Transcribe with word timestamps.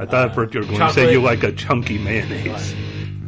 I 0.00 0.06
thought 0.06 0.30
at 0.30 0.34
first 0.34 0.54
you 0.54 0.60
were 0.60 0.66
going 0.66 0.80
to 0.80 0.92
say 0.94 1.12
you 1.12 1.20
like 1.20 1.42
a 1.42 1.52
chunky 1.52 1.98
mayonnaise. 1.98 2.74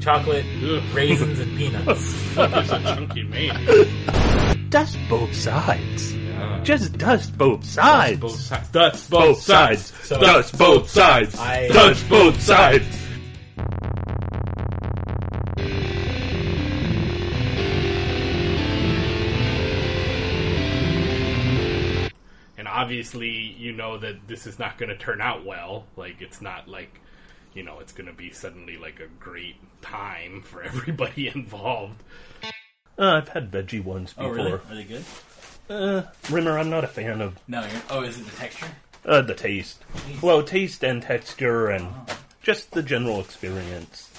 Chocolate, 0.01 0.47
Ugh. 0.65 0.83
raisins, 0.95 1.39
and 1.39 1.55
peanuts. 1.59 2.15
Fuck 2.35 2.57
is 2.57 2.73
a 2.73 2.81
chunky 2.81 3.25
man. 3.25 4.71
Dust 4.71 4.97
both 5.11 5.35
sides. 5.35 6.15
Yeah. 6.15 6.61
Just 6.65 6.97
dust 6.97 7.37
both 7.37 7.63
sides. 7.63 8.19
Dust 8.21 8.23
both 8.23 8.41
sides. 8.41 8.71
Dust 8.71 9.11
both 9.11 9.21
both 9.21 9.41
sides. 9.43 9.85
sides. 9.85 10.09
Dust 10.23 10.59
both 10.59 10.89
sides. 10.89 11.39
I- 11.39 11.69
dust 11.69 12.09
both 12.09 12.41
sides. 12.41 13.02
Obviously, 22.93 23.31
you 23.31 23.73
know 23.73 23.97
that 23.97 24.29
this 24.29 24.47
is 24.47 24.59
not 24.59 24.77
going 24.77 24.91
to 24.91 24.97
turn 24.97 25.23
out 25.23 25.47
well. 25.47 25.87
Like, 25.97 26.21
it's 26.21 26.43
not 26.43 26.69
like, 26.69 27.01
you 27.55 27.63
know, 27.63 27.79
it's 27.81 27.93
going 27.93 28.07
to 28.07 28.13
be 28.13 28.33
suddenly 28.33 28.77
like 28.77 29.01
a 29.01 29.07
great 29.19 29.57
time 29.81 30.43
for 30.43 30.63
everybody 30.63 31.29
involved. 31.29 32.03
Uh, 32.99 33.23
I've 33.23 33.31
had 33.31 33.51
veggie 33.51 33.83
ones 33.83 34.15
oh, 34.19 34.29
before. 34.29 34.35
really? 34.35 34.53
Are 34.53 34.75
they 34.75 34.85
good? 34.85 35.05
Uh, 35.71 36.03
Rimmer, 36.29 36.59
I'm 36.59 36.69
not 36.69 36.85
a 36.85 36.87
fan 36.87 37.23
of 37.23 37.39
No. 37.49 37.63
You're, 37.63 37.83
oh, 37.89 38.03
is 38.03 38.21
it 38.21 38.27
the 38.27 38.37
texture? 38.37 38.67
uh, 39.07 39.23
the 39.23 39.35
taste. 39.35 39.83
Well, 40.21 40.43
taste 40.43 40.85
and 40.85 41.01
texture 41.03 41.69
and 41.69 41.95
just 42.43 42.73
the 42.73 42.83
general 42.83 43.21
experience. 43.21 44.11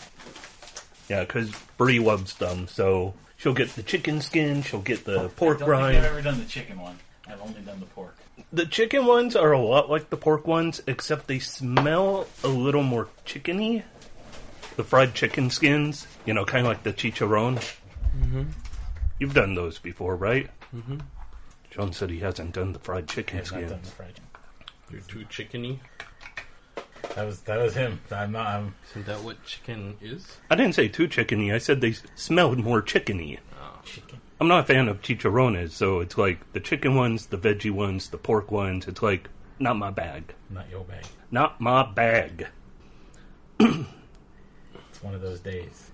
Yeah, 1.10 1.26
because 1.26 1.52
Brie 1.78 2.00
loves 2.00 2.34
them, 2.38 2.68
so 2.68 3.14
she'll 3.38 3.54
get 3.54 3.70
the 3.76 3.84
chicken 3.84 4.20
skin, 4.20 4.64
she'll 4.64 4.82
get 4.82 5.06
the 5.06 5.30
pork 5.30 5.58
I 5.58 5.60
don't 5.60 5.60
think 5.60 5.62
I've 5.62 5.68
rind. 5.68 6.06
ever 6.06 6.22
done 6.24 6.40
the 6.40 6.46
chicken 6.46 6.80
one. 6.80 6.98
I've 7.28 7.40
only 7.40 7.62
done 7.62 7.80
the 7.80 7.86
pork. 7.86 8.16
The 8.54 8.68
chicken 8.68 9.08
ones 9.08 9.36
are 9.36 9.52
a 9.52 9.60
lot 9.60 9.90
like 9.90 10.12
the 10.12 10.18
pork 10.18 10.46
ones, 10.46 10.80
except 10.86 11.26
they 11.28 11.40
smell 11.40 12.28
a 12.44 12.48
little 12.48 12.84
more 12.84 13.08
chickeny. 13.26 13.84
The 14.76 14.84
fried 14.84 15.16
chicken 15.16 15.50
skins, 15.50 16.06
you 16.26 16.36
know, 16.36 16.46
kind 16.46 16.66
of 16.66 16.70
like 16.72 16.84
the 16.84 16.94
chicharron. 16.94 17.56
Mm-hmm. 18.16 18.44
You've 19.20 19.34
done 19.34 19.56
those 19.56 19.80
before, 19.80 20.16
right? 20.16 20.50
Mm-hmm. 20.76 20.98
John 21.72 21.94
said 21.94 22.12
he 22.12 22.20
hasn't 22.20 22.54
done 22.54 22.74
the 22.74 22.80
fried 22.80 23.08
chicken 23.08 23.40
I've 23.40 23.46
not 23.52 23.58
skins. 23.58 23.72
done 23.72 23.82
the 23.82 23.90
fried 23.90 24.14
chicken. 24.14 24.30
You're 24.92 25.02
too 25.02 25.26
chickeny. 25.26 25.80
That 27.16 27.26
was 27.26 27.42
that 27.42 27.58
was 27.60 27.74
him. 27.76 28.02
I'm 28.12 28.32
not. 28.32 28.48
I'm, 28.48 28.76
Isn't 28.92 29.06
that 29.08 29.22
what 29.24 29.44
chicken 29.46 29.98
is? 30.02 30.38
I 30.50 30.56
didn't 30.56 30.76
say 30.76 30.88
too 30.88 31.08
chickeny. 31.08 31.54
I 31.54 31.58
said 31.58 31.82
they 31.82 31.96
smelled 32.16 32.60
more 32.60 32.82
chickeny. 32.82 33.40
I'm 34.44 34.50
not 34.50 34.70
a 34.70 34.74
fan 34.74 34.90
of 34.90 35.02
chicharrones, 35.02 35.72
so 35.72 36.02
it's 36.02 36.18
like 36.18 36.52
the 36.52 36.60
chicken 36.60 36.96
ones, 36.96 37.28
the 37.28 37.38
veggie 37.38 37.72
ones, 37.72 38.10
the 38.10 38.18
pork 38.18 38.52
ones. 38.52 38.90
It's 38.90 39.02
like 39.02 39.30
not 39.58 39.78
my 39.78 39.90
bag. 39.90 40.36
Not 40.50 40.70
your 40.70 40.84
bag. 40.84 41.06
Not 41.32 41.62
my 41.62 41.90
bag. 41.90 42.48
It's 43.60 45.02
one 45.02 45.16
of 45.16 45.22
those 45.22 45.40
days. 45.40 45.92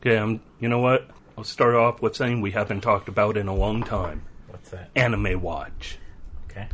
Okay, 0.00 0.16
um, 0.16 0.40
you 0.58 0.68
know 0.68 0.80
what? 0.80 1.08
I'll 1.38 1.44
start 1.44 1.76
off 1.76 2.02
with 2.02 2.16
saying 2.16 2.40
we 2.40 2.50
haven't 2.50 2.80
talked 2.80 3.06
about 3.06 3.36
in 3.36 3.46
a 3.46 3.54
long 3.54 3.84
time. 3.84 4.22
What's 4.48 4.70
that? 4.70 4.90
Anime 4.96 5.40
Watch. 5.40 5.98
Okay. 6.50 6.66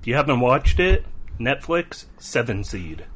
If 0.00 0.06
you 0.06 0.14
haven't 0.14 0.40
watched 0.40 0.78
it, 0.78 1.06
Netflix, 1.40 2.04
Seven 2.18 2.64
Seed. 2.64 3.06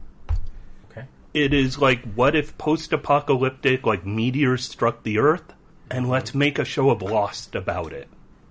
Okay. 0.91 1.05
It 1.35 1.53
is 1.53 1.79
like 1.79 2.15
what 2.15 2.35
if 2.35 2.57
post-apocalyptic, 2.57 3.85
like 3.85 4.07
meteors 4.07 4.65
struck 4.65 5.03
the 5.03 5.19
Earth, 5.19 5.53
and 5.91 6.09
let's 6.09 6.35
make 6.35 6.59
a 6.59 6.65
show 6.65 6.91
of 6.91 7.03
Lost 7.03 7.55
about 7.55 7.93
it. 7.93 8.09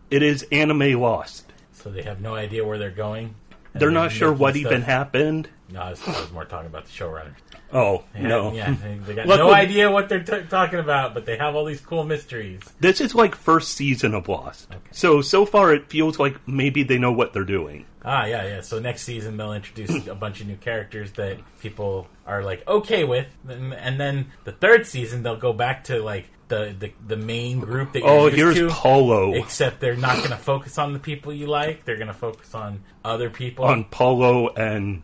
It 0.10 0.24
is 0.24 0.46
anime 0.52 1.00
Lost. 1.00 1.52
So 1.74 1.90
they 1.90 2.04
have 2.04 2.22
no 2.22 2.36
idea 2.36 2.66
where 2.66 2.78
they're 2.78 2.90
going. 2.92 3.36
They're 3.74 3.92
not 3.92 4.12
sure 4.12 4.32
what 4.32 4.56
stuff- 4.56 4.72
even 4.72 4.82
happened. 4.84 5.50
No, 5.72 5.82
I 5.82 5.90
was, 5.90 6.02
I 6.08 6.22
was 6.22 6.32
more 6.32 6.46
talking 6.46 6.68
about 6.68 6.86
the 6.86 6.92
showrunner. 6.92 7.34
Oh 7.74 8.04
Yeah, 8.14 8.28
no! 8.28 8.54
Yeah, 8.54 8.76
they, 9.06 9.16
got 9.16 9.26
Look 9.26 9.40
no 9.40 9.52
idea 9.52 9.90
what 9.90 10.08
they're 10.08 10.24
t- 10.24 10.44
talking 10.48 10.78
about, 10.80 11.16
but 11.16 11.26
they 11.26 11.38
have 11.38 11.56
all 11.56 11.66
these 11.66 11.82
cool 11.82 12.04
mysteries. 12.04 12.62
This 12.80 13.02
is 13.02 13.16
like 13.16 13.34
first 13.36 13.74
season 13.74 14.14
of 14.14 14.30
Lost. 14.30 14.68
So 14.92 15.22
so 15.22 15.46
far 15.46 15.74
it 15.74 15.90
feels 15.90 16.20
like 16.20 16.48
maybe 16.48 16.84
they 16.84 17.00
know 17.00 17.12
what 17.12 17.34
they're 17.34 17.44
doing. 17.44 17.86
Ah, 18.04 18.26
yeah, 18.26 18.46
yeah. 18.48 18.62
So 18.62 18.78
next 18.80 19.02
season 19.02 19.36
they'll 19.38 19.54
introduce 19.54 20.06
a 20.08 20.14
bunch 20.14 20.40
of 20.40 20.48
new 20.48 20.58
characters 20.58 21.12
that 21.14 21.40
people 21.60 22.08
are 22.28 22.44
like 22.44 22.66
okay 22.68 23.04
with, 23.04 23.28
and, 23.48 23.74
and 23.74 24.00
then 24.00 24.28
the 24.44 24.52
third 24.52 24.86
season 24.86 25.24
they'll 25.24 25.36
go 25.36 25.52
back 25.52 25.86
to 25.86 26.00
like 26.02 26.30
the 26.48 26.76
the, 26.78 26.92
the 27.08 27.18
main 27.18 27.60
group 27.60 27.94
that 27.94 28.00
you're 28.00 28.10
Oh, 28.10 28.30
here's 28.30 28.56
to. 28.56 28.70
Paulo 28.70 29.34
Except 29.34 29.80
they're 29.80 29.96
not 29.96 30.18
going 30.18 30.30
to 30.32 30.38
focus 30.38 30.78
on 30.78 30.94
the 30.94 31.00
people 31.00 31.34
you 31.34 31.48
like. 31.48 31.86
They're 31.86 31.98
going 31.98 32.08
to 32.08 32.14
focus 32.14 32.54
on 32.54 32.82
other 33.04 33.30
people. 33.30 33.66
on 33.66 33.84
Paulo 33.86 34.50
and 34.50 35.02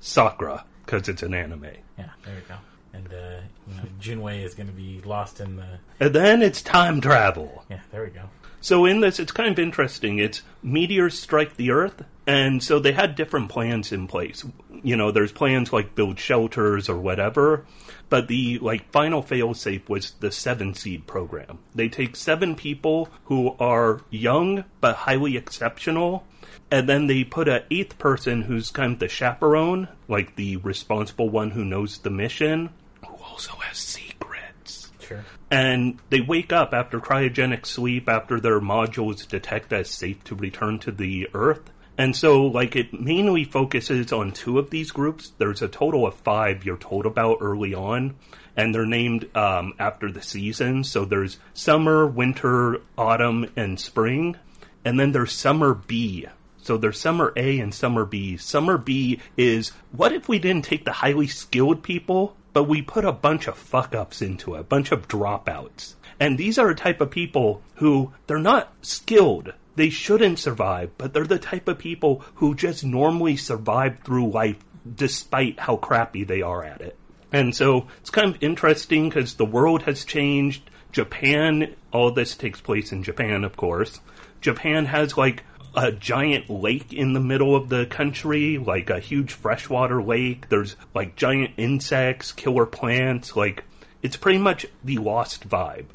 Sakura 0.00 0.64
because 0.84 1.08
it's 1.08 1.22
an 1.22 1.34
anime. 1.34 1.64
yeah, 1.98 2.10
there 2.24 2.34
we 2.34 2.40
go. 2.48 2.54
And 2.92 3.06
uh, 3.12 3.40
you 3.68 3.74
know, 3.74 3.82
Junwei 4.00 4.42
is 4.44 4.54
going 4.54 4.66
to 4.66 4.72
be 4.72 5.00
lost 5.02 5.40
in 5.40 5.56
the. 5.56 5.78
And 6.00 6.14
then 6.14 6.42
it's 6.42 6.60
time 6.62 7.00
travel. 7.00 7.64
Yeah, 7.70 7.80
there 7.90 8.04
we 8.04 8.10
go. 8.10 8.28
So 8.60 8.84
in 8.84 9.00
this, 9.00 9.18
it's 9.18 9.32
kind 9.32 9.50
of 9.50 9.58
interesting. 9.58 10.18
It's 10.18 10.42
meteors 10.62 11.18
strike 11.18 11.56
the 11.56 11.70
Earth, 11.72 12.04
and 12.28 12.62
so 12.62 12.78
they 12.78 12.92
had 12.92 13.16
different 13.16 13.48
plans 13.48 13.90
in 13.90 14.06
place. 14.06 14.44
You 14.84 14.96
know, 14.96 15.10
there's 15.10 15.32
plans 15.32 15.72
like 15.72 15.94
build 15.96 16.18
shelters 16.20 16.88
or 16.88 16.96
whatever, 16.98 17.64
but 18.12 18.28
the 18.28 18.58
like 18.58 18.92
final 18.92 19.22
failsafe 19.22 19.88
was 19.88 20.10
the 20.20 20.30
seven 20.30 20.74
seed 20.74 21.06
program. 21.06 21.60
They 21.74 21.88
take 21.88 22.14
seven 22.14 22.54
people 22.54 23.08
who 23.24 23.56
are 23.58 24.02
young 24.10 24.64
but 24.82 24.96
highly 24.96 25.38
exceptional, 25.38 26.26
and 26.70 26.86
then 26.86 27.06
they 27.06 27.24
put 27.24 27.48
a 27.48 27.64
eighth 27.70 27.96
person 27.98 28.42
who's 28.42 28.70
kind 28.70 28.92
of 28.92 28.98
the 28.98 29.08
chaperone, 29.08 29.88
like 30.08 30.36
the 30.36 30.58
responsible 30.58 31.30
one 31.30 31.52
who 31.52 31.64
knows 31.64 31.96
the 32.00 32.10
mission, 32.10 32.68
who 33.00 33.14
also 33.24 33.52
has 33.52 33.78
secrets 33.78 34.92
Sure. 35.00 35.24
and 35.50 35.98
they 36.10 36.20
wake 36.20 36.52
up 36.52 36.74
after 36.74 37.00
cryogenic 37.00 37.64
sleep 37.64 38.10
after 38.10 38.40
their 38.40 38.60
modules 38.60 39.26
detect 39.26 39.72
as 39.72 39.88
safe 39.88 40.22
to 40.24 40.34
return 40.34 40.78
to 40.80 40.92
the 40.92 41.28
Earth. 41.32 41.70
And 42.02 42.16
so, 42.16 42.46
like, 42.46 42.74
it 42.74 42.92
mainly 42.92 43.44
focuses 43.44 44.12
on 44.12 44.32
two 44.32 44.58
of 44.58 44.70
these 44.70 44.90
groups. 44.90 45.30
There's 45.38 45.62
a 45.62 45.68
total 45.68 46.04
of 46.04 46.16
five 46.16 46.64
you're 46.64 46.76
told 46.76 47.06
about 47.06 47.38
early 47.40 47.74
on, 47.74 48.16
and 48.56 48.74
they're 48.74 48.84
named 48.84 49.30
um, 49.36 49.74
after 49.78 50.10
the 50.10 50.20
seasons. 50.20 50.90
So 50.90 51.04
there's 51.04 51.38
summer, 51.54 52.04
winter, 52.04 52.80
autumn, 52.98 53.52
and 53.54 53.78
spring. 53.78 54.36
And 54.84 54.98
then 54.98 55.12
there's 55.12 55.30
summer 55.30 55.74
B. 55.74 56.26
So 56.60 56.76
there's 56.76 56.98
summer 56.98 57.32
A 57.36 57.60
and 57.60 57.72
summer 57.72 58.04
B. 58.04 58.36
Summer 58.36 58.78
B 58.78 59.20
is 59.36 59.70
what 59.92 60.12
if 60.12 60.28
we 60.28 60.40
didn't 60.40 60.64
take 60.64 60.84
the 60.84 60.90
highly 60.90 61.28
skilled 61.28 61.84
people, 61.84 62.36
but 62.52 62.64
we 62.64 62.82
put 62.82 63.04
a 63.04 63.12
bunch 63.12 63.46
of 63.46 63.56
fuck 63.56 63.94
ups 63.94 64.20
into 64.20 64.56
it, 64.56 64.60
a 64.62 64.64
bunch 64.64 64.90
of 64.90 65.06
dropouts. 65.06 65.94
And 66.18 66.36
these 66.36 66.58
are 66.58 66.68
a 66.68 66.74
type 66.74 67.00
of 67.00 67.12
people 67.12 67.62
who 67.76 68.10
they're 68.26 68.38
not 68.38 68.72
skilled. 68.82 69.52
They 69.74 69.90
shouldn't 69.90 70.38
survive, 70.38 70.90
but 70.98 71.12
they're 71.14 71.24
the 71.26 71.38
type 71.38 71.68
of 71.68 71.78
people 71.78 72.22
who 72.36 72.54
just 72.54 72.84
normally 72.84 73.36
survive 73.36 73.98
through 74.04 74.30
life 74.30 74.56
despite 74.96 75.60
how 75.60 75.76
crappy 75.76 76.24
they 76.24 76.42
are 76.42 76.62
at 76.64 76.80
it. 76.80 76.98
And 77.32 77.54
so 77.54 77.86
it's 78.00 78.10
kind 78.10 78.34
of 78.34 78.42
interesting 78.42 79.08
because 79.08 79.34
the 79.34 79.46
world 79.46 79.82
has 79.82 80.04
changed. 80.04 80.68
Japan, 80.92 81.74
all 81.92 82.10
this 82.10 82.36
takes 82.36 82.60
place 82.60 82.92
in 82.92 83.02
Japan, 83.02 83.44
of 83.44 83.56
course. 83.56 84.00
Japan 84.42 84.84
has 84.84 85.16
like 85.16 85.44
a 85.74 85.90
giant 85.90 86.50
lake 86.50 86.92
in 86.92 87.14
the 87.14 87.20
middle 87.20 87.56
of 87.56 87.70
the 87.70 87.86
country, 87.86 88.58
like 88.58 88.90
a 88.90 89.00
huge 89.00 89.32
freshwater 89.32 90.02
lake. 90.02 90.50
There's 90.50 90.76
like 90.94 91.16
giant 91.16 91.52
insects, 91.56 92.32
killer 92.32 92.66
plants. 92.66 93.34
Like 93.34 93.64
it's 94.02 94.18
pretty 94.18 94.38
much 94.38 94.66
the 94.84 94.98
Lost 94.98 95.48
vibe. 95.48 95.86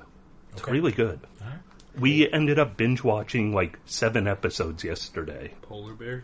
It's 0.53 0.63
Okay. 0.63 0.71
really 0.71 0.91
good. 0.91 1.19
We 1.99 2.31
ended 2.31 2.59
up 2.59 2.77
binge 2.77 3.03
watching 3.03 3.53
like 3.53 3.79
seven 3.85 4.27
episodes 4.27 4.83
yesterday. 4.83 5.53
Polar 5.61 5.93
bears? 5.93 6.23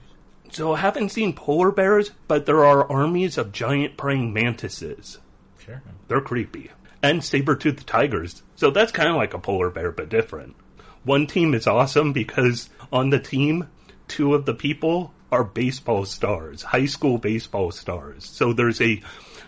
So 0.52 0.74
I 0.74 0.80
haven't 0.80 1.10
seen 1.10 1.34
polar 1.34 1.72
bears, 1.72 2.12
but 2.28 2.46
there 2.46 2.64
are 2.64 2.92
armies 2.92 3.38
of 3.38 3.52
giant 3.52 3.98
praying 3.98 4.34
mantises. 4.34 5.20
Sure. 5.58 5.82
They're 6.08 6.22
creepy. 6.22 6.72
And 7.02 7.24
saber-toothed 7.24 7.88
tigers. 7.88 8.44
So 8.56 8.70
that's 8.70 8.92
kind 8.92 9.10
of 9.10 9.16
like 9.16 9.34
a 9.34 9.40
polar 9.40 9.70
bear, 9.70 9.92
but 9.92 10.10
different. 10.10 10.56
One 11.04 11.28
team 11.28 11.54
is 11.54 11.68
awesome 11.68 12.14
because 12.14 12.70
on 12.92 13.10
the 13.10 13.20
team, 13.20 13.68
two 14.08 14.36
of 14.36 14.46
the 14.46 14.54
people 14.54 15.14
are 15.32 15.44
baseball 15.44 16.06
stars, 16.06 16.62
high 16.62 16.86
school 16.86 17.18
baseball 17.18 17.72
stars. 17.72 18.26
So 18.26 18.54
there's 18.54 18.80
a 18.80 19.02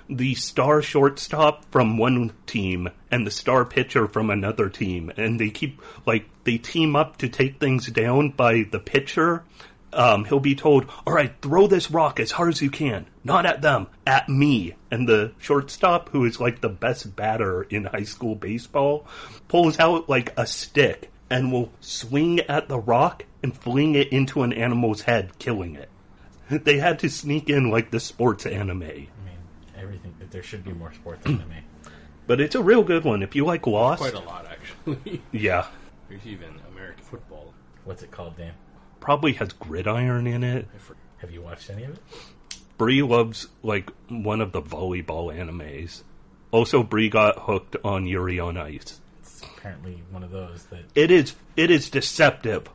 the 0.09 0.35
star 0.35 0.81
shortstop 0.81 1.65
from 1.71 1.97
one 1.97 2.31
team 2.45 2.89
and 3.09 3.25
the 3.25 3.31
star 3.31 3.65
pitcher 3.65 4.07
from 4.07 4.29
another 4.29 4.69
team, 4.69 5.11
and 5.17 5.39
they 5.39 5.49
keep 5.49 5.81
like 6.05 6.25
they 6.43 6.57
team 6.57 6.95
up 6.95 7.17
to 7.17 7.29
take 7.29 7.59
things 7.59 7.87
down 7.87 8.29
by 8.29 8.63
the 8.69 8.79
pitcher. 8.79 9.43
Um, 9.93 10.25
he'll 10.25 10.39
be 10.39 10.55
told, 10.55 10.85
"All 11.07 11.13
right, 11.13 11.33
throw 11.41 11.67
this 11.67 11.89
rock 11.89 12.19
as 12.19 12.31
hard 12.31 12.49
as 12.49 12.61
you 12.61 12.69
can, 12.69 13.05
not 13.23 13.45
at 13.45 13.61
them, 13.61 13.87
at 14.05 14.27
me." 14.27 14.75
And 14.91 15.07
the 15.07 15.31
shortstop, 15.39 16.09
who 16.09 16.25
is 16.25 16.39
like 16.39 16.61
the 16.61 16.69
best 16.69 17.15
batter 17.15 17.63
in 17.63 17.85
high 17.85 18.03
school 18.03 18.35
baseball, 18.35 19.07
pulls 19.47 19.79
out 19.79 20.09
like 20.09 20.33
a 20.37 20.45
stick 20.45 21.11
and 21.29 21.51
will 21.51 21.71
swing 21.79 22.41
at 22.41 22.67
the 22.67 22.79
rock 22.79 23.23
and 23.41 23.55
fling 23.55 23.95
it 23.95 24.11
into 24.11 24.43
an 24.43 24.53
animal's 24.53 25.01
head, 25.01 25.37
killing 25.39 25.75
it. 25.75 25.89
They 26.49 26.77
had 26.77 26.99
to 26.99 27.09
sneak 27.09 27.49
in 27.49 27.71
like 27.71 27.89
the 27.89 27.99
sports 27.99 28.45
anime. 28.45 29.07
I 29.85 29.87
everything. 29.87 30.15
That 30.19 30.31
there 30.31 30.43
should 30.43 30.63
be 30.63 30.73
more 30.73 30.93
sports 30.93 31.25
anime. 31.25 31.43
But 32.27 32.41
it's 32.41 32.55
a 32.55 32.63
real 32.63 32.81
good 32.81 33.03
one. 33.03 33.21
If 33.21 33.35
you 33.35 33.45
like 33.45 33.67
Lost, 33.67 34.01
Quite 34.01 34.15
a 34.15 34.19
lot, 34.19 34.47
actually. 34.47 35.21
yeah, 35.31 35.67
There's 36.09 36.25
even 36.25 36.59
American 36.71 37.03
football. 37.03 37.53
What's 37.83 38.01
it 38.01 38.09
called, 38.09 38.35
Dan? 38.35 38.53
probably 39.05 39.33
has 39.33 39.53
Gridiron 39.53 40.25
in 40.25 40.43
it. 40.43 40.67
I 40.73 40.77
for- 40.79 40.95
Have 41.17 41.29
you 41.29 41.43
watched 41.43 41.69
any 41.69 41.83
of 41.83 41.91
it? 41.91 41.99
Bree 42.79 43.03
loves 43.03 43.47
like 43.61 43.91
one 44.09 44.41
of 44.41 44.51
the 44.51 44.63
volleyball 44.63 45.31
animes. 45.31 46.01
Also, 46.49 46.81
Bree 46.81 47.09
got 47.09 47.37
hooked 47.43 47.75
on 47.83 48.07
Yuri 48.07 48.39
on 48.39 48.57
Ice. 48.57 48.99
It's 49.19 49.41
apparently 49.43 50.01
one 50.09 50.23
of 50.23 50.31
those 50.31 50.65
that 50.71 50.85
It 50.95 51.11
is 51.11 51.35
it 51.55 51.69
is 51.69 51.91
deceptive. 51.91 52.67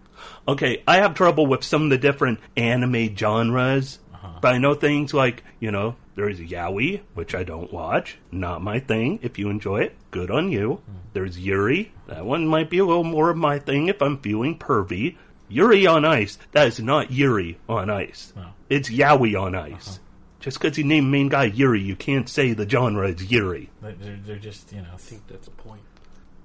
Okay, 0.47 0.85
I 0.87 0.99
have 0.99 1.15
trouble 1.15 1.47
with 1.47 1.65
some 1.65 1.83
of 1.83 1.91
the 1.91 1.99
different 1.99 2.39
anime 2.57 3.17
genres, 3.17 3.99
uh-huh. 4.15 4.39
but 4.41 4.55
I 4.55 4.59
know 4.59 4.75
things 4.75 5.13
like 5.13 5.43
you 5.59 5.73
know 5.73 5.97
there's 6.15 6.39
Yaoi, 6.41 7.01
which 7.15 7.35
I 7.35 7.45
don't 7.45 7.73
watch, 7.73 8.19
not 8.33 8.63
my 8.63 8.79
thing. 8.81 9.19
If 9.23 9.39
you 9.39 9.49
enjoy 9.51 9.83
it, 9.83 9.97
good 10.11 10.31
on 10.31 10.51
you. 10.51 10.81
There's 11.13 11.39
Yuri, 11.39 11.93
that 12.07 12.25
one 12.25 12.47
might 12.47 12.71
be 12.71 12.79
a 12.79 12.85
little 12.85 13.05
more 13.05 13.31
of 13.31 13.37
my 13.37 13.59
thing 13.59 13.89
if 13.89 14.01
I'm 14.03 14.19
feeling 14.19 14.59
pervy. 14.59 15.17
Yuri 15.49 15.87
on 15.87 16.05
Ice, 16.05 16.39
that 16.53 16.69
is 16.69 16.79
not 16.81 17.11
Yuri 17.11 17.59
on 17.69 17.91
Ice. 17.91 18.33
No. 18.37 18.47
It's 18.69 18.89
Yaoi 18.91 19.41
on 19.41 19.55
Ice. 19.55 19.99
Just 20.39 20.61
because 20.61 20.79
you 20.79 20.85
name 20.85 21.11
main 21.11 21.29
guy 21.29 21.45
Yuri, 21.45 21.81
you 21.81 21.97
can't 21.97 22.29
say 22.29 22.53
the 22.53 22.69
genre 22.69 23.09
is 23.09 23.31
Yuri. 23.31 23.69
they're, 23.83 23.95
they're 24.25 24.37
just 24.37 24.73
you 24.73 24.81
know. 24.83 24.89
I 24.95 24.97
think 24.97 25.27
that's 25.27 25.49
a 25.49 25.51
point. 25.51 25.83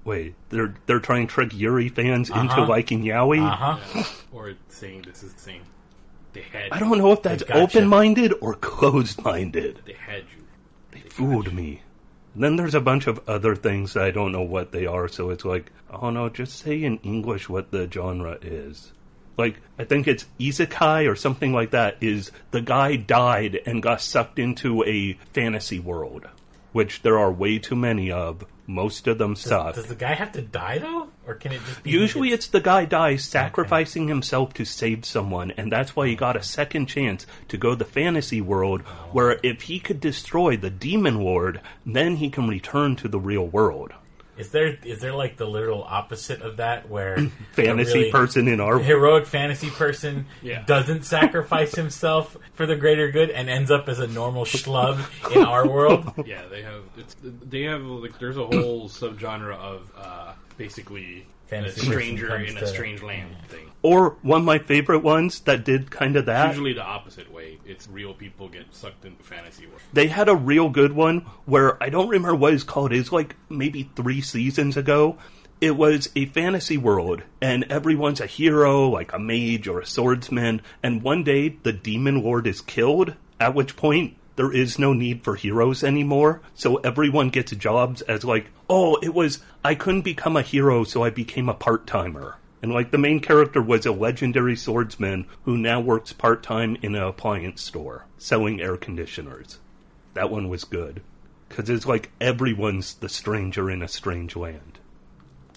Wait, 0.04 0.34
they're 0.50 0.74
they're 0.86 1.00
trying 1.00 1.26
to 1.26 1.32
trick 1.32 1.52
Yuri 1.54 1.88
fans 1.88 2.28
into 2.28 2.40
Uh-huh. 2.54 2.66
liking 2.66 3.02
Yaoi. 3.04 3.40
Uh 3.40 3.76
huh. 3.76 4.04
Or 4.32 4.52
saying 4.68 5.02
this 5.02 5.22
is 5.22 5.32
the 5.34 5.40
same. 5.40 5.62
They 6.36 6.42
had 6.42 6.70
I 6.70 6.78
don't 6.78 6.98
know 6.98 7.12
if 7.12 7.22
that's 7.22 7.42
open-minded 7.50 8.34
or 8.42 8.52
closed-minded. 8.56 9.80
They 9.86 9.94
had 9.94 10.24
you. 10.36 10.44
They 10.90 11.00
fooled 11.00 11.50
me. 11.54 11.80
Then 12.34 12.56
there's 12.56 12.74
a 12.74 12.80
bunch 12.82 13.06
of 13.06 13.26
other 13.26 13.56
things 13.56 13.94
that 13.94 14.04
I 14.04 14.10
don't 14.10 14.32
know 14.32 14.42
what 14.42 14.70
they 14.70 14.84
are, 14.84 15.08
so 15.08 15.30
it's 15.30 15.46
like, 15.46 15.72
oh 15.88 16.10
no, 16.10 16.28
just 16.28 16.58
say 16.58 16.84
in 16.84 16.98
English 16.98 17.48
what 17.48 17.70
the 17.70 17.90
genre 17.90 18.36
is. 18.42 18.92
Like, 19.38 19.56
I 19.78 19.84
think 19.84 20.06
it's 20.06 20.26
isekai 20.38 21.10
or 21.10 21.16
something 21.16 21.54
like 21.54 21.70
that, 21.70 21.96
is 22.02 22.30
the 22.50 22.60
guy 22.60 22.96
died 22.96 23.58
and 23.64 23.82
got 23.82 24.02
sucked 24.02 24.38
into 24.38 24.84
a 24.84 25.14
fantasy 25.32 25.80
world, 25.80 26.26
which 26.72 27.00
there 27.00 27.18
are 27.18 27.32
way 27.32 27.58
too 27.58 27.76
many 27.76 28.10
of. 28.10 28.44
Most 28.66 29.06
of 29.06 29.16
them 29.16 29.36
suck. 29.36 29.76
Does 29.76 29.86
the 29.86 29.94
guy 29.94 30.12
have 30.12 30.32
to 30.32 30.42
die 30.42 30.80
though, 30.80 31.08
or 31.26 31.34
can 31.34 31.52
it 31.52 31.60
just 31.66 31.82
be? 31.82 31.90
Usually 31.90 32.30
it's 32.30 32.46
the 32.46 32.60
guy 32.60 32.84
dies 32.84 33.24
sacrificing 33.24 34.08
himself 34.08 34.54
to 34.54 34.64
save 34.64 35.04
someone, 35.04 35.50
and 35.52 35.70
that's 35.70 35.94
why 35.96 36.06
he 36.06 36.14
got 36.14 36.36
a 36.36 36.42
second 36.42 36.86
chance 36.86 37.26
to 37.48 37.56
go 37.56 37.74
the 37.74 37.84
fantasy 37.84 38.40
world, 38.40 38.82
where 39.12 39.38
if 39.42 39.62
he 39.62 39.78
could 39.80 40.00
destroy 40.00 40.56
the 40.56 40.70
demon 40.70 41.20
lord, 41.20 41.60
then 41.84 42.16
he 42.16 42.30
can 42.30 42.48
return 42.48 42.96
to 42.96 43.08
the 43.08 43.20
real 43.20 43.46
world. 43.46 43.92
Is 44.36 44.50
there 44.50 44.76
is 44.84 45.00
there 45.00 45.14
like 45.14 45.38
the 45.38 45.46
literal 45.46 45.82
opposite 45.82 46.42
of 46.42 46.58
that 46.58 46.90
where 46.90 47.16
Fantasy 47.52 47.98
really 48.00 48.10
person 48.10 48.48
in 48.48 48.60
our 48.60 48.78
heroic 48.78 49.24
fantasy 49.26 49.70
person 49.70 50.26
Yeah. 50.42 50.62
doesn't 50.66 51.04
sacrifice 51.06 51.74
himself 51.74 52.36
for 52.52 52.66
the 52.66 52.76
greater 52.76 53.10
good 53.10 53.30
and 53.30 53.48
ends 53.48 53.70
up 53.70 53.88
as 53.88 53.98
a 53.98 54.06
normal 54.06 54.44
schlub 54.44 55.00
in 55.34 55.42
our 55.42 55.66
world? 55.66 56.12
Yeah, 56.26 56.42
they 56.50 56.60
have. 56.62 56.82
It's 56.98 57.16
they 57.22 57.62
have 57.62 57.80
like 57.82 58.18
there's 58.18 58.36
a 58.36 58.44
whole 58.44 58.90
subgenre 58.90 59.56
of 59.56 59.90
uh, 59.96 60.32
basically 60.56 61.26
Fantasy 61.46 61.80
a 61.80 61.84
stranger 61.84 62.36
in 62.36 62.56
a 62.58 62.66
strange 62.66 63.02
land 63.02 63.30
thing. 63.48 63.70
or 63.82 64.16
one 64.22 64.40
of 64.40 64.44
my 64.44 64.58
favorite 64.58 65.00
ones 65.04 65.40
that 65.40 65.64
did 65.64 65.90
kind 65.92 66.16
of 66.16 66.26
that. 66.26 66.48
Usually 66.48 66.72
the 66.72 66.82
opposite 66.82 67.32
way. 67.32 67.58
It's 67.64 67.86
real 67.86 68.14
people 68.14 68.48
get 68.48 68.74
sucked 68.74 69.04
into 69.04 69.22
fantasy 69.22 69.66
world. 69.66 69.80
They 69.92 70.08
had 70.08 70.28
a 70.28 70.34
real 70.34 70.68
good 70.70 70.92
one 70.92 71.20
where 71.44 71.80
I 71.82 71.88
don't 71.88 72.08
remember 72.08 72.34
what 72.34 72.52
it's 72.52 72.64
called. 72.64 72.92
It's 72.92 73.12
like 73.12 73.36
maybe 73.48 73.90
three 73.94 74.20
seasons 74.20 74.76
ago. 74.76 75.18
It 75.60 75.76
was 75.76 76.10
a 76.14 76.26
fantasy 76.26 76.76
world, 76.76 77.22
and 77.40 77.64
everyone's 77.70 78.20
a 78.20 78.26
hero, 78.26 78.88
like 78.88 79.12
a 79.14 79.18
mage 79.18 79.68
or 79.68 79.80
a 79.80 79.86
swordsman. 79.86 80.60
And 80.82 81.02
one 81.02 81.24
day, 81.24 81.56
the 81.62 81.72
demon 81.72 82.22
lord 82.22 82.46
is 82.46 82.60
killed. 82.60 83.14
At 83.40 83.54
which 83.54 83.76
point, 83.76 84.16
there 84.36 84.52
is 84.52 84.78
no 84.78 84.92
need 84.92 85.22
for 85.22 85.34
heroes 85.34 85.82
anymore. 85.82 86.42
So 86.54 86.76
everyone 86.76 87.30
gets 87.30 87.52
jobs 87.52 88.02
as 88.02 88.24
like, 88.24 88.48
oh, 88.68 88.96
it 89.02 89.14
was 89.14 89.40
I 89.64 89.74
couldn't 89.74 90.02
become 90.02 90.36
a 90.36 90.42
hero, 90.42 90.84
so 90.84 91.02
I 91.02 91.10
became 91.10 91.48
a 91.48 91.54
part 91.54 91.86
timer. 91.86 92.36
And 92.62 92.72
like 92.72 92.90
the 92.90 92.98
main 92.98 93.20
character 93.20 93.60
was 93.60 93.86
a 93.86 93.92
legendary 93.92 94.56
swordsman 94.56 95.26
who 95.44 95.56
now 95.56 95.80
works 95.80 96.12
part 96.12 96.42
time 96.42 96.76
in 96.82 96.94
an 96.94 97.02
appliance 97.02 97.62
store 97.62 98.06
selling 98.18 98.60
air 98.60 98.76
conditioners. 98.76 99.58
That 100.14 100.30
one 100.30 100.48
was 100.48 100.64
good. 100.64 101.02
Because 101.48 101.70
it's 101.70 101.86
like 101.86 102.10
everyone's 102.20 102.94
the 102.94 103.08
stranger 103.08 103.70
in 103.70 103.82
a 103.82 103.88
strange 103.88 104.34
land. 104.34 104.78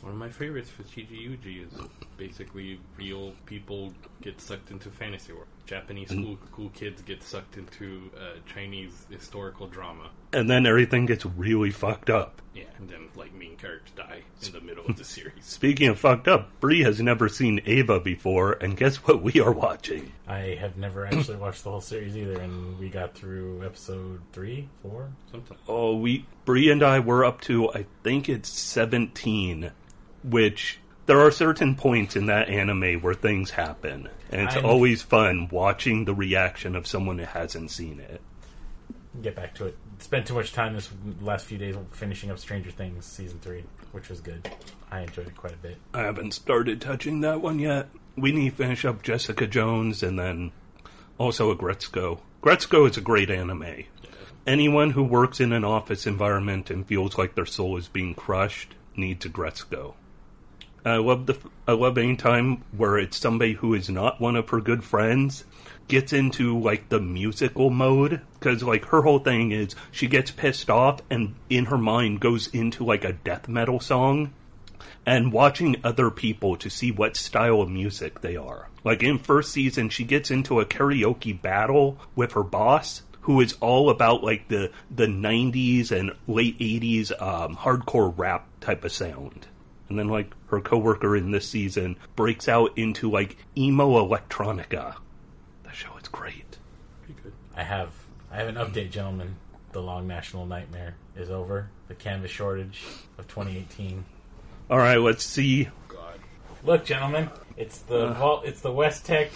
One 0.01 0.13
of 0.13 0.17
my 0.17 0.29
favorites 0.29 0.69
for 0.69 0.83
Chiji 0.83 1.19
Uji 1.19 1.61
is 1.61 1.73
basically 2.15 2.79
real 2.97 3.33
people 3.45 3.93
get 4.21 4.39
sucked 4.39 4.71
into 4.71 4.89
fantasy 4.89 5.33
world. 5.33 5.47
Japanese 5.69 6.09
Mm. 6.09 6.23
cool, 6.25 6.37
cool 6.51 6.69
kids 6.69 7.01
get 7.03 7.21
sucked 7.21 7.55
into 7.57 8.09
uh, 8.17 8.39
Chinese 8.51 9.05
historical 9.09 9.67
drama. 9.67 10.09
And 10.33 10.49
then 10.49 10.65
everything 10.65 11.05
gets 11.05 11.25
really 11.25 11.69
fucked 11.69 12.09
up. 12.09 12.41
Yeah, 12.55 12.63
and 12.79 12.89
then 12.89 13.09
like 13.15 13.33
main 13.35 13.55
characters 13.55 13.91
die 13.95 14.21
in 14.45 14.51
the 14.51 14.61
middle 14.61 14.85
of 14.87 14.97
the 14.97 15.03
series. 15.03 15.33
Speaking 15.41 15.87
of 15.89 15.99
fucked 15.99 16.27
up, 16.27 16.49
Bree 16.59 16.81
has 16.81 16.99
never 16.99 17.29
seen 17.29 17.61
Eva 17.65 17.99
before, 17.99 18.53
and 18.53 18.75
guess 18.75 18.95
what 18.97 19.21
we 19.21 19.39
are 19.39 19.51
watching? 19.51 20.11
I 20.27 20.57
have 20.59 20.75
never 20.75 21.05
actually 21.05 21.37
watched 21.45 21.63
the 21.63 21.69
whole 21.69 21.81
series 21.81 22.17
either, 22.17 22.39
and 22.41 22.79
we 22.79 22.89
got 22.89 23.13
through 23.13 23.63
episode 23.63 24.21
three, 24.33 24.67
four. 24.81 25.09
Sometimes 25.31 25.59
Oh, 25.67 25.95
we 25.97 26.25
Bree 26.45 26.71
and 26.71 26.81
I 26.81 26.99
were 26.99 27.23
up 27.23 27.41
to 27.41 27.71
I 27.73 27.85
think 28.03 28.27
it's 28.27 28.49
seventeen, 28.49 29.71
which 30.23 30.79
there 31.05 31.19
are 31.19 31.31
certain 31.31 31.75
points 31.75 32.15
in 32.15 32.25
that 32.27 32.49
anime 32.49 33.01
where 33.01 33.13
things 33.13 33.51
happen, 33.51 34.09
and 34.31 34.41
it's 34.41 34.55
I'm- 34.55 34.65
always 34.65 35.01
fun 35.01 35.47
watching 35.49 36.05
the 36.05 36.13
reaction 36.13 36.75
of 36.75 36.87
someone 36.87 37.19
who 37.19 37.25
hasn't 37.25 37.71
seen 37.71 37.99
it. 37.99 38.21
Get 39.21 39.35
back 39.35 39.55
to 39.55 39.65
it. 39.65 39.77
Spent 39.99 40.27
too 40.27 40.35
much 40.35 40.53
time 40.53 40.73
this 40.75 40.89
last 41.19 41.45
few 41.45 41.57
days 41.57 41.75
finishing 41.91 42.31
up 42.31 42.39
Stranger 42.39 42.71
Things 42.71 43.05
season 43.05 43.39
three, 43.39 43.63
which 43.91 44.07
was 44.07 44.21
good. 44.21 44.49
I 44.91 45.01
enjoyed 45.01 45.27
it 45.27 45.35
quite 45.35 45.53
a 45.53 45.57
bit. 45.57 45.77
I 45.93 46.01
haven't 46.01 46.33
started 46.33 46.79
touching 46.79 47.21
that 47.21 47.41
one 47.41 47.59
yet. 47.59 47.89
We 48.15 48.31
need 48.31 48.51
to 48.51 48.55
finish 48.55 48.85
up 48.85 49.01
Jessica 49.01 49.45
Jones 49.47 50.03
and 50.03 50.17
then 50.17 50.51
also 51.17 51.53
Aggretsuko. 51.53 52.19
Gretzko 52.41 52.89
is 52.89 52.97
a 52.97 53.01
great 53.01 53.29
anime. 53.29 53.83
Anyone 54.47 54.91
who 54.91 55.03
works 55.03 55.39
in 55.41 55.51
an 55.51 55.65
office 55.65 56.07
environment 56.07 56.69
and 56.69 56.87
feels 56.87 57.17
like 57.17 57.35
their 57.35 57.45
soul 57.45 57.75
is 57.77 57.87
being 57.89 58.13
crushed 58.15 58.75
needs 58.95 59.25
Aggretsuko. 59.25 59.95
I 60.85 60.97
love 60.97 61.25
the 61.25 61.37
I 61.67 61.73
love 61.73 61.97
any 61.97 62.15
time 62.15 62.63
where 62.75 62.97
it's 62.97 63.17
somebody 63.17 63.53
who 63.53 63.73
is 63.73 63.89
not 63.89 64.21
one 64.21 64.35
of 64.35 64.49
her 64.49 64.61
good 64.61 64.83
friends 64.83 65.43
gets 65.87 66.13
into 66.13 66.57
like 66.57 66.89
the 66.89 66.99
musical 66.99 67.69
mode 67.69 68.21
because 68.39 68.63
like 68.63 68.85
her 68.85 69.01
whole 69.01 69.19
thing 69.19 69.51
is 69.51 69.75
she 69.91 70.07
gets 70.07 70.31
pissed 70.31 70.69
off 70.69 71.01
and 71.09 71.35
in 71.49 71.65
her 71.65 71.77
mind 71.77 72.19
goes 72.19 72.47
into 72.47 72.85
like 72.85 73.03
a 73.03 73.13
death 73.13 73.47
metal 73.47 73.79
song 73.79 74.31
and 75.05 75.33
watching 75.33 75.75
other 75.83 76.11
people 76.11 76.55
to 76.55 76.69
see 76.69 76.91
what 76.91 77.17
style 77.17 77.61
of 77.61 77.69
music 77.69 78.21
they 78.21 78.35
are. 78.35 78.69
Like 78.83 79.03
in 79.03 79.17
first 79.17 79.51
season, 79.51 79.89
she 79.89 80.03
gets 80.03 80.31
into 80.31 80.59
a 80.59 80.65
karaoke 80.65 81.39
battle 81.39 81.97
with 82.15 82.33
her 82.33 82.43
boss, 82.43 83.01
who 83.21 83.41
is 83.41 83.53
all 83.59 83.89
about 83.89 84.23
like 84.23 84.47
the 84.47 84.71
the 84.89 85.07
'90s 85.07 85.91
and 85.91 86.11
late 86.27 86.57
'80s 86.59 87.11
um, 87.21 87.55
hardcore 87.57 88.13
rap 88.15 88.47
type 88.61 88.85
of 88.85 88.91
sound. 88.91 89.47
And 89.89 89.97
then 89.97 90.07
like 90.07 90.33
her 90.47 90.61
coworker 90.61 91.15
in 91.15 91.31
this 91.31 91.47
season 91.47 91.97
breaks 92.15 92.47
out 92.47 92.77
into 92.77 93.09
like 93.09 93.37
emo 93.57 94.05
electronica. 94.05 94.95
The 95.63 95.71
show 95.73 95.89
is 96.01 96.07
great. 96.07 96.57
pretty 97.03 97.19
good. 97.23 97.33
I 97.55 97.63
have 97.63 97.91
I 98.31 98.37
have 98.37 98.47
an 98.47 98.55
update, 98.55 98.91
gentlemen. 98.91 99.35
The 99.71 99.81
long 99.81 100.07
national 100.07 100.45
nightmare 100.45 100.95
is 101.15 101.29
over. 101.29 101.69
The 101.87 101.95
canvas 101.95 102.31
shortage 102.31 102.83
of 103.17 103.27
2018. 103.27 104.05
All 104.69 104.77
right, 104.77 104.97
let's 104.97 105.23
see. 105.23 105.69
God, 105.87 106.19
Look, 106.63 106.85
gentlemen, 106.85 107.29
it's 107.57 107.79
the 107.79 108.11
Vault, 108.13 108.45
it's 108.45 108.61
the 108.61 108.71
West 108.71 109.05
Tek 109.05 109.31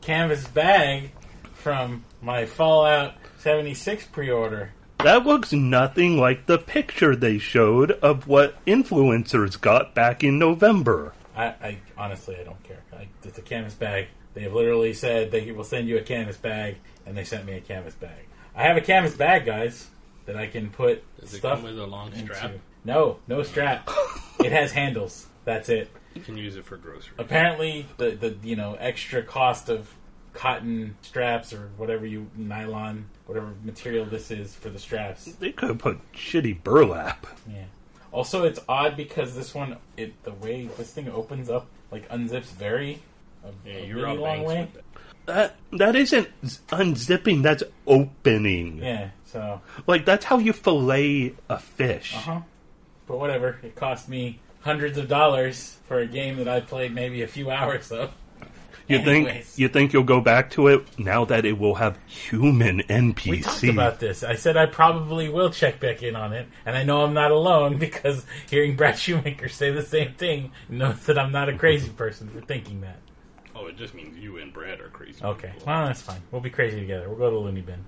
canvas 0.00 0.46
bag 0.48 1.12
from 1.52 2.04
my 2.22 2.46
Fallout 2.46 3.14
76 3.38 4.06
pre-order. 4.06 4.72
That 5.04 5.24
looks 5.24 5.52
nothing 5.52 6.18
like 6.18 6.44
the 6.44 6.58
picture 6.58 7.16
they 7.16 7.38
showed 7.38 7.92
of 7.92 8.28
what 8.28 8.62
influencers 8.66 9.58
got 9.58 9.94
back 9.94 10.22
in 10.22 10.38
November. 10.38 11.14
I, 11.34 11.46
I 11.46 11.78
honestly 11.96 12.36
I 12.38 12.44
don't 12.44 12.62
care. 12.62 12.82
I, 12.92 13.08
it's 13.24 13.38
a 13.38 13.42
canvas 13.42 13.72
bag. 13.72 14.08
They 14.34 14.42
have 14.42 14.52
literally 14.52 14.92
said 14.92 15.30
they 15.30 15.52
will 15.52 15.64
send 15.64 15.88
you 15.88 15.96
a 15.96 16.02
canvas 16.02 16.36
bag, 16.36 16.76
and 17.06 17.16
they 17.16 17.24
sent 17.24 17.46
me 17.46 17.54
a 17.54 17.60
canvas 17.62 17.94
bag. 17.94 18.26
I 18.54 18.64
have 18.64 18.76
a 18.76 18.82
canvas 18.82 19.14
bag, 19.14 19.46
guys, 19.46 19.88
that 20.26 20.36
I 20.36 20.46
can 20.46 20.68
put 20.68 21.02
does 21.18 21.32
it 21.32 21.38
stuff 21.38 21.60
come 21.60 21.64
with 21.64 21.78
a 21.78 21.86
long 21.86 22.12
into. 22.12 22.34
strap? 22.34 22.52
No, 22.84 23.18
no 23.26 23.42
strap. 23.42 23.88
it 24.40 24.52
has 24.52 24.72
handles. 24.72 25.26
That's 25.44 25.70
it. 25.70 25.90
You 26.14 26.20
can 26.20 26.36
use 26.36 26.56
it 26.56 26.66
for 26.66 26.76
groceries. 26.76 27.14
Apparently, 27.18 27.86
the 27.96 28.10
the 28.10 28.36
you 28.42 28.56
know 28.56 28.76
extra 28.78 29.22
cost 29.22 29.70
of 29.70 29.94
cotton 30.32 30.96
straps 31.02 31.52
or 31.52 31.70
whatever 31.76 32.06
you 32.06 32.28
nylon, 32.36 33.06
whatever 33.30 33.54
material 33.62 34.04
this 34.04 34.32
is 34.32 34.56
for 34.56 34.70
the 34.70 34.78
straps. 34.78 35.26
They 35.26 35.52
could 35.52 35.68
have 35.68 35.78
put 35.78 36.00
shitty 36.12 36.64
burlap. 36.64 37.28
Yeah. 37.48 37.62
Also, 38.10 38.42
it's 38.42 38.58
odd 38.68 38.96
because 38.96 39.36
this 39.36 39.54
one, 39.54 39.76
it 39.96 40.20
the 40.24 40.32
way 40.32 40.68
this 40.76 40.90
thing 40.92 41.08
opens 41.08 41.48
up, 41.48 41.68
like 41.92 42.08
unzips 42.08 42.46
very 42.50 43.00
a, 43.44 43.68
Yeah, 43.68 43.74
a 43.76 43.86
you're 43.86 44.06
really 44.06 44.18
long 44.18 44.42
way. 44.42 44.68
That 45.26 45.54
that 45.74 45.94
isn't 45.94 46.28
unzipping. 46.42 47.44
That's 47.44 47.62
opening. 47.86 48.78
Yeah. 48.82 49.10
So, 49.26 49.60
Like 49.86 50.04
that's 50.04 50.24
how 50.24 50.38
you 50.38 50.52
fillet 50.52 51.34
a 51.48 51.58
fish. 51.60 52.16
uh 52.16 52.18
huh. 52.18 52.40
But 53.06 53.20
whatever. 53.20 53.60
It 53.62 53.76
cost 53.76 54.08
me 54.08 54.40
hundreds 54.62 54.98
of 54.98 55.06
dollars 55.06 55.78
for 55.86 56.00
a 56.00 56.06
game 56.06 56.36
that 56.38 56.48
I 56.48 56.58
played 56.60 56.92
maybe 56.92 57.22
a 57.22 57.28
few 57.28 57.48
hours 57.48 57.92
of. 57.92 58.10
You 58.90 59.04
think 59.04 59.44
you 59.56 59.68
think 59.68 59.92
you'll 59.92 60.02
go 60.02 60.20
back 60.20 60.50
to 60.50 60.68
it 60.68 60.98
now 60.98 61.24
that 61.26 61.44
it 61.44 61.58
will 61.58 61.76
have 61.76 61.98
human 62.06 62.80
NPC? 62.80 63.30
We 63.30 63.40
talked 63.40 63.64
about 63.64 64.00
this. 64.00 64.22
I 64.24 64.34
said 64.34 64.56
I 64.56 64.66
probably 64.66 65.28
will 65.28 65.50
check 65.50 65.80
back 65.80 66.02
in 66.02 66.16
on 66.16 66.32
it, 66.32 66.48
and 66.66 66.76
I 66.76 66.82
know 66.82 67.02
I'm 67.04 67.14
not 67.14 67.30
alone 67.30 67.78
because 67.86 68.26
hearing 68.48 68.76
Brad 68.76 68.98
Shoemaker 68.98 69.48
say 69.48 69.70
the 69.70 69.82
same 69.82 70.14
thing 70.14 70.52
knows 70.68 71.06
that 71.06 71.18
I'm 71.18 71.32
not 71.32 71.48
a 71.48 71.56
crazy 71.56 71.90
person 71.90 72.28
for 72.28 72.40
thinking 72.40 72.80
that. 72.80 72.98
Oh, 73.54 73.66
it 73.66 73.76
just 73.76 73.94
means 73.94 74.16
you 74.16 74.38
and 74.38 74.52
Brad 74.52 74.80
are 74.80 74.88
crazy. 74.88 75.22
Okay, 75.22 75.48
people. 75.48 75.66
well 75.66 75.86
that's 75.86 76.02
fine. 76.02 76.20
We'll 76.30 76.40
be 76.40 76.50
crazy 76.50 76.80
together. 76.80 77.08
We'll 77.08 77.18
go 77.18 77.30
to 77.30 77.38
Looney 77.38 77.60
Bin. 77.60 77.84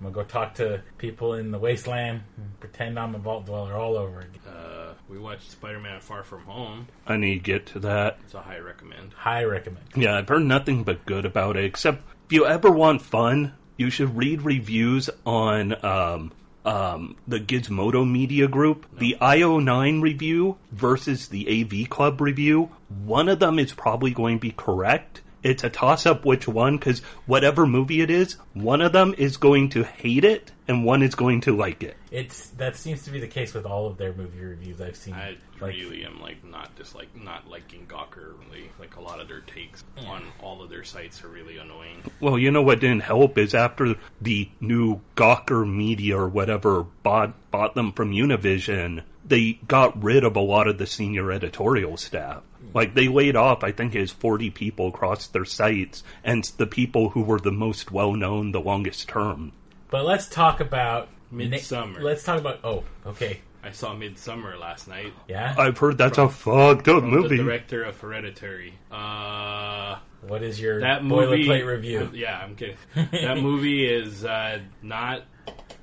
I'm 0.00 0.12
gonna 0.12 0.14
go 0.14 0.24
talk 0.24 0.54
to 0.54 0.82
people 0.98 1.34
in 1.34 1.52
the 1.52 1.58
wasteland 1.60 2.22
and 2.36 2.58
pretend 2.58 2.98
I'm 2.98 3.14
a 3.14 3.18
vault 3.18 3.46
dweller 3.46 3.74
all 3.74 3.96
over 3.96 4.18
again. 4.18 4.40
Uh, 4.46 4.81
we 5.08 5.18
watched 5.18 5.50
Spider-Man: 5.50 6.00
Far 6.00 6.22
From 6.22 6.42
Home. 6.42 6.88
I 7.06 7.16
need 7.16 7.34
to 7.34 7.40
get 7.40 7.66
to 7.66 7.80
that. 7.80 8.18
It's 8.24 8.34
a 8.34 8.40
high 8.40 8.58
recommend. 8.58 9.12
High 9.12 9.44
recommend. 9.44 9.84
Yeah, 9.94 10.16
I've 10.16 10.28
heard 10.28 10.44
nothing 10.44 10.84
but 10.84 11.04
good 11.06 11.24
about 11.24 11.56
it. 11.56 11.64
Except 11.64 12.02
if 12.26 12.32
you 12.32 12.46
ever 12.46 12.70
want 12.70 13.02
fun, 13.02 13.54
you 13.76 13.90
should 13.90 14.16
read 14.16 14.42
reviews 14.42 15.10
on 15.26 15.84
um, 15.84 16.32
um, 16.64 17.16
the 17.26 17.40
Gizmodo 17.40 18.08
Media 18.08 18.48
Group. 18.48 18.86
The 18.98 19.16
IO9 19.20 20.02
review 20.02 20.58
versus 20.70 21.28
the 21.28 21.62
AV 21.62 21.90
Club 21.90 22.20
review. 22.20 22.70
One 23.04 23.28
of 23.28 23.38
them 23.38 23.58
is 23.58 23.72
probably 23.72 24.12
going 24.12 24.36
to 24.36 24.40
be 24.40 24.52
correct. 24.52 25.20
It's 25.42 25.64
a 25.64 25.70
toss 25.70 26.06
up 26.06 26.24
which 26.24 26.46
one, 26.46 26.76
because 26.76 27.00
whatever 27.26 27.66
movie 27.66 28.00
it 28.00 28.10
is, 28.10 28.34
one 28.54 28.80
of 28.80 28.92
them 28.92 29.14
is 29.18 29.36
going 29.36 29.70
to 29.70 29.82
hate 29.82 30.24
it 30.24 30.51
and 30.68 30.84
one 30.84 31.02
is 31.02 31.14
going 31.14 31.40
to 31.42 31.56
like 31.56 31.82
it. 31.82 31.96
It's 32.10 32.48
that 32.50 32.76
seems 32.76 33.02
to 33.04 33.10
be 33.10 33.20
the 33.20 33.26
case 33.26 33.54
with 33.54 33.66
all 33.66 33.86
of 33.86 33.96
their 33.96 34.12
movie 34.12 34.40
reviews 34.40 34.80
I've 34.80 34.96
seen. 34.96 35.14
I 35.14 35.36
Like, 35.60 35.74
really 35.74 36.04
am 36.04 36.20
like 36.20 36.44
not 36.44 36.74
just 36.76 36.94
like 36.94 37.08
not 37.16 37.48
liking 37.48 37.86
Gawker. 37.86 38.34
Really, 38.46 38.70
like 38.78 38.96
a 38.96 39.00
lot 39.00 39.20
of 39.20 39.28
their 39.28 39.40
takes 39.40 39.84
on 40.06 40.22
all 40.40 40.62
of 40.62 40.70
their 40.70 40.84
sites 40.84 41.24
are 41.24 41.28
really 41.28 41.56
annoying. 41.58 42.02
Well, 42.20 42.38
you 42.38 42.50
know 42.50 42.62
what 42.62 42.80
didn't 42.80 43.02
help 43.02 43.38
is 43.38 43.54
after 43.54 43.96
the 44.20 44.48
new 44.60 45.00
Gawker 45.16 45.68
Media 45.68 46.18
or 46.18 46.28
whatever 46.28 46.84
bought 47.02 47.34
bought 47.50 47.74
them 47.74 47.92
from 47.92 48.12
Univision, 48.12 49.02
they 49.26 49.54
got 49.66 50.02
rid 50.02 50.24
of 50.24 50.36
a 50.36 50.40
lot 50.40 50.68
of 50.68 50.78
the 50.78 50.86
senior 50.86 51.32
editorial 51.32 51.96
staff. 51.96 52.42
Hmm. 52.58 52.68
Like 52.74 52.94
they 52.94 53.08
laid 53.08 53.36
off, 53.36 53.64
I 53.64 53.72
think 53.72 53.94
it 53.94 54.00
was 54.00 54.12
forty 54.12 54.50
people 54.50 54.88
across 54.88 55.26
their 55.26 55.44
sites, 55.44 56.02
and 56.22 56.44
the 56.56 56.66
people 56.66 57.10
who 57.10 57.22
were 57.22 57.40
the 57.40 57.52
most 57.52 57.90
well 57.90 58.14
known, 58.14 58.52
the 58.52 58.60
longest 58.60 59.08
term. 59.08 59.52
But 59.92 60.06
let's 60.06 60.26
talk 60.26 60.60
about 60.60 61.10
Midsommar. 61.30 61.98
Na- 61.98 62.02
let's 62.02 62.24
talk 62.24 62.40
about. 62.40 62.60
Oh, 62.64 62.82
okay. 63.06 63.42
I 63.62 63.72
saw 63.72 63.94
Midsommar 63.94 64.58
last 64.58 64.88
night. 64.88 65.12
Yeah. 65.28 65.54
I've 65.56 65.76
heard 65.76 65.98
that's 65.98 66.16
a 66.16 66.30
fucked 66.30 66.88
up 66.88 67.04
movie. 67.04 67.36
The 67.36 67.42
director 67.44 67.84
of 67.84 68.00
Hereditary. 68.00 68.72
Uh, 68.90 69.98
what 70.26 70.42
is 70.42 70.58
your 70.58 70.80
that 70.80 71.04
movie. 71.04 71.44
boilerplate 71.46 71.66
review? 71.66 72.10
Yeah, 72.14 72.38
I'm 72.38 72.56
kidding. 72.56 72.76
that 72.94 73.36
movie 73.36 73.86
is 73.86 74.24
uh, 74.24 74.60
not 74.80 75.24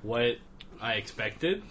what 0.01 0.39
I 0.82 0.94
expected. 0.96 1.62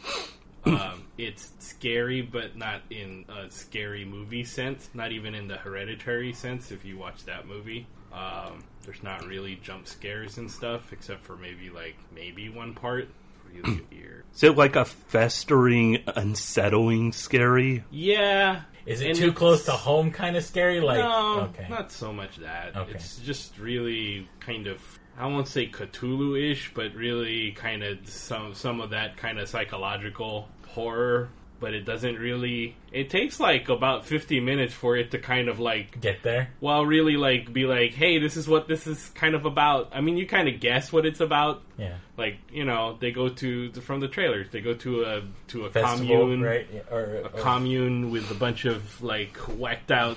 Um, 0.65 1.07
it's 1.19 1.51
scary, 1.59 2.23
but 2.23 2.57
not 2.57 2.83
in 2.89 3.25
a 3.29 3.51
scary 3.51 4.05
movie 4.05 4.45
sense. 4.45 4.89
Not 4.95 5.11
even 5.11 5.35
in 5.35 5.49
the 5.49 5.57
Hereditary 5.57 6.33
sense. 6.35 6.71
If 6.71 6.85
you 6.85 6.99
watch 6.99 7.25
that 7.25 7.49
movie, 7.49 7.89
um, 8.19 8.65
there's 8.83 9.03
not 9.03 9.27
really 9.27 9.57
jump 9.63 9.87
scares 9.87 10.39
and 10.39 10.51
stuff, 10.51 10.93
except 10.93 11.25
for 11.25 11.37
maybe 11.37 11.71
like 11.71 11.97
maybe 12.15 12.49
one 12.49 12.75
part. 12.75 13.09
Really 13.51 13.81
weird. 13.91 14.25
Is 14.35 14.45
it 14.45 14.59
like 14.59 14.77
a 14.77 14.85
festering, 14.85 16.03
unsettling, 16.07 17.13
scary? 17.13 17.83
Yeah. 17.91 18.61
Is 18.85 19.01
it 19.01 19.09
and 19.09 19.19
too 19.19 19.33
close 19.33 19.65
to 19.65 19.71
home 19.73 20.11
kind 20.11 20.37
of 20.37 20.45
scary? 20.45 20.81
Like, 20.83 20.99
no, 20.99 21.49
okay. 21.55 21.67
not 21.71 21.91
so 21.91 22.13
much 22.13 22.37
that. 22.37 22.77
Okay. 22.77 22.93
It's 22.93 23.17
just 23.21 23.59
really 23.59 24.29
kind 24.41 24.67
of 24.67 24.83
I 25.19 25.27
won't 25.27 25.49
say 25.49 25.67
Cthulhu-ish, 25.69 26.73
but 26.75 26.95
really 26.95 27.51
kind 27.53 27.83
of 27.83 28.09
some 28.09 28.55
some 28.55 28.81
of 28.81 28.91
that 28.91 29.17
kind 29.17 29.39
of 29.39 29.49
psychological 29.49 30.49
horror. 30.69 31.29
But 31.61 31.75
it 31.75 31.85
doesn't 31.85 32.17
really. 32.17 32.77
It 32.93 33.11
takes 33.11 33.41
like 33.41 33.69
about 33.69 34.07
fifty 34.07 34.39
minutes 34.39 34.73
for 34.73 34.97
it 34.97 35.11
to 35.11 35.19
kind 35.19 35.49
of 35.49 35.59
like 35.59 36.01
Get 36.01 36.23
there. 36.23 36.51
well, 36.61 36.87
really 36.87 37.17
like 37.17 37.53
be 37.53 37.65
like, 37.67 37.93
hey, 37.95 38.19
this 38.21 38.37
is 38.37 38.47
what 38.47 38.69
this 38.69 38.87
is 38.87 39.09
kind 39.17 39.35
of 39.35 39.45
about. 39.45 39.91
I 39.93 40.01
mean, 40.01 40.17
you 40.17 40.27
kind 40.27 40.47
of 40.49 40.61
guess 40.61 40.93
what 40.93 41.05
it's 41.05 41.19
about. 41.21 41.63
Yeah. 41.77 41.97
Like 42.17 42.37
you 42.53 42.65
know, 42.65 42.97
they 43.01 43.11
go 43.11 43.29
to 43.29 43.73
from 43.73 43.99
the 43.99 44.07
trailers. 44.09 44.49
They 44.51 44.61
go 44.61 44.75
to 44.75 45.03
a 45.03 45.23
to 45.49 45.65
a 45.65 45.71
Festival, 45.71 46.07
commune, 46.21 46.43
right? 46.43 46.67
Yeah, 46.73 46.81
Or, 46.93 47.05
a 47.17 47.21
or- 47.25 47.29
commune 47.31 48.11
with 48.13 48.31
a 48.31 48.35
bunch 48.35 48.65
of 48.65 49.03
like 49.03 49.37
whacked 49.49 49.91
out 49.91 50.17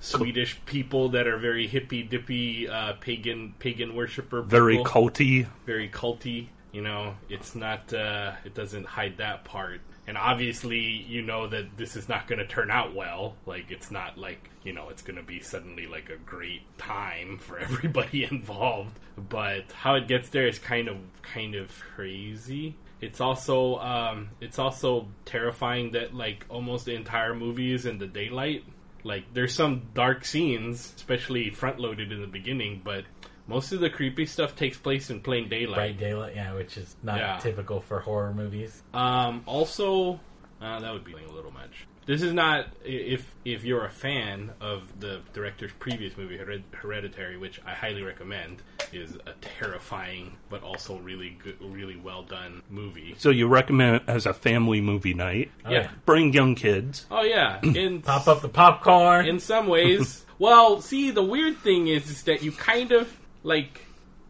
Swedish 0.00 0.58
people 0.66 1.10
that 1.10 1.26
are 1.26 1.38
very 1.38 1.66
hippy 1.66 2.02
dippy 2.02 2.68
uh, 2.68 2.94
pagan 3.00 3.54
pagan 3.58 3.94
worshiper. 3.94 4.42
Very 4.42 4.78
culty. 4.78 5.46
very 5.64 5.88
culty. 5.88 6.48
You 6.72 6.82
know, 6.82 7.14
it's 7.28 7.54
not. 7.54 7.92
Uh, 7.94 8.32
it 8.44 8.54
doesn't 8.54 8.84
hide 8.86 9.18
that 9.18 9.44
part. 9.44 9.80
And 10.06 10.18
obviously, 10.18 10.80
you 10.80 11.22
know 11.22 11.46
that 11.46 11.76
this 11.76 11.94
is 11.94 12.08
not 12.08 12.26
going 12.26 12.40
to 12.40 12.46
turn 12.46 12.70
out 12.70 12.94
well. 12.94 13.36
Like, 13.46 13.70
it's 13.70 13.90
not 13.90 14.18
like 14.18 14.50
you 14.64 14.72
know 14.72 14.88
it's 14.88 15.02
going 15.02 15.16
to 15.16 15.22
be 15.22 15.40
suddenly 15.40 15.86
like 15.86 16.10
a 16.10 16.16
great 16.16 16.62
time 16.78 17.38
for 17.38 17.58
everybody 17.66 18.24
involved. 18.24 18.98
But 19.16 19.70
how 19.72 19.94
it 19.94 20.08
gets 20.08 20.28
there 20.30 20.48
is 20.48 20.58
kind 20.58 20.88
of 20.88 20.96
kind 21.22 21.54
of 21.54 21.70
crazy. 21.94 22.76
It's 23.00 23.20
also 23.20 23.76
um, 23.78 24.30
it's 24.40 24.58
also 24.58 25.08
terrifying 25.24 25.92
that 25.92 26.14
like 26.14 26.46
almost 26.48 26.86
the 26.86 26.94
entire 26.94 27.34
movie 27.34 27.72
is 27.72 27.86
in 27.86 27.98
the 27.98 28.06
daylight. 28.06 28.64
Like, 29.04 29.34
there's 29.34 29.54
some 29.54 29.82
dark 29.94 30.24
scenes, 30.24 30.92
especially 30.96 31.50
front 31.50 31.80
loaded 31.80 32.12
in 32.12 32.20
the 32.20 32.28
beginning, 32.28 32.82
but 32.84 33.04
most 33.52 33.72
of 33.72 33.80
the 33.80 33.90
creepy 33.90 34.26
stuff 34.26 34.56
takes 34.56 34.76
place 34.78 35.10
in 35.10 35.20
plain 35.20 35.48
daylight. 35.48 35.76
bright 35.76 35.98
daylight. 35.98 36.34
Yeah, 36.34 36.54
which 36.54 36.76
is 36.76 36.96
not 37.02 37.18
Yeah. 37.18 37.38
typical 37.38 37.80
for 37.80 38.00
horror 38.00 38.32
movies. 38.34 38.82
Um, 38.94 39.42
also, 39.46 40.20
uh, 40.60 40.80
that 40.80 40.92
would 40.92 41.04
be 41.04 41.12
a 41.12 41.32
little 41.32 41.50
much. 41.52 41.86
This 42.04 42.20
is 42.22 42.32
not 42.32 42.66
if 42.84 43.32
if 43.44 43.62
you're 43.62 43.84
a 43.84 43.90
fan 43.90 44.50
of 44.60 44.82
the 44.98 45.20
director's 45.34 45.70
previous 45.78 46.16
movie 46.16 46.36
Hered- 46.36 46.64
Hereditary, 46.74 47.36
which 47.36 47.60
I 47.64 47.74
highly 47.74 48.02
recommend, 48.02 48.60
is 48.92 49.14
a 49.24 49.32
terrifying 49.40 50.32
but 50.50 50.64
also 50.64 50.96
really 50.98 51.38
good, 51.42 51.56
really 51.60 51.94
well 51.96 52.24
done 52.24 52.62
movie. 52.68 53.14
So 53.18 53.30
you 53.30 53.46
recommend 53.46 53.96
it 53.96 54.02
as 54.08 54.26
a 54.26 54.34
family 54.34 54.80
movie 54.80 55.14
night? 55.14 55.52
Oh, 55.64 55.70
Yeah. 55.70 55.90
Bring 56.04 56.32
young 56.32 56.56
kids. 56.56 57.06
Oh 57.08 57.22
yeah, 57.22 57.60
in 57.62 58.02
Pop 58.02 58.26
up 58.26 58.42
the 58.42 58.48
popcorn. 58.48 59.26
in 59.26 59.38
some 59.38 59.68
ways. 59.68 60.26
well, 60.40 60.80
see, 60.80 61.12
the 61.12 61.22
weird 61.22 61.58
thing 61.58 61.86
is, 61.86 62.10
is 62.10 62.24
that 62.24 62.42
you 62.42 62.50
kind 62.50 62.90
of 62.90 63.16
like, 63.42 63.80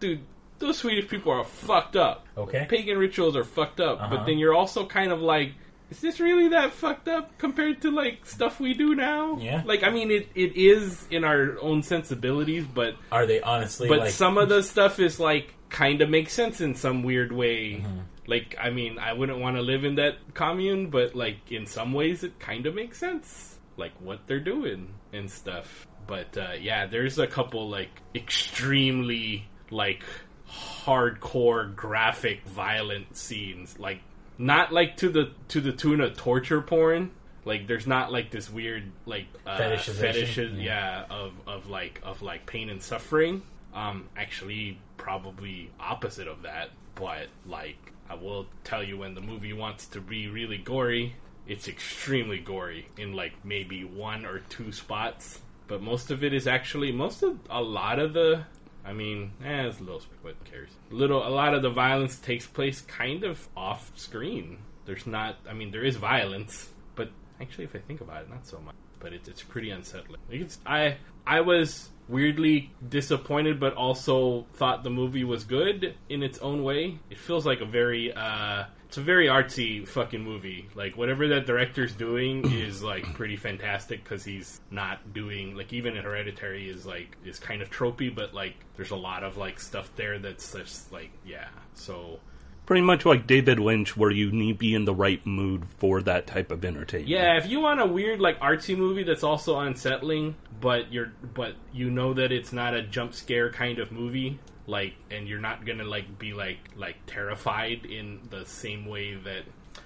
dude. 0.00 0.20
Those 0.58 0.78
Swedish 0.78 1.08
people 1.08 1.32
are 1.32 1.42
fucked 1.42 1.96
up. 1.96 2.24
Okay. 2.38 2.66
Pagan 2.70 2.96
rituals 2.96 3.34
are 3.34 3.42
fucked 3.42 3.80
up, 3.80 4.00
Uh-huh. 4.00 4.14
but 4.16 4.26
then 4.26 4.38
you're 4.38 4.54
also 4.54 4.86
kind 4.86 5.10
of 5.10 5.20
like, 5.20 5.54
is 5.90 6.00
this 6.00 6.20
really 6.20 6.50
that 6.50 6.70
fucked 6.70 7.08
up 7.08 7.36
compared 7.36 7.82
to 7.82 7.90
like 7.90 8.24
stuff 8.24 8.60
we 8.60 8.72
do 8.72 8.94
now? 8.94 9.36
Yeah. 9.40 9.62
Like, 9.66 9.82
I 9.82 9.90
mean, 9.90 10.12
it, 10.12 10.28
it 10.36 10.54
is 10.56 11.04
in 11.10 11.24
our 11.24 11.58
own 11.60 11.82
sensibilities, 11.82 12.64
but 12.64 12.94
Are 13.10 13.26
they 13.26 13.40
honestly 13.40 13.88
but 13.88 13.98
like? 13.98 14.10
some 14.10 14.38
of 14.38 14.48
the 14.48 14.62
stuff 14.62 15.00
is 15.00 15.18
like 15.18 15.52
kind 15.68 16.00
of 16.00 16.08
makes 16.08 16.32
sense 16.32 16.60
in 16.60 16.76
some 16.76 17.02
weird 17.02 17.32
way. 17.32 17.82
Mm-hmm. 17.82 17.98
Like, 18.28 18.54
I 18.60 18.70
mean, 18.70 19.00
I 19.00 19.14
wouldn't 19.14 19.40
want 19.40 19.56
to 19.56 19.62
live 19.62 19.84
in 19.84 19.96
that 19.96 20.32
commune, 20.32 20.90
but 20.90 21.16
like 21.16 21.50
in 21.50 21.66
some 21.66 21.92
ways, 21.92 22.22
it 22.22 22.38
kind 22.38 22.66
of 22.66 22.74
makes 22.76 22.98
sense, 22.98 23.58
like 23.76 23.92
what 23.98 24.20
they're 24.28 24.38
doing 24.38 24.94
and 25.12 25.28
stuff. 25.28 25.88
But 26.12 26.36
uh, 26.36 26.52
yeah, 26.60 26.84
there's 26.88 27.18
a 27.18 27.26
couple 27.26 27.70
like 27.70 27.88
extremely 28.14 29.46
like 29.70 30.04
hardcore 30.46 31.74
graphic 31.74 32.44
violent 32.44 33.16
scenes. 33.16 33.78
Like 33.78 34.00
not 34.36 34.72
like 34.74 34.98
to 34.98 35.08
the 35.08 35.30
to 35.48 35.62
the 35.62 35.72
tune 35.72 36.02
of 36.02 36.14
torture 36.14 36.60
porn. 36.60 37.12
Like 37.46 37.66
there's 37.66 37.86
not 37.86 38.12
like 38.12 38.30
this 38.30 38.50
weird 38.50 38.92
like 39.06 39.24
uh, 39.46 39.56
fetishes 39.56 40.52
Yeah. 40.58 41.06
yeah 41.08 41.16
of 41.16 41.32
of 41.46 41.70
like 41.70 42.02
of 42.02 42.20
like 42.20 42.44
pain 42.44 42.68
and 42.68 42.82
suffering. 42.82 43.40
Um 43.72 44.06
actually 44.14 44.78
probably 44.98 45.70
opposite 45.80 46.28
of 46.28 46.42
that 46.42 46.68
but 46.94 47.26
like 47.46 47.78
i 48.08 48.14
will 48.14 48.46
tell 48.62 48.82
you 48.84 48.98
when 48.98 49.14
the 49.14 49.20
movie 49.20 49.52
wants 49.52 49.86
to 49.86 50.00
be 50.00 50.28
really 50.28 50.58
gory 50.58 51.16
it's 51.48 51.66
extremely 51.66 52.38
gory 52.38 52.86
in 52.96 53.12
like 53.14 53.32
maybe 53.44 53.82
one 53.82 54.24
or 54.24 54.38
two 54.48 54.70
spots 54.70 55.40
but 55.72 55.80
most 55.80 56.10
of 56.10 56.22
it 56.22 56.34
is 56.34 56.46
actually 56.46 56.92
most 56.92 57.22
of 57.22 57.38
a 57.48 57.62
lot 57.62 57.98
of 57.98 58.12
the 58.12 58.44
I 58.84 58.92
mean, 58.92 59.32
eh, 59.42 59.62
it's 59.62 59.78
a 59.78 59.82
little, 59.82 60.02
what 60.20 60.44
cares? 60.44 60.68
Little, 60.90 61.26
a 61.26 61.30
lot 61.30 61.54
of 61.54 61.62
the 61.62 61.70
violence 61.70 62.18
takes 62.18 62.46
place 62.46 62.82
kind 62.82 63.24
of 63.24 63.48
off 63.56 63.90
screen. 63.94 64.58
There's 64.84 65.06
not, 65.06 65.36
I 65.48 65.54
mean, 65.54 65.70
there 65.70 65.84
is 65.84 65.96
violence, 65.96 66.68
but 66.94 67.10
actually, 67.40 67.64
if 67.64 67.74
I 67.74 67.78
think 67.78 68.02
about 68.02 68.22
it, 68.22 68.28
not 68.28 68.46
so 68.46 68.58
much. 68.58 68.74
But 68.98 69.14
it's 69.14 69.28
it's 69.28 69.42
pretty 69.42 69.70
unsettling. 69.70 70.20
It's, 70.28 70.58
I 70.66 70.98
I 71.26 71.40
was 71.40 71.88
weirdly 72.06 72.70
disappointed, 72.86 73.58
but 73.58 73.72
also 73.72 74.46
thought 74.54 74.84
the 74.84 74.90
movie 74.90 75.24
was 75.24 75.44
good 75.44 75.94
in 76.10 76.22
its 76.22 76.38
own 76.40 76.64
way. 76.64 76.98
It 77.08 77.18
feels 77.18 77.46
like 77.46 77.62
a 77.62 77.64
very 77.64 78.12
uh, 78.12 78.64
it's 78.92 78.98
a 78.98 79.00
very 79.00 79.28
artsy 79.28 79.88
fucking 79.88 80.22
movie. 80.22 80.68
Like 80.74 80.98
whatever 80.98 81.26
that 81.28 81.46
director's 81.46 81.94
doing 81.94 82.52
is 82.52 82.82
like 82.82 83.14
pretty 83.14 83.36
fantastic 83.36 84.04
because 84.04 84.22
he's 84.22 84.60
not 84.70 85.14
doing 85.14 85.56
like 85.56 85.72
even 85.72 85.96
in 85.96 86.04
Hereditary 86.04 86.68
is 86.68 86.84
like 86.84 87.16
is 87.24 87.38
kind 87.38 87.62
of 87.62 87.70
tropey, 87.70 88.14
but 88.14 88.34
like 88.34 88.54
there's 88.76 88.90
a 88.90 88.96
lot 88.96 89.24
of 89.24 89.38
like 89.38 89.60
stuff 89.60 89.90
there 89.96 90.18
that's 90.18 90.52
just 90.52 90.92
like 90.92 91.10
yeah. 91.24 91.48
So 91.72 92.20
Pretty 92.66 92.82
much 92.82 93.06
like 93.06 93.26
David 93.26 93.58
Lynch, 93.58 93.96
where 93.96 94.10
you 94.10 94.30
need 94.30 94.58
be 94.58 94.74
in 94.74 94.84
the 94.84 94.94
right 94.94 95.24
mood 95.26 95.64
for 95.78 96.02
that 96.02 96.26
type 96.26 96.52
of 96.52 96.62
entertainment. 96.62 97.08
yeah, 97.08 97.38
if 97.38 97.46
you 97.46 97.60
want 97.60 97.80
a 97.80 97.86
weird 97.86 98.20
like 98.20 98.38
artsy 98.40 98.76
movie 98.76 99.04
that's 99.04 99.24
also 99.24 99.58
unsettling, 99.58 100.34
but 100.60 100.92
you're 100.92 101.14
but 101.32 101.54
you 101.72 101.90
know 101.90 102.12
that 102.12 102.30
it's 102.30 102.52
not 102.52 102.74
a 102.74 102.82
jump 102.82 103.14
scare 103.14 103.50
kind 103.50 103.78
of 103.78 103.90
movie, 103.90 104.38
like 104.66 104.94
and 105.10 105.26
you're 105.26 105.40
not 105.40 105.64
gonna 105.66 105.84
like 105.84 106.18
be 106.18 106.32
like 106.32 106.58
like 106.76 106.96
terrified 107.06 107.84
in 107.84 108.20
the 108.30 108.44
same 108.46 108.86
way 108.86 109.14
that 109.14 109.42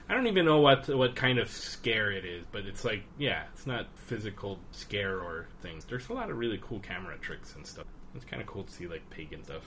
I 0.09 0.15
don't 0.15 0.27
even 0.27 0.45
know 0.45 0.61
what 0.61 0.89
what 0.89 1.17
kind 1.17 1.39
of 1.39 1.51
scare 1.51 2.11
it 2.11 2.25
is, 2.25 2.45
but 2.51 2.65
it's 2.67 2.85
like 2.85 3.03
yeah, 3.19 3.45
it's 3.53 3.67
not 3.67 3.87
physical 3.95 4.59
scare 4.73 5.19
or 5.19 5.47
things. 5.63 5.85
There's 5.85 6.09
a 6.09 6.13
lot 6.13 6.31
of 6.31 6.39
really 6.39 6.59
cool 6.63 6.81
camera 6.81 7.17
tricks 7.19 7.55
and 7.57 7.67
stuff. 7.67 7.87
It's 8.15 8.25
kind 8.25 8.41
of 8.41 8.49
cool 8.49 8.65
to 8.65 8.73
see 8.73 8.87
like 8.87 9.09
pagan 9.11 9.45
stuff 9.45 9.63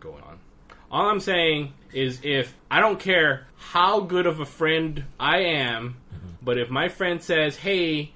going 0.00 0.22
on. 0.24 0.38
All 0.90 1.08
I'm 1.08 1.20
saying 1.20 1.72
is 1.92 2.20
if 2.22 2.54
I 2.70 2.80
don't 2.80 2.98
care 2.98 3.46
how 3.56 4.00
good 4.00 4.26
of 4.26 4.40
a 4.40 4.44
friend 4.44 5.04
I 5.18 5.38
am, 5.38 5.96
mm-hmm. 6.12 6.28
but 6.42 6.58
if 6.58 6.70
my 6.70 6.88
friend 6.88 7.22
says, 7.22 7.56
"Hey, 7.56 8.12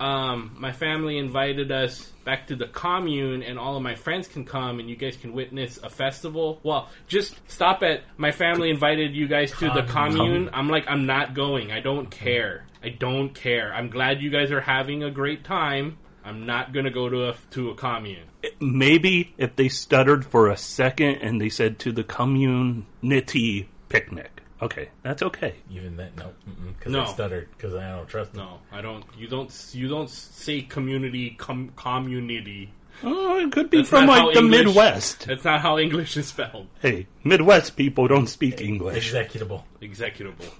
um, 0.00 0.56
my 0.58 0.72
family 0.72 1.18
invited 1.18 1.72
us 1.72 2.12
back 2.24 2.46
to 2.48 2.56
the 2.56 2.66
commune, 2.66 3.42
and 3.42 3.58
all 3.58 3.76
of 3.76 3.82
my 3.82 3.94
friends 3.94 4.28
can 4.28 4.44
come, 4.44 4.78
and 4.78 4.88
you 4.88 4.96
guys 4.96 5.16
can 5.16 5.32
witness 5.32 5.78
a 5.82 5.90
festival," 5.90 6.60
well, 6.62 6.88
just 7.06 7.38
stop 7.50 7.82
at 7.82 8.02
my 8.16 8.30
family 8.30 8.70
invited 8.70 9.14
you 9.14 9.26
guys 9.26 9.50
to 9.58 9.70
the 9.70 9.82
commune. 9.82 10.50
I'm 10.52 10.68
like, 10.68 10.84
I'm 10.88 11.06
not 11.06 11.34
going. 11.34 11.72
I 11.72 11.80
don't 11.80 12.10
care. 12.10 12.66
I 12.82 12.90
don't 12.90 13.34
care. 13.34 13.74
I'm 13.74 13.90
glad 13.90 14.22
you 14.22 14.30
guys 14.30 14.50
are 14.52 14.60
having 14.60 15.02
a 15.02 15.10
great 15.10 15.44
time. 15.44 15.98
I'm 16.24 16.46
not 16.46 16.72
gonna 16.72 16.90
go 16.90 17.08
to 17.08 17.30
a 17.30 17.34
to 17.52 17.70
a 17.70 17.74
commune. 17.74 18.24
Maybe 18.60 19.34
if 19.36 19.56
they 19.56 19.68
stuttered 19.68 20.24
for 20.24 20.48
a 20.48 20.56
second 20.56 21.16
and 21.22 21.40
they 21.40 21.48
said 21.48 21.78
to 21.80 21.92
the 21.92 22.04
community 22.04 23.68
picnic. 23.88 24.37
Okay, 24.60 24.88
that's 25.02 25.22
okay. 25.22 25.54
Even 25.70 25.96
then, 25.96 26.10
no, 26.16 26.32
because 26.76 26.92
No. 26.92 27.02
I 27.02 27.06
stuttered 27.06 27.48
because 27.56 27.74
I 27.74 27.90
don't 27.96 28.08
trust 28.08 28.32
them. 28.32 28.44
No, 28.44 28.58
I 28.72 28.80
don't. 28.80 29.04
You 29.16 29.28
don't. 29.28 29.52
You 29.72 29.88
don't 29.88 30.10
say 30.10 30.62
community. 30.62 31.30
Com, 31.30 31.70
community. 31.76 32.72
Oh, 33.04 33.38
it 33.38 33.52
could 33.52 33.70
be 33.70 33.76
That's 33.78 33.88
from 33.90 34.06
not 34.06 34.18
how 34.18 34.26
like 34.26 34.34
the 34.34 34.40
English- 34.40 34.64
Midwest. 34.66 35.26
That's 35.26 35.44
not 35.44 35.60
how 35.60 35.78
English 35.78 36.16
is 36.16 36.26
spelled. 36.26 36.66
Hey, 36.80 37.06
Midwest 37.22 37.76
people 37.76 38.08
don't 38.08 38.26
speak 38.26 38.60
English. 38.60 39.12
Executable. 39.12 39.62
Executable. 39.80 40.50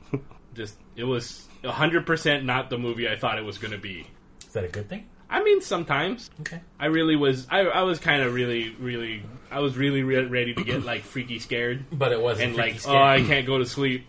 Just 0.55 0.77
it 0.95 1.03
was 1.05 1.49
hundred 1.65 2.07
percent 2.07 2.45
not 2.45 2.71
the 2.71 2.79
movie 2.79 3.09
I 3.09 3.17
thought 3.17 3.39
it 3.39 3.45
was 3.45 3.59
going 3.59 3.73
to 3.73 3.79
be. 3.79 4.07
Is 4.47 4.53
that 4.53 4.63
a 4.65 4.69
good 4.69 4.89
thing? 4.89 5.09
I 5.31 5.43
mean, 5.43 5.61
sometimes 5.61 6.31
Okay. 6.41 6.61
I 6.81 6.87
really 6.87 7.17
was. 7.17 7.47
I, 7.51 7.61
I 7.61 7.83
was 7.83 7.99
kind 7.99 8.23
of 8.23 8.33
really, 8.35 8.75
really. 8.81 9.23
I 9.51 9.61
was 9.61 9.77
really 9.77 10.03
re- 10.03 10.25
ready 10.27 10.55
to 10.55 10.65
get 10.65 10.85
like 10.85 11.03
freaky 11.03 11.39
scared 11.39 11.85
But 11.93 12.13
it 12.13 12.21
wasn't 12.21 12.49
and 12.51 12.57
like, 12.57 12.81
scary. 12.81 12.97
oh, 12.97 13.03
I 13.03 13.23
can't 13.23 13.47
go 13.47 13.59
to 13.59 13.67
sleep. 13.67 14.07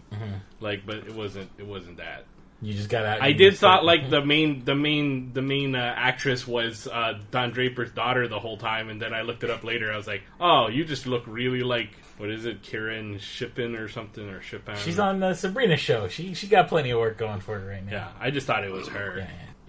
Like, 0.59 0.85
but 0.85 0.97
it 0.97 1.13
wasn't. 1.15 1.49
It 1.57 1.65
wasn't 1.65 1.97
that. 1.97 2.25
You 2.61 2.73
just 2.73 2.89
got 2.89 3.05
out. 3.05 3.21
I 3.21 3.31
did 3.31 3.55
thought 3.57 3.85
like 3.85 4.09
the 4.09 4.23
main 4.23 4.65
the 4.65 4.75
main 4.75 5.31
the 5.31 5.41
main 5.41 5.75
uh, 5.75 5.93
actress 5.95 6.45
was 6.45 6.87
uh, 6.87 7.17
Don 7.31 7.51
Draper's 7.51 7.91
daughter 7.91 8.27
the 8.27 8.39
whole 8.39 8.57
time, 8.57 8.89
and 8.89 9.01
then 9.01 9.13
I 9.13 9.21
looked 9.21 9.43
it 9.45 9.49
up 9.49 9.63
later. 9.63 9.93
I 9.93 9.95
was 9.97 10.07
like, 10.07 10.23
oh, 10.41 10.67
you 10.67 10.83
just 10.83 11.05
look 11.07 11.23
really 11.25 11.63
like 11.63 11.89
what 12.17 12.29
is 12.29 12.43
it, 12.45 12.61
Kieran 12.61 13.17
Shippen 13.19 13.75
or 13.77 13.87
something 13.87 14.27
or 14.27 14.41
Shippen? 14.41 14.75
She's 14.75 14.99
on 14.99 15.21
the 15.21 15.33
Sabrina 15.35 15.77
show. 15.77 16.09
She 16.09 16.33
she 16.33 16.47
got 16.47 16.67
plenty 16.67 16.89
of 16.89 16.99
work 16.99 17.17
going 17.17 17.39
for 17.39 17.57
her 17.57 17.65
right 17.65 17.85
now. 17.85 17.91
Yeah, 17.93 18.07
I 18.19 18.29
just 18.29 18.45
thought 18.45 18.65
it 18.65 18.71
was 18.73 18.89
her, 18.89 19.19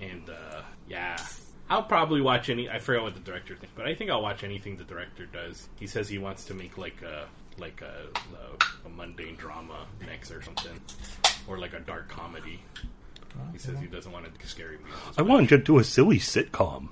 Yeah, 0.01 0.07
and 0.09 0.29
uh, 0.29 0.63
yeah. 0.89 1.17
I'll 1.71 1.85
probably 1.85 2.21
watch 2.21 2.51
any. 2.51 2.69
I 2.69 2.79
forgot 2.81 3.05
what 3.05 3.15
the 3.15 3.21
director 3.21 3.55
thinks, 3.55 3.73
but 3.77 3.87
I 3.87 3.95
think 3.95 4.11
I'll 4.11 4.23
watch 4.23 4.43
anything 4.45 4.77
the 4.77 4.85
director 4.85 5.25
does. 5.27 5.69
He 5.79 5.87
says 5.87 6.09
he 6.09 6.19
wants 6.19 6.45
to 6.47 6.55
make 6.55 6.77
like 6.77 7.01
a 7.03 7.27
like 7.59 7.81
a, 7.83 8.09
a, 8.37 8.87
a 8.87 8.89
mundane 8.91 9.37
drama 9.37 9.87
next 10.07 10.31
or 10.33 10.43
something, 10.43 10.79
or 11.47 11.59
like 11.59 11.73
a 11.73 11.81
dark 11.81 12.09
comedy. 12.09 12.61
He 13.53 13.59
says 13.59 13.79
he 13.79 13.87
doesn't 13.87 14.11
want 14.11 14.27
to 14.39 14.47
scary 14.47 14.79
movies. 14.79 14.95
I 15.17 15.23
want 15.23 15.49
to 15.51 15.59
do 15.59 15.79
a 15.79 15.85
silly 15.85 16.19
sitcom. 16.19 16.89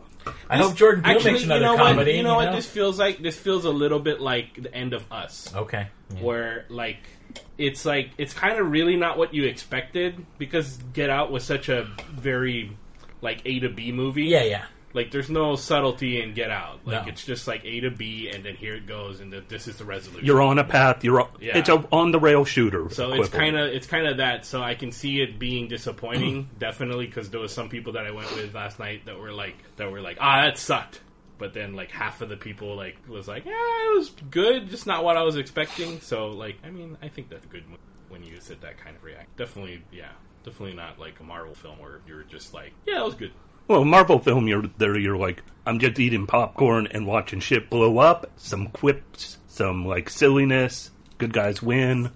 I 0.49 0.59
hope 0.59 0.77
Jordan 0.77 1.03
Peele 1.03 1.13
Actually, 1.17 1.33
makes 1.33 1.45
you 1.45 1.51
another 1.53 1.65
know 1.65 1.77
comedy. 1.77 2.11
what? 2.13 2.17
You 2.17 2.23
know 2.23 2.35
what? 2.37 2.53
This 2.53 2.67
feels 2.67 2.99
like 2.99 3.19
this 3.23 3.37
feels 3.37 3.65
a 3.65 3.71
little 3.71 3.99
bit 3.99 4.21
like 4.21 4.63
the 4.63 4.73
end 4.75 4.93
of 4.93 5.11
Us, 5.11 5.53
Okay. 5.55 5.89
Yeah. 6.15 6.21
where 6.23 6.65
like 6.69 6.99
it's 7.57 7.85
like 7.85 8.11
it's 8.19 8.33
kind 8.35 8.59
of 8.59 8.71
really 8.71 8.97
not 8.97 9.19
what 9.19 9.35
you 9.35 9.45
expected 9.45 10.25
because 10.39 10.77
Get 10.93 11.11
Out 11.11 11.33
was 11.33 11.45
such 11.45 11.69
a 11.69 11.89
very 12.13 12.77
like 13.21 13.43
A 13.45 13.61
to 13.61 13.69
B 13.69 13.93
movie. 13.93 14.25
Yeah, 14.25 14.45
yeah. 14.45 14.65
Like 14.95 15.11
there's 15.11 15.29
no 15.29 15.55
subtlety 15.55 16.23
in 16.23 16.33
Get 16.33 16.51
Out. 16.51 16.81
Like 16.87 17.05
No. 17.05 17.09
it's 17.13 17.23
just 17.25 17.47
like 17.47 17.63
A 17.65 17.81
to 17.81 17.91
B, 17.91 18.31
and 18.33 18.43
then 18.43 18.57
here 18.57 18.75
it 18.75 18.87
goes, 18.87 19.21
and 19.21 19.31
the, 19.31 19.43
this 19.47 19.69
is 19.69 19.77
the 19.77 19.85
resolution. 19.85 20.25
You're 20.27 20.41
on 20.41 20.59
a 20.59 20.65
path. 20.65 21.05
You're 21.05 21.21
on, 21.21 21.29
Yeah. 21.41 21.59
it's 21.59 21.69
a 21.69 21.85
on 21.93 22.11
the 22.11 22.19
rail 22.19 22.45
shooter. 22.47 22.89
So 22.91 23.13
it's 23.13 23.29
kind 23.29 23.57
of 23.57 23.69
it's 23.71 23.87
kind 23.87 24.07
of 24.07 24.17
that. 24.17 24.47
So 24.47 24.63
I 24.63 24.75
can 24.75 24.91
see 24.91 25.21
it 25.21 25.39
being 25.39 25.69
disappointing, 25.69 26.49
definitely, 26.59 27.07
because 27.07 27.29
there 27.29 27.39
was 27.41 27.53
some 27.53 27.69
people 27.69 27.93
that 27.93 28.07
I 28.07 28.13
went 28.13 28.35
with 28.35 28.55
last 28.55 28.79
night 28.79 29.05
that 29.05 29.19
were 29.21 29.33
like 29.33 29.57
that 29.77 29.93
were 29.93 30.01
like, 30.01 30.17
ah, 30.21 30.43
that 30.47 30.57
sucked. 30.59 31.01
But 31.37 31.53
then 31.53 31.75
like 31.75 31.91
half 31.91 32.23
of 32.23 32.31
the 32.31 32.37
people 32.39 32.75
like 32.75 32.97
was 33.07 33.29
like, 33.29 33.45
yeah, 33.45 33.53
it 33.53 33.97
was 33.99 34.09
good, 34.31 34.71
just 34.71 34.87
not 34.87 35.05
what 35.05 35.17
I 35.19 35.23
was 35.23 35.37
expecting. 35.37 36.01
So 36.01 36.29
like, 36.31 36.57
I 36.65 36.71
mean, 36.71 36.97
I 37.03 37.09
think 37.09 37.29
that's 37.29 37.45
a 37.45 37.49
good 37.49 37.69
move 37.69 37.79
when 38.09 38.25
you 38.25 38.41
sit 38.41 38.63
that 38.63 38.79
kind 38.79 38.97
of 38.97 39.05
react. 39.05 39.37
Definitely, 39.37 39.83
yeah, 39.93 40.09
definitely 40.49 40.75
not 40.77 40.99
like 40.99 41.21
a 41.21 41.23
Marvel 41.25 41.55
film 41.55 41.79
where 41.79 42.01
you're 42.07 42.23
just 42.25 42.55
like, 42.55 42.73
yeah, 42.87 43.01
it 43.01 43.05
was 43.05 43.15
good. 43.15 43.33
well, 43.69 43.85
Marvel 43.85 44.19
film. 44.19 44.49
You're 44.49 44.65
there. 44.79 44.99
You're 44.99 45.17
like, 45.17 45.43
I'm 45.67 45.79
just 45.79 45.99
eating 45.99 46.27
popcorn 46.27 46.87
and 46.91 47.07
watching 47.07 47.41
shit 47.41 47.69
blow 47.71 47.99
up. 47.99 48.31
Some 48.37 48.69
quips, 48.69 49.39
some 49.47 49.87
like 49.87 50.09
silliness. 50.11 50.91
Good 51.19 51.33
guys 51.33 51.63
win. 51.63 52.11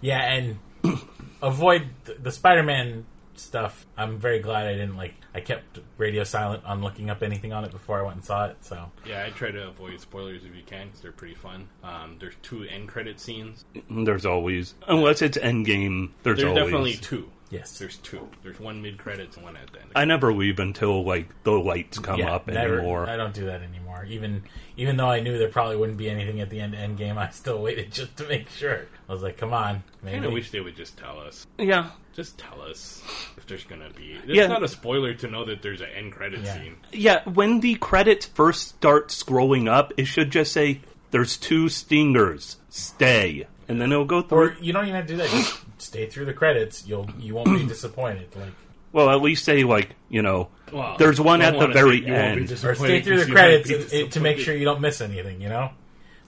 Yeah, 0.00 0.20
and 0.20 0.58
avoid 1.42 1.88
the, 2.04 2.14
the 2.14 2.30
Spider-Man 2.30 3.06
stuff. 3.36 3.86
I'm 3.96 4.18
very 4.18 4.38
glad 4.40 4.66
I 4.66 4.72
didn't 4.74 4.96
like. 4.96 5.14
I 5.34 5.40
kept 5.40 5.80
radio 5.98 6.22
silent 6.22 6.64
on 6.64 6.82
looking 6.82 7.10
up 7.10 7.22
anything 7.22 7.52
on 7.52 7.64
it 7.64 7.72
before 7.72 7.98
I 7.98 8.02
went 8.02 8.16
and 8.16 8.24
saw 8.24 8.46
it. 8.46 8.58
So 8.60 8.92
Yeah, 9.04 9.24
I 9.26 9.30
try 9.30 9.50
to 9.50 9.66
avoid 9.66 9.98
spoilers 10.00 10.44
if 10.44 10.54
you 10.54 10.62
can 10.64 10.86
because 10.86 11.00
they're 11.00 11.10
pretty 11.10 11.34
fun. 11.34 11.68
Um, 11.82 12.18
there's 12.20 12.34
two 12.42 12.62
end 12.64 12.86
credit 12.88 13.18
scenes. 13.18 13.64
There's 13.90 14.24
always, 14.26 14.74
unless 14.86 15.22
it's 15.22 15.36
Endgame. 15.38 16.10
There's, 16.22 16.36
There's 16.38 16.50
always. 16.50 16.64
definitely 16.64 16.94
two. 16.94 17.30
Yes, 17.50 17.78
There's 17.78 17.96
two. 17.98 18.28
There's 18.42 18.58
one 18.60 18.80
mid 18.82 18.98
credits 18.98 19.36
and 19.36 19.44
one 19.44 19.56
at 19.56 19.72
the 19.72 19.80
end. 19.80 19.90
I 19.94 20.04
never 20.04 20.32
leave 20.32 20.58
until 20.58 21.04
like 21.04 21.28
the 21.44 21.52
lights 21.52 21.98
come 21.98 22.18
yeah, 22.20 22.34
up 22.34 22.46
never- 22.46 22.78
anymore. 22.78 23.08
I 23.08 23.16
don't 23.16 23.34
do 23.34 23.46
that 23.46 23.62
anymore. 23.62 24.04
Even 24.08 24.42
even 24.76 24.96
though 24.96 25.08
I 25.10 25.20
knew 25.20 25.38
there 25.38 25.48
probably 25.48 25.76
wouldn't 25.76 25.98
be 25.98 26.10
anything 26.10 26.40
at 26.40 26.50
the 26.50 26.60
end 26.60 26.74
of 26.74 26.80
Endgame, 26.80 27.16
I 27.16 27.30
still 27.30 27.62
waited 27.62 27.92
just 27.92 28.16
to 28.18 28.28
make 28.28 28.48
sure. 28.50 28.86
I 29.08 29.12
was 29.12 29.22
like, 29.22 29.36
come 29.36 29.52
on, 29.52 29.76
I 29.76 29.82
maybe. 30.02 30.14
kind 30.16 30.24
of 30.26 30.32
wish 30.32 30.50
they 30.50 30.60
would 30.60 30.76
just 30.76 30.96
tell 30.96 31.20
us. 31.20 31.46
Yeah, 31.58 31.90
Just 32.14 32.38
tell 32.38 32.60
us 32.62 33.02
if 33.36 33.46
there's 33.46 33.64
gonna 33.64 33.90
be. 33.96 34.12
It's 34.14 34.26
Yeah. 34.26 34.46
not 34.46 34.62
a 34.62 34.68
spoiler 34.68 35.14
to 35.14 35.28
know 35.28 35.44
that 35.44 35.62
there's 35.62 35.80
an 35.80 35.88
end 35.94 36.12
credit 36.12 36.40
Yeah. 36.40 36.54
scene. 36.54 36.76
yeah. 36.92 37.22
When 37.28 37.60
the 37.60 37.74
credits 37.76 38.26
first 38.26 38.68
start 38.68 39.08
scrolling 39.08 39.68
up, 39.68 39.92
it 39.96 40.06
should 40.06 40.30
just 40.30 40.52
say, 40.52 40.80
"There's 41.10 41.36
two 41.36 41.68
stingers. 41.68 42.56
Stay," 42.70 43.46
and 43.68 43.80
then 43.80 43.92
it'll 43.92 44.04
go 44.04 44.22
through. 44.22 44.38
or 44.38 44.56
you 44.60 44.72
don't 44.72 44.84
even 44.84 44.96
have 44.96 45.06
to 45.06 45.12
do 45.12 45.16
that. 45.18 45.28
Just 45.30 45.63
stay 45.84 46.06
through 46.06 46.24
the 46.26 46.32
credits. 46.34 46.86
You'll 46.86 47.08
you 47.18 47.34
won't 47.34 47.48
be 47.48 47.66
disappointed. 47.74 48.28
Like 48.36 48.52
well, 48.92 49.10
at 49.10 49.20
least 49.22 49.44
say 49.44 49.64
like 49.64 49.94
you 50.08 50.22
know, 50.22 50.48
Well, 50.72 50.96
there's 50.98 51.20
one 51.20 51.42
at 51.42 51.58
the 51.58 51.66
very 51.68 52.00
say 52.00 52.06
you 52.06 52.12
won't 52.12 52.36
be 52.36 52.42
end. 52.42 52.64
or 52.64 52.74
stay 52.74 53.00
through 53.02 53.18
the 53.18 53.26
because 53.26 53.28
you 53.28 53.34
might 53.34 53.40
credits 53.40 53.70
it- 53.70 53.92
it- 53.92 54.12
to 54.12 54.20
make 54.20 54.38
sure 54.38 54.54
you 54.54 54.64
don't 54.64 54.80
miss 54.80 55.00
anything. 55.00 55.40
You 55.40 55.48
know. 55.48 55.70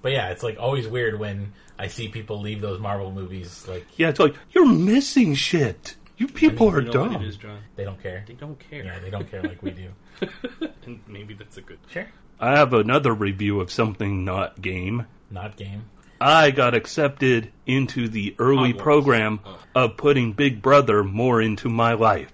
But 0.02 0.12
yeah, 0.12 0.28
it's 0.30 0.42
like 0.42 0.56
always 0.60 0.86
weird 0.86 1.18
when 1.18 1.52
I 1.78 1.88
see 1.88 2.08
people 2.08 2.40
leave 2.40 2.60
those 2.60 2.78
Marvel 2.80 3.10
movies 3.10 3.66
like 3.68 3.86
Yeah, 3.96 4.08
it's 4.10 4.20
like 4.20 4.34
you're 4.52 4.66
missing 4.66 5.34
shit. 5.34 5.96
You 6.18 6.28
people 6.28 6.70
are 6.70 6.80
You 6.80 6.86
know 6.86 6.92
dumb. 6.92 7.12
what 7.12 7.22
it 7.22 7.28
is, 7.28 7.36
John? 7.36 7.58
they 7.76 7.84
don't 7.84 8.02
care. 8.02 8.24
They 8.26 8.34
don't 8.34 8.58
care. 8.58 8.84
Yeah, 8.84 8.98
they 9.00 9.10
don't 9.10 9.30
care 9.30 9.42
like 9.42 9.62
we 9.62 9.70
do. 9.72 9.88
and 10.86 11.00
maybe 11.06 11.34
that's 11.34 11.56
a 11.58 11.60
good. 11.60 11.78
Sure. 11.90 12.06
I 12.40 12.56
have 12.56 12.72
another 12.72 13.12
review 13.12 13.60
of 13.60 13.70
something 13.70 14.24
not 14.24 14.60
game. 14.62 15.06
Not 15.30 15.56
game. 15.56 15.84
I 16.20 16.50
got 16.50 16.74
accepted 16.74 17.52
into 17.66 18.08
the 18.08 18.34
early 18.38 18.72
Hogwarts. 18.72 18.78
program 18.78 19.40
Oh. 19.44 19.58
of 19.74 19.96
putting 19.96 20.32
Big 20.32 20.62
Brother 20.62 21.04
more 21.04 21.40
into 21.42 21.68
my 21.68 21.92
life. 21.94 22.32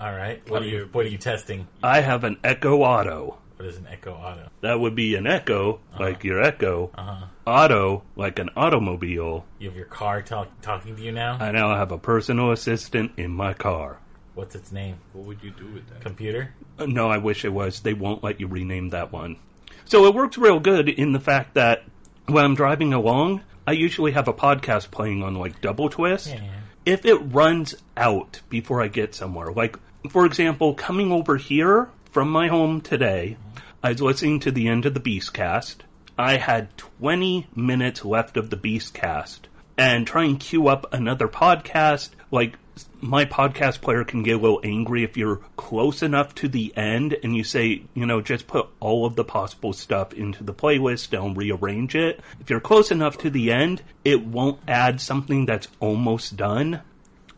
All 0.00 0.12
right. 0.14 0.40
What 0.48 0.62
are 0.62 0.64
you 0.64 0.78
you- 0.78 0.88
What 0.92 1.06
are 1.06 1.08
you 1.08 1.18
testing? 1.18 1.66
I 1.82 2.00
have 2.00 2.24
an 2.24 2.38
Echo 2.44 2.82
Auto. 2.82 3.38
What 3.56 3.66
is 3.66 3.76
an 3.76 3.88
Echo 3.90 4.12
Auto? 4.12 4.48
That 4.60 4.78
would 4.78 4.94
be 4.94 5.16
an 5.16 5.26
Echo, 5.26 5.80
like 5.98 6.22
your 6.22 6.40
Echo. 6.40 6.90
Uh-huh. 6.96 7.24
Auto, 7.46 8.02
like 8.14 8.38
an 8.38 8.50
automobile. 8.56 9.44
You 9.58 9.68
have 9.68 9.76
your 9.76 9.86
car 9.86 10.22
talk, 10.22 10.48
talking 10.62 10.94
to 10.94 11.02
you 11.02 11.10
now? 11.10 11.38
I 11.40 11.50
now 11.50 11.74
have 11.74 11.90
a 11.90 11.98
personal 11.98 12.52
assistant 12.52 13.12
in 13.16 13.32
my 13.32 13.54
car. 13.54 13.98
What's 14.34 14.54
its 14.54 14.70
name? 14.70 14.98
What 15.12 15.26
would 15.26 15.42
you 15.42 15.50
do 15.50 15.66
with 15.66 15.88
that? 15.88 16.00
Computer? 16.02 16.54
Uh, 16.78 16.86
No, 16.86 17.10
I 17.10 17.18
wish 17.18 17.44
it 17.44 17.52
was. 17.52 17.80
They 17.80 17.94
won't 17.94 18.22
let 18.22 18.38
you 18.38 18.46
rename 18.46 18.90
that 18.90 19.10
one. 19.12 19.36
So 19.84 20.04
it 20.06 20.14
works 20.14 20.38
real 20.38 20.60
good 20.60 20.88
in 20.88 21.12
the 21.12 21.18
fact 21.20 21.54
that 21.54 21.82
when 22.28 22.44
I'm 22.44 22.54
driving 22.54 22.92
along, 22.92 23.42
I 23.66 23.72
usually 23.72 24.12
have 24.12 24.28
a 24.28 24.32
podcast 24.32 24.90
playing 24.90 25.22
on 25.22 25.34
like 25.34 25.60
Double 25.60 25.88
Twist. 25.88 26.28
Yeah. 26.28 26.40
If 26.84 27.04
it 27.04 27.16
runs 27.16 27.74
out 27.96 28.40
before 28.48 28.82
I 28.82 28.88
get 28.88 29.14
somewhere, 29.14 29.52
like 29.52 29.76
for 30.10 30.24
example, 30.24 30.74
coming 30.74 31.12
over 31.12 31.36
here 31.36 31.90
from 32.10 32.30
my 32.30 32.48
home 32.48 32.80
today, 32.80 33.36
mm-hmm. 33.38 33.58
I 33.82 33.92
was 33.92 34.02
listening 34.02 34.40
to 34.40 34.50
the 34.50 34.68
end 34.68 34.86
of 34.86 34.94
the 34.94 35.00
Beastcast. 35.00 35.76
I 36.16 36.36
had 36.36 36.76
20 36.76 37.46
minutes 37.54 38.04
left 38.04 38.36
of 38.36 38.50
the 38.50 38.56
Beastcast 38.56 39.40
and 39.76 40.06
try 40.06 40.24
and 40.24 40.40
queue 40.40 40.66
up 40.68 40.92
another 40.92 41.28
podcast. 41.28 42.10
Like, 42.30 42.58
my 43.00 43.24
podcast 43.24 43.80
player 43.80 44.04
can 44.04 44.22
get 44.22 44.36
a 44.36 44.38
little 44.38 44.60
angry 44.62 45.04
if 45.04 45.16
you're 45.16 45.40
close 45.56 46.02
enough 46.02 46.34
to 46.36 46.48
the 46.48 46.76
end 46.76 47.16
and 47.22 47.36
you 47.36 47.44
say, 47.44 47.82
you 47.94 48.06
know, 48.06 48.20
just 48.20 48.46
put 48.46 48.68
all 48.80 49.06
of 49.06 49.16
the 49.16 49.24
possible 49.24 49.72
stuff 49.72 50.12
into 50.12 50.44
the 50.44 50.54
playlist 50.54 51.16
and 51.18 51.36
rearrange 51.36 51.94
it. 51.94 52.20
If 52.40 52.50
you're 52.50 52.60
close 52.60 52.90
enough 52.90 53.18
to 53.18 53.30
the 53.30 53.52
end, 53.52 53.82
it 54.04 54.24
won't 54.24 54.60
add 54.66 55.00
something 55.00 55.46
that's 55.46 55.68
almost 55.80 56.36
done. 56.36 56.82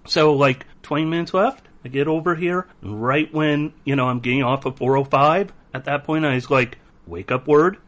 So, 0.07 0.33
like, 0.33 0.67
20 0.83 1.05
minutes 1.05 1.35
left, 1.35 1.67
I 1.85 1.89
get 1.89 2.09
over 2.09 2.35
here, 2.35 2.67
and 2.83 3.03
right 3.03 3.33
when, 3.33 3.73
you 3.85 3.97
know, 3.97 4.09
I'm 4.09 4.21
getting 4.21 4.43
off 4.43 4.67
of 4.67 4.77
405, 4.79 5.53
at 5.73 5.85
that 5.85 6.05
point 6.05 6.25
I 6.25 6.35
was 6.35 6.51
like, 6.51 6.79
wake 7.07 7.31
up 7.31 7.47
word, 7.47 7.79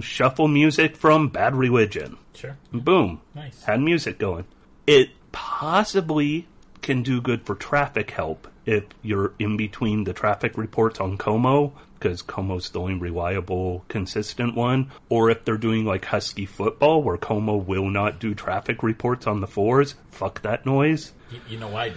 shuffle 0.00 0.48
music 0.48 0.96
from 0.96 1.28
Bad 1.28 1.54
Religion. 1.54 2.16
Sure. 2.34 2.56
And 2.72 2.84
boom. 2.84 3.20
Nice. 3.34 3.62
Had 3.64 3.80
music 3.80 4.18
going. 4.18 4.44
It 4.86 5.10
possibly 5.32 6.46
can 6.82 7.02
do 7.02 7.20
good 7.20 7.44
for 7.44 7.54
traffic 7.54 8.10
help 8.10 8.48
if 8.66 8.84
you're 9.02 9.32
in 9.38 9.56
between 9.56 10.04
the 10.04 10.12
traffic 10.12 10.58
reports 10.58 11.00
on 11.00 11.16
KOMO, 11.16 11.72
because 11.94 12.22
KOMO's 12.22 12.70
the 12.70 12.80
only 12.80 12.94
reliable, 12.94 13.84
consistent 13.88 14.54
one, 14.54 14.90
or 15.08 15.30
if 15.30 15.44
they're 15.44 15.56
doing 15.56 15.84
like 15.84 16.04
Husky 16.04 16.46
football, 16.46 17.02
where 17.02 17.16
KOMO 17.16 17.64
will 17.64 17.88
not 17.88 18.20
do 18.20 18.34
traffic 18.34 18.82
reports 18.82 19.26
on 19.26 19.40
the 19.40 19.46
fours. 19.46 19.94
Fuck 20.10 20.42
that 20.42 20.66
noise. 20.66 21.12
You, 21.30 21.40
you 21.48 21.58
know 21.58 21.68
why 21.68 21.92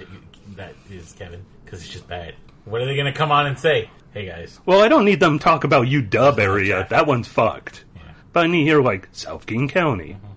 that 0.56 0.76
is, 0.89 1.12
Kevin? 1.13 1.46
Because 1.63 1.82
it's 1.82 1.91
just 1.91 2.08
bad. 2.08 2.36
What 2.65 2.82
are 2.82 2.86
they 2.86 2.96
going 2.96 3.12
to 3.12 3.17
come 3.17 3.32
on 3.32 3.48
and 3.48 3.60
say? 3.60 3.89
Hey, 4.13 4.26
guys. 4.26 4.60
Well, 4.65 4.82
I 4.82 4.88
don't 4.88 5.06
need 5.06 5.20
them 5.20 5.39
to 5.39 5.44
talk 5.44 5.63
about 5.63 5.88
UW 5.88 6.38
area. 6.38 6.86
That 6.89 7.08
one's 7.08 7.28
fucked. 7.28 7.86
Yeah. 7.96 8.02
But 8.34 8.46
I 8.46 8.48
need 8.48 8.60
to 8.60 8.65
hear 8.65 8.82
like 8.82 9.08
South 9.12 9.46
King 9.46 9.67
County. 9.67 10.13
Mm-hmm. 10.13 10.28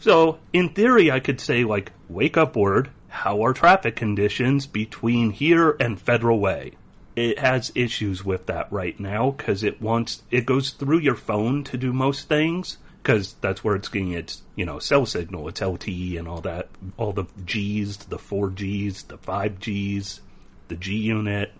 So 0.00 0.38
in 0.52 0.70
theory, 0.70 1.10
I 1.10 1.20
could 1.20 1.40
say 1.40 1.64
like, 1.64 1.92
wake 2.08 2.36
up 2.36 2.56
word. 2.56 2.90
How 3.12 3.44
are 3.44 3.52
traffic 3.52 3.96
conditions 3.96 4.66
between 4.66 5.30
here 5.30 5.76
and 5.78 6.00
Federal 6.00 6.40
Way? 6.40 6.72
It 7.14 7.38
has 7.38 7.70
issues 7.74 8.24
with 8.24 8.46
that 8.46 8.72
right 8.72 8.98
now 8.98 9.30
because 9.30 9.62
it 9.62 9.80
wants 9.80 10.22
it 10.30 10.46
goes 10.46 10.70
through 10.70 11.00
your 11.00 11.14
phone 11.14 11.62
to 11.64 11.76
do 11.76 11.92
most 11.92 12.28
things 12.28 12.78
because 13.02 13.34
that's 13.40 13.62
where 13.62 13.76
it's 13.76 13.88
getting 13.88 14.12
its 14.12 14.42
you 14.56 14.64
know 14.64 14.78
cell 14.78 15.06
signal. 15.06 15.48
It's 15.48 15.60
LTE 15.60 16.18
and 16.18 16.26
all 16.26 16.40
that, 16.40 16.68
all 16.96 17.12
the 17.12 17.26
G's, 17.44 17.96
the 17.98 18.18
four 18.18 18.50
G's, 18.50 19.04
the 19.04 19.18
five 19.18 19.60
G's, 19.60 20.20
the 20.68 20.76
G 20.76 20.96
unit 20.96 21.52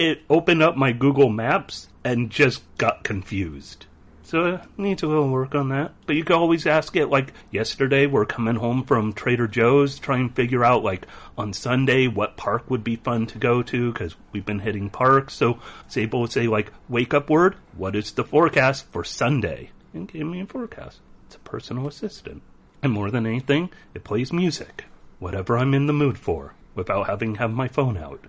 it 0.00 0.22
opened 0.30 0.62
up 0.62 0.76
my 0.76 0.92
Google 0.92 1.28
Maps 1.28 1.88
and 2.02 2.30
just 2.30 2.62
got 2.78 3.04
confused. 3.04 3.84
So 4.30 4.44
it 4.46 4.60
needs 4.76 5.02
a 5.02 5.08
little 5.08 5.28
work 5.28 5.56
on 5.56 5.70
that. 5.70 5.92
But 6.06 6.14
you 6.14 6.22
can 6.22 6.36
always 6.36 6.64
ask 6.64 6.94
it 6.94 7.08
like 7.08 7.32
yesterday 7.50 8.06
we're 8.06 8.26
coming 8.26 8.54
home 8.54 8.84
from 8.84 9.12
Trader 9.12 9.48
Joe's 9.48 9.98
trying 9.98 10.28
to 10.28 10.34
figure 10.36 10.64
out 10.64 10.84
like 10.84 11.08
on 11.36 11.52
Sunday 11.52 12.06
what 12.06 12.36
park 12.36 12.70
would 12.70 12.84
be 12.84 12.94
fun 12.94 13.26
to 13.26 13.38
go 13.38 13.60
to 13.64 13.92
because 13.92 14.14
we've 14.30 14.46
been 14.46 14.60
hitting 14.60 14.88
parks. 14.88 15.34
So 15.34 15.58
it's 15.84 15.96
able 15.96 16.26
to 16.26 16.32
say 16.32 16.46
like 16.46 16.72
wake 16.88 17.12
up 17.12 17.28
word, 17.28 17.56
what 17.76 17.96
is 17.96 18.12
the 18.12 18.22
forecast 18.22 18.86
for 18.92 19.02
Sunday? 19.02 19.72
And 19.92 20.06
give 20.06 20.28
me 20.28 20.40
a 20.40 20.46
forecast. 20.46 21.00
It's 21.26 21.34
a 21.34 21.40
personal 21.40 21.88
assistant. 21.88 22.42
And 22.84 22.92
more 22.92 23.10
than 23.10 23.26
anything, 23.26 23.70
it 23.94 24.04
plays 24.04 24.32
music. 24.32 24.84
Whatever 25.18 25.58
I'm 25.58 25.74
in 25.74 25.86
the 25.86 25.92
mood 25.92 26.16
for 26.16 26.54
without 26.76 27.08
having 27.08 27.34
to 27.34 27.40
have 27.40 27.50
my 27.50 27.66
phone 27.66 27.96
out 27.96 28.26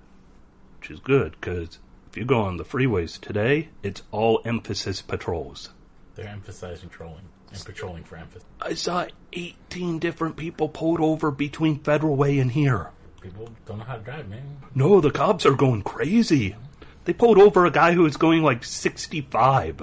which 0.80 0.90
is 0.90 1.00
good 1.00 1.34
because 1.40 1.78
if 2.10 2.18
you 2.18 2.26
go 2.26 2.42
on 2.42 2.58
the 2.58 2.66
freeways 2.66 3.22
today, 3.22 3.70
it's 3.84 4.02
all 4.10 4.42
emphasis 4.46 5.00
patrols. 5.04 5.70
They're 6.16 6.28
emphasizing 6.28 6.90
trolling 6.90 7.24
and 7.52 7.64
patrolling 7.66 8.04
for 8.04 8.18
emphasis. 8.18 8.48
I 8.62 8.74
saw 8.74 9.08
18 9.34 10.00
different 10.00 10.36
people 10.36 10.70
pulled 10.70 11.00
over 11.00 11.32
between 11.32 11.80
Federal 11.80 12.16
Way 12.16 12.40
and 12.40 12.52
here. 12.52 12.90
People 13.22 13.50
don't 13.66 13.78
know 13.80 13.84
how 13.84 13.96
to 13.98 14.02
drive, 14.04 14.28
man. 14.30 14.58
No, 14.76 15.00
the 15.02 15.12
cops 15.12 15.46
are 15.46 15.54
going 15.54 15.84
crazy. 15.84 16.56
They 17.06 17.14
pulled 17.14 17.38
over 17.38 17.66
a 17.66 17.72
guy 17.72 17.94
who 17.94 18.04
was 18.04 18.18
going 18.18 18.42
like 18.44 18.64
65. 18.64 19.78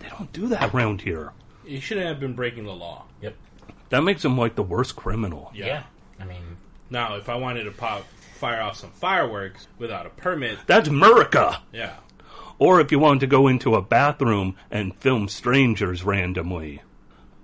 They 0.00 0.08
don't 0.08 0.32
do 0.32 0.48
that 0.48 0.74
around 0.74 1.02
here. 1.02 1.32
You 1.66 1.80
shouldn't 1.80 2.06
have 2.06 2.20
been 2.20 2.34
breaking 2.34 2.64
the 2.64 2.72
law. 2.74 3.04
Yep. 3.20 3.34
That 3.90 4.02
makes 4.02 4.24
him 4.24 4.36
like 4.38 4.54
the 4.54 4.62
worst 4.62 4.96
criminal. 4.96 5.50
Yeah. 5.54 5.82
I 6.20 6.24
mean, 6.24 6.56
Now, 6.90 7.16
if 7.16 7.28
I 7.28 7.36
wanted 7.36 7.64
to 7.64 7.70
pop, 7.70 8.04
fire 8.38 8.60
off 8.62 8.76
some 8.76 8.90
fireworks 8.90 9.66
without 9.78 10.06
a 10.06 10.10
permit, 10.10 10.58
That's 10.66 10.88
America. 10.88 11.60
yeah, 11.72 11.94
Or 12.58 12.80
if 12.80 12.90
you 12.90 12.98
wanted 12.98 13.20
to 13.20 13.26
go 13.28 13.46
into 13.46 13.74
a 13.74 13.82
bathroom 13.82 14.56
and 14.70 14.94
film 14.96 15.28
strangers 15.28 16.02
randomly. 16.04 16.82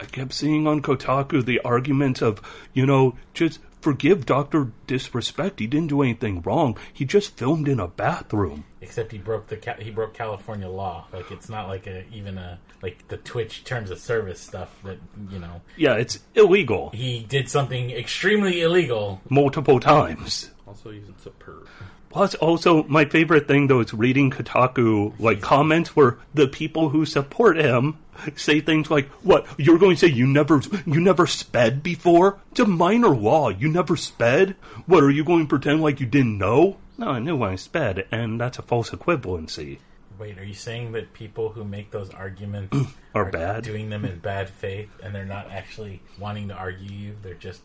I 0.00 0.06
kept 0.06 0.32
seeing 0.32 0.66
on 0.66 0.82
Kotaku 0.82 1.44
the 1.44 1.60
argument 1.60 2.20
of, 2.20 2.40
you 2.72 2.84
know, 2.84 3.16
just 3.32 3.60
forgive 3.80 4.26
Dr. 4.26 4.72
Disrespect. 4.88 5.60
He 5.60 5.66
didn't 5.68 5.88
do 5.88 6.02
anything 6.02 6.42
wrong. 6.42 6.76
He 6.92 7.04
just 7.04 7.36
filmed 7.36 7.68
in 7.68 7.78
a 7.78 7.86
bathroom. 7.86 8.64
except 8.80 9.12
he 9.12 9.18
broke 9.18 9.46
the 9.46 9.76
he 9.78 9.90
broke 9.90 10.12
California 10.14 10.68
law. 10.68 11.06
Like 11.12 11.30
it's 11.30 11.48
not 11.48 11.68
like 11.68 11.86
a 11.86 12.04
even 12.12 12.36
a 12.38 12.58
like 12.82 13.06
the 13.08 13.18
Twitch 13.18 13.62
terms 13.64 13.90
of 13.90 13.98
service 14.00 14.40
stuff 14.40 14.70
that 14.84 14.98
you 15.30 15.38
know 15.38 15.60
Yeah, 15.76 15.94
it's 15.94 16.18
illegal. 16.34 16.90
he 16.90 17.20
did 17.20 17.48
something 17.48 17.90
extremely 17.92 18.62
illegal. 18.62 19.20
Multiple 19.30 19.78
times. 19.80 20.50
also 20.66 20.90
he's 20.90 21.08
a 21.08 21.30
perv. 21.30 21.66
Plus, 22.14 22.36
also, 22.36 22.84
my 22.84 23.06
favorite 23.06 23.48
thing 23.48 23.66
though 23.66 23.80
is 23.80 23.92
reading 23.92 24.30
Kotaku, 24.30 25.18
like, 25.18 25.40
comments 25.40 25.96
where 25.96 26.16
the 26.32 26.46
people 26.46 26.90
who 26.90 27.04
support 27.04 27.56
him 27.56 27.98
say 28.36 28.60
things 28.60 28.88
like, 28.88 29.08
what, 29.24 29.44
you're 29.58 29.80
going 29.80 29.96
to 29.96 30.00
say 30.00 30.14
you 30.14 30.24
never, 30.24 30.62
you 30.86 31.00
never 31.00 31.26
sped 31.26 31.82
before? 31.82 32.38
It's 32.52 32.60
a 32.60 32.66
minor 32.66 33.08
law. 33.08 33.48
You 33.48 33.68
never 33.68 33.96
sped? 33.96 34.54
What, 34.86 35.02
are 35.02 35.10
you 35.10 35.24
going 35.24 35.46
to 35.46 35.48
pretend 35.48 35.82
like 35.82 35.98
you 35.98 36.06
didn't 36.06 36.38
know? 36.38 36.76
No, 36.96 37.08
I 37.08 37.18
knew 37.18 37.34
when 37.34 37.50
I 37.50 37.56
sped, 37.56 38.06
and 38.12 38.40
that's 38.40 38.60
a 38.60 38.62
false 38.62 38.90
equivalency. 38.90 39.78
Wait, 40.16 40.38
are 40.38 40.44
you 40.44 40.54
saying 40.54 40.92
that 40.92 41.14
people 41.14 41.48
who 41.48 41.64
make 41.64 41.90
those 41.90 42.10
arguments 42.10 42.78
Are 43.16 43.24
bad? 43.24 43.64
doing 43.64 43.90
them 43.90 44.04
in 44.04 44.20
bad 44.20 44.48
faith, 44.48 44.88
and 45.02 45.12
they're 45.12 45.24
not 45.24 45.50
actually 45.50 46.00
wanting 46.20 46.46
to 46.46 46.54
argue 46.54 46.96
you? 46.96 47.16
They're 47.22 47.34
just 47.34 47.62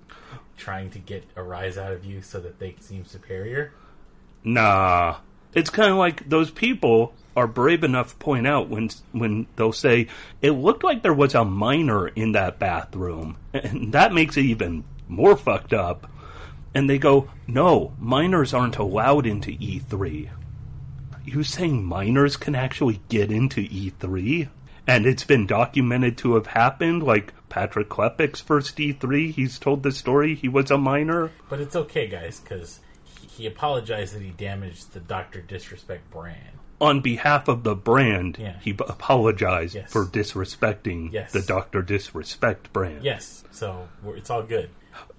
trying 0.58 0.90
to 0.90 0.98
get 0.98 1.24
a 1.36 1.44
rise 1.44 1.78
out 1.78 1.92
of 1.92 2.04
you 2.04 2.24
so 2.24 2.40
that 2.40 2.58
they 2.58 2.76
seem 2.80 3.06
superior. 3.06 3.74
Nah. 4.44 5.18
It's 5.54 5.70
kind 5.70 5.92
of 5.92 5.98
like 5.98 6.30
those 6.30 6.52
people 6.52 7.14
are 7.36 7.48
brave 7.48 7.84
enough 7.84 8.12
to 8.12 8.16
point 8.18 8.46
out 8.46 8.70
when 8.70 8.90
when 9.12 9.48
they'll 9.56 9.72
say 9.72 10.08
it 10.42 10.52
looked 10.52 10.84
like 10.84 11.02
there 11.02 11.14
was 11.14 11.34
a 11.34 11.46
minor 11.46 12.08
in 12.08 12.34
that 12.34 12.60
bathroom, 12.60 13.38
and 13.54 13.94
that 13.94 14.14
makes 14.14 14.38
it 14.38 14.46
even 14.46 14.84
more 15.08 15.36
fucked 15.38 15.74
up. 15.74 16.12
And 16.74 16.90
they 16.90 17.00
go, 17.00 17.30
"No, 17.48 17.94
minors 17.98 18.54
aren't 18.54 18.78
allowed 18.78 19.26
into 19.26 19.52
E3." 19.52 20.30
You 21.26 21.44
saying 21.44 21.86
minors 21.86 22.38
can 22.38 22.56
actually 22.56 23.02
get 23.10 23.32
into 23.32 23.62
E3? 23.62 24.50
And 24.88 25.06
it's 25.06 25.24
been 25.24 25.46
documented 25.46 26.18
to 26.20 26.34
have 26.34 26.48
happened, 26.48 27.04
like 27.04 27.34
Patrick 27.50 27.90
Klepek's 27.90 28.40
first 28.40 28.76
E3. 28.78 29.32
He's 29.32 29.60
told 29.60 29.84
the 29.84 29.92
story 29.92 30.34
he 30.34 30.48
was 30.48 30.72
a 30.72 30.78
minor. 30.78 31.32
But 31.48 31.60
it's 31.60 31.76
okay, 31.76 32.08
guys, 32.08 32.40
because 32.40 32.80
he, 33.40 33.48
apologized 33.48 34.14
that 34.16 34.22
he 34.22 34.30
damaged 34.30 34.94
the 34.94 35.00
Doctor 35.00 35.42
Disrespect 35.42 36.10
brand. 36.12 36.38
on 36.82 37.02
behalf 37.02 37.50
of 37.50 37.64
the 37.64 37.76
brand, 37.76 38.38
Yeah. 38.40 38.54
he 38.62 38.72
b- 38.72 38.86
apologized 38.88 39.76
Yes. 39.76 39.92
for 39.92 40.06
disrespecting 40.06 41.12
Yes. 41.12 41.32
the 41.34 41.42
Doctor 41.42 41.82
Disrespect 41.82 42.72
brand. 42.72 43.04
Yes, 43.04 43.44
so 43.52 43.90
we're, 44.04 44.16
it's 44.16 44.30
all 44.30 44.44
good. 44.44 44.70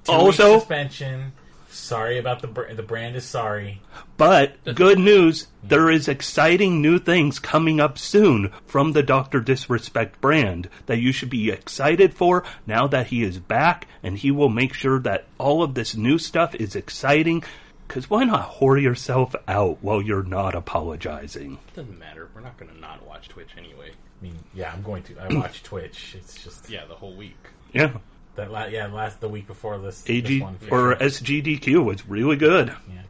Two 0.05 0.13
Also- 0.13 0.53
weeks 0.53 0.63
suspension. 0.63 1.33
Sorry 1.73 2.19
about 2.19 2.41
the 2.41 2.49
br- 2.49 2.73
the 2.75 2.83
brand 2.83 3.15
is 3.15 3.25
sorry. 3.25 3.81
But 4.17 4.57
good 4.75 4.99
news, 4.99 5.47
there 5.63 5.89
is 5.89 6.09
exciting 6.09 6.83
new 6.83 6.99
things 6.99 7.39
coming 7.39 7.79
up 7.79 7.97
soon 7.97 8.51
from 8.67 8.93
the 8.93 9.05
Doctor 9.05 9.39
Disrespect 9.41 10.21
brand 10.21 10.69
that 10.87 10.99
you 10.99 11.13
should 11.13 11.31
be 11.31 11.51
excited 11.51 12.13
for 12.15 12.43
now 12.67 12.89
that 12.89 13.09
he 13.09 13.23
is 13.23 13.39
back 13.39 13.87
and 14.03 14.19
he 14.19 14.31
will 14.33 14.49
make 14.49 14.75
sure 14.75 14.99
that 14.99 15.27
all 15.39 15.63
of 15.63 15.75
this 15.75 15.95
new 15.95 16.19
stuff 16.19 16.55
is 16.57 16.75
exciting. 16.75 17.45
Because 17.91 18.09
why 18.09 18.23
not 18.23 18.53
whore 18.53 18.81
yourself 18.81 19.35
out 19.49 19.79
while 19.83 20.01
you're 20.01 20.23
not 20.23 20.55
apologizing? 20.55 21.59
Doesn't 21.75 21.99
matter. 21.99 22.29
We're 22.33 22.41
not 22.41 22.57
going 22.57 22.73
to 22.73 22.79
not 22.79 23.05
watch 23.05 23.29
Twitch 23.29 23.49
anyway. 23.59 23.91
I 23.91 24.23
mean, 24.23 24.39
yeah, 24.55 24.73
I'm 24.73 24.81
going 24.81 25.03
to. 25.03 25.19
I 25.19 25.27
watch 25.35 25.63
Twitch. 25.65 26.15
It's 26.17 26.41
just 26.45 26.71
Yeah, 26.71 26.85
the 26.85 26.95
whole 26.95 27.17
week. 27.17 27.37
Yeah. 27.73 27.91
that. 28.37 28.53
La- 28.53 28.67
yeah, 28.67 28.87
last 28.87 29.21
the 29.21 29.29
week 29.29 29.49
before 29.49 29.77
this, 29.79 30.03
this 30.03 30.11
AG 30.11 30.41
one. 30.41 30.57
or 30.71 30.95
SGDQ 30.95 31.85
was 31.85 32.07
really 32.07 32.37
good. 32.37 32.69
yeah, 32.69 33.01
it 33.01 33.07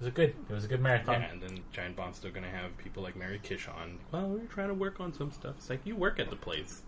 was 0.00 0.08
a 0.08 0.10
good. 0.10 0.34
It 0.50 0.52
was 0.52 0.64
a 0.64 0.68
good 0.68 0.80
marathon. 0.80 1.20
Yeah, 1.20 1.30
and 1.30 1.40
then 1.40 1.60
Giant 1.70 1.94
Bomb's 1.94 2.16
still 2.16 2.32
going 2.32 2.42
to 2.42 2.50
have 2.50 2.76
people 2.76 3.04
like 3.04 3.14
Mary 3.14 3.38
Kish 3.40 3.68
on. 3.68 4.00
Well, 4.10 4.26
we're 4.30 4.46
trying 4.46 4.66
to 4.68 4.74
work 4.74 4.98
on 4.98 5.12
some 5.12 5.30
stuff. 5.30 5.54
It's 5.58 5.70
like, 5.70 5.82
you 5.84 5.94
work 5.94 6.18
at 6.18 6.28
the 6.30 6.34
place. 6.36 6.82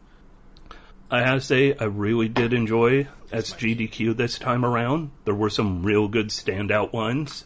I 1.10 1.20
have 1.22 1.40
to 1.40 1.44
say, 1.44 1.76
I 1.78 1.84
really 1.84 2.28
did 2.28 2.52
enjoy 2.52 3.06
SGDQ 3.30 4.16
this 4.16 4.38
time 4.38 4.64
around. 4.64 5.10
There 5.24 5.34
were 5.34 5.50
some 5.50 5.82
real 5.84 6.08
good 6.08 6.28
standout 6.28 6.92
ones. 6.92 7.44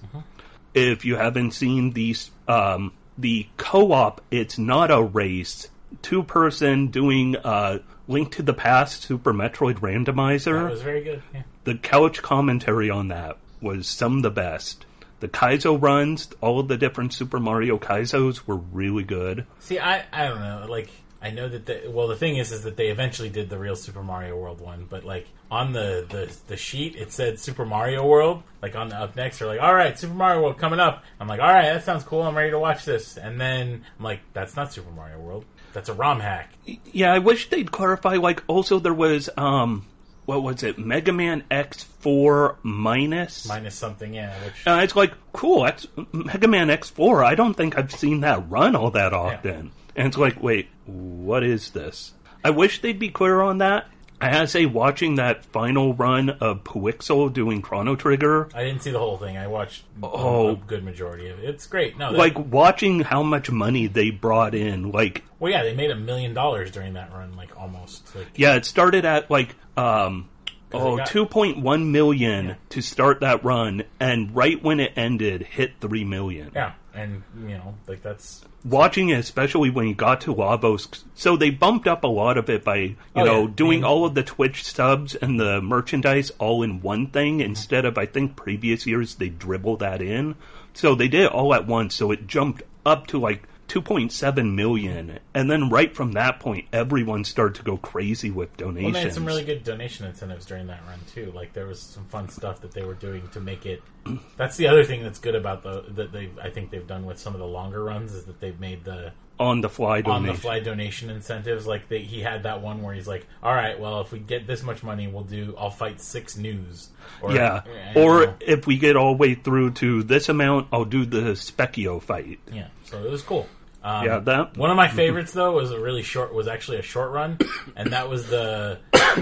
If 0.74 1.04
you 1.04 1.16
haven't 1.16 1.52
seen 1.52 1.92
these, 1.92 2.30
um, 2.48 2.92
the 3.18 3.48
co-op, 3.56 4.20
it's 4.30 4.58
not 4.58 4.90
a 4.90 5.02
race. 5.02 5.68
Two 6.02 6.22
person 6.22 6.88
doing 6.88 7.36
uh, 7.36 7.80
Link 8.08 8.36
to 8.36 8.42
the 8.42 8.54
Past 8.54 9.02
Super 9.02 9.32
Metroid 9.34 9.80
Randomizer. 9.80 10.62
That 10.62 10.70
was 10.70 10.82
very 10.82 11.02
good. 11.02 11.22
Yeah. 11.34 11.42
the 11.64 11.74
couch 11.74 12.22
commentary 12.22 12.88
on 12.90 13.08
that 13.08 13.36
was 13.60 13.86
some 13.88 14.18
of 14.18 14.22
the 14.22 14.30
best. 14.30 14.86
The 15.18 15.28
Kaizo 15.28 15.80
runs, 15.80 16.30
all 16.40 16.60
of 16.60 16.68
the 16.68 16.78
different 16.78 17.12
Super 17.12 17.38
Mario 17.38 17.78
Kaizos 17.78 18.46
were 18.46 18.56
really 18.56 19.04
good. 19.04 19.44
See, 19.58 19.78
I 19.78 20.04
I 20.12 20.28
don't 20.28 20.40
know. 20.40 20.66
Like, 20.68 20.88
I 21.22 21.30
know 21.30 21.48
that 21.48 21.66
the 21.66 21.82
well, 21.90 22.08
the 22.08 22.16
thing 22.16 22.38
is, 22.38 22.50
is 22.50 22.62
that 22.62 22.76
they 22.76 22.88
eventually 22.88 23.28
did 23.28 23.50
the 23.50 23.58
real 23.58 23.76
Super 23.76 24.02
Mario 24.02 24.36
World 24.36 24.60
one, 24.60 24.86
but 24.88 25.04
like 25.04 25.26
on 25.50 25.72
the 25.72 26.06
the, 26.08 26.34
the 26.46 26.56
sheet, 26.56 26.96
it 26.96 27.12
said 27.12 27.38
Super 27.38 27.66
Mario 27.66 28.06
World. 28.06 28.42
Like 28.62 28.74
on 28.74 28.88
the 28.88 28.96
up 28.96 29.16
next, 29.16 29.38
they're 29.38 29.48
like, 29.48 29.60
"All 29.60 29.74
right, 29.74 29.98
Super 29.98 30.14
Mario 30.14 30.42
World 30.42 30.56
coming 30.58 30.80
up." 30.80 31.04
I'm 31.20 31.28
like, 31.28 31.40
"All 31.40 31.52
right, 31.52 31.72
that 31.74 31.84
sounds 31.84 32.04
cool. 32.04 32.22
I'm 32.22 32.34
ready 32.36 32.50
to 32.50 32.58
watch 32.58 32.84
this." 32.86 33.18
And 33.18 33.38
then 33.40 33.84
I'm 33.98 34.04
like, 34.04 34.20
"That's 34.32 34.56
not 34.56 34.72
Super 34.72 34.90
Mario 34.92 35.18
World. 35.20 35.44
That's 35.74 35.88
a 35.90 35.94
ROM 35.94 36.20
hack." 36.20 36.52
Yeah, 36.90 37.12
I 37.12 37.18
wish 37.18 37.50
they'd 37.50 37.70
clarify. 37.70 38.14
Like, 38.16 38.42
also 38.46 38.78
there 38.78 38.94
was 38.94 39.28
um, 39.36 39.84
what 40.24 40.42
was 40.42 40.62
it? 40.62 40.78
Mega 40.78 41.12
Man 41.12 41.44
X 41.50 41.82
Four 41.82 42.56
minus. 42.62 43.46
Minus 43.46 43.74
something, 43.74 44.14
yeah. 44.14 44.32
Which 44.44 44.66
Uh, 44.66 44.80
it's 44.82 44.96
like 44.96 45.12
cool. 45.34 45.66
X, 45.66 45.86
Mega 46.12 46.48
Man 46.48 46.70
X 46.70 46.88
Four. 46.88 47.22
I 47.24 47.34
don't 47.34 47.54
think 47.54 47.76
I've 47.76 47.92
seen 47.92 48.20
that 48.20 48.48
run 48.48 48.74
all 48.74 48.90
that 48.92 49.12
often. 49.12 49.72
And 49.96 50.08
it's 50.08 50.16
like, 50.18 50.42
wait, 50.42 50.68
what 50.86 51.42
is 51.42 51.70
this? 51.70 52.12
I 52.44 52.50
wish 52.50 52.80
they'd 52.80 52.98
be 52.98 53.08
clear 53.10 53.40
on 53.40 53.58
that. 53.58 53.86
I 54.22 54.28
had 54.28 54.40
to 54.40 54.46
say, 54.48 54.66
watching 54.66 55.14
that 55.14 55.46
final 55.46 55.94
run 55.94 56.28
of 56.28 56.62
Puwexil 56.62 57.32
doing 57.32 57.62
Chrono 57.62 57.96
Trigger, 57.96 58.50
I 58.54 58.64
didn't 58.64 58.82
see 58.82 58.90
the 58.90 58.98
whole 58.98 59.16
thing. 59.16 59.38
I 59.38 59.46
watched 59.46 59.82
Oh. 60.02 60.50
a, 60.50 60.56
good 60.56 60.84
majority 60.84 61.28
of 61.30 61.38
it. 61.38 61.48
It's 61.48 61.66
great. 61.66 61.96
No, 61.96 62.10
like 62.10 62.38
watching 62.38 63.00
how 63.00 63.22
much 63.22 63.50
money 63.50 63.86
they 63.86 64.10
brought 64.10 64.54
in. 64.54 64.92
Like, 64.92 65.24
well, 65.38 65.50
yeah, 65.50 65.62
they 65.62 65.74
made 65.74 65.90
a 65.90 65.96
million 65.96 66.34
dollars 66.34 66.70
during 66.70 66.92
that 66.94 67.10
run, 67.14 67.34
like 67.34 67.58
almost. 67.58 68.14
Like, 68.14 68.26
yeah, 68.34 68.56
it 68.56 68.66
started 68.66 69.06
at 69.06 69.30
like 69.30 69.56
um, 69.78 70.28
oh, 70.74 70.98
got- 70.98 71.08
2.1 71.08 71.86
million 71.90 72.46
Yeah. 72.48 72.54
to 72.70 72.82
start 72.82 73.20
that 73.20 73.42
run, 73.42 73.84
and 73.98 74.36
right 74.36 74.62
when 74.62 74.80
it 74.80 74.92
ended, 74.96 75.42
hit 75.44 75.72
three 75.80 76.04
million. 76.04 76.50
yeah, 76.54 76.72
and 77.00 77.22
you 77.48 77.56
know, 77.56 77.74
like 77.86 78.02
that's 78.02 78.44
watching 78.64 79.08
it, 79.08 79.18
especially 79.18 79.70
when 79.70 79.86
you 79.88 79.94
got 79.94 80.20
to 80.22 80.34
Lavos. 80.34 81.02
So 81.14 81.36
they 81.36 81.50
bumped 81.50 81.88
up 81.88 82.04
a 82.04 82.08
lot 82.08 82.36
of 82.38 82.50
it 82.50 82.64
by, 82.64 82.76
you 82.76 82.96
Oh, 83.16 83.24
know, 83.24 83.42
yeah. 83.42 83.52
doing 83.54 83.80
mean- 83.80 83.84
all 83.84 84.04
of 84.04 84.14
the 84.14 84.22
Twitch 84.22 84.64
subs 84.64 85.14
and 85.14 85.40
the 85.40 85.60
merchandise 85.60 86.30
all 86.38 86.62
in 86.62 86.82
one 86.82 87.06
thing 87.08 87.38
mm-hmm. 87.38 87.46
instead 87.46 87.84
of, 87.84 87.96
I 87.98 88.06
think, 88.06 88.36
previous 88.36 88.86
years 88.86 89.14
they 89.16 89.28
dribble 89.28 89.78
that 89.78 90.02
in. 90.02 90.36
So 90.74 90.94
they 90.94 91.08
did 91.08 91.22
it 91.22 91.32
all 91.32 91.54
at 91.54 91.66
once. 91.66 91.94
So 91.94 92.10
it 92.10 92.26
jumped 92.26 92.62
up 92.84 93.06
to 93.08 93.18
like 93.18 93.42
2.7 93.70 94.54
million. 94.54 95.20
And 95.32 95.50
then 95.50 95.68
right 95.70 95.94
from 95.94 96.12
that 96.12 96.40
point, 96.40 96.66
everyone 96.72 97.24
started 97.24 97.54
to 97.56 97.62
go 97.62 97.76
crazy 97.76 98.30
with 98.30 98.48
Well, 98.58 98.68
donations. 98.72 98.94
they 98.94 99.00
had 99.02 99.14
some 99.14 99.24
really 99.24 99.44
good 99.44 99.62
donation 99.62 100.06
incentives 100.06 100.44
during 100.44 100.66
that 100.66 100.80
run 100.88 100.98
too. 101.14 101.32
Like 101.34 101.52
there 101.52 101.66
was 101.66 101.80
some 101.80 102.04
fun 102.06 102.28
stuff 102.28 102.60
that 102.62 102.72
they 102.72 102.82
were 102.82 102.94
doing 102.94 103.28
to 103.28 103.40
make 103.40 103.66
it. 103.66 103.82
That's 104.36 104.56
the 104.56 104.66
other 104.66 104.82
thing 104.84 105.02
that's 105.02 105.18
good 105.18 105.34
about 105.34 105.62
the 105.62 105.84
that 105.90 106.10
they 106.10 106.30
I 106.42 106.48
think 106.50 106.70
they've 106.70 106.86
done 106.86 107.04
with 107.06 107.18
some 107.18 107.34
of 107.34 107.38
the 107.40 107.46
longer 107.46 107.84
runs 107.84 108.12
is 108.14 108.24
that 108.24 108.40
they've 108.40 108.58
made 108.58 108.82
the 108.84 109.12
on 109.38 109.60
the 109.60 109.68
fly 109.68 109.98
on 109.98 110.02
donation. 110.04 110.34
the 110.34 110.40
fly 110.40 110.60
donation 110.60 111.10
incentives. 111.10 111.66
Like 111.66 111.88
they, 111.88 112.00
he 112.00 112.20
had 112.20 112.42
that 112.44 112.60
one 112.62 112.82
where 112.82 112.94
he's 112.94 113.06
like, 113.06 113.26
"All 113.42 113.54
right, 113.54 113.78
well, 113.78 114.00
if 114.00 114.10
we 114.10 114.18
get 114.18 114.46
this 114.46 114.62
much 114.62 114.82
money, 114.82 115.06
we'll 115.06 115.24
do. 115.24 115.54
I'll 115.58 115.70
fight 115.70 116.00
six 116.00 116.36
news." 116.36 116.88
Or, 117.22 117.32
yeah. 117.32 117.62
Or 117.94 118.26
know, 118.26 118.34
if 118.40 118.66
we 118.66 118.78
get 118.78 118.96
all 118.96 119.12
the 119.12 119.18
way 119.18 119.34
through 119.34 119.72
to 119.72 120.02
this 120.02 120.28
amount, 120.30 120.68
I'll 120.72 120.84
do 120.86 121.04
the 121.06 121.32
Spekkio 121.32 122.02
fight. 122.02 122.38
yeah. 122.52 122.68
So 122.84 123.02
it 123.04 123.10
was 123.10 123.22
cool. 123.22 123.46
Um, 123.82 124.04
Yeah, 124.06 124.18
that- 124.20 124.56
one 124.56 124.70
of 124.70 124.76
my 124.76 124.88
favorites 124.88 125.32
though 125.32 125.52
was 125.52 125.70
a 125.72 125.80
really 125.80 126.02
short 126.02 126.34
was 126.34 126.46
actually 126.48 126.78
a 126.78 126.82
short 126.82 127.10
run, 127.12 127.38
and 127.76 127.92
that 127.92 128.08
was 128.08 128.26
the 128.28 128.78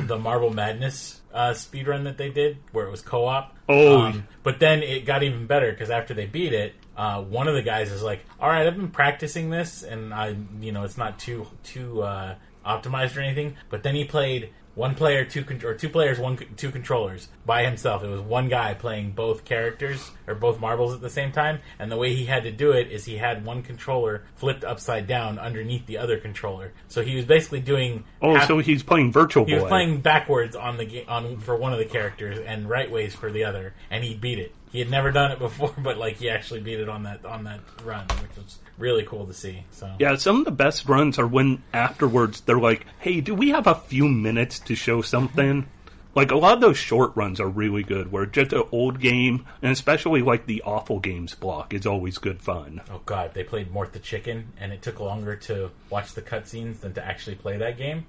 the 0.07 0.19
Marble 0.19 0.51
Madness 0.51 1.21
uh, 1.33 1.53
speed 1.55 1.87
run 1.87 2.05
that 2.05 2.19
they 2.19 2.31
did 2.31 2.59
where 2.73 2.87
it 2.87 2.91
was 2.91 3.03
co 3.03 3.27
op. 3.27 3.55
Oh. 3.69 4.13
but 4.43 4.59
then 4.61 4.83
it 4.83 5.05
got 5.05 5.23
even 5.23 5.47
better 5.47 5.71
because 5.71 5.91
after 5.91 6.15
they 6.15 6.25
beat 6.27 6.53
it, 6.55 6.73
uh, 6.97 7.21
one 7.23 7.47
of 7.49 7.55
the 7.55 7.63
guys 7.63 7.93
is 7.93 8.03
like, 8.03 8.25
"All 8.41 8.49
right, 8.49 8.67
I've 8.67 8.77
been 8.77 8.89
practicing 8.89 9.51
this, 9.51 9.83
and 9.83 10.13
I, 10.13 10.35
you 10.61 10.73
know, 10.73 10.85
it's 10.85 10.97
not 10.99 11.19
too 11.19 11.47
too 11.63 12.03
uh, 12.03 12.35
optimized 12.67 13.17
or 13.17 13.21
anything." 13.21 13.57
But 13.71 13.83
then 13.83 13.95
he 13.95 14.05
played 14.05 14.51
one 14.79 14.95
player, 14.95 15.25
two 15.25 15.43
con- 15.45 15.61
or 15.65 15.75
two 15.75 15.89
players, 15.89 16.21
one 16.21 16.39
two 16.57 16.71
controllers 16.71 17.29
by 17.45 17.65
himself. 17.65 18.05
It 18.05 18.09
was 18.09 18.21
one 18.21 18.49
guy 18.49 18.75
playing 18.75 19.11
both 19.11 19.45
characters 19.45 20.11
or 20.29 20.37
both 20.37 20.61
marbles 20.61 20.95
at 20.95 21.01
the 21.01 21.11
same 21.11 21.33
time, 21.33 21.59
and 21.81 21.91
the 21.91 21.97
way 21.97 22.15
he 22.15 22.27
had 22.27 22.45
to 22.45 22.53
do 22.53 22.71
it 22.71 22.93
is 22.93 23.05
he 23.05 23.17
had 23.17 23.45
one 23.45 23.63
controller 23.63 24.23
flipped 24.37 24.63
upside 24.63 25.09
down 25.09 25.37
underneath 25.39 25.85
the 25.87 25.99
other 25.99 26.17
controller. 26.17 26.73
So 26.87 27.03
he 27.03 27.17
was 27.17 27.25
basically 27.25 27.61
doing. 27.61 28.05
Oh, 28.23 28.37
half- 28.37 28.47
so 28.47 28.59
he's 28.61 28.85
playing 28.85 29.11
Virtual 29.13 29.45
he 29.45 29.55
Boy. 29.55 29.63
was 29.63 29.69
playing 29.69 30.01
backwards 30.01 30.55
on 30.55 30.77
the 30.77 30.85
ga- 30.85 31.07
on 31.09 31.39
for 31.39 31.57
one 31.57 31.73
of 31.73 31.81
the 31.81 31.85
characters 31.85 32.39
and 32.39 32.69
right 32.71 32.89
ways 32.91 33.17
for 33.17 33.33
the 33.33 33.45
other, 33.45 33.75
and 33.91 34.05
he 34.05 34.15
beat 34.15 34.39
it. 34.39 34.55
He 34.73 34.79
had 34.81 34.91
never 34.91 35.11
done 35.11 35.33
it 35.33 35.39
before, 35.39 35.75
but 35.79 35.99
like 35.99 36.17
he 36.17 36.29
actually 36.31 36.61
beat 36.61 36.81
it 36.81 36.89
on 36.89 37.05
that 37.05 37.25
on 37.25 37.45
that 37.45 37.61
run, 37.85 38.07
which 38.23 38.37
was 38.37 38.59
really 38.79 39.05
cool 39.05 39.27
to 39.27 39.35
see. 39.35 39.65
So 39.73 39.93
Yeah, 39.99 40.17
some 40.17 40.39
of 40.39 40.45
the 40.45 40.51
best 40.51 40.89
runs 40.89 41.19
are 41.19 41.27
when 41.27 41.63
afterwards 41.73 42.41
they're 42.43 42.59
like, 42.59 42.87
"Hey, 42.99 43.21
do 43.21 43.35
we 43.35 43.51
have 43.51 43.67
a 43.67 43.75
few 43.75 44.09
minutes 44.09 44.59
to 44.61 44.75
show 44.75 45.03
something?" 45.03 45.63
Mm-hmm. 45.63 45.71
like 46.15 46.31
a 46.33 46.37
lot 46.37 46.55
of 46.55 46.61
those 46.61 46.77
short 46.79 47.13
runs 47.15 47.39
are 47.41 47.49
really 47.49 47.83
good. 47.83 48.11
Where 48.11 48.27
just 48.27 48.53
an 48.53 48.65
old 48.73 49.01
game, 49.01 49.47
and 49.63 49.73
especially 49.73 50.21
like 50.23 50.47
the 50.47 50.63
awful 50.63 50.99
games 51.01 51.35
block, 51.35 51.73
is 51.73 51.87
always 51.87 52.19
good 52.19 52.41
fun. 52.41 52.81
Oh 52.91 53.01
god, 53.07 53.35
they 53.35 53.45
played 53.45 53.71
Mort 53.71 53.93
the 53.93 53.99
Chicken, 54.01 54.53
and 54.59 54.73
it 54.73 54.83
took 54.83 55.01
longer 55.01 55.37
to 55.37 55.71
watch 55.91 56.15
the 56.15 56.23
cutscenes 56.23 56.81
than 56.81 56.95
to 56.95 57.05
actually 57.05 57.37
play 57.37 57.57
that 57.59 57.77
game. 57.79 58.07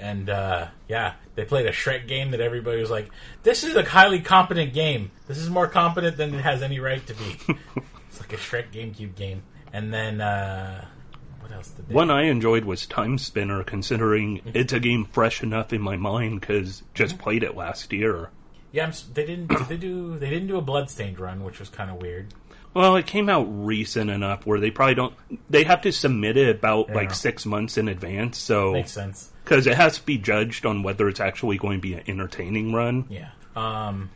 And 0.00 0.30
uh, 0.30 0.68
yeah, 0.88 1.14
they 1.34 1.44
played 1.44 1.66
a 1.66 1.72
Shrek 1.72 2.06
game 2.06 2.30
that 2.30 2.40
everybody 2.40 2.80
was 2.80 2.90
like, 2.90 3.10
"This 3.42 3.64
is 3.64 3.74
a 3.76 3.82
highly 3.84 4.20
competent 4.20 4.72
game. 4.72 5.10
This 5.26 5.38
is 5.38 5.50
more 5.50 5.66
competent 5.66 6.16
than 6.16 6.34
it 6.34 6.40
has 6.42 6.62
any 6.62 6.78
right 6.80 7.04
to 7.06 7.14
be." 7.14 7.36
it's 8.08 8.20
like 8.20 8.32
a 8.32 8.36
Shrek 8.36 8.70
GameCube 8.72 9.14
game. 9.16 9.42
And 9.72 9.92
then 9.92 10.20
uh, 10.20 10.84
what 11.40 11.52
else 11.52 11.68
did 11.70 11.88
they? 11.88 11.94
One 11.94 12.10
I 12.10 12.22
enjoyed 12.24 12.64
was 12.64 12.86
Time 12.86 13.18
Spinner, 13.18 13.62
considering 13.64 14.40
it's 14.54 14.72
a 14.72 14.80
game 14.80 15.04
fresh 15.04 15.42
enough 15.42 15.72
in 15.72 15.80
my 15.82 15.96
mind 15.96 16.40
because 16.40 16.82
just 16.94 17.18
played 17.18 17.42
it 17.42 17.56
last 17.56 17.92
year. 17.92 18.30
Yeah, 18.70 18.84
I'm, 18.84 18.90
s- 18.90 19.02
they 19.12 19.26
didn't. 19.26 19.48
Did 19.48 19.66
they 19.68 19.76
do? 19.76 20.18
They 20.18 20.30
didn't 20.30 20.48
do 20.48 20.58
a 20.58 20.62
Bloodstained 20.62 21.18
run, 21.18 21.42
which 21.42 21.58
was 21.58 21.68
kind 21.70 21.90
of 21.90 22.00
weird. 22.00 22.32
Well, 22.74 22.96
it 22.96 23.06
came 23.06 23.28
out 23.28 23.44
recent 23.48 24.10
enough 24.10 24.46
where 24.46 24.60
they 24.60 24.70
probably 24.70 24.94
don't. 24.94 25.14
They 25.50 25.64
have 25.64 25.82
to 25.82 25.92
submit 25.92 26.36
it 26.36 26.48
about 26.56 26.88
Yeah. 26.88 26.94
like 26.94 27.12
six 27.14 27.44
months 27.46 27.76
in 27.78 27.88
advance, 27.88 28.38
so 28.38 28.72
Makes 28.72 28.92
sense. 28.92 29.32
because 29.44 29.66
it 29.66 29.76
has 29.76 29.98
to 29.98 30.04
be 30.04 30.18
judged 30.18 30.64
on 30.66 30.82
whether 30.82 31.08
it's 31.08 31.20
actually 31.20 31.56
going 31.58 31.78
to 31.78 31.82
be 31.82 31.94
an 31.94 32.02
entertaining 32.06 32.72
run. 32.72 33.06
Yeah. 33.08 33.30
Um, 33.56 34.10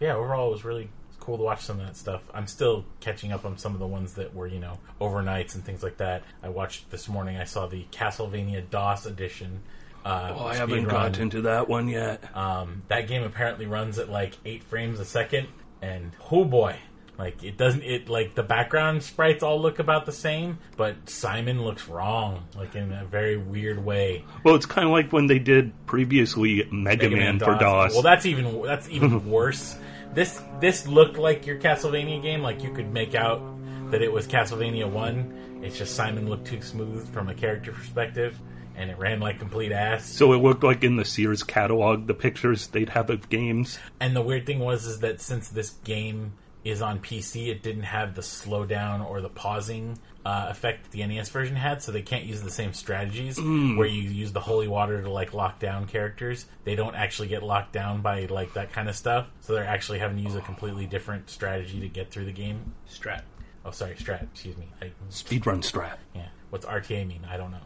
yeah. 0.00 0.14
Overall, 0.14 0.48
it 0.48 0.52
was 0.52 0.64
really 0.64 0.90
cool 1.20 1.36
to 1.38 1.42
watch 1.42 1.62
some 1.62 1.80
of 1.80 1.86
that 1.86 1.96
stuff. 1.96 2.22
I'm 2.32 2.46
still 2.46 2.84
catching 3.00 3.32
up 3.32 3.44
on 3.44 3.58
some 3.58 3.72
of 3.74 3.80
the 3.80 3.86
ones 3.86 4.14
that 4.14 4.34
were, 4.34 4.46
you 4.46 4.60
know, 4.60 4.78
overnights 5.00 5.54
and 5.54 5.64
things 5.64 5.82
like 5.82 5.96
that. 5.98 6.22
I 6.42 6.48
watched 6.50 6.90
this 6.90 7.08
morning. 7.08 7.36
I 7.36 7.44
saw 7.44 7.66
the 7.66 7.84
Castlevania 7.90 8.68
DOS 8.70 9.06
edition. 9.06 9.60
Uh, 10.04 10.34
Oh, 10.38 10.46
I 10.46 10.54
haven't 10.54 10.86
run. 10.86 10.94
got 11.12 11.18
into 11.18 11.42
that 11.42 11.68
one 11.68 11.88
yet. 11.88 12.24
Um, 12.36 12.82
that 12.88 13.08
game 13.08 13.24
apparently 13.24 13.66
runs 13.66 13.98
at 13.98 14.08
like 14.08 14.34
eight 14.46 14.62
frames 14.62 15.00
a 15.00 15.04
second, 15.04 15.48
and 15.82 16.12
oh 16.30 16.44
boy, 16.44 16.76
like 17.18 17.42
it 17.42 17.56
doesn't. 17.56 17.82
It 17.82 18.08
like 18.08 18.36
the 18.36 18.44
background 18.44 19.02
sprites 19.02 19.42
all 19.42 19.60
look 19.60 19.80
about 19.80 20.06
the 20.06 20.12
same, 20.12 20.58
but 20.76 21.10
Simon 21.10 21.64
looks 21.64 21.88
wrong, 21.88 22.44
like 22.56 22.76
in 22.76 22.92
a 22.92 23.04
very 23.04 23.36
weird 23.36 23.84
way. 23.84 24.24
Well, 24.44 24.54
it's 24.54 24.66
kind 24.66 24.86
of 24.86 24.92
like 24.92 25.12
when 25.12 25.26
they 25.26 25.40
did 25.40 25.72
previously 25.86 26.68
Mega, 26.70 27.10
Mega 27.10 27.16
Man, 27.16 27.38
for 27.40 27.56
DOS. 27.56 27.94
Well, 27.94 28.02
that's 28.02 28.24
even 28.24 28.62
that's 28.62 28.88
even 28.88 29.28
worse. 29.30 29.76
This 30.14 30.40
this 30.60 30.86
looked 30.86 31.18
like 31.18 31.44
your 31.44 31.58
Castlevania 31.58 32.22
game. 32.22 32.40
Like 32.40 32.62
you 32.62 32.72
could 32.72 32.92
make 32.92 33.16
out 33.16 33.42
that 33.90 34.00
it 34.00 34.12
was 34.12 34.28
Castlevania 34.28 34.88
One. 34.88 35.60
It's 35.64 35.76
just 35.76 35.96
Simon 35.96 36.28
looked 36.28 36.46
too 36.46 36.62
smooth 36.62 37.12
from 37.12 37.28
a 37.28 37.34
character 37.34 37.72
perspective, 37.72 38.38
and 38.76 38.92
it 38.92 38.96
ran 38.96 39.18
like 39.18 39.40
complete 39.40 39.72
ass. 39.72 40.08
so 40.08 40.32
it 40.34 40.36
looked 40.36 40.62
like 40.62 40.84
in 40.84 40.94
the 40.94 41.04
Sears 41.04 41.42
catalog, 41.42 42.06
the 42.06 42.14
pictures 42.14 42.68
they'd 42.68 42.90
have 42.90 43.10
of 43.10 43.28
games. 43.28 43.76
And 43.98 44.14
the 44.14 44.22
weird 44.22 44.46
thing 44.46 44.60
was 44.60 44.86
is 44.86 45.00
that 45.00 45.20
since 45.20 45.48
this 45.48 45.70
game 45.82 46.34
is 46.68 46.82
on 46.82 47.00
PC, 47.00 47.48
it 47.48 47.62
didn't 47.62 47.84
have 47.84 48.14
the 48.14 48.22
slowdown 48.22 49.08
or 49.08 49.20
the 49.20 49.28
pausing 49.28 49.98
uh, 50.24 50.46
effect 50.50 50.84
that 50.84 50.90
the 50.90 51.06
NES 51.06 51.30
version 51.30 51.56
had, 51.56 51.82
so 51.82 51.90
they 51.92 52.02
can't 52.02 52.24
use 52.24 52.42
the 52.42 52.50
same 52.50 52.72
strategies 52.72 53.38
where 53.40 53.86
you 53.86 54.02
use 54.02 54.32
the 54.32 54.40
holy 54.40 54.68
water 54.68 55.00
to 55.02 55.10
like 55.10 55.32
lock 55.32 55.58
down 55.58 55.86
characters. 55.86 56.46
They 56.64 56.74
don't 56.74 56.94
actually 56.94 57.28
get 57.28 57.42
locked 57.42 57.72
down 57.72 58.02
by 58.02 58.26
like 58.26 58.52
that 58.54 58.72
kind 58.72 58.88
of 58.88 58.96
stuff, 58.96 59.28
so 59.40 59.54
they're 59.54 59.64
actually 59.64 60.00
having 60.00 60.18
to 60.18 60.22
use 60.22 60.34
a 60.34 60.40
completely 60.40 60.86
different 60.86 61.30
strategy 61.30 61.80
to 61.80 61.88
get 61.88 62.10
through 62.10 62.26
the 62.26 62.32
game. 62.32 62.74
Strat. 62.88 63.22
Oh, 63.64 63.70
sorry, 63.70 63.94
strat. 63.94 64.22
Excuse 64.24 64.56
me. 64.56 64.68
I, 64.82 64.92
Speedrun 65.10 65.62
strat. 65.62 65.96
yeah. 66.14 66.28
What's 66.50 66.66
RTA 66.66 67.06
mean? 67.06 67.26
I 67.30 67.36
don't 67.36 67.50
know. 67.50 67.58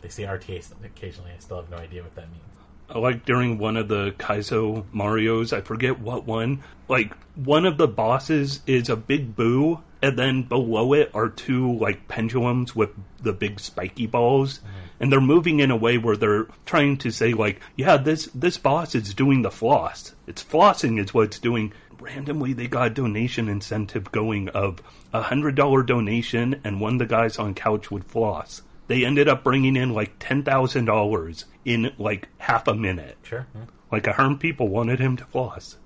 They 0.00 0.08
say 0.08 0.24
RTA 0.24 0.64
occasionally. 0.84 1.30
I 1.34 1.38
still 1.40 1.58
have 1.58 1.70
no 1.70 1.76
idea 1.76 2.02
what 2.02 2.14
that 2.14 2.30
means. 2.30 2.49
Like 2.94 3.24
during 3.24 3.58
one 3.58 3.76
of 3.76 3.88
the 3.88 4.12
Kaizo 4.18 4.84
Mario's, 4.92 5.52
I 5.52 5.60
forget 5.60 6.00
what 6.00 6.26
one. 6.26 6.62
Like 6.88 7.14
one 7.36 7.66
of 7.66 7.78
the 7.78 7.88
bosses 7.88 8.60
is 8.66 8.88
a 8.88 8.96
big 8.96 9.36
boo, 9.36 9.80
and 10.02 10.18
then 10.18 10.42
below 10.42 10.92
it 10.92 11.10
are 11.14 11.28
two 11.28 11.76
like 11.78 12.08
pendulums 12.08 12.74
with 12.74 12.90
the 13.22 13.32
big 13.32 13.60
spiky 13.60 14.06
balls, 14.06 14.58
mm-hmm. 14.58 14.68
and 15.00 15.12
they're 15.12 15.20
moving 15.20 15.60
in 15.60 15.70
a 15.70 15.76
way 15.76 15.98
where 15.98 16.16
they're 16.16 16.48
trying 16.66 16.96
to 16.98 17.10
say 17.10 17.32
like, 17.32 17.60
yeah, 17.76 17.96
this 17.96 18.26
this 18.34 18.58
boss 18.58 18.94
is 18.94 19.14
doing 19.14 19.42
the 19.42 19.50
floss. 19.50 20.14
It's 20.26 20.42
flossing 20.42 20.98
is 20.98 21.14
what 21.14 21.26
it's 21.26 21.38
doing. 21.38 21.72
Randomly, 22.00 22.54
they 22.54 22.66
got 22.66 22.86
a 22.86 22.90
donation 22.90 23.48
incentive 23.48 24.10
going 24.10 24.48
of 24.48 24.82
a 25.12 25.22
hundred 25.22 25.54
dollar 25.54 25.82
donation, 25.82 26.60
and 26.64 26.80
one 26.80 26.94
of 26.94 26.98
the 26.98 27.06
guys 27.06 27.38
on 27.38 27.54
couch 27.54 27.90
would 27.90 28.04
floss. 28.04 28.62
They 28.90 29.04
ended 29.04 29.28
up 29.28 29.44
bringing 29.44 29.76
in 29.76 29.94
like 29.94 30.14
ten 30.18 30.42
thousand 30.42 30.86
dollars 30.86 31.44
in 31.64 31.92
like 31.96 32.28
half 32.38 32.66
a 32.66 32.74
minute. 32.74 33.16
Sure. 33.22 33.46
Yeah. 33.54 33.60
Like 33.92 34.08
a 34.08 34.14
hundred 34.14 34.40
people 34.40 34.66
wanted 34.66 34.98
him 34.98 35.16
to 35.18 35.24
floss. 35.26 35.76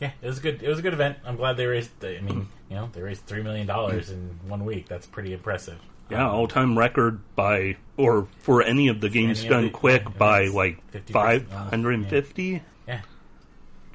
Yeah, 0.00 0.10
it 0.20 0.26
was 0.26 0.36
a 0.36 0.42
good. 0.42 0.62
It 0.62 0.68
was 0.68 0.78
a 0.78 0.82
good 0.82 0.92
event. 0.92 1.16
I'm 1.24 1.36
glad 1.36 1.56
they 1.56 1.64
raised. 1.64 2.04
I 2.04 2.20
mean, 2.20 2.46
you 2.68 2.76
know, 2.76 2.90
they 2.92 3.00
raised 3.00 3.24
three 3.24 3.42
million 3.42 3.66
dollars 3.66 4.10
in 4.10 4.38
one 4.46 4.66
week. 4.66 4.86
That's 4.86 5.06
pretty 5.06 5.32
impressive. 5.32 5.78
Yeah, 6.10 6.28
all 6.28 6.46
time 6.46 6.76
record 6.76 7.20
by 7.36 7.78
or 7.96 8.28
for 8.40 8.62
any 8.62 8.88
of 8.88 9.00
the 9.00 9.08
games 9.08 9.40
any 9.40 9.48
done 9.48 9.64
the- 9.64 9.70
quick 9.70 10.02
yeah, 10.04 10.18
by 10.18 10.46
like 10.48 10.82
five 11.08 11.50
hundred 11.50 11.94
and 11.94 12.06
fifty. 12.06 12.62
Yeah. 12.86 13.00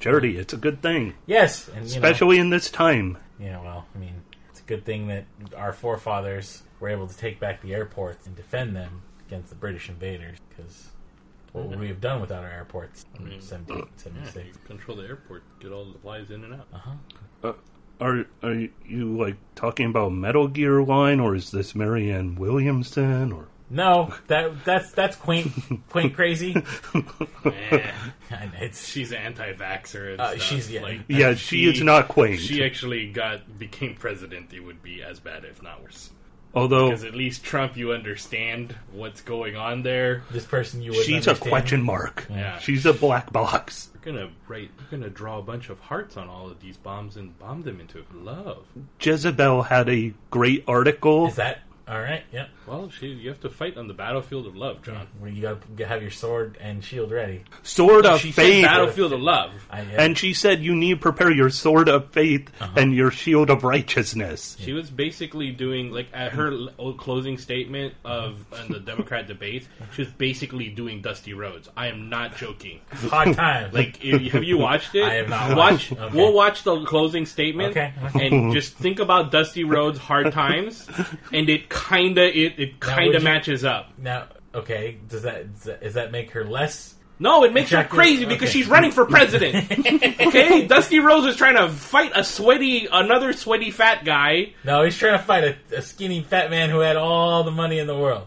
Charity, 0.00 0.36
it's 0.36 0.52
a 0.52 0.56
good 0.56 0.82
thing, 0.82 1.14
Yes, 1.26 1.68
and 1.68 1.86
especially 1.86 2.38
in 2.38 2.50
this 2.50 2.72
time. 2.72 3.18
Yeah, 3.38 3.62
well, 3.62 3.86
I 3.94 3.98
mean, 3.98 4.22
it's 4.50 4.58
a 4.58 4.64
good 4.64 4.84
thing 4.84 5.06
that 5.06 5.26
our 5.56 5.72
forefathers 5.72 6.64
were 6.82 6.88
able 6.88 7.06
to 7.06 7.16
take 7.16 7.38
back 7.38 7.62
the 7.62 7.72
airports 7.72 8.26
and 8.26 8.34
defend 8.34 8.74
them 8.74 9.02
against 9.26 9.48
the 9.50 9.54
British 9.54 9.88
invaders. 9.88 10.36
Because 10.50 10.88
what 11.52 11.66
would 11.66 11.78
we 11.78 11.86
have 11.88 12.00
done 12.00 12.20
without 12.20 12.42
our 12.42 12.50
airports 12.50 13.06
in 13.16 13.24
mean, 13.24 13.34
1776? 13.40 14.36
Yeah, 14.36 14.42
you 14.42 14.52
control 14.66 14.96
the 14.98 15.04
airport, 15.04 15.44
get 15.60 15.70
all 15.70 15.84
the 15.86 15.98
flies 16.00 16.30
in 16.30 16.42
and 16.44 16.54
out. 16.54 16.66
Uh-huh. 16.74 17.52
Are 18.00 18.26
are 18.42 18.54
you 18.84 19.16
like 19.16 19.36
talking 19.54 19.86
about 19.86 20.10
Metal 20.12 20.48
Gear 20.48 20.82
line, 20.82 21.20
or 21.20 21.36
is 21.36 21.52
this 21.52 21.74
Marianne 21.76 22.34
Williamson? 22.34 23.30
Or 23.30 23.46
No, 23.70 24.12
that 24.26 24.64
that's 24.64 24.90
that's 24.90 25.14
quaint, 25.14 25.52
quaint 25.88 26.14
crazy. 26.14 26.56
It's 28.60 28.88
she's 28.88 29.12
anti-vaxxer. 29.12 30.12
And 30.12 30.20
Uh, 30.20 30.30
stuff. 30.30 30.42
she's- 30.42 30.70
yeah. 30.70 30.82
like 30.82 31.00
yeah, 31.06 31.34
she, 31.34 31.68
is 31.68 31.80
not 31.82 32.08
quaint. 32.08 32.40
She 32.40 32.64
actually 32.64 33.12
got 33.12 33.58
became 33.58 33.94
president. 33.94 34.52
It 34.52 34.60
would 34.60 34.82
be 34.82 35.02
as 35.02 35.20
bad, 35.20 35.44
if 35.44 35.62
not 35.62 35.82
worse. 35.82 36.10
Although 36.54 36.90
Because 36.90 37.04
at 37.04 37.14
least 37.14 37.44
Trump, 37.44 37.76
you 37.76 37.92
understand 37.92 38.74
what's 38.92 39.20
going 39.22 39.56
on 39.56 39.82
there. 39.82 40.22
this 40.30 40.44
person 40.44 40.82
you 40.82 40.92
would 40.92 41.04
she's 41.04 41.26
a 41.26 41.34
question 41.34 41.82
mark. 41.82 42.26
Yeah. 42.30 42.58
She's 42.58 42.84
a 42.84 42.92
black 42.92 43.32
box. 43.32 43.88
We're 43.94 44.12
gonna 44.12 44.30
write. 44.48 44.70
We're 44.78 44.98
gonna 44.98 45.10
draw 45.10 45.38
a 45.38 45.42
bunch 45.42 45.70
of 45.70 45.80
hearts 45.80 46.16
on 46.16 46.28
all 46.28 46.50
of 46.50 46.60
these 46.60 46.76
bombs 46.76 47.16
and 47.16 47.38
bomb 47.38 47.62
them 47.62 47.80
into 47.80 48.04
love. 48.12 48.66
Jezebel 49.00 49.62
had 49.62 49.88
a 49.88 50.12
great 50.30 50.64
article. 50.66 51.28
Is 51.28 51.36
that 51.36 51.60
all 51.92 52.00
right? 52.00 52.22
Yep. 52.32 52.48
Well, 52.66 52.90
she, 52.90 53.08
you 53.08 53.28
have 53.28 53.40
to 53.40 53.50
fight 53.50 53.76
on 53.76 53.86
the 53.88 53.94
battlefield 53.94 54.46
of 54.46 54.56
love, 54.56 54.82
John. 54.82 55.06
Where 55.18 55.30
you 55.30 55.42
got 55.42 55.76
to 55.76 55.86
have 55.86 56.00
your 56.02 56.10
sword 56.10 56.56
and 56.60 56.82
shield 56.82 57.10
ready. 57.10 57.44
Sword 57.62 58.06
of 58.06 58.20
She 58.20 58.32
said 58.32 58.42
faith. 58.42 58.64
battlefield 58.64 59.12
of 59.12 59.20
love. 59.20 59.52
I, 59.70 59.80
uh, 59.80 59.84
And 59.98 60.16
she 60.16 60.32
said 60.32 60.62
you 60.62 60.74
need 60.74 60.94
to 60.94 61.00
prepare 61.00 61.30
your 61.30 61.50
sword 61.50 61.88
of 61.88 62.10
faith 62.10 62.50
Uh-huh. 62.60 62.72
and 62.76 62.94
your 62.94 63.10
shield 63.10 63.50
of 63.50 63.62
righteousness. 63.64 64.56
She 64.60 64.72
was 64.72 64.90
basically 64.90 65.50
doing 65.50 65.90
like 65.92 66.08
at 66.14 66.32
her 66.32 66.52
old 66.78 66.98
closing 66.98 67.36
statement 67.38 67.94
of 68.04 68.44
in 68.66 68.72
the 68.72 68.80
Democrat 68.80 69.26
debate. 69.26 69.68
She 69.94 70.02
was 70.02 70.10
basically 70.12 70.68
doing 70.70 71.02
Dusty 71.02 71.34
Rhodes. 71.34 71.68
I 71.76 71.88
am 71.88 72.08
not 72.08 72.36
joking. 72.36 72.80
hard 72.90 73.34
times. 73.36 73.74
Like, 73.74 74.02
if, 74.04 74.32
have 74.32 74.44
you 74.44 74.56
watched 74.58 74.94
it? 74.94 75.04
I 75.04 75.14
have 75.14 75.28
not 75.28 75.56
Watch. 75.56 75.92
Okay. 75.92 76.16
We'll 76.16 76.32
watch 76.32 76.62
the 76.62 76.84
closing 76.84 77.26
statement. 77.26 77.72
Okay, 77.72 77.92
okay. 78.04 78.26
And 78.28 78.52
just 78.52 78.74
think 78.76 79.00
about 79.00 79.30
Dusty 79.30 79.64
Rhodes, 79.64 79.98
hard 79.98 80.32
times, 80.32 80.88
and 81.32 81.48
it 81.50 81.68
kinda 81.88 82.22
it, 82.24 82.54
it 82.58 82.80
kinda 82.80 83.18
you- 83.18 83.24
matches 83.24 83.64
up. 83.64 83.90
now, 83.98 84.24
okay, 84.54 84.98
does 85.08 85.22
that 85.22 85.46
does 85.82 85.94
that, 85.94 86.12
make 86.12 86.30
her 86.32 86.44
less? 86.44 86.94
No, 87.18 87.44
it 87.44 87.52
makes 87.52 87.70
her 87.70 87.84
crazy 87.84 88.24
because 88.24 88.48
Okay. 88.48 88.58
she's 88.60 88.68
running 88.68 88.90
for 88.90 89.04
president. 89.16 89.70
okay, 90.20 90.66
Dusty 90.66 90.98
Rhodes 90.98 91.26
is 91.26 91.36
trying 91.36 91.56
to 91.56 91.68
fight 91.68 92.10
a 92.16 92.24
sweaty, 92.24 92.88
another 92.90 93.32
sweaty 93.32 93.70
fat 93.70 94.04
guy. 94.04 94.54
No, 94.64 94.82
he's 94.82 94.96
trying 94.98 95.16
to 95.18 95.24
fight 95.24 95.44
a, 95.44 95.76
a 95.76 95.82
skinny 95.82 96.22
fat 96.22 96.50
man 96.50 96.68
who 96.70 96.80
had 96.80 96.96
all 96.96 97.44
the 97.44 97.50
money 97.52 97.78
in 97.78 97.86
the 97.86 97.96
world. 97.96 98.26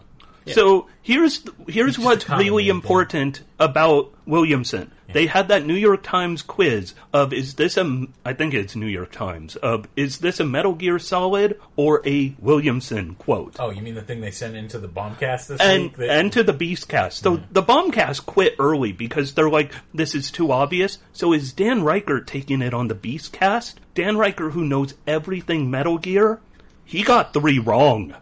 So 0.52 0.86
here's 1.02 1.44
here's 1.68 1.98
what's 1.98 2.28
really 2.30 2.66
man 2.66 2.66
thing. 2.66 2.76
important 2.76 3.42
about 3.58 4.14
Williamson. 4.26 4.92
They 5.12 5.26
had 5.26 5.48
that 5.48 5.64
New 5.64 5.74
York 5.74 6.02
Times 6.02 6.42
quiz 6.42 6.94
of 7.12 7.32
is 7.32 7.54
this 7.54 7.76
a 7.76 8.06
I 8.24 8.32
think 8.32 8.54
it's 8.54 8.76
New 8.76 8.86
York 8.86 9.12
Times 9.12 9.56
of 9.56 9.86
is 9.96 10.18
this 10.18 10.40
a 10.40 10.44
Metal 10.44 10.74
Gear 10.74 10.98
Solid 10.98 11.58
or 11.76 12.02
a 12.06 12.34
Williamson 12.38 13.14
quote. 13.14 13.56
Oh, 13.58 13.70
you 13.70 13.82
mean 13.82 13.94
the 13.94 14.02
thing 14.02 14.20
they 14.20 14.30
sent 14.30 14.56
into 14.56 14.78
the 14.78 14.88
bombcast 14.88 15.46
this 15.48 15.60
and 15.60 15.84
week? 15.84 15.96
that- 15.96 16.10
and 16.10 16.32
to 16.32 16.42
the 16.42 16.52
Beastcast. 16.54 17.22
So 17.22 17.40
the 17.50 17.62
Bombcast 17.62 18.26
quit 18.26 18.56
early 18.58 18.92
because 18.92 19.34
they're 19.34 19.48
like, 19.50 19.72
this 19.94 20.14
is 20.14 20.30
too 20.30 20.52
obvious. 20.52 20.98
So 21.12 21.32
is 21.32 21.52
Dan 21.52 21.80
Ryckert 21.82 22.26
taking 22.26 22.62
it 22.62 22.74
on 22.74 22.88
the 22.88 22.94
Beastcast? 22.94 23.74
Dan 23.94 24.16
Ryckert, 24.16 24.52
who 24.52 24.64
knows 24.64 24.94
everything 25.06 25.70
Metal 25.70 25.98
Gear, 25.98 26.40
he 26.84 27.02
got 27.02 27.32
three 27.32 27.58
wrong. 27.58 28.14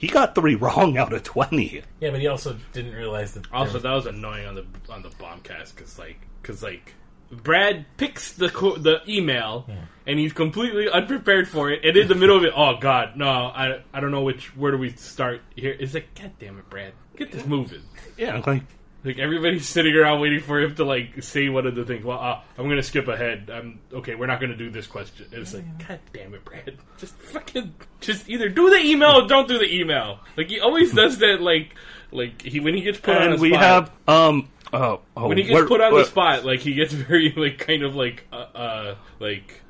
He 0.00 0.08
got 0.08 0.34
three 0.34 0.54
wrong 0.54 0.96
out 0.96 1.12
of 1.12 1.22
twenty. 1.22 1.82
yeah, 2.00 2.10
but 2.10 2.20
he 2.20 2.26
also 2.26 2.56
didn't 2.72 2.94
realize 2.94 3.34
that. 3.34 3.44
Also, 3.52 3.74
was- 3.74 3.82
that 3.82 3.92
was 3.92 4.06
annoying 4.06 4.46
on 4.46 4.54
the 4.54 4.64
on 4.88 5.02
the 5.02 5.10
bombcast 5.10 5.76
because 5.76 5.98
like 5.98 6.16
because 6.40 6.62
like 6.62 6.94
Brad 7.30 7.84
picks 7.98 8.32
the 8.32 8.48
co- 8.48 8.76
the 8.76 9.02
email 9.06 9.66
and 10.06 10.18
he's 10.18 10.32
completely 10.32 10.88
unprepared 10.88 11.46
for 11.48 11.70
it, 11.70 11.84
and 11.84 11.96
in 11.96 12.08
the 12.08 12.14
middle 12.14 12.36
of 12.36 12.44
it, 12.44 12.52
oh 12.56 12.78
god, 12.80 13.16
no, 13.16 13.28
I 13.28 13.82
I 13.92 14.00
don't 14.00 14.10
know 14.10 14.22
which 14.22 14.56
where 14.56 14.72
do 14.72 14.78
we 14.78 14.90
start 14.92 15.42
here? 15.54 15.76
It's 15.78 15.92
like, 15.94 16.12
god 16.18 16.32
damn 16.40 16.58
it, 16.58 16.68
Brad, 16.70 16.92
get 17.16 17.30
this 17.30 17.44
moving. 17.46 17.82
Yeah, 18.16 18.40
like 18.46 18.62
Like 19.04 19.18
everybody's 19.18 19.68
sitting 19.76 19.94
around 19.94 20.20
waiting 20.20 20.40
for 20.40 20.60
him 20.60 20.74
to 20.74 20.84
like 20.84 21.22
say 21.22 21.48
one 21.48 21.66
of 21.66 21.74
the 21.74 21.84
things. 21.84 22.04
Well, 22.04 22.18
uh, 22.18 22.40
I'm 22.58 22.68
gonna 22.68 22.82
skip 22.82 23.08
ahead. 23.08 23.50
I'm 23.52 23.80
okay. 23.92 24.14
We're 24.14 24.26
not 24.26 24.40
gonna 24.40 24.56
do 24.56 24.70
this 24.70 24.86
question. 24.86 25.26
It's 25.32 25.54
like, 25.54 25.88
god 25.88 26.00
damn 26.12 26.34
it, 26.34 26.44
Brad. 26.44 26.76
Just 26.98 27.14
fucking, 27.14 27.74
just 28.00 28.28
either 28.28 28.48
do 28.50 28.68
the 28.68 28.76
email 28.78 29.12
or 29.22 29.26
don't 29.26 29.48
do 29.48 29.58
the 29.58 29.74
email. 29.74 30.20
Like 30.36 30.48
he 30.48 30.60
always 30.60 30.92
does 30.92 31.16
that. 31.18 31.40
Like, 31.40 31.74
like 32.12 32.42
he 32.42 32.60
when 32.60 32.74
he 32.74 32.82
gets 32.82 32.98
put 33.00 33.16
on 33.16 33.22
and 33.30 33.38
the 33.38 33.42
we 33.42 33.50
spot. 33.50 33.62
have 33.62 33.90
um 34.06 34.48
oh, 34.72 35.00
oh 35.16 35.28
when 35.28 35.38
he 35.38 35.44
gets 35.44 35.54
where- 35.54 35.66
put 35.66 35.80
on 35.80 35.92
where- 35.94 36.02
the 36.02 36.08
spot, 36.10 36.44
like 36.44 36.60
he 36.60 36.74
gets 36.74 36.92
very 37.08 37.32
like 37.34 37.58
kind 37.58 37.82
of 37.82 37.94
like 37.96 38.26
uh, 38.32 38.36
uh 38.36 38.94
like 39.18 39.62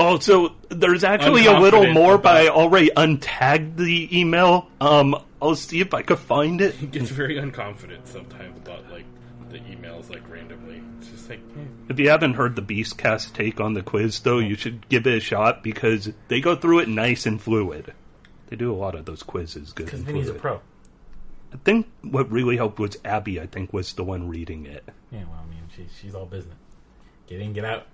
Oh, 0.00 0.18
so 0.18 0.54
there's 0.70 1.04
actually 1.04 1.44
a 1.46 1.60
little 1.60 1.92
more, 1.92 2.16
but 2.16 2.34
I 2.34 2.48
already 2.48 2.90
untagged 2.96 3.76
the 3.76 4.18
email. 4.18 4.68
Um, 4.80 5.14
I'll 5.42 5.54
see 5.54 5.80
if 5.80 5.92
I 5.92 6.00
can 6.00 6.16
find 6.16 6.60
it. 6.62 6.74
he 6.74 6.86
gets 6.86 7.10
very 7.10 7.36
unconfident 7.36 8.06
sometimes 8.06 8.58
about 8.58 8.90
like 8.90 9.04
the 9.50 9.58
emails 9.58 10.08
like 10.08 10.26
randomly. 10.28 10.82
It's 10.98 11.08
just 11.08 11.28
like, 11.28 11.40
eh. 11.40 11.64
If 11.90 11.98
you 11.98 12.08
haven't 12.08 12.34
heard 12.34 12.56
the 12.56 12.62
Beastcast 12.62 13.34
take 13.34 13.60
on 13.60 13.74
the 13.74 13.82
quiz, 13.82 14.20
though, 14.20 14.38
you 14.38 14.54
should 14.54 14.88
give 14.88 15.06
it 15.06 15.14
a 15.18 15.20
shot 15.20 15.62
because 15.62 16.10
they 16.28 16.40
go 16.40 16.56
through 16.56 16.78
it 16.80 16.88
nice 16.88 17.26
and 17.26 17.40
fluid. 17.40 17.92
They 18.46 18.56
do 18.56 18.72
a 18.72 18.76
lot 18.76 18.94
of 18.94 19.04
those 19.04 19.22
quizzes 19.22 19.72
good 19.72 19.84
because 19.86 20.00
and 20.00 20.06
Vinny's 20.08 20.28
a 20.28 20.32
fluid. 20.32 20.40
pro. 20.40 20.60
I 21.52 21.56
think 21.64 21.88
what 22.02 22.30
really 22.30 22.56
helped 22.56 22.78
was 22.78 22.96
Abby. 23.04 23.38
I 23.38 23.46
think 23.46 23.72
was 23.72 23.92
the 23.92 24.04
one 24.04 24.28
reading 24.28 24.64
it. 24.66 24.88
Yeah, 25.10 25.24
well, 25.24 25.44
I 25.44 25.50
mean, 25.50 25.62
she, 25.76 25.86
she's 26.00 26.14
all 26.14 26.26
business. 26.26 26.56
Get 27.26 27.40
in, 27.40 27.52
get 27.52 27.64
out. 27.64 27.86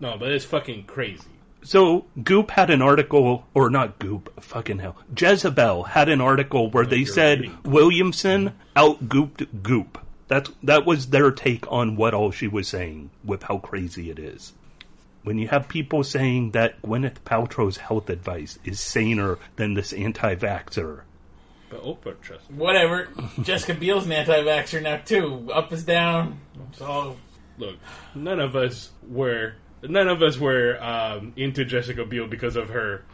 No, 0.00 0.16
but 0.18 0.30
it's 0.30 0.44
fucking 0.44 0.84
crazy. 0.84 1.24
So 1.62 2.06
Goop 2.22 2.52
had 2.52 2.70
an 2.70 2.80
article, 2.80 3.46
or 3.52 3.68
not 3.68 3.98
Goop, 3.98 4.32
fucking 4.42 4.78
hell. 4.78 4.96
Jezebel 5.16 5.84
had 5.84 6.08
an 6.08 6.20
article 6.20 6.70
where 6.70 6.84
oh, 6.84 6.86
they 6.86 6.98
you're 6.98 7.06
said 7.06 7.40
reading. 7.40 7.58
Williamson 7.64 8.52
out 8.76 9.08
gooped 9.08 9.62
Goop. 9.62 9.98
That's 10.28 10.50
that 10.62 10.86
was 10.86 11.08
their 11.08 11.30
take 11.30 11.70
on 11.70 11.96
what 11.96 12.14
all 12.14 12.30
she 12.30 12.46
was 12.46 12.68
saying 12.68 13.10
with 13.24 13.44
how 13.44 13.58
crazy 13.58 14.10
it 14.10 14.18
is. 14.18 14.52
When 15.24 15.38
you 15.38 15.48
have 15.48 15.68
people 15.68 16.04
saying 16.04 16.52
that 16.52 16.80
Gwyneth 16.82 17.20
Paltrow's 17.24 17.78
health 17.78 18.08
advice 18.08 18.58
is 18.64 18.78
saner 18.78 19.38
than 19.56 19.74
this 19.74 19.92
anti-vaxxer, 19.92 21.00
But 21.68 21.82
Oprah 21.82 22.20
trusts. 22.20 22.48
Whatever. 22.50 23.08
Jessica 23.42 23.74
Biel's 23.74 24.06
an 24.06 24.12
anti-vaxxer 24.12 24.82
now 24.82 24.98
too. 24.98 25.48
Up 25.52 25.72
is 25.72 25.82
down. 25.84 26.40
It's 26.70 26.80
all 26.80 27.16
Look, 27.58 27.76
none 28.14 28.38
of 28.38 28.54
us 28.54 28.90
were 29.08 29.54
none 29.82 30.08
of 30.08 30.22
us 30.22 30.38
were 30.38 30.82
um, 30.82 31.32
into 31.36 31.64
Jessica 31.64 32.04
Biel 32.04 32.26
because 32.26 32.56
of 32.56 32.70
her 32.70 33.04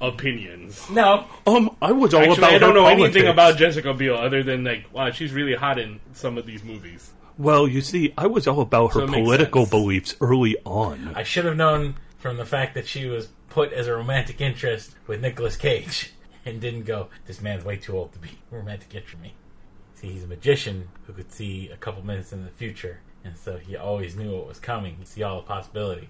opinions. 0.00 0.88
No, 0.90 1.26
Um, 1.46 1.76
I 1.80 1.92
was 1.92 2.12
all 2.14 2.20
Actually, 2.22 2.38
about. 2.38 2.52
I 2.54 2.58
don't 2.58 2.70
her 2.70 2.74
know 2.74 2.82
politics. 2.84 3.14
anything 3.16 3.30
about 3.30 3.56
Jessica 3.56 3.94
Biel 3.94 4.16
other 4.16 4.42
than 4.42 4.64
like, 4.64 4.92
wow, 4.92 5.10
she's 5.10 5.32
really 5.32 5.54
hot 5.54 5.78
in 5.78 6.00
some 6.12 6.38
of 6.38 6.46
these 6.46 6.64
movies. 6.64 7.12
Well, 7.38 7.66
you 7.66 7.80
see, 7.80 8.12
I 8.18 8.26
was 8.26 8.46
all 8.46 8.60
about 8.60 8.94
her 8.94 9.02
it 9.02 9.10
makes 9.10 9.24
political 9.24 9.66
beliefs 9.66 10.14
early 10.20 10.56
on. 10.64 11.12
I 11.14 11.22
should 11.22 11.44
have 11.44 11.56
known 11.56 11.96
from 12.18 12.36
the 12.36 12.44
fact 12.44 12.74
that 12.74 12.86
she 12.86 13.06
was 13.06 13.28
put 13.48 13.72
as 13.72 13.86
a 13.86 13.94
romantic 13.94 14.40
interest 14.40 14.94
with 15.06 15.20
Nicolas 15.20 15.56
Cage 15.56 16.12
and 16.44 16.60
didn't 16.60 16.82
go, 16.82 17.08
this 17.26 17.40
man's 17.40 17.64
way 17.64 17.76
too 17.76 17.96
old 17.96 18.12
to 18.12 18.18
be 18.18 18.28
a 18.50 18.54
romantic 18.56 18.94
interest 18.94 19.16
for 19.16 19.22
me. 19.22 19.34
See, 19.94 20.08
he's 20.12 20.24
a 20.24 20.26
magician 20.26 20.88
who 21.06 21.12
could 21.12 21.30
see 21.32 21.70
a 21.72 21.76
couple 21.76 22.04
minutes 22.04 22.32
in 22.32 22.44
the 22.44 22.50
future, 22.50 23.00
and 23.24 23.36
so 23.36 23.56
he 23.56 23.76
always 23.76 24.16
knew 24.16 24.32
what 24.36 24.46
was 24.48 24.58
coming. 24.58 24.96
He'd 24.96 25.06
see 25.08 25.22
all 25.22 25.36
the 25.36 25.46
possibilities, 25.46 26.08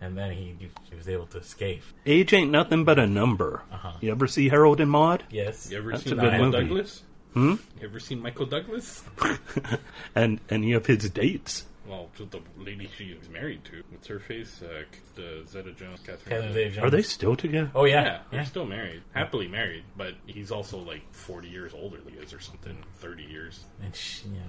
and 0.00 0.16
then 0.16 0.32
he, 0.32 0.56
he 0.90 0.96
was 0.96 1.08
able 1.08 1.26
to 1.26 1.38
escape. 1.38 1.82
Age 2.06 2.32
ain't 2.32 2.50
nothing 2.50 2.84
but 2.84 2.98
a 2.98 3.06
number. 3.06 3.62
Uh-huh. 3.72 3.92
You 4.00 4.10
ever 4.12 4.26
see 4.26 4.48
Harold 4.48 4.80
and 4.80 4.90
Maude? 4.90 5.24
Yes. 5.30 5.70
You 5.70 5.78
ever 5.78 5.92
That's 5.92 6.04
seen 6.04 6.12
a 6.14 6.16
Michael 6.16 6.46
movie. 6.46 6.58
Douglas? 6.60 7.02
Hmm? 7.34 7.50
You 7.80 7.88
ever 7.88 7.98
seen 8.00 8.20
Michael 8.22 8.46
Douglas? 8.46 9.02
and 10.14 10.40
any 10.50 10.72
of 10.72 10.86
his 10.86 11.10
dates? 11.10 11.64
Well, 11.86 12.08
just 12.16 12.30
the 12.30 12.40
lady 12.56 12.88
she 12.96 13.14
was 13.18 13.28
married 13.28 13.62
to. 13.66 13.82
What's 13.90 14.06
her 14.06 14.18
face? 14.18 14.62
Uh, 14.62 14.84
the 15.16 15.44
Zeta 15.46 15.72
Jones, 15.72 16.00
Catherine. 16.00 16.18
Catherine 16.30 16.42
Zeta- 16.54 16.54
Zeta-Jones. 16.70 16.86
Are 16.86 16.90
they 16.90 17.02
still 17.02 17.36
together? 17.36 17.70
Oh, 17.74 17.84
Yeah, 17.84 18.04
yeah. 18.04 18.18
they're 18.30 18.40
yeah. 18.40 18.46
still 18.46 18.64
married, 18.64 19.02
happily 19.12 19.48
married, 19.48 19.84
but 19.96 20.14
he's 20.26 20.50
also 20.50 20.78
like 20.78 21.02
forty 21.12 21.48
years 21.48 21.72
older 21.74 21.98
than 22.00 22.14
he 22.14 22.20
is, 22.20 22.32
or 22.32 22.40
something, 22.40 22.76
thirty 23.00 23.24
years. 23.24 23.64
And 23.82 23.94
she, 23.94 24.28
you 24.28 24.34
know, 24.34 24.40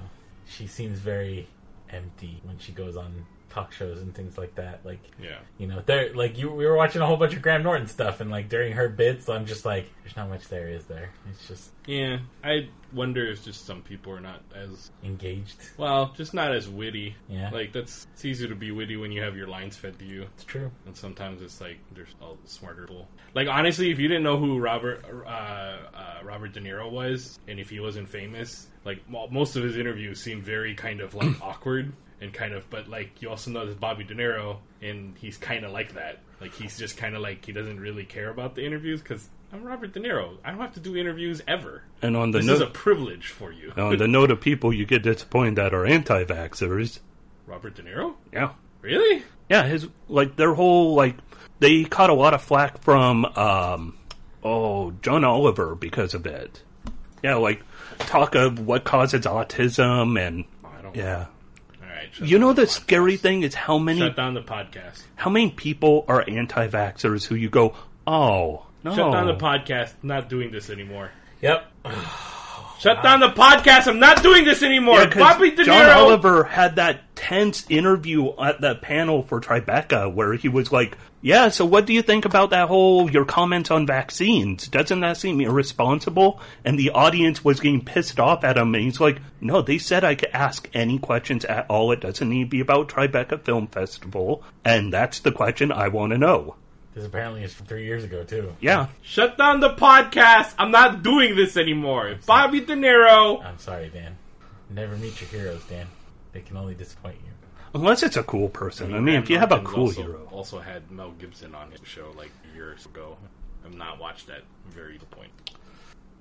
she 0.48 0.66
seems 0.68 1.00
very 1.00 1.48
empty 1.90 2.42
when 2.44 2.58
she 2.58 2.72
goes 2.72 2.98
on 2.98 3.26
talk 3.56 3.72
shows 3.72 4.02
and 4.02 4.14
things 4.14 4.38
like 4.38 4.54
that. 4.56 4.86
Like, 4.86 5.00
Yeah, 5.22 5.38
You 5.58 5.68
know, 5.68 5.82
there 5.86 6.14
like 6.14 6.38
you 6.38 6.52
we 6.52 6.66
were 6.66 6.76
watching 6.76 7.02
a 7.02 7.06
whole 7.06 7.18
bunch 7.18 7.34
of 7.34 7.42
Graham 7.42 7.64
Norton 7.64 7.88
stuff 7.88 8.20
and 8.20 8.30
like 8.30 8.50
during 8.50 8.74
her 8.74 8.90
bits 8.90 9.30
I'm 9.30 9.46
just 9.46 9.66
like 9.66 9.90
there's 10.04 10.16
not 10.16 10.30
much 10.30 10.48
there 10.50 10.68
is 10.70 10.86
there. 10.86 11.12
It's 11.30 11.48
just 11.48 11.72
yeah. 11.88 12.20
I 12.44 12.68
wonder 12.94 13.26
if 13.26 13.44
just 13.46 13.66
some 13.66 13.82
people 13.82 14.12
are 14.12 14.20
not 14.20 14.42
as 14.54 14.92
engaged. 15.04 15.58
well, 15.78 16.14
just 16.16 16.34
not 16.34 16.54
as 16.54 16.68
witty. 16.68 17.16
Yeah. 17.30 17.50
Like 17.50 17.72
that's 17.72 18.08
it's 18.14 18.26
easier 18.26 18.50
to 18.50 18.56
be 18.56 18.72
witty 18.72 18.98
when 18.98 19.12
you 19.12 19.22
have 19.22 19.38
your 19.38 19.48
lines 19.48 19.78
fed 19.78 19.98
to 20.00 20.06
you. 20.06 20.24
It's 20.36 20.44
true. 20.44 20.70
And 20.86 20.96
sometimes 20.96 21.42
it's 21.42 21.62
like 21.62 21.80
there's 21.94 22.14
all 22.22 22.38
smarter 22.44 22.88
people. 22.88 23.08
Like 23.34 23.48
honestly, 23.48 23.90
if 23.90 24.00
you 24.00 24.10
didn't 24.10 24.24
know 24.24 24.38
who 24.38 24.60
Robert 24.60 25.06
uh, 25.26 25.30
uh, 25.30 25.78
Robert 26.24 26.52
De 26.54 26.60
Niro 26.60 26.92
was, 26.92 27.40
and 27.48 27.60
if 27.60 27.70
he 27.70 27.80
wasn't 27.80 28.10
famous, 28.10 28.68
like 28.86 29.02
most 29.10 29.56
of 29.56 29.64
his 29.64 29.76
interviews 29.78 30.22
seem 30.22 30.42
very 30.42 30.76
kind 30.76 31.02
of 31.02 31.14
like 31.16 31.30
awkward 31.42 31.92
and 32.22 32.32
kind 32.34 32.54
of. 32.54 32.70
But 32.70 32.88
like 32.88 33.22
you 33.22 33.30
also 33.30 33.52
know 33.52 33.66
there's 33.66 33.76
Bobby 33.78 34.04
De 34.04 34.16
Niro, 34.16 34.58
and 34.82 35.18
he's 35.18 35.38
kind 35.38 35.66
of 35.66 35.72
like 35.72 35.94
that. 35.96 36.20
Like 36.40 36.54
he's 36.54 36.78
just 36.78 36.96
kind 36.98 37.16
of 37.16 37.22
like 37.22 37.46
he 37.46 37.52
doesn't 37.52 37.80
really 37.80 38.06
care 38.06 38.30
about 38.30 38.56
the 38.56 38.66
interviews 38.66 39.02
because 39.02 39.28
I'm 39.54 39.64
Robert 39.64 39.94
De 39.94 40.00
Niro. 40.00 40.38
I 40.44 40.52
don't 40.52 40.60
have 40.60 40.74
to 40.74 40.80
do 40.80 40.96
interviews 40.98 41.42
ever. 41.48 41.84
And 42.02 42.16
on 42.18 42.32
the 42.32 42.40
This 42.40 42.48
is 42.50 42.60
a 42.62 42.66
note, 42.66 42.74
privilege 42.74 43.28
for 43.30 43.52
you. 43.52 43.72
on 43.78 43.98
the 43.98 44.08
note 44.08 44.30
of 44.32 44.40
people 44.42 44.72
you 44.74 44.86
get 44.86 45.02
disappointed 45.04 45.56
that 45.56 45.74
are 45.74 45.86
anti-vaxxers, 45.86 47.00
Robert 47.48 47.76
De 47.76 47.84
Niro? 47.84 48.16
yeah, 48.34 48.52
Really? 48.82 49.24
yeah, 49.50 49.64
his 49.66 49.88
like 50.10 50.36
their 50.36 50.54
whole 50.54 50.94
like 50.96 51.16
they 51.60 51.86
caught 51.86 52.10
a 52.10 52.14
lot 52.14 52.34
of 52.34 52.42
flack 52.42 52.82
from 52.84 53.24
um 53.26 53.98
oh 54.44 54.92
John 55.02 55.24
Oliver 55.24 55.74
because 55.76 56.14
of 56.14 56.26
it. 56.26 56.62
Yeah, 57.24 57.36
like 57.36 57.62
talk 58.00 58.36
of 58.36 58.60
what 58.60 58.84
causes 58.84 59.22
autism 59.22 60.20
and 60.20 60.46
oh, 60.64 60.70
I 60.78 60.82
don't. 60.82 60.96
yeah. 60.96 61.26
All 61.82 61.88
right. 61.90 62.10
You 62.20 62.40
know 62.40 62.54
down 62.54 62.54
the 62.54 62.68
scary 62.68 63.18
thing 63.18 63.44
is 63.44 63.54
how 63.56 63.78
many 63.78 64.00
Shut 64.00 64.16
down 64.16 64.34
the 64.34 64.42
podcast. 64.44 65.02
how 65.16 65.30
many 65.30 65.52
people 65.52 66.06
are 66.08 66.24
anti-vaxxers 66.28 67.26
who 67.26 67.36
you 67.36 67.50
go, 67.50 67.76
oh 68.08 68.66
no, 68.84 68.96
Shut 68.96 69.12
down 69.12 69.28
the 69.28 69.36
podcast. 69.36 69.94
Not 70.04 70.30
doing 70.30 70.52
this 70.52 70.70
anymore. 70.70 71.12
Yep. 71.42 71.66
Shut 72.80 73.02
down 73.02 73.20
the 73.22 73.30
podcast. 73.30 73.88
I'm 73.88 74.00
not 74.00 74.22
doing 74.22 74.44
this 74.44 74.62
anymore. 74.62 75.00
Yeah, 75.00 75.06
'cause 75.10 75.18
Bobby 75.20 75.52
De 75.52 75.64
John 75.64 75.86
Niro. 75.86 75.96
Oliver 75.96 76.44
had 76.44 76.76
that 76.76 77.16
tense 77.16 77.66
interview 77.70 78.30
at 78.40 78.62
that 78.62 78.82
panel 78.82 79.24
for 79.24 79.40
Tribeca 79.42 80.14
where 80.14 80.34
he 80.34 80.50
was 80.50 80.72
like, 80.72 80.98
"Yeah, 81.26 81.50
so 81.50 81.66
what 81.66 81.88
do 81.88 81.94
you 81.94 82.04
think 82.04 82.24
about 82.24 82.52
that 82.52 82.68
whole 82.68 83.10
your 83.10 83.26
comments 83.26 83.72
on 83.72 83.88
vaccines? 83.88 84.68
Doesn't 84.68 85.00
that 85.00 85.18
seem 85.18 85.42
irresponsible?" 85.42 86.40
And 86.64 86.78
the 86.78 86.92
audience 86.92 87.44
was 87.44 87.60
getting 87.60 87.84
pissed 87.84 88.20
off 88.20 88.44
at 88.44 88.58
him, 88.58 88.76
and 88.76 88.84
he's 88.84 89.00
like, 89.00 89.20
"No, 89.42 89.64
they 89.64 89.80
said 89.80 90.04
I 90.04 90.14
could 90.14 90.30
ask 90.34 90.70
any 90.76 91.00
questions 91.00 91.44
at 91.46 91.66
all. 91.68 91.92
It 91.92 92.02
doesn't 92.02 92.30
need 92.30 92.44
to 92.44 92.50
be 92.50 92.60
about 92.60 92.90
Tribeca 92.90 93.42
Film 93.42 93.66
Festival, 93.66 94.44
and 94.64 94.94
that's 94.94 95.20
the 95.20 95.32
question 95.32 95.72
I 95.72 95.88
want 95.88 96.12
to 96.12 96.20
know." 96.20 96.58
This 96.94 97.08
apparently 97.08 97.44
is 97.44 97.54
from 97.56 97.66
three 97.66 97.86
years 97.86 98.04
ago 98.04 98.24
too. 98.24 98.56
Yeah, 98.62 98.88
Shut 99.02 99.36
down 99.36 99.62
the 99.62 99.74
podcast. 99.74 100.54
I'm 100.60 100.70
not 100.70 101.02
doing 101.02 101.36
this 101.36 101.58
anymore. 101.58 102.16
Bobby 102.28 102.62
De 102.62 102.76
Niro. 102.76 103.44
I'm 103.44 103.58
sorry, 103.58 103.90
Dan. 103.90 104.16
Never 104.70 104.96
meet 104.96 105.20
your 105.20 105.30
heroes, 105.30 105.64
Dan. 105.66 105.88
They 106.34 106.42
can 106.42 106.56
only 106.56 106.76
disappoint 106.76 107.16
you. 107.26 107.32
Unless 107.76 108.02
it's 108.02 108.18
a 108.18 108.24
cool 108.24 108.50
person. 108.50 108.94
I 108.96 109.00
mean, 109.00 109.16
if 109.16 109.30
you 109.30 109.38
have 109.38 109.52
a 109.52 109.60
cool 109.62 109.88
also, 109.88 110.02
hero. 110.02 110.28
Also 110.32 110.60
had 110.60 110.90
Mel 110.90 111.12
Gibson 111.20 111.54
on 111.54 111.70
his 111.72 111.82
show 111.84 112.12
like 112.18 112.32
years 112.56 112.86
ago. 112.86 113.18
I've 113.66 113.74
not 113.76 114.00
watched 114.00 114.28
that. 114.28 114.42
I'm 114.66 114.72
very 114.72 114.94
disappointed. 114.94 115.32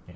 Yeah. 0.09 0.15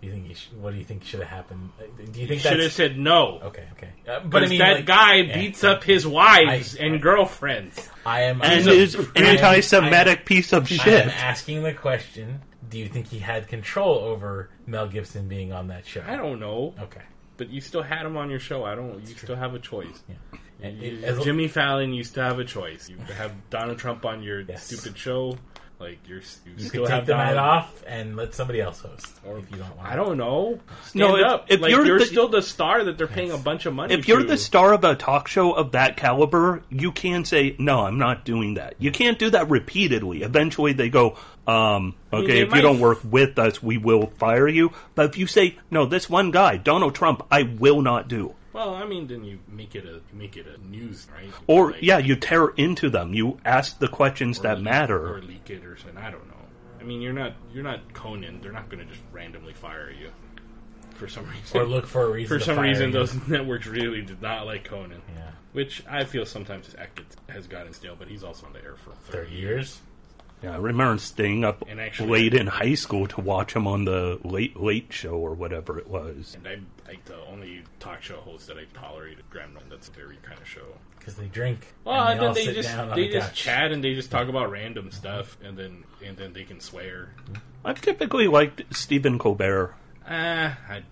You 0.00 0.12
think 0.12 0.26
he 0.28 0.34
sh- 0.34 0.48
what 0.58 0.72
do 0.72 0.78
you 0.78 0.84
think 0.84 1.04
should 1.04 1.20
have 1.20 1.28
happened? 1.28 1.70
Do 1.78 2.02
you 2.20 2.26
He 2.26 2.26
think 2.26 2.40
should 2.40 2.58
have 2.60 2.72
said 2.72 2.98
no. 2.98 3.38
Okay, 3.44 3.64
okay. 3.72 3.90
Uh, 4.08 4.20
but 4.20 4.30
But 4.30 4.42
I 4.44 4.46
mean 4.46 4.58
that 4.60 4.76
like, 4.76 4.86
guy 4.86 5.14
yeah, 5.16 5.34
beats 5.34 5.62
yeah. 5.62 5.70
up 5.70 5.84
his 5.84 6.06
wives 6.06 6.76
I- 6.76 6.84
and 6.84 7.00
girlfriends. 7.02 7.88
I 8.06 8.22
am 8.22 8.40
And 8.42 8.66
is 8.66 8.96
I 8.96 9.00
am- 9.00 9.12
anti-Semitic 9.16 10.24
piece 10.24 10.52
of 10.54 10.66
shit. 10.68 10.80
I 10.86 10.90
am 11.02 11.08
shit. 11.10 11.18
asking 11.22 11.62
the 11.62 11.74
question, 11.74 12.40
do 12.70 12.78
you 12.78 12.88
think 12.88 13.08
he 13.08 13.18
had 13.18 13.46
control 13.48 13.98
over 13.98 14.48
Mel 14.66 14.88
Gibson 14.88 15.28
being 15.28 15.52
on 15.52 15.68
that 15.68 15.84
show? 15.86 16.02
I 16.06 16.16
don't 16.16 16.40
know, 16.40 16.74
Okay. 16.80 17.02
but 17.36 17.50
you 17.50 17.60
still 17.60 17.82
had 17.82 18.06
him 18.06 18.16
on 18.16 18.30
your 18.30 18.40
show. 18.40 18.64
I 18.64 18.74
don't. 18.74 19.00
You 19.06 19.14
still 19.16 19.36
have 19.36 19.54
a 19.54 19.58
choice. 19.58 20.02
Yeah. 20.08 20.14
And 20.62 20.78
You- 20.82 20.98
it- 20.98 21.04
as- 21.04 21.24
Jimmy 21.24 21.48
Fallon, 21.48 21.92
you 21.94 22.04
still 22.04 22.24
have 22.24 22.38
a 22.38 22.44
choice. 22.44 22.88
You 22.88 22.96
have 23.14 23.32
Donald 23.50 23.78
Trump 23.78 24.04
on 24.04 24.22
your 24.22 24.40
Yes. 24.42 24.64
stupid 24.66 24.96
show. 24.98 25.38
Like 25.78 25.98
you're, 26.06 26.18
you, 26.18 26.52
you 26.58 26.64
still 26.68 26.82
could 26.84 26.90
have 26.90 27.00
take 27.00 27.06
the 27.06 27.14
night 27.16 27.38
off 27.38 27.82
and 27.86 28.14
let 28.14 28.34
somebody 28.34 28.60
else 28.60 28.82
host. 28.82 29.06
Or 29.26 29.38
if 29.38 29.50
you 29.50 29.56
don't 29.56 29.74
want. 29.78 29.88
I 29.88 29.96
don't 29.96 30.18
know. 30.18 30.60
Stand 30.84 30.98
No, 31.08 31.16
if- 31.16 31.24
up. 31.24 31.46
if 31.48 31.58
like 31.62 31.70
you're 31.70 31.86
you're, 31.86 31.98
the- 32.00 32.04
still 32.04 32.28
the 32.28 32.42
star 32.42 32.84
that 32.84 32.98
they're 32.98 33.06
paying 33.06 33.30
a 33.30 33.38
bunch 33.38 33.64
of 33.64 33.72
money. 33.72 33.94
if 33.94 34.06
you're 34.06 34.18
to. 34.20 34.26
the 34.26 34.36
star 34.36 34.74
of 34.74 34.84
a 34.84 34.94
talk 34.94 35.26
show 35.26 35.52
of 35.52 35.72
that 35.72 35.96
caliber, 35.96 36.62
you 36.68 36.92
can 36.92 37.24
say, 37.24 37.56
no, 37.58 37.86
I'm 37.86 37.98
not 37.98 38.26
doing 38.26 38.54
that. 38.54 38.74
You 38.78 38.90
can't 38.92 39.18
do 39.18 39.30
that 39.30 39.48
repeatedly. 39.48 40.22
Eventually 40.22 40.74
they 40.74 40.90
go, 40.90 41.16
um, 41.46 41.94
mean, 42.12 42.24
okay, 42.24 42.26
they 42.26 42.40
if 42.42 42.54
you 42.54 42.60
don't 42.60 42.80
work 42.80 42.98
with 43.02 43.38
us, 43.38 43.62
we 43.62 43.78
will 43.78 44.08
fire 44.18 44.48
you. 44.48 44.72
But 44.94 45.06
if 45.06 45.16
you 45.16 45.26
say, 45.26 45.56
no, 45.70 45.86
this 45.86 46.10
one 46.10 46.30
guy, 46.30 46.58
Donald 46.58 46.94
Trump, 46.94 47.22
I 47.30 47.44
will 47.44 47.80
not 47.80 48.06
do. 48.06 48.34
Well, 48.52 48.74
I 48.74 48.84
mean, 48.84 49.06
then 49.06 49.24
you 49.24 49.38
make 49.48 49.74
it 49.74 49.84
a 49.84 49.94
you 49.94 50.02
make 50.14 50.36
it 50.36 50.46
a 50.46 50.58
news, 50.68 51.06
right? 51.14 51.30
Or, 51.46 51.72
Like- 51.72 51.82
yeah, 51.82 51.98
you 51.98 52.16
tear 52.16 52.48
into 52.48 52.90
them. 52.90 53.14
You 53.14 53.38
ask 53.44 53.78
the 53.78 53.88
questions 53.88 54.40
that 54.40 54.56
leak- 54.56 54.64
matter. 54.64 55.14
or 55.16 55.20
leak 55.22 55.50
it 55.50 55.64
or 55.64 55.76
something. 55.76 55.98
I 55.98 56.10
don't 56.10 56.26
know. 56.28 56.34
I 56.80 56.82
mean, 56.84 57.00
you're 57.02 57.12
not 57.12 57.34
you're 57.52 57.62
not 57.64 57.92
Conan. 57.94 58.40
They're 58.40 58.52
not 58.52 58.68
going 58.70 58.80
to 58.86 58.90
just 58.90 59.02
randomly 59.12 59.52
fire 59.52 59.90
you 59.90 60.10
for 60.94 61.08
some 61.08 61.24
reason. 61.28 61.60
Or 61.60 61.64
look 61.64 61.86
for 61.86 62.04
a 62.06 62.10
reason. 62.10 62.28
for 62.28 62.38
to 62.38 62.44
some 62.44 62.56
fire 62.56 62.64
reason, 62.68 62.86
you. 62.86 62.92
those 62.92 63.14
networks 63.28 63.66
really 63.66 64.02
did 64.02 64.20
not 64.22 64.46
like 64.46 64.64
Conan. 64.64 65.02
Yeah. 65.14 65.30
Which 65.52 65.82
I 65.88 66.04
feel 66.04 66.24
sometimes 66.24 66.66
his 66.66 66.74
act 66.76 67.00
has 67.28 67.46
gotten 67.48 67.72
stale, 67.72 67.96
but 67.98 68.08
he's 68.08 68.22
also 68.24 68.46
on 68.46 68.52
the 68.52 68.62
air 68.62 68.76
for 68.76 68.90
30, 68.92 69.12
Thirty 69.26 69.34
years. 69.36 69.80
Yeah, 70.42 70.54
I 70.54 70.56
remember 70.56 70.98
staying 70.98 71.44
up 71.44 71.64
And 71.68 71.80
actually- 71.80 72.08
late 72.10 72.34
in 72.34 72.46
high 72.46 72.74
school 72.74 73.06
to 73.08 73.20
watch 73.20 73.54
him 73.54 73.66
on 73.66 73.84
the 73.84 74.18
Late 74.24 74.58
Late 74.58 74.92
Show 74.92 75.12
or 75.14 75.34
whatever 75.34 75.78
it 75.78 75.88
was. 75.88 76.34
And 76.34 76.46
I'm 76.48 76.66
like 76.88 77.04
the 77.04 77.16
only 77.26 77.62
talk 77.78 78.02
show 78.02 78.16
host 78.20 78.46
that 78.46 78.56
I 78.56 78.64
tolerated, 78.72 79.24
Graham 79.30 79.52
Norton. 79.52 79.70
That's 79.70 79.88
a 79.88 79.92
very 79.92 80.16
kind 80.22 80.40
of 80.40 80.48
show. 80.48 80.66
Because 80.98 81.14
they 81.16 81.26
drink. 81.26 81.66
Well, 81.84 81.94
and 82.00 82.10
and 82.12 82.20
then 82.20 82.28
all 82.28 82.34
they 82.34 82.44
sit 82.46 82.54
just 82.56 82.68
down 82.70 82.90
on 82.90 82.96
they 82.96 83.06
the 83.08 83.12
just 83.14 83.28
couch. 83.28 83.42
chat 83.42 83.72
and 83.72 83.82
they 83.84 83.94
just 83.94 84.10
talk 84.10 84.28
about 84.28 84.50
random 84.50 84.90
stuff, 84.90 85.36
and 85.42 85.56
then 85.56 85.84
and 86.04 86.16
then 86.16 86.32
they 86.32 86.44
can 86.44 86.60
swear. 86.60 87.14
I've 87.64 87.80
typically 87.80 88.26
liked 88.26 88.62
Stephen 88.74 89.18
Colbert. 89.18 89.74
Uh, 90.08 90.52
I, 90.68 90.82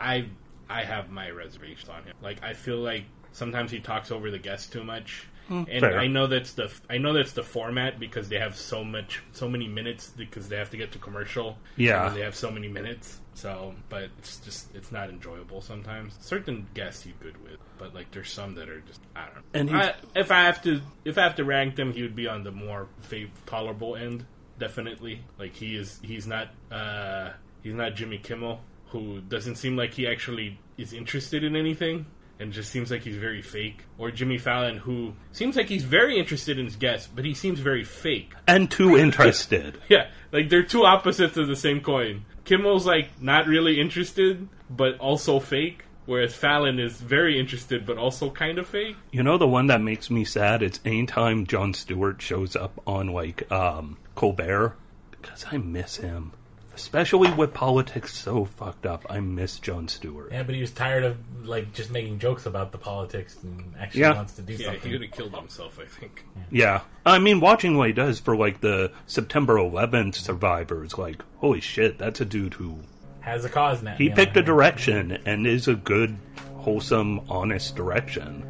I, 0.00 0.26
I 0.68 0.82
have 0.82 1.10
my 1.10 1.30
reservations 1.30 1.88
on 1.88 2.02
him. 2.02 2.14
Like, 2.20 2.42
I 2.44 2.52
feel 2.52 2.78
like 2.78 3.04
sometimes 3.32 3.70
he 3.70 3.78
talks 3.80 4.10
over 4.10 4.30
the 4.30 4.38
guests 4.38 4.68
too 4.68 4.82
much, 4.84 5.26
and 5.48 5.68
fair. 5.68 5.98
I 5.98 6.06
know 6.06 6.26
that's 6.26 6.52
the 6.52 6.70
I 6.90 6.98
know 6.98 7.12
that's 7.12 7.32
the 7.32 7.42
format 7.42 7.98
because 7.98 8.28
they 8.28 8.38
have 8.38 8.56
so 8.56 8.84
much, 8.84 9.22
so 9.32 9.48
many 9.48 9.68
minutes 9.68 10.08
because 10.16 10.48
they 10.48 10.56
have 10.56 10.70
to 10.70 10.76
get 10.76 10.92
to 10.92 10.98
commercial. 10.98 11.56
Yeah. 11.76 12.08
and 12.08 12.16
they 12.16 12.22
have 12.22 12.34
so 12.34 12.50
many 12.50 12.68
minutes. 12.68 13.20
So, 13.34 13.74
but 13.90 14.04
it's 14.18 14.38
just 14.38 14.74
it's 14.74 14.90
not 14.90 15.10
enjoyable 15.10 15.60
sometimes. 15.60 16.16
Certain 16.20 16.66
guests 16.72 17.02
he's 17.02 17.12
good 17.20 17.42
with, 17.44 17.58
but 17.76 17.94
like 17.94 18.10
there's 18.10 18.32
some 18.32 18.54
that 18.54 18.68
are 18.68 18.80
just 18.80 19.00
I 19.14 19.26
don't 19.26 19.68
know. 19.68 19.76
And 19.76 19.82
I, 19.82 19.94
if 20.14 20.30
I 20.30 20.44
have 20.44 20.62
to 20.62 20.80
if 21.04 21.18
I 21.18 21.22
have 21.22 21.36
to 21.36 21.44
rank 21.44 21.76
them, 21.76 21.92
he 21.92 22.02
would 22.02 22.16
be 22.16 22.26
on 22.28 22.44
the 22.44 22.50
more 22.52 22.88
fav- 23.10 23.28
tolerable 23.44 23.94
end, 23.94 24.24
definitely. 24.58 25.20
Like 25.38 25.54
he 25.54 25.76
is 25.76 26.00
he's 26.02 26.26
not 26.26 26.48
uh 26.70 27.30
he's 27.62 27.74
not 27.74 27.94
Jimmy 27.94 28.18
Kimmel, 28.18 28.60
who 28.88 29.20
doesn't 29.20 29.56
seem 29.56 29.76
like 29.76 29.92
he 29.92 30.06
actually 30.06 30.58
is 30.78 30.92
interested 30.94 31.44
in 31.44 31.56
anything. 31.56 32.06
And 32.38 32.52
just 32.52 32.70
seems 32.70 32.90
like 32.90 33.02
he's 33.02 33.16
very 33.16 33.42
fake, 33.42 33.84
or 33.98 34.10
Jimmy 34.10 34.38
Fallon, 34.38 34.78
who 34.78 35.14
seems 35.32 35.56
like 35.56 35.68
he's 35.68 35.84
very 35.84 36.18
interested 36.18 36.58
in 36.58 36.66
his 36.66 36.76
guests, 36.76 37.08
but 37.12 37.24
he 37.24 37.34
seems 37.34 37.60
very 37.60 37.84
fake. 37.84 38.34
And 38.46 38.70
too 38.70 38.96
interested. 38.98 39.78
Yeah, 39.88 40.08
like 40.32 40.48
they're 40.48 40.62
two 40.62 40.84
opposites 40.84 41.36
of 41.36 41.48
the 41.48 41.56
same 41.56 41.80
coin. 41.80 42.24
Kimmel's 42.44 42.86
like 42.86 43.20
not 43.20 43.46
really 43.46 43.80
interested, 43.80 44.48
but 44.70 44.98
also 44.98 45.40
fake, 45.40 45.84
whereas 46.04 46.34
Fallon 46.34 46.78
is 46.78 47.00
very 47.00 47.38
interested, 47.40 47.86
but 47.86 47.98
also 47.98 48.30
kind 48.30 48.58
of 48.58 48.66
fake. 48.66 48.96
You 49.10 49.22
know 49.22 49.38
the 49.38 49.48
one 49.48 49.66
that 49.68 49.80
makes 49.80 50.10
me 50.10 50.24
sad? 50.24 50.62
It's 50.62 50.80
anytime 50.84 51.46
Jon 51.46 51.74
Stewart 51.74 52.20
shows 52.22 52.54
up 52.54 52.80
on 52.86 53.08
like 53.08 53.50
um, 53.50 53.96
Colbert 54.14 54.76
because 55.10 55.44
I 55.50 55.58
miss 55.58 55.96
him, 55.96 56.32
especially 56.76 57.32
with 57.32 57.52
politics 57.54 58.14
so 58.16 58.44
fucked 58.44 58.86
up. 58.86 59.04
I 59.10 59.18
miss 59.20 59.58
Jon 59.58 59.88
Stewart. 59.88 60.30
Yeah, 60.30 60.42
but 60.42 60.54
he 60.54 60.60
was 60.60 60.70
tired 60.70 61.04
of 61.04 61.16
like 61.44 61.72
just 61.72 61.90
making 61.90 62.18
jokes 62.18 62.44
about 62.46 62.70
the 62.70 62.78
politics 62.78 63.36
and 63.42 63.72
actually 63.80 64.02
Yeah. 64.02 64.14
wants 64.14 64.34
to 64.34 64.42
do 64.42 64.52
Yeah, 64.52 64.66
something. 64.72 64.82
he 64.90 64.98
could 64.98 65.06
have 65.06 65.12
killed 65.16 65.34
himself, 65.34 65.78
I 65.80 65.86
think. 65.86 66.24
Yeah, 66.50 66.82
I 67.04 67.18
mean, 67.18 67.40
watching 67.40 67.76
what 67.78 67.86
he 67.88 67.92
does 67.94 68.20
for 68.20 68.36
like 68.36 68.60
the 68.60 68.92
September 69.06 69.56
11th 69.56 70.14
survivors, 70.16 70.98
like 70.98 71.22
holy 71.38 71.60
shit, 71.60 71.98
that's 71.98 72.20
a 72.20 72.24
dude 72.24 72.54
who 72.54 72.78
Has 73.20 73.44
a 73.44 73.48
cause 73.48 73.82
now. 73.82 73.94
he 73.96 74.04
you 74.04 74.10
know? 74.10 74.16
picked 74.16 74.36
a 74.36 74.42
direction 74.42 75.18
and 75.24 75.46
is 75.46 75.66
a 75.68 75.74
good, 75.74 76.16
wholesome, 76.58 77.20
honest 77.30 77.74
direction. 77.74 78.44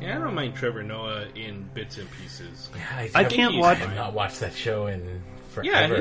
Yeah, 0.00 0.16
I 0.18 0.20
don't 0.22 0.34
mind 0.34 0.54
Trevor 0.54 0.82
Noah 0.82 1.26
in 1.34 1.68
bits 1.74 1.98
and 1.98 2.10
pieces. 2.12 2.70
Yeah, 2.74 3.08
I 3.14 3.22
have- 3.22 3.30
can't 3.32 3.56
watch. 3.56 3.80
I've 3.80 3.94
not 3.94 4.12
watched 4.14 4.40
that 4.40 4.54
show 4.54 4.86
in 4.86 5.00
Yeah, 5.62 5.86
forever. 5.88 5.94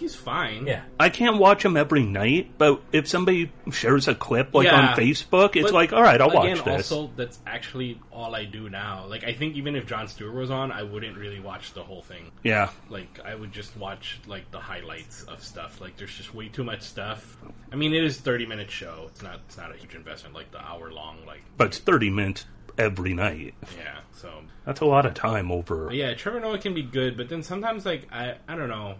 He's 0.00 0.12
he's 0.12 0.20
fine. 0.20 0.66
yeah. 0.66 0.82
I 0.98 1.08
can't 1.08 1.36
watch 1.38 1.64
him 1.64 1.76
every 1.76 2.02
night, 2.04 2.52
but 2.58 2.82
if 2.92 3.06
somebody 3.08 3.52
shares 3.70 4.08
a 4.08 4.14
clip 4.14 4.54
like 4.54 4.66
Yeah. 4.66 4.88
on 4.90 4.96
Facebook, 4.96 5.54
it's 5.56 5.64
But 5.66 5.74
like, 5.74 5.92
all 5.92 6.02
right, 6.02 6.20
I'll 6.20 6.30
again, 6.30 6.56
watch 6.56 6.64
this. 6.64 6.90
Also, 6.90 7.10
that's 7.16 7.38
actually 7.46 8.00
all 8.10 8.34
I 8.34 8.44
do 8.44 8.68
now. 8.68 9.06
Like, 9.06 9.24
I 9.24 9.32
think 9.32 9.56
even 9.56 9.76
if 9.76 9.86
John 9.86 10.08
Stewart 10.08 10.34
was 10.34 10.50
on, 10.50 10.72
I 10.72 10.82
wouldn't 10.82 11.16
really 11.16 11.38
watch 11.40 11.72
the 11.74 11.82
whole 11.82 12.02
thing. 12.02 12.32
yeah, 12.42 12.70
Like, 12.88 13.20
I 13.24 13.34
would 13.34 13.52
just 13.52 13.76
watch 13.76 14.18
like 14.26 14.50
the 14.50 14.58
highlights 14.60 15.22
of 15.24 15.44
stuff. 15.44 15.80
Like, 15.80 15.96
there's 15.96 16.14
just 16.14 16.34
way 16.34 16.48
too 16.48 16.64
much 16.64 16.82
stuff. 16.82 17.36
I 17.72 17.76
mean, 17.76 17.92
it 17.94 18.02
is 18.02 18.18
a 18.18 18.22
30 18.22 18.46
minute 18.46 18.70
show. 18.70 19.04
It's 19.08 19.22
not. 19.22 19.40
It's 19.46 19.56
not 19.56 19.72
a 19.72 19.76
huge 19.76 19.94
investment 19.94 20.34
like 20.34 20.50
the 20.50 20.60
hour 20.60 20.90
long. 20.90 21.18
Like, 21.26 21.42
but 21.56 21.68
it's 21.68 21.78
30 21.78 22.10
minutes 22.10 22.46
every 22.78 23.14
night. 23.14 23.54
yeah. 23.78 23.98
So, 24.16 24.30
That's 24.64 24.80
a 24.80 24.86
lot 24.86 25.06
of 25.06 25.14
time 25.14 25.50
over. 25.52 25.86
but 25.86 25.94
yeah, 25.96 26.14
Trevor 26.14 26.40
Noah 26.40 26.58
can 26.58 26.74
be 26.74 26.82
good, 26.82 27.16
but 27.16 27.28
then 27.28 27.42
sometimes 27.42 27.84
like 27.86 28.08
I 28.12 28.36
I 28.48 28.56
don't 28.56 28.68
know. 28.68 28.96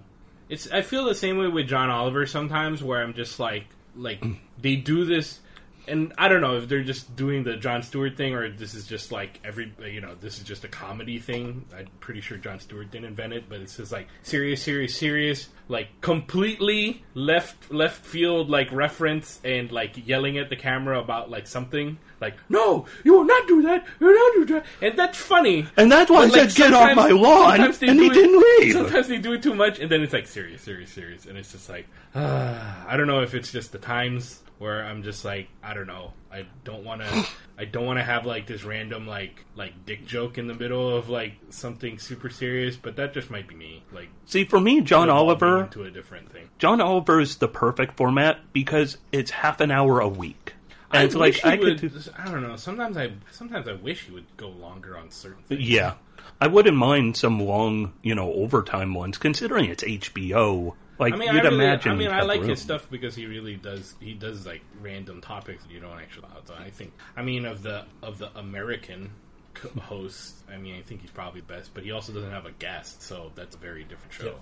It's 0.51 0.71
I 0.71 0.83
feel 0.83 1.05
the 1.07 1.15
same 1.15 1.39
way 1.39 1.49
with 1.49 1.69
John 1.69 1.89
Oliver 1.89 2.27
sometimes 2.27 2.83
where 2.83 3.03
I'm 3.03 3.15
just 3.15 3.41
like 3.41 3.65
like 3.97 4.21
mm. 4.21 4.37
they 4.61 4.77
do 4.77 5.05
this 5.07 5.41
and 5.89 6.13
I 6.19 6.29
don't 6.29 6.41
know 6.41 6.57
if 6.57 6.69
they're 6.69 6.83
just 6.83 7.17
doing 7.17 7.43
the 7.43 7.57
John 7.57 7.83
Stewart 7.83 8.17
thing 8.17 8.35
or 8.35 8.49
this 8.51 8.75
is 8.75 8.87
just 8.87 9.11
like 9.11 9.41
every 9.45 9.73
you 9.85 10.01
know 10.01 10.15
this 10.21 10.39
is 10.39 10.45
just 10.45 10.65
a 10.65 10.69
comedy 10.69 11.19
thing. 11.19 11.65
I'm 11.77 11.87
pretty 12.01 12.21
sure 12.21 12.37
John 12.37 12.61
Stewart 12.61 12.91
didn't 12.91 13.07
invent 13.07 13.33
it, 13.33 13.49
but 13.49 13.61
it's 13.61 13.77
just 13.77 13.93
like 13.93 14.09
serious, 14.23 14.63
serious, 14.63 14.95
serious, 14.95 15.49
like 15.69 15.89
completely 16.01 17.03
left 17.15 17.73
left 17.73 18.05
field 18.05 18.51
like 18.51 18.71
reference 18.73 19.41
and 19.45 19.71
like 19.73 20.07
yelling 20.07 20.39
at 20.39 20.51
the 20.51 20.57
camera 20.57 21.01
about 21.01 21.31
like 21.31 21.47
something 21.47 21.99
like 22.21 22.35
no, 22.49 22.87
you 23.05 23.13
will 23.15 23.25
not 23.25 23.47
do 23.49 23.63
that, 23.63 23.85
you 23.99 24.07
will 24.07 24.15
not 24.15 24.47
do 24.47 24.55
that, 24.55 24.67
and 24.83 24.99
that's 24.99 25.19
funny. 25.19 25.67
And 25.77 25.91
that's 25.91 26.11
why 26.11 26.25
I 26.25 26.29
But, 26.29 26.39
like, 26.39 26.51
said, 26.51 26.57
get 26.71 26.73
off 26.75 26.95
my 26.97 27.09
lawn, 27.09 27.61
and 27.61 27.75
he 28.01 28.07
it- 28.07 28.13
didn't 28.13 28.45
leave. 28.61 28.73
Sometimes 28.75 29.09
they 29.09 29.19
do 29.19 29.33
it 29.33 29.43
too 29.43 29.55
much, 29.55 29.79
and 29.79 29.91
then 29.91 30.03
it's 30.03 30.13
like 30.13 30.27
serious, 30.27 30.63
serious, 30.63 30.91
serious, 30.93 31.27
and 31.27 31.39
it's 31.39 31.53
just 31.53 31.69
like 31.69 31.87
ah, 32.15 32.85
I 32.87 32.97
don't 32.97 33.07
know 33.07 33.23
if 33.23 33.35
it's 33.35 33.51
just 33.53 33.73
the 33.73 33.79
times 33.79 34.43
where 34.59 34.85
I'm 34.85 35.03
just 35.03 35.25
like 35.25 35.49
I 35.63 35.75
don't 35.75 35.87
know. 35.87 36.13
I 36.33 36.47
don't 36.65 36.85
want 36.85 37.01
to. 37.01 37.27
I 37.59 37.65
don't 37.65 37.85
want 37.87 37.99
to 37.99 38.05
have 38.05 38.25
like 38.25 38.47
this 38.47 38.63
random 38.63 39.07
like 39.07 39.45
like 39.57 39.85
dick 39.85 40.07
joke 40.07 40.39
in 40.39 40.47
the 40.47 40.55
middle 40.55 40.95
of 40.97 41.09
like 41.09 41.33
something 41.51 41.99
super 41.99 42.31
serious, 42.31 42.77
but 42.77 42.97
that 42.97 43.13
just 43.15 43.31
might 43.31 43.49
be 43.49 43.55
me. 43.55 43.83
Like 43.93 44.09
See, 44.27 44.45
for 44.45 44.61
me, 44.61 44.81
John 44.83 45.11
Oliver, 45.11 45.69
to 45.73 45.83
a 45.85 45.91
different 45.91 46.31
thing. 46.31 46.49
John 46.59 46.81
Oliver 46.81 47.21
is 47.21 47.37
the 47.37 47.49
perfect 47.49 47.97
format 47.97 48.39
because 48.53 48.99
it's 49.11 49.31
half 49.33 49.61
an 49.61 49.71
hour 49.71 49.99
a 50.01 50.09
week. 50.09 50.55
And 50.93 51.05
it's 51.05 51.15
wish 51.15 51.43
like 51.45 51.59
he 51.59 51.63
I 51.63 51.65
would. 51.65 51.81
do, 51.81 51.91
I 52.19 52.31
don't 52.31 52.43
know. 52.43 52.57
Sometimes 52.57 52.97
I 52.97 53.13
sometimes 53.31 53.69
I 53.69 53.73
wish 53.75 54.05
he 54.07 54.13
would 54.13 54.37
go 54.37 54.49
longer 54.49 54.97
on 54.97 55.11
certain 55.11 55.43
things. 55.45 55.69
yeah. 55.69 55.95
I 56.41 56.47
wouldn't 56.47 56.77
mind 56.77 57.17
some 57.17 57.39
long, 57.41 57.93
you 58.03 58.15
know, 58.15 58.33
overtime 58.33 58.95
ones, 58.95 59.19
considering 59.19 59.67
it's 59.67 59.85
HBO. 59.85 60.75
Like 60.99 61.15
I 61.15 61.17
mean, 61.17 61.33
you'd 61.33 61.41
I 61.41 61.49
really, 61.49 61.55
imagine. 61.57 61.93
I 61.93 61.95
mean, 61.95 62.11
I 62.11 62.23
like 62.23 62.41
room. 62.41 62.51
his 62.51 62.61
stuff 62.61 62.87
because 62.91 63.15
he 63.15 63.27
really 63.27 63.57
does. 63.57 63.95
He 64.01 64.15
does 64.15 64.47
like 64.47 64.63
random 64.81 65.21
topics 65.21 65.65
that 65.65 65.73
you 65.73 65.81
don't 65.81 65.99
actually. 65.99 66.27
I 66.59 66.71
think. 66.71 66.93
I 67.17 67.23
mean, 67.23 67.45
of 67.47 67.63
the 67.63 67.85
of 68.03 68.19
the 68.19 68.31
American 68.39 69.11
co- 69.55 69.81
hosts, 69.81 70.35
I 70.53 70.57
mean, 70.57 70.77
I 70.77 70.83
think 70.83 71.01
he's 71.03 71.11
probably 71.11 71.41
best. 71.41 71.73
But 71.75 71.85
he 71.85 71.93
also 71.93 72.13
doesn't 72.13 72.31
have 72.31 72.47
a 72.47 72.53
guest, 72.53 73.03
so 73.03 73.33
that's 73.35 73.55
a 73.55 73.59
very 73.59 73.85
different 73.85 74.13
show. 74.13 74.35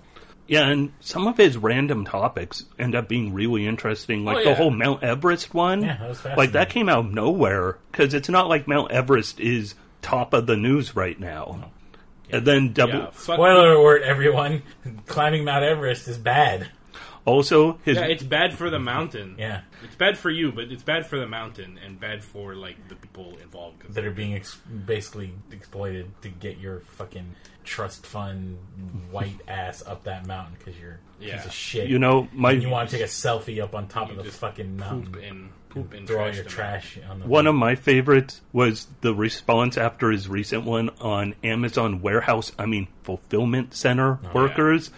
Yeah, 0.47 0.67
and 0.67 0.91
some 0.99 1.27
of 1.27 1.37
his 1.37 1.57
random 1.57 2.05
topics 2.05 2.65
end 2.79 2.95
up 2.95 3.07
being 3.07 3.33
really 3.33 3.67
interesting. 3.67 4.25
Like 4.25 4.37
Oh, 4.37 4.43
the 4.49 4.55
whole 4.55 4.71
Mount 4.71 5.03
Everest 5.03 5.53
one. 5.53 5.83
Yeah, 5.83 5.97
that 5.97 6.09
was 6.09 6.25
like 6.25 6.51
that 6.53 6.69
came 6.69 6.89
out 6.89 7.05
of 7.05 7.13
nowhere 7.13 7.77
because 7.91 8.13
it's 8.13 8.29
not 8.29 8.47
like 8.47 8.67
Mount 8.67 8.91
Everest 8.91 9.39
is 9.39 9.75
top 10.01 10.33
of 10.33 10.47
the 10.47 10.57
news 10.57 10.95
right 10.95 11.19
now. 11.19 11.71
And 12.31 12.45
then 12.45 12.73
double. 12.73 12.93
Yeah, 12.93 13.09
Spoiler 13.11 13.73
alert, 13.73 14.03
everyone. 14.03 14.63
Climbing 15.07 15.43
Mount 15.45 15.63
Everest 15.63 16.07
is 16.07 16.17
bad. 16.17 16.69
Also, 17.29 17.79
his 17.85 17.97
Yeah, 17.97 18.05
it's 18.05 18.23
bad 18.23 18.53
for 18.57 18.69
the 18.69 18.79
mountain. 18.79 19.35
Yeah. 19.37 19.61
it's 19.83 19.95
bad 19.95 20.17
for 20.17 20.29
you, 20.29 20.51
but 20.51 20.65
it's 20.71 20.83
bad 20.83 21.05
for 21.05 21.17
the 21.19 21.27
mountain 21.27 21.79
and 21.85 21.99
bad 21.99 22.23
for 22.23 22.55
like 22.55 22.75
the 22.89 22.95
people 22.95 23.37
involved. 23.41 23.79
'cause 23.79 23.95
That 23.95 24.05
are 24.05 24.11
being 24.11 24.33
ex- 24.35 24.55
basically 24.85 25.33
exploited 25.51 26.11
to 26.21 26.29
get 26.29 26.57
your 26.59 26.81
fucking 26.81 27.35
trust 27.63 28.05
fund 28.05 28.57
white 29.11 29.39
ass 29.47 29.83
up 29.85 30.03
that 30.05 30.25
mountain 30.25 30.55
because 30.57 30.79
you're 30.79 30.99
a 31.21 31.23
Yeah. 31.25 31.35
piece 31.37 31.45
of 31.45 31.53
shit. 31.53 31.87
you 31.89 31.99
know, 31.99 32.27
my 32.33 32.51
and 32.53 32.63
you 32.63 32.69
want 32.69 32.89
to 32.89 32.95
take 32.97 33.05
a 33.05 33.09
selfie 33.09 33.61
up 33.61 33.75
on 33.75 33.87
top 33.87 34.09
of 34.09 34.17
the 34.17 34.23
just 34.23 34.39
fucking 34.39 34.75
mountain. 34.77 35.11
poop 35.11 35.21
and 35.23 35.49
poop 35.69 35.93
and 35.93 36.07
throw 36.07 36.17
all 36.17 36.23
trash 36.25 36.35
your 36.35 36.43
the 36.45 36.49
trash 36.49 36.97
on 37.09 37.19
the 37.19 37.27
One 37.27 37.45
of 37.45 37.53
my 37.53 37.75
favorites 37.75 38.41
was 38.51 38.87
the 39.01 39.13
response 39.13 39.77
after 39.77 40.09
his 40.09 40.27
recent 40.27 40.63
one 40.63 40.89
on 40.99 41.35
Amazon 41.43 42.01
warehouse, 42.01 42.51
I 42.57 42.65
mean, 42.65 42.87
fulfillment 43.03 43.75
center 43.75 44.17
oh, 44.23 44.29
workers. 44.33 44.89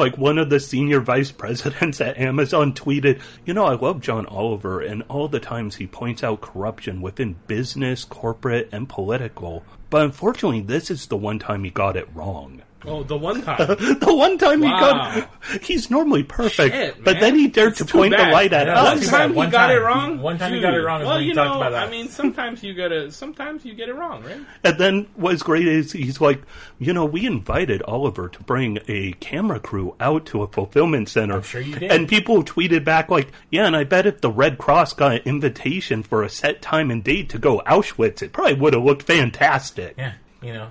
Like 0.00 0.16
one 0.16 0.38
of 0.38 0.48
the 0.48 0.60
senior 0.60 1.00
vice 1.00 1.30
presidents 1.30 2.00
at 2.00 2.16
Amazon 2.16 2.72
tweeted, 2.72 3.20
You 3.44 3.52
know, 3.52 3.66
I 3.66 3.74
love 3.74 4.00
John 4.00 4.24
Oliver 4.24 4.80
and 4.80 5.02
all 5.10 5.28
the 5.28 5.40
times 5.40 5.76
he 5.76 5.86
points 5.86 6.24
out 6.24 6.40
corruption 6.40 7.02
within 7.02 7.36
business, 7.46 8.06
corporate, 8.06 8.70
and 8.72 8.88
political. 8.88 9.62
But 9.90 10.06
unfortunately, 10.06 10.62
this 10.62 10.90
is 10.90 11.08
the 11.08 11.18
one 11.18 11.38
time 11.38 11.64
he 11.64 11.70
got 11.70 11.98
it 11.98 12.08
wrong. 12.14 12.62
Oh, 12.86 13.02
the 13.02 13.16
one 13.16 13.42
time. 13.44 13.58
The 13.58 14.14
one 14.14 14.38
time 14.38 14.60
Wow. 14.60 15.10
he 15.10 15.20
got 15.20 15.30
he's 15.62 15.90
normally 15.90 16.22
perfect, 16.22 16.74
Shit, 16.74 17.04
but 17.04 17.20
then 17.20 17.34
he 17.34 17.48
dared 17.48 17.70
It's 17.72 17.78
to 17.80 17.84
too 17.84 17.98
point 17.98 18.16
the 18.16 18.22
light 18.24 18.52
at 18.54 18.66
Yeah, 18.68 18.82
One 18.82 18.98
us. 18.98 19.04
too 19.04 19.10
bad. 19.10 19.16
time 19.18 19.30
he 19.30 19.36
One 19.36 19.50
got 19.50 19.70
it 19.70 19.74
time. 19.74 19.82
wrong. 19.84 20.20
One 20.20 20.38
time 20.38 20.54
he 20.54 20.60
got 20.60 20.72
it 20.74 20.80
wrong 20.80 21.02
is 21.02 21.06
Well, 21.06 21.16
when 21.18 21.24
you 21.26 21.34
know, 21.34 21.56
about 21.56 21.72
that. 21.72 21.88
I 21.88 21.90
mean, 21.90 22.08
sometimes 22.08 22.62
you 22.62 22.72
gotta. 22.74 23.12
Sometimes 23.12 23.64
you 23.64 23.74
get 23.74 23.88
it 23.90 23.94
wrong, 23.94 24.22
right? 24.24 24.40
And 24.64 24.78
then 24.78 25.06
what's 25.14 25.42
great 25.42 25.66
is 25.68 25.92
he's 25.92 26.20
like, 26.20 26.40
you 26.78 26.92
know, 26.94 27.04
we 27.04 27.26
invited 27.26 27.82
Oliver 27.82 28.28
to 28.30 28.42
bring 28.44 28.78
a 28.88 29.12
camera 29.20 29.60
crew 29.60 29.94
out 30.00 30.24
to 30.26 30.42
a 30.42 30.46
fulfillment 30.46 31.08
center. 31.10 31.34
I'm 31.36 31.42
sure 31.42 31.60
you 31.60 31.74
did. 31.76 31.90
And 31.92 32.08
people 32.08 32.42
tweeted 32.42 32.84
back 32.84 33.10
like, 33.10 33.28
yeah, 33.50 33.66
and 33.66 33.76
I 33.76 33.84
bet 33.84 34.06
if 34.06 34.20
the 34.22 34.30
Red 34.30 34.56
Cross 34.56 34.94
got 34.94 35.12
an 35.12 35.20
invitation 35.26 36.02
for 36.02 36.22
a 36.22 36.30
set 36.30 36.62
time 36.62 36.90
and 36.90 37.04
date 37.04 37.28
to 37.30 37.38
go 37.38 37.60
Auschwitz, 37.66 38.22
it 38.22 38.32
probably 38.32 38.54
would 38.54 38.72
have 38.72 38.82
looked 38.84 39.02
fantastic. 39.02 39.94
Yeah, 39.98 40.12
you 40.42 40.52
know, 40.52 40.68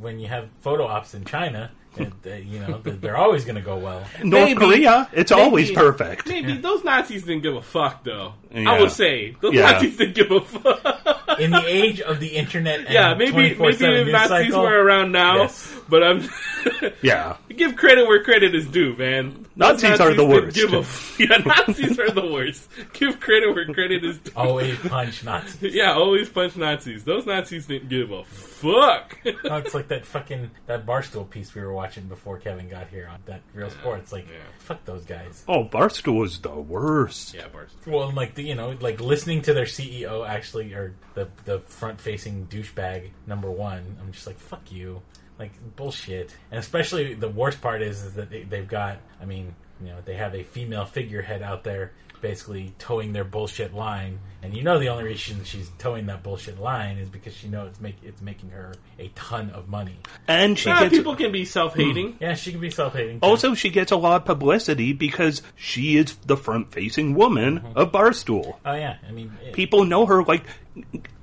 when 0.00 0.18
you 0.18 0.28
have 0.28 0.48
photo 0.60 0.86
ops 0.86 1.14
in 1.14 1.24
China, 1.24 1.70
it, 2.00 2.12
uh, 2.26 2.34
you 2.36 2.60
know, 2.60 2.80
they're- 2.82 2.94
they're 2.94 3.16
always 3.16 3.44
going 3.44 3.56
to 3.56 3.60
go 3.62 3.76
well. 3.76 4.00
North 4.22 4.44
Maybe- 4.48 4.54
Korea, 4.60 5.08
it's 5.12 5.30
maybe- 5.30 5.42
always 5.42 5.70
perfect. 5.70 6.28
Maybe 6.28 6.56
those 6.58 6.84
Nazis 6.84 7.22
didn't 7.24 7.42
give 7.42 7.54
a 7.56 7.62
fuck, 7.62 8.04
though. 8.04 8.34
Yeah. 8.52 8.70
I 8.72 8.80
would 8.80 8.90
say 8.92 9.36
those 9.40 9.52
Yeah. 9.54 9.70
Nazis 9.72 9.96
didn't 9.96 10.14
give 10.14 10.30
a 10.30 10.40
fuck. 10.40 11.14
In 11.38 11.50
the 11.50 11.62
age 11.66 12.00
of 12.00 12.18
the 12.20 12.28
internet, 12.28 12.80
and 12.80 12.88
yeah, 12.90 13.14
maybe 13.14 13.32
maybe 13.32 13.54
24/7 13.54 14.00
if 14.00 14.06
news 14.06 14.12
Nazis 14.12 14.28
cycle, 14.46 14.62
were 14.62 14.82
around 14.82 15.12
now, 15.12 15.36
Yes. 15.42 15.74
but 15.88 16.02
I'm 16.02 16.28
Yeah. 17.02 17.36
give 17.54 17.76
credit 17.76 18.06
where 18.08 18.22
credit 18.24 18.54
is 18.54 18.66
due, 18.66 18.96
man. 18.96 19.46
Those 19.56 19.82
Nazis 19.82 20.00
are 20.00 20.08
the 20.14 20.24
didn't 20.26 20.28
worst. 20.30 20.56
Give 20.56 20.72
a 20.72 20.78
f- 20.78 21.16
yeah, 21.20 21.36
Nazis 21.38 21.98
are 21.98 22.10
the 22.10 22.26
worst. 22.26 22.68
Give 22.94 23.20
credit 23.20 23.54
where 23.54 23.66
credit 23.66 24.04
is 24.04 24.18
due. 24.18 24.32
always 24.34 24.76
punch 24.78 25.22
Nazis. 25.24 25.74
Yeah, 25.74 25.92
always 25.92 26.28
punch 26.28 26.56
Nazis. 26.56 27.04
Those 27.04 27.26
Nazis 27.26 27.66
didn't 27.66 27.88
give 27.88 28.10
a 28.10 28.24
fuck. 28.24 29.18
Oh, 29.44 29.56
it's 29.56 29.74
like 29.74 29.88
that 29.88 30.06
fucking 30.06 30.50
that 30.66 30.86
barstool 30.86 31.28
piece 31.28 31.54
we 31.54 31.60
were 31.62 31.72
watching 31.88 32.04
before 32.04 32.36
Kevin 32.36 32.68
got 32.68 32.86
here 32.88 33.08
on 33.10 33.18
that 33.24 33.40
Real 33.54 33.70
Sports. 33.70 34.12
Like, 34.12 34.26
yeah. 34.28 34.40
fuck 34.58 34.84
those 34.84 35.06
guys. 35.06 35.42
Oh, 35.48 35.64
Barstool 35.64 36.26
is 36.26 36.38
the 36.38 36.50
worst. 36.50 37.32
yeah, 37.32 37.48
Bars. 37.48 37.70
Well, 37.86 38.12
like 38.12 38.34
the, 38.34 38.42
you 38.42 38.54
know, 38.54 38.76
like 38.80 39.00
listening 39.00 39.40
to 39.42 39.54
their 39.54 39.64
CEO 39.64 40.28
actually, 40.28 40.74
or 40.74 40.94
the 41.14 41.28
the 41.46 41.60
front 41.60 41.98
facing 41.98 42.46
douchebag 42.48 43.08
number 43.26 43.50
one. 43.50 43.96
I'm 44.02 44.12
just 44.12 44.26
like, 44.26 44.38
fuck 44.38 44.70
you, 44.70 45.00
like 45.38 45.52
bullshit. 45.76 46.34
And 46.50 46.60
especially 46.60 47.14
the 47.14 47.30
worst 47.30 47.62
part 47.62 47.80
is, 47.80 48.02
is 48.02 48.14
that 48.14 48.28
they, 48.28 48.42
they've 48.42 48.68
got. 48.68 48.98
I 49.18 49.24
mean, 49.24 49.54
you 49.80 49.88
know 49.88 49.96
they 50.04 50.14
have 50.16 50.34
a 50.34 50.42
female 50.42 50.84
figurehead 50.84 51.42
out 51.42 51.64
there 51.64 51.92
basically 52.20 52.72
towing 52.78 53.12
their 53.12 53.24
bullshit 53.24 53.74
line, 53.74 54.18
and 54.42 54.56
you 54.56 54.62
know 54.62 54.78
the 54.78 54.88
only 54.88 55.04
reason 55.04 55.42
she's 55.44 55.70
towing 55.78 56.06
that 56.06 56.22
bullshit 56.22 56.60
line 56.60 56.98
is 56.98 57.08
because 57.08 57.34
she 57.34 57.48
knows 57.48 57.70
it's 57.70 57.80
make 57.80 57.96
it's 58.02 58.20
making 58.22 58.50
her 58.50 58.74
a 58.98 59.08
ton 59.14 59.50
of 59.50 59.68
money. 59.68 59.96
And 60.26 60.58
she 60.58 60.70
Ah, 60.70 60.80
gets 60.80 60.96
people 60.96 61.16
can 61.16 61.32
be 61.32 61.44
self-hating. 61.44 62.12
Hmm. 62.12 62.22
Yeah, 62.22 62.34
she 62.34 62.50
can 62.52 62.60
be 62.60 62.70
self-hating. 62.70 63.20
also 63.22 63.54
she 63.54 63.70
gets 63.70 63.92
a 63.92 63.96
lot 63.96 64.16
of 64.22 64.24
publicity 64.24 64.92
because 64.92 65.42
she 65.56 65.96
is 65.96 66.14
the 66.26 66.36
front-facing 66.36 67.14
woman 67.14 67.60
mm-hmm. 67.60 67.78
of 67.78 67.92
Barstool. 67.92 68.56
oh 68.64 68.74
yeah, 68.74 68.96
I 69.08 69.12
mean, 69.12 69.32
it- 69.44 69.52
People 69.54 69.84
know 69.84 70.06
her 70.06 70.22
like 70.22 70.44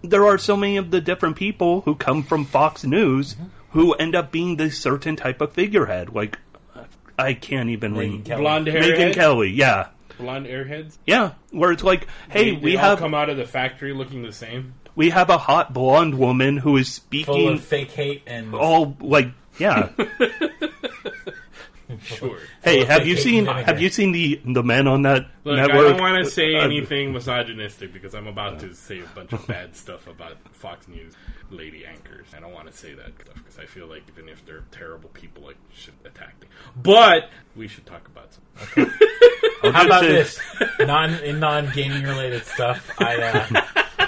there 0.02 0.26
are 0.26 0.38
so 0.38 0.58
many 0.58 0.78
of 0.78 0.92
the 0.92 1.00
different 1.02 1.36
people 1.36 1.82
who 1.82 1.96
come 1.96 2.24
from 2.24 2.46
Fox 2.46 2.84
News 2.84 3.36
mm-hmm. 3.36 3.46
who 3.72 3.94
end 3.94 4.16
up 4.16 4.32
being 4.32 4.58
this 4.58 4.78
certain 4.78 5.16
type 5.16 5.42
of 5.42 5.54
figurehead. 5.54 6.14
Like 6.14 6.38
I 7.18 7.34
can't 7.34 7.70
even 7.70 7.94
Megyn 7.94 7.98
ring 7.98 8.24
Kelly. 8.24 8.42
Blonde 8.42 8.68
hair. 8.68 8.82
Megyn 8.82 9.14
Kelly, 9.14 9.50
yeah. 9.52 9.88
Blonde 10.18 10.46
airheads. 10.48 10.98
Yeah, 11.06 11.32
where 11.52 11.72
it's 11.72 11.84
like, 11.84 12.08
hey, 12.30 12.52
They- 12.52 12.52
they 12.52 12.58
we 12.58 12.78
all 12.78 12.84
have 12.84 13.00
come 13.00 13.14
out 13.14 13.30
of 13.30 13.38
the 13.38 13.46
factory 13.46 13.94
looking 13.94 14.22
the 14.24 14.32
same. 14.34 14.74
we 14.96 15.10
have 15.10 15.30
a 15.30 15.38
hot 15.38 15.74
blonde 15.74 16.18
woman 16.18 16.58
who 16.58 16.78
is 16.78 16.88
full 16.88 16.94
speaking 17.06 17.48
of 17.50 17.62
fake 17.62 17.92
hate 17.92 18.24
and 18.28 18.54
all 18.56 18.96
like, 19.00 19.28
yeah. 19.60 19.90
Sure. 22.02 22.40
hey, 22.64 22.82
of 22.82 22.88
have 22.88 23.06
you 23.06 23.16
seen 23.16 23.40
and 23.40 23.48
vinegar. 23.48 23.66
have 23.72 23.80
you 23.80 23.90
seen 23.90 24.12
the 24.12 24.42
the 24.44 24.64
men 24.64 24.88
on 24.88 25.04
that 25.04 25.28
Look, 25.44 25.56
network? 25.58 25.86
I 25.86 25.90
don't 25.92 26.00
want 26.02 26.26
to 26.26 26.32
say 26.32 26.56
Uh, 26.56 26.64
anything 26.64 27.14
misogynistic 27.14 27.94
because 27.94 28.16
I'm 28.16 28.26
about 28.26 28.60
to 28.62 28.74
say 28.74 29.00
a 29.02 29.06
bunch 29.14 29.32
of 29.34 29.46
bad 29.46 29.76
stuff 29.76 30.08
about 30.08 30.38
Fox 30.52 30.88
News 30.88 31.14
lady 31.50 31.86
anchors. 31.86 32.28
I 32.36 32.40
don't 32.40 32.54
want 32.54 32.68
to 32.68 32.74
say 32.74 32.94
that 32.94 33.12
stuff 33.22 33.36
because 33.36 33.60
I 33.60 33.66
feel 33.66 33.88
like 33.88 34.04
even 34.10 34.30
if 34.30 34.46
they're 34.46 34.64
terrible 34.72 35.10
people, 35.10 35.44
like 35.44 35.58
you 35.72 35.76
should 35.76 35.94
attack 36.06 36.40
them. 36.40 36.50
But 36.76 37.30
we 37.56 37.68
should 37.68 37.86
talk 37.86 38.08
about 38.08 38.30
some. 38.34 38.92
How 39.74 39.86
about 39.86 40.02
this? 40.02 40.40
Non 40.80 41.14
in 41.24 41.40
non 41.40 41.72
gaming 41.74 42.04
related 42.04 42.44
stuff. 42.46 42.90
I 43.00 43.16
uh, 43.22 43.62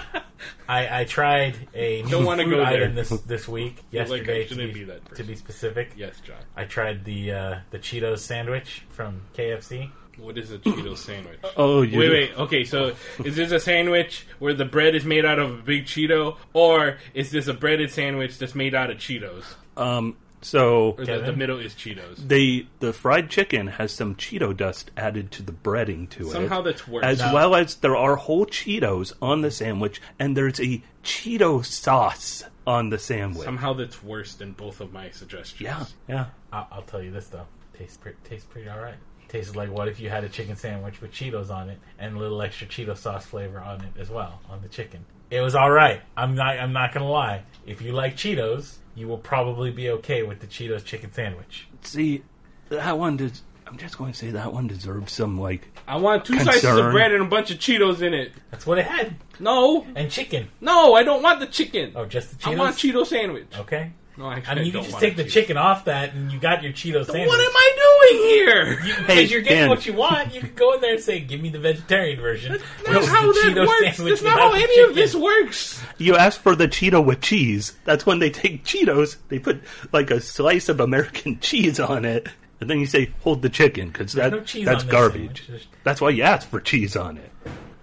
I, 0.69 1.01
I 1.01 1.03
tried 1.05 1.55
a 1.73 2.01
new 2.03 2.09
Don't 2.09 2.25
wanna 2.25 2.43
food 2.43 2.49
go 2.51 2.57
there. 2.57 2.67
item 2.67 2.95
this 2.95 3.09
this 3.09 3.47
week 3.47 3.77
feel 3.91 4.01
like 4.01 4.09
I 4.09 4.15
yesterday 4.15 4.43
to 4.43 4.47
shouldn't 4.49 4.73
be, 4.73 4.79
be 4.81 4.85
that 4.85 5.03
to 5.05 5.09
person. 5.11 5.25
be 5.27 5.35
specific. 5.35 5.91
Yes, 5.95 6.19
John. 6.19 6.35
I 6.55 6.65
tried 6.65 7.05
the 7.05 7.31
uh, 7.31 7.55
the 7.71 7.79
Cheetos 7.79 8.19
sandwich 8.19 8.83
from 8.89 9.21
KFC. 9.35 9.89
What 10.17 10.37
is 10.37 10.51
a 10.51 10.57
Cheeto 10.57 10.97
sandwich? 10.97 11.39
Oh, 11.55 11.81
you 11.83 11.99
Wait, 11.99 12.09
wait. 12.11 12.37
Okay, 12.39 12.63
so 12.63 12.93
is 13.23 13.35
this 13.35 13.51
a 13.51 13.59
sandwich 13.59 14.25
where 14.39 14.53
the 14.53 14.65
bread 14.65 14.95
is 14.95 15.05
made 15.05 15.25
out 15.25 15.39
of 15.39 15.51
a 15.51 15.61
big 15.61 15.85
Cheeto, 15.85 16.37
or 16.53 16.97
is 17.13 17.31
this 17.31 17.47
a 17.47 17.53
breaded 17.53 17.91
sandwich 17.91 18.37
that's 18.37 18.55
made 18.55 18.73
out 18.75 18.89
of 18.89 18.97
Cheetos, 18.97 19.43
Um, 19.77 20.17
so 20.41 20.95
or 20.97 21.05
the, 21.05 21.19
the 21.19 21.33
middle 21.33 21.59
is 21.59 21.73
Cheetos? 21.73 22.15
they 22.27 22.67
the 22.79 22.93
fried 22.93 23.29
chicken 23.29 23.67
has 23.67 23.91
some 23.91 24.15
Cheeto 24.15 24.55
dust 24.55 24.91
added 24.97 25.31
to 25.31 25.43
the 25.43 25.51
breading 25.51 26.09
to 26.11 26.27
it. 26.27 26.31
Somehow 26.31 26.61
that's 26.61 26.87
worse. 26.87 27.03
as 27.05 27.19
No. 27.19 27.33
well 27.33 27.55
as 27.55 27.75
there 27.75 27.95
are 27.95 28.15
whole 28.15 28.45
Cheetos 28.45 29.13
on 29.21 29.41
the 29.41 29.51
sandwich, 29.51 30.01
and 30.19 30.35
there's 30.35 30.59
a 30.59 30.81
Cheeto 31.03 31.63
sauce 31.65 32.43
on 32.65 32.89
the 32.89 32.99
sandwich. 32.99 33.45
Somehow 33.45 33.73
that's 33.73 34.03
worse 34.03 34.33
than 34.33 34.51
both 34.53 34.81
of 34.81 34.91
my 34.91 35.09
suggestions. 35.11 35.61
yeah, 35.61 35.85
yeah. 36.09 36.25
I'll, 36.51 36.67
I'll 36.71 36.81
tell 36.81 37.01
you 37.01 37.11
this 37.11 37.27
though, 37.27 37.45
tastes 37.77 37.97
pretty 37.97 38.17
tastes 38.23 38.47
pretty 38.49 38.67
all 38.69 38.79
right. 38.79 38.95
Tastes 39.29 39.55
like 39.55 39.69
what 39.71 39.87
if 39.87 39.99
you 39.99 40.09
had 40.09 40.23
a 40.23 40.29
chicken 40.29 40.55
sandwich 40.55 41.01
with 41.01 41.11
Cheetos 41.11 41.49
on 41.49 41.69
it 41.69 41.79
and 41.99 42.15
a 42.15 42.19
little 42.19 42.41
extra 42.41 42.65
Cheeto 42.67 42.95
sauce 42.95 43.25
flavor 43.25 43.59
on 43.59 43.81
it 43.81 43.99
as 43.99 44.09
well 44.09 44.39
on 44.49 44.61
the 44.61 44.67
chicken. 44.69 45.05
It 45.29 45.41
was 45.41 45.55
all 45.55 45.69
right. 45.69 46.01
I'm 46.15 46.35
not. 46.35 46.57
I'm 46.57 46.71
not 46.71 46.93
gonna 46.93 47.09
lie. 47.09 47.43
If 47.65 47.81
you 47.81 47.91
like 47.91 48.15
Cheetos, 48.15 48.77
you 48.95 49.07
will 49.09 49.17
probably 49.17 49.71
be 49.71 49.89
okay 49.89 50.23
with 50.23 50.39
the 50.39 50.47
Cheetos 50.47 50.85
chicken 50.85 51.11
sandwich. 51.11 51.67
See, 51.81 52.23
that 52.69 52.97
one 52.97 53.17
does. 53.17 53.43
I'm 53.67 53.77
just 53.77 53.97
going 53.97 54.13
to 54.13 54.17
say 54.17 54.31
that 54.31 54.53
one 54.53 54.67
deserves 54.67 55.11
some 55.11 55.37
like. 55.37 55.67
I 55.89 55.97
want 55.97 56.23
two 56.23 56.39
slices 56.39 56.63
of 56.63 56.89
bread 56.93 57.11
and 57.11 57.21
a 57.21 57.25
bunch 57.25 57.51
of 57.51 57.57
Cheetos 57.59 58.01
in 58.01 58.13
it. 58.13 58.31
That's 58.49 58.65
what 58.65 58.77
it 58.77 58.85
had. 58.85 59.17
No, 59.41 59.85
And 59.93 60.09
chicken. 60.09 60.47
no, 60.61 60.93
I 60.93 61.03
don't 61.03 61.21
want 61.21 61.41
the 61.41 61.47
chicken. 61.47 61.91
Oh, 61.93 62.05
just 62.05 62.29
the 62.31 62.35
Cheetos. 62.37 62.53
I 62.53 62.59
want 62.59 62.75
Cheeto 62.77 63.05
sandwich. 63.05 63.47
Okay. 63.59 63.91
No, 64.17 64.31
actually, 64.31 64.51
I 64.51 64.55
mean, 64.55 64.65
you 64.65 64.71
can 64.71 64.83
just 64.83 64.99
take 64.99 65.15
the 65.15 65.23
Cheeto. 65.25 65.29
chicken 65.29 65.57
off 65.57 65.85
that, 65.85 66.13
and 66.15 66.31
you 66.31 66.39
got 66.39 66.63
your 66.63 66.71
Cheeto 66.73 67.05
sandwich. 67.05 67.27
What 67.27 67.39
am 67.39 67.51
I 67.55 68.07
doing 68.09 68.23
here? 68.29 68.71
You, 68.83 68.93
because 68.95 69.05
Hey, 69.05 69.23
you're 69.25 69.41
getting 69.41 69.57
Dan. 69.59 69.69
what 69.69 69.85
you 69.85 69.93
want. 69.93 70.33
You 70.33 70.41
can 70.41 70.53
go 70.55 70.73
in 70.73 70.81
there 70.81 70.93
and 70.95 70.99
say, 71.03 71.19
"Give 71.19 71.39
me 71.39 71.49
the 71.49 71.59
vegetarian 71.59 72.19
version." 72.19 72.53
That's 72.83 73.05
not 73.05 73.05
how 73.05 73.27
the 73.27 73.33
that 73.33 73.53
Cheeto 73.55 73.67
works. 73.67 73.97
That's 73.99 74.21
not 74.23 74.39
how 74.39 74.53
any 74.53 74.65
chicken. 74.67 74.89
of 74.89 74.95
this 74.95 75.13
works. 75.13 75.81
You 75.99 76.15
ask 76.15 76.41
for 76.41 76.55
the 76.55 76.67
Cheeto 76.67 77.05
with 77.05 77.21
cheese. 77.21 77.77
That's 77.85 78.07
when 78.07 78.17
they 78.17 78.31
take 78.31 78.63
Cheetos, 78.65 79.17
they 79.29 79.37
put 79.37 79.61
like 79.93 80.09
a 80.09 80.19
slice 80.19 80.67
of 80.67 80.79
American 80.79 81.39
cheese 81.41 81.79
on 81.79 82.03
it, 82.03 82.27
and 82.59 82.67
then 82.69 82.79
you 82.79 82.87
say, 82.87 83.11
"Hold 83.21 83.43
the 83.43 83.49
chicken," 83.49 83.89
because 83.89 84.13
that 84.13 84.31
no 84.31 84.39
that's 84.65 84.83
garbage. 84.83 85.45
sandwich. 85.45 85.67
That's 85.83 86.01
why 86.01 86.09
you 86.09 86.23
ask 86.23 86.49
for 86.49 86.59
cheese 86.59 86.95
on 86.95 87.17
it. 87.17 87.31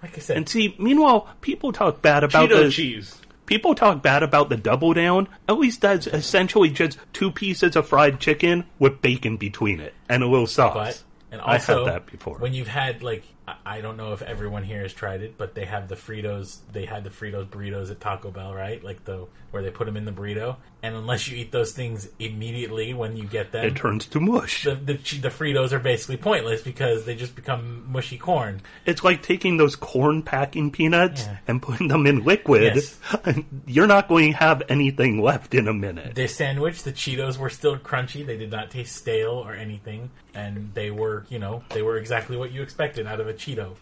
Like 0.03 0.17
I 0.17 0.19
said, 0.19 0.35
And 0.37 0.49
see, 0.49 0.75
meanwhile, 0.77 1.29
people 1.39 1.71
talk 1.71 2.01
bad 2.01 2.25
about 2.25 2.49
Cheeto 2.49 2.63
the 2.65 2.69
cheese. 2.71 3.15
People 3.45 3.75
talk 3.75 4.01
bad 4.01 4.23
about 4.23 4.49
the 4.49 4.57
double 4.57 4.93
down. 4.93 5.27
At 5.47 5.57
least 5.57 5.81
that's 5.81 6.07
essentially 6.07 6.69
just 6.69 6.97
two 7.13 7.31
pieces 7.31 7.75
of 7.75 7.87
fried 7.87 8.19
chicken 8.19 8.65
with 8.79 9.01
bacon 9.01 9.37
between 9.37 9.79
it 9.79 9.93
and 10.09 10.23
a 10.23 10.27
little 10.27 10.47
sauce. 10.47 10.73
but 10.73 11.03
and 11.31 11.41
I 11.41 11.53
had 11.57 11.69
also 11.69 11.85
that 11.85 12.05
before. 12.05 12.37
when 12.39 12.53
you've 12.53 12.67
had 12.67 13.03
like 13.03 13.23
I- 13.47 13.55
I 13.65 13.81
don't 13.81 13.95
know 13.97 14.13
if 14.13 14.23
everyone 14.23 14.63
here 14.63 14.81
has 14.81 14.91
tried 14.93 15.21
it, 15.21 15.37
but 15.37 15.53
they 15.53 15.65
have 15.65 15.87
the 15.87 15.95
Fritos. 15.95 16.57
They 16.71 16.85
had 16.85 17.03
the 17.03 17.11
Fritos 17.11 17.45
burritos 17.47 17.91
at 17.91 17.99
Taco 17.99 18.31
Bell, 18.31 18.55
right? 18.55 18.83
Like 18.83 19.05
the 19.05 19.27
where 19.51 19.61
they 19.61 19.69
put 19.69 19.85
them 19.85 19.95
in 19.97 20.05
the 20.05 20.11
burrito, 20.11 20.55
and 20.85 20.95
unless 20.95 21.27
you 21.27 21.37
eat 21.37 21.51
those 21.51 21.71
things 21.73 22.07
immediately 22.19 22.93
when 22.93 23.17
you 23.17 23.23
get 23.25 23.51
them, 23.51 23.65
it 23.65 23.75
turns 23.75 24.05
to 24.07 24.19
mush. 24.19 24.63
the, 24.65 24.75
the 24.75 24.93
the 24.93 25.29
Fritos 25.29 25.71
are 25.71 25.79
basically 25.79 26.17
pointless 26.17 26.61
because 26.61 27.05
they 27.05 27.15
just 27.15 27.35
become 27.35 27.83
mushy 27.91 28.17
corn. 28.17 28.61
It's 28.85 29.03
like 29.03 29.23
taking 29.23 29.57
those 29.57 29.75
corn 29.75 30.21
packing 30.21 30.71
peanuts 30.71 31.23
Yeah. 31.23 31.37
and 31.47 31.61
putting 31.61 31.87
them 31.87 32.05
in 32.05 32.23
liquid. 32.23 32.75
Yes. 32.75 32.99
You're 33.65 33.87
not 33.87 34.07
going 34.07 34.31
to 34.33 34.37
have 34.37 34.61
anything 34.69 35.21
left 35.21 35.53
in 35.55 35.67
a 35.67 35.73
minute. 35.73 36.13
Their 36.15 36.27
sandwich, 36.27 36.83
the 36.83 36.91
Cheetos 36.93 37.37
were 37.37 37.49
still 37.49 37.77
crunchy. 37.77 38.25
They 38.25 38.37
did 38.37 38.51
not 38.51 38.69
taste 38.71 38.95
stale 38.95 39.31
or 39.31 39.53
anything, 39.53 40.11
and 40.33 40.71
they 40.73 40.91
were, 40.91 41.25
you 41.29 41.39
know, 41.39 41.63
they 41.69 41.81
were 41.81 41.97
exactly 41.97 42.37
what 42.37 42.51
you 42.51 42.61
expected 42.61 43.07
out 43.07 43.19
of 43.19 43.27
a 43.27 43.33
Cheeto. 43.33 43.75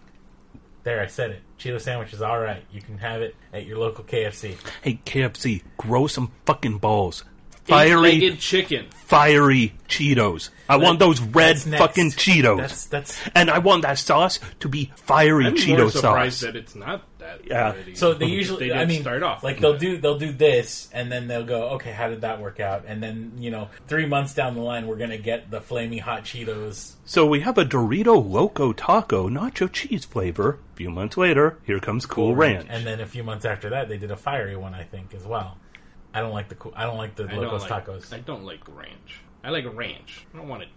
There, 0.84 0.99
I 1.01 1.07
said 1.07 1.31
it. 1.31 1.41
Cheeto 1.59 1.79
sandwich 1.79 2.11
is 2.13 2.21
all 2.21 2.39
right. 2.39 2.63
You 2.71 2.81
can 2.81 2.97
have 2.97 3.21
it 3.21 3.36
at 3.53 3.65
your 3.65 3.77
local 3.77 4.03
KFC. 4.03 4.55
Hey, 4.81 4.99
KFC, 5.05 5.63
grow 5.77 6.07
some 6.07 6.31
fucking 6.45 6.79
balls. 6.79 7.23
Fiery, 7.65 8.09
Eight-legged 8.09 8.39
chicken. 8.41 8.88
fiery 8.91 9.73
Cheetos. 9.88 10.49
I 10.67 10.75
want 10.75 10.99
those 10.99 11.21
red 11.21 11.55
That's 11.55 11.65
next. 11.65 11.81
fucking 11.81 12.09
Cheetos. 12.11 12.57
That's 12.57 12.86
that's 12.88 13.19
and 13.34 13.49
I 13.49 13.59
want 13.59 13.84
that 13.84 13.97
sauce 13.99 14.41
to 14.59 14.67
be 14.67 14.91
fiery 14.97 15.45
I'm 15.45 15.55
Cheeto 15.55 15.77
more 15.84 15.89
surprised 15.91 16.39
sauce. 16.39 16.41
that 16.41 16.55
it's 16.57 16.75
not 16.75 17.03
that. 17.24 17.47
Yeah. 17.47 17.71
already. 17.71 17.95
so 17.95 18.13
they 18.13 18.28
usually. 18.28 18.69
They 18.69 18.76
I 18.76 18.86
mean, 18.86 19.01
start 19.01 19.24
off 19.24 19.43
like 19.43 19.59
they'll 19.59 19.78
do 19.78 19.97
they'll 19.97 20.19
do 20.19 20.32
this, 20.32 20.89
and 20.93 21.11
then 21.11 21.28
they'll 21.28 21.45
go, 21.45 21.69
okay, 21.71 21.91
how 21.91 22.09
did 22.09 22.21
that 22.21 22.39
work 22.39 22.59
out? 22.59 22.86
And 22.88 23.01
then 23.01 23.34
you 23.38 23.51
know, 23.51 23.69
three 23.88 24.05
months 24.05 24.34
down 24.34 24.55
the 24.55 24.61
line, 24.61 24.88
we're 24.88 24.97
gonna 24.97 25.17
get 25.17 25.49
the 25.49 25.61
flaming 25.61 25.99
hot 25.99 26.24
Cheetos. 26.24 26.93
So 27.05 27.26
we 27.26 27.41
have 27.41 27.57
a 27.57 27.65
Dorito 27.65 28.15
Loco 28.30 28.74
Taco 28.74 29.30
nacho 29.30 29.71
cheese 29.71 30.05
flavor. 30.05 30.59
A 30.74 30.76
few 30.76 30.89
months 30.89 31.17
later, 31.17 31.59
here 31.65 31.80
comes 31.80 32.05
Cool 32.05 32.36
Ranch. 32.36 32.67
and 32.69 32.86
then 32.86 32.99
a 32.99 33.05
few 33.05 33.24
months 33.24 33.45
after 33.45 33.69
that, 33.71 33.89
they 33.89 33.97
did 33.97 34.11
a 34.11 34.17
fiery 34.17 34.55
one, 34.55 34.74
I 34.74 34.84
think, 34.84 35.13
as 35.13 35.24
well. 35.24 35.57
I 36.13 36.21
don't 36.21 36.32
like 36.34 36.49
the 36.49 36.55
cool. 36.55 36.74
I 36.76 36.86
don't 36.86 36.97
like 36.97 37.15
the 37.15 37.28
I 37.30 37.36
Locos 37.36 37.69
like, 37.69 37.86
Tacos. 37.86 38.13
I 38.13 38.19
don't 38.19 38.43
like 38.45 38.61
ranch. 38.76 39.21
I 39.43 39.49
like 39.49 39.65
ranch. 39.76 40.26
I 40.34 40.38
don't 40.38 40.47
want 40.47 40.63
it. 40.63 40.69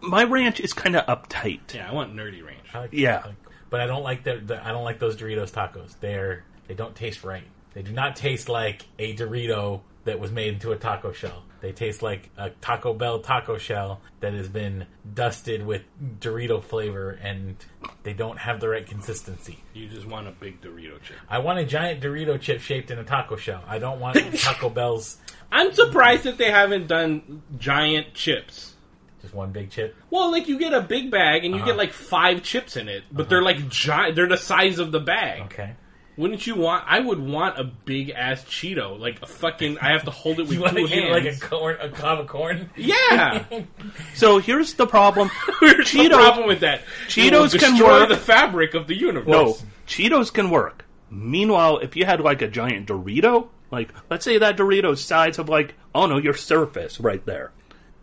My 0.00 0.24
ranch 0.24 0.60
is 0.60 0.72
kind 0.72 0.96
of 0.96 1.04
uptight. 1.06 1.74
Yeah, 1.74 1.90
I 1.90 1.92
want 1.92 2.14
nerdy 2.14 2.44
ranch. 2.44 2.66
I 2.72 2.80
like, 2.80 2.90
Yeah. 2.92 3.22
I 3.24 3.28
like- 3.28 3.41
but 3.72 3.80
I 3.80 3.86
don't 3.86 4.02
like 4.04 4.22
the, 4.22 4.36
the 4.36 4.64
I 4.64 4.70
don't 4.70 4.84
like 4.84 5.00
those 5.00 5.16
Doritos 5.16 5.50
tacos. 5.50 5.94
They're 5.98 6.44
they 6.68 6.74
don't 6.74 6.94
taste 6.94 7.24
right. 7.24 7.46
They 7.72 7.80
do 7.80 7.90
not 7.90 8.16
taste 8.16 8.50
like 8.50 8.82
a 8.98 9.16
Dorito 9.16 9.80
that 10.04 10.20
was 10.20 10.30
made 10.30 10.52
into 10.52 10.72
a 10.72 10.76
taco 10.76 11.12
shell. 11.12 11.42
They 11.62 11.72
taste 11.72 12.02
like 12.02 12.28
a 12.36 12.50
Taco 12.50 12.92
Bell 12.92 13.20
taco 13.20 13.56
shell 13.56 14.00
that 14.20 14.34
has 14.34 14.48
been 14.48 14.86
dusted 15.14 15.64
with 15.64 15.82
Dorito 16.20 16.62
flavor, 16.62 17.12
and 17.22 17.56
they 18.02 18.12
don't 18.12 18.36
have 18.36 18.60
the 18.60 18.68
right 18.68 18.84
consistency. 18.84 19.62
You 19.72 19.88
just 19.88 20.06
want 20.06 20.26
a 20.26 20.32
big 20.32 20.60
Dorito 20.60 21.00
chip. 21.02 21.16
I 21.30 21.38
want 21.38 21.60
a 21.60 21.64
giant 21.64 22.02
Dorito 22.02 22.38
chip 22.38 22.60
shaped 22.60 22.90
in 22.90 22.98
a 22.98 23.04
taco 23.04 23.36
shell. 23.36 23.62
I 23.66 23.78
don't 23.78 24.00
want 24.00 24.18
Taco 24.40 24.68
Bell's 24.68 25.18
I'm 25.52 25.72
surprised 25.72 26.24
that 26.24 26.36
they 26.36 26.50
haven't 26.50 26.88
done 26.88 27.42
giant 27.58 28.12
chips. 28.14 28.71
Just 29.22 29.32
one 29.34 29.50
big 29.52 29.70
chip. 29.70 29.96
Well, 30.10 30.30
like 30.30 30.48
you 30.48 30.58
get 30.58 30.74
a 30.74 30.80
big 30.82 31.10
bag 31.10 31.44
and 31.44 31.54
you 31.54 31.60
Uh-huh. 31.60 31.70
get 31.70 31.76
like 31.78 31.92
five 31.92 32.42
chips 32.42 32.76
in 32.76 32.88
it, 32.88 33.04
but 33.10 33.28
they're 33.28 33.42
like 33.42 33.68
giant. 33.68 34.16
They're 34.16 34.28
the 34.28 34.36
size 34.36 34.78
of 34.78 34.92
the 34.92 35.00
bag. 35.00 35.42
Okay. 35.42 35.72
Wouldn't 36.18 36.46
you 36.46 36.56
want? 36.56 36.84
I 36.86 37.00
would 37.00 37.18
want 37.18 37.58
a 37.58 37.64
big 37.64 38.10
ass 38.10 38.44
Cheeto, 38.44 39.00
like 39.00 39.22
a 39.22 39.26
fucking. 39.26 39.78
I 39.78 39.92
have 39.92 40.04
to 40.04 40.10
hold 40.10 40.40
it 40.40 40.42
with 40.48 40.58
You 40.58 40.68
two 40.68 40.86
hands. 40.86 41.10
like 41.10 41.24
a 41.24 41.40
corn, 41.40 41.76
a 41.80 41.88
cob 41.88 42.20
of 42.20 42.26
corn? 42.26 42.68
yeah. 42.76 43.44
So 44.14 44.38
here's 44.38 44.74
the 44.74 44.86
problem. 44.86 45.30
Where's 45.60 45.90
the 45.90 45.98
Cheetos- 45.98 46.10
problem 46.10 46.46
with 46.48 46.60
that? 46.60 46.82
It 47.16 47.32
will 47.32 47.44
Cheetos 47.46 47.58
can 47.58 47.70
destroy 47.72 48.00
work. 48.00 48.08
the 48.10 48.16
fabric 48.16 48.74
of 48.74 48.86
the 48.88 48.94
universe. 48.94 49.26
No, 49.28 49.56
Cheetos 49.86 50.30
can 50.32 50.50
work. 50.50 50.84
Meanwhile, 51.10 51.78
if 51.78 51.96
you 51.96 52.04
had 52.04 52.20
like 52.20 52.42
a 52.42 52.48
giant 52.48 52.88
Dorito, 52.88 53.48
like 53.70 53.90
let's 54.10 54.24
say 54.24 54.36
that 54.38 54.56
Dorito's 54.58 55.02
size 55.02 55.38
of 55.38 55.48
like 55.48 55.74
oh 55.94 56.06
no, 56.06 56.18
your 56.18 56.34
surface 56.34 57.00
right 57.00 57.24
there. 57.24 57.52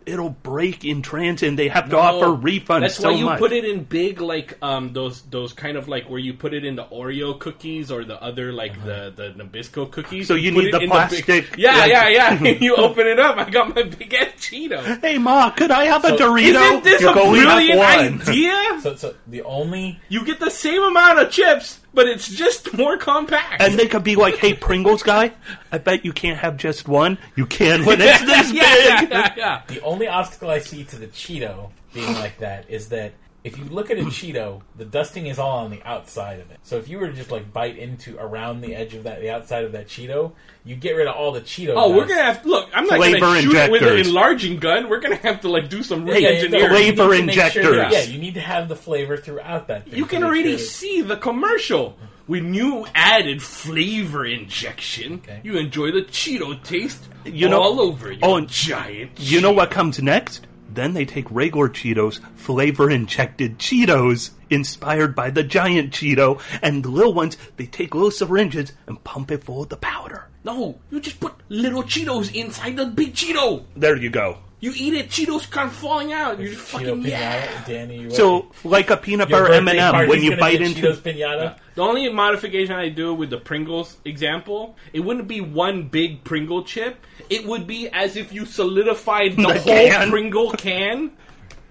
It'll 0.06 0.30
break 0.30 0.84
in 0.84 1.02
transit, 1.02 1.48
and 1.48 1.58
they 1.58 1.68
have 1.68 1.84
to 1.86 1.92
No, 1.92 1.98
offer 1.98 2.26
refunds 2.42 2.80
That's 2.80 2.96
so 2.96 3.10
why 3.12 3.18
you 3.18 3.24
much. 3.26 3.38
put 3.38 3.52
it 3.52 3.64
in 3.64 3.84
big, 3.84 4.20
like 4.20 4.56
um 4.62 4.92
those 4.92 5.22
those 5.22 5.52
kind 5.52 5.76
of 5.76 5.88
like 5.88 6.08
where 6.10 6.18
you 6.18 6.34
put 6.34 6.54
it 6.54 6.64
in 6.64 6.76
the 6.76 6.84
Oreo 6.84 7.38
cookies 7.38 7.90
or 7.90 8.04
the 8.04 8.20
other 8.22 8.52
like 8.52 8.74
the 8.84 9.12
the 9.14 9.32
Nabisco 9.42 9.90
cookies. 9.90 10.26
So 10.28 10.34
you 10.34 10.52
put 10.52 10.64
need 10.64 10.74
the 10.74 10.80
in 10.80 10.90
plastic, 10.90 11.26
big, 11.26 11.46
yeah, 11.58 11.76
like- 11.76 11.90
yeah, 11.90 12.08
yeah. 12.08 12.38
you 12.60 12.76
open 12.76 13.06
it 13.06 13.18
up. 13.20 13.36
I 13.36 13.48
got 13.50 13.74
my 13.74 13.82
big 13.82 14.12
ass 14.14 14.28
Cheeto. 14.38 15.00
hey, 15.02 15.18
ma, 15.18 15.50
could 15.50 15.70
I 15.70 15.84
have 15.84 16.04
a 16.04 16.10
Dorito? 16.12 16.54
Isn't 16.62 16.84
this 16.84 17.00
You 17.02 17.10
a 17.10 17.12
can 17.14 17.30
brilliant 17.32 17.78
one. 17.78 18.22
idea? 18.22 18.80
So, 18.82 18.96
so 18.96 19.14
the 19.26 19.42
only 19.42 20.00
You 20.08 20.24
get 20.24 20.40
the 20.40 20.50
same 20.50 20.82
amount 20.82 21.18
of 21.20 21.30
chips, 21.30 21.78
but 21.94 22.08
it's 22.08 22.28
just 22.28 22.72
more 22.76 22.96
compact. 22.96 23.62
And 23.62 23.78
they 23.78 23.86
could 23.86 24.04
be 24.04 24.16
like, 24.16 24.36
"Hey, 24.36 24.54
Pringles 24.54 25.02
guy, 25.02 25.32
I 25.72 25.78
bet 25.78 26.04
you 26.04 26.12
can't 26.12 26.38
have 26.38 26.56
just 26.56 26.88
one. 26.88 27.18
You 27.36 27.46
can 27.46 27.84
when 27.84 28.00
it's 28.00 28.20
this 28.24 28.52
yeah, 28.52 28.74
yeah, 28.76 29.00
big." 29.00 29.10
yeah, 29.10 29.34
yeah. 29.36 29.62
the 29.66 29.80
only 29.82 30.08
obstacle 30.08 30.50
I 30.50 30.60
see 30.60 30.84
to 30.84 30.96
the 30.96 31.06
Cheeto 31.08 31.70
being 31.92 32.14
like 32.14 32.38
that 32.38 32.70
is 32.70 32.88
that 32.90 33.12
if 33.42 33.56
you 33.56 33.64
look 33.64 33.90
at 33.90 33.98
a 33.98 34.02
Cheeto, 34.02 34.60
the 34.76 34.84
dusting 34.84 35.26
is 35.26 35.38
all 35.38 35.58
on 35.64 35.70
the 35.70 35.82
outside 35.84 36.40
of 36.40 36.50
it. 36.50 36.58
So 36.62 36.76
if 36.76 36.88
you 36.88 36.98
were 36.98 37.06
to 37.08 37.12
just 37.12 37.30
like 37.30 37.52
bite 37.52 37.78
into 37.78 38.18
around 38.18 38.60
the 38.60 38.74
edge 38.74 38.94
of 38.94 39.04
that, 39.04 39.20
the 39.20 39.30
outside 39.30 39.64
of 39.64 39.72
that 39.72 39.88
Cheeto, 39.88 40.32
you 40.64 40.76
get 40.76 40.92
rid 40.92 41.06
of 41.06 41.14
all 41.16 41.32
the 41.32 41.40
Cheeto. 41.40 41.72
Oh, 41.76 41.96
we're 41.96 42.06
gonna 42.06 42.22
have 42.22 42.44
look. 42.44 42.68
I'm 42.74 42.86
not 42.86 42.98
Flavor 42.98 43.20
gonna 43.20 43.40
shoot 43.42 43.54
it 43.54 43.70
with 43.70 43.82
an 43.82 43.96
enlarging 43.98 44.58
gun. 44.58 44.88
We're 44.88 45.00
gonna 45.00 45.16
have 45.16 45.40
to 45.42 45.48
like 45.48 45.68
do 45.70 45.82
some 45.82 46.06
Yeah, 46.06 46.14
yeah, 46.18 46.28
re-engineering. 46.28 46.68
no, 46.68 46.74
Flavor 46.76 47.02
to 47.16 47.22
make 47.22 47.34
sure 47.34 47.44
injectors. 47.46 47.76
that- 47.76 47.92
yeah, 47.92 48.02
you 48.02 48.18
need 48.18 48.34
to 48.34 48.40
have 48.40 48.68
the 48.68 48.76
flavor 48.76 49.16
throughout 49.16 49.68
that. 49.68 49.86
Thing 49.88 49.98
You 49.98 50.04
can 50.06 50.20
make 50.20 50.28
already 50.28 50.50
sure 50.58 50.66
see 50.66 51.00
the 51.00 51.16
commercial. 51.16 51.96
When 52.26 52.54
you 52.54 52.86
added 52.94 53.42
flavor 53.42 54.24
injection, 54.24 55.14
Okay. 55.24 55.40
you 55.42 55.56
enjoy 55.56 55.90
the 55.90 56.02
Cheeto 56.02 56.62
taste 56.62 57.02
You 57.24 57.48
know- 57.48 57.60
all 57.60 57.80
over 57.80 58.12
your 58.12 58.20
oh, 58.22 58.36
and 58.36 58.48
giant. 58.48 59.12
You 59.18 59.40
know 59.40 59.50
what 59.50 59.70
comes 59.72 60.00
next? 60.00 60.46
Then 60.72 60.94
they 60.94 61.04
take 61.04 61.30
regular 61.30 61.68
Cheetos, 61.68 62.20
flavor 62.36 62.90
injected 62.90 63.58
Cheetos, 63.58 64.30
inspired 64.48 65.14
by 65.14 65.30
the 65.30 65.42
giant 65.42 65.92
Cheeto, 65.92 66.40
and 66.62 66.84
the 66.84 66.90
little 66.90 67.14
ones, 67.14 67.36
they 67.56 67.66
take 67.66 67.94
little 67.94 68.10
syringes 68.10 68.72
and 68.86 69.02
pump 69.02 69.30
it 69.30 69.44
full 69.44 69.62
of 69.62 69.68
the 69.68 69.76
powder. 69.76 70.28
No, 70.44 70.78
you 70.90 71.00
just 71.00 71.20
put 71.20 71.34
little 71.48 71.82
Cheetos 71.82 72.34
inside 72.34 72.76
the 72.76 72.86
big 72.86 73.14
Cheeto. 73.14 73.64
There 73.76 73.96
you 73.96 74.10
go. 74.10 74.38
You 74.60 74.72
eat 74.76 74.92
it, 74.94 75.08
Cheetos 75.08 75.50
kind 75.50 75.68
of 75.68 75.74
falling 75.74 76.12
out. 76.12 76.38
You're 76.38 76.52
just 76.52 76.66
Cheeto 76.68 76.80
fucking 76.80 77.02
pinata, 77.02 77.08
yeah. 77.08 77.64
Danny. 77.66 78.06
what- 78.06 78.14
So, 78.14 78.52
like 78.62 78.90
a 78.90 78.96
peanut 78.98 79.30
your 79.30 79.40
butter 79.42 79.54
M&M, 79.54 80.08
when 80.08 80.22
you 80.22 80.36
bite 80.36 80.60
into... 80.60 80.82
Cheetos 80.82 80.96
pinata. 80.98 81.56
The 81.76 81.82
only 81.82 82.08
modification 82.10 82.74
I 82.74 82.90
do 82.90 83.14
with 83.14 83.30
the 83.30 83.38
Pringles 83.38 83.96
example, 84.04 84.76
it 84.92 85.00
wouldn't 85.00 85.28
be 85.28 85.40
one 85.40 85.84
big 85.84 86.24
Pringle 86.24 86.62
chip. 86.64 86.98
It 87.30 87.46
would 87.46 87.66
be 87.66 87.88
as 87.88 88.16
if 88.16 88.32
you 88.34 88.44
solidified 88.44 89.36
the, 89.36 89.42
The 89.54 89.60
whole 89.60 89.88
can. 89.88 90.10
Pringle 90.10 90.50
can. 90.52 91.12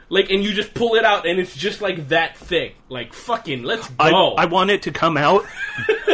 Like, 0.09 0.31
and 0.31 0.43
you 0.43 0.53
just 0.53 0.73
pull 0.73 0.95
it 0.95 1.05
out, 1.05 1.27
and 1.27 1.39
it's 1.39 1.55
just 1.55 1.81
like 1.81 2.09
that 2.09 2.35
thick. 2.37 2.75
Like, 2.89 3.13
fucking, 3.13 3.61
let's 3.63 3.89
I, 3.99 4.09
go. 4.09 4.33
I 4.33 4.45
want 4.45 4.71
it 4.71 4.83
to 4.83 4.91
come 4.91 5.17
out. 5.17 5.45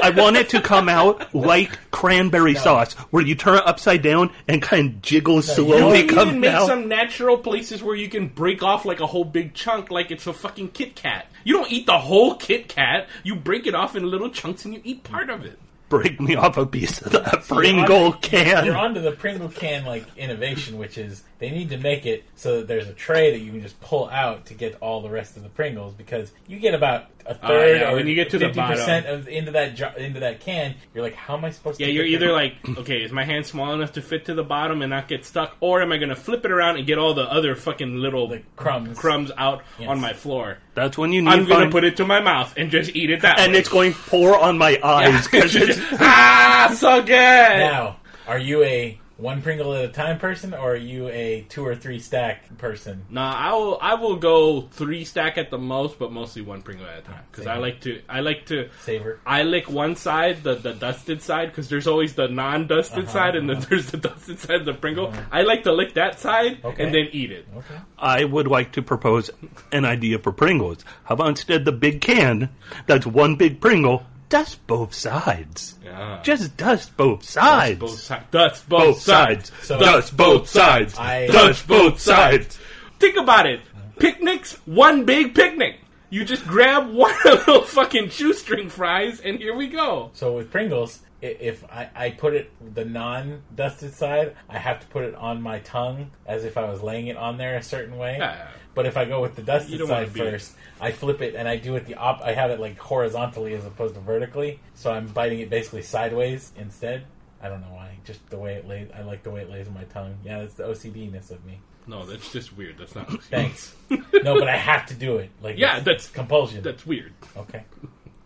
I 0.03 0.09
want 0.09 0.35
it 0.35 0.49
to 0.49 0.61
come 0.61 0.89
out 0.89 1.33
like 1.33 1.79
cranberry 1.91 2.55
sauce, 2.55 2.93
where 3.11 3.25
you 3.25 3.35
turn 3.35 3.55
it 3.55 3.65
upside 3.65 4.01
down 4.01 4.31
and 4.47 4.61
kind 4.61 4.89
of 4.89 5.01
jiggle 5.01 5.35
you 5.35 5.41
slowly 5.43 6.05
can 6.05 6.15
come 6.15 6.27
even 6.27 6.39
make 6.41 6.51
out. 6.51 6.67
some 6.67 6.89
natural 6.89 7.37
places 7.37 7.81
where 7.81 7.95
you 7.95 8.09
can 8.09 8.27
break 8.27 8.61
off 8.61 8.83
like 8.83 8.99
a 8.99 9.07
whole 9.07 9.23
big 9.23 9.53
chunk, 9.53 9.89
like 9.89 10.11
it's 10.11 10.27
a 10.27 10.33
fucking 10.33 10.69
Kit 10.69 10.95
Kat. 10.95 11.27
You 11.45 11.53
don't 11.53 11.71
eat 11.71 11.85
the 11.85 11.97
whole 11.97 12.35
Kit 12.35 12.67
Kat. 12.67 13.07
You 13.23 13.35
break 13.35 13.65
it 13.65 13.75
off 13.75 13.95
in 13.95 14.03
little 14.09 14.29
chunks, 14.29 14.65
and 14.65 14.73
you 14.73 14.81
eat 14.83 15.03
part 15.03 15.29
of 15.29 15.45
it. 15.45 15.57
Break 15.88 16.19
me 16.19 16.36
off 16.36 16.57
a 16.57 16.65
piece 16.65 16.99
of 17.01 17.11
that 17.11 17.43
Pringle 17.47 18.13
on- 18.13 18.19
can. 18.21 18.65
You're 18.65 18.77
onto 18.77 19.01
the 19.01 19.11
Pringle 19.11 19.49
can 19.49 19.86
like 19.86 20.05
innovation, 20.17 20.77
which 20.77 20.97
is 20.97 21.23
they 21.39 21.51
need 21.51 21.69
to 21.69 21.77
make 21.77 22.05
it 22.05 22.23
so 22.36 22.57
that 22.57 22.67
there's 22.67 22.88
a 22.88 22.93
tray 22.93 23.31
that 23.31 23.39
you 23.39 23.51
can 23.51 23.61
just 23.61 23.79
pull 23.81 24.09
out 24.09 24.47
to 24.47 24.53
get 24.55 24.77
all 24.81 25.01
the 25.01 25.09
rest 25.09 25.38
of 25.38 25.43
the 25.43 25.49
Pringles 25.49 25.93
because 25.93 26.31
you 26.47 26.59
get 26.59 26.73
about 26.73 27.05
a 27.28 27.34
third 27.34 27.82
yeah, 27.82 27.91
or 27.91 27.95
when 27.95 28.07
you 28.07 28.13
get 28.15 28.30
to 28.32 28.38
the 28.38 28.45
fifty 28.47 28.61
percent 28.61 29.05
of 29.07 29.28
into 29.28 29.51
that 29.51 29.76
jo- 29.76 29.93
into 29.97 30.19
that 30.19 30.39
can. 30.41 30.76
You're 30.93 31.03
like, 31.03 31.15
how 31.15 31.36
am 31.38 31.43
I 31.45 31.49
supposed 31.51 31.78
to? 31.80 31.84
Yeah, 31.84 31.88
to? 31.88 31.93
you're 31.93 32.05
either 32.05 32.28
the- 32.28 32.34
like, 32.34 32.53
okay, 32.80 32.97
is 33.01 33.11
my 33.11 33.23
hand 33.26 33.45
small 33.45 33.73
enough 33.73 33.93
to 33.93 34.01
fit 34.01 34.26
to 34.26 34.34
the 34.36 34.43
bottom 34.43 34.82
and 34.82 34.89
not 34.91 35.07
get 35.07 35.26
stuck, 35.26 35.55
or 35.59 35.82
am 35.82 35.91
I 35.91 35.97
going 35.97 36.09
to 36.09 36.15
flip 36.15 36.45
it 36.45 36.51
around 36.51 36.78
and 36.78 36.86
get 36.86 36.97
all 36.97 37.13
the 37.13 37.23
other 37.23 37.55
fucking 37.55 37.97
little 37.97 38.28
The 38.28 38.43
crumbs. 38.55 38.97
crumbs 38.97 39.32
out 39.38 39.63
Yes. 39.80 39.89
on 39.89 39.99
my 39.99 40.13
floor? 40.13 40.57
That's 40.76 40.97
when 40.97 41.11
you 41.13 41.21
need 41.21 41.30
I'm 41.32 41.45
going 41.45 41.65
to 41.65 41.71
put 41.71 41.84
it 41.84 41.97
to 41.97 42.05
my 42.05 42.19
mouth 42.19 42.53
and 42.57 42.69
just 42.69 42.95
eat 42.95 43.09
it 43.09 43.21
that 43.21 43.39
and 43.39 43.53
way. 43.53 43.59
it's 43.59 43.69
going 43.69 43.93
pour 43.93 44.38
on 44.38 44.57
my 44.57 44.80
eyes 44.84 45.26
because 45.28 45.55
it's 45.55 45.80
ah, 45.93 46.76
so 46.78 47.01
good. 47.01 47.09
now. 47.09 47.97
Are 48.28 48.39
you 48.39 48.63
a 48.63 48.99
one 49.18 49.41
Pringle 49.41 49.74
at 49.74 49.86
a 49.86 49.88
time 49.88 50.20
person, 50.20 50.53
or 50.53 50.74
are 50.74 50.76
you 50.76 51.07
a 51.07 51.45
two 51.47 51.66
or 51.66 51.74
three 51.76 51.99
stack 51.99 52.57
person? 52.57 53.05
Nah, 53.09 53.34
I 53.34 53.53
will. 53.53 53.78
I 53.82 53.93
will 53.95 54.18
go 54.18 54.61
three 54.61 55.05
stack 55.05 55.38
at 55.38 55.49
the 55.51 55.57
most, 55.57 55.97
but 55.97 56.11
mostly 56.11 56.41
one 56.41 56.61
Pringle 56.61 56.86
at 56.86 56.99
a 56.99 57.01
time 57.01 57.24
because 57.32 57.47
I 57.47 57.57
like 57.57 57.80
to. 57.82 58.01
I 58.09 58.20
like 58.20 58.45
to. 58.47 58.70
Savor. 58.82 59.20
I 59.26 59.43
lick 59.43 59.70
one 59.70 59.95
side, 59.95 60.43
the 60.43 60.55
the 60.55 60.74
dusted 60.74 61.22
side, 61.22 61.49
because 61.49 61.70
there's 61.70 61.88
always 61.88 62.16
the 62.16 62.28
non-dusted 62.28 63.05
Uh-huh, 63.05 63.11
side, 63.13 63.36
and 63.38 63.49
then 63.49 63.61
there's 63.70 63.89
the 63.91 63.97
dusted 63.97 64.39
side 64.39 64.59
of 64.59 64.66
the 64.66 64.74
Pringle. 64.74 65.13
I 65.32 65.43
like 65.43 65.63
to 65.63 65.72
lick 65.72 65.93
that 65.93 66.20
side 66.20 66.59
Okay. 66.66 66.84
and 66.84 66.93
then 66.93 67.07
eat 67.13 67.32
it. 67.32 67.47
Okay. 67.55 67.76
I 67.97 68.26
would 68.26 68.47
like 68.47 68.74
to 68.74 68.82
propose 68.82 69.30
an 69.72 69.86
idea 69.86 70.20
for 70.20 70.32
Pringles. 70.34 70.84
How 71.05 71.13
about 71.16 71.30
instead 71.30 71.63
the 71.63 71.72
big 71.72 72.01
can 72.01 72.49
that's 72.86 73.05
one 73.05 73.36
big 73.38 73.61
Pringle, 73.61 74.03
dust 74.30 74.65
both 74.67 74.93
sides. 74.93 75.76
Yeah. 75.84 76.21
Just 76.23 76.57
dust 76.57 76.95
both 76.97 77.23
sides. 77.23 77.80
Both 77.80 77.99
sides. 77.99 78.26
Dust 78.32 78.69
both, 78.69 78.80
both 78.80 78.99
sides. 78.99 79.49
sides. 79.49 79.67
So- 79.67 79.80
dust 79.80 80.17
both 80.17 80.49
sides. 80.49 80.97
I- 80.97 81.28
dust 81.28 81.67
both 81.67 81.99
sides. 81.99 82.57
Think 82.99 83.17
about 83.17 83.45
it. 83.45 83.61
Picnics, 83.99 84.53
one 84.65 85.05
big 85.05 85.34
picnic. 85.36 85.80
You 86.09 86.23
just 86.26 86.45
grab 86.47 86.89
one 86.93 87.13
of 87.26 87.45
those 87.45 87.69
fucking 87.69 88.09
shoestring 88.09 88.69
fries, 88.69 89.19
and 89.19 89.38
here 89.39 89.55
we 89.55 89.67
go. 89.67 90.11
So 90.13 90.34
with 90.34 90.51
Pringles, 90.51 90.99
if 91.21 91.63
I, 91.65 91.89
I 91.95 92.09
put 92.11 92.34
it 92.34 92.51
the 92.76 92.86
non-dusted 92.86 93.93
side, 93.93 94.36
I 94.49 94.57
have 94.57 94.80
to 94.82 94.88
put 94.88 95.03
it 95.05 95.15
on 95.15 95.41
my 95.41 95.59
tongue 95.59 96.11
as 96.26 96.45
if 96.45 96.57
I 96.57 96.69
was 96.69 96.82
laying 96.84 97.07
it 97.07 97.17
on 97.17 97.38
there 97.38 97.57
a 97.57 97.63
certain 97.63 97.97
way. 97.97 98.17
Yeah. 98.19 98.47
But 98.76 98.86
if 98.86 98.97
I 98.97 99.05
go 99.05 99.21
with 99.21 99.36
the 99.36 99.41
dusted 99.41 99.80
side 99.88 100.11
first, 100.11 100.53
I 100.80 100.91
flip 100.91 101.21
it 101.21 101.34
and 101.36 101.47
I 101.47 101.55
do 101.57 101.76
it 101.78 101.86
the 101.86 101.95
op. 101.95 102.21
I 102.21 102.34
have 102.34 102.51
it 102.51 102.59
like 102.59 102.78
horizontally 102.78 103.53
as 103.55 103.65
opposed 103.65 103.95
to 103.95 104.01
vertically, 104.01 104.59
so 104.76 104.91
I'm 104.91 105.07
biting 105.07 105.39
it 105.39 105.49
basically 105.49 105.82
sideways 105.82 106.51
instead. 106.57 107.05
I 107.41 107.49
don't 107.49 107.61
know 107.61 107.73
why. 107.73 107.97
Just 108.05 108.28
the 108.30 108.38
way 108.38 108.55
it 108.55 108.67
lays. 108.67 108.89
I 108.95 109.01
like 109.01 109.23
the 109.23 109.32
way 109.32 109.41
it 109.41 109.49
lays 109.49 109.67
on 109.67 109.73
my 109.73 109.84
tongue. 109.86 110.15
Yeah, 110.23 110.39
that's 110.39 110.55
the 110.55 110.63
OCD-ness 110.63 111.32
of 111.32 111.43
me. 111.45 111.59
No, 111.88 112.05
that's 112.05 112.32
just 112.32 112.57
weird. 112.57 112.78
That's 112.78 112.95
not. 112.95 113.23
Thanks. 113.26 113.76
no, 113.89 114.39
but 114.39 114.47
I 114.49 114.57
have 114.57 114.88
to 114.88 114.93
do 114.93 115.17
it. 115.17 115.30
Like 115.41 115.57
Yeah, 115.57 115.78
it's 115.78 115.86
that's- 115.86 116.09
compulsion. 116.09 116.61
That's 116.63 116.86
weird. 116.86 117.13
okay. 117.38 117.63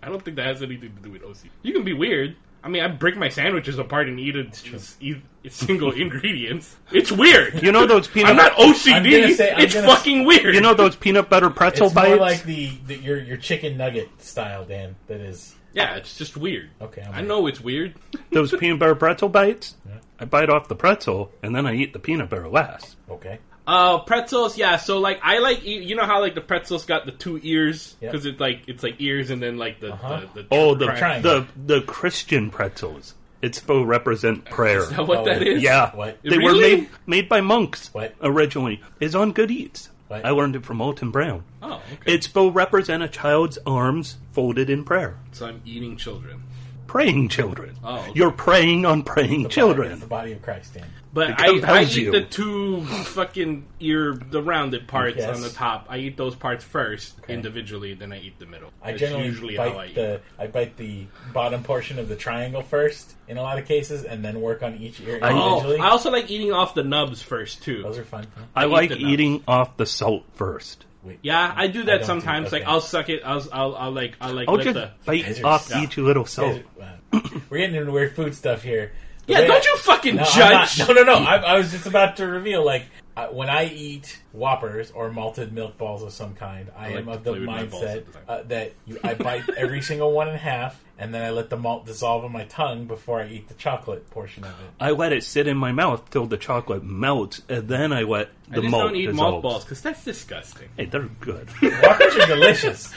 I 0.02 0.08
don't 0.08 0.24
think 0.24 0.38
that 0.38 0.46
has 0.46 0.64
anything 0.64 0.96
to 0.96 1.02
do 1.02 1.12
with 1.12 1.24
OC. 1.24 1.50
You 1.62 1.74
can 1.74 1.84
be 1.84 1.94
weird. 1.94 2.38
I 2.64 2.68
mean, 2.68 2.84
I 2.84 2.88
break 2.90 3.16
my 3.16 3.30
sandwiches 3.30 3.80
apart 3.80 4.08
and 4.10 4.20
eat 4.20 4.36
it 4.36 4.62
eat, 5.00 5.18
eat 5.44 5.54
single 5.54 5.92
ingredients. 6.04 6.76
It's 6.92 7.12
weird. 7.12 7.62
You 7.64 7.72
know 7.72 7.86
those 7.86 8.08
peanut 8.08 8.32
I'm 8.32 8.36
not 8.36 8.52
OCD. 8.54 8.94
I'm 8.94 9.04
gonna 9.04 9.34
say- 9.34 9.52
I'm 9.54 9.62
it's 9.62 9.74
gonna- 9.74 9.88
fucking 9.88 10.26
weird. 10.26 10.54
You 10.54 10.62
know 10.62 10.74
those 10.74 10.96
peanut 10.96 11.30
butter 11.30 11.50
pretzel 11.50 11.86
It's 11.88 11.96
bites? 11.96 12.10
more 12.10 12.18
like 12.18 12.44
the, 12.44 12.72
the 12.88 12.98
your 12.98 13.18
your 13.20 13.38
chicken 13.38 13.78
nugget 13.78 14.10
style, 14.22 14.66
Dan. 14.66 14.96
That 15.08 15.22
is 15.22 15.56
yeah, 15.74 15.96
it's 15.96 16.18
just 16.18 16.36
weird. 16.36 16.70
okay. 16.82 17.02
I'm 17.04 17.14
I 17.14 17.22
know 17.22 17.48
it's 17.48 17.62
weird. 17.62 17.94
those 18.32 18.54
peanut 18.56 18.80
butter 18.80 18.96
pretzel 18.96 19.30
bites? 19.30 19.76
Yeah. 19.88 20.00
I 20.20 20.26
bite 20.26 20.50
off 20.50 20.68
the 20.68 20.76
pretzel 20.76 21.32
and 21.44 21.56
then 21.56 21.66
I 21.66 21.76
eat 21.76 21.94
the 21.94 22.00
peanut 22.00 22.30
butter 22.30 22.50
last. 22.50 22.98
Okay. 23.10 23.40
Uh, 23.70 24.00
pretzels, 24.00 24.58
yeah. 24.58 24.78
So 24.78 25.00
like, 25.00 25.20
I 25.24 25.40
like 25.40 25.64
eat, 25.64 25.84
you 25.84 25.96
know 25.96 26.06
how 26.06 26.22
like 26.22 26.34
the 26.36 26.42
pretzels 26.42 26.86
got 26.86 27.06
the 27.06 27.12
two 27.12 27.40
ears 27.44 27.96
Yep. 28.02 28.12
because 28.12 28.26
it's 28.26 28.40
like 28.40 28.62
it's 28.68 28.82
like 28.84 28.96
ears 29.00 29.30
and 29.30 29.42
then 29.44 29.58
like 29.58 29.80
the 29.80 29.94
Uh-huh. 29.94 30.22
the, 30.34 30.42
the 30.44 30.48
Oh, 30.52 30.74
the 30.76 30.88
tri- 30.88 31.20
the 31.22 31.46
the 31.66 31.82
Christian 31.82 32.50
pretzels. 32.50 33.14
It's 33.42 33.60
supposed 33.60 33.84
to 33.84 33.86
represent 33.86 34.46
prayer. 34.58 34.80
Is 34.80 34.90
that 34.90 35.08
what 35.08 35.20
Oh, 35.20 35.26
that 35.26 35.44
is? 35.44 35.62
Yeah, 35.64 35.96
What? 35.96 36.18
they 36.24 36.38
were 36.40 36.54
made 36.56 36.90
made 37.06 37.30
by 37.30 37.42
monks 37.42 37.90
What? 37.94 38.16
originally. 38.22 38.82
Is 39.00 39.14
on 39.16 39.32
Good 39.34 39.52
Eats. 39.52 39.90
What? 40.08 40.26
I 40.26 40.32
learned 40.32 40.56
it 40.56 40.66
from 40.66 40.82
Alton 40.82 41.12
Brown. 41.12 41.44
Oh, 41.62 41.76
okay. 41.94 42.14
It's 42.16 42.26
supposed 42.26 42.54
to 42.54 42.58
represent 42.58 43.04
a 43.04 43.08
child's 43.08 43.60
arms 43.68 44.18
folded 44.32 44.70
in 44.72 44.84
prayer. 44.84 45.18
so 45.32 45.46
I'm 45.46 45.62
eating 45.66 45.96
children. 45.98 46.42
Praying 46.88 47.30
children. 47.30 47.76
Oh, 47.84 48.00
okay. 48.00 48.12
You're 48.16 48.32
praying 48.32 48.84
on 48.88 49.04
praying 49.04 49.46
It's 49.46 49.54
children. 49.54 50.00
the 50.00 50.08
body 50.08 50.32
of 50.32 50.42
Christ, 50.42 50.74
Dan. 50.74 50.86
But 51.12 51.42
I, 51.42 51.60
I 51.80 51.84
eat 51.84 51.96
you. 51.98 52.12
the 52.12 52.22
two 52.22 52.84
fucking 52.86 53.66
ear, 53.80 54.14
the 54.30 54.44
rounded 54.44 54.88
parts 54.88 55.18
Yes. 55.18 55.36
on 55.36 55.42
the 55.42 55.50
top. 55.50 55.88
I 55.90 55.98
eat 55.98 56.18
those 56.18 56.36
parts 56.36 56.64
first 56.64 57.18
Okay. 57.24 57.34
individually, 57.34 57.96
then 57.96 58.14
I 58.14 58.20
eat 58.20 58.38
the 58.38 58.46
middle. 58.46 58.70
I 58.82 58.92
That's 58.92 59.00
generally 59.02 59.26
usually 59.26 59.56
how 59.56 59.64
I 59.64 59.74
bite 59.74 59.90
eat. 59.90 59.96
the 59.96 60.22
I 60.38 60.48
bite 60.48 60.78
the 60.78 61.08
bottom 61.34 61.64
portion 61.64 61.98
of 61.98 62.10
the 62.10 62.16
triangle 62.16 62.62
first 62.62 63.16
in 63.28 63.38
a 63.38 63.42
lot 63.42 63.58
of 63.58 63.66
cases, 63.66 64.04
and 64.04 64.24
then 64.24 64.40
work 64.40 64.62
on 64.62 64.76
each 64.78 65.02
ear 65.02 65.20
I- 65.22 65.32
Oh, 65.34 65.48
individually. 65.58 65.80
I 65.80 65.90
also 65.90 66.12
like 66.12 66.30
eating 66.30 66.52
off 66.52 66.76
the 66.76 66.84
nubs 66.84 67.22
first 67.24 67.64
too. 67.64 67.82
Those 67.82 67.98
are 67.98 68.04
fun. 68.06 68.28
huh? 68.36 68.44
I 68.56 68.62
I 68.64 68.66
like 68.66 68.92
eating 68.92 69.44
off 69.48 69.78
the 69.78 69.88
salt 69.88 70.26
first. 70.36 70.86
Wait, 71.02 71.18
Yeah, 71.24 71.54
I 71.56 71.68
do 71.68 71.80
that 71.84 71.92
don't 71.92 72.00
do- 72.02 72.06
sometimes. 72.06 72.52
Like. 72.52 72.66
I'll 72.68 72.82
suck 72.82 73.10
it. 73.10 73.22
I'll, 73.26 73.42
I'll, 73.54 73.76
I'll 73.76 73.92
like, 73.92 74.16
I'll 74.22 74.34
like 74.34 74.48
I'll 74.50 74.58
just 74.58 74.74
the. 74.76 74.92
bite 75.06 75.24
Guys 75.26 75.40
are- 75.40 75.46
off 75.48 75.70
yeah. 75.72 75.82
each 75.84 75.98
little 75.98 76.24
Guys, 76.24 76.34
salt. 76.34 76.62
uh, 76.80 77.20
we're 77.50 77.58
getting 77.60 77.78
into 77.78 77.92
weird 77.92 78.16
food 78.16 78.36
stuff 78.36 78.62
here. 78.62 78.92
The 79.30 79.42
Yeah, 79.42 79.48
don't 79.48 79.64
you 79.66 79.78
fucking 79.78 80.16
No, 80.16 80.24
judge. 80.24 80.80
not- 80.80 80.88
no, 80.90 80.94
no, 80.96 81.04
no. 81.04 81.14
I, 81.26 81.36
I 81.38 81.58
was 81.58 81.72
just 81.72 81.86
about 81.86 82.18
to 82.18 82.26
reveal. 82.28 82.66
Like, 82.66 82.86
I, 83.16 83.30
when 83.30 83.50
I 83.50 83.66
eat 83.66 84.20
Whoppers 84.34 84.92
or 84.92 85.12
malted 85.12 85.54
milk 85.54 85.78
balls 85.78 86.02
of 86.04 86.12
some 86.14 86.34
kind, 86.36 86.70
I, 86.76 86.86
I 86.86 86.90
like 86.90 86.98
am 86.98 87.06
to 87.06 87.12
of 87.12 87.24
the 87.24 87.32
play 87.32 87.40
with 87.40 87.48
my 87.48 87.64
balls 87.66 87.84
mindset 87.84 87.96
at 87.98 88.06
the 88.08 88.12
time. 88.14 88.24
uh, 88.28 88.42
that 88.48 88.74
you, 88.88 89.00
I 89.04 89.14
bite 89.14 89.44
every 89.58 89.82
single 89.82 90.12
one 90.12 90.30
in 90.30 90.36
half, 90.36 90.82
and 91.00 91.14
then 91.14 91.22
I 91.24 91.30
let 91.30 91.50
the 91.50 91.56
malt 91.58 91.86
dissolve 91.86 92.26
in 92.26 92.32
my 92.34 92.44
tongue 92.44 92.86
before 92.86 93.22
I 93.22 93.28
eat 93.30 93.48
the 93.48 93.54
chocolate 93.54 94.10
portion 94.10 94.44
of 94.44 94.50
it. 94.52 94.70
I 94.82 94.92
let 94.92 95.14
it 95.14 95.24
sit 95.24 95.48
in 95.48 95.56
my 95.58 95.72
mouth 95.72 96.10
till 96.12 96.26
the 96.28 96.36
chocolate 96.38 96.84
melts, 96.84 97.42
and 97.48 97.70
then 97.70 97.94
I 97.94 98.04
let 98.04 98.30
I 98.52 98.56
the 98.56 98.62
just 98.64 98.72
malt 98.72 98.84
don't 98.84 98.96
eat 98.98 99.06
dissolve. 99.08 99.32
malt 99.32 99.42
balls 99.42 99.64
because 99.64 99.82
that's 99.82 100.04
disgusting. 100.04 100.68
Hey, 100.76 100.86
they're 100.86 101.04
good. 101.22 101.50
Whoppers 101.62 102.16
are 102.18 102.28
delicious. 102.28 102.94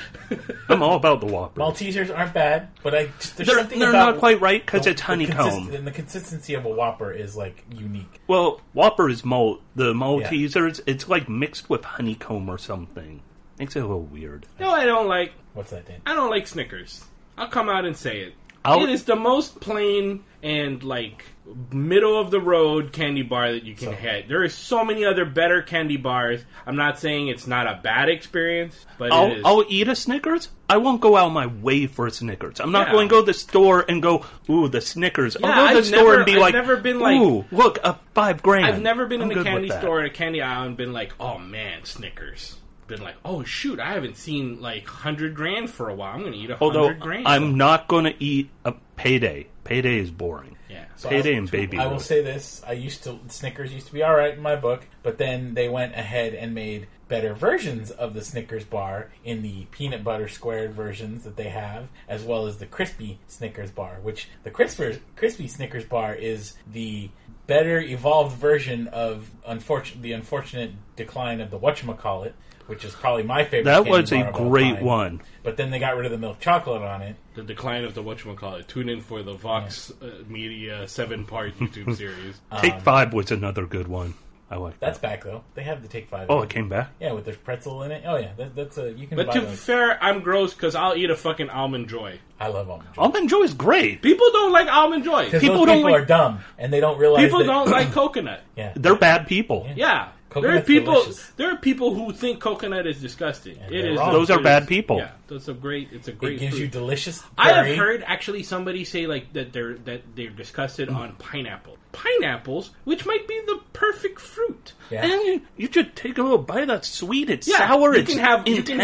I'm 0.68 0.82
all 0.82 0.96
about 0.96 1.20
the 1.20 1.26
Whopper. 1.26 1.60
Maltesers 1.60 2.14
aren't 2.16 2.34
bad, 2.34 2.68
but 2.82 2.92
I 2.94 3.06
just, 3.20 3.36
there's 3.36 3.46
they're 3.48 3.58
something 3.58 3.78
they're 3.78 3.90
about 3.90 4.14
not 4.14 4.18
quite 4.18 4.40
right 4.40 4.64
because 4.66 4.86
it's 4.86 5.00
the 5.00 5.06
honeycomb. 5.06 5.36
consist- 5.50 5.74
and 5.76 5.86
the 5.86 5.90
consistency 5.92 6.54
of 6.54 6.64
a 6.64 6.68
Whopper 6.70 7.12
is 7.12 7.36
like 7.36 7.64
unique. 7.72 8.20
Well, 8.26 8.60
Whopper 8.72 9.08
is 9.08 9.24
malt. 9.24 9.62
The 9.76 9.92
Maltesers, 9.94 10.80
it's 10.86 11.08
like 11.08 11.28
mixed 11.28 11.70
with 11.70 11.84
honeycomb 11.84 12.48
or 12.48 12.58
something. 12.58 13.20
Makes 13.60 13.76
it 13.76 13.80
a 13.80 13.82
little 13.86 14.02
weird. 14.02 14.46
No, 14.58 14.70
I 14.70 14.86
don't 14.86 15.06
like. 15.06 15.32
What's 15.54 15.70
that, 15.70 15.86
Dan? 15.86 16.00
I 16.04 16.14
don't 16.14 16.30
like 16.30 16.48
Snickers. 16.48 17.04
I'll 17.38 17.48
come 17.48 17.68
out 17.68 17.84
and 17.84 17.96
say 17.96 18.20
it. 18.20 18.34
I'll- 18.64 18.82
It 18.84 18.90
is 18.90 19.04
the 19.04 19.16
most 19.16 19.60
plain 19.60 20.22
and 20.42 20.82
like 20.82 21.24
middle 21.72 22.18
of 22.18 22.30
the 22.30 22.40
road 22.40 22.92
candy 22.92 23.22
bar 23.22 23.52
that 23.52 23.64
you 23.64 23.74
can 23.74 23.88
So- 23.88 23.94
hit. 23.94 24.28
There 24.28 24.44
is 24.44 24.54
so 24.54 24.84
many 24.84 25.04
other 25.04 25.24
better 25.24 25.60
candy 25.62 25.96
bars. 25.96 26.44
I'm 26.66 26.76
not 26.76 27.00
saying 27.00 27.28
it's 27.28 27.46
not 27.48 27.66
a 27.66 27.80
bad 27.82 28.08
experience, 28.08 28.86
but 28.98 29.12
I'll, 29.12 29.26
it 29.32 29.38
is. 29.38 29.42
I'll 29.44 29.64
eat 29.68 29.88
a 29.88 29.96
Snickers. 29.96 30.48
I 30.70 30.76
won't 30.76 31.00
go 31.00 31.16
out 31.16 31.30
my 31.30 31.46
way 31.46 31.86
for 31.88 32.06
a 32.06 32.10
Snickers. 32.12 32.60
I'm 32.60 32.70
not 32.70 32.86
Yeah. 32.88 32.92
going 32.92 33.08
to 33.08 33.12
go 33.14 33.20
to 33.20 33.26
the 33.26 33.34
store 33.34 33.84
and 33.88 34.00
go, 34.00 34.24
ooh, 34.48 34.68
the 34.68 34.80
Snickers. 34.80 35.36
Yeah, 35.40 35.48
I'll 35.48 35.54
go 35.54 35.68
to 35.68 35.72
the 35.74 35.78
I've 35.78 35.86
store 35.86 35.98
never- 36.04 36.16
and 36.18 36.26
be 36.26 36.32
I've 36.34 36.40
like, 36.40 36.54
never 36.54 36.76
been 36.76 37.00
like- 37.00 37.20
ooh, 37.20 37.44
look, 37.50 37.78
a 37.82 37.98
five 38.14 38.42
grand. 38.42 38.66
I've 38.66 38.80
never 38.82 39.06
been 39.06 39.22
I'm 39.22 39.30
in 39.32 39.38
a 39.38 39.44
candy 39.44 39.70
store 39.70 40.00
or 40.00 40.04
a 40.04 40.10
candy 40.10 40.40
aisle 40.42 40.64
and 40.66 40.76
been 40.76 40.92
like, 40.92 41.12
oh 41.18 41.38
man, 41.38 41.84
Snickers. 41.84 42.56
Been 42.96 43.04
like, 43.04 43.16
oh 43.24 43.42
shoot, 43.42 43.80
I 43.80 43.92
haven't 43.92 44.16
seen 44.16 44.60
like 44.60 44.86
hundred 44.86 45.34
grand 45.34 45.70
for 45.70 45.88
a 45.88 45.94
while. 45.94 46.14
I'm 46.14 46.20
going 46.20 46.32
to 46.32 46.38
eat 46.38 46.50
a 46.50 46.56
hundred 46.56 47.00
grand. 47.00 47.26
I'm 47.26 47.56
not 47.56 47.88
going 47.88 48.04
to 48.04 48.14
eat 48.22 48.50
a 48.64 48.74
payday. 48.96 49.46
Payday 49.64 49.98
is 49.98 50.10
boring. 50.10 50.56
yeah. 50.68 50.84
So 50.96 51.08
Payday 51.08 51.34
I- 51.34 51.38
and 51.38 51.50
baby. 51.50 51.78
I 51.78 51.86
will 51.86 52.00
say 52.00 52.22
this: 52.22 52.62
I 52.66 52.72
used 52.72 53.04
to 53.04 53.18
Snickers 53.28 53.72
used 53.72 53.86
to 53.86 53.92
be 53.92 54.02
all 54.02 54.14
right 54.14 54.34
in 54.34 54.40
my 54.40 54.56
book, 54.56 54.86
but 55.02 55.18
then 55.18 55.54
they 55.54 55.68
went 55.68 55.94
ahead 55.94 56.34
and 56.34 56.54
made 56.54 56.88
better 57.08 57.34
versions 57.34 57.90
of 57.90 58.14
the 58.14 58.24
Snickers 58.24 58.64
bar 58.64 59.10
in 59.24 59.42
the 59.42 59.66
peanut 59.70 60.02
butter 60.02 60.28
squared 60.28 60.72
versions 60.72 61.24
that 61.24 61.36
they 61.36 61.50
have, 61.50 61.88
as 62.08 62.22
well 62.24 62.46
as 62.46 62.58
the 62.58 62.66
crispy 62.66 63.18
Snickers 63.26 63.70
bar. 63.70 63.98
Which 64.02 64.28
the 64.44 64.50
crispy 64.50 65.00
crispy 65.16 65.48
Snickers 65.48 65.84
bar 65.84 66.14
is 66.14 66.54
the 66.70 67.10
better 67.46 67.80
evolved 67.80 68.36
version 68.36 68.86
of 68.88 69.30
unfortunate 69.46 70.02
the 70.02 70.12
unfortunate 70.12 70.72
decline 70.96 71.40
of 71.40 71.50
the 71.50 71.58
whatchamacallit, 71.58 72.32
which 72.66 72.84
is 72.84 72.94
probably 72.94 73.22
my 73.22 73.44
favorite. 73.44 73.64
that 73.64 73.84
candy 73.84 73.90
was 73.90 74.12
a 74.12 74.16
bar 74.20 74.28
of 74.28 74.34
all 74.36 74.48
great 74.48 74.74
time. 74.76 74.84
one. 74.84 75.22
But 75.42 75.56
then 75.56 75.70
they 75.70 75.78
got 75.78 75.96
rid 75.96 76.06
of 76.06 76.12
the 76.12 76.18
milk 76.18 76.40
chocolate 76.40 76.82
on 76.82 77.02
it. 77.02 77.16
the 77.34 77.42
decline 77.42 77.84
of 77.84 77.94
the 77.94 78.02
whatchamacallit. 78.02 78.66
Tune 78.68 78.88
in 78.88 79.00
for 79.00 79.22
the 79.22 79.34
Vox 79.34 79.92
uh, 80.02 80.10
Media 80.28 80.86
seven 80.88 81.24
part 81.26 81.58
YouTube 81.58 81.96
series. 81.96 82.40
Take 82.60 82.80
Five 82.80 83.12
was 83.12 83.30
another 83.30 83.66
good 83.66 83.88
one. 83.88 84.14
I 84.50 84.56
like 84.56 84.72
Um, 84.74 84.78
That's 84.80 84.98
that. 84.98 85.08
back 85.08 85.24
though. 85.24 85.42
They 85.54 85.62
have 85.62 85.80
the 85.80 85.88
Take 85.88 86.08
Five. 86.10 86.26
Oh, 86.28 86.42
it 86.42 86.50
came 86.50 86.68
back? 86.68 86.90
Yeah, 87.00 87.12
with 87.12 87.24
the 87.24 87.32
pretzel 87.32 87.82
in 87.84 87.90
it. 87.90 88.02
Oh 88.06 88.16
yeah, 88.16 88.32
that, 88.36 88.54
that's 88.54 88.76
a 88.76 88.92
you 88.92 89.06
can 89.06 89.16
But 89.16 89.28
buy 89.28 89.32
to 89.32 89.40
those. 89.40 89.50
be 89.50 89.56
fair, 89.56 90.02
I'm 90.04 90.20
gross 90.20 90.52
because 90.52 90.74
I'll 90.74 90.94
eat 90.94 91.08
a 91.08 91.16
fucking 91.16 91.48
almond 91.48 91.88
joy. 91.88 92.18
I 92.38 92.48
love 92.48 92.68
almond 92.68 92.90
joy. 92.94 93.02
Almond 93.02 93.30
Joy 93.30 93.40
is 93.40 93.54
great. 93.54 94.02
People 94.02 94.26
don't 94.30 94.52
like 94.52 94.68
almond 94.68 95.04
joy. 95.04 95.24
Because 95.24 95.40
people 95.40 95.56
those 95.58 95.66
don't 95.68 95.76
people 95.78 95.92
like- 95.92 96.02
are 96.02 96.04
dumb 96.04 96.40
and 96.58 96.70
they 96.70 96.80
don't 96.80 96.98
realize 96.98 97.22
People 97.24 97.38
that, 97.38 97.46
don't 97.46 97.70
like 97.70 97.92
coconut. 97.92 98.40
Yeah, 98.54 98.72
They're 98.76 98.94
bad 98.96 99.26
people. 99.26 99.66
Yeah. 99.74 100.08
There 100.40 100.56
are 100.56 100.60
people. 100.62 100.94
delicious. 100.94 101.30
There 101.36 101.50
are 101.52 101.56
people 101.56 101.94
who 101.94 102.12
think 102.12 102.40
coconut 102.40 102.86
is 102.86 103.00
disgusting. 103.00 103.58
And 103.58 103.74
It 103.74 103.98
wrong. 103.98 104.12
Those 104.12 104.30
are 104.30 104.40
bad 104.40 104.66
people. 104.68 104.98
Yeah, 104.98 105.10
that's 105.28 105.48
a 105.48 105.54
great. 105.54 105.88
It's 105.92 106.08
a 106.08 106.12
great. 106.12 106.34
it 106.34 106.40
gives 106.40 106.52
fruit. 106.56 106.62
you 106.62 106.68
delicious. 106.68 107.22
I 107.36 107.50
have 107.52 107.76
heard 107.76 108.02
actually 108.06 108.42
somebody 108.42 108.84
say 108.84 109.06
like 109.06 109.32
that 109.34 109.52
they're 109.52 109.74
that 109.84 110.02
they're 110.14 110.30
disgusted 110.30 110.88
Mm. 110.88 110.96
on 110.96 111.12
pineapple. 111.16 111.76
Pineapples, 111.92 112.70
which 112.84 113.04
might 113.06 113.28
be 113.28 113.38
the 113.46 113.60
perfect 113.72 114.18
fruit. 114.20 114.72
Yeah. 114.90 115.02
And 115.04 115.12
you, 115.12 115.42
you 115.56 115.68
should 115.70 115.94
take 115.94 116.18
a 116.18 116.22
little 116.22 116.38
bite. 116.38 116.66
That's 116.66 116.88
sweet. 116.88 117.30
It's 117.30 117.46
Yeah, 117.46 117.58
sour. 117.68 117.94
You 117.94 118.00
it's 118.00 118.10
can 118.10 118.18
have 118.18 118.48
you 118.48 118.56
intense. 118.56 118.68
can 118.68 118.78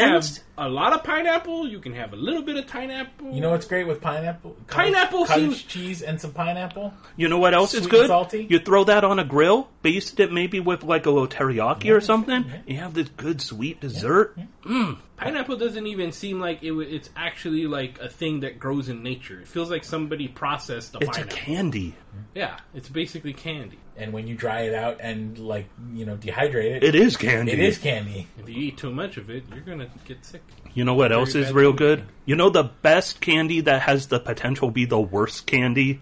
have 0.57 0.67
a 0.67 0.69
lot 0.69 0.93
of 0.93 1.05
pineapple. 1.05 1.67
You 1.69 1.79
can 1.81 1.95
have 1.95 2.13
a 2.13 2.17
little 2.17 2.43
bit 2.43 2.57
of 2.57 2.67
pineapple. 2.67 3.33
You 3.33 3.41
know 3.41 3.51
what's 3.51 3.67
great 3.67 3.87
with 3.87 4.01
pineapple? 4.01 4.57
Cottage- 4.67 4.93
Pineapple 4.95 5.27
cottage 5.27 5.43
seems- 5.45 5.63
cheese 5.65 6.03
and 6.03 6.21
some 6.21 6.33
pineapple. 6.33 6.93
You 7.17 7.29
know 7.29 7.39
what 7.39 7.55
else 7.55 7.75
is 7.75 7.87
good? 7.87 8.09
salty? 8.09 8.47
You 8.49 8.59
throw 8.59 8.85
that 8.85 9.05
on 9.05 9.19
a 9.19 9.25
grill, 9.25 9.69
baste 9.83 10.21
it 10.21 10.33
maybe 10.33 10.61
with 10.61 10.83
like 10.85 11.07
a 11.07 11.11
little 11.11 11.29
teriyaki 11.29 11.95
or 11.95 12.01
something. 12.01 12.45
You 12.67 12.77
have 12.79 12.95
this 12.95 13.09
good 13.17 13.41
sweet 13.41 13.81
dessert. 13.81 14.39
Mm. 14.65 14.99
Pineapple 15.19 15.57
doesn't 15.57 15.87
even 15.87 16.13
seem 16.13 16.41
like 16.41 16.63
it. 16.63 16.71
wa- 16.73 16.83
It's 16.83 17.11
actually 17.17 17.67
like 17.67 17.99
a 18.01 18.09
thing 18.09 18.41
that 18.41 18.59
grows 18.59 18.89
in 18.89 19.03
nature. 19.03 19.41
It 19.41 19.49
feels 19.49 19.71
like 19.71 19.85
somebody 19.85 20.29
processed 20.29 20.93
the 20.93 20.99
It's 21.01 21.09
a 21.19 21.23
pineapple. 21.23 21.37
candy. 21.37 21.95
yeah, 22.35 22.59
it's 22.75 22.89
basically 22.89 23.33
candy. 23.33 23.79
And 23.97 24.13
when 24.13 24.29
you 24.29 24.37
dry 24.37 24.61
it 24.63 24.75
out 24.75 24.99
and 25.01 25.37
like 25.39 25.67
you 25.93 26.05
know 26.07 26.17
dehydrate 26.17 26.77
it, 26.77 26.85
It 26.85 26.95
is 26.95 27.17
candy. 27.17 27.53
it 27.53 27.59
is 27.59 27.79
candy. 27.79 28.29
If 28.39 28.49
you 28.49 28.55
eat 28.57 28.77
too 28.77 28.93
much 28.93 29.17
of 29.17 29.29
it, 29.29 29.45
you're 29.51 29.61
gonna 29.65 29.89
get 30.07 30.25
sick. 30.25 30.43
You 30.75 30.85
know 30.85 30.95
what 30.95 31.11
else 31.11 31.35
is 31.35 31.47
bad 31.47 31.55
real 31.57 31.73
good? 31.73 32.05
You 32.25 32.37
know 32.37 32.51
the 32.51 32.65
best 32.65 33.21
candy 33.21 33.61
that 33.63 33.83
has 33.83 34.07
the 34.07 34.21
potential 34.21 34.69
to 34.69 34.73
be 34.73 34.85
the 34.85 35.01
worst 35.01 35.47
candy? 35.47 36.01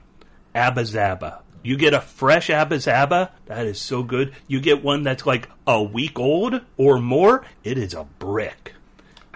Abba 0.54 0.82
Zaba. 0.82 1.40
You 1.62 1.76
get 1.76 1.94
a 1.94 2.00
fresh 2.00 2.48
Abba 2.50 2.76
Zaba, 2.76 3.30
that 3.46 3.66
is 3.66 3.80
so 3.80 4.02
good. 4.04 4.34
You 4.46 4.60
get 4.60 4.84
one 4.84 5.02
that's 5.02 5.26
like 5.26 5.48
a 5.66 5.82
week 5.82 6.18
old 6.18 6.60
or 6.76 7.00
more, 7.00 7.44
it 7.64 7.76
is 7.76 7.92
a 7.94 8.04
brick. 8.04 8.74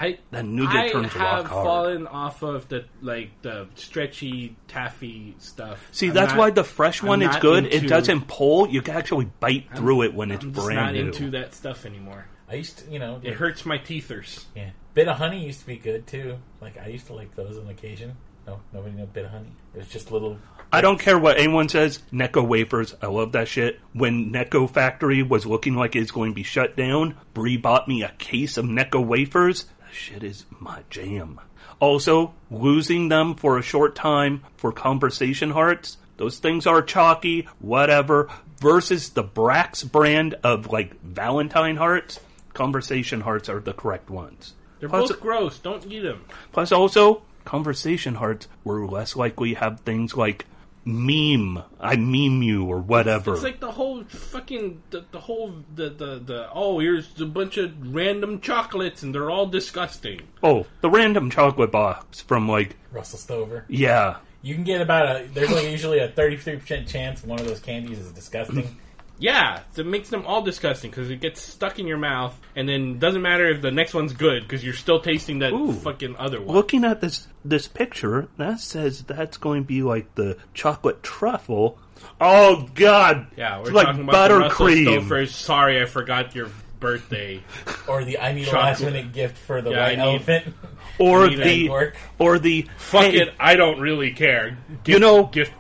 I 0.01 0.19
That 0.31 0.47
nougat 0.47 0.77
I 0.77 0.89
turns 0.93 1.13
have 1.13 1.21
rock 1.21 1.47
hard. 1.47 1.67
fallen 1.67 2.07
off 2.07 2.43
of 2.43 2.69
the 2.69 2.87
like 3.03 3.31
the 3.43 3.69
stretchy 3.75 4.57
taffy 4.67 5.35
stuff. 5.39 5.87
See, 5.93 6.09
I'm 6.09 6.15
that's 6.15 6.31
not- 6.33 6.39
why 6.39 6.51
the 6.51 6.65
fresh 6.65 7.03
I'm 7.03 7.09
one 7.09 7.23
is 7.23 7.29
not 7.29 7.43
good. 7.43 7.67
It 7.67 7.75
into- 7.75 7.89
doesn't 7.89 8.27
pull. 8.27 8.69
You 8.69 8.81
can 8.81 8.97
actually 8.97 9.27
bite 9.41 9.67
through 9.77 10.03
it 10.03 10.15
when 10.15 10.31
it's 10.31 10.43
I'm 10.43 10.55
just 10.55 10.65
brand 10.67 10.81
not 10.81 10.95
new. 10.95 11.07
into 11.09 11.31
that 11.33 11.55
stuff 11.55 11.85
anymore. 11.85 12.27
I 12.49 12.55
used 12.55 12.79
to, 12.79 12.91
you 12.91 12.99
know, 12.99 13.21
It 13.23 13.35
hurts 13.35 13.65
my 13.67 13.79
teethers. 13.79 14.47
yeah. 14.57 14.71
Bit 14.95 15.07
of 15.07 15.19
honey 15.19 15.45
used 15.47 15.61
to 15.61 15.67
be 15.67 15.77
good 15.77 16.07
too. 16.07 16.39
Like 16.61 16.79
I 16.83 16.89
used 16.89 17.07
to 17.09 17.13
like 17.13 17.37
those 17.37 17.59
on 17.59 17.69
occasion. 17.69 18.17
No, 18.47 18.59
nobody 18.73 18.97
knew 18.97 19.05
bit 19.05 19.27
of 19.27 19.31
honey. 19.33 19.53
It 19.75 19.79
was 19.81 19.89
just 19.89 20.11
little. 20.11 20.39
I 20.73 20.81
don't 20.81 20.99
care 20.99 21.19
what 21.19 21.37
anyone 21.37 21.69
says. 21.69 22.01
Necco 22.13 22.47
wafers, 22.47 22.95
I 23.03 23.07
love 23.07 23.33
that 23.33 23.49
shit. 23.49 23.79
When 23.93 24.33
Necco 24.33 24.69
factory 24.71 25.23
was 25.23 25.45
looking 25.45 25.75
like 25.75 25.95
it's 25.95 26.11
going 26.11 26.31
to 26.31 26.35
be 26.35 26.43
shut 26.45 26.75
down, 26.77 27.17
Bree 27.35 27.57
bought 27.57 27.87
me 27.87 28.03
a 28.03 28.09
case 28.19 28.57
of 28.57 28.65
Necco 28.65 29.05
wafers. 29.05 29.67
Shit 29.93 30.23
is 30.23 30.45
my 30.59 30.83
jam. 30.91 31.41
Also, 31.81 32.35
losing 32.51 33.09
them 33.09 33.35
for 33.35 33.59
a 33.59 33.63
short 33.63 33.95
time 33.95 34.43
for 34.57 34.73
conversation 34.73 35.51
hearts. 35.51 35.99
Those 36.17 36.39
things 36.39 36.67
are 36.67 36.83
chalky, 36.83 37.49
whatever. 37.59 38.29
Versus 38.61 39.11
the 39.11 39.23
Brach's 39.23 39.83
brand 39.83 40.35
of 40.45 40.71
like 40.71 41.01
Valentine 41.01 41.77
hearts, 41.77 42.21
conversation 42.53 43.23
hearts 43.23 43.49
are 43.49 43.61
the 43.61 43.73
correct 43.73 44.11
ones. 44.11 44.53
They're 44.79 44.89
Plus- 44.89 45.11
both 45.11 45.21
gross. 45.21 45.59
Don't 45.59 45.87
eat 45.87 46.01
them. 46.01 46.25
Plus, 46.53 46.71
also, 46.73 47.23
conversation 47.45 48.17
hearts 48.17 48.49
were 48.65 48.87
less 48.87 49.17
likely 49.17 49.55
to 49.55 49.61
have 49.61 49.81
things 49.81 50.15
like 50.15 50.45
meme, 50.85 51.63
I 51.81 51.97
meme 51.97 52.43
you, 52.43 52.65
or 52.65 52.79
whatever. 52.81 53.35
It's 53.35 53.43
like 53.43 53.61
the 53.61 53.73
whole 53.73 54.05
fucking 54.05 54.83
the, 54.91 55.05
the 55.11 55.21
whole 55.21 55.55
the, 55.75 55.91
the 55.91 56.19
the 56.19 56.49
oh 56.53 56.79
here's 56.79 57.21
a 57.21 57.27
bunch 57.27 57.57
of 57.57 57.95
random 57.95 58.41
chocolates 58.41 59.03
and 59.03 59.15
they're 59.15 59.31
all 59.31 59.47
disgusting. 59.47 60.23
oh, 60.43 60.67
the 60.81 60.91
random 60.91 61.31
chocolate 61.31 61.71
box 61.71 62.21
from 62.21 62.49
like, 62.49 62.77
Russell 62.93 63.19
Stover. 63.19 63.65
yeah. 63.69 64.19
You 64.43 64.55
can 64.55 64.65
get 64.65 64.81
about 64.81 65.17
a. 65.17 65.29
There's 65.29 65.51
like 65.51 65.67
usually 65.67 65.99
a 65.99 66.09
33 66.09 66.57
percent 66.57 66.89
chance 66.89 67.23
one 67.23 67.39
of 67.39 67.47
those 67.47 67.61
candies 67.61 67.99
is 67.99 68.11
disgusting. 68.13 68.79
Yeah, 69.21 69.61
it 69.77 69.87
makes 69.87 70.09
them 70.09 70.25
all 70.27 70.43
disgusting 70.43 70.91
because 70.91 71.11
it 71.11 71.21
gets 71.21 71.43
stuck 71.43 71.79
in 71.79 71.87
your 71.87 71.99
mouth, 71.99 72.39
and 72.57 72.69
then 72.69 72.99
doesn't 72.99 73.21
matter 73.23 73.49
if 73.51 73.61
the 73.63 73.71
next 73.71 73.93
one's 73.95 74.15
good 74.15 74.43
because 74.43 74.65
you're 74.65 74.73
still 74.75 75.01
tasting 75.01 75.41
that 75.41 75.53
Ooh. 75.53 75.73
fucking 75.73 76.17
other 76.17 76.41
one. 76.41 76.57
Looking 76.57 76.85
at 76.85 77.01
this 77.03 77.29
this 77.45 77.69
picture, 77.69 78.29
that 78.39 78.61
says 78.61 79.03
that's 79.03 79.37
going 79.37 79.63
to 79.63 79.67
be 79.67 79.83
like 79.83 80.15
the 80.15 80.39
chocolate 80.55 81.03
truffle. 81.03 81.79
Oh 82.19 82.67
God! 82.75 83.27
yeah, 83.37 83.59
we're 83.59 83.65
It's 83.65 83.71
like 83.73 83.87
talking 83.87 84.03
about 84.09 84.29
the 84.29 84.35
buttercream. 84.35 85.29
Sorry, 85.29 85.83
I 85.83 85.85
forgot 85.85 86.35
your 86.35 86.49
birthday. 86.81 87.43
Or 87.87 88.05
the 88.05 88.19
I 88.19 88.33
need 88.33 88.49
a 88.49 88.53
last 88.53 88.81
minute 88.81 89.13
gift 89.13 89.37
for 89.37 89.61
the 89.61 89.71
Yeah, 89.71 89.81
white 89.85 89.99
I 89.99 90.03
need- 90.03 90.03
elephant. 90.29 90.55
or 90.99 91.29
the 91.29 91.43
egg 91.43 91.71
work. 91.71 91.97
or 92.19 92.39
the 92.39 92.67
Fuck 92.79 93.03
hey, 93.13 93.19
it, 93.21 93.35
I 93.39 93.57
don't 93.57 93.81
really 93.81 94.13
care. 94.13 94.57
You 94.87 94.99
know- 94.99 95.25
gift 95.27 95.53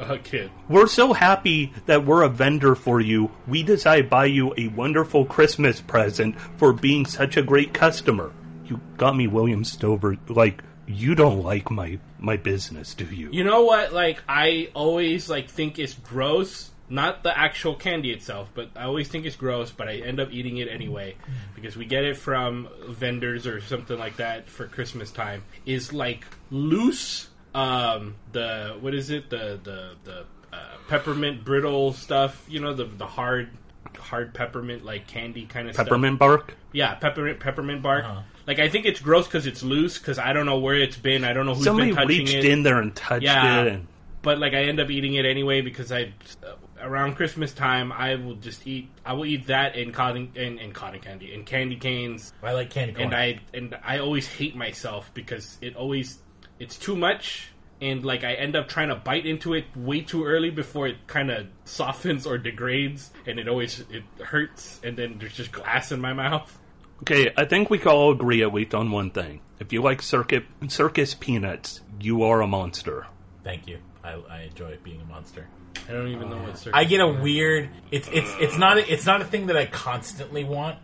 uh, 0.00 0.18
kid. 0.22 0.50
We're 0.68 0.86
so 0.86 1.12
happy 1.12 1.72
that 1.86 2.04
we're 2.04 2.22
a 2.22 2.28
vendor 2.28 2.74
for 2.74 3.00
you. 3.00 3.30
We 3.46 3.62
decided 3.62 4.04
to 4.04 4.08
buy 4.08 4.26
you 4.26 4.54
a 4.56 4.68
wonderful 4.68 5.24
Christmas 5.24 5.80
present 5.80 6.40
for 6.56 6.72
being 6.72 7.06
such 7.06 7.36
a 7.36 7.42
great 7.42 7.72
customer. 7.74 8.32
You 8.64 8.80
got 8.96 9.16
me 9.16 9.26
William 9.26 9.64
Stover. 9.64 10.16
Like, 10.28 10.62
you 10.86 11.14
don't 11.14 11.42
like 11.42 11.70
my 11.70 11.98
my 12.18 12.36
business, 12.36 12.94
do 12.94 13.04
you? 13.04 13.30
You 13.32 13.44
know 13.44 13.64
what? 13.64 13.92
Like 13.92 14.22
I 14.28 14.70
always 14.74 15.28
like 15.28 15.48
think 15.48 15.78
it's 15.78 15.94
gross 15.94 16.70
not 16.88 17.22
the 17.22 17.36
actual 17.36 17.74
candy 17.74 18.10
itself, 18.10 18.50
but 18.54 18.70
I 18.76 18.84
always 18.84 19.08
think 19.08 19.24
it's 19.24 19.36
gross, 19.36 19.70
but 19.70 19.88
I 19.88 19.96
end 19.96 20.20
up 20.20 20.30
eating 20.32 20.58
it 20.58 20.68
anyway 20.68 21.16
because 21.54 21.76
we 21.76 21.86
get 21.86 22.04
it 22.04 22.16
from 22.16 22.68
vendors 22.88 23.46
or 23.46 23.60
something 23.60 23.98
like 23.98 24.16
that 24.16 24.48
for 24.48 24.66
Christmas 24.66 25.10
time. 25.10 25.44
Is 25.64 25.92
like 25.92 26.26
loose, 26.50 27.28
um, 27.54 28.14
the 28.32 28.76
what 28.80 28.94
is 28.94 29.10
it? 29.10 29.30
The 29.30 29.58
the 29.62 29.94
the 30.04 30.24
uh, 30.52 30.58
peppermint 30.88 31.44
brittle 31.44 31.92
stuff. 31.92 32.44
You 32.48 32.60
know 32.60 32.74
the 32.74 32.84
the 32.84 33.06
hard 33.06 33.50
hard 33.98 34.34
peppermint 34.34 34.84
like 34.84 35.06
candy 35.06 35.46
kind 35.46 35.68
of 35.68 35.74
stuff. 35.74 35.86
Peppermint 35.86 36.18
bark. 36.18 36.54
Yeah, 36.72 36.94
peppermint 36.94 37.40
peppermint 37.40 37.82
bark. 37.82 38.04
Uh-huh. 38.04 38.22
Like 38.46 38.58
I 38.58 38.68
think 38.68 38.86
it's 38.86 39.00
gross 39.00 39.26
because 39.26 39.46
it's 39.46 39.62
loose. 39.62 39.98
Because 39.98 40.18
I 40.18 40.32
don't 40.32 40.46
know 40.46 40.58
where 40.58 40.76
it's 40.76 40.96
been. 40.96 41.24
I 41.24 41.32
don't 41.32 41.46
know 41.46 41.54
who's 41.54 41.64
Somebody 41.64 41.88
been 41.90 41.96
touching 41.96 42.08
reached 42.08 42.34
it. 42.34 42.44
in 42.44 42.62
there 42.62 42.80
and 42.80 42.94
touched 42.94 43.24
Yeah. 43.24 43.62
it. 43.62 43.68
And, 43.68 43.86
But 44.22 44.38
like 44.38 44.52
I 44.54 44.64
end 44.64 44.80
up 44.80 44.90
eating 44.90 45.14
it 45.14 45.24
anyway 45.24 45.60
because 45.60 45.92
I 45.92 46.12
uh, 46.44 46.54
around 46.82 47.14
Christmas 47.14 47.52
time 47.54 47.92
I 47.92 48.16
will 48.16 48.34
just 48.34 48.66
eat. 48.66 48.90
I 49.06 49.12
will 49.14 49.24
eat 49.26 49.46
that 49.46 49.76
and 49.76 49.94
cotton 49.94 50.32
and, 50.36 50.58
and 50.58 50.74
cotton 50.74 51.00
candy 51.00 51.32
and 51.32 51.46
candy 51.46 51.76
canes. 51.76 52.32
I 52.42 52.52
like 52.52 52.70
candy 52.70 52.94
corn. 52.94 53.06
And 53.06 53.14
I 53.14 53.40
and 53.54 53.78
I 53.82 53.98
always 53.98 54.26
hate 54.26 54.56
myself 54.56 55.10
because 55.14 55.56
it 55.62 55.76
always 55.76 56.18
it's 56.58 56.76
too 56.76 56.96
much. 56.96 57.50
And 57.80 58.04
like 58.04 58.24
I 58.24 58.34
end 58.34 58.56
up 58.56 58.68
trying 58.68 58.88
to 58.88 58.94
bite 58.94 59.26
into 59.26 59.52
it 59.52 59.64
way 59.76 60.00
too 60.00 60.24
early 60.24 60.50
before 60.50 60.86
it 60.86 61.06
kind 61.06 61.30
of 61.30 61.48
softens 61.64 62.26
or 62.26 62.38
degrades, 62.38 63.10
and 63.26 63.38
it 63.38 63.48
always 63.48 63.80
it 63.90 64.04
hurts, 64.22 64.80
and 64.82 64.96
then 64.96 65.16
there's 65.18 65.34
just 65.34 65.52
glass 65.52 65.92
in 65.92 66.00
my 66.00 66.12
mouth. 66.12 66.56
okay, 67.02 67.32
I 67.36 67.44
think 67.44 67.70
we 67.70 67.78
can 67.78 67.88
all 67.88 68.12
agree 68.12 68.42
at 68.42 68.54
least 68.54 68.74
on 68.74 68.90
one 68.90 69.10
thing. 69.10 69.40
If 69.58 69.72
you 69.72 69.82
like 69.82 70.00
circuit, 70.02 70.44
circus 70.68 71.14
peanuts, 71.14 71.80
you 72.00 72.22
are 72.22 72.40
a 72.40 72.46
monster. 72.46 73.06
Thank 73.42 73.66
you. 73.66 73.78
I, 74.02 74.12
I 74.30 74.40
enjoy 74.42 74.78
being 74.82 75.00
a 75.00 75.04
monster. 75.04 75.46
I 75.88 75.92
don't 75.92 76.08
even 76.08 76.30
know 76.30 76.38
what 76.38 76.56
circus. 76.56 76.72
I 76.72 76.84
get 76.84 77.00
a 77.00 77.08
weird. 77.08 77.68
It's 77.90 78.08
it's 78.10 78.32
it's 78.38 78.56
not 78.56 78.78
a, 78.78 78.92
it's 78.92 79.04
not 79.04 79.20
a 79.20 79.24
thing 79.24 79.46
that 79.48 79.56
I 79.56 79.66
constantly 79.66 80.44
want, 80.44 80.78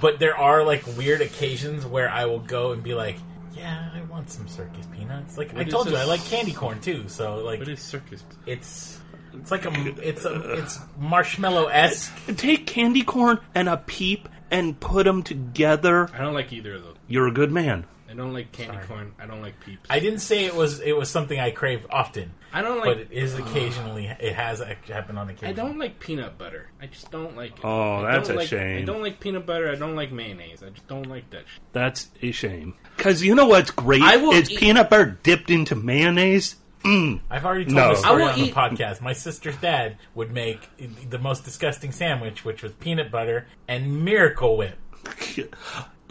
but 0.00 0.18
there 0.20 0.36
are 0.36 0.64
like 0.64 0.86
weird 0.96 1.20
occasions 1.20 1.84
where 1.84 2.08
I 2.08 2.24
will 2.26 2.38
go 2.38 2.72
and 2.72 2.82
be 2.82 2.94
like, 2.94 3.16
yeah, 3.56 3.90
I 3.94 4.02
want 4.10 4.30
some 4.30 4.46
circus 4.48 4.86
peanuts. 4.86 5.38
Like 5.38 5.52
I 5.54 5.58
What 5.58 5.66
is 5.68 5.72
told 5.72 5.86
you, 5.86 5.92
this? 5.92 6.00
I 6.00 6.04
like 6.04 6.24
candy 6.24 6.52
corn 6.52 6.80
too. 6.80 7.08
So 7.08 7.36
like 7.38 7.60
What 7.60 7.68
is 7.68 7.80
circus? 7.80 8.22
it's 8.46 8.98
it's 9.34 9.50
like 9.50 9.64
a 9.64 9.70
it's 10.08 10.24
a 10.24 10.52
it's 10.54 10.78
marshmallow 10.98 11.66
esque. 11.66 12.12
Take 12.36 12.66
candy 12.66 13.02
corn 13.02 13.38
and 13.54 13.68
a 13.68 13.76
peep 13.78 14.28
and 14.50 14.78
put 14.78 15.04
them 15.04 15.22
together. 15.22 16.08
I 16.14 16.18
don't 16.18 16.34
like 16.34 16.52
either 16.52 16.74
of 16.74 16.82
those. 16.84 16.96
You're 17.08 17.26
a 17.28 17.32
good 17.32 17.50
man. 17.52 17.84
I 18.16 18.22
don't 18.22 18.32
like 18.32 18.50
candy 18.50 18.72
Sorry. 18.76 18.86
corn. 18.86 19.14
I 19.18 19.26
don't 19.26 19.42
like 19.42 19.60
peeps. 19.60 19.86
I 19.90 20.00
didn't 20.00 20.20
say 20.20 20.46
it 20.46 20.54
was 20.54 20.80
it 20.80 20.92
was 20.96 21.10
something 21.10 21.38
I 21.38 21.50
crave 21.50 21.86
often, 21.90 22.32
I 22.50 22.62
don't 22.62 22.78
like. 22.78 22.84
but 22.86 22.98
it 22.98 23.08
is 23.12 23.34
occasionally 23.38 24.06
it 24.06 24.32
has 24.34 24.60
happened 24.88 25.18
on 25.18 25.28
occasion. 25.28 25.48
I 25.48 25.52
don't 25.52 25.78
like 25.78 26.00
peanut 26.00 26.38
butter. 26.38 26.70
I 26.80 26.86
just 26.86 27.10
don't 27.10 27.36
like 27.36 27.52
it. 27.58 27.64
Oh, 27.64 27.96
I 28.04 28.12
that's 28.12 28.30
a 28.30 28.34
like- 28.34 28.48
shame. 28.48 28.78
I 28.78 28.84
don't 28.86 29.02
like 29.02 29.20
peanut 29.20 29.44
butter. 29.44 29.70
I 29.70 29.74
don't 29.74 29.96
like 29.96 30.12
mayonnaise. 30.12 30.62
I 30.62 30.70
just 30.70 30.86
don't 30.88 31.06
like 31.10 31.28
that. 31.30 31.40
Shit. 31.46 31.60
That's 31.72 32.10
a 32.22 32.30
shame. 32.32 32.72
Because 32.96 33.22
you 33.22 33.34
know 33.34 33.46
what's 33.46 33.70
great? 33.70 34.00
I 34.02 34.16
will 34.16 34.32
It's 34.32 34.50
eat- 34.50 34.58
peanut 34.60 34.88
butter 34.88 35.18
dipped 35.22 35.50
into 35.50 35.74
mayonnaise. 35.74 36.56
Mm. 36.84 37.20
I've 37.30 37.44
already 37.44 37.64
told 37.64 37.76
No. 37.76 37.90
this 37.90 37.98
story 38.00 38.22
on 38.22 38.38
the 38.38 38.44
eat- 38.46 38.54
podcast. 38.54 39.00
My 39.02 39.12
sister's 39.12 39.56
dad 39.56 39.98
would 40.14 40.30
make 40.32 40.60
the 41.10 41.18
most 41.18 41.44
disgusting 41.44 41.92
sandwich, 41.92 42.44
which 42.46 42.62
was 42.62 42.72
peanut 42.72 43.10
butter 43.10 43.46
and 43.68 44.04
Miracle 44.04 44.56
Whip. 44.56 44.78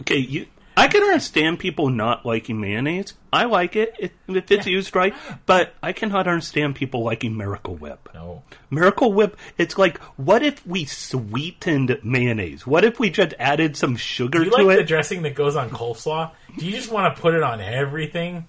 Okay, 0.02 0.18
you. 0.18 0.46
I 0.76 0.88
can 0.88 1.02
understand 1.02 1.58
people 1.58 1.88
not 1.88 2.26
liking 2.26 2.60
mayonnaise. 2.60 3.14
I 3.32 3.44
like 3.44 3.76
it 3.76 3.94
if, 3.98 4.10
if 4.28 4.50
it's 4.50 4.66
used 4.66 4.94
right, 4.94 5.14
but 5.46 5.74
I 5.82 5.92
cannot 5.92 6.28
understand 6.28 6.74
people 6.76 7.02
liking 7.02 7.36
Miracle 7.36 7.74
Whip. 7.74 8.08
No, 8.14 8.42
Miracle 8.70 9.12
Whip, 9.12 9.36
it's 9.56 9.78
like, 9.78 9.98
what 10.16 10.42
if 10.42 10.66
we 10.66 10.84
sweetened 10.84 11.98
mayonnaise? 12.02 12.66
What 12.66 12.84
if 12.84 13.00
we 13.00 13.10
just 13.10 13.34
added 13.38 13.76
some 13.76 13.96
sugar 13.96 14.38
do 14.38 14.44
you 14.44 14.50
to 14.50 14.62
like 14.64 14.78
the 14.78 14.84
dressing 14.84 15.22
that 15.22 15.34
goes 15.34 15.56
on 15.56 15.70
coleslaw? 15.70 16.30
Do 16.58 16.66
you 16.66 16.72
just 16.72 16.90
want 16.90 17.14
to 17.14 17.20
put 17.20 17.34
it 17.34 17.42
on 17.42 17.60
everything? 17.60 18.46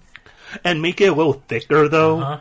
and 0.64 0.82
make 0.82 1.00
it 1.00 1.06
a 1.06 1.14
little 1.14 1.34
thicker, 1.48 1.88
though? 1.88 2.18
Huh? 2.18 2.40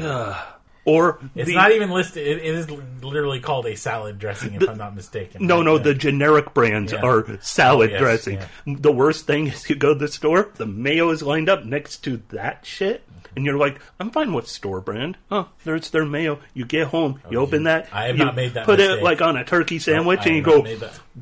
Ugh. 0.00 0.46
Or 0.86 1.18
It's 1.34 1.48
the- 1.48 1.54
not 1.56 1.72
even 1.72 1.90
listed. 1.90 2.26
It, 2.26 2.38
it 2.38 2.54
is 2.54 2.70
literally 3.02 3.40
called 3.40 3.66
a 3.66 3.76
salad 3.76 4.18
dressing, 4.20 4.54
if 4.54 4.68
I'm 4.68 4.78
not 4.78 4.94
mistaken. 4.94 5.44
No, 5.46 5.56
Right? 5.56 5.64
no, 5.64 5.78
the 5.78 5.94
generic 5.94 6.54
brands 6.54 6.92
Yeah. 6.92 7.00
are 7.02 7.38
salad 7.42 7.90
Oh, 7.90 7.92
yes, 7.94 8.00
dressing. 8.00 8.38
The 8.66 8.92
worst 8.92 9.26
thing 9.26 9.48
is 9.48 9.68
you 9.68 9.74
go 9.76 9.92
to 9.94 9.98
the 9.98 10.08
store, 10.08 10.48
the 10.54 10.64
mayo 10.66 11.10
is 11.10 11.22
lined 11.22 11.48
up 11.48 11.64
next 11.64 11.98
to 12.04 12.22
that 12.30 12.64
shit, 12.64 13.02
and 13.34 13.44
you're 13.44 13.58
like, 13.58 13.80
I'm 13.98 14.10
fine 14.12 14.32
with 14.32 14.46
store 14.46 14.80
brand. 14.80 15.16
Oh, 15.30 15.48
there's 15.64 15.90
their 15.90 16.04
mayo. 16.04 16.38
You 16.54 16.64
get 16.64 16.86
home, 16.86 17.20
you 17.30 17.38
oh, 17.40 17.42
open 17.42 17.64
that. 17.64 17.88
I 17.92 18.06
have 18.06 18.16
you 18.16 18.24
not 18.24 18.36
made 18.36 18.54
that 18.54 18.64
Put 18.64 18.78
it 18.78 19.02
like 19.02 19.20
on 19.20 19.36
a 19.36 19.44
turkey 19.44 19.80
sandwich, 19.80 20.20
I 20.20 20.24
and 20.26 20.36
you 20.36 20.42
go, 20.42 20.62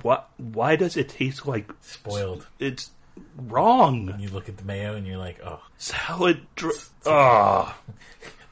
what? 0.03 0.29
Why 0.37 0.77
does 0.77 0.97
it 0.99 1.09
taste 1.09 1.47
like 1.47 1.73
spoiled. 1.81 2.47
it's 2.59 2.91
wrong? 3.37 4.15
You 4.19 4.29
look 4.29 4.49
at 4.49 4.57
the 4.59 4.65
mayo 4.65 4.95
and 4.95 5.07
you're 5.07 5.17
like, 5.19 5.41
oh, 5.45 5.61
Salad. 5.79 6.43
Dr- 6.57 6.89
oh. 7.07 7.75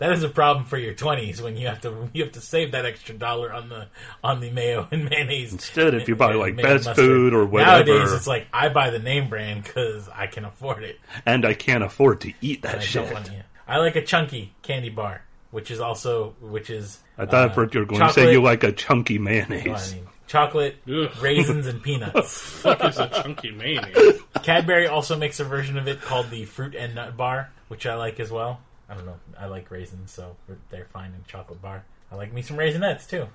That 0.02 0.10
is 0.10 0.24
a 0.24 0.28
problem 0.28 0.64
for 0.64 0.76
your 0.76 0.94
20s 0.94 1.40
when 1.40 1.56
you 1.56 1.68
have 1.68 1.80
to 1.82 2.10
you 2.12 2.24
have 2.24 2.32
to 2.32 2.40
save 2.40 2.72
that 2.72 2.84
extra 2.84 3.14
dollar 3.14 3.52
on 3.52 3.68
the 3.68 3.86
on 4.24 4.40
the 4.40 4.50
mayo 4.50 4.88
and 4.90 5.08
mayonnaise. 5.08 5.52
Instead, 5.52 5.94
if 5.94 6.08
you 6.08 6.16
buy, 6.16 6.34
like, 6.34 6.56
Best 6.56 6.86
mustard. 6.86 6.96
Food 6.96 7.34
or 7.34 7.44
whatever, 7.46 7.70
Nowadays, 7.70 7.94
whatever. 8.00 8.16
it's 8.16 8.26
like 8.26 8.46
I 8.52 8.68
buy 8.68 8.90
the 8.90 8.98
name 8.98 9.28
brand 9.28 9.62
because 9.62 10.08
I 10.08 10.26
can 10.26 10.44
afford 10.44 10.82
it. 10.82 10.98
And 11.24 11.44
I 11.44 11.54
can't 11.54 11.84
afford 11.84 12.20
to 12.22 12.32
eat 12.40 12.62
that 12.62 12.76
I 12.76 12.78
shit. 12.80 13.04
don't 13.04 13.14
want. 13.14 13.30
I 13.68 13.78
like 13.78 13.94
a 13.94 14.02
chunky 14.04 14.52
candy 14.62 14.90
bar, 14.90 15.22
which 15.52 15.70
is 15.70 15.78
also 15.78 16.34
which 16.40 16.68
is. 16.68 16.98
I 17.16 17.26
thought 17.26 17.50
uh, 17.50 17.54
for 17.54 17.68
you 17.72 17.80
were 17.80 17.86
going 17.86 18.00
to 18.00 18.12
say 18.12 18.32
you 18.32 18.42
like 18.42 18.64
a 18.64 18.72
chunky 18.72 19.18
well, 19.18 19.28
I 19.28 19.30
mayonnaise. 19.30 19.94
mean, 19.94 20.08
chocolate, 20.26 20.78
Ugh. 20.88 21.10
raisins, 21.20 21.68
and 21.68 21.80
peanuts. 21.80 22.38
Fuck 22.40 22.84
is 22.84 22.98
a 22.98 23.06
chunky 23.08 23.52
mayonnaise? 23.52 24.20
Cadbury 24.42 24.88
also 24.88 25.16
makes 25.16 25.38
a 25.38 25.44
version 25.44 25.78
of 25.78 25.86
it 25.86 26.00
called 26.00 26.30
the 26.30 26.44
fruit 26.44 26.74
and 26.74 26.96
nut 26.96 27.16
bar, 27.16 27.52
which 27.68 27.86
I 27.86 27.94
like 27.94 28.18
as 28.18 28.32
well. 28.32 28.60
I 28.92 28.94
don't 28.94 29.06
know. 29.06 29.18
I 29.38 29.46
like 29.46 29.70
raisins, 29.70 30.10
so 30.10 30.36
they're 30.68 30.84
fine 30.92 31.14
in 31.14 31.24
chocolate 31.26 31.62
bar. 31.62 31.84
I 32.10 32.16
like 32.16 32.30
me 32.34 32.42
some 32.42 32.58
raisinets 32.58 33.08
too. 33.08 33.26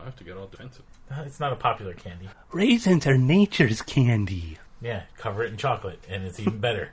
I 0.00 0.04
have 0.04 0.16
to 0.16 0.24
get 0.24 0.36
all 0.36 0.48
defensive. 0.48 0.82
Uh, 1.08 1.22
It's 1.24 1.38
not 1.38 1.52
a 1.52 1.56
popular 1.56 1.94
candy. 1.94 2.28
Raisins 2.50 3.06
are 3.06 3.16
nature's 3.16 3.80
candy. 3.80 4.58
Yeah, 4.82 5.02
cover 5.16 5.44
it 5.44 5.52
in 5.52 5.56
chocolate, 5.56 6.02
and 6.08 6.24
it's 6.24 6.40
even 6.40 6.58
better. 6.68 6.90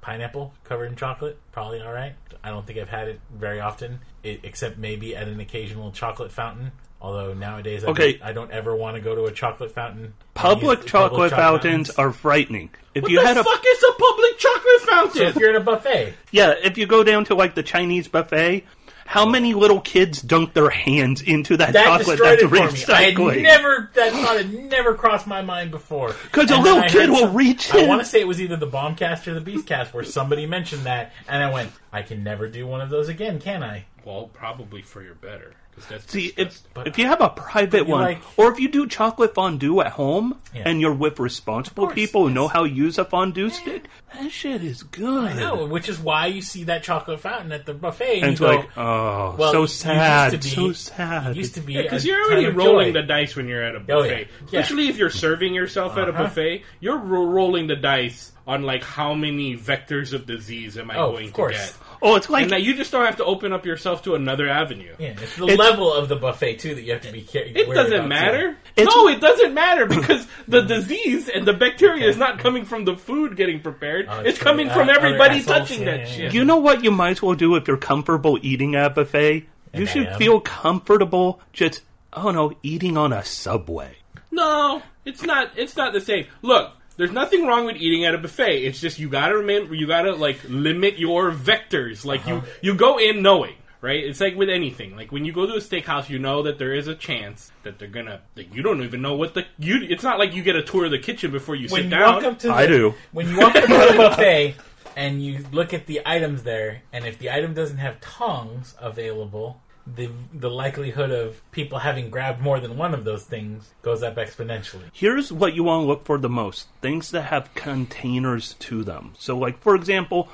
Pineapple 0.00 0.54
covered 0.62 0.86
in 0.86 0.96
chocolate, 0.96 1.38
probably 1.50 1.80
all 1.80 1.92
right. 1.92 2.14
I 2.44 2.50
don't 2.50 2.64
think 2.66 2.78
I've 2.78 2.88
had 2.90 3.08
it 3.08 3.20
very 3.34 3.58
often, 3.58 4.00
it, 4.22 4.40
except 4.44 4.78
maybe 4.78 5.16
at 5.16 5.26
an 5.26 5.40
occasional 5.40 5.90
chocolate 5.90 6.30
fountain. 6.30 6.70
Although 7.04 7.34
nowadays, 7.34 7.84
I, 7.84 7.88
Okay. 7.88 8.12
don't, 8.14 8.22
I 8.22 8.32
don't 8.32 8.50
ever 8.50 8.74
want 8.74 8.94
to 8.96 9.00
go 9.02 9.14
to 9.14 9.24
a 9.26 9.30
chocolate 9.30 9.72
fountain. 9.72 10.14
Public 10.32 10.78
Use- 10.80 10.90
chocolate 10.90 11.30
chocolate 11.30 11.32
fountains 11.32 11.90
are 11.90 12.12
frightening. 12.12 12.70
If 12.94 13.02
What 13.02 13.12
you 13.12 13.20
the 13.20 13.26
had 13.26 13.36
a 13.36 13.44
fuck 13.44 13.62
is 13.66 13.82
a 13.82 13.92
public 13.92 14.38
chocolate 14.38 14.80
So 14.80 14.86
fountain? 14.86 15.22
if 15.26 15.36
you're 15.36 15.50
in 15.50 15.56
a 15.56 15.60
buffet, 15.60 16.14
yeah, 16.30 16.54
if 16.62 16.78
you 16.78 16.86
go 16.86 17.04
down 17.04 17.26
to 17.26 17.34
like 17.34 17.54
the 17.54 17.62
Chinese 17.62 18.08
buffet, 18.08 18.64
how 19.04 19.26
many 19.26 19.52
little 19.52 19.82
kids 19.82 20.22
dunk 20.22 20.54
their 20.54 20.70
hands 20.70 21.20
into 21.20 21.58
that, 21.58 21.74
that 21.74 21.84
chocolate 21.84 22.06
destroyed 22.16 22.30
that's 22.40 22.42
it 22.42 22.48
for 22.48 22.92
me. 22.92 22.94
I 22.94 23.02
had 23.02 23.42
never 23.42 23.90
that 23.96 24.12
thought 24.12 24.36
had 24.38 24.54
never 24.70 24.94
crossed 24.94 25.26
my 25.26 25.42
mind 25.42 25.72
before. 25.72 26.14
Because 26.22 26.50
a 26.50 26.56
little 26.56 26.84
kid 26.84 27.10
will 27.10 27.18
some- 27.18 27.36
reach 27.36 27.74
I 27.74 27.86
want 27.86 28.00
to 28.00 28.06
say 28.06 28.18
it 28.20 28.26
was 28.26 28.40
either 28.40 28.56
the 28.56 28.66
Bombcast 28.66 29.26
or 29.26 29.38
the 29.38 29.42
Beastcast 29.52 29.92
where 29.92 30.04
somebody 30.04 30.46
mentioned 30.46 30.84
that, 30.84 31.12
and 31.28 31.42
I 31.44 31.52
went, 31.52 31.70
I 31.92 32.00
can 32.00 32.24
never 32.24 32.48
do 32.48 32.66
one 32.66 32.80
of 32.80 32.88
those 32.88 33.10
again, 33.10 33.40
can 33.40 33.62
I? 33.62 33.84
Well, 34.06 34.30
probably 34.32 34.80
for 34.80 35.02
your 35.02 35.14
better. 35.14 35.52
'Cause 35.74 35.86
that's 35.88 36.12
See, 36.12 36.26
if, 36.36 36.48
disgusting. 36.50 36.86
if 36.86 36.98
you 36.98 37.06
have 37.06 37.20
a 37.20 37.28
private 37.30 37.86
one, 37.86 38.00
like- 38.02 38.18
or 38.38 38.50
if 38.52 38.58
you 38.60 38.68
do 38.68 38.86
chocolate 38.86 39.34
fondue 39.34 39.80
at 39.80 39.92
home, 39.92 40.38
Yeah. 40.54 40.62
and 40.66 40.80
you're 40.80 40.92
with 40.94 41.18
responsible 41.18 41.84
course, 41.86 41.94
people 41.94 42.28
who 42.28 42.34
know 42.34 42.48
how 42.48 42.62
to 42.64 42.70
use 42.70 42.98
a 42.98 43.04
fondue 43.04 43.50
stick, 43.50 43.84
that 44.18 44.30
shit 44.30 44.62
is 44.62 44.82
good. 44.84 45.36
No, 45.36 45.66
which 45.66 45.88
is 45.88 45.98
why 45.98 46.26
you 46.26 46.42
see 46.42 46.64
that 46.64 46.82
chocolate 46.84 47.20
fountain 47.20 47.50
at 47.52 47.66
the 47.66 47.74
buffet, 47.74 48.14
and, 48.16 48.22
And 48.24 48.32
it's 48.32 48.40
you 48.40 48.46
go, 48.46 48.52
like, 48.56 48.68
oh, 48.78 49.34
well, 49.38 49.52
so 49.52 49.58
it 49.58 49.60
used 49.62 49.74
sad, 49.76 50.30
to 50.32 50.38
be- 50.38 50.48
so 50.48 50.72
sad. 50.72 51.30
It 51.32 51.36
used 51.36 51.54
to 51.54 51.60
be 51.60 51.76
because 51.82 52.04
a 52.04 52.08
you're 52.08 52.24
already 52.26 52.46
rolling 52.46 52.92
joy. 52.94 53.00
the 53.00 53.06
dice 53.06 53.34
when 53.36 53.48
you're 53.48 53.62
at 53.62 53.74
a 53.74 53.78
Oh, 53.78 54.02
buffet. 54.02 54.08
yeah. 54.10 54.16
Yeah. 54.52 54.60
Especially 54.60 54.88
if 54.88 54.96
you're 54.96 55.10
serving 55.10 55.54
yourself 55.54 55.96
at 55.98 56.08
a 56.08 56.12
Uh-huh. 56.12 56.24
buffet, 56.24 56.62
you're 56.80 56.98
rolling 56.98 57.66
the 57.66 57.76
dice 57.76 58.30
on 58.46 58.62
like 58.62 58.84
how 58.84 59.14
many 59.14 59.56
vectors 59.56 60.12
of 60.12 60.26
disease 60.26 60.76
am 60.76 60.90
I 60.90 60.96
Oh, 60.98 61.12
going 61.12 61.28
of 61.28 61.32
course. 61.32 61.56
to 61.56 61.78
get. 61.78 61.83
Oh, 62.04 62.14
it's 62.14 62.30
like 62.30 62.44
And 62.44 62.52
that 62.52 62.62
you 62.62 62.74
just 62.74 62.92
don't 62.92 63.04
have 63.04 63.16
to 63.16 63.24
open 63.24 63.52
up 63.52 63.66
yourself 63.66 64.02
to 64.04 64.14
another 64.14 64.48
avenue. 64.48 64.94
Yeah, 64.98 65.14
it's 65.20 65.34
the 65.36 65.44
It's- 65.46 65.58
level 65.58 65.92
of 65.92 66.08
the 66.08 66.14
buffet 66.16 66.58
too 66.60 66.74
that 66.76 66.82
you 66.82 66.92
have 66.92 67.02
to 67.02 67.10
be 67.10 67.22
careful. 67.22 67.52
It 67.56 67.74
doesn't 67.74 68.06
matter. 68.08 68.56
It's- 68.76 68.94
no, 68.94 69.08
it 69.08 69.20
doesn't 69.20 69.54
matter 69.54 69.86
because 69.86 70.26
the 70.46 70.60
disease 70.62 71.28
and 71.28 71.44
the 71.46 71.52
bacteria 71.54 72.06
is 72.08 72.16
not 72.16 72.38
coming 72.38 72.64
from 72.64 72.84
the 72.84 72.94
food 72.96 73.36
getting 73.36 73.58
prepared. 73.60 74.06
Oh, 74.08 74.20
it's 74.20 74.38
true. 74.38 74.44
coming 74.44 74.68
Uh, 74.68 74.74
from 74.74 74.88
other 74.90 74.98
everybody 74.98 75.38
assholes, 75.38 75.58
touching 75.58 75.80
yeah, 75.80 75.90
that 75.96 76.00
yeah, 76.00 76.06
shit. 76.16 76.34
You 76.34 76.44
know 76.44 76.58
what 76.58 76.84
you 76.84 76.90
might 76.92 77.10
as 77.10 77.22
well 77.22 77.34
do 77.34 77.56
if 77.56 77.66
you're 77.66 77.76
comfortable 77.76 78.38
eating 78.42 78.76
at 78.76 78.86
a 78.86 78.90
buffet? 78.90 79.34
You 79.34 79.46
And 79.72 79.88
I 79.88 79.92
should 79.92 80.06
am. 80.06 80.18
feel 80.18 80.40
comfortable 80.40 81.40
just, 81.52 81.80
oh 82.12 82.30
no, 82.30 82.52
eating 82.62 82.96
on 82.96 83.12
a 83.12 83.24
subway. 83.24 83.96
No, 84.30 84.82
it's 85.04 85.22
not. 85.22 85.50
It's 85.56 85.76
not 85.76 85.92
the 85.92 86.00
same. 86.00 86.26
Look, 86.42 86.72
there's 86.96 87.12
nothing 87.12 87.46
wrong 87.46 87.66
with 87.66 87.76
eating 87.76 88.04
at 88.04 88.14
a 88.14 88.18
buffet. 88.18 88.64
It's 88.64 88.80
just 88.80 88.98
you 88.98 89.08
gotta 89.08 89.36
remember, 89.38 89.74
you 89.74 89.86
gotta 89.86 90.12
like 90.14 90.38
limit 90.48 90.98
your 90.98 91.32
vectors. 91.32 92.04
Like 92.04 92.20
Uh-huh. 92.26 92.42
you, 92.62 92.72
you 92.72 92.74
go 92.78 92.98
in 92.98 93.22
knowing, 93.22 93.54
right? 93.80 94.02
It's 94.02 94.20
like 94.20 94.36
with 94.36 94.48
anything. 94.48 94.96
Like 94.96 95.10
when 95.12 95.24
you 95.24 95.32
go 95.32 95.46
to 95.46 95.54
a 95.54 95.58
steakhouse, 95.58 96.08
you 96.08 96.18
know 96.18 96.42
that 96.42 96.58
there 96.58 96.74
is 96.74 96.86
a 96.88 96.94
chance 96.94 97.50
that 97.64 97.78
they're 97.78 97.88
gonna. 97.88 98.20
Like, 98.36 98.54
you 98.54 98.62
don't 98.62 98.82
even 98.82 99.02
know 99.02 99.14
what 99.16 99.34
the 99.34 99.44
you. 99.58 99.80
It's 99.88 100.02
not 100.04 100.18
like 100.18 100.34
you 100.34 100.42
get 100.42 100.56
a 100.56 100.62
tour 100.62 100.84
of 100.86 100.90
the 100.90 100.98
kitchen 100.98 101.30
before 101.30 101.54
you 101.56 101.68
when 101.68 101.82
sit 101.82 101.84
you 101.84 101.90
down. 101.90 102.14
walk 102.14 102.24
up 102.24 102.38
to 102.40 102.46
the, 102.48 102.52
I 102.54 102.66
do. 102.66 102.94
when 103.12 103.28
you 103.28 103.38
walk 103.38 103.54
up 103.56 103.62
to 103.64 103.68
the 103.68 103.94
buffet 103.96 104.54
and 104.96 105.20
you 105.24 105.44
look 105.50 105.74
at 105.74 105.86
the 105.86 106.00
items 106.06 106.44
there, 106.44 106.82
and 106.92 107.04
if 107.04 107.18
the 107.18 107.30
item 107.30 107.52
doesn't 107.54 107.78
have 107.78 108.00
tongs 108.00 108.74
available, 108.80 109.60
the 109.86 110.10
the 110.32 110.50
likelihood 110.50 111.10
of 111.10 111.40
people 111.52 111.78
having 111.78 112.10
grabbed 112.10 112.40
more 112.40 112.58
than 112.60 112.76
one 112.76 112.94
of 112.94 113.04
those 113.04 113.24
things 113.24 113.70
goes 113.82 114.02
up 114.02 114.16
exponentially. 114.16 114.84
Here's 114.92 115.30
what 115.32 115.54
you 115.54 115.64
want 115.64 115.82
to 115.82 115.86
look 115.86 116.04
for 116.04 116.18
the 116.18 116.28
most 116.28 116.68
things 116.80 117.10
that 117.10 117.22
have 117.22 117.54
containers 117.54 118.54
to 118.60 118.82
them. 118.82 119.12
So, 119.18 119.36
like, 119.36 119.60
for 119.60 119.74
example, 119.74 120.28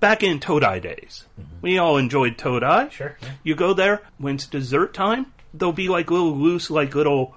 back 0.00 0.22
in 0.22 0.40
Todai 0.40 0.82
days, 0.82 1.24
mm-hmm. 1.40 1.50
we 1.62 1.78
all 1.78 1.96
enjoyed 1.96 2.36
Todai. 2.36 2.90
Sure, 2.90 3.16
yeah. 3.22 3.28
You 3.44 3.54
go 3.54 3.72
there, 3.74 4.02
when 4.18 4.36
it's 4.36 4.46
dessert 4.46 4.92
time, 4.92 5.32
there'll 5.54 5.72
be 5.72 5.88
like 5.88 6.10
little 6.10 6.36
loose, 6.36 6.70
like 6.70 6.94
little 6.94 7.34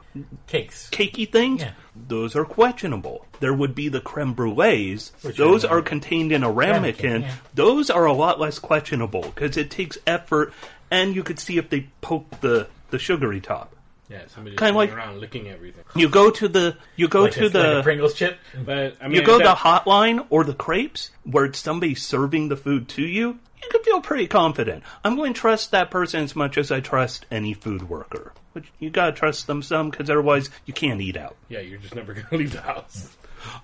Cakes. 0.48 0.90
cakey 0.90 1.32
things. 1.32 1.62
Yeah. 1.62 1.74
Those 1.96 2.36
are 2.36 2.46
questionable. 2.46 3.26
There 3.40 3.54
would 3.54 3.76
be 3.76 3.90
the 3.90 4.02
creme 4.02 4.34
brulees. 4.34 5.12
Which 5.22 5.38
Those 5.38 5.64
are- 5.66 5.80
are 5.80 5.82
contained 5.82 6.32
in 6.32 6.44
a 6.44 6.52
ramekin. 6.52 7.22
Ramekin, 7.22 7.22
yeah. 7.22 7.36
Those 7.54 7.90
are 7.90 8.06
a 8.06 8.14
lot 8.14 8.40
less 8.40 8.58
questionable 8.60 9.22
because 9.22 9.58
it 9.58 9.70
takes 9.70 9.98
effort, 10.08 10.54
and 10.92 11.16
you 11.16 11.24
could 11.24 11.40
see 11.40 11.58
if 11.58 11.70
they 11.70 11.88
poke 12.02 12.42
the 12.42 12.68
the 12.92 13.00
sugary 13.00 13.40
top. 13.42 13.76
yeah, 14.10 14.22
somebody 14.28 14.56
Kinda 14.56 14.70
just 14.72 14.76
like- 14.76 14.94
around 14.94 15.20
licking 15.20 15.48
everything. 15.50 15.84
You 15.96 16.10
go 16.10 16.32
to 16.32 16.48
the 16.48 16.76
you 16.96 17.08
go 17.08 17.24
Like 17.24 17.34
to 17.34 17.46
a, 17.46 17.50
the 17.50 17.64
like 17.76 17.84
Pringles 17.84 18.14
chip. 18.16 18.40
But 18.66 18.96
I 19.02 19.08
mean, 19.08 19.18
you 19.18 19.22
go 19.24 19.38
that- 19.38 19.44
the 19.44 19.56
hotline 19.56 20.26
or 20.30 20.44
the 20.44 20.54
crepes 20.56 21.12
where 21.24 21.46
it's 21.46 21.60
somebody 21.60 21.94
serving 21.96 22.50
the 22.50 22.58
food 22.58 22.88
to 22.90 23.04
you, 23.04 23.38
you 23.62 23.70
can 23.70 23.84
feel 23.84 24.02
pretty 24.02 24.28
confident. 24.28 24.84
I'm 25.04 25.16
going 25.16 25.34
to 25.34 25.40
trust 25.40 25.72
that 25.72 25.92
person 25.92 26.24
as 26.24 26.36
much 26.36 26.58
as 26.58 26.72
I 26.72 26.80
trust 26.80 27.26
any 27.30 27.54
food 27.54 27.88
worker. 27.90 28.34
But 28.54 28.64
you 28.80 28.90
gotta 28.90 29.12
trust 29.12 29.46
them 29.46 29.62
some 29.62 29.92
because 29.92 30.10
otherwise 30.10 30.50
you 30.66 30.74
can't 30.74 31.00
eat 31.02 31.16
out. 31.18 31.36
Yeah, 31.50 31.60
you're 31.60 31.78
just 31.78 31.94
never 31.94 32.14
gonna 32.16 32.28
leave 32.32 32.54
the 32.54 32.62
house. 32.62 33.16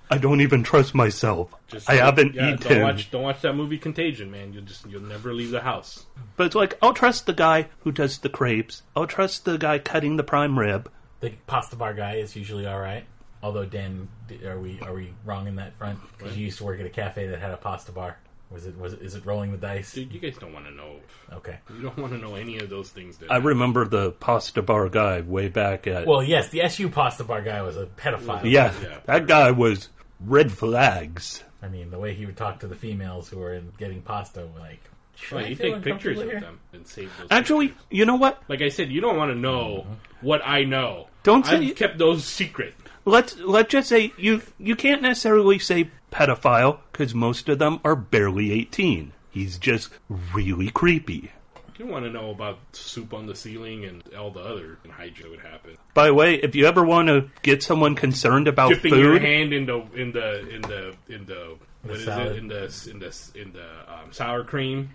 I 0.09 0.17
don't 0.17 0.41
even 0.41 0.63
trust 0.63 0.95
myself. 0.95 1.53
Just 1.67 1.89
I 1.89 1.95
haven't 1.95 2.35
yeah, 2.35 2.53
eaten. 2.53 2.67
Don't 2.67 2.81
watch, 2.83 3.11
don't 3.11 3.23
watch 3.23 3.41
that 3.41 3.53
movie 3.53 3.77
Contagion, 3.77 4.31
man. 4.31 4.53
You'll 4.53 4.63
just 4.63 4.85
you'll 4.87 5.01
never 5.01 5.33
leave 5.33 5.51
the 5.51 5.61
house. 5.61 6.05
But 6.37 6.47
it's 6.47 6.55
like 6.55 6.77
I'll 6.81 6.93
trust 6.93 7.25
the 7.25 7.33
guy 7.33 7.67
who 7.79 7.91
does 7.91 8.19
the 8.19 8.29
crepes. 8.29 8.83
I'll 8.95 9.07
trust 9.07 9.45
the 9.45 9.57
guy 9.57 9.79
cutting 9.79 10.17
the 10.17 10.23
prime 10.23 10.57
rib. 10.57 10.91
The 11.19 11.31
pasta 11.47 11.75
bar 11.75 11.93
guy 11.93 12.15
is 12.15 12.35
usually 12.35 12.65
all 12.65 12.79
right. 12.79 13.05
Although 13.41 13.65
Dan, 13.65 14.07
are 14.45 14.59
we 14.59 14.79
are 14.81 14.93
we 14.93 15.13
wrong 15.23 15.47
in 15.47 15.55
that 15.57 15.77
front? 15.77 15.99
Because 16.17 16.37
you 16.37 16.45
used 16.45 16.57
to 16.59 16.63
work 16.63 16.79
at 16.79 16.85
a 16.85 16.89
cafe 16.89 17.27
that 17.27 17.39
had 17.39 17.51
a 17.51 17.57
pasta 17.57 17.91
bar. 17.91 18.17
Was 18.51 18.67
it 18.67 18.77
was 18.77 18.93
it, 18.93 19.01
is 19.01 19.15
it 19.15 19.25
rolling 19.25 19.51
the 19.51 19.57
dice? 19.57 19.93
Dude, 19.93 20.13
you 20.13 20.19
guys 20.19 20.37
don't 20.37 20.53
want 20.53 20.65
to 20.65 20.71
know. 20.71 20.97
Okay. 21.33 21.57
You 21.75 21.81
don't 21.81 21.97
want 21.97 22.13
to 22.13 22.19
know 22.19 22.35
any 22.35 22.59
of 22.59 22.69
those 22.69 22.89
things. 22.89 23.17
That 23.17 23.31
I 23.31 23.37
remember 23.37 23.85
the 23.85 24.11
pasta 24.11 24.61
bar 24.61 24.87
guy 24.87 25.21
way 25.21 25.47
back 25.47 25.87
at. 25.87 26.05
Well, 26.05 26.23
yes, 26.23 26.49
the 26.49 26.61
SU 26.61 26.89
pasta 26.89 27.23
bar 27.23 27.41
guy 27.41 27.61
was 27.63 27.75
a 27.75 27.87
pedophile. 27.87 28.43
yeah, 28.43 28.71
Yeah. 28.81 28.99
that 29.05 29.27
guy 29.27 29.51
was 29.51 29.89
red 30.19 30.51
flags. 30.51 31.43
I 31.63 31.67
mean, 31.67 31.89
the 31.89 31.97
way 31.97 32.13
he 32.13 32.25
would 32.27 32.37
talk 32.37 32.59
to 32.59 32.67
the 32.67 32.75
females 32.75 33.27
who 33.27 33.39
were 33.39 33.59
getting 33.79 34.01
pasta, 34.03 34.47
like, 34.59 34.79
should 35.15 35.35
Well, 35.37 35.45
I 35.45 35.47
you 35.47 35.55
take 35.55 35.81
pictures 35.81 36.19
uncomfortable 36.19 36.21
of 36.21 36.29
here? 36.29 36.39
them 36.41 36.59
and 36.73 36.87
save 36.87 37.11
those. 37.17 37.27
Actually, 37.31 37.73
you 37.89 38.05
know 38.05 38.15
what? 38.15 38.43
like 38.47 38.61
I 38.61 38.69
said, 38.69 38.91
you 38.91 39.01
don't 39.01 39.17
want 39.17 39.31
to 39.31 39.35
know 39.35 39.85
mm-hmm. 39.87 39.93
what 40.27 40.41
I 40.45 40.65
know. 40.65 41.07
Don't 41.23 41.45
say- 41.45 41.69
I've 41.69 41.75
kept 41.75 41.97
those 41.97 42.23
secret. 42.23 42.75
Let's 43.05 43.37
let's 43.37 43.71
just 43.71 43.87
say 43.89 44.13
you 44.17 44.41
you 44.57 44.75
can't 44.75 45.01
necessarily 45.01 45.59
say 45.59 45.91
pedophile 46.11 46.79
because 46.91 47.13
most 47.13 47.47
of 47.49 47.59
them 47.59 47.79
are 47.83 47.95
barely 47.95 48.51
eighteen. 48.51 49.13
He's 49.29 49.57
just 49.57 49.89
really 50.09 50.69
creepy. 50.69 51.31
You 51.77 51.87
want 51.87 52.05
to 52.05 52.09
know 52.09 52.31
about 52.31 52.59
soup 52.71 53.13
on 53.13 53.25
the 53.25 53.35
ceiling 53.35 53.83
and 53.83 54.01
all 54.15 54.31
the 54.31 54.39
other 54.39 54.79
hijinks 54.87 55.21
that 55.23 55.29
would 55.29 55.41
happen. 55.41 55.77
By 55.93 56.07
the 56.07 56.13
way, 56.13 56.35
if 56.35 56.55
you 56.55 56.65
ever 56.67 56.85
want 56.85 57.09
to 57.09 57.29
get 57.41 57.63
someone 57.63 57.95
concerned 57.95 58.47
about 58.47 58.69
Dipping 58.69 58.95
your 58.95 59.19
hand 59.19 59.51
in 59.51 59.65
the 59.65 59.85
in 59.93 60.13
the 60.13 60.49
in 60.49 60.61
the 60.61 60.95
in 61.09 61.25
the 61.25 61.57
what 61.83 61.97
is 61.97 62.05
salad. 62.05 62.27
it 62.27 62.37
in 62.37 62.47
the 62.47 62.89
in 62.89 62.99
the 62.99 63.31
in 63.35 63.51
the 63.53 63.93
um, 63.93 64.11
sour 64.11 64.43
cream. 64.43 64.89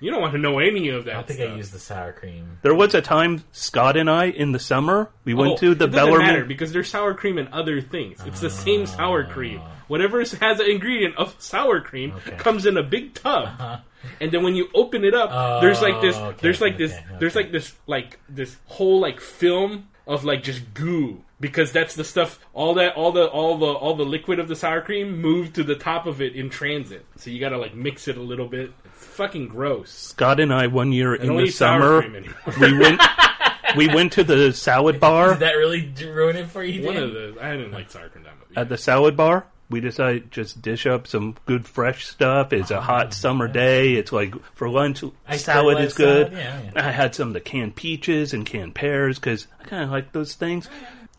You 0.00 0.10
don't 0.10 0.20
want 0.20 0.32
to 0.34 0.38
know 0.38 0.58
any 0.58 0.88
of 0.90 1.04
that. 1.06 1.10
I 1.12 1.14
don't 1.14 1.26
think 1.26 1.40
stuff. 1.40 1.52
I 1.52 1.56
used 1.56 1.72
the 1.72 1.78
sour 1.78 2.12
cream. 2.12 2.58
there 2.62 2.74
was 2.74 2.94
a 2.94 3.02
time 3.02 3.42
Scott 3.52 3.96
and 3.96 4.08
I 4.08 4.26
in 4.26 4.52
the 4.52 4.58
summer 4.58 5.10
we 5.24 5.34
went 5.34 5.52
Oh, 5.52 5.56
to 5.56 5.74
the 5.74 5.86
it 5.86 5.90
doesn't 5.92 6.18
matter 6.18 6.44
because 6.44 6.72
there's 6.72 6.88
sour 6.88 7.14
cream 7.14 7.38
and 7.38 7.48
other 7.48 7.80
things. 7.80 8.20
It's 8.26 8.40
the 8.40 8.50
same 8.50 8.86
sour 8.86 9.24
cream. 9.24 9.60
Whatever 9.88 10.18
has 10.20 10.60
an 10.60 10.70
ingredient 10.70 11.16
of 11.16 11.34
sour 11.38 11.80
cream 11.80 12.12
Okay. 12.26 12.36
comes 12.36 12.66
in 12.66 12.76
a 12.76 12.82
big 12.82 13.14
tub, 13.14 13.44
uh-huh. 13.46 13.78
and 14.20 14.30
then 14.30 14.42
when 14.42 14.54
you 14.54 14.68
open 14.74 15.02
it 15.04 15.14
up, 15.14 15.60
there's 15.62 15.80
like 15.80 16.00
this. 16.02 16.16
Oh, 16.16 16.26
okay, 16.26 16.38
there's 16.42 16.60
like 16.60 16.76
this. 16.78 16.92
okay, 16.92 17.04
There's 17.18 17.34
like 17.34 17.50
this. 17.52 17.74
Like 17.86 18.20
this 18.28 18.56
whole 18.66 19.00
like 19.00 19.18
film 19.20 19.88
of 20.06 20.24
like 20.24 20.42
just 20.42 20.74
goo 20.74 21.22
because 21.40 21.72
that's 21.72 21.94
the 21.94 22.04
stuff. 22.04 22.38
All 22.52 22.74
that. 22.74 22.94
All 22.96 23.12
the. 23.12 23.26
All 23.26 23.56
the. 23.56 23.66
All 23.66 23.94
the 23.96 24.04
liquid 24.04 24.38
of 24.38 24.48
the 24.48 24.56
sour 24.56 24.82
cream 24.82 25.20
moved 25.22 25.54
to 25.54 25.64
the 25.64 25.74
top 25.74 26.06
of 26.06 26.20
it 26.20 26.34
in 26.36 26.50
transit. 26.50 27.06
So 27.16 27.30
you 27.30 27.40
got 27.40 27.50
to 27.50 27.58
like 27.58 27.74
mix 27.74 28.08
it 28.08 28.18
a 28.18 28.22
little 28.22 28.46
bit. 28.48 28.72
It's 28.98 29.06
fucking 29.06 29.48
gross. 29.48 29.90
Scott 29.90 30.40
and 30.40 30.52
I 30.52 30.66
one 30.66 30.92
year 30.92 31.14
I 31.14 31.18
in 31.20 31.26
don't 31.28 31.36
the 31.38 31.42
eat 31.44 31.50
sour 31.52 31.80
summer 31.80 32.00
cream 32.02 32.16
anymore. 32.16 32.54
we 32.60 32.78
went 32.78 33.02
we 33.76 33.88
went 33.88 34.12
to 34.14 34.24
the 34.24 34.52
salad 34.52 34.98
bar. 35.00 35.30
Did 35.30 35.40
that 35.40 35.52
really 35.56 35.82
d- 35.82 36.08
ruin 36.08 36.36
it 36.36 36.48
for 36.48 36.62
you? 36.64 36.84
One 36.86 36.94
Dan? 36.94 37.02
of 37.04 37.12
the. 37.12 37.36
I 37.40 37.52
didn't 37.56 37.72
like 37.72 37.90
sour 37.90 38.08
cream 38.08 38.24
that 38.24 38.34
much. 38.38 38.56
at 38.56 38.68
the 38.68 38.78
salad 38.78 39.16
bar, 39.16 39.46
we 39.70 39.80
decided 39.80 40.30
just 40.30 40.62
dish 40.62 40.86
up 40.86 41.06
some 41.06 41.36
good 41.46 41.66
fresh 41.66 42.06
stuff. 42.06 42.52
It's 42.52 42.70
a 42.70 42.78
oh, 42.78 42.80
hot 42.80 43.12
summer 43.14 43.46
day. 43.48 43.94
It's 43.94 44.12
like 44.12 44.34
for 44.54 44.68
lunch, 44.68 45.02
Ice 45.26 45.44
salad 45.44 45.76
cream, 45.76 45.86
is 45.86 45.94
good. 45.94 46.32
salad, 46.32 46.38
yeah, 46.38 46.60
yeah. 46.74 46.86
I 46.88 46.90
had 46.90 47.14
some 47.14 47.28
of 47.28 47.34
the 47.34 47.40
canned 47.40 47.76
peaches 47.76 48.32
and 48.32 48.44
canned 48.46 48.74
pears 48.74 49.18
because 49.18 49.46
I 49.60 49.64
kind 49.64 49.84
of 49.84 49.90
like 49.90 50.12
those 50.12 50.34
things. 50.34 50.68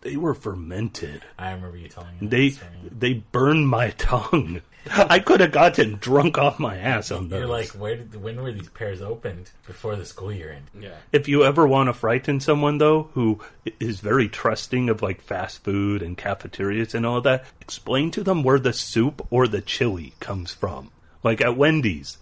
They 0.02 0.16
were 0.16 0.34
fermented. 0.34 1.24
I 1.38 1.52
remember 1.52 1.76
you 1.78 1.90
telling 1.90 2.18
me. 2.22 2.28
They 2.28 2.50
that 2.50 2.56
story. 2.56 2.72
they 2.98 3.14
burned 3.14 3.68
my 3.68 3.90
tongue. 3.98 4.62
I 4.92 5.20
could 5.20 5.40
have 5.40 5.52
gotten 5.52 5.96
drunk 5.96 6.38
off 6.38 6.60
my 6.60 6.78
ass 6.78 7.12
on 7.12 7.30
those. 7.30 7.40
You're 7.40 7.48
like, 7.48 7.70
where 7.70 7.96
did 7.96 8.22
when 8.22 8.42
were 8.42 8.52
these 8.52 8.70
pears 8.70 9.02
opened 9.02 9.52
before 9.68 9.96
the 9.96 10.06
school 10.06 10.32
year 10.32 10.52
ended? 10.52 10.90
yeah. 10.90 10.98
If 11.12 11.28
you 11.28 11.44
ever 11.44 11.68
want 11.68 11.88
to 11.88 11.94
frighten 11.94 12.40
someone, 12.40 12.78
though, 12.78 13.10
who 13.14 13.40
is 13.80 14.00
very 14.00 14.30
trusting 14.30 14.90
of 14.90 15.02
like 15.02 15.22
fast 15.22 15.64
food 15.64 16.02
and 16.02 16.18
cafeterias 16.18 16.96
and 16.96 17.06
all 17.06 17.22
that, 17.22 17.46
explain 17.62 18.12
to 18.12 18.24
them 18.24 18.44
where 18.44 18.60
the 18.60 18.74
soup 18.74 19.26
or 19.30 19.48
the 19.48 19.62
chili 19.62 20.14
comes 20.20 20.52
from. 20.52 20.92
Like 21.24 21.42
at 21.42 21.58
Wendy's, 21.58 22.18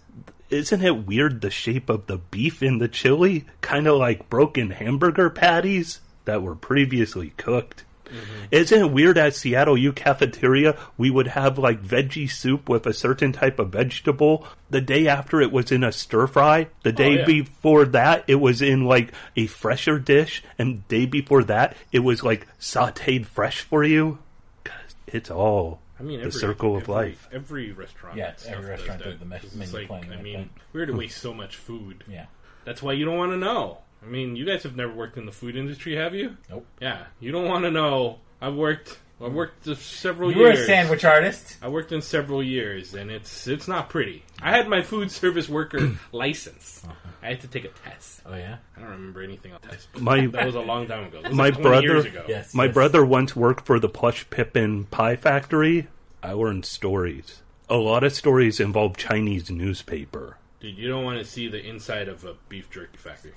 isn't 0.50 0.82
it 0.82 1.06
weird 1.06 1.40
the 1.40 1.50
shape 1.50 1.88
of 1.88 2.06
the 2.06 2.18
beef 2.18 2.62
in 2.62 2.78
the 2.78 2.88
chili? 2.88 3.46
Kind 3.60 3.86
of 3.86 3.98
like 3.98 4.30
broken 4.30 4.70
hamburger 4.70 5.30
patties 5.30 6.00
that 6.24 6.42
were 6.42 6.54
previously 6.54 7.32
cooked. 7.36 7.84
Mm-hmm. 8.08 8.44
Isn't 8.50 8.80
it 8.80 8.90
weird 8.92 9.18
at 9.18 9.34
Seattle 9.34 9.76
U 9.76 9.92
cafeteria 9.92 10.76
we 10.96 11.10
would 11.10 11.28
have 11.28 11.58
like 11.58 11.82
veggie 11.82 12.30
soup 12.30 12.68
with 12.68 12.86
a 12.86 12.92
certain 12.94 13.32
type 13.32 13.58
of 13.58 13.70
vegetable 13.70 14.46
the 14.70 14.80
day 14.80 15.06
after 15.08 15.40
it 15.40 15.52
was 15.52 15.70
in 15.72 15.84
a 15.84 15.92
stir 15.92 16.26
fry, 16.26 16.68
the 16.82 16.90
oh, 16.90 16.92
day 16.92 17.18
yeah. 17.18 17.24
before 17.24 17.84
that 17.86 18.24
it 18.26 18.36
was 18.36 18.62
in 18.62 18.84
like 18.84 19.12
a 19.36 19.46
fresher 19.46 19.98
dish, 19.98 20.42
and 20.58 20.86
day 20.88 21.06
before 21.06 21.44
that 21.44 21.76
it 21.92 22.00
was 22.00 22.22
like 22.22 22.46
sautéed 22.58 23.26
fresh 23.26 23.60
for 23.60 23.84
you? 23.84 24.18
'Cause 24.64 24.94
it's 25.06 25.30
all 25.30 25.80
I 26.00 26.02
mean, 26.04 26.20
the 26.20 26.26
every, 26.26 26.40
circle 26.40 26.76
of 26.76 26.82
every- 26.82 26.94
life. 26.94 27.28
Every 27.32 27.72
restaurant, 27.72 28.16
Yeah, 28.16 28.28
and 28.30 28.38
stuff 28.38 28.52
every 28.52 28.62
does 28.62 28.70
restaurant 28.78 28.98
that. 29.00 29.10
does 29.10 29.18
the 29.18 29.56
menu 29.58 29.72
like, 29.74 29.86
planning 29.88 30.12
I 30.12 30.22
mean, 30.22 30.38
that. 30.38 30.48
we're 30.72 30.86
to 30.86 30.92
waste 30.96 31.18
so 31.20 31.34
much 31.34 31.56
food. 31.56 32.04
Yeah. 32.06 32.26
That's 32.64 32.82
why 32.82 32.92
you 32.92 33.04
don't 33.04 33.16
want 33.16 33.32
to 33.32 33.36
know. 33.38 33.78
I 34.02 34.06
mean, 34.06 34.36
you 34.36 34.44
guys 34.44 34.62
have 34.62 34.76
never 34.76 34.92
worked 34.92 35.16
in 35.18 35.26
the 35.26 35.32
food 35.32 35.56
industry, 35.56 35.96
have 35.96 36.14
you? 36.14 36.36
Nope. 36.48 36.66
Yeah, 36.80 37.04
you 37.20 37.32
don't 37.32 37.46
want 37.48 37.64
to 37.64 37.70
know. 37.70 38.18
I've 38.40 38.54
worked. 38.54 38.98
I've 39.20 39.32
worked 39.32 39.66
uh, 39.66 39.74
several 39.74 40.30
years. 40.30 40.40
You're 40.58 40.62
a 40.64 40.66
sandwich 40.66 41.04
artist. 41.04 41.56
I 41.60 41.68
worked 41.68 41.90
in 41.90 42.00
several 42.02 42.40
years, 42.40 42.94
and 42.94 43.10
it's 43.10 43.48
it's 43.48 43.66
not 43.66 43.88
pretty. 43.90 44.24
I 44.40 44.52
had 44.56 44.68
my 44.68 44.82
food 44.82 45.10
service 45.10 45.48
worker 45.48 45.96
license. 46.12 46.82
Uh-huh. 46.84 46.94
I 47.20 47.26
had 47.30 47.40
to 47.40 47.48
take 47.48 47.64
a 47.64 47.68
test. 47.68 48.20
Oh 48.24 48.36
yeah. 48.36 48.58
I 48.76 48.80
don't 48.80 48.90
remember 48.90 49.22
anything 49.22 49.52
on 49.52 49.58
the 49.62 49.68
test. 49.70 49.88
My- 50.00 50.26
that 50.32 50.46
was 50.46 50.54
a 50.54 50.60
long 50.60 50.86
time 50.86 51.06
ago. 51.06 51.18
This 51.20 51.30
was 51.30 51.36
My 51.36 51.48
like 51.48 51.60
20 51.60 51.80
years 51.82 52.04
brother- 52.04 52.18
ago. 52.20 52.24
Yes. 52.28 52.54
My 52.54 52.66
yes. 52.66 52.74
brother 52.74 53.04
once 53.04 53.34
worked 53.34 53.66
for 53.66 53.80
the 53.80 53.88
Plush 53.88 54.30
Pippin 54.30 54.84
Pie 54.84 55.16
Factory. 55.16 55.88
I 56.22 56.32
learned 56.32 56.64
stories. 56.64 57.42
A 57.68 57.76
lot 57.76 58.04
of 58.04 58.12
stories 58.12 58.60
involve 58.60 58.96
Chinese 58.96 59.50
newspaper. 59.50 60.36
Dude, 60.60 60.78
you 60.78 60.88
don't 60.88 61.04
want 61.04 61.18
to 61.18 61.24
see 61.24 61.48
the 61.48 61.60
inside 61.64 62.08
of 62.08 62.24
a 62.24 62.34
beef 62.48 62.70
jerky 62.70 62.96
factory. 62.96 63.32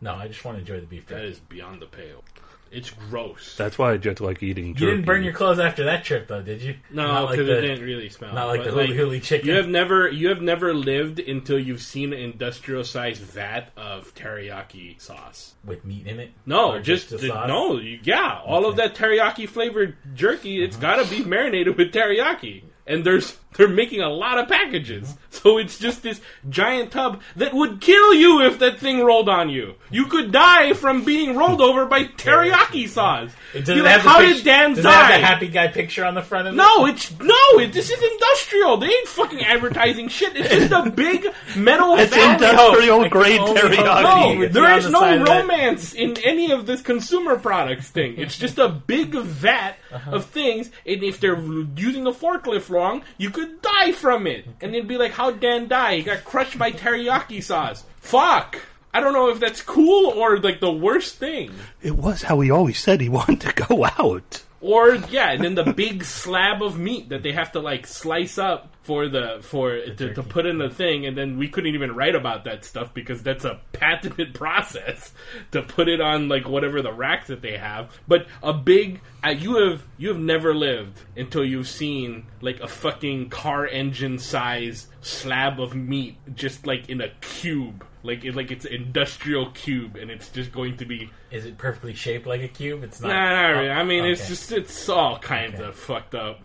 No, 0.00 0.14
I 0.14 0.28
just 0.28 0.44
want 0.44 0.56
to 0.56 0.60
enjoy 0.60 0.80
the 0.80 0.86
beef 0.86 1.06
That 1.06 1.16
jerky. 1.16 1.28
is 1.32 1.38
beyond 1.40 1.82
the 1.82 1.86
pale. 1.86 2.22
It's 2.70 2.90
gross. 2.90 3.56
That's 3.56 3.78
why 3.78 3.92
I 3.92 3.96
just 3.96 4.20
like 4.20 4.42
eating 4.42 4.66
You 4.66 4.74
didn't 4.74 5.06
burn 5.06 5.24
your 5.24 5.32
clothes 5.32 5.58
after 5.58 5.84
that 5.84 6.04
trip, 6.04 6.28
though, 6.28 6.42
did 6.42 6.60
you? 6.60 6.74
No, 6.90 7.06
Not 7.06 7.24
like 7.24 7.30
because 7.38 7.48
it 7.48 7.60
didn't 7.62 7.82
really 7.82 8.10
smell. 8.10 8.34
not 8.34 8.48
like 8.48 8.62
But, 8.62 8.74
the 8.74 8.82
huli 8.82 8.94
huli 8.94 9.22
chicken. 9.22 9.48
You 9.48 9.54
have 9.54 9.68
never, 9.68 10.06
you 10.10 10.28
have 10.28 10.42
never 10.42 10.74
lived 10.74 11.18
until 11.18 11.58
you've 11.58 11.80
seen 11.80 12.12
an 12.12 12.18
industrial 12.20 12.84
sized 12.84 13.22
vat 13.22 13.70
of 13.74 14.14
teriyaki 14.14 15.00
sauce. 15.00 15.54
with 15.64 15.82
meat 15.86 16.06
in 16.06 16.20
it. 16.20 16.32
No, 16.44 16.72
Or 16.72 16.80
just, 16.80 17.08
the 17.08 17.16
the- 17.16 17.28
sauce? 17.28 17.48
no. 17.48 17.78
You, 17.78 18.00
yeah, 18.02 18.38
all 18.44 18.66
of 18.66 18.76
that 18.76 18.94
teriyaki 18.94 19.48
flavored 19.48 19.96
jerky. 20.14 20.62
It's 20.62 20.76
Uh-huh. 20.76 20.96
got 20.96 21.04
to 21.04 21.10
be 21.10 21.24
marinated 21.28 21.74
with 21.78 21.90
teriyaki. 21.90 22.64
And 22.88 23.04
there's 23.04 23.36
they're 23.56 23.68
making 23.68 24.00
a 24.02 24.08
lot 24.08 24.38
of 24.38 24.48
packages. 24.48 25.14
So 25.30 25.58
it's 25.58 25.78
just 25.78 26.02
this 26.02 26.20
giant 26.48 26.90
tub 26.92 27.20
that 27.36 27.54
would 27.54 27.80
kill 27.80 28.14
you 28.14 28.42
if 28.42 28.58
that 28.60 28.78
thing 28.78 29.00
rolled 29.04 29.28
on 29.28 29.48
you. 29.50 29.74
You 29.90 30.06
could 30.06 30.32
die 30.32 30.72
from 30.74 31.04
being 31.04 31.36
rolled 31.36 31.60
over 31.60 31.86
by 31.86 32.04
teriyaki 32.04 32.88
sauce. 32.88 33.30
It 33.54 33.60
doesn't 33.60 33.82
like, 33.84 33.92
have 33.92 34.00
how 34.02 34.18
pic- 34.18 34.36
did 34.36 34.44
Dan 34.44 34.70
does 34.74 34.84
it 34.84 34.88
have 34.88 35.08
die? 35.08 35.18
the 35.20 35.26
happy 35.26 35.48
guy 35.48 35.68
picture 35.68 36.04
on 36.04 36.14
the 36.14 36.22
front 36.22 36.48
of 36.48 36.54
it? 36.54 36.56
No, 36.56 36.86
it's 36.86 37.10
no. 37.20 37.34
It, 37.60 37.72
this 37.72 37.90
is 37.90 38.02
industrial. 38.02 38.76
They 38.78 38.88
ain't 38.88 39.08
fucking 39.08 39.40
advertising 39.42 40.08
shit. 40.08 40.36
It's 40.36 40.48
just 40.50 40.72
a 40.72 40.90
big 40.90 41.26
metal. 41.56 41.96
It's 41.96 42.14
vat. 42.14 42.34
industrial 42.34 43.02
I 43.02 43.08
grade 43.08 43.40
teriyaki. 43.40 44.02
No, 44.02 44.34
No, 44.34 44.42
It's 44.42 44.54
there 44.54 44.64
on 44.64 44.78
is 44.78 44.84
the 44.84 44.90
no 44.90 45.00
side 45.00 45.20
of 45.20 45.26
that. 45.26 45.40
romance 45.42 45.94
in 45.94 46.16
any 46.24 46.50
of 46.52 46.66
this 46.66 46.80
consumer 46.82 47.38
products 47.38 47.88
thing. 47.88 48.14
It's 48.18 48.36
just 48.38 48.58
a 48.58 48.68
big 48.68 49.14
vat 49.14 49.76
Uh-huh. 49.92 50.16
of 50.16 50.26
things, 50.26 50.70
and 50.84 51.02
if 51.02 51.18
they're 51.20 51.38
using 51.76 52.06
a 52.06 52.12
forklift 52.12 52.68
wrong, 52.78 53.02
you 53.18 53.30
could 53.30 53.60
die 53.60 53.92
from 53.92 54.26
it. 54.26 54.46
And 54.60 54.74
it'd 54.74 54.88
be 54.88 54.96
like, 54.96 55.12
how 55.12 55.30
Dan 55.30 55.68
die? 55.68 55.96
He 55.96 56.02
got 56.02 56.24
crushed 56.24 56.58
by 56.58 56.72
teriyaki 56.72 57.42
sauce. 57.42 57.84
Fuck. 58.00 58.58
I 58.94 59.00
don't 59.00 59.12
know 59.12 59.28
if 59.28 59.40
that's 59.40 59.60
cool 59.60 60.10
or 60.10 60.38
like 60.38 60.60
the 60.60 60.72
worst 60.72 61.16
thing. 61.16 61.52
It 61.82 61.96
was 61.96 62.22
how 62.22 62.40
he 62.40 62.50
always 62.50 62.78
said 62.78 63.00
he 63.00 63.08
wanted 63.20 63.40
to 63.42 63.66
go 63.66 63.84
out. 63.84 64.42
Or 64.60 64.94
yeah, 64.94 65.30
and 65.30 65.44
then 65.44 65.54
the 65.54 65.72
big 65.72 66.04
slab 66.04 66.62
of 66.62 66.78
meat 66.78 67.10
that 67.10 67.22
they 67.22 67.32
have 67.32 67.52
to 67.52 67.60
like 67.60 67.86
slice 67.86 68.38
up 68.38 68.72
for 68.88 69.06
the 69.06 69.38
for 69.42 69.78
to, 69.78 70.14
to 70.14 70.22
put 70.22 70.46
in 70.46 70.56
the 70.56 70.70
thing, 70.70 71.04
and 71.04 71.14
then 71.14 71.36
we 71.36 71.46
couldn't 71.46 71.74
even 71.74 71.94
write 71.94 72.14
about 72.14 72.44
that 72.44 72.64
stuff 72.64 72.94
because 72.94 73.22
that's 73.22 73.44
a 73.44 73.60
patented 73.72 74.32
process 74.32 75.12
to 75.50 75.60
put 75.60 75.88
it 75.90 76.00
on 76.00 76.30
like 76.30 76.48
whatever 76.48 76.80
the 76.80 76.90
racks 76.90 77.26
that 77.26 77.42
they 77.42 77.58
have. 77.58 77.90
But 78.08 78.26
a 78.42 78.54
big 78.54 79.02
uh, 79.22 79.28
you 79.28 79.56
have 79.56 79.84
you 79.98 80.08
have 80.08 80.18
never 80.18 80.54
lived 80.54 80.98
until 81.18 81.44
you've 81.44 81.68
seen 81.68 82.24
like 82.40 82.60
a 82.60 82.66
fucking 82.66 83.28
car 83.28 83.66
engine 83.66 84.18
size 84.18 84.86
slab 85.02 85.60
of 85.60 85.74
meat 85.74 86.16
just 86.34 86.66
like 86.66 86.88
in 86.88 87.02
a 87.02 87.10
cube. 87.20 87.84
Like 88.02 88.24
it, 88.24 88.34
like 88.34 88.50
it's 88.50 88.64
an 88.64 88.72
industrial 88.72 89.50
cube, 89.50 89.96
and 89.96 90.10
it's 90.10 90.30
just 90.30 90.50
going 90.50 90.78
to 90.78 90.86
be 90.86 91.10
Is 91.30 91.44
it 91.44 91.58
perfectly 91.58 91.92
shaped 91.92 92.26
like 92.26 92.40
a 92.42 92.48
cube? 92.48 92.84
It's 92.84 93.02
not. 93.02 93.08
Nah, 93.08 93.30
not 93.42 93.48
really. 93.48 93.68
Oh, 93.68 93.72
I 93.74 93.84
mean, 93.84 94.04
it's 94.06 94.28
just 94.28 94.50
it's 94.50 94.88
all 94.88 95.18
kinds 95.18 95.56
Okay. 95.56 95.64
of 95.68 95.74
fucked 95.76 96.14
up. 96.14 96.40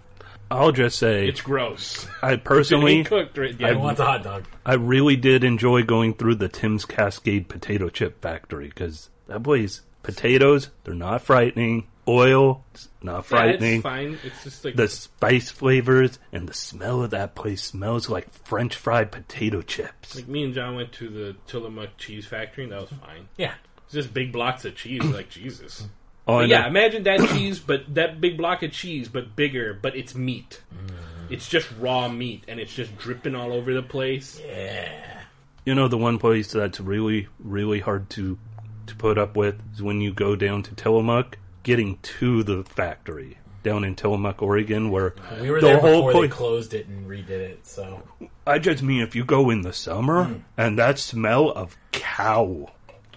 I'll 0.53 0.71
just 0.71 0.97
say, 0.99 1.27
It's 1.27 1.41
gross. 1.41 2.07
I 2.21 2.35
personally, 2.38 2.93
ain't 2.99 3.07
cooked 3.07 3.38
right 3.38 3.55
I 3.61 3.69
yet. 3.69 3.80
want 3.80 3.99
a 3.99 4.05
hot 4.05 4.23
dog. 4.23 4.45
I 4.65 4.75
really 4.75 5.15
did 5.15 5.43
enjoy 5.43 5.84
going 5.84 6.13
through 6.13 6.35
the 6.35 6.47
Tim's 6.49 6.85
Cascade 6.85 7.49
potato 7.49 7.89
chip 7.89 8.21
factory 8.21 8.67
because 8.69 9.09
that 9.27 9.43
place, 9.43 9.81
potatoes, 10.03 10.69
they're 10.84 10.93
not 10.93 11.21
frightening. 11.21 11.88
Oil, 12.05 12.65
it's 12.73 12.89
not 13.01 13.15
Yeah, 13.19 13.21
frightening. 13.21 13.73
it's 13.75 13.84
fine. 13.84 14.19
It's 14.25 14.43
just 14.43 14.65
like 14.65 14.75
the 14.75 14.89
spice 14.89 15.49
flavors 15.49 16.19
and 16.34 16.49
the 16.49 16.53
smell 16.53 17.01
of 17.01 17.11
that 17.11 17.34
place 17.34 17.63
smells 17.63 18.09
like 18.09 18.30
French 18.45 18.75
fried 18.75 19.09
potato 19.09 19.61
chips. 19.61 20.13
like 20.17 20.27
me 20.27 20.43
and 20.43 20.53
John 20.53 20.75
went 20.75 20.91
to 20.93 21.07
the 21.09 21.35
Tillamook 21.47 21.95
cheese 21.97 22.25
factory, 22.25 22.65
and 22.65 22.73
that 22.73 22.81
was 22.81 22.89
fine. 22.89 23.30
Yeah. 23.38 23.53
It's 23.85 23.93
just 23.93 24.13
big 24.13 24.34
blocks 24.34 24.65
of 24.65 24.75
cheese. 24.75 25.01
like 25.05 25.30
Jesus. 25.30 25.88
Oh, 26.28 26.40
But 26.40 26.48
yeah, 26.50 26.68
imagine 26.68 27.04
that 27.04 27.20
cheese, 27.30 27.60
but 27.60 27.94
that 27.95 28.22
big 28.22 28.38
block 28.38 28.64
of 28.64 28.72
cheese, 28.72 29.08
but 29.10 29.36
bigger, 29.36 29.74
but 29.74 29.95
it's 29.95 30.16
meat. 30.16 30.62
Mm. 30.74 30.91
It's 31.30 31.48
just 31.50 31.68
raw 31.80 32.08
meat, 32.08 32.44
and 32.48 32.60
it's 32.60 32.74
just 32.74 32.95
dripping 32.98 33.36
all 33.36 33.52
over 33.52 33.74
the 33.74 33.82
place. 33.82 34.40
Yeah. 34.45 34.90
you 35.66 35.74
know 35.76 35.88
the 35.88 35.98
one 35.98 36.18
place 36.20 36.52
that's 36.52 36.80
really, 36.80 37.28
really 37.40 37.80
hard 37.80 38.10
to 38.12 38.38
to 38.86 38.95
put 38.95 39.18
up 39.18 39.38
with 39.38 39.62
is 39.74 39.82
when 39.82 40.02
you 40.02 40.14
go 40.14 40.36
down 40.36 40.62
to 40.64 40.76
Tillamook, 40.76 41.38
getting 41.64 41.98
to 42.02 42.44
the 42.44 42.64
factory 42.64 43.38
down 43.64 43.86
in 43.86 43.95
Tillamook, 43.95 44.41
Oregon, 44.41 44.91
where 44.91 45.16
We 45.40 45.50
were 45.50 45.62
the 45.62 45.68
there 45.68 45.80
whole 45.80 46.08
before 46.08 46.22
they 46.24 46.28
closed 46.28 46.74
it 46.74 46.88
and 46.88 47.08
redid 47.08 47.30
it, 47.30 47.66
so. 47.66 48.04
I 48.45 48.60
just 48.60 48.84
mean 48.84 49.02
if 49.02 49.16
you 49.16 49.24
go 49.24 49.50
in 49.50 49.62
the 49.62 49.72
summer 49.72 50.26
mm. 50.26 50.41
and 50.58 50.78
that 50.78 51.00
smell 51.00 51.50
of 51.50 51.78
cow, 51.94 52.72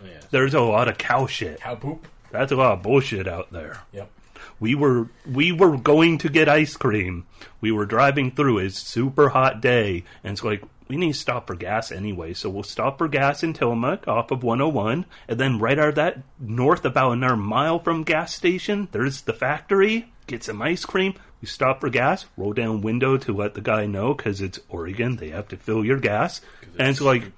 Yeah. 0.04 0.20
there's 0.30 0.54
a 0.54 0.60
lot 0.60 0.86
of 0.86 0.98
cow 0.98 1.26
shit. 1.26 1.60
Cow 1.60 1.74
poop? 1.74 2.06
That's 2.30 2.52
a 2.52 2.56
lot 2.56 2.72
of 2.72 2.82
bullshit 2.82 3.28
out 3.28 3.52
there. 3.52 3.80
Yep. 3.92 4.10
We 4.58 4.74
were 4.74 5.08
we 5.30 5.52
were 5.52 5.76
going 5.76 6.18
to 6.18 6.28
get 6.28 6.48
ice 6.48 6.76
cream. 6.76 7.26
We 7.60 7.72
were 7.72 7.86
driving 7.86 8.30
through. 8.30 8.58
It's 8.58 8.78
super 8.78 9.30
hot 9.30 9.60
day, 9.60 10.04
and 10.22 10.32
it's 10.32 10.44
like 10.44 10.62
we 10.88 10.96
need 10.96 11.12
to 11.12 11.18
stop 11.18 11.46
for 11.46 11.54
gas 11.54 11.90
anyway. 11.90 12.32
So 12.34 12.48
we'll 12.48 12.62
stop 12.62 12.98
for 12.98 13.08
gas 13.08 13.42
in 13.42 13.52
Tillamook 13.52 14.06
off 14.06 14.30
of 14.30 14.42
101, 14.42 15.04
and 15.28 15.40
then 15.40 15.58
right 15.58 15.78
out 15.78 15.90
of 15.90 15.94
that 15.96 16.22
north, 16.38 16.84
about 16.84 17.12
another 17.12 17.36
mile 17.36 17.78
from 17.78 18.04
gas 18.04 18.34
station, 18.34 18.88
there's 18.92 19.22
the 19.22 19.32
factory. 19.32 20.12
Get 20.26 20.44
some 20.44 20.62
ice 20.62 20.84
cream. 20.84 21.14
We 21.40 21.48
stop 21.48 21.80
for 21.80 21.90
gas. 21.90 22.24
Roll 22.36 22.52
down 22.52 22.80
window 22.80 23.16
to 23.16 23.32
let 23.32 23.54
the 23.54 23.60
guy 23.60 23.86
know 23.86 24.14
because 24.14 24.40
it's 24.40 24.60
Oregon. 24.68 25.16
They 25.16 25.30
have 25.30 25.48
to 25.48 25.56
fill 25.56 25.84
your 25.84 25.98
gas, 25.98 26.40
and 26.78 26.88
it's 26.88 27.00
like 27.00 27.32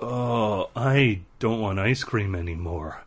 Oh, 0.00 0.70
I 0.74 1.20
don't 1.38 1.60
want 1.60 1.78
ice 1.78 2.04
cream 2.04 2.34
anymore. 2.34 3.02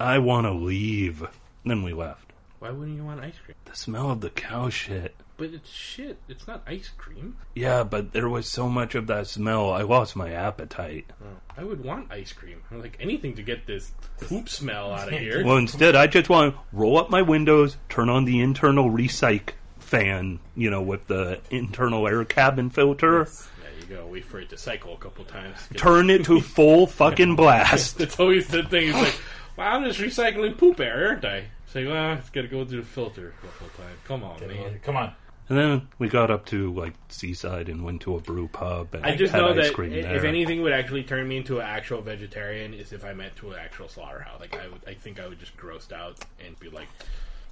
I 0.00 0.18
want 0.18 0.46
to 0.46 0.52
leave. 0.52 1.26
Then 1.64 1.82
we 1.82 1.92
left. 1.92 2.32
Why 2.58 2.70
wouldn't 2.70 2.96
you 2.96 3.04
want 3.04 3.20
ice 3.20 3.34
cream? 3.44 3.56
The 3.64 3.76
smell 3.76 4.10
of 4.10 4.20
the 4.20 4.30
cow 4.30 4.68
shit. 4.68 5.14
But 5.36 5.50
it's 5.54 5.70
shit. 5.70 6.18
It's 6.28 6.48
not 6.48 6.62
ice 6.66 6.90
cream. 6.98 7.36
Yeah, 7.54 7.84
but 7.84 8.12
there 8.12 8.28
was 8.28 8.48
so 8.48 8.68
much 8.68 8.96
of 8.96 9.06
that 9.06 9.28
smell, 9.28 9.70
I 9.70 9.82
lost 9.82 10.16
my 10.16 10.32
appetite. 10.32 11.06
Oh, 11.22 11.26
I 11.56 11.62
would 11.62 11.84
want 11.84 12.10
ice 12.10 12.32
cream. 12.32 12.60
I'm 12.72 12.80
like 12.80 12.96
anything 13.00 13.36
to 13.36 13.42
get 13.42 13.64
this 13.66 13.92
poop 14.20 14.48
smell 14.48 14.92
out 14.92 15.12
of 15.12 15.18
here. 15.18 15.44
Well, 15.44 15.56
instead, 15.56 15.94
I 15.94 16.08
just 16.08 16.28
want 16.28 16.54
to 16.54 16.60
roll 16.72 16.98
up 16.98 17.10
my 17.10 17.22
windows, 17.22 17.76
turn 17.88 18.08
on 18.08 18.24
the 18.24 18.40
internal 18.40 18.90
recyc 18.90 19.50
fan, 19.78 20.40
you 20.56 20.70
know, 20.70 20.82
with 20.82 21.06
the 21.06 21.40
internal 21.50 22.08
air 22.08 22.24
cabin 22.24 22.70
filter, 22.70 23.24
There 23.24 23.70
you 23.80 23.86
go. 23.96 24.06
Wait 24.08 24.24
for 24.24 24.40
it 24.40 24.48
to 24.50 24.58
cycle 24.58 24.94
a 24.94 24.98
couple 24.98 25.24
times. 25.24 25.56
Turn 25.76 26.10
it 26.10 26.24
to 26.24 26.40
full 26.42 26.88
fucking 26.88 27.36
blast. 27.36 27.98
That's 27.98 28.18
always 28.18 28.48
the 28.48 28.64
thing. 28.64 28.88
It's 28.88 28.98
like, 28.98 29.20
well, 29.58 29.74
I'm 29.76 29.84
just 29.84 29.98
recycling 30.00 30.56
poop 30.56 30.80
air, 30.80 31.08
aren't 31.08 31.24
I? 31.24 31.44
It's 31.66 31.74
like, 31.74 31.86
well, 31.86 32.12
it's 32.14 32.30
got 32.30 32.42
to 32.42 32.48
go 32.48 32.64
through 32.64 32.80
the 32.80 32.86
filter 32.86 33.34
a 33.42 33.46
couple 33.46 33.68
times. 33.84 33.98
Come 34.04 34.24
on, 34.24 34.40
man. 34.46 34.80
Come 34.82 34.96
on. 34.96 35.12
And 35.50 35.56
then 35.58 35.88
we 35.98 36.08
got 36.08 36.30
up 36.30 36.44
to 36.46 36.72
like 36.74 36.92
Seaside 37.08 37.68
and 37.70 37.82
went 37.82 38.02
to 38.02 38.14
a 38.16 38.20
brew 38.20 38.48
pub 38.48 38.94
and 38.94 39.04
I 39.06 39.16
just 39.16 39.32
had 39.32 39.40
know 39.40 39.48
ice 39.50 39.56
that 39.68 39.72
cream 39.74 39.92
i- 39.94 40.02
there. 40.02 40.16
if 40.16 40.24
anything 40.24 40.60
would 40.60 40.72
actually 40.72 41.04
turn 41.04 41.26
me 41.26 41.38
into 41.38 41.58
an 41.58 41.66
actual 41.66 42.02
vegetarian 42.02 42.74
is 42.74 42.92
if 42.92 43.02
I 43.02 43.14
went 43.14 43.34
to 43.36 43.52
an 43.52 43.58
actual 43.58 43.88
slaughterhouse. 43.88 44.40
Like 44.40 44.54
I 44.58 44.68
would, 44.68 44.80
I 44.86 44.92
think 44.94 45.18
I 45.18 45.26
would 45.26 45.38
just 45.40 45.56
grossed 45.56 45.90
out 45.92 46.18
and 46.46 46.58
be 46.60 46.68
like, 46.68 46.88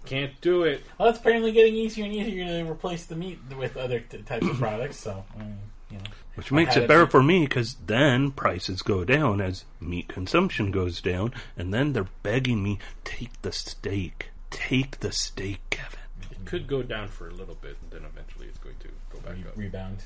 can't 0.04 0.38
do 0.42 0.64
it. 0.64 0.82
Well, 0.98 1.08
it's 1.08 1.18
apparently 1.18 1.52
getting 1.52 1.74
easier 1.74 2.04
and 2.04 2.12
easier 2.14 2.44
to 2.44 2.70
replace 2.70 3.06
the 3.06 3.16
meat 3.16 3.38
with 3.58 3.76
other 3.78 4.00
t- 4.00 4.18
types 4.18 4.46
of 4.46 4.58
products, 4.58 4.98
so, 4.98 5.24
I 5.34 5.42
mean, 5.42 5.58
you 5.90 5.96
know. 5.98 6.04
Which 6.36 6.52
makes 6.52 6.76
it 6.76 6.84
it- 6.84 6.88
better 6.88 7.06
for 7.06 7.22
me 7.22 7.46
because 7.46 7.74
then 7.86 8.30
prices 8.30 8.82
go 8.82 9.04
down 9.04 9.40
as 9.40 9.64
meat 9.80 10.08
consumption 10.08 10.70
goes 10.70 11.00
down, 11.00 11.32
and 11.56 11.72
then 11.72 11.92
they're 11.92 12.08
begging 12.22 12.62
me 12.62 12.78
take 13.04 13.40
the 13.42 13.52
steak, 13.52 14.30
take 14.50 15.00
the 15.00 15.12
steak, 15.12 15.60
Kevin. 15.70 15.98
It 16.30 16.44
could 16.44 16.66
go 16.66 16.82
down 16.82 17.08
for 17.08 17.28
a 17.28 17.32
little 17.34 17.54
bit, 17.56 17.76
and 17.82 17.90
then 17.90 18.08
eventually 18.10 18.46
it's 18.46 18.58
going 18.58 18.76
to 18.80 18.88
go 19.12 19.18
back 19.20 19.36
Re- 19.36 19.44
up 19.48 19.56
rebound. 19.56 20.04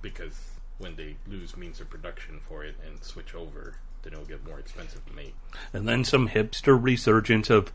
because 0.00 0.38
when 0.78 0.96
they 0.96 1.16
lose 1.26 1.56
means 1.56 1.80
of 1.80 1.90
production 1.90 2.40
for 2.40 2.64
it 2.64 2.76
and 2.86 3.02
switch 3.02 3.34
over, 3.34 3.76
then 4.02 4.12
it'll 4.12 4.24
get 4.24 4.44
more 4.46 4.58
expensive 4.58 5.04
to 5.06 5.12
make. 5.12 5.34
And 5.72 5.88
then 5.88 6.04
some 6.04 6.28
hipster 6.28 6.80
resurgence 6.80 7.48
of, 7.50 7.72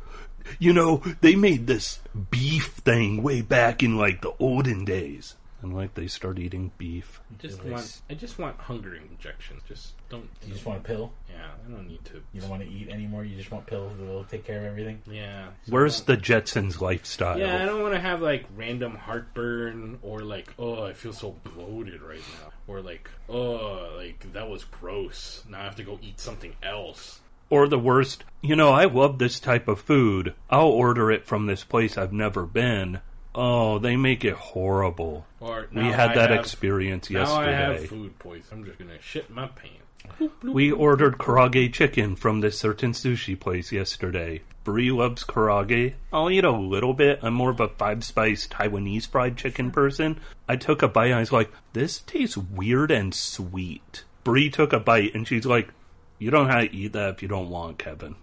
you 0.59 0.73
know, 0.73 1.01
they 1.21 1.35
made 1.35 1.67
this 1.67 1.99
beef 2.29 2.67
thing 2.67 3.23
way 3.23 3.41
back 3.41 3.81
in 3.83 3.97
like 3.97 4.21
the 4.21 4.33
olden 4.39 4.85
days, 4.85 5.35
and 5.61 5.73
like 5.75 5.93
they 5.95 6.07
start 6.07 6.39
eating 6.39 6.71
beef. 6.77 7.19
I 7.31 7.41
just 7.41 7.63
Nice. 7.63 7.71
want, 7.71 8.01
I 8.09 8.13
just 8.13 8.39
want 8.39 8.57
hunger 8.57 8.95
injections. 8.95 9.61
Just 9.67 9.93
don't. 10.09 10.29
You 10.45 10.53
just 10.53 10.65
want 10.65 10.79
a 10.79 10.83
pill? 10.83 11.11
Yeah, 11.29 11.47
I 11.67 11.71
don't 11.71 11.87
need 11.87 12.03
to. 12.05 12.21
You 12.33 12.41
don't 12.41 12.49
want 12.49 12.63
to 12.63 12.69
eat 12.69 12.89
anymore? 12.89 13.23
You 13.25 13.35
just 13.35 13.51
want 13.51 13.65
pills 13.65 13.91
that 13.97 14.05
will 14.05 14.23
take 14.23 14.45
care 14.45 14.59
of 14.59 14.65
everything? 14.65 15.01
Yeah. 15.09 15.47
so 15.65 15.71
Where's 15.71 16.01
the 16.01 16.17
Jetsons 16.17 16.81
lifestyle? 16.81 17.37
Yeah, 17.37 17.61
I 17.61 17.65
don't 17.65 17.81
want 17.81 17.93
to 17.93 17.99
have 17.99 18.21
like 18.21 18.45
random 18.55 18.95
heartburn 18.95 19.99
or 20.01 20.21
like, 20.21 20.53
oh, 20.57 20.83
I 20.85 20.93
feel 20.93 21.13
so 21.13 21.35
bloated 21.43 22.01
right 22.01 22.23
now, 22.41 22.51
or 22.67 22.81
like, 22.81 23.09
oh, 23.27 23.93
like 23.97 24.31
that 24.33 24.49
was 24.49 24.63
gross. 24.63 25.43
Now 25.49 25.59
I 25.61 25.63
have 25.63 25.75
to 25.77 25.83
go 25.83 25.99
eat 26.01 26.19
something 26.19 26.55
else. 26.63 27.19
Or 27.51 27.67
the 27.67 27.79
worst, 27.79 28.23
you 28.41 28.55
know, 28.55 28.69
I 28.69 28.85
love 28.85 29.17
this 29.17 29.39
type 29.39 29.67
of 29.67 29.81
food. 29.81 30.35
I'll 30.51 30.67
order 30.67 31.09
it 31.11 31.25
from 31.25 31.47
this 31.47 31.63
place 31.63 31.97
I've 31.97 32.13
never 32.13 32.45
been. 32.45 33.01
Oh, 33.35 33.77
they 33.79 33.95
make 33.95 34.25
it 34.25 34.33
horrible. 34.33 35.25
Or 35.39 35.67
We 35.71 35.83
had 35.85 36.11
I 36.11 36.15
that 36.15 36.29
have- 36.31 36.39
experience 36.39 37.09
Now 37.09 37.35
I 37.35 37.51
have 37.51 37.71
yesterday. 37.73 37.87
food 37.87 38.19
poison. 38.19 38.43
I'm 38.51 38.65
just 38.65 38.79
gonna 38.79 38.99
shit 39.01 39.29
my 39.29 39.47
pants. 39.47 40.33
We 40.41 40.71
ordered 40.71 41.17
karaage 41.19 41.71
chicken 41.73 42.15
from 42.15 42.39
this 42.41 42.57
certain 42.57 42.91
sushi 42.93 43.39
place 43.39 43.71
yesterday. 43.71 44.41
Brie 44.63 44.91
loves 44.91 45.23
karaage. 45.23 45.93
I'll 46.11 46.29
eat 46.31 46.43
a 46.43 46.51
little 46.51 46.93
bit. 46.93 47.19
I'm 47.21 47.33
more 47.35 47.51
of 47.51 47.59
a 47.59 47.67
five 47.69 48.03
spice 48.03 48.47
Taiwanese 48.47 49.07
fried 49.07 49.37
chicken 49.37 49.71
person. 49.71 50.19
I 50.47 50.55
took 50.55 50.81
a 50.81 50.87
bite 50.87 51.07
and 51.07 51.15
I 51.15 51.19
was 51.19 51.31
like, 51.31 51.51
this 51.73 51.99
tastes 52.01 52.37
weird 52.37 52.89
and 52.91 53.13
sweet. 53.13 54.03
Brie 54.23 54.49
took 54.49 54.73
a 54.73 54.79
bite 54.79 55.13
and 55.13 55.27
she's 55.27 55.45
like, 55.45 55.69
you 56.17 56.31
don't 56.31 56.49
have 56.49 56.69
to 56.71 56.75
eat 56.75 56.93
that 56.93 57.15
if 57.15 57.21
you 57.21 57.27
don't 57.27 57.49
want, 57.49 57.77
Kevin. 57.77 58.15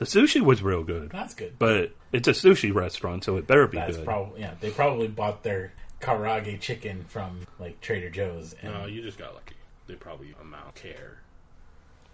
It's 0.00 0.14
not. 0.14 0.22
The 0.22 0.26
sushi 0.26 0.40
was 0.40 0.62
real 0.62 0.82
good. 0.84 1.10
That's 1.10 1.34
good. 1.34 1.58
But 1.58 1.92
it's 2.12 2.28
a 2.28 2.32
sushi 2.32 2.74
restaurant, 2.74 3.24
so 3.24 3.36
it 3.36 3.46
better 3.46 3.66
be 3.66 3.78
That's 3.78 3.96
good. 3.96 4.04
probably 4.04 4.40
yeah. 4.40 4.54
They 4.60 4.70
probably 4.70 5.08
bought 5.08 5.42
their 5.42 5.72
karaage 6.00 6.60
chicken 6.60 7.04
from 7.08 7.46
like 7.58 7.80
Trader 7.80 8.10
Joe's. 8.10 8.54
And 8.62 8.72
No, 8.74 8.86
you 8.86 9.02
just 9.02 9.18
got 9.18 9.34
lucky. 9.34 9.54
They 9.86 9.94
probably 9.94 10.34
amount 10.40 10.74
care. 10.74 11.18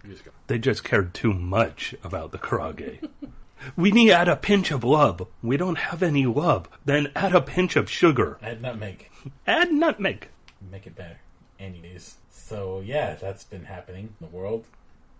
You 0.03 0.11
just 0.11 0.25
got. 0.25 0.33
They 0.47 0.57
just 0.59 0.83
cared 0.83 1.13
too 1.13 1.33
much 1.33 1.95
about 2.03 2.31
the 2.31 2.37
karaage. 2.37 3.07
we 3.75 3.91
need 3.91 4.11
add 4.11 4.27
a 4.27 4.35
pinch 4.35 4.71
of 4.71 4.83
love. 4.83 5.27
We 5.43 5.57
don't 5.57 5.77
have 5.77 6.01
any 6.03 6.25
love. 6.25 6.67
Then 6.85 7.11
add 7.15 7.33
a 7.35 7.41
pinch 7.41 7.75
of 7.75 7.89
sugar. 7.89 8.37
add 8.41 8.61
nutmeg, 8.61 9.09
Add 9.47 9.71
nutmeg. 9.71 10.27
make 10.69 10.87
it 10.87 10.95
better. 10.95 11.19
Anyways, 11.59 12.15
so 12.31 12.81
yeah, 12.83 13.15
that's 13.15 13.43
been 13.43 13.65
happening 13.65 14.13
in 14.19 14.27
the 14.27 14.35
world. 14.35 14.65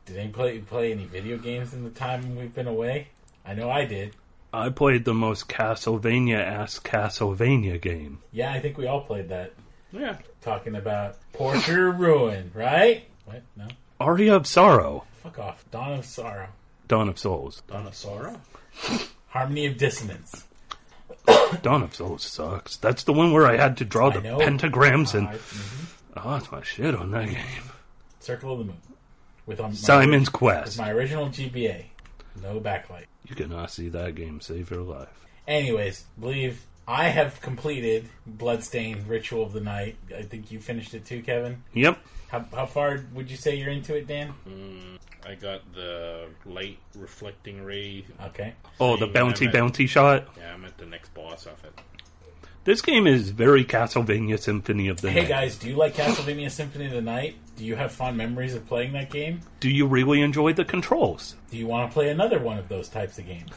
Did 0.06 0.18
any 0.18 0.30
play 0.30 0.60
play 0.60 0.92
any 0.92 1.06
video 1.06 1.38
games 1.38 1.74
in 1.74 1.84
the 1.84 1.90
time 1.90 2.36
we've 2.36 2.54
been 2.54 2.68
away? 2.68 3.10
I 3.46 3.54
know 3.54 3.70
I 3.70 3.86
did. 3.86 4.16
I 4.54 4.70
played 4.70 5.06
the 5.06 5.14
most 5.14 5.48
Castlevania 5.48 6.40
ass 6.40 6.80
Castlevania 6.80 7.80
game. 7.82 8.20
Yeah, 8.32 8.52
I 8.52 8.60
think 8.60 8.78
we 8.78 8.88
all 8.88 9.02
played 9.02 9.30
that. 9.30 9.54
Yeah. 9.92 10.18
Talking 10.42 10.76
about 10.76 11.18
Portrait 11.34 11.88
of 11.88 12.00
Ruin, 12.00 12.52
right? 12.54 13.06
What? 13.26 13.44
No. 13.56 13.68
Aria 14.00 14.36
of 14.36 14.48
Sorrow. 14.48 15.06
Fuck 15.24 15.40
off. 15.40 15.64
Dawn 15.72 16.00
of 16.00 16.06
Sorrow. 16.06 16.50
Dawn 16.88 17.08
of 17.08 17.20
Souls. 17.20 17.62
Dawn 17.68 17.88
of 17.88 17.96
Sorrow? 17.96 18.42
Harmony 19.28 19.68
of 19.68 19.78
Dissonance. 19.78 20.46
Dawn 21.62 21.84
of 21.84 21.96
Souls 21.96 22.24
sucks. 22.24 22.78
That's 22.78 23.04
the 23.04 23.14
one 23.14 23.32
where 23.32 23.46
I 23.46 23.56
had 23.56 23.78
to 23.78 23.86
draw 23.86 24.10
the 24.10 24.20
pentagrams 24.20 25.14
and 25.14 25.28
mhm. 25.30 25.86
oh, 26.18 26.32
that's 26.32 26.52
my 26.52 26.62
shit 26.64 26.96
on 26.96 27.12
that 27.12 27.30
game. 27.30 27.46
Circle 28.20 28.54
of 28.54 28.60
the 28.60 28.66
Moon. 28.66 28.78
With 29.46 29.60
um, 29.60 29.72
my, 29.72 29.76
Simon's 29.76 30.28
with 30.30 30.34
Quest. 30.34 30.78
my 30.78 30.92
original 30.92 31.28
GBA. 31.28 31.86
No 32.42 32.60
backlight. 32.60 33.06
You 33.28 33.36
cannot 33.36 33.72
see 33.72 33.90
that 33.90 34.16
game 34.16 34.42
save 34.42 34.72
your 34.72 34.82
life. 34.82 35.26
Anyways, 35.48 36.06
believe 36.20 36.66
I 36.88 37.10
have 37.10 37.42
completed 37.42 38.08
Bloodstained 38.26 39.08
Ritual 39.08 39.44
of 39.44 39.54
the 39.54 39.62
Night. 39.62 39.96
I 40.16 40.24
think 40.24 40.52
you 40.52 40.60
finished 40.60 40.94
it 40.94 41.06
too, 41.06 41.22
Kevin. 41.22 41.64
Yep. 41.74 41.98
How, 42.30 42.46
how 42.54 42.66
far 42.66 43.04
would 43.14 43.30
you 43.30 43.38
say 43.38 43.56
you're 43.56 43.70
into 43.70 43.96
it, 43.96 44.08
Dan? 44.08 44.34
Mm, 44.48 44.98
I 45.30 45.36
got 45.36 45.62
the 45.74 46.28
light 46.46 46.80
reflecting 46.96 47.64
ray. 47.64 48.06
Okay. 48.28 48.54
Oh, 48.80 48.96
the 48.98 49.08
bounty 49.08 49.48
at- 49.48 49.54
bounty 49.54 49.86
shot. 49.88 50.28
Yeah, 50.38 50.54
I'm 50.54 50.64
at 50.66 50.78
the 50.78 50.86
next 50.86 51.14
boss 51.14 51.46
of 51.46 51.64
it. 51.66 51.74
This 52.64 52.82
game 52.82 53.08
is 53.08 53.32
very 53.32 53.66
Castlevania 53.66 54.40
Symphony 54.40 54.88
of 54.88 55.02
the 55.02 55.08
Night. 55.08 55.24
Hey 55.24 55.28
guys, 55.28 55.56
do 55.56 55.68
you 55.68 55.76
like 55.76 55.96
Castlevania 55.96 56.52
Symphony 56.52 56.86
of 56.86 56.92
the 56.92 57.02
Night? 57.02 57.36
Do 57.56 57.66
you 57.66 57.76
have 57.76 57.92
fond 57.92 58.18
memories 58.18 58.54
of 58.54 58.68
playing 58.68 58.94
that 58.94 59.10
game? 59.10 59.42
Do 59.60 59.68
you 59.68 59.88
really 59.88 60.22
enjoy 60.22 60.54
the 60.54 60.64
controls? 60.64 61.36
Do 61.50 61.58
you 61.58 61.66
want 61.66 61.90
to 61.90 61.94
play 61.94 62.10
another 62.10 62.38
one 62.38 62.60
of 62.60 62.70
those 62.70 62.88
types 62.88 63.18
of 63.18 63.26
games? 63.26 63.52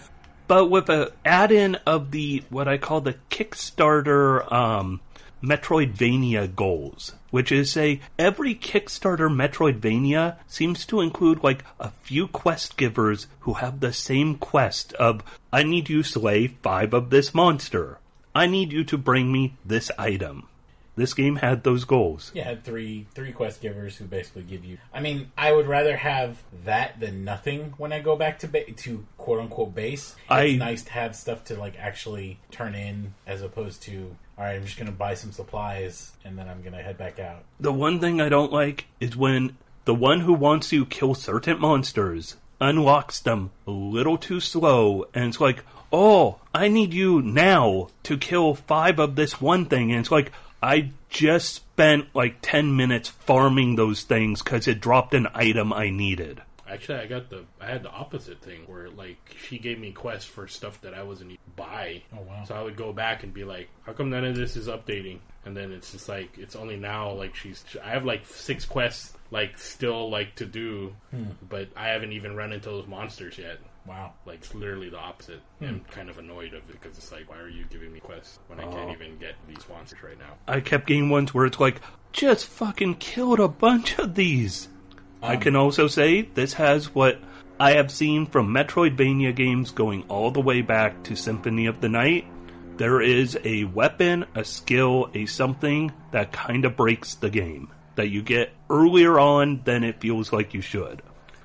But 0.48 0.70
with 0.70 0.88
a 0.88 1.12
add-in 1.22 1.74
of 1.86 2.12
the 2.12 2.44
what 2.48 2.66
I 2.66 2.78
call 2.78 3.02
the 3.02 3.16
Kickstarter 3.28 4.50
um, 4.50 5.02
Metroidvania 5.42 6.54
goals, 6.54 7.12
which 7.30 7.52
is 7.52 7.70
say 7.70 8.00
every 8.18 8.54
Kickstarter 8.54 9.28
Metroidvania 9.28 10.38
seems 10.46 10.86
to 10.86 11.02
include 11.02 11.44
like 11.44 11.62
a 11.78 11.90
few 11.90 12.26
quest 12.26 12.78
givers 12.78 13.26
who 13.40 13.54
have 13.54 13.80
the 13.80 13.92
same 13.92 14.36
quest 14.36 14.94
of 14.94 15.22
I 15.52 15.62
need 15.62 15.90
you 15.90 16.02
slay 16.02 16.46
five 16.46 16.94
of 16.94 17.10
this 17.10 17.34
monster. 17.34 17.98
I 18.34 18.46
need 18.46 18.72
you 18.72 18.84
to 18.84 18.98
bring 18.98 19.30
me 19.32 19.56
this 19.64 19.90
item. 19.98 20.48
This 20.96 21.12
game 21.12 21.36
had 21.36 21.64
those 21.64 21.84
goals. 21.84 22.30
Yeah, 22.34 22.44
had 22.44 22.62
three 22.64 23.06
three 23.14 23.32
quest 23.32 23.60
givers 23.60 23.96
who 23.96 24.04
basically 24.04 24.42
give 24.44 24.64
you. 24.64 24.78
I 24.92 25.00
mean, 25.00 25.32
I 25.36 25.50
would 25.50 25.66
rather 25.66 25.96
have 25.96 26.40
that 26.64 27.00
than 27.00 27.24
nothing 27.24 27.74
when 27.78 27.92
I 27.92 27.98
go 27.98 28.14
back 28.14 28.38
to 28.40 28.48
ba- 28.48 28.70
to 28.70 29.04
quote 29.18 29.40
unquote 29.40 29.74
base. 29.74 30.14
It's 30.14 30.30
I- 30.30 30.52
nice 30.56 30.82
to 30.84 30.92
have 30.92 31.16
stuff 31.16 31.42
to 31.46 31.56
like 31.56 31.74
actually 31.78 32.38
turn 32.52 32.74
in 32.76 33.14
as 33.26 33.42
opposed 33.42 33.82
to 33.84 34.16
all 34.38 34.44
right, 34.44 34.54
I'm 34.54 34.64
just 34.64 34.78
gonna 34.78 34.92
buy 34.92 35.14
some 35.14 35.32
supplies 35.32 36.12
and 36.24 36.38
then 36.38 36.48
I'm 36.48 36.62
gonna 36.62 36.82
head 36.82 36.96
back 36.98 37.18
out. 37.18 37.42
The 37.58 37.72
one 37.72 37.98
thing 37.98 38.20
I 38.20 38.28
don't 38.28 38.52
like 38.52 38.86
is 39.00 39.16
when 39.16 39.56
the 39.84 39.94
one 39.94 40.20
who 40.20 40.32
wants 40.32 40.68
to 40.70 40.86
kill 40.86 41.14
certain 41.14 41.60
monsters 41.60 42.36
unlocks 42.60 43.18
them 43.20 43.50
a 43.66 43.70
little 43.72 44.16
too 44.16 44.38
slow, 44.40 45.04
and 45.12 45.24
it's 45.26 45.40
like, 45.40 45.64
oh, 45.94 46.40
I 46.52 46.68
need 46.68 46.92
you 46.92 47.22
now 47.22 47.88
to 48.02 48.18
kill 48.18 48.54
five 48.54 48.98
of 48.98 49.14
this 49.14 49.40
one 49.40 49.66
thing, 49.66 49.90
and 49.92 50.00
it's 50.00 50.10
like, 50.10 50.32
I 50.62 50.90
just 51.08 51.54
spent 51.54 52.14
like 52.14 52.36
10 52.42 52.76
minutes 52.76 53.08
farming 53.08 53.76
those 53.76 54.02
things 54.02 54.42
because 54.42 54.66
it 54.66 54.80
dropped 54.80 55.14
an 55.14 55.28
item 55.34 55.72
I 55.72 55.90
needed. 55.90 56.42
Actually, 56.66 56.98
I 57.00 57.06
got 57.06 57.28
the 57.30 57.44
I 57.60 57.66
had 57.66 57.82
the 57.82 57.90
opposite 57.90 58.40
thing 58.40 58.62
where 58.66 58.88
like 58.88 59.18
she 59.46 59.58
gave 59.58 59.78
me 59.78 59.92
quests 59.92 60.24
for 60.28 60.48
stuff 60.48 60.80
that 60.80 60.94
I 60.94 61.02
wasn't 61.02 61.32
even 61.32 61.42
buy. 61.54 62.02
Oh, 62.12 62.22
wow. 62.22 62.42
So 62.48 62.54
I 62.54 62.62
would 62.62 62.76
go 62.76 62.92
back 62.92 63.22
and 63.22 63.32
be 63.34 63.44
like, 63.44 63.68
"How 63.84 63.92
come 63.92 64.08
none 64.10 64.24
of 64.24 64.34
this 64.34 64.56
is 64.56 64.66
updating?" 64.66 65.18
And 65.44 65.54
then 65.56 65.70
it's 65.70 65.92
just 65.92 66.08
like 66.08 66.36
it's 66.38 66.56
only 66.56 66.76
now 66.76 67.12
like 67.12 67.34
she's 67.36 67.62
I 67.84 67.90
have 67.90 68.04
like 68.06 68.26
six 68.26 68.64
quests 68.64 69.12
like 69.30 69.58
still 69.58 70.10
like 70.10 70.34
to 70.36 70.46
do, 70.46 70.94
Hmm. 71.10 71.24
but 71.48 71.68
I 71.76 71.88
haven't 71.88 72.12
even 72.12 72.34
run 72.34 72.52
into 72.52 72.70
those 72.70 72.86
monsters 72.86 73.36
yet. 73.38 73.58
Wow. 73.86 74.12
Like 74.24 74.36
it's 74.36 74.54
literally 74.54 74.88
the 74.90 74.98
opposite. 74.98 75.40
Hmm. 75.58 75.64
I'm 75.66 75.80
kind 75.90 76.08
of 76.08 76.18
annoyed 76.18 76.48
of 76.54 76.68
it 76.70 76.80
because 76.80 76.96
it's 76.96 77.12
like, 77.12 77.28
why 77.30 77.38
are 77.38 77.48
you 77.48 77.64
giving 77.70 77.92
me 77.92 78.00
quests 78.00 78.38
when 78.48 78.58
I 78.60 78.64
Oh. 78.64 78.70
can't 78.70 78.90
even 78.92 79.18
get 79.18 79.34
these 79.46 79.64
monsters 79.68 80.02
right 80.02 80.18
now? 80.18 80.34
I 80.48 80.60
kept 80.60 80.86
getting 80.86 81.10
ones 81.10 81.34
where 81.34 81.44
it's 81.46 81.60
like, 81.60 81.80
just 82.12 82.46
fucking 82.46 82.94
killed 82.96 83.40
a 83.40 83.48
bunch 83.48 83.98
of 83.98 84.14
these. 84.14 84.68
I 85.22 85.36
can 85.36 85.56
also 85.56 85.86
say 85.88 86.22
this 86.22 86.52
has 86.54 86.94
what 86.94 87.18
I 87.58 87.72
have 87.72 87.90
seen 87.90 88.26
from 88.26 88.52
Metroidvania 88.52 89.34
games 89.34 89.70
going 89.70 90.04
all 90.08 90.30
the 90.30 90.40
way 90.40 90.60
back 90.60 91.02
to 91.04 91.16
Symphony 91.16 91.66
of 91.66 91.80
the 91.80 91.88
Night. 91.88 92.26
There 92.76 93.00
is 93.00 93.38
a 93.44 93.64
weapon, 93.64 94.26
a 94.34 94.44
skill, 94.44 95.08
a 95.14 95.26
something 95.26 95.92
that 96.10 96.32
kind 96.32 96.64
of 96.64 96.76
breaks 96.76 97.14
the 97.14 97.30
game 97.30 97.70
that 97.94 98.08
you 98.08 98.20
get 98.22 98.50
earlier 98.68 99.18
on 99.18 99.62
than 99.64 99.82
it 99.84 100.00
feels 100.00 100.32
like 100.32 100.52
you 100.54 100.60
should. 100.60 101.00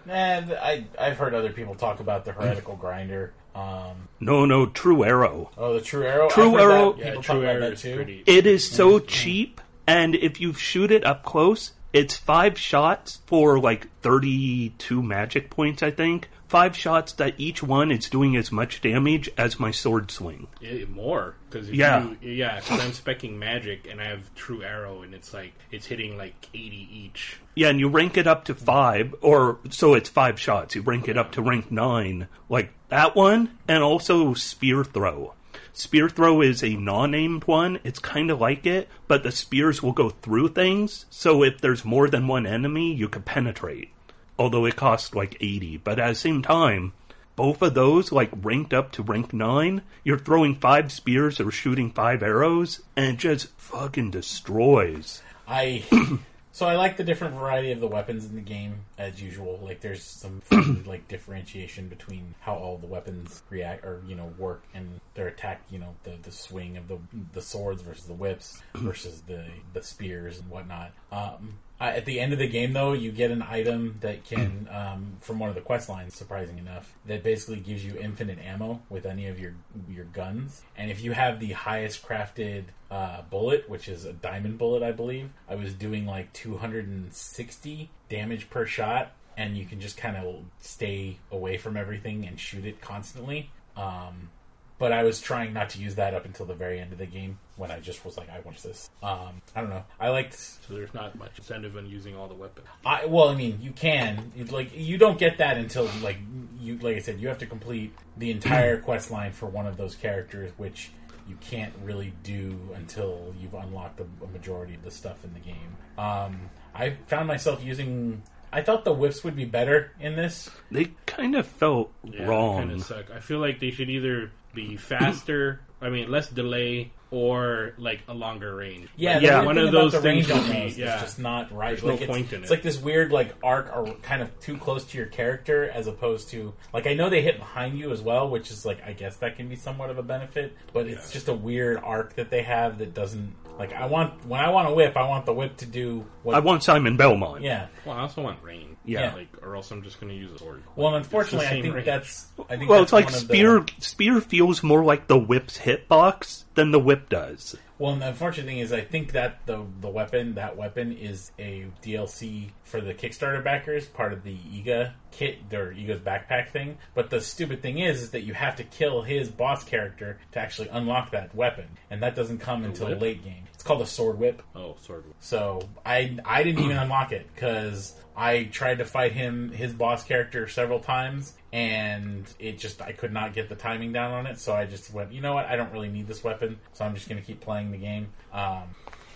Nah, 0.09 0.41
th- 0.41 0.57
I 0.59 0.85
I've 0.99 1.17
heard 1.17 1.33
other 1.33 1.51
people 1.51 1.75
talk 1.75 1.99
about 1.99 2.25
the 2.25 2.31
heretical 2.33 2.75
grinder. 2.75 3.31
Um, 3.55 4.07
No, 4.19 4.45
no, 4.45 4.65
True 4.67 5.03
Arrow. 5.03 5.51
oh, 5.57 5.73
the 5.75 5.81
true 5.81 6.03
arrow. 6.05 6.29
True 6.29 6.57
Arrow- 6.59 6.93
That. 6.93 6.99
Yeah, 6.99 7.05
People 7.09 7.23
True 7.23 7.45
Arrow 7.45 7.59
that 7.61 7.73
is 7.73 7.81
too. 7.81 7.95
pretty. 7.95 8.23
It 8.25 8.45
is 8.47 8.69
so 8.69 8.99
cheap, 8.99 9.61
and 9.87 10.15
if 10.15 10.39
you 10.41 10.53
shoot 10.53 10.91
it 10.91 11.05
up 11.05 11.23
close, 11.23 11.73
it's 11.93 12.15
five 12.17 12.57
shots 12.57 13.19
for 13.27 13.59
like 13.59 13.87
32 14.01 15.01
magic 15.03 15.49
points, 15.49 15.81
I 15.83 15.91
think. 15.91 16.29
Five 16.49 16.75
shots 16.75 17.13
that 17.13 17.35
each 17.37 17.61
one 17.61 17.91
is 17.91 18.09
doing 18.09 18.35
as 18.35 18.51
much 18.51 18.81
damage 18.81 19.29
as 19.37 19.59
my 19.59 19.69
sword 19.69 20.09
swing. 20.09 20.47
Yeah, 20.59 20.85
more 20.91 21.35
because 21.47 21.69
Yeah. 21.69 22.09
you, 22.21 22.31
yeah, 22.31 22.59
because 22.59 22.79
I'm 22.81 22.89
specking 22.91 23.37
magic 23.37 23.87
and 23.89 24.01
I 24.01 24.05
have 24.05 24.33
true 24.33 24.63
arrow 24.63 25.03
and 25.03 25.13
it's 25.13 25.31
like 25.31 25.53
it's 25.71 25.85
hitting 25.85 26.17
like 26.17 26.33
80 26.51 26.89
each. 26.91 27.37
Yeah, 27.53 27.67
and 27.69 27.79
you 27.79 27.87
rank 27.87 28.17
it 28.17 28.25
up 28.25 28.45
to 28.45 28.55
five, 28.55 29.13
or 29.21 29.59
so 29.69 29.93
it's 29.93 30.09
five 30.09 30.39
shots. 30.39 30.73
You 30.73 30.81
rank 30.81 31.07
it 31.07 31.17
up 31.19 31.31
to 31.33 31.41
rank 31.43 31.71
nine, 31.71 32.27
like 32.49 32.73
that 32.89 33.15
one, 33.15 33.57
and 33.67 33.83
also 33.83 34.33
spear 34.33 34.83
throw. 34.83 35.35
Spear 35.71 36.09
throw 36.09 36.41
is 36.41 36.63
a 36.63 36.75
non-aimed 36.75 37.43
one. 37.43 37.79
It's 37.83 37.99
kind 37.99 38.31
of 38.31 38.41
like 38.41 38.65
it, 38.65 38.89
but 39.07 39.21
the 39.21 39.31
spears 39.31 39.83
will 39.83 39.91
go 39.91 40.09
through 40.09 40.49
things. 40.49 41.05
So 41.11 41.43
if 41.43 41.61
there's 41.61 41.85
more 41.85 42.09
than 42.09 42.27
one 42.27 42.47
enemy, 42.47 42.91
you 42.91 43.07
can 43.07 43.21
penetrate. 43.21 43.91
Although 44.39 44.65
it 44.65 44.77
costs 44.77 45.13
like 45.13 45.35
80, 45.41 45.77
but 45.77 45.99
at 45.99 46.07
the 46.07 46.15
same 46.15 46.41
time, 46.41 46.93
both 47.35 47.61
of 47.61 47.73
those, 47.73 48.11
like 48.11 48.31
ranked 48.41 48.73
up 48.73 48.93
to 48.93 49.03
rank 49.03 49.33
9, 49.33 49.81
you're 50.03 50.17
throwing 50.17 50.55
5 50.55 50.91
spears 50.91 51.41
or 51.41 51.51
shooting 51.51 51.91
5 51.91 52.23
arrows, 52.23 52.81
and 52.95 53.05
it 53.05 53.17
just 53.17 53.49
fucking 53.57 54.11
destroys. 54.11 55.21
I 55.45 55.83
so 56.51 56.67
I 56.67 56.75
like 56.75 56.97
the 56.97 57.03
different 57.03 57.35
variety 57.35 57.71
of 57.71 57.79
the 57.79 57.87
weapons 57.87 58.25
in 58.25 58.35
the 58.35 58.41
game 58.41 58.85
as 58.97 59.21
usual. 59.21 59.59
Like 59.61 59.81
there's 59.81 60.03
some 60.03 60.41
like 60.85 61.07
differentiation 61.07 61.89
between 61.89 62.35
how 62.39 62.55
all 62.55 62.77
the 62.77 62.87
weapons 62.87 63.41
react 63.49 63.83
or 63.83 64.01
you 64.07 64.15
know 64.15 64.31
work 64.37 64.63
and 64.73 64.99
their 65.15 65.27
attack. 65.27 65.61
You 65.69 65.79
know 65.79 65.95
the 66.03 66.17
the 66.21 66.31
swing 66.31 66.77
of 66.77 66.87
the 66.87 66.99
the 67.33 67.41
swords 67.41 67.81
versus 67.81 68.05
the 68.05 68.13
whips 68.13 68.61
versus 68.75 69.21
the 69.21 69.45
the 69.73 69.81
spears 69.81 70.39
and 70.39 70.49
whatnot. 70.49 70.91
Um, 71.11 71.55
At 71.81 72.05
the 72.05 72.19
end 72.19 72.33
of 72.33 72.39
the 72.39 72.47
game, 72.47 72.73
though, 72.73 72.91
you 72.91 73.09
get 73.11 73.31
an 73.31 73.41
item 73.41 73.99
that 74.01 74.25
can, 74.25 74.67
um, 74.69 75.13
from 75.21 75.39
one 75.39 75.47
of 75.47 75.55
the 75.55 75.61
quest 75.61 75.87
lines, 75.87 76.13
surprising 76.13 76.57
enough, 76.57 76.93
that 77.05 77.23
basically 77.23 77.61
gives 77.61 77.85
you 77.85 77.95
infinite 77.97 78.37
ammo 78.39 78.81
with 78.89 79.05
any 79.05 79.27
of 79.27 79.39
your 79.39 79.53
your 79.89 80.03
guns. 80.05 80.61
And 80.75 80.91
if 80.91 81.01
you 81.01 81.13
have 81.13 81.39
the 81.39 81.53
highest 81.53 82.05
crafted 82.05 82.65
uh, 82.91 83.21
bullet, 83.29 83.69
which 83.69 83.87
is 83.87 84.03
a 84.03 84.11
diamond 84.11 84.57
bullet, 84.57 84.83
I 84.83 84.91
believe, 84.91 85.29
I 85.47 85.55
was 85.55 85.73
doing 85.73 86.05
like 86.05 86.33
260 86.33 87.89
damage 88.09 88.49
per 88.49 88.65
shot, 88.65 89.13
and 89.37 89.57
you 89.57 89.65
can 89.65 89.79
just 89.79 89.95
kind 89.95 90.17
of 90.17 90.43
stay 90.59 91.19
away 91.31 91.57
from 91.57 91.77
everything 91.77 92.27
and 92.27 92.37
shoot 92.37 92.65
it 92.65 92.81
constantly. 92.81 93.51
Um, 93.77 94.31
but 94.79 94.91
I 94.91 95.03
was 95.03 95.21
trying 95.21 95.53
not 95.53 95.69
to 95.71 95.79
use 95.79 95.95
that 95.95 96.13
up 96.13 96.25
until 96.25 96.45
the 96.47 96.55
very 96.55 96.79
end 96.79 96.91
of 96.91 96.97
the 96.97 97.05
game 97.05 97.37
when 97.57 97.69
I 97.69 97.79
just 97.79 98.03
was 98.03 98.17
like, 98.17 98.29
I 98.29 98.39
want 98.39 98.57
this. 98.63 98.89
Um, 99.03 99.41
I 99.55 99.61
don't 99.61 99.69
know. 99.69 99.83
I 99.99 100.09
liked 100.09 100.33
So 100.39 100.73
there's 100.73 100.93
not 100.93 101.15
much 101.17 101.37
incentive 101.37 101.75
in 101.75 101.85
using 101.85 102.15
all 102.15 102.27
the 102.27 102.33
weapons. 102.33 102.65
I 102.85 103.05
well, 103.05 103.29
I 103.29 103.35
mean, 103.35 103.59
you 103.61 103.71
can 103.71 104.31
you, 104.35 104.45
like 104.45 104.71
you 104.75 104.97
don't 104.97 105.19
get 105.19 105.37
that 105.37 105.57
until 105.57 105.89
like 106.01 106.17
you 106.59 106.77
like 106.79 106.95
I 106.95 106.99
said, 106.99 107.19
you 107.19 107.27
have 107.27 107.37
to 107.39 107.45
complete 107.45 107.93
the 108.17 108.31
entire 108.31 108.79
quest 108.81 109.11
line 109.11 109.33
for 109.33 109.45
one 109.45 109.67
of 109.67 109.77
those 109.77 109.95
characters, 109.95 110.51
which 110.57 110.91
you 111.27 111.37
can't 111.41 111.73
really 111.83 112.13
do 112.23 112.57
until 112.75 113.35
you've 113.39 113.53
unlocked 113.53 113.99
a, 113.99 114.05
a 114.23 114.27
majority 114.29 114.73
of 114.73 114.83
the 114.83 114.89
stuff 114.89 115.23
in 115.23 115.33
the 115.33 115.39
game. 115.39 115.75
Um, 115.97 116.49
I 116.73 116.95
found 117.07 117.27
myself 117.27 117.63
using. 117.63 118.23
I 118.51 118.61
thought 118.63 118.83
the 118.83 118.93
whips 118.93 119.23
would 119.23 119.35
be 119.35 119.45
better 119.45 119.91
in 119.99 120.15
this. 120.15 120.49
They 120.71 120.85
kind 121.05 121.35
of 121.35 121.45
felt 121.45 121.91
Yeah, 122.03 122.25
wrong. 122.25 122.57
Kind 122.57 122.71
of 122.71 122.83
suck. 122.83 123.11
I 123.11 123.19
feel 123.19 123.37
like 123.37 123.59
they 123.59 123.69
should 123.69 123.91
either 123.91 124.31
be 124.53 124.75
faster. 124.77 125.61
I 125.81 125.89
mean, 125.89 126.11
less 126.11 126.27
delay 126.29 126.91
or 127.11 127.73
like 127.77 128.01
a 128.07 128.13
longer 128.13 128.55
range. 128.55 128.87
Yeah, 128.95 129.13
Like, 129.13 129.21
the 129.21 129.25
Yeah. 129.27 129.43
one 129.45 129.57
of 129.57 129.71
those 129.71 129.93
the 129.93 130.01
things 130.01 130.29
range 130.29 130.43
on 130.43 130.51
be- 130.51 130.59
those 130.59 130.77
yeah. 130.77 130.95
is 130.97 131.01
just 131.01 131.19
not 131.19 131.51
right. 131.51 131.69
There's 131.69 131.83
no 131.83 131.91
like, 131.93 132.01
it's, 132.01 132.11
point 132.11 132.33
in 132.33 132.41
it's 132.43 132.51
it. 132.51 132.53
like 132.53 132.61
this 132.63 132.77
weird 132.77 133.11
like 133.11 133.33
arc 133.41 133.75
or 133.75 133.93
kind 134.01 134.21
of 134.21 134.37
too 134.39 134.57
close 134.57 134.83
to 134.85 134.97
your 134.97 135.07
character 135.07 135.69
as 135.69 135.87
opposed 135.87 136.29
to 136.31 136.53
like 136.73 136.85
I 136.85 136.93
know 136.93 137.09
they 137.09 137.21
hit 137.21 137.37
behind 137.39 137.79
you 137.79 137.91
as 137.91 138.01
well, 138.01 138.29
which 138.29 138.51
is 138.51 138.65
like 138.65 138.83
I 138.85 138.93
guess 138.93 139.15
that 139.17 139.37
can 139.37 139.47
be 139.49 139.55
somewhat 139.55 139.89
of 139.89 139.97
a 139.97 140.03
benefit, 140.03 140.55
but 140.73 140.85
it's 140.85 141.11
just 141.11 141.29
a 141.29 141.33
weird 141.33 141.79
arc 141.83 142.15
that 142.15 142.29
they 142.29 142.43
have 142.43 142.77
that 142.79 142.93
doesn't 142.93 143.33
like 143.57 143.73
I 143.73 143.87
want 143.87 144.25
when 144.27 144.39
I 144.41 144.49
want 144.49 144.69
a 144.69 144.73
whip, 144.73 144.95
I 144.95 145.07
want 145.07 145.25
the 145.25 145.33
whip 145.33 145.57
to 145.57 145.65
do 145.65 146.05
what 146.23 146.35
I 146.35 146.39
want 146.39 146.61
Simon 146.63 146.95
Belmont. 146.95 147.41
yeah. 147.41 147.67
Well, 147.85 147.95
I 147.97 148.01
also 148.01 148.21
want 148.21 148.43
rain. 148.43 148.75
Yeah. 148.93 149.13
like 149.13 149.27
or 149.41 149.55
else 149.55 149.71
I'm 149.71 149.83
just 149.83 149.99
going 149.99 150.11
to 150.13 150.17
use 150.17 150.31
a 150.31 150.37
sword. 150.39 150.63
Well, 150.75 150.95
unfortunately, 150.95 151.45
It's 151.45 151.49
the 151.49 151.55
I 151.55 151.55
same 151.55 151.61
think 151.63 151.75
range. 151.75 151.85
that's 151.85 152.27
I 152.49 152.57
think 152.57 152.69
Well, 152.69 152.79
that's 152.79 152.87
it's 152.87 152.93
like 152.93 153.05
one 153.05 153.13
of 153.13 153.19
the- 153.21 153.25
spear. 153.25 153.65
Spear 153.79 154.21
feels 154.21 154.63
more 154.63 154.83
like 154.83 155.07
the 155.07 155.17
whip's 155.19 155.57
hitbox 155.57 156.45
than 156.55 156.71
the 156.71 156.79
whip 156.79 157.09
does. 157.09 157.55
Well, 157.77 157.93
and 157.93 158.01
the 158.01 158.09
unfortunate 158.09 158.45
thing 158.45 158.57
is, 158.59 158.73
I 158.73 158.81
think 158.81 159.13
that 159.13 159.45
the 159.45 159.65
the 159.79 159.87
weapon, 159.87 160.35
that 160.35 160.57
weapon, 160.57 160.91
is 160.91 161.31
a 161.39 161.65
DLC 161.81 162.49
for 162.65 162.81
the 162.81 162.93
Kickstarter 162.93 163.41
backers, 163.41 163.85
part 163.85 164.11
of 164.11 164.23
the 164.23 164.35
Iga 164.35 164.91
kit, 165.11 165.49
their 165.49 165.71
Iga's 165.71 166.01
backpack 166.01 166.49
thing. 166.49 166.77
But 166.93 167.09
the 167.09 167.21
stupid 167.21 167.61
thing 167.61 167.79
is, 167.79 168.01
is 168.01 168.11
that 168.11 168.23
you 168.23 168.33
have 168.33 168.57
to 168.57 168.65
kill 168.65 169.03
his 169.03 169.29
boss 169.29 169.63
character 169.63 170.19
to 170.33 170.39
actually 170.39 170.67
unlock 170.69 171.11
that 171.11 171.33
weapon, 171.33 171.67
and 171.89 172.03
that 172.03 172.15
doesn't 172.15 172.39
come 172.39 172.65
until 172.65 172.87
whip? 172.89 173.01
late 173.01 173.23
game. 173.23 173.45
Called 173.69 173.83
a 173.83 173.85
sword 173.85 174.17
whip. 174.17 174.41
Oh, 174.55 174.77
sword. 174.81 175.05
Whip. 175.05 175.15
So 175.19 175.61
I 175.85 176.17
I 176.25 176.41
didn't 176.41 176.63
even 176.63 176.75
unlock 176.75 177.11
it 177.11 177.27
because 177.35 177.93
I 178.17 178.45
tried 178.45 178.79
to 178.79 178.85
fight 178.85 179.11
him 179.11 179.51
his 179.51 179.73
boss 179.73 180.03
character 180.03 180.47
several 180.47 180.79
times 180.79 181.35
and 181.53 182.25
it 182.39 182.57
just 182.57 182.81
I 182.81 182.93
could 182.93 183.13
not 183.13 183.35
get 183.35 183.47
the 183.47 183.53
timing 183.53 183.93
down 183.93 184.11
on 184.11 184.25
it. 184.25 184.39
So 184.39 184.55
I 184.55 184.65
just 184.65 184.91
went, 184.91 185.13
you 185.13 185.21
know 185.21 185.35
what? 185.35 185.45
I 185.45 185.55
don't 185.55 185.71
really 185.71 185.89
need 185.89 186.07
this 186.07 186.23
weapon, 186.23 186.57
so 186.73 186.83
I'm 186.83 186.95
just 186.95 187.07
going 187.07 187.21
to 187.21 187.27
keep 187.27 187.41
playing 187.41 187.69
the 187.69 187.77
game. 187.77 188.07
Um, 188.33 188.63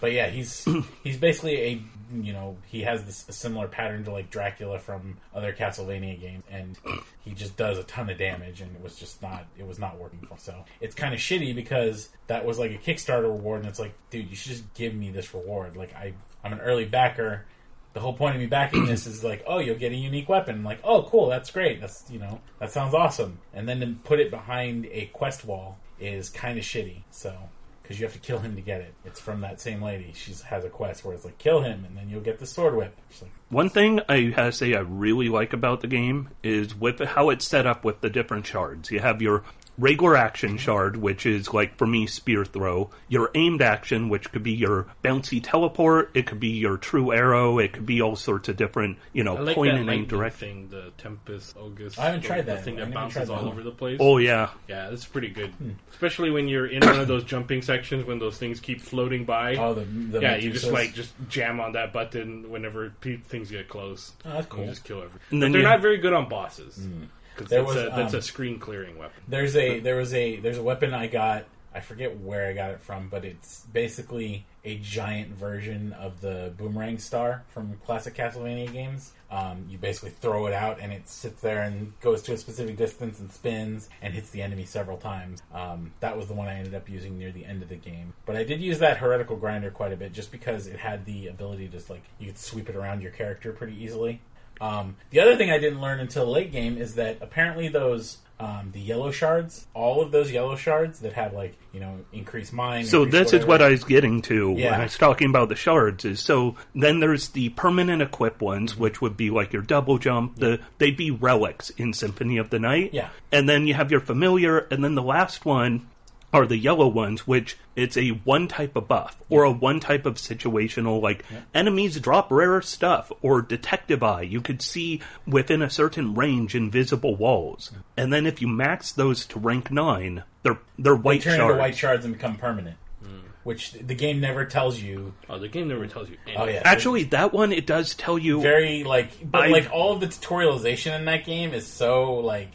but 0.03 0.11
yeah, 0.11 0.27
he's 0.27 0.67
he's 1.05 1.15
basically 1.15 1.61
a 1.61 1.81
you 2.13 2.33
know 2.33 2.57
he 2.65 2.81
has 2.81 3.05
this 3.05 3.25
a 3.29 3.31
similar 3.31 3.69
pattern 3.69 4.03
to 4.03 4.11
like 4.11 4.29
Dracula 4.29 4.77
from 4.77 5.15
other 5.33 5.53
Castlevania 5.53 6.19
games, 6.19 6.43
and 6.51 6.77
he 7.23 7.31
just 7.31 7.55
does 7.55 7.77
a 7.77 7.83
ton 7.83 8.09
of 8.09 8.17
damage, 8.17 8.59
and 8.59 8.75
it 8.75 8.83
was 8.83 8.97
just 8.97 9.21
not 9.21 9.45
it 9.57 9.65
was 9.65 9.79
not 9.79 9.97
working 9.97 10.19
for 10.19 10.33
him. 10.33 10.39
So 10.39 10.65
it's 10.81 10.93
kind 10.93 11.13
of 11.13 11.21
shitty 11.21 11.55
because 11.55 12.09
that 12.27 12.43
was 12.43 12.59
like 12.59 12.71
a 12.71 12.77
Kickstarter 12.77 13.33
reward, 13.33 13.61
and 13.61 13.69
it's 13.69 13.79
like, 13.79 13.93
dude, 14.09 14.29
you 14.29 14.35
should 14.35 14.51
just 14.51 14.73
give 14.73 14.93
me 14.93 15.09
this 15.09 15.33
reward. 15.33 15.77
Like 15.77 15.95
I 15.95 16.13
I'm 16.43 16.51
an 16.51 16.59
early 16.59 16.83
backer. 16.83 17.45
The 17.93 18.01
whole 18.01 18.13
point 18.13 18.35
of 18.35 18.41
me 18.41 18.47
backing 18.47 18.85
this 18.85 19.07
is 19.07 19.23
like, 19.23 19.45
oh, 19.47 19.59
you'll 19.59 19.77
get 19.77 19.93
a 19.93 19.95
unique 19.95 20.27
weapon. 20.27 20.55
I'm 20.55 20.63
like, 20.65 20.81
oh, 20.83 21.03
cool, 21.03 21.29
that's 21.29 21.49
great. 21.49 21.79
That's 21.79 22.03
you 22.11 22.19
know 22.19 22.41
that 22.59 22.73
sounds 22.73 22.93
awesome. 22.93 23.39
And 23.53 23.69
then 23.69 23.79
to 23.79 23.87
put 24.03 24.19
it 24.19 24.31
behind 24.31 24.85
a 24.87 25.05
quest 25.13 25.45
wall 25.45 25.77
is 25.97 26.29
kind 26.29 26.59
of 26.59 26.65
shitty. 26.65 27.03
So 27.09 27.37
because 27.83 27.99
you 27.99 28.05
have 28.05 28.13
to 28.13 28.19
kill 28.19 28.39
him 28.39 28.55
to 28.55 28.61
get 28.61 28.81
it. 28.81 28.93
It's 29.05 29.19
from 29.19 29.41
that 29.41 29.59
same 29.59 29.81
lady. 29.81 30.13
She 30.15 30.33
has 30.45 30.63
a 30.63 30.69
quest 30.69 31.03
where 31.03 31.13
it's 31.13 31.25
like 31.25 31.37
kill 31.37 31.61
him, 31.61 31.83
and 31.85 31.97
then 31.97 32.09
you'll 32.09 32.21
get 32.21 32.39
the 32.39 32.45
sword 32.45 32.75
whip. 32.75 32.95
Like, 33.21 33.31
One 33.49 33.69
thing 33.69 33.99
I 34.07 34.33
have 34.35 34.51
to 34.51 34.51
say 34.53 34.73
I 34.73 34.79
really 34.79 35.27
like 35.29 35.51
about 35.53 35.81
the 35.81 35.87
game 35.87 36.29
is 36.41 36.73
with 36.73 36.99
how 36.99 37.29
it's 37.29 37.45
set 37.45 37.67
up 37.67 37.83
with 37.83 37.99
the 38.01 38.09
different 38.09 38.47
shards. 38.47 38.89
You 38.89 39.01
have 39.01 39.21
your 39.21 39.43
regular 39.77 40.15
action 40.15 40.57
shard, 40.57 40.95
which 40.97 41.25
is 41.25 41.53
like 41.53 41.77
for 41.77 41.87
me 41.87 42.05
spear 42.07 42.45
throw. 42.45 42.89
Your 43.07 43.31
aimed 43.35 43.61
action, 43.61 44.09
which 44.09 44.31
could 44.31 44.43
be 44.43 44.51
your 44.53 44.87
bouncy 45.03 45.41
teleport. 45.43 46.11
It 46.13 46.25
could 46.27 46.39
be 46.39 46.49
your 46.49 46.77
true 46.77 47.11
arrow. 47.13 47.57
It 47.59 47.73
could 47.73 47.85
be 47.85 48.01
all 48.01 48.15
sorts 48.15 48.49
of 48.49 48.55
different, 48.57 48.97
you 49.13 49.23
know, 49.23 49.37
I 49.37 49.41
like 49.41 49.55
point 49.55 49.73
that 49.73 49.81
and 49.81 49.89
aim 49.89 50.05
direction. 50.05 50.39
thing, 50.39 50.67
the 50.69 50.91
Tempest 50.97 51.55
August. 51.57 51.97
I 51.99 52.03
haven't 52.05 52.21
the- 52.21 52.27
tried 52.27 52.41
the 52.41 52.53
that. 52.53 52.63
thing 52.63 52.75
that 52.75 52.93
bounces 52.93 53.29
all 53.29 53.47
over 53.47 53.63
the 53.63 53.71
place. 53.71 53.97
Oh 53.99 54.17
yeah, 54.17 54.49
Yeah, 54.67 54.89
that's 54.89 55.05
pretty 55.05 55.29
good. 55.29 55.49
Hmm. 55.51 55.71
Especially 55.91 56.31
when 56.31 56.47
you're 56.47 56.67
in 56.67 56.81
one 56.85 56.99
of 56.99 57.07
those 57.07 57.23
jumping 57.23 57.61
sections 57.61 58.05
when 58.05 58.19
those 58.19 58.37
things 58.37 58.59
keep 58.59 58.81
floating 58.81 59.25
by. 59.25 59.55
oh, 59.55 59.73
the, 59.73 59.85
the 59.85 60.21
yeah, 60.21 60.35
you 60.35 60.51
just 60.51 60.65
Medusas. 60.67 60.71
like 60.73 60.93
just 60.93 61.13
jam 61.29 61.59
on 61.59 61.73
that 61.73 61.93
button 61.93 62.49
whenever 62.49 62.91
pe- 63.01 63.17
things 63.17 63.49
get 63.51 63.69
close. 63.69 64.11
Oh, 64.25 64.33
that's 64.33 64.47
cool. 64.47 64.61
You 64.63 64.69
just 64.69 64.83
kill 64.83 64.97
everything. 64.97 65.19
And 65.31 65.41
But 65.41 65.51
they're 65.51 65.61
you- 65.61 65.67
not 65.67 65.81
very 65.81 65.97
good 65.97 66.13
on 66.13 66.29
bosses 66.29 66.87
because 67.35 67.49
There 67.49 67.61
that's, 67.61 67.75
was, 67.75 67.83
a, 67.83 67.89
that's 67.95 68.13
um, 68.13 68.19
a 68.19 68.21
screen 68.21 68.59
clearing 68.59 68.97
weapon. 68.97 69.21
There's 69.27 69.55
a 69.55 69.79
there 69.81 69.95
was 69.95 70.13
a 70.13 70.37
there's 70.37 70.57
a 70.57 70.63
weapon 70.63 70.93
I 70.93 71.07
got. 71.07 71.45
I 71.75 71.79
forget 71.79 72.19
where 72.19 72.47
I 72.47 72.53
got 72.53 72.69
it 72.69 72.81
from, 72.81 73.09
but 73.09 73.25
it's 73.25 73.65
basically 73.73 74.45
a 74.63 74.77
giant 74.77 75.29
version 75.31 75.91
of 75.93 76.21
the 76.21 76.53
boomerang 76.55 76.99
star 76.99 77.43
from 77.47 77.79
classic 77.85 78.15
Castlevania 78.15 78.71
games. 78.71 79.11
Um, 79.31 79.65
you 79.67 79.79
basically 79.79 80.11
throw 80.11 80.45
it 80.45 80.53
out, 80.53 80.77
and 80.79 80.93
it 80.93 81.09
sits 81.09 81.41
there 81.41 81.63
and 81.63 81.99
goes 81.99 82.21
to 82.23 82.33
a 82.33 82.37
specific 82.37 82.77
distance 82.77 83.19
and 83.19 83.31
spins 83.31 83.89
and 84.03 84.13
hits 84.13 84.29
the 84.29 84.41
enemy 84.43 84.65
several 84.65 84.97
times. 84.97 85.41
Um, 85.51 85.91
that 85.99 86.15
was 86.15 86.27
the 86.27 86.33
one 86.33 86.47
I 86.47 86.55
ended 86.59 86.75
up 86.75 86.87
using 86.87 87.17
near 87.17 87.31
the 87.31 87.43
end 87.43 87.63
of 87.63 87.69
the 87.69 87.75
game. 87.75 88.13
But 88.27 88.35
I 88.35 88.43
did 88.43 88.61
use 88.61 88.77
that 88.79 88.97
heretical 88.97 89.35
grinder 89.35 89.71
quite 89.71 89.91
a 89.91 89.97
bit, 89.97 90.13
just 90.13 90.31
because 90.31 90.67
it 90.67 90.77
had 90.77 91.05
the 91.05 91.27
ability 91.27 91.65
to 91.65 91.71
just 91.71 91.89
like 91.89 92.03
you 92.19 92.27
could 92.27 92.37
sweep 92.37 92.69
it 92.69 92.75
around 92.75 93.01
your 93.01 93.11
character 93.11 93.51
pretty 93.51 93.81
easily. 93.83 94.21
Um, 94.63 94.95
the 95.09 95.19
other 95.19 95.35
thing 95.35 95.51
I 95.51 95.57
didn't 95.57 95.81
learn 95.81 95.99
until 95.99 96.25
late 96.25 96.53
game 96.53 96.77
is 96.77 96.95
that 96.95 97.17
apparently 97.21 97.67
those 97.67 98.19
um, 98.39 98.71
the 98.73 98.79
yellow 98.79 99.11
shards, 99.11 99.67
all 99.73 100.01
of 100.01 100.11
those 100.11 100.31
yellow 100.31 100.55
shards 100.55 100.99
that 100.99 101.13
have 101.13 101.33
like 101.33 101.55
you 101.71 101.79
know 101.79 101.99
increased 102.11 102.53
mine. 102.53 102.85
So 102.85 103.05
this 103.05 103.33
is 103.33 103.45
what 103.45 103.61
I 103.61 103.69
was 103.69 103.83
getting 103.83 104.21
to 104.23 104.51
when 104.51 104.73
I 104.73 104.83
was 104.83 104.97
talking 104.97 105.29
about 105.29 105.49
the 105.49 105.55
shards. 105.55 106.05
Is 106.05 106.19
so 106.19 106.55
then 106.73 106.99
there's 106.99 107.29
the 107.29 107.49
permanent 107.49 108.01
equip 108.01 108.41
ones, 108.41 108.77
which 108.77 109.01
would 109.01 109.17
be 109.17 109.29
like 109.29 109.53
your 109.53 109.61
double 109.61 109.97
jump. 109.97 110.37
The 110.37 110.59
they'd 110.77 110.97
be 110.97 111.11
relics 111.11 111.69
in 111.71 111.93
Symphony 111.93 112.37
of 112.37 112.49
the 112.49 112.59
Night. 112.59 112.93
Yeah. 112.93 113.09
and 113.31 113.47
then 113.47 113.67
you 113.67 113.73
have 113.73 113.91
your 113.91 114.01
familiar, 114.01 114.59
and 114.71 114.83
then 114.83 114.95
the 114.95 115.03
last 115.03 115.45
one 115.45 115.87
are 116.33 116.45
the 116.47 116.57
yellow 116.57 116.87
ones, 116.87 117.27
which 117.27 117.55
it's 117.75 117.95
a 117.95 118.09
one 118.09 118.47
type 118.47 118.75
of 118.75 118.87
buff 118.87 119.15
or 119.29 119.43
a 119.43 119.51
one 119.51 119.79
type 119.79 120.05
of 120.05 120.15
situational 120.15 121.01
like 121.01 121.23
enemies 121.53 121.99
drop 121.99 122.31
rare 122.31 122.61
stuff 122.61 123.11
or 123.21 123.41
detective 123.41 124.01
eye. 124.03 124.23
You 124.23 124.41
could 124.41 124.61
see 124.61 125.01
within 125.27 125.61
a 125.61 125.69
certain 125.69 126.15
range 126.15 126.55
invisible 126.55 127.15
walls, 127.15 127.71
and 127.95 128.11
then 128.11 128.25
if 128.25 128.41
you 128.41 128.47
max 128.47 128.91
those 128.91 129.25
to 129.27 129.39
rank 129.39 129.71
nine, 129.71 130.23
they're 130.41 130.59
they're 130.79 130.95
they 130.95 130.99
white 131.01 131.21
turn 131.21 131.37
shards. 131.37 131.51
into 131.51 131.61
white 131.61 131.77
shards 131.77 132.03
and 132.05 132.13
become 132.15 132.35
permanent. 132.35 132.77
Hmm. 133.03 133.19
Which 133.43 133.73
the 133.73 133.93
game 133.95 134.19
never 134.19 134.45
tells 134.45 134.79
you. 134.81 135.13
Oh, 135.29 135.37
the 135.37 135.49
game 135.49 135.67
never 135.67 135.85
tells 135.85 136.09
you. 136.09 136.15
Oh, 136.25 136.29
anything. 136.29 136.41
Oh 136.49 136.51
yeah, 136.51 136.61
Actually, 136.65 137.03
that 137.05 137.31
one 137.33 137.51
it 137.51 137.67
does 137.67 137.93
tell 137.93 138.17
you. 138.17 138.41
very 138.41 138.83
like, 138.83 139.09
but 139.29 139.43
I- 139.43 139.47
like 139.49 139.69
all 139.71 139.93
of 139.93 139.99
the 139.99 140.07
tutorialization 140.07 140.97
in 140.97 141.05
that 141.05 141.25
game 141.25 141.53
is 141.53 141.67
so 141.67 142.15
like. 142.15 142.53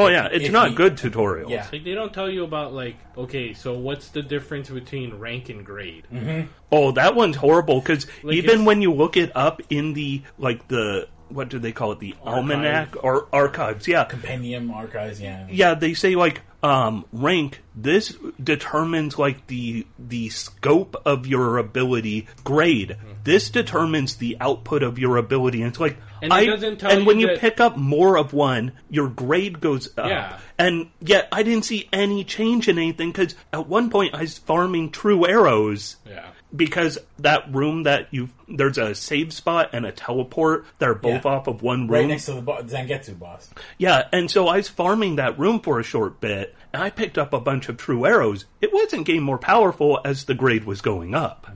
Oh 0.00 0.08
yeah, 0.08 0.28
it's 0.32 0.46
if 0.46 0.52
not 0.52 0.70
you- 0.70 0.76
good 0.76 0.96
tutorials. 0.96 1.50
Yeah. 1.50 1.66
Like 1.72 1.84
they 1.84 1.94
don't 1.94 2.12
tell 2.12 2.28
you 2.30 2.44
about 2.44 2.72
like 2.72 2.96
okay, 3.16 3.54
so 3.54 3.74
what's 3.78 4.08
the 4.08 4.22
difference 4.22 4.68
between 4.70 5.14
rank 5.14 5.48
and 5.48 5.64
grade? 5.64 6.06
Mm-hmm. 6.12 6.48
Oh, 6.72 6.92
that 6.92 7.14
one's 7.14 7.36
horrible 7.36 7.80
because 7.80 8.06
Like, 8.22 8.36
even 8.36 8.50
it's- 8.50 8.66
when 8.66 8.82
you 8.82 8.92
look 8.92 9.16
it 9.16 9.30
up 9.34 9.60
in 9.70 9.92
the 9.94 10.22
like 10.38 10.66
the 10.68 11.08
what 11.28 11.48
do 11.48 11.60
they 11.60 11.70
call 11.70 11.92
it 11.92 12.00
the 12.00 12.14
almanac 12.24 13.04
or 13.04 13.28
archives? 13.32 13.86
Yeah, 13.86 14.04
Compendium 14.04 14.70
archives, 14.72 15.20
yeah. 15.20 15.46
yeah. 15.48 15.74
They 15.74 15.94
say 15.94 16.16
like 16.16 16.42
um, 16.62 17.04
rank. 17.12 17.62
This 17.74 18.16
determines 18.42 19.18
like 19.18 19.46
the 19.46 19.86
the 19.98 20.28
scope 20.28 21.00
of 21.04 21.26
your 21.26 21.58
ability. 21.58 22.26
Grade. 22.44 22.96
This 23.24 23.50
determines 23.50 24.16
the 24.16 24.36
output 24.40 24.82
of 24.82 24.98
your 24.98 25.16
ability. 25.16 25.62
And 25.62 25.70
it's 25.70 25.80
like 25.80 25.96
And 26.22 26.32
I 26.32 26.42
and 26.42 27.00
you 27.00 27.04
when 27.04 27.20
you 27.20 27.36
pick 27.38 27.60
up 27.60 27.76
more 27.76 28.18
of 28.18 28.32
one, 28.32 28.72
your 28.88 29.08
grade 29.08 29.60
goes 29.60 29.88
up. 29.96 30.08
Yeah. 30.08 30.38
And 30.58 30.90
yet 31.00 31.28
I 31.32 31.42
didn't 31.42 31.64
see 31.64 31.88
any 31.92 32.24
change 32.24 32.68
in 32.68 32.78
anything 32.78 33.12
because 33.12 33.34
at 33.52 33.66
one 33.66 33.90
point 33.90 34.14
I 34.14 34.22
was 34.22 34.38
farming 34.38 34.90
true 34.90 35.26
arrows 35.26 35.96
Yeah. 36.06 36.26
Because 36.54 36.98
that 37.18 37.52
room 37.54 37.84
that 37.84 38.08
you 38.10 38.28
there's 38.48 38.78
a 38.78 38.94
save 38.94 39.32
spot 39.32 39.70
and 39.72 39.86
a 39.86 39.92
teleport 39.92 40.66
that 40.78 40.88
are 40.88 40.94
both 40.94 41.24
Yeah. 41.24 41.30
off 41.30 41.46
of 41.46 41.62
one 41.62 41.82
room, 41.82 41.90
Right 41.90 42.06
next 42.06 42.26
to 42.26 42.32
the 42.32 42.42
bo- 42.42 42.62
Zangetsu 42.62 43.18
boss. 43.18 43.50
yeah, 43.78 44.08
and 44.12 44.30
so 44.30 44.48
I 44.48 44.56
was 44.56 44.68
farming 44.68 45.16
that 45.16 45.38
room 45.38 45.60
for 45.60 45.78
a 45.78 45.84
short 45.84 46.20
bit, 46.20 46.54
and 46.72 46.82
I 46.82 46.90
picked 46.90 47.16
up 47.18 47.32
a 47.32 47.40
bunch 47.40 47.68
of 47.68 47.76
true 47.76 48.04
arrows. 48.06 48.46
It 48.60 48.72
wasn't 48.72 49.06
getting 49.06 49.22
more 49.22 49.38
powerful 49.38 50.00
as 50.04 50.24
the 50.24 50.34
grade 50.34 50.64
was 50.64 50.80
going 50.80 51.14
up. 51.14 51.46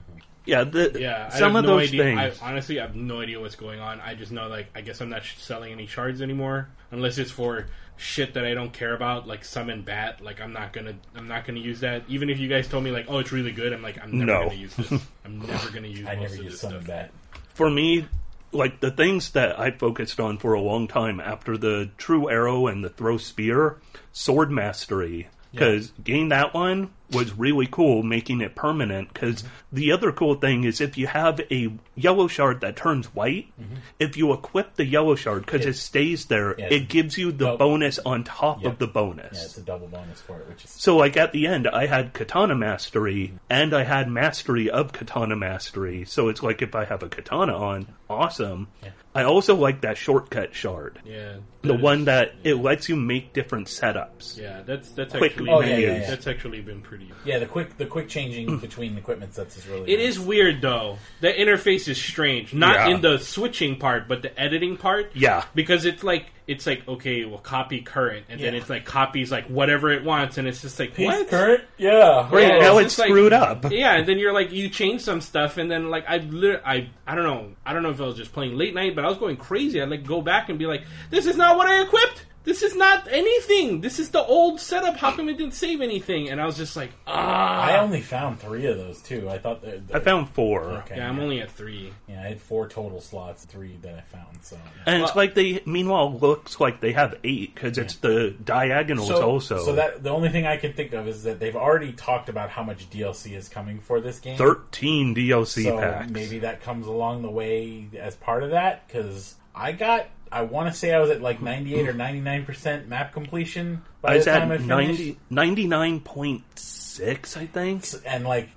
Yeah, 0.45 0.63
the, 0.63 0.95
Yeah, 0.99 1.29
I 1.33 1.39
some 1.39 1.53
have 1.53 1.63
of 1.63 1.69
no 1.69 1.77
those 1.79 1.89
idea. 1.89 2.03
things. 2.03 2.41
I, 2.41 2.45
honestly, 2.49 2.79
I 2.79 2.83
have 2.83 2.95
no 2.95 3.21
idea 3.21 3.39
what's 3.39 3.55
going 3.55 3.79
on. 3.79 3.99
I 4.01 4.13
just 4.15 4.31
know, 4.31 4.47
like, 4.47 4.67
I 4.75 4.81
guess 4.81 5.01
I'm 5.01 5.09
not 5.09 5.23
sh- 5.23 5.37
selling 5.37 5.71
any 5.71 5.87
shards 5.87 6.21
anymore, 6.21 6.69
unless 6.91 7.17
it's 7.17 7.31
for 7.31 7.67
shit 7.97 8.33
that 8.35 8.45
I 8.45 8.53
don't 8.53 8.71
care 8.73 8.93
about, 8.93 9.27
like 9.27 9.43
summon 9.45 9.81
bat. 9.81 10.21
Like, 10.21 10.41
I'm 10.41 10.53
not 10.53 10.73
gonna, 10.73 10.95
I'm 11.15 11.27
not 11.27 11.45
gonna 11.45 11.59
use 11.59 11.79
that. 11.79 12.03
Even 12.09 12.29
if 12.29 12.37
you 12.39 12.47
guys 12.47 12.67
told 12.67 12.83
me, 12.83 12.91
like, 12.91 13.05
oh, 13.07 13.19
it's 13.19 13.31
really 13.31 13.53
good, 13.53 13.73
I'm 13.73 13.81
like, 13.81 14.01
I'm 14.03 14.11
never 14.19 14.25
No. 14.31 14.43
gonna 14.49 14.55
use 14.55 14.75
this. 14.75 14.91
I'm 15.25 15.39
never 15.39 15.71
gonna 15.71 15.87
use. 15.87 16.05
I 16.05 16.15
most 16.15 16.21
never 16.21 16.33
of 16.35 16.43
used 16.43 16.53
this 16.53 16.61
summon 16.61 16.83
stuff. 16.83 16.87
that. 16.87 17.11
for 17.53 17.69
me, 17.69 18.05
like 18.51 18.79
the 18.81 18.91
things 18.91 19.31
that 19.31 19.59
I 19.59 19.71
focused 19.71 20.19
on 20.19 20.37
for 20.37 20.53
a 20.53 20.61
long 20.61 20.87
time 20.87 21.19
after 21.19 21.57
the 21.57 21.89
true 21.97 22.29
arrow 22.29 22.67
and 22.67 22.83
the 22.83 22.89
throw 22.89 23.17
spear, 23.17 23.77
sword 24.13 24.51
mastery. 24.51 25.27
Because 25.51 25.93
gain 26.03 26.29
that 26.29 26.53
one, 26.53 26.89
was 27.11 27.33
really 27.37 27.67
cool, 27.67 28.03
making 28.03 28.41
it 28.41 28.55
permanent. 28.55 29.13
Because 29.13 29.43
the 29.71 29.91
other 29.91 30.11
cool 30.11 30.35
thing 30.35 30.63
is 30.63 30.81
if 30.81 30.97
you 30.97 31.07
have 31.07 31.39
a 31.51 31.71
yellow 31.95 32.27
shard 32.27 32.61
that 32.61 32.75
turns 32.75 33.07
white, 33.13 33.47
mm-hmm. 33.61 33.75
if 33.99 34.17
you 34.17 34.33
equip 34.33 34.75
the 34.75 34.85
yellow 34.85 35.15
shard 35.15 35.45
because 35.45 35.65
it, 35.65 35.75
stays 35.75 36.25
there, 36.25 36.55
Yeah, 36.57 36.67
it 36.71 36.87
gives 36.89 37.17
you 37.17 37.31
the 37.31 37.55
bonus 37.55 37.99
on 37.99 38.23
top 38.23 38.63
Yeah. 38.63 38.69
of 38.69 38.79
the 38.79 38.87
bonus. 38.87 39.37
Yeah, 39.37 39.43
it's 39.45 39.57
a 39.57 39.61
double 39.61 39.87
bonus 39.87 40.21
for 40.21 40.39
it, 40.39 40.47
which 40.49 40.65
is 40.65 40.71
So, 40.71 40.97
like 40.97 41.17
at 41.17 41.31
the 41.31 41.47
end, 41.47 41.67
I 41.67 41.85
had 41.85 42.13
Katana 42.13 42.55
Mastery 42.55 43.33
and 43.49 43.73
I 43.73 43.83
had 43.83 44.09
Mastery 44.09 44.69
of 44.69 44.91
Katana 44.93 45.35
Mastery. 45.35 46.05
So 46.05 46.29
it's 46.29 46.41
like 46.43 46.61
if 46.61 46.75
I 46.75 46.85
have 46.85 47.03
a 47.03 47.09
katana 47.09 47.55
on, 47.55 47.87
awesome. 48.09 48.67
I 49.13 49.23
also 49.23 49.55
like 49.55 49.81
that 49.81 49.97
shortcut 49.97 50.53
shard, 50.53 50.99
Yeah, 51.05 51.35
the 51.61 51.75
is- 51.75 51.81
one 51.81 52.05
that 52.05 52.33
it 52.43 52.55
lets 52.55 52.89
you 52.89 52.95
make 52.97 53.31
different 53.33 53.67
setups. 53.67 54.37
Yeah, 54.37 54.61
that's 54.65 54.89
that's 54.91 55.13
Quick 55.15 55.31
actually 55.33 55.49
Oh, 55.51 55.61
yeah, 55.61 55.77
yeah, 55.77 55.95
yeah. 55.99 56.09
that's 56.09 56.27
actually 56.27 56.59
been 56.61 56.81
pretty. 56.95 57.11
yeah. 57.25 57.39
The 57.39 57.45
quick 57.45 57.77
the 57.77 57.85
quick 57.85 58.07
changing 58.09 58.57
between 58.59 58.97
equipment 58.97 59.33
sets 59.33 59.57
is 59.57 59.67
really 59.67 59.91
It 59.93 59.97
nice. 59.97 60.09
is 60.09 60.19
weird 60.19 60.61
though. 60.61 60.97
The 61.21 61.29
interface 61.31 61.87
is 61.87 61.97
strange. 61.97 62.53
Not 62.53 62.75
Yeah. 62.87 62.95
in 62.95 63.01
the 63.01 63.17
switching 63.19 63.77
part, 63.77 64.07
but 64.07 64.21
the 64.21 64.37
editing 64.39 64.77
part. 64.77 65.11
Yeah. 65.13 65.43
Because 65.53 65.85
it's 65.85 66.03
like 66.03 66.27
it's 66.47 66.67
like 66.67 66.87
okay, 66.87 67.25
well 67.25 67.39
copy 67.39 67.81
current, 67.81 68.27
and 68.29 68.39
then 68.39 68.53
it's 68.53 68.69
like 68.69 68.85
copies 68.85 69.31
like 69.31 69.47
whatever 69.47 69.91
it 69.91 70.03
wants, 70.03 70.37
and 70.37 70.47
it's 70.47 70.61
just 70.61 70.79
like 70.79 70.93
Peace 70.93 71.07
what? 71.07 71.27
current. 71.27 71.63
Yeah, 71.77 72.29
Right, 72.31 72.47
Yeah, 72.47 72.59
now 72.59 72.77
it's 72.77 72.85
it's 72.87 72.95
just 72.95 72.99
like- 72.99 73.09
screwed 73.09 73.33
up. 73.33 73.65
Yeah, 73.71 73.95
and 73.95 74.07
then 74.07 74.19
you're 74.19 74.33
like 74.33 74.51
you 74.51 74.69
change 74.69 75.01
some 75.01 75.21
stuff, 75.21 75.57
and 75.57 75.69
then 75.71 75.89
like 75.89 76.05
I 76.07 76.17
lit- 76.17 76.61
I 76.65 76.89
I 77.07 77.15
don't 77.15 77.23
know 77.23 77.51
I 77.65 77.73
don't 77.73 77.81
know 77.83 77.89
if 77.89 77.99
I 77.99 78.05
was 78.05 78.15
just 78.15 78.31
playing 78.31 78.57
late 78.57 78.75
night, 78.75 78.95
but 78.95 79.03
I 79.05 79.09
was 79.09 79.17
going 79.17 79.37
crazy. 79.37 79.81
I'd 79.81 79.89
like 79.89 80.05
go 80.05 80.21
back 80.21 80.49
and 80.49 80.59
be 80.59 80.67
like, 80.67 80.83
this 81.09 81.25
is 81.25 81.35
not 81.35 81.57
what 81.57 81.67
I 81.67 81.81
equipped. 81.81 82.25
This 82.45 82.61
is 82.61 82.75
not 82.75 83.07
anything. 83.09 83.81
This 83.81 83.99
is 83.99 84.09
the 84.09 84.23
old 84.23 84.59
setup. 84.59 84.97
How 84.97 85.11
come 85.11 85.29
it 85.29 85.37
didn't 85.37 85.55
save 85.55 85.81
anything? 85.81 86.29
And 86.29 86.39
I 86.39 86.45
was 86.45 86.55
just 86.55 86.75
like, 86.75 86.91
ah. 87.07 87.61
I 87.61 87.79
only 87.79 88.01
found 88.01 88.39
three 88.39 88.67
of 88.67 88.77
those 88.77 89.01
too. 89.01 89.27
I 89.29 89.39
thought 89.39 89.61
that 89.63 89.81
I 89.93 89.99
found 89.99 90.29
four. 90.29 90.63
Okay, 90.63 90.97
yeah, 90.97 91.09
I'm 91.09 91.19
only 91.19 91.41
at 91.41 91.51
three. 91.51 91.91
Yeah, 92.07 92.21
I 92.21 92.27
had 92.27 92.39
four 92.39 92.69
total 92.69 93.01
slots, 93.01 93.45
three 93.45 93.77
that 93.81 93.95
I 93.95 94.01
found. 94.01 94.43
So, 94.43 94.57
And 94.85 95.01
it's 95.01 95.15
like 95.15 95.33
they, 95.33 95.61
meanwhile, 95.65 96.17
looks 96.17 96.59
like 96.59 96.81
they 96.81 96.93
have 96.93 97.17
eight 97.23 97.55
because 97.55 97.77
it's 97.77 97.95
the 97.95 98.35
diagonals 98.43 99.07
so, 99.07 99.21
also. 99.23 99.65
so 99.65 99.75
that 99.75 100.03
the 100.03 100.11
only 100.11 100.29
thing 100.29 100.45
I 100.45 100.57
can 100.57 100.73
think 100.73 100.93
of 100.93 101.07
is 101.07 101.23
that 101.23 101.39
they've 101.39 101.55
already 101.55 101.93
talked 101.93 102.29
about 102.29 102.51
how 102.51 102.63
much 102.63 102.89
DLC 102.91 103.35
is 103.35 103.49
coming 103.49 103.79
for 103.79 103.99
this 103.99 104.19
game. 104.19 104.37
13 104.37 105.15
DLC 105.15 105.63
so 105.63 105.79
packs. 105.79 106.11
maybe 106.11 106.39
that 106.39 106.61
comes 106.61 106.85
along 106.85 107.23
the 107.23 107.31
way 107.31 107.87
as 107.99 108.15
part 108.15 108.43
of 108.43 108.51
that 108.51 108.87
because 108.87 109.35
I 109.55 109.71
got. 109.71 110.07
I 110.31 110.41
want 110.41 110.71
to 110.71 110.77
say 110.77 110.93
I 110.93 110.99
was 110.99 111.09
at 111.09 111.21
like 111.21 111.41
98 111.41 111.87
or 111.89 111.93
99 111.93 112.45
percent 112.45 112.87
map 112.87 113.13
completion 113.13 113.81
by 114.01 114.13
I 114.13 114.15
was 114.17 114.25
the 114.25 114.31
time 114.31 114.51
I 114.51 114.55
at 114.55 114.61
finished. 114.61 115.17
90, 115.29 115.61
99.6, 116.09 117.37
I 117.37 117.45
think. 117.45 117.85
and 118.05 118.25
like 118.25 118.49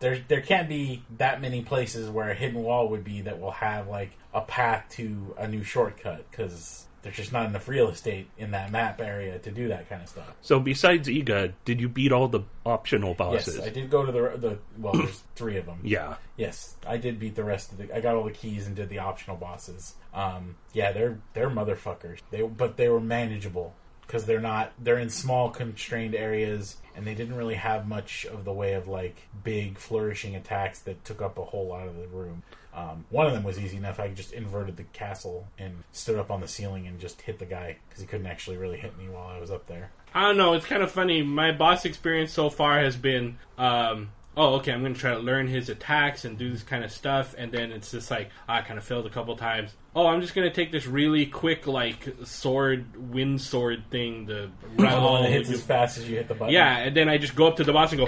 there 0.00 0.20
there 0.28 0.40
can't 0.40 0.68
be 0.68 1.02
that 1.18 1.40
many 1.40 1.62
places 1.62 2.10
where 2.10 2.30
a 2.30 2.34
hidden 2.34 2.62
wall 2.62 2.88
would 2.88 3.04
be 3.04 3.22
that 3.22 3.40
will 3.40 3.52
have 3.52 3.88
like 3.88 4.10
a 4.34 4.40
path 4.40 4.84
to 4.90 5.34
a 5.38 5.46
new 5.48 5.62
shortcut 5.62 6.28
because 6.30 6.86
there's 7.02 7.16
just 7.16 7.32
not 7.32 7.46
enough 7.46 7.68
real 7.68 7.88
estate 7.88 8.28
in 8.36 8.50
that 8.50 8.72
map 8.72 9.00
area 9.00 9.38
to 9.38 9.50
do 9.50 9.68
that 9.68 9.88
kind 9.88 10.02
of 10.02 10.08
stuff. 10.08 10.32
So 10.40 10.58
besides 10.60 11.08
Iga, 11.08 11.52
did 11.64 11.80
you 11.80 11.88
beat 11.88 12.12
all 12.12 12.28
the 12.28 12.40
optional 12.66 13.14
bosses? 13.14 13.56
Yes, 13.56 13.66
I 13.66 13.70
did 13.70 13.90
go 13.90 14.04
to 14.04 14.12
the 14.12 14.36
the 14.36 14.58
well. 14.78 14.94
There's 14.94 15.22
three 15.36 15.56
of 15.56 15.66
them. 15.66 15.80
Yeah. 15.82 16.16
Yes, 16.36 16.76
I 16.86 16.96
did 16.96 17.18
beat 17.18 17.34
the 17.34 17.44
rest 17.44 17.72
of 17.72 17.78
the. 17.78 17.94
I 17.96 18.00
got 18.00 18.14
all 18.14 18.24
the 18.24 18.30
keys 18.30 18.66
and 18.66 18.74
did 18.74 18.88
the 18.88 18.98
optional 18.98 19.36
bosses. 19.36 19.94
Um, 20.12 20.56
yeah, 20.72 20.92
they're 20.92 21.18
they're 21.34 21.50
motherfuckers. 21.50 22.18
They 22.30 22.42
but 22.42 22.76
they 22.76 22.88
were 22.88 23.00
manageable 23.00 23.74
because 24.08 24.24
they're 24.24 24.40
not. 24.40 24.72
They're 24.82 24.98
in 24.98 25.10
small 25.10 25.50
constrained 25.50 26.16
areas, 26.16 26.78
and 26.96 27.06
they 27.06 27.14
didn't 27.14 27.36
really 27.36 27.54
have 27.54 27.86
much 27.86 28.24
of 28.24 28.44
the 28.44 28.52
way 28.52 28.72
of 28.72 28.88
like 28.88 29.28
big 29.44 29.78
flourishing 29.78 30.34
attacks 30.34 30.80
that 30.80 31.04
took 31.04 31.22
up 31.22 31.38
a 31.38 31.44
whole 31.44 31.68
lot 31.68 31.86
of 31.86 31.96
the 31.96 32.08
room. 32.08 32.42
Um, 32.74 33.04
one 33.10 33.26
of 33.26 33.32
them 33.32 33.44
was 33.44 33.58
easy 33.58 33.76
enough. 33.76 34.00
I 34.00 34.08
just 34.08 34.32
inverted 34.32 34.76
the 34.76 34.84
castle 34.84 35.46
and 35.58 35.84
stood 35.92 36.18
up 36.18 36.30
on 36.30 36.40
the 36.40 36.48
ceiling 36.48 36.86
and 36.86 36.98
just 36.98 37.20
hit 37.20 37.38
the 37.38 37.46
guy 37.46 37.76
because 37.88 38.00
he 38.00 38.06
couldn't 38.06 38.26
actually 38.26 38.56
really 38.56 38.78
hit 38.78 38.96
me 38.96 39.08
while 39.08 39.26
I 39.26 39.38
was 39.38 39.50
up 39.50 39.66
there. 39.66 39.90
I 40.14 40.22
don't 40.22 40.36
know. 40.36 40.54
It's 40.54 40.66
kind 40.66 40.82
of 40.82 40.90
funny. 40.90 41.22
My 41.22 41.52
boss 41.52 41.84
experience 41.84 42.32
so 42.32 42.50
far 42.50 42.78
has 42.78 42.96
been, 42.96 43.38
um, 43.58 44.10
oh, 44.38 44.54
okay, 44.54 44.72
I'm 44.72 44.80
going 44.80 44.94
to 44.94 45.00
try 45.00 45.12
to 45.12 45.18
learn 45.18 45.48
his 45.48 45.68
attacks 45.68 46.24
and 46.24 46.38
do 46.38 46.50
this 46.50 46.62
kind 46.62 46.84
of 46.84 46.92
stuff, 46.92 47.34
and 47.36 47.50
then 47.50 47.72
it's 47.72 47.90
just 47.90 48.10
like 48.10 48.30
I 48.48 48.62
kind 48.62 48.78
of 48.78 48.84
failed 48.84 49.04
a 49.04 49.10
couple 49.10 49.36
times. 49.36 49.74
Oh, 49.96 50.06
I'm 50.06 50.20
just 50.20 50.34
going 50.34 50.48
to 50.48 50.54
take 50.54 50.70
this 50.70 50.86
really 50.86 51.26
quick, 51.26 51.66
like 51.66 52.08
sword, 52.24 53.12
wind 53.12 53.40
sword 53.40 53.82
thing. 53.90 54.26
The 54.26 54.48
The 54.76 54.84
one 54.84 55.24
that 55.24 55.32
hits 55.32 55.50
as 55.50 55.60
fast 55.62 55.98
as 55.98 56.08
you 56.08 56.16
hit 56.16 56.28
the 56.28 56.34
button. 56.34 56.54
yeah, 56.54 56.78
and 56.78 56.96
then 56.96 57.08
I 57.08 57.18
just 57.18 57.34
go 57.34 57.48
up 57.48 57.56
to 57.56 57.64
the 57.64 57.72
boss 57.72 57.92
and 57.92 58.00
go 58.00 58.06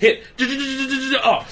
hit. 0.00 0.24
Oh, 1.22 1.46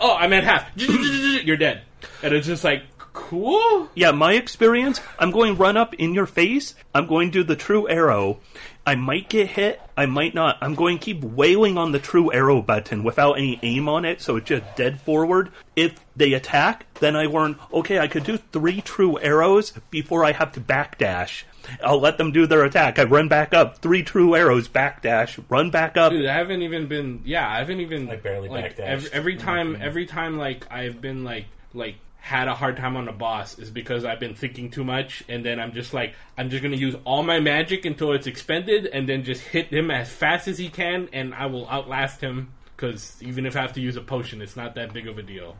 oh, 0.00 0.16
I'm 0.16 0.32
at 0.32 0.44
half. 0.44 0.70
You're 0.76 1.56
dead, 1.56 1.82
and 2.22 2.32
it's 2.34 2.46
just 2.46 2.62
like 2.62 2.84
cool. 3.16 3.88
Yeah, 3.94 4.12
my 4.12 4.34
experience, 4.34 5.00
I'm 5.18 5.32
going 5.32 5.56
run 5.56 5.76
up 5.76 5.94
in 5.94 6.14
your 6.14 6.26
face. 6.26 6.74
I'm 6.94 7.06
going 7.06 7.32
to 7.32 7.40
do 7.40 7.44
the 7.44 7.56
true 7.56 7.88
arrow. 7.88 8.38
I 8.86 8.94
might 8.94 9.28
get 9.28 9.48
hit. 9.48 9.80
I 9.96 10.06
might 10.06 10.34
not. 10.34 10.58
I'm 10.60 10.76
going 10.76 10.98
to 10.98 11.04
keep 11.04 11.24
wailing 11.24 11.76
on 11.76 11.90
the 11.90 11.98
true 11.98 12.32
arrow 12.32 12.62
button 12.62 13.02
without 13.02 13.32
any 13.32 13.58
aim 13.62 13.88
on 13.88 14.04
it, 14.04 14.20
so 14.20 14.36
it's 14.36 14.46
just 14.46 14.76
dead 14.76 15.00
forward. 15.00 15.50
If 15.74 15.96
they 16.14 16.34
attack, 16.34 16.86
then 17.00 17.16
I 17.16 17.24
learn, 17.24 17.58
okay, 17.72 17.98
I 17.98 18.06
could 18.06 18.22
do 18.22 18.36
three 18.36 18.80
true 18.80 19.18
arrows 19.18 19.72
before 19.90 20.24
I 20.24 20.32
have 20.32 20.52
to 20.52 20.60
backdash. 20.60 21.42
I'll 21.82 21.98
let 21.98 22.18
them 22.18 22.30
do 22.30 22.46
their 22.46 22.62
attack. 22.64 23.00
I 23.00 23.04
run 23.04 23.26
back 23.26 23.52
up, 23.52 23.78
three 23.78 24.04
true 24.04 24.36
arrows, 24.36 24.68
backdash, 24.68 25.42
run 25.48 25.70
back 25.70 25.96
up. 25.96 26.12
Dude, 26.12 26.26
I 26.26 26.34
haven't 26.34 26.62
even 26.62 26.86
been. 26.86 27.22
Yeah, 27.24 27.48
I 27.48 27.58
haven't 27.58 27.80
even. 27.80 28.08
I 28.08 28.16
barely 28.16 28.48
like, 28.48 28.76
backdashed. 28.76 28.86
every, 28.86 29.12
every 29.12 29.36
time. 29.36 29.76
Every 29.80 30.06
time, 30.06 30.38
like 30.38 30.70
I've 30.70 31.00
been 31.00 31.24
like 31.24 31.46
like 31.74 31.96
had 32.26 32.48
a 32.48 32.54
hard 32.56 32.76
time 32.76 32.96
on 32.96 33.06
a 33.06 33.12
boss 33.12 33.56
is 33.56 33.70
because 33.70 34.04
I've 34.04 34.18
been 34.18 34.34
thinking 34.34 34.68
too 34.68 34.82
much, 34.82 35.22
and 35.28 35.44
then 35.44 35.60
I'm 35.60 35.72
just 35.72 35.94
like 35.94 36.16
I'm 36.36 36.50
just 36.50 36.60
gonna 36.60 36.74
use 36.74 36.96
all 37.04 37.22
my 37.22 37.38
magic 37.38 37.84
until 37.84 38.12
it's 38.14 38.26
expended, 38.26 38.86
and 38.86 39.08
then 39.08 39.22
just 39.22 39.42
hit 39.42 39.72
him 39.72 39.92
as 39.92 40.10
fast 40.10 40.48
as 40.48 40.58
he 40.58 40.68
can, 40.68 41.08
and 41.12 41.32
I 41.32 41.46
will 41.46 41.68
outlast 41.68 42.20
him. 42.20 42.52
Because 42.74 43.16
even 43.22 43.46
if 43.46 43.54
I 43.54 43.60
have 43.60 43.74
to 43.74 43.80
use 43.80 43.94
a 43.94 44.00
potion, 44.00 44.42
it's 44.42 44.56
not 44.56 44.74
that 44.74 44.92
big 44.92 45.06
of 45.06 45.18
a 45.18 45.22
deal. 45.22 45.56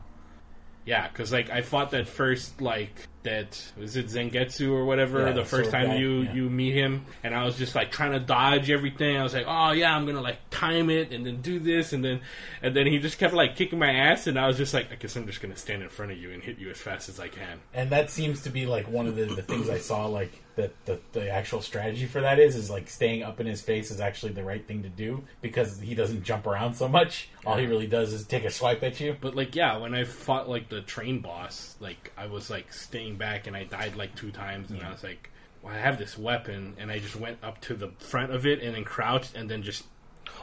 Yeah, 0.85 1.07
because 1.07 1.31
like 1.31 1.49
I 1.49 1.61
fought 1.61 1.91
that 1.91 2.09
first 2.09 2.59
like 2.59 3.07
that 3.27 3.61
was 3.77 3.95
it 3.97 4.07
Zangetsu 4.07 4.71
or 4.71 4.85
whatever 4.85 5.19
Yeah, 5.19 5.33
the 5.33 5.41
the 5.41 5.45
first 5.45 5.69
time 5.71 5.87
guy, 5.87 5.95
you 5.97 6.21
yeah. 6.21 6.33
you 6.33 6.49
meet 6.49 6.73
him, 6.73 7.05
and 7.23 7.35
I 7.35 7.43
was 7.43 7.57
just 7.57 7.75
like 7.75 7.91
trying 7.91 8.13
to 8.13 8.19
dodge 8.19 8.71
everything. 8.71 9.17
I 9.17 9.23
was 9.23 9.33
like, 9.33 9.45
oh 9.47 9.71
yeah, 9.71 9.95
I'm 9.95 10.05
gonna 10.05 10.21
like 10.21 10.37
time 10.49 10.89
it 10.89 11.11
and 11.11 11.25
then 11.25 11.41
do 11.41 11.59
this 11.59 11.93
and 11.93 12.03
then 12.03 12.21
and 12.61 12.75
then 12.75 12.87
he 12.87 12.99
just 12.99 13.17
kept 13.17 13.33
like 13.33 13.55
kicking 13.55 13.79
my 13.79 13.91
ass, 13.91 14.27
and 14.27 14.39
I 14.39 14.47
was 14.47 14.57
just 14.57 14.73
like, 14.73 14.91
I 14.91 14.95
guess 14.95 15.15
I'm 15.15 15.25
just 15.27 15.41
gonna 15.41 15.57
stand 15.57 15.83
in 15.83 15.89
front 15.89 16.11
of 16.11 16.17
you 16.17 16.31
and 16.31 16.41
hit 16.41 16.57
you 16.57 16.69
as 16.69 16.77
fast 16.77 17.09
as 17.09 17.19
I 17.19 17.27
can. 17.27 17.59
and 17.73 17.89
that 17.89 18.09
seems 18.09 18.43
to 18.43 18.49
be 18.49 18.65
like 18.65 18.87
one 18.89 19.07
of 19.07 19.15
the, 19.15 19.25
the 19.25 19.41
things 19.41 19.69
I 19.69 19.79
saw 19.79 20.05
like 20.07 20.43
that 20.55 20.73
the, 20.85 20.99
the 21.13 21.29
actual 21.29 21.61
strategy 21.61 22.07
for 22.07 22.21
that 22.21 22.39
is 22.39 22.55
is 22.55 22.69
like 22.69 22.89
staying 22.89 23.21
up 23.23 23.39
in 23.39 23.45
his 23.45 23.61
face 23.61 23.91
is 23.91 23.99
actually 23.99 24.33
the 24.33 24.43
right 24.43 24.67
thing 24.67 24.81
to 24.83 24.89
do 24.89 25.23
because 25.39 25.79
he 25.79 25.93
doesn't 25.93 26.23
jump 26.23 26.47
around 26.47 26.73
so 26.73 26.87
much. 26.87 27.29
All 27.45 27.55
he 27.57 27.67
really 27.67 27.85
does 27.87 28.11
is 28.11 28.25
take 28.25 28.43
a 28.43 28.49
swipe 28.49 28.81
at 28.83 28.99
you. 28.99 29.15
But 29.21 29.35
like 29.35 29.55
yeah, 29.55 29.77
when 29.77 29.93
I 29.93 30.03
fought 30.03 30.49
like 30.49 30.67
the 30.69 30.81
train 30.81 31.19
boss, 31.19 31.75
like 31.79 32.11
I 32.17 32.25
was 32.25 32.49
like 32.49 32.73
staying 32.73 33.16
back 33.17 33.47
and 33.47 33.55
I 33.55 33.63
died 33.65 33.95
like 33.95 34.15
two 34.15 34.31
times, 34.31 34.69
and 34.71 34.81
I 34.81 34.91
was 34.91 35.03
like, 35.03 35.29
well, 35.61 35.73
I 35.73 35.77
have 35.77 35.97
this 35.97 36.17
weapon, 36.17 36.75
and 36.77 36.91
I 36.91 36.99
just 36.99 37.15
went 37.15 37.37
up 37.43 37.59
to 37.61 37.73
the 37.73 37.89
front 37.99 38.31
of 38.31 38.45
it 38.45 38.61
and 38.61 38.75
then 38.75 38.83
crouched 38.83 39.35
and 39.35 39.49
then 39.49 39.63
just 39.63 39.83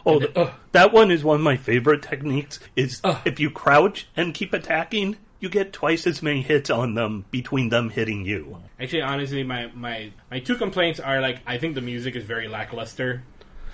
Oh, 0.07 0.19
then- 0.19 0.33
th- 0.33 0.49
that 0.73 0.93
one 0.93 1.11
is 1.11 1.23
one 1.25 1.37
of 1.37 1.43
my 1.43 1.57
favorite 1.57 2.03
techniques. 2.03 2.59
Is 2.77 3.01
Ugh. 3.05 3.19
if 3.25 3.39
you 3.41 3.51
crouch 3.51 4.07
and 4.17 4.35
keep 4.35 4.53
attacking, 4.53 5.17
you 5.41 5.49
get 5.49 5.73
twice 5.73 6.07
as 6.07 6.23
many 6.23 6.43
hits 6.43 6.71
on 6.71 6.95
them 6.95 7.25
between 7.31 7.69
them 7.69 7.91
hitting 7.91 8.25
you. 8.25 8.59
Actually, 8.81 9.03
honestly, 9.03 9.43
my, 9.45 9.67
my, 9.75 10.11
my 10.31 10.41
two 10.41 10.57
complaints 10.57 11.01
are 11.01 11.21
like 11.21 11.41
I 11.47 11.59
think 11.59 11.75
the 11.75 11.81
music 11.83 12.17
is 12.17 12.25
very 12.25 12.49
lackluster, 12.49 13.23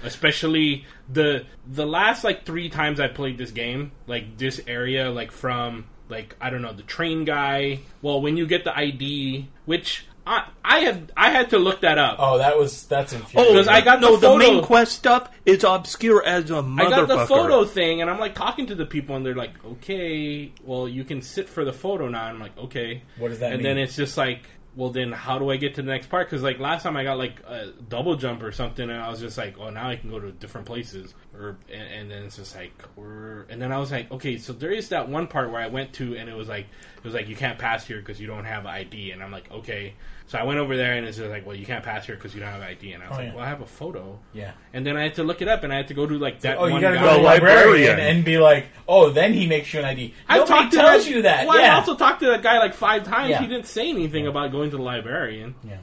especially 0.02 0.84
the 1.12 1.46
the 1.66 1.86
last 1.86 2.24
like 2.24 2.44
three 2.44 2.68
times 2.68 3.00
I 3.00 3.08
played 3.08 3.38
this 3.38 3.50
game, 3.52 3.92
like 4.06 4.36
this 4.36 4.60
area, 4.66 5.10
like 5.10 5.30
from 5.30 5.86
like 6.10 6.36
I 6.40 6.50
don't 6.50 6.62
know 6.62 6.72
the 6.72 6.82
train 6.82 7.24
guy. 7.24 7.80
Well, 8.02 8.20
when 8.20 8.36
you 8.36 8.46
get 8.46 8.64
the 8.64 8.76
ID, 8.76 9.48
which 9.64 10.06
I 10.26 10.48
I 10.64 10.78
had 10.80 11.12
I 11.16 11.30
had 11.30 11.50
to 11.50 11.58
look 11.58 11.80
that 11.80 11.98
up. 11.98 12.16
Oh, 12.18 12.38
that 12.38 12.58
was 12.58 12.86
that's 12.86 13.12
infuriating. 13.12 13.56
Oh. 13.56 13.60
Because 13.60 13.68
I 13.68 13.80
got 13.80 14.00
no, 14.00 14.16
the 14.16 14.30
the 14.30 14.38
main 14.38 14.62
quest 14.62 14.92
stuff 14.92 15.30
is 15.46 15.64
obscure 15.64 16.24
as 16.24 16.50
a 16.50 16.54
motherfucker. 16.54 16.80
I 16.80 16.90
got 16.90 17.08
the 17.08 17.26
photo 17.26 17.64
thing, 17.64 18.00
and 18.00 18.10
I'm 18.10 18.20
like 18.20 18.34
talking 18.34 18.66
to 18.66 18.74
the 18.74 18.86
people, 18.86 19.16
and 19.16 19.24
they're 19.24 19.34
like, 19.34 19.52
"Okay, 19.64 20.52
well, 20.64 20.88
you 20.88 21.04
can 21.04 21.22
sit 21.22 21.48
for 21.48 21.64
the 21.64 21.72
photo 21.72 22.08
now." 22.08 22.24
I'm 22.24 22.38
like, 22.38 22.56
"Okay." 22.58 23.02
What 23.18 23.28
does 23.28 23.40
that 23.40 23.52
and 23.52 23.62
mean? 23.62 23.76
then 23.76 23.78
it's 23.78 23.96
just 23.96 24.16
like, 24.16 24.42
well, 24.76 24.90
then 24.90 25.12
how 25.12 25.38
do 25.38 25.50
I 25.50 25.56
get 25.56 25.74
to 25.76 25.82
the 25.82 25.90
next 25.90 26.08
part? 26.08 26.28
Because 26.28 26.42
like 26.42 26.58
last 26.58 26.82
time 26.82 26.96
I 26.96 27.04
got 27.04 27.18
like 27.18 27.40
a 27.46 27.72
double 27.88 28.16
jump 28.16 28.42
or 28.42 28.52
something, 28.52 28.88
and 28.88 29.00
I 29.00 29.10
was 29.10 29.20
just 29.20 29.36
like, 29.36 29.58
"Oh, 29.58 29.70
now 29.70 29.88
I 29.88 29.96
can 29.96 30.10
go 30.10 30.20
to 30.20 30.30
different 30.32 30.66
places." 30.66 31.14
or 31.40 31.56
and, 31.72 31.82
and 31.82 32.10
then 32.10 32.24
it's 32.24 32.36
just 32.36 32.54
like 32.54 32.72
we're 32.96 33.42
and 33.48 33.60
then 33.60 33.72
I 33.72 33.78
was 33.78 33.90
like, 33.90 34.10
okay, 34.10 34.36
so 34.38 34.52
there 34.52 34.70
is 34.70 34.88
that 34.90 35.08
one 35.08 35.26
part 35.26 35.50
where 35.50 35.60
I 35.60 35.68
went 35.68 35.92
to 35.94 36.16
and 36.16 36.28
it 36.28 36.36
was 36.36 36.48
like 36.48 36.66
it 36.96 37.04
was 37.04 37.14
like 37.14 37.28
you 37.28 37.36
can't 37.36 37.58
pass 37.58 37.86
here 37.86 37.98
because 37.98 38.20
you 38.20 38.26
don't 38.26 38.44
have 38.44 38.66
ID, 38.66 39.12
and 39.12 39.22
I'm 39.22 39.32
like, 39.32 39.50
okay. 39.50 39.94
So 40.30 40.38
I 40.38 40.44
went 40.44 40.60
over 40.60 40.76
there 40.76 40.92
and 40.92 41.04
it's 41.04 41.16
just 41.18 41.28
like, 41.28 41.44
well, 41.44 41.56
you 41.56 41.66
can't 41.66 41.82
pass 41.82 42.06
here 42.06 42.14
because 42.14 42.34
you 42.36 42.40
don't 42.40 42.50
have 42.50 42.62
ID, 42.62 42.92
and 42.92 43.02
I 43.02 43.08
was 43.08 43.18
Oh, 43.18 43.20
like, 43.20 43.28
yeah. 43.30 43.34
well, 43.34 43.44
I 43.44 43.48
have 43.48 43.62
a 43.62 43.66
photo, 43.66 44.16
Yeah. 44.32 44.52
and 44.72 44.86
then 44.86 44.96
I 44.96 45.02
had 45.02 45.16
to 45.16 45.24
look 45.24 45.42
it 45.42 45.48
up, 45.48 45.64
and 45.64 45.72
I 45.72 45.76
had 45.78 45.88
to 45.88 45.94
go 45.94 46.06
to 46.06 46.16
like 46.20 46.38
that 46.42 46.56
Oh, 46.56 46.66
you 46.66 46.80
gotta 46.80 46.98
go 46.98 47.02
to 47.02 47.10
the 47.10 47.16
The 47.16 47.18
librarian 47.22 47.64
librarian. 47.88 47.98
and 47.98 48.24
be 48.24 48.38
like, 48.38 48.66
oh, 48.86 49.10
then 49.10 49.32
he 49.32 49.48
makes 49.48 49.74
you 49.74 49.80
an 49.80 49.86
ID. 49.86 50.14
I 50.28 50.36
Nobody 50.38 50.52
talked 50.54 50.70
to 50.70 50.76
tells 50.78 51.04
that, 51.04 51.10
you 51.10 51.22
that. 51.22 51.48
Well, 51.48 51.60
I 51.60 51.74
also 51.74 51.96
talked 51.96 52.20
to 52.20 52.26
that 52.26 52.44
guy 52.44 52.60
like 52.60 52.74
five 52.74 53.02
times. 53.02 53.30
Yeah. 53.30 53.40
He 53.40 53.48
didn't 53.48 53.66
say 53.66 53.90
anything 53.90 54.28
about 54.28 54.52
going 54.52 54.70
to 54.70 54.76
the 54.76 54.82
librarian. 54.84 55.56
yeah. 55.66 55.78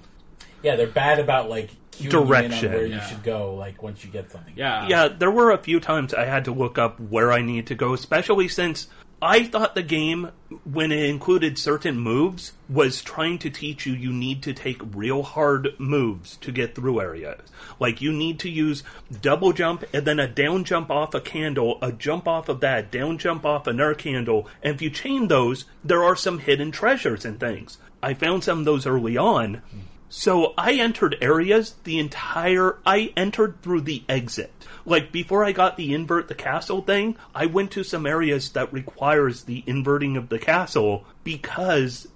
Yeah, 0.63 0.75
they're 0.77 0.87
bad 0.87 1.19
about 1.19 1.49
like 1.49 1.69
cueing 1.91 2.03
you 2.05 2.09
in 2.09 2.15
on 2.15 2.27
Direction. 2.27 2.71
where 2.71 2.85
Yeah. 2.87 2.95
you 3.03 3.09
should 3.09 3.23
go. 3.23 3.53
Like 3.53 3.83
once 3.83 4.03
you 4.05 4.09
get 4.09 4.31
something. 4.31 4.53
Yeah, 4.55 4.87
Yeah, 4.87 5.07
there 5.09 5.29
were 5.29 5.51
a 5.51 5.57
few 5.57 5.79
times 5.81 6.13
I 6.13 6.23
had 6.25 6.45
to 6.45 6.51
look 6.53 6.77
up 6.77 6.99
where 7.01 7.33
I 7.33 7.41
need 7.41 7.67
to 7.67 7.75
go, 7.75 7.93
especially 7.93 8.47
since 8.47 8.87
I 9.21 9.45
thought 9.45 9.73
the 9.73 9.81
game, 9.81 10.29
when 10.63 10.91
it 10.91 11.09
included 11.09 11.57
certain 11.57 11.99
moves, 11.99 12.53
was 12.69 13.01
trying 13.01 13.39
to 13.39 13.49
teach 13.49 13.87
you 13.87 13.93
you 13.93 14.13
need 14.13 14.43
to 14.43 14.53
take 14.53 14.95
real 14.95 15.23
hard 15.23 15.69
moves 15.79 16.37
to 16.37 16.51
get 16.51 16.75
through 16.75 17.01
areas. 17.01 17.41
Like 17.79 17.99
you 17.99 18.13
need 18.13 18.37
to 18.41 18.49
use 18.49 18.83
double 19.21 19.53
jump 19.53 19.85
and 19.91 20.05
then 20.05 20.19
a 20.19 20.27
down 20.27 20.65
jump 20.65 20.91
off 20.91 21.15
a 21.15 21.19
candle, 21.19 21.79
a 21.81 21.91
jump 21.91 22.27
off 22.27 22.47
of 22.47 22.59
that, 22.59 22.91
down 22.91 23.17
jump 23.17 23.43
off 23.43 23.65
another 23.65 23.95
candle, 23.95 24.47
and 24.61 24.75
if 24.75 24.83
you 24.83 24.91
chain 24.91 25.29
those, 25.29 25.65
there 25.83 26.03
are 26.03 26.15
some 26.15 26.37
hidden 26.37 26.71
treasures 26.71 27.25
and 27.25 27.39
things. 27.39 27.79
I 28.03 28.13
found 28.13 28.43
some 28.43 28.59
of 28.59 28.65
those 28.65 28.85
early 28.85 29.17
on. 29.17 29.63
So 30.09 30.53
I 30.57 30.73
entered 30.73 31.17
areas 31.21 31.75
the 31.83 31.99
entire 31.99 32.77
I 32.85 33.11
entered 33.17 33.61
through 33.61 33.81
the 33.81 34.03
exit. 34.07 34.53
Like 34.85 35.11
before 35.11 35.43
I 35.43 35.51
got 35.51 35.75
the 35.75 35.93
invert 35.93 36.29
the 36.29 36.35
castle 36.35 36.81
thing, 36.81 37.17
I 37.35 37.45
went 37.45 37.71
to 37.71 37.83
some 37.83 38.05
areas 38.05 38.49
that 38.51 38.71
requires 38.71 39.43
the 39.43 39.63
inverting 39.67 40.15
of 40.15 40.29
the 40.29 40.39
castle 40.39 41.05
because 41.23 42.07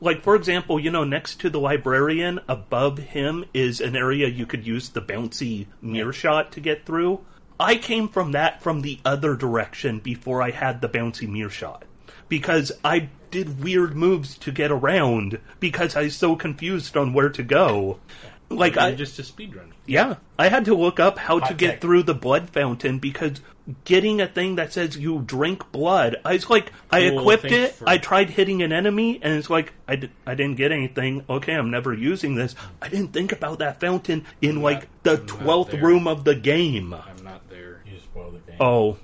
like 0.00 0.22
for 0.22 0.34
example, 0.34 0.80
you 0.80 0.90
know, 0.90 1.04
next 1.04 1.40
to 1.40 1.50
the 1.50 1.60
librarian 1.60 2.40
above 2.48 2.98
him 2.98 3.44
is 3.52 3.80
an 3.80 3.94
area 3.94 4.28
you 4.28 4.46
could 4.46 4.66
use 4.66 4.88
the 4.88 5.02
bouncy 5.02 5.66
mirror 5.82 6.12
shot 6.12 6.52
to 6.52 6.60
get 6.60 6.86
through. 6.86 7.20
I 7.60 7.74
came 7.74 8.08
from 8.08 8.32
that 8.32 8.62
from 8.62 8.80
the 8.80 9.00
other 9.04 9.34
direction 9.34 9.98
before 9.98 10.40
I 10.40 10.52
had 10.52 10.80
the 10.80 10.88
bouncy 10.88 11.28
mirror 11.28 11.50
shot 11.50 11.84
because 12.28 12.72
I 12.84 13.08
did 13.30 13.62
weird 13.62 13.94
moves 13.96 14.36
to 14.38 14.52
get 14.52 14.70
around 14.70 15.38
because 15.60 15.96
I 15.96 16.02
was 16.04 16.16
so 16.16 16.36
confused 16.36 16.96
on 16.96 17.12
where 17.12 17.30
to 17.30 17.42
go. 17.42 17.98
Like 18.50 18.76
You're 18.76 18.84
I 18.84 18.94
just 18.94 19.18
a 19.18 19.22
speedrun. 19.22 19.72
yeah, 19.86 20.16
I 20.38 20.48
had 20.48 20.64
to 20.66 20.74
look 20.74 20.98
up 20.98 21.18
how 21.18 21.38
to 21.38 21.44
Hot 21.46 21.56
get 21.58 21.70
tech. 21.72 21.80
through 21.82 22.04
the 22.04 22.14
blood 22.14 22.48
fountain 22.48 22.98
because 22.98 23.42
getting 23.84 24.22
a 24.22 24.26
thing 24.26 24.56
that 24.56 24.72
says 24.72 24.96
you 24.96 25.20
drink 25.20 25.70
blood, 25.70 26.16
I 26.24 26.32
was 26.32 26.48
like, 26.48 26.72
I 26.90 27.10
Cool, 27.10 27.18
equipped 27.20 27.42
thanks 27.42 27.56
it, 27.56 27.74
for- 27.74 27.86
I 27.86 27.98
tried 27.98 28.30
hitting 28.30 28.62
an 28.62 28.72
enemy, 28.72 29.20
and 29.22 29.34
it's 29.34 29.50
like, 29.50 29.74
I, 29.86 30.08
I 30.26 30.34
didn't 30.34 30.54
get 30.56 30.72
anything. 30.72 31.26
Okay, 31.28 31.52
I'm 31.52 31.70
never 31.70 31.92
using 31.92 32.36
this. 32.36 32.54
I 32.80 32.88
didn't 32.88 33.12
think 33.12 33.32
about 33.32 33.58
that 33.58 33.80
fountain 33.80 34.24
in 34.40 34.62
like 34.62 34.88
the 35.02 35.18
I'm 35.20 35.26
not 35.26 35.28
12th 35.28 35.70
there. 35.72 35.82
room 35.82 36.08
of 36.08 36.24
the 36.24 36.34
game. 36.34 36.94
I'm 36.94 37.22
not 37.22 37.46
there. 37.50 37.82
You 37.84 37.98
spoil 37.98 38.30
the 38.30 38.38
game. 38.38 38.56
Oh, 38.60 38.96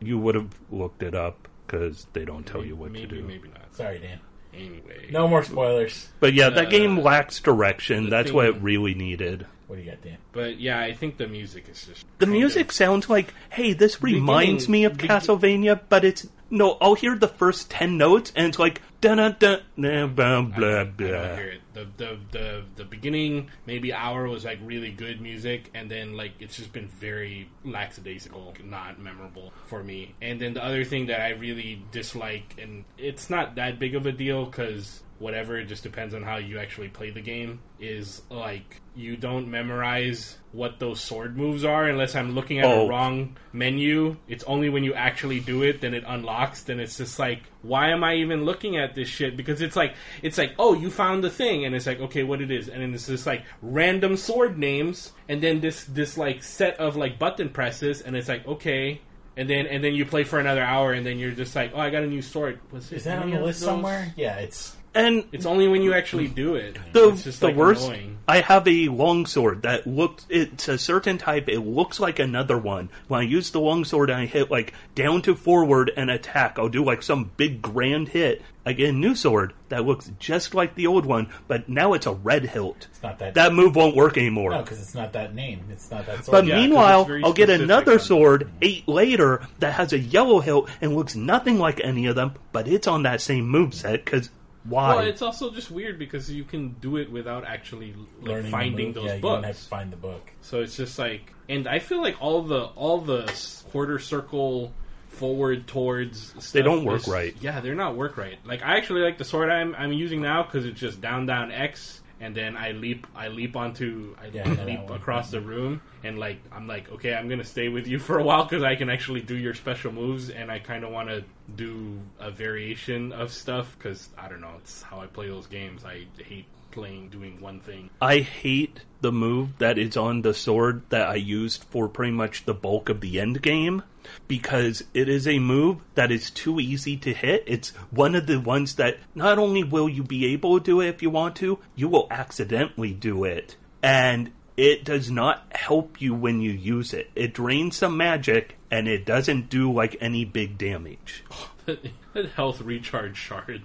you 0.00 0.18
would 0.18 0.36
have 0.36 0.54
looked 0.70 1.02
it 1.02 1.14
up 1.14 1.43
because 1.66 2.06
they 2.12 2.24
don't 2.24 2.46
tell 2.46 2.64
you 2.64 2.76
what 2.76 2.90
maybe, 2.90 3.08
to 3.08 3.16
do. 3.16 3.22
Maybe 3.26 3.48
not. 3.48 3.74
Sorry, 3.74 3.98
Dan. 3.98 4.20
Anyway, 4.54 5.08
No 5.10 5.26
more 5.26 5.42
spoilers. 5.42 6.08
But 6.20 6.32
yeah, 6.34 6.48
that 6.50 6.66
Uh, 6.66 6.70
game 6.70 7.00
lacks 7.00 7.40
direction. 7.40 8.04
the 8.04 8.10
That's 8.10 8.26
thing- 8.28 8.36
what 8.36 8.46
it 8.46 8.56
really 8.60 8.94
needed. 8.94 9.46
What 9.66 9.76
do 9.76 9.82
you 9.82 9.90
got, 9.90 10.02
Dan? 10.02 10.18
But 10.32 10.60
yeah, 10.60 10.78
I 10.78 10.92
think 10.92 11.16
the 11.16 11.26
music 11.26 11.64
is 11.70 11.86
just 11.86 12.04
The 12.18 12.26
music 12.26 12.68
of- 12.68 12.72
sounds 12.72 13.08
like, 13.10 13.32
hey, 13.50 13.72
this 13.72 14.02
reminds 14.02 14.68
me 14.68 14.84
of 14.84 14.92
begin- 14.96 15.08
Castlevania, 15.08 15.80
but 15.88 16.04
it's 16.04 16.28
no. 16.54 16.78
I'll 16.80 16.94
hear 16.94 17.16
the 17.16 17.28
first 17.28 17.70
ten 17.70 17.98
notes, 17.98 18.32
and 18.34 18.46
it's 18.46 18.58
like 18.58 18.80
da 19.00 19.14
da 19.14 19.28
da 19.30 19.56
blah 19.76 20.06
blah 20.06 20.42
blah. 20.42 20.84
Blah. 20.84 21.36
hear 21.36 21.48
it. 21.48 21.60
The, 21.74 21.86
the 21.96 22.18
the 22.30 22.64
the 22.76 22.84
beginning 22.84 23.50
maybe 23.66 23.92
hour 23.92 24.28
was 24.28 24.44
like 24.44 24.58
really 24.62 24.90
good 24.90 25.20
music, 25.20 25.70
and 25.74 25.90
then 25.90 26.16
like 26.16 26.32
it's 26.40 26.56
just 26.56 26.72
been 26.72 26.88
very 26.88 27.50
lackadaisical, 27.64 28.54
not 28.64 28.98
memorable 28.98 29.52
for 29.66 29.82
me. 29.82 30.14
And 30.22 30.40
then 30.40 30.54
the 30.54 30.64
other 30.64 30.84
thing 30.84 31.06
that 31.06 31.20
I 31.20 31.30
really 31.30 31.82
dislike, 31.92 32.54
and 32.58 32.84
it's 32.96 33.28
not 33.28 33.56
that 33.56 33.78
big 33.78 33.94
of 33.94 34.06
a 34.06 34.12
deal 34.12 34.46
because 34.46 35.02
whatever, 35.18 35.56
it 35.58 35.66
just 35.66 35.82
depends 35.82 36.14
on 36.14 36.22
how 36.22 36.36
you 36.36 36.58
actually 36.58 36.88
play 36.88 37.10
the 37.10 37.20
game. 37.20 37.60
Is 37.80 38.22
like 38.30 38.80
you 38.96 39.16
don't 39.16 39.48
memorize 39.48 40.38
what 40.52 40.78
those 40.78 41.00
sword 41.00 41.36
moves 41.36 41.64
are 41.64 41.84
unless 41.86 42.14
I'm 42.14 42.34
looking 42.34 42.60
at 42.60 42.64
Oh. 42.66 42.86
a 42.86 42.88
wrong 42.88 43.36
menu. 43.52 44.16
It's 44.28 44.44
only 44.44 44.68
when 44.68 44.84
you 44.84 44.94
actually 44.94 45.40
do 45.40 45.62
it 45.62 45.80
then 45.80 45.94
it 45.94 46.04
unlocks. 46.06 46.62
Then 46.62 46.78
it's 46.80 46.96
just 46.96 47.18
like, 47.18 47.42
why 47.62 47.90
am 47.90 48.04
I 48.04 48.14
even 48.16 48.44
looking 48.44 48.76
at 48.76 48.94
this 48.94 49.08
shit? 49.08 49.36
Because 49.36 49.60
it's 49.60 49.76
like, 49.76 49.94
it's 50.22 50.38
like, 50.38 50.54
oh, 50.58 50.74
you 50.74 50.90
found 50.90 51.24
the 51.24 51.30
thing, 51.30 51.64
and 51.64 51.74
it's 51.74 51.86
like, 51.86 52.00
okay, 52.00 52.22
what 52.22 52.40
it 52.40 52.50
is, 52.50 52.68
and 52.68 52.80
then 52.82 52.94
it's 52.94 53.06
just 53.06 53.26
like 53.26 53.44
random 53.62 54.16
sword 54.16 54.58
names, 54.58 55.12
and 55.28 55.42
then 55.42 55.60
this 55.60 55.84
this 55.84 56.16
like 56.16 56.42
set 56.42 56.78
of 56.78 56.96
like 56.96 57.18
button 57.18 57.48
presses, 57.48 58.00
and 58.02 58.16
it's 58.16 58.28
like, 58.28 58.46
okay. 58.46 59.00
And 59.36 59.50
then 59.50 59.66
and 59.66 59.82
then 59.82 59.94
you 59.94 60.06
play 60.06 60.22
for 60.22 60.38
another 60.38 60.62
hour, 60.62 60.92
and 60.92 61.04
then 61.04 61.18
you're 61.18 61.32
just 61.32 61.56
like, 61.56 61.72
oh, 61.74 61.80
I 61.80 61.90
got 61.90 62.04
a 62.04 62.06
new 62.06 62.22
sword. 62.22 62.60
Was 62.70 62.92
it 62.92 62.96
Is 62.98 63.04
that 63.04 63.18
on 63.18 63.24
any 63.30 63.36
the 63.36 63.42
list 63.44 63.60
those? 63.60 63.66
somewhere? 63.66 64.12
Yeah, 64.16 64.36
it's. 64.36 64.76
And 64.94 65.24
It's 65.32 65.46
only 65.46 65.66
when 65.68 65.82
you 65.82 65.92
actually 65.92 66.28
do 66.28 66.54
it. 66.54 66.76
the 66.92 67.08
it's 67.08 67.24
just 67.24 67.40
the 67.40 67.46
like 67.46 67.56
worst. 67.56 67.86
annoying. 67.88 68.18
I 68.26 68.40
have 68.40 68.66
a 68.66 68.88
longsword 68.88 69.62
that 69.62 69.86
looks. 69.86 70.24
It's 70.30 70.68
a 70.68 70.78
certain 70.78 71.18
type. 71.18 71.48
It 71.48 71.60
looks 71.60 72.00
like 72.00 72.18
another 72.18 72.56
one. 72.56 72.88
When 73.08 73.20
I 73.20 73.24
use 73.24 73.50
the 73.50 73.60
longsword 73.60 74.08
and 74.08 74.20
I 74.20 74.26
hit 74.26 74.50
like 74.50 74.72
down 74.94 75.20
to 75.22 75.34
forward 75.34 75.90
and 75.96 76.10
attack, 76.10 76.58
I'll 76.58 76.68
do 76.70 76.82
like 76.84 77.02
some 77.02 77.32
big 77.36 77.60
grand 77.60 78.08
hit. 78.08 78.40
I 78.64 78.72
get 78.72 78.88
a 78.90 78.92
new 78.92 79.14
sword 79.14 79.52
that 79.68 79.84
looks 79.84 80.10
just 80.18 80.54
like 80.54 80.74
the 80.74 80.86
old 80.86 81.04
one, 81.04 81.28
but 81.48 81.68
now 81.68 81.92
it's 81.92 82.06
a 82.06 82.12
red 82.14 82.44
hilt. 82.46 82.86
It's 82.90 83.02
not 83.02 83.18
that. 83.18 83.34
That 83.34 83.52
move 83.52 83.76
won't 83.76 83.94
work 83.94 84.16
anymore. 84.16 84.52
no, 84.52 84.62
because 84.62 84.80
it's 84.80 84.94
not 84.94 85.12
that 85.12 85.34
name. 85.34 85.60
It's 85.70 85.90
not 85.90 86.06
that 86.06 86.24
sword. 86.24 86.32
But 86.32 86.46
Yeah, 86.46 86.56
meanwhile, 86.56 87.06
I'll 87.24 87.34
get 87.34 87.50
another 87.50 87.98
sword 87.98 88.48
eight 88.62 88.88
later 88.88 89.46
that 89.58 89.74
has 89.74 89.92
a 89.92 89.98
yellow 89.98 90.40
hilt 90.40 90.70
and 90.80 90.94
looks 90.96 91.14
nothing 91.14 91.58
like 91.58 91.78
any 91.84 92.06
of 92.06 92.14
them, 92.16 92.32
but 92.52 92.66
it's 92.68 92.86
on 92.86 93.02
that 93.02 93.20
same 93.20 93.46
move 93.46 93.74
set 93.74 94.02
Because 94.02 94.30
why? 94.64 94.96
Well, 94.96 95.06
it's 95.06 95.22
also 95.22 95.50
just 95.50 95.70
weird 95.70 95.98
because 95.98 96.30
you 96.30 96.44
can 96.44 96.70
do 96.80 96.96
it 96.96 97.10
without 97.10 97.44
actually 97.44 97.94
like, 98.20 98.28
Learning 98.28 98.50
finding 98.50 98.92
those 98.92 99.04
yeah, 99.06 99.14
You 99.16 99.20
don't 99.22 99.42
have 99.44 99.52
books. 99.54 99.62
to 99.64 99.68
find 99.68 99.92
the 99.92 99.96
book. 99.96 100.30
So 100.40 100.60
it's 100.62 100.76
just 100.76 100.98
like, 100.98 101.32
and 101.48 101.68
I 101.68 101.78
feel 101.78 102.00
like 102.00 102.20
all 102.20 102.42
the 102.42 102.64
all 102.76 103.00
the 103.00 103.24
quarter 103.70 103.98
circle 103.98 104.72
forward 105.08 105.66
towards 105.66 106.28
stuff 106.30 106.52
They 106.52 106.62
don't 106.62 106.84
work 106.84 107.02
is- 107.02 107.08
right. 107.08 107.36
Yeah, 107.40 107.60
they're 107.60 107.74
not 107.74 107.94
work 107.96 108.16
right. 108.16 108.38
Like 108.44 108.62
I 108.62 108.76
actually 108.76 109.02
like 109.02 109.18
the 109.18 109.24
sword 109.24 109.50
I'm 109.50 109.74
I'm 109.76 109.92
using 109.92 110.20
now 110.22 110.42
because 110.42 110.66
it's 110.66 110.80
just 110.80 111.00
down 111.00 111.26
down 111.26 111.52
X. 111.52 112.00
And 112.24 112.34
then 112.34 112.56
I 112.56 112.70
leap, 112.70 113.06
I 113.14 113.28
leap 113.28 113.54
onto, 113.54 114.16
I 114.18 114.28
Yeah, 114.32 114.44
I 114.46 114.48
know 114.48 114.54
that 114.54 114.66
leap 114.66 114.88
across 114.88 115.30
the 115.30 115.42
room, 115.42 115.82
and 116.02 116.18
like 116.18 116.38
I'm 116.50 116.66
like, 116.66 116.90
okay, 116.92 117.12
I'm 117.12 117.28
gonna 117.28 117.44
stay 117.44 117.68
with 117.68 117.86
you 117.86 117.98
for 117.98 118.18
a 118.18 118.24
while 118.24 118.44
because 118.44 118.62
I 118.62 118.76
can 118.76 118.88
actually 118.88 119.20
do 119.20 119.36
your 119.36 119.52
special 119.52 119.92
moves, 119.92 120.30
and 120.30 120.50
I 120.50 120.58
kind 120.58 120.84
of 120.84 120.90
want 120.90 121.10
to 121.10 121.24
do 121.54 122.00
a 122.18 122.30
variation 122.30 123.12
of 123.12 123.30
stuff 123.30 123.76
because 123.76 124.08
I 124.16 124.30
don't 124.30 124.40
know, 124.40 124.54
it's 124.56 124.80
how 124.80 125.00
I 125.00 125.06
play 125.06 125.28
those 125.28 125.46
games. 125.48 125.84
I 125.84 126.06
hate 126.16 126.46
playing 126.70 127.10
doing 127.10 127.42
one 127.42 127.60
thing. 127.60 127.90
I 128.00 128.20
hate 128.20 128.80
the 129.02 129.12
move 129.12 129.58
that 129.58 129.76
is 129.76 129.94
on 129.94 130.22
the 130.22 130.32
sword 130.32 130.82
that 130.88 131.06
I 131.06 131.16
used 131.16 131.64
for 131.64 131.88
pretty 131.88 132.12
much 132.12 132.46
the 132.46 132.54
bulk 132.54 132.88
of 132.88 133.02
the 133.02 133.20
end 133.20 133.42
game 133.42 133.82
because 134.28 134.84
it 134.94 135.08
is 135.08 135.26
a 135.26 135.38
move 135.38 135.78
that 135.94 136.10
is 136.10 136.30
too 136.30 136.60
easy 136.60 136.96
to 136.98 137.12
hit. 137.12 137.44
It's 137.46 137.70
one 137.90 138.14
of 138.14 138.26
the 138.26 138.40
ones 138.40 138.76
that 138.76 138.98
not 139.14 139.38
only 139.38 139.64
will 139.64 139.88
you 139.88 140.02
be 140.02 140.26
able 140.26 140.58
to 140.58 140.64
do 140.64 140.80
it 140.80 140.88
if 140.88 141.02
you 141.02 141.10
want 141.10 141.36
to, 141.36 141.58
you 141.74 141.88
will 141.88 142.06
accidentally 142.10 142.92
do 142.92 143.24
it. 143.24 143.56
And 143.82 144.32
it 144.56 144.84
does 144.84 145.10
not 145.10 145.46
help 145.50 146.00
you 146.00 146.14
when 146.14 146.40
you 146.40 146.52
use 146.52 146.94
it. 146.94 147.10
It 147.14 147.34
drains 147.34 147.76
some 147.76 147.96
magic 147.96 148.56
and 148.70 148.86
it 148.86 149.04
doesn't 149.04 149.48
do 149.48 149.72
like 149.72 149.96
any 150.00 150.24
big 150.24 150.58
damage. 150.58 151.24
that 151.66 152.28
health 152.36 152.60
recharge 152.60 153.16
shard. 153.16 153.62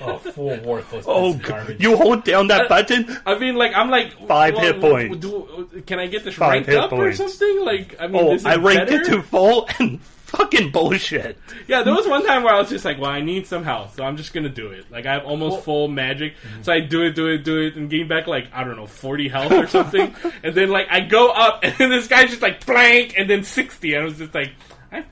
Oh, 0.00 0.18
full 0.18 0.56
worthless. 0.60 1.04
Oh, 1.08 1.34
piece 1.34 1.42
garbage. 1.46 1.82
you 1.82 1.96
hold 1.96 2.24
down 2.24 2.48
that 2.48 2.68
button? 2.68 3.16
I 3.26 3.38
mean, 3.38 3.56
like 3.56 3.72
I'm 3.74 3.90
like 3.90 4.12
Five 4.26 4.54
well, 4.54 4.62
hit 4.62 4.80
points. 4.80 5.18
Do, 5.18 5.82
can 5.86 5.98
I 5.98 6.06
get 6.06 6.24
this 6.24 6.34
Five 6.34 6.66
ranked 6.66 6.70
up 6.70 6.90
points. 6.90 7.20
or 7.20 7.28
something? 7.28 7.64
Like 7.64 7.96
I 8.00 8.06
mean, 8.06 8.22
Oh, 8.24 8.34
is 8.34 8.44
I 8.46 8.56
ranked 8.56 8.90
better? 8.90 9.02
it 9.02 9.06
to 9.06 9.22
full 9.22 9.68
and 9.78 10.00
fucking 10.26 10.70
bullshit. 10.72 11.38
Yeah, 11.68 11.82
there 11.82 11.94
was 11.94 12.06
one 12.06 12.26
time 12.26 12.42
where 12.42 12.52
I 12.52 12.58
was 12.58 12.68
just 12.68 12.84
like, 12.84 12.98
well, 12.98 13.10
I 13.10 13.20
need 13.20 13.46
some 13.46 13.62
health, 13.64 13.94
so 13.96 14.04
I'm 14.04 14.16
just 14.16 14.32
gonna 14.34 14.48
do 14.48 14.68
it. 14.68 14.90
Like 14.90 15.06
I 15.06 15.12
have 15.14 15.24
almost 15.24 15.64
full 15.64 15.88
magic, 15.88 16.34
mm-hmm. 16.36 16.62
so 16.62 16.72
I 16.72 16.80
do 16.80 17.02
it, 17.02 17.14
do 17.14 17.28
it, 17.28 17.44
do 17.44 17.60
it, 17.62 17.76
and 17.76 17.88
gain 17.88 18.08
back 18.08 18.26
like 18.26 18.48
I 18.52 18.64
don't 18.64 18.76
know, 18.76 18.86
40 18.86 19.28
health 19.28 19.52
or 19.52 19.66
something. 19.68 20.14
and 20.42 20.54
then 20.54 20.68
like 20.70 20.88
I 20.90 21.00
go 21.00 21.30
up, 21.30 21.60
and 21.62 21.74
then 21.78 21.90
this 21.90 22.08
guy's 22.08 22.30
just 22.30 22.42
like 22.42 22.64
blank, 22.66 23.14
and 23.16 23.28
then 23.30 23.44
60. 23.44 23.94
And 23.94 24.02
I 24.02 24.04
was 24.04 24.18
just 24.18 24.34
like, 24.34 24.52
I'm 24.90 25.04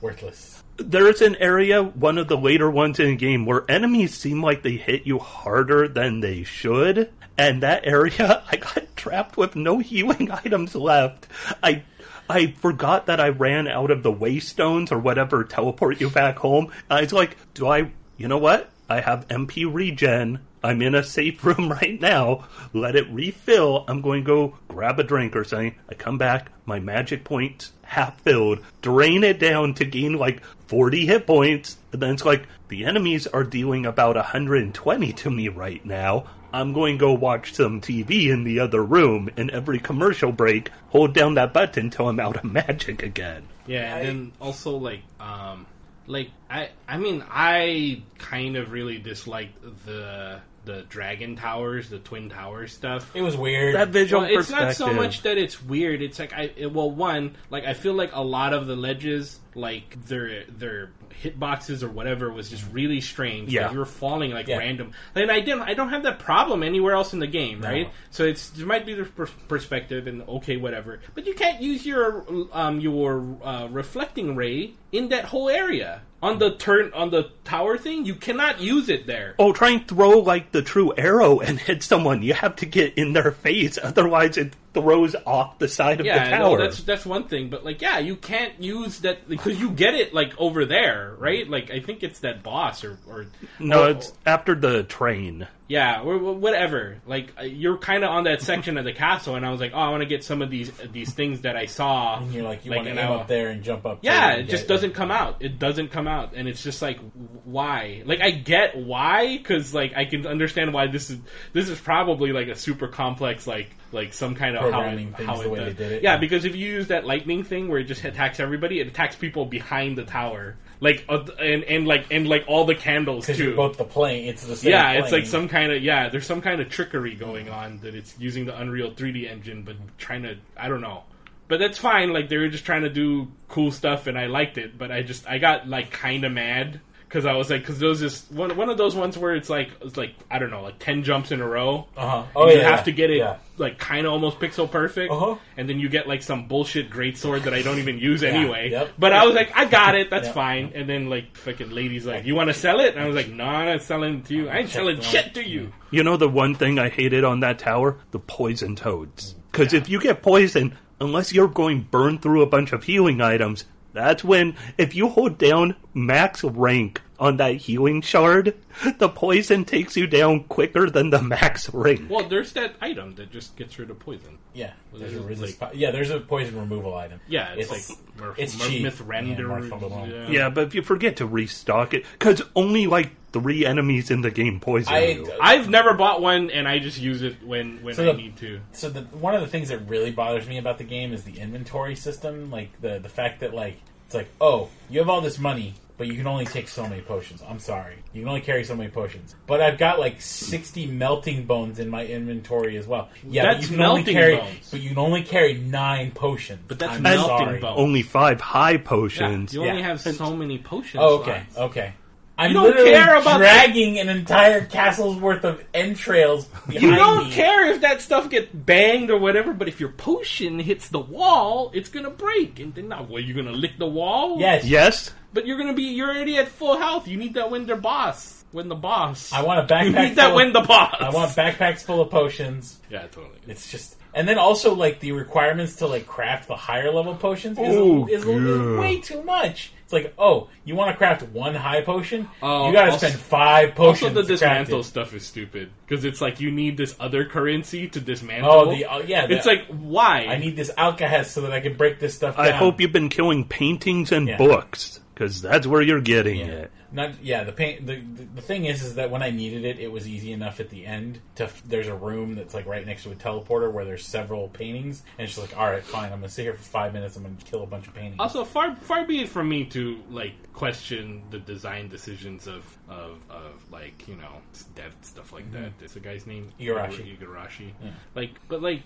Worthless. 0.00 0.51
There 0.84 1.08
is 1.08 1.22
an 1.22 1.36
area, 1.36 1.82
one 1.82 2.18
of 2.18 2.28
the 2.28 2.36
later 2.36 2.70
ones 2.70 2.98
in 2.98 3.06
the 3.06 3.16
game, 3.16 3.46
where 3.46 3.64
enemies 3.70 4.14
seem 4.14 4.42
like 4.42 4.62
they 4.62 4.76
hit 4.76 5.06
you 5.06 5.18
harder 5.18 5.86
than 5.88 6.20
they 6.20 6.42
should. 6.42 7.12
And 7.38 7.62
that 7.62 7.86
area, 7.86 8.42
I 8.50 8.56
got 8.56 8.96
trapped 8.96 9.36
with 9.36 9.56
no 9.56 9.78
healing 9.78 10.30
items 10.44 10.74
left. 10.74 11.26
I 11.62 11.84
I 12.28 12.52
forgot 12.52 13.06
that 13.06 13.20
I 13.20 13.28
ran 13.28 13.68
out 13.68 13.90
of 13.90 14.02
the 14.02 14.12
waystones 14.12 14.90
or 14.90 14.98
whatever 14.98 15.44
teleport 15.44 16.00
you 16.00 16.08
back 16.08 16.38
home. 16.38 16.72
I 16.88 17.02
was 17.02 17.12
like, 17.12 17.36
do 17.52 17.66
I, 17.66 17.90
you 18.16 18.28
know 18.28 18.38
what? 18.38 18.70
I 18.88 19.00
have 19.00 19.28
MP 19.28 19.70
regen. 19.70 20.40
I'm 20.62 20.80
in 20.82 20.94
a 20.94 21.02
safe 21.02 21.44
room 21.44 21.70
right 21.70 22.00
now. 22.00 22.46
Let 22.72 22.96
it 22.96 23.10
refill. 23.10 23.84
I'm 23.88 24.00
going 24.00 24.22
to 24.22 24.26
go 24.26 24.58
grab 24.68 24.98
a 24.98 25.04
drink 25.04 25.34
or 25.34 25.44
something. 25.44 25.74
I 25.88 25.94
come 25.94 26.18
back, 26.18 26.52
my 26.64 26.78
magic 26.78 27.24
points 27.24 27.72
half 27.92 28.20
filled, 28.22 28.58
drain 28.80 29.22
it 29.22 29.38
down 29.38 29.74
to 29.74 29.84
gain 29.84 30.14
like 30.14 30.42
40 30.66 31.06
hit 31.06 31.26
points. 31.26 31.76
And 31.92 32.00
then 32.00 32.14
it's 32.14 32.24
like, 32.24 32.46
the 32.68 32.86
enemies 32.86 33.26
are 33.26 33.44
dealing 33.44 33.84
about 33.84 34.16
120 34.16 35.12
to 35.12 35.30
me 35.30 35.48
right 35.48 35.84
now. 35.84 36.24
I'm 36.54 36.72
going 36.72 36.96
to 36.96 37.00
go 37.00 37.12
watch 37.12 37.54
some 37.54 37.80
TV 37.80 38.28
in 38.28 38.44
the 38.44 38.60
other 38.60 38.82
room, 38.82 39.30
and 39.36 39.50
every 39.50 39.78
commercial 39.78 40.32
break, 40.32 40.70
hold 40.90 41.14
down 41.14 41.34
that 41.34 41.52
button 41.52 41.90
till 41.90 42.08
I'm 42.08 42.20
out 42.20 42.36
of 42.36 42.44
magic 42.52 43.02
again. 43.02 43.44
Yeah, 43.66 43.96
and 43.96 44.06
then 44.06 44.32
also 44.40 44.76
like 44.76 45.02
um 45.20 45.66
like 46.06 46.30
I 46.50 46.70
I 46.88 46.96
mean 46.96 47.24
I 47.30 48.02
kind 48.18 48.56
of 48.56 48.72
really 48.72 48.98
disliked 48.98 49.56
the 49.86 50.40
the 50.64 50.82
dragon 50.88 51.36
towers, 51.36 51.88
the 51.88 51.98
twin 51.98 52.28
tower 52.28 52.66
stuff. 52.66 53.14
It 53.14 53.22
was 53.22 53.36
weird. 53.36 53.74
That 53.74 53.88
visual 53.88 54.22
Well, 54.22 54.38
it's 54.38 54.50
not 54.50 54.74
so 54.74 54.92
much 54.92 55.22
that 55.22 55.38
it's 55.38 55.62
weird. 55.62 56.02
It's 56.02 56.18
like 56.18 56.32
I 56.32 56.50
it, 56.56 56.72
well, 56.72 56.90
one 56.90 57.36
like 57.50 57.64
I 57.64 57.74
feel 57.74 57.94
like 57.94 58.10
a 58.12 58.22
lot 58.22 58.52
of 58.52 58.66
the 58.66 58.76
ledges, 58.76 59.40
like 59.54 60.04
their 60.06 60.44
their 60.44 60.90
hitboxes 61.22 61.82
or 61.82 61.88
whatever, 61.88 62.32
was 62.32 62.48
just 62.50 62.64
really 62.72 63.00
strange. 63.00 63.50
Yeah. 63.52 63.64
like, 63.64 63.72
you 63.72 63.78
were 63.78 63.84
falling 63.86 64.32
like 64.32 64.48
Yeah. 64.48 64.58
random. 64.58 64.92
And 65.14 65.30
I 65.30 65.40
didn't. 65.40 65.62
I 65.62 65.74
don't 65.74 65.90
have 65.90 66.02
that 66.04 66.18
problem 66.18 66.62
anywhere 66.62 66.94
else 66.94 67.12
in 67.12 67.18
the 67.18 67.26
game, 67.26 67.60
No. 67.60 67.68
right? 67.68 67.90
So 68.10 68.24
it's 68.24 68.50
there 68.50 68.66
might 68.66 68.86
be 68.86 68.94
the 68.94 69.04
per- 69.04 69.26
perspective 69.48 70.06
and 70.06 70.22
okay, 70.22 70.56
whatever. 70.56 71.00
But 71.14 71.26
you 71.26 71.34
can't 71.34 71.60
use 71.62 71.84
your 71.84 72.24
um 72.52 72.80
your 72.80 73.24
uh, 73.42 73.68
reflecting 73.70 74.36
ray 74.36 74.72
in 74.90 75.08
that 75.10 75.26
whole 75.26 75.48
area 75.48 76.02
on 76.22 76.38
the 76.38 76.54
turn 76.56 76.92
on 76.94 77.10
the 77.10 77.30
tower 77.44 77.76
thing. 77.76 78.04
You 78.06 78.14
cannot 78.14 78.60
use 78.60 78.88
it 78.88 79.06
there. 79.06 79.34
Oh, 79.38 79.52
try 79.52 79.70
and 79.70 79.86
throw 79.86 80.18
like 80.20 80.52
the 80.52 80.62
true 80.62 80.92
arrow 80.96 81.40
and 81.46 81.58
hit 81.58 81.82
someone. 81.82 82.22
You 82.22 82.34
have 82.34 82.56
to 82.56 82.66
get 82.66 82.94
in 82.96 83.12
their 83.12 83.32
face, 83.32 83.78
otherwise 83.82 84.36
it 84.36 84.54
throws 84.74 85.14
off 85.26 85.58
the 85.58 85.68
side 85.68 86.00
of 86.00 86.06
Yeah, 86.06 86.24
the 86.24 86.30
tower. 86.36 86.58
that's 86.58 86.82
that's 86.82 87.04
one 87.06 87.24
thing, 87.28 87.50
but 87.50 87.64
like, 87.64 87.82
yeah, 87.82 87.98
you 87.98 88.16
can't 88.16 88.60
use 88.62 89.00
that 89.00 89.28
because 89.28 89.60
you 89.60 89.70
get 89.70 89.94
it 89.94 90.14
like 90.14 90.32
over 90.38 90.64
there, 90.64 91.14
right? 91.18 91.48
Like, 91.48 91.70
I 91.70 91.80
think 91.80 92.02
it's 92.02 92.20
that 92.20 92.42
boss 92.42 92.84
or 92.84 92.98
or 93.08 93.26
no, 93.58 93.84
it's 93.90 94.12
after 94.26 94.54
the 94.54 94.82
train. 94.84 95.46
Yeah, 95.72 96.02
whatever. 96.02 96.96
Like, 97.06 97.32
uh, 97.40 97.44
you're 97.44 97.78
kind 97.78 98.04
of 98.04 98.10
on 98.10 98.24
that 98.24 98.42
section 98.42 98.76
of 98.76 98.84
the 98.84 98.92
castle, 98.92 99.36
and 99.36 99.46
I 99.46 99.50
was 99.50 99.58
like, 99.60 99.72
oh, 99.74 99.78
I 99.78 99.88
want 99.88 100.02
to 100.02 100.06
get 100.06 100.22
some 100.22 100.42
of 100.42 100.50
these 100.50 100.70
these 100.92 101.12
things 101.12 101.40
that 101.42 101.56
I 101.56 101.64
saw. 101.66 102.18
and 102.18 102.32
you're 102.32 102.42
like, 102.44 102.64
you 102.64 102.70
Like, 102.72 102.84
want 102.84 102.94
to 102.96 103.02
I- 103.02 103.14
up 103.14 103.26
there 103.28 103.48
and 103.48 103.62
jump 103.62 103.86
up. 103.86 104.00
Yeah, 104.02 104.32
it 104.34 104.44
just 104.44 104.68
doesn't 104.68 104.92
come 104.92 105.10
out. 105.10 105.36
It 105.40 105.58
doesn't 105.58 105.88
come 105.90 106.06
out, 106.06 106.34
and 106.34 106.46
it's 106.46 106.62
just 106.62 106.82
like, 106.82 106.98
why? 107.44 108.02
Like, 108.04 108.20
I 108.20 108.30
get 108.32 108.76
why, 108.76 109.36
because 109.38 109.72
like 109.74 109.92
I 109.96 110.04
can 110.04 110.26
understand 110.26 110.72
why 110.74 110.88
this 110.88 111.10
is 111.10 111.18
this 111.52 111.68
is 111.68 111.80
probably 111.80 112.32
like 112.32 112.48
a 112.48 112.54
super 112.56 112.88
complex 112.88 113.46
like 113.46 113.70
like 113.92 114.12
some 114.12 114.34
kind 114.34 114.56
of 114.56 114.62
how 114.62 114.70
Programming 114.70 115.08
it, 115.08 115.16
things 115.16 115.28
how 115.28 115.42
the 115.42 115.48
way 115.48 115.58
does. 115.60 115.74
they 115.74 115.84
did 115.84 115.92
it. 115.92 116.02
Yeah, 116.02 116.16
because 116.18 116.44
if 116.44 116.54
you 116.56 116.66
use 116.66 116.88
that 116.88 117.06
lightning 117.06 117.44
thing 117.44 117.68
where 117.68 117.78
it 117.78 117.84
just 117.84 118.04
attacks 118.04 118.40
everybody, 118.40 118.80
it 118.80 118.86
attacks 118.88 119.16
people 119.16 119.44
behind 119.46 119.96
the 119.98 120.04
tower, 120.04 120.56
like 120.82 121.04
uh, 121.08 121.24
and 121.38 121.62
and 121.62 121.86
like 121.86 122.06
and 122.10 122.28
like 122.28 122.44
all 122.48 122.64
the 122.64 122.74
candles 122.74 123.26
too. 123.26 123.54
both 123.54 123.78
the 123.78 123.84
plane. 123.84 124.26
It's 124.26 124.44
the 124.44 124.56
same. 124.56 124.72
yeah, 124.72 124.92
it's 124.94 125.12
like 125.12 125.26
some 125.26 125.48
kind 125.48 125.70
of 125.70 125.80
yeah. 125.80 126.08
There's 126.08 126.26
some 126.26 126.40
kind 126.40 126.60
of 126.60 126.68
trickery 126.68 127.14
going 127.14 127.48
on 127.48 127.78
that 127.78 127.94
it's 127.94 128.18
using 128.18 128.46
the 128.46 128.60
Unreal 128.60 128.90
3D 128.90 129.30
engine, 129.30 129.62
but 129.62 129.76
trying 129.96 130.24
to 130.24 130.38
I 130.56 130.68
don't 130.68 130.80
know. 130.80 131.04
But 131.46 131.60
that's 131.60 131.78
fine. 131.78 132.12
Like 132.12 132.28
they 132.28 132.36
were 132.36 132.48
just 132.48 132.64
trying 132.64 132.82
to 132.82 132.90
do 132.90 133.28
cool 133.46 133.70
stuff, 133.70 134.08
and 134.08 134.18
I 134.18 134.26
liked 134.26 134.58
it. 134.58 134.76
But 134.76 134.90
I 134.90 135.02
just 135.02 135.24
I 135.28 135.38
got 135.38 135.68
like 135.68 135.92
kind 135.92 136.24
of 136.24 136.32
mad 136.32 136.80
because 137.12 137.26
I 137.26 137.34
was 137.34 137.50
like, 137.50 137.60
because 137.60 137.78
those 137.78 138.00
is 138.00 138.24
one 138.30 138.56
one 138.56 138.70
of 138.70 138.78
those 138.78 138.94
ones 138.94 139.18
where 139.18 139.34
it's 139.34 139.50
like 139.50 139.70
it's 139.82 139.98
like 139.98 140.14
I 140.30 140.38
don't 140.38 140.48
know, 140.50 140.62
like 140.62 140.78
ten 140.78 141.02
jumps 141.04 141.30
in 141.30 141.42
a 141.42 141.46
row. 141.46 141.86
Uh-huh. 141.94 142.24
Oh 142.34 142.48
you 142.48 142.56
yeah, 142.56 142.62
have 142.70 142.78
yeah. 142.78 142.82
to 142.84 142.92
get 142.92 143.10
it 143.10 143.18
Yeah. 143.18 143.36
like 143.58 143.76
kind 143.78 144.06
of 144.06 144.14
almost 144.14 144.38
pixel 144.38 144.70
perfect, 144.70 145.12
Uh-huh. 145.12 145.36
and 145.58 145.68
then 145.68 145.78
you 145.78 145.90
get 145.90 146.08
like 146.08 146.22
some 146.22 146.48
bullshit 146.48 146.88
great 146.88 147.18
sword 147.18 147.42
that 147.42 147.52
I 147.52 147.60
don't 147.60 147.78
even 147.78 147.98
use 147.98 148.22
anyway. 148.22 148.70
Yep. 148.70 148.92
But 148.98 149.12
I 149.12 149.26
was 149.26 149.34
like, 149.34 149.52
I 149.54 149.66
got 149.66 149.94
it, 149.94 150.08
that's 150.08 150.28
fine. 150.30 150.72
And 150.74 150.88
then 150.88 151.10
like 151.10 151.36
fucking 151.36 151.68
ladies 151.70 152.06
like, 152.06 152.24
you 152.24 152.34
want 152.34 152.48
to 152.48 152.54
sell 152.54 152.80
it? 152.80 152.94
And 152.94 153.02
I 153.04 153.06
was 153.06 153.14
like, 153.14 153.28
no, 153.28 153.44
I'm 153.44 153.66
not 153.66 153.82
selling 153.82 154.20
it 154.20 154.24
to 154.26 154.34
you. 154.34 154.48
I 154.48 154.58
ain't 154.60 154.70
selling 154.70 155.00
shit 155.02 155.34
to 155.34 155.46
you. 155.46 155.70
You 155.90 156.02
know 156.04 156.16
the 156.16 156.30
one 156.30 156.54
thing 156.54 156.78
I 156.78 156.88
hated 156.88 157.24
on 157.24 157.40
that 157.40 157.58
tower? 157.58 157.98
The 158.12 158.18
poison 158.20 158.74
toads. 158.74 159.34
Because 159.50 159.74
if 159.74 159.86
you 159.90 160.00
get 160.00 160.22
poisoned, 160.22 160.74
unless 160.98 161.34
you're 161.34 161.46
going 161.48 161.82
burn 161.90 162.18
through 162.18 162.40
a 162.40 162.46
bunch 162.46 162.72
of 162.72 162.84
healing 162.84 163.20
items, 163.20 163.64
that's 163.92 164.24
when, 164.24 164.56
if 164.78 164.94
you 164.94 165.08
hold 165.08 165.38
down 165.38 165.76
max 165.94 166.42
rank 166.42 167.00
on 167.22 167.36
that 167.36 167.54
healing 167.56 168.02
shard, 168.02 168.54
the 168.98 169.08
poison 169.08 169.64
takes 169.64 169.96
you 169.96 170.06
down 170.08 170.42
quicker 170.44 170.90
than 170.90 171.10
the 171.10 171.22
max 171.22 171.72
ring. 171.72 172.08
Well, 172.08 172.28
there's 172.28 172.52
that 172.54 172.74
item 172.80 173.14
that 173.14 173.30
just 173.30 173.54
gets 173.56 173.78
rid 173.78 173.90
of 173.90 173.98
poison. 174.00 174.38
Yeah, 174.54 174.72
there's 174.92 175.14
a 175.14 175.22
resist 175.22 175.60
like- 175.60 175.70
po- 175.72 175.76
yeah, 175.78 175.92
there's 175.92 176.10
a 176.10 176.18
poison 176.20 176.58
removal 176.58 176.94
item. 176.94 177.20
Yeah, 177.28 177.52
it's, 177.54 177.70
It's- 177.70 177.90
like 177.90 177.98
Murph, 178.20 178.38
it's 178.38 178.58
Murph 178.58 178.68
cheap. 178.68 178.82
Myth 178.82 179.00
render. 179.00 179.42
Yeah, 179.42 179.68
Murph 179.70 180.28
Yeah, 180.30 180.48
but 180.50 180.64
if 180.64 180.74
you 180.74 180.82
forget 180.82 181.16
to 181.16 181.26
restock 181.26 181.94
it, 181.94 182.04
because 182.18 182.42
only 182.56 182.86
like 182.88 183.12
three 183.32 183.64
enemies 183.64 184.10
in 184.10 184.20
the 184.20 184.30
game 184.30 184.60
poison 184.60 184.92
I- 184.92 185.06
you. 185.12 185.32
I've 185.40 185.70
never 185.70 185.94
bought 185.94 186.20
one, 186.20 186.50
and 186.50 186.66
I 186.68 186.80
just 186.80 186.98
use 187.00 187.22
it 187.22 187.36
when 187.46 187.82
when 187.82 187.94
So 187.94 188.02
I 188.02 188.06
the- 188.06 188.12
need 188.14 188.36
to. 188.38 188.60
So 188.72 188.90
the 188.90 189.02
one 189.02 189.34
of 189.34 189.40
the 189.40 189.46
things 189.46 189.68
that 189.68 189.88
really 189.88 190.10
bothers 190.10 190.46
me 190.48 190.58
about 190.58 190.76
the 190.78 190.84
game 190.84 191.12
is 191.14 191.22
the 191.22 191.38
inventory 191.38 191.94
system, 191.94 192.50
like 192.50 192.78
the 192.82 192.98
the 192.98 193.08
fact 193.08 193.40
that 193.40 193.54
like 193.54 193.76
it's 194.06 194.14
like, 194.14 194.28
oh, 194.42 194.68
you 194.90 194.98
have 194.98 195.08
all 195.08 195.22
this 195.22 195.38
money, 195.38 195.72
but 196.02 196.08
you 196.08 196.16
can 196.16 196.26
only 196.26 196.44
take 196.44 196.66
so 196.66 196.84
many 196.84 197.00
potions. 197.00 197.44
I'm 197.48 197.60
sorry, 197.60 197.94
you 198.12 198.22
can 198.22 198.28
only 198.28 198.40
carry 198.40 198.64
so 198.64 198.74
many 198.74 198.90
potions. 198.90 199.36
But 199.46 199.60
I've 199.60 199.78
got 199.78 200.00
like 200.00 200.20
60 200.20 200.86
melting 200.88 201.44
bones 201.44 201.78
in 201.78 201.88
my 201.88 202.04
inventory 202.04 202.76
as 202.76 202.88
well. 202.88 203.08
Yeah, 203.24 203.44
That's 203.44 203.58
but 203.58 203.62
you 203.70 203.76
can 203.76 203.86
only 203.86 204.00
melting 204.00 204.14
carry, 204.16 204.36
bones. 204.38 204.68
but 204.72 204.80
you 204.80 204.88
can 204.88 204.98
only 204.98 205.22
carry 205.22 205.54
nine 205.58 206.10
potions. 206.10 206.58
But 206.66 206.80
that's 206.80 206.94
I'm 206.94 207.02
melting 207.02 207.26
sorry. 207.46 207.60
bones. 207.60 207.78
only 207.78 208.02
five 208.02 208.40
high 208.40 208.72
Yeah, 208.72 208.78
potions. 208.78 209.54
you 209.54 209.60
only 209.64 209.80
Yeah. 209.80 209.86
have 209.86 210.00
so 210.00 210.34
many 210.34 210.58
potions. 210.58 211.00
Oh, 211.00 211.20
okay, 211.20 211.44
okay. 211.56 211.92
I'm 212.38 212.54
don't 212.54 212.64
literally 212.64 212.90
care 212.90 213.14
about 213.16 213.34
the- 213.38 213.44
dragging 213.44 214.00
an 214.00 214.08
entire 214.08 214.64
castle's 214.64 215.16
worth 215.18 215.44
of 215.44 215.62
entrails 215.74 216.46
behind 216.66 216.82
You 216.82 216.94
don't 216.96 217.28
me. 217.28 217.32
care 217.32 217.70
if 217.70 217.82
that 217.82 218.00
stuff 218.00 218.28
gets 218.30 218.48
banged 218.52 219.10
or 219.10 219.18
whatever, 219.18 219.52
but 219.52 219.68
if 219.68 219.78
your 219.78 219.90
potion 219.90 220.58
hits 220.58 220.88
the 220.88 220.98
wall, 220.98 221.70
it's 221.74 221.90
gonna 221.90 222.10
break. 222.10 222.58
And 222.58 222.74
then 222.74 222.88
now, 222.88 223.06
well, 223.08 223.20
you're 223.22 223.36
gonna 223.36 223.56
lick 223.56 223.78
the 223.78 223.86
wall? 223.86 224.40
Yes, 224.40 224.64
Yes, 224.64 225.12
But 225.32 225.46
you're 225.46 225.58
gonna 225.58 225.72
be, 225.74 225.84
you're 225.84 226.08
already 226.14 226.36
at 226.38 226.48
full 226.48 226.76
health. 226.78 227.08
You 227.08 227.16
need 227.16 227.34
that 227.34 227.50
when 227.50 227.66
they're 227.66 227.76
boss. 227.76 228.44
When 228.52 228.68
the 228.68 228.74
boss. 228.74 229.32
I 229.32 229.42
want 229.42 229.60
a 229.60 229.62
You 229.84 229.92
backpack. 229.92 230.08
need 230.08 230.16
that 230.16 230.26
full 230.28 230.36
when 230.36 230.48
of, 230.48 230.52
the 230.52 230.60
boss. 230.60 230.94
I 231.00 231.08
want 231.10 231.30
backpacks 231.32 231.82
full 231.84 232.02
of 232.02 232.10
potions. 232.10 232.78
Yeah, 232.90 233.06
totally. 233.06 233.38
It's 233.48 233.70
just, 233.70 233.96
and 234.14 234.28
then 234.28 234.36
also 234.36 234.74
like 234.74 235.00
the 235.00 235.12
requirements 235.12 235.76
to 235.76 235.86
like 235.86 236.06
craft 236.06 236.48
the 236.48 236.56
higher 236.56 236.92
level 236.92 237.14
potions 237.14 237.58
is, 237.58 237.64
Oh, 237.74 238.06
is, 238.08 238.24
is 238.24 238.28
yeah. 238.28 238.78
way 238.78 239.00
too 239.00 239.22
much. 239.22 239.72
It's 239.84 239.92
like, 239.94 240.12
oh, 240.18 240.48
you 240.66 240.74
want 240.74 240.90
to 240.90 240.96
craft 240.98 241.22
one 241.22 241.54
high 241.54 241.80
potion? 241.80 242.28
Oh, 242.42 242.66
you 242.66 242.72
got 242.74 242.84
to 242.86 242.90
also- 242.92 243.06
spend 243.08 243.20
five 243.20 243.74
potions. 243.74 244.02
Also, 244.02 244.14
the 244.14 244.22
to 244.22 244.28
dismantle 244.28 244.80
it. 244.80 244.84
stuff 244.84 245.14
is 245.14 245.24
stupid 245.24 245.70
because 245.86 246.04
it's 246.04 246.20
like 246.20 246.38
you 246.40 246.50
need 246.50 246.76
this 246.76 246.94
other 247.00 247.24
currency 247.24 247.88
to 247.88 248.00
dismantle. 248.00 248.50
Oh, 248.50 248.70
the 248.74 248.84
uh, 248.84 248.98
yeah. 248.98 249.26
it's 249.30 249.44
the- 249.44 249.50
like 249.52 249.66
why? 249.68 250.26
I 250.26 250.36
need 250.36 250.56
this 250.56 250.70
alkahest 250.76 251.26
so 251.26 251.40
that 251.42 251.52
I 251.52 251.60
can 251.60 251.74
break 251.78 252.00
this 252.00 252.14
stuff. 252.14 252.38
I 252.38 252.50
hope 252.50 252.82
you've 252.82 252.92
been 252.92 253.08
killing 253.08 253.46
paintings 253.46 254.12
and 254.12 254.28
Yeah. 254.28 254.36
books, 254.36 255.00
because 255.22 255.40
that's 255.40 255.66
where 255.66 255.82
you're 255.82 256.00
getting 256.00 256.40
Yeah. 256.40 256.46
it. 256.46 256.72
Not 256.90 257.22
yeah. 257.22 257.44
The 257.44 257.52
paint. 257.52 257.86
The, 257.86 257.96
the 257.96 258.24
the 258.34 258.42
thing 258.42 258.66
is, 258.66 258.82
is 258.82 258.96
that 258.96 259.10
when 259.10 259.22
I 259.22 259.30
needed 259.30 259.64
it, 259.64 259.78
it 259.78 259.90
was 259.90 260.06
easy 260.06 260.30
enough 260.32 260.60
at 260.60 260.68
the 260.68 260.84
end. 260.84 261.20
To 261.36 261.48
there's 261.64 261.86
a 261.86 261.94
room 261.94 262.34
that's 262.34 262.52
like 262.52 262.66
right 262.66 262.84
next 262.84 263.04
to 263.04 263.12
a 263.12 263.14
teleporter 263.14 263.72
where 263.72 263.86
there's 263.86 264.04
several 264.04 264.48
paintings, 264.48 265.02
and 265.16 265.24
it's 265.24 265.36
just 265.36 265.48
like, 265.48 265.58
all 265.58 265.70
right, 265.70 265.82
fine. 265.82 266.12
I'm 266.12 266.18
gonna 266.18 266.28
sit 266.28 266.42
here 266.42 266.52
for 266.52 266.62
five 266.62 266.92
minutes. 266.92 267.16
I'm 267.16 267.22
gonna 267.22 267.36
kill 267.46 267.62
a 267.62 267.66
bunch 267.66 267.86
of 267.86 267.94
paintings. 267.94 268.16
Also, 268.18 268.44
far 268.44 268.76
far 268.76 269.06
be 269.06 269.20
it 269.20 269.30
from 269.30 269.48
me 269.48 269.64
to 269.66 270.02
like 270.10 270.52
question 270.52 271.22
the 271.30 271.38
design 271.38 271.88
decisions 271.88 272.46
of 272.46 272.76
of, 272.90 273.18
of 273.30 273.64
like 273.70 274.06
you 274.06 274.16
know 274.16 274.42
dev 274.74 274.94
stuff 275.00 275.32
like 275.32 275.44
mm-hmm. 275.50 275.62
that. 275.62 275.72
It's 275.80 275.94
the 275.94 276.00
guy's 276.00 276.26
name 276.26 276.52
Igarashi. 276.60 277.16
Igarashi. 277.16 277.72
Like, 278.14 278.32
but 278.48 278.60
like 278.60 278.82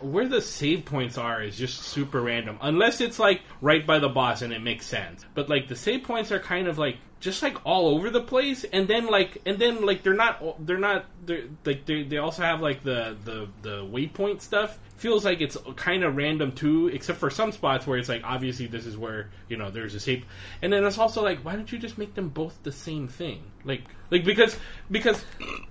where 0.00 0.28
the 0.28 0.40
save 0.40 0.84
points 0.84 1.16
are 1.18 1.42
is 1.42 1.56
just 1.56 1.82
super 1.82 2.20
random. 2.20 2.58
Unless 2.60 3.00
it's 3.00 3.18
like 3.18 3.42
right 3.60 3.86
by 3.86 3.98
the 3.98 4.08
boss 4.08 4.42
and 4.42 4.52
it 4.52 4.60
makes 4.62 4.86
sense. 4.86 5.24
But 5.34 5.48
like 5.48 5.68
the 5.68 5.76
save 5.76 6.04
points 6.04 6.30
are 6.32 6.38
kind 6.38 6.68
of 6.68 6.78
like 6.78 6.98
just 7.22 7.40
like 7.40 7.56
all 7.64 7.86
over 7.86 8.10
the 8.10 8.20
place, 8.20 8.64
and 8.64 8.88
then 8.88 9.06
like 9.06 9.40
and 9.46 9.56
then 9.56 9.86
like 9.86 10.02
they're 10.02 10.12
not 10.12 10.66
they're 10.66 10.76
not 10.76 11.06
they're 11.24 11.44
like 11.64 11.86
they 11.86 12.02
they 12.02 12.18
also 12.18 12.42
have 12.42 12.60
like 12.60 12.82
the 12.82 13.16
the 13.24 13.48
the 13.62 13.84
waypoint 13.84 14.40
stuff. 14.40 14.78
Feels 14.96 15.24
like 15.24 15.40
it's 15.40 15.56
kind 15.76 16.02
of 16.02 16.16
random 16.16 16.50
too, 16.52 16.88
except 16.88 17.18
for 17.18 17.30
some 17.30 17.52
spots 17.52 17.86
where 17.86 17.96
it's 17.96 18.08
like 18.08 18.22
obviously 18.24 18.66
this 18.66 18.86
is 18.86 18.96
where 18.96 19.30
you 19.48 19.56
know 19.56 19.70
there's 19.70 19.94
a 19.94 20.00
shape, 20.00 20.24
and 20.62 20.72
then 20.72 20.84
it's 20.84 20.98
also 20.98 21.22
like 21.22 21.38
why 21.44 21.54
don't 21.54 21.70
you 21.70 21.78
just 21.78 21.96
make 21.96 22.14
them 22.14 22.28
both 22.28 22.60
the 22.64 22.72
same 22.72 23.06
thing? 23.06 23.44
Like 23.64 23.82
like 24.10 24.24
because 24.24 24.58
because 24.90 25.24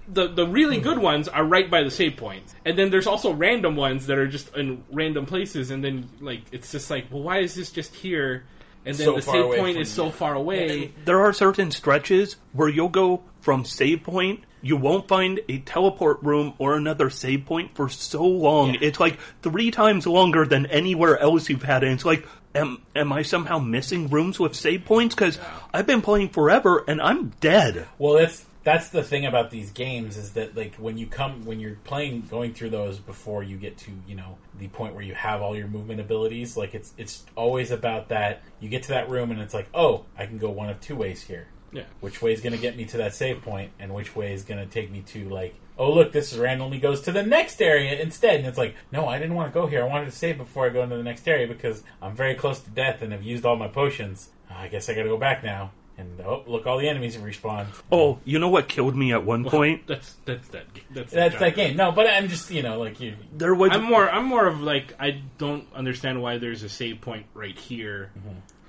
the 0.07 0.30
the 0.30 0.48
really 0.48 0.80
good 0.80 0.99
ones 0.99 1.28
are 1.28 1.44
right 1.44 1.69
by 1.69 1.84
the 1.84 1.91
save 1.91 2.15
points, 2.15 2.56
and 2.65 2.80
then 2.80 2.91
there's 2.91 3.07
also 3.07 3.34
random 3.34 3.76
ones 3.76 4.07
that 4.07 4.18
are 4.18 4.28
just 4.28 4.56
in 4.56 4.86
random 4.90 5.26
places, 5.26 5.69
and 5.69 5.84
then 5.84 6.10
like 6.22 6.44
it's 6.53 6.72
just 6.72 6.90
like 6.90 7.07
well 7.11 7.23
why 7.23 7.40
is 7.40 7.56
this 7.56 7.72
just 7.72 7.94
here? 7.94 8.45
And 8.85 8.95
then 8.95 9.05
So 9.05 9.15
the 9.15 9.21
save 9.21 9.45
point 9.45 9.73
from 9.73 9.81
is 9.81 9.91
so 9.91 10.09
far 10.09 10.33
away. 10.35 10.93
There 11.05 11.19
are 11.19 11.33
certain 11.33 11.71
stretches 11.71 12.37
where 12.53 12.69
you'll 12.69 12.89
go 12.89 13.21
from 13.41 13.65
save 13.65 14.03
point, 14.03 14.43
you 14.61 14.77
won't 14.77 15.07
find 15.07 15.39
a 15.49 15.59
teleport 15.59 16.21
room 16.21 16.53
or 16.59 16.75
another 16.75 17.09
save 17.09 17.45
point 17.45 17.75
for 17.75 17.89
so 17.89 18.23
long. 18.23 18.75
Yeah. 18.75 18.81
It's 18.83 18.99
like 18.99 19.19
three 19.41 19.71
times 19.71 20.05
longer 20.05 20.45
than 20.45 20.67
anywhere 20.67 21.17
else 21.17 21.49
you've 21.49 21.63
had. 21.63 21.83
And 21.83 21.93
it's 21.93 22.05
like, 22.05 22.27
am, 22.53 22.81
am 22.95 23.11
I 23.11 23.23
somehow 23.23 23.57
missing 23.57 24.09
rooms 24.09 24.39
with 24.39 24.55
save 24.55 24.85
points? 24.85 25.15
Because 25.15 25.39
I've 25.73 25.87
been 25.87 26.01
playing 26.01 26.29
forever 26.29 26.83
and 26.87 27.01
I'm 27.01 27.29
dead. 27.39 27.87
Well, 27.97 28.13
that's 28.13 28.45
that's 28.63 28.89
the 28.89 29.03
thing 29.03 29.25
about 29.25 29.49
these 29.49 29.71
games 29.71 30.17
is 30.17 30.33
that 30.33 30.55
like 30.55 30.75
when 30.75 30.97
you 30.97 31.07
come 31.07 31.45
when 31.45 31.59
you're 31.59 31.77
playing 31.83 32.21
going 32.29 32.53
through 32.53 32.69
those 32.69 32.99
before 32.99 33.43
you 33.43 33.57
get 33.57 33.77
to 33.77 33.91
you 34.07 34.15
know 34.15 34.38
the 34.57 34.67
point 34.67 34.93
where 34.93 35.03
you 35.03 35.15
have 35.15 35.41
all 35.41 35.55
your 35.55 35.67
movement 35.67 35.99
abilities 35.99 36.55
like 36.55 36.75
it's 36.75 36.93
it's 36.97 37.25
always 37.35 37.71
about 37.71 38.09
that 38.09 38.43
you 38.59 38.69
get 38.69 38.83
to 38.83 38.89
that 38.89 39.09
room 39.09 39.31
and 39.31 39.41
it's 39.41 39.53
like 39.53 39.67
oh 39.73 40.05
I 40.17 40.25
can 40.25 40.38
go 40.38 40.49
one 40.49 40.69
of 40.69 40.79
two 40.79 40.95
ways 40.95 41.23
here. 41.23 41.47
Yeah. 41.73 41.83
which 42.01 42.21
way 42.21 42.33
is 42.33 42.41
going 42.41 42.51
to 42.51 42.59
get 42.59 42.75
me 42.75 42.83
to 42.83 42.97
that 42.97 43.15
save 43.15 43.43
point 43.43 43.71
and 43.79 43.93
which 43.93 44.13
way 44.13 44.33
is 44.33 44.43
going 44.43 44.59
to 44.59 44.65
take 44.65 44.91
me 44.91 45.03
to 45.03 45.29
like 45.29 45.55
oh 45.77 45.93
look 45.93 46.11
this 46.11 46.33
randomly 46.35 46.79
goes 46.79 46.99
to 47.03 47.13
the 47.13 47.23
next 47.23 47.61
area 47.61 47.97
instead. 47.97 48.35
And 48.35 48.45
it's 48.45 48.57
like 48.57 48.75
no 48.91 49.07
i 49.07 49.17
didn't 49.17 49.35
want 49.35 49.53
to 49.53 49.57
go 49.57 49.67
here. 49.67 49.81
I 49.81 49.88
wanted 49.88 50.05
to 50.05 50.11
save 50.11 50.38
before 50.38 50.65
i 50.65 50.69
go 50.69 50.83
into 50.83 50.97
the 50.97 51.03
next 51.03 51.25
area 51.29 51.47
because 51.47 51.81
i'm 52.01 52.13
very 52.13 52.35
close 52.35 52.59
to 52.59 52.69
death 52.71 53.01
and 53.01 53.13
have 53.13 53.23
used 53.23 53.45
all 53.45 53.55
my 53.55 53.69
potions. 53.69 54.29
Oh, 54.51 54.55
i 54.57 54.67
guess 54.67 54.89
i 54.89 54.93
gotta 54.93 55.07
go 55.07 55.17
back 55.17 55.45
now 55.45 55.71
and 55.97 56.19
oh 56.22 56.43
look 56.47 56.65
all 56.65 56.77
the 56.77 56.88
enemies 56.89 57.15
have 57.15 57.23
respawned 57.23 57.68
Oh, 57.91 58.19
you 58.26 58.39
know 58.39 58.49
what 58.49 58.68
killed 58.69 58.95
me 58.95 59.11
at 59.13 59.23
one 59.26 59.43
point? 59.45 59.85
That's 59.88 60.15
that's 60.26 60.47
that. 60.49 60.73
ga- 60.73 60.81
That's 60.91 61.11
that's 61.11 61.39
that 61.39 61.55
game 61.55 61.76
no 61.77 61.91
but 61.91 62.07
i'm 62.07 62.27
just 62.27 62.49
you 62.51 62.63
know 62.63 62.80
like 62.80 62.99
you 62.99 63.15
There 63.35 63.53
was 63.53 63.72
I'm 63.73 63.84
more. 63.84 64.09
I'm 64.09 64.26
more 64.26 64.47
of 64.47 64.61
like 64.61 64.93
I 64.99 65.22
don't 65.38 65.65
understand 65.76 66.22
why 66.22 66.38
there's 66.38 66.63
a 66.63 66.69
save 66.69 67.01
point 67.01 67.26
right 67.34 67.57
here, 67.57 68.11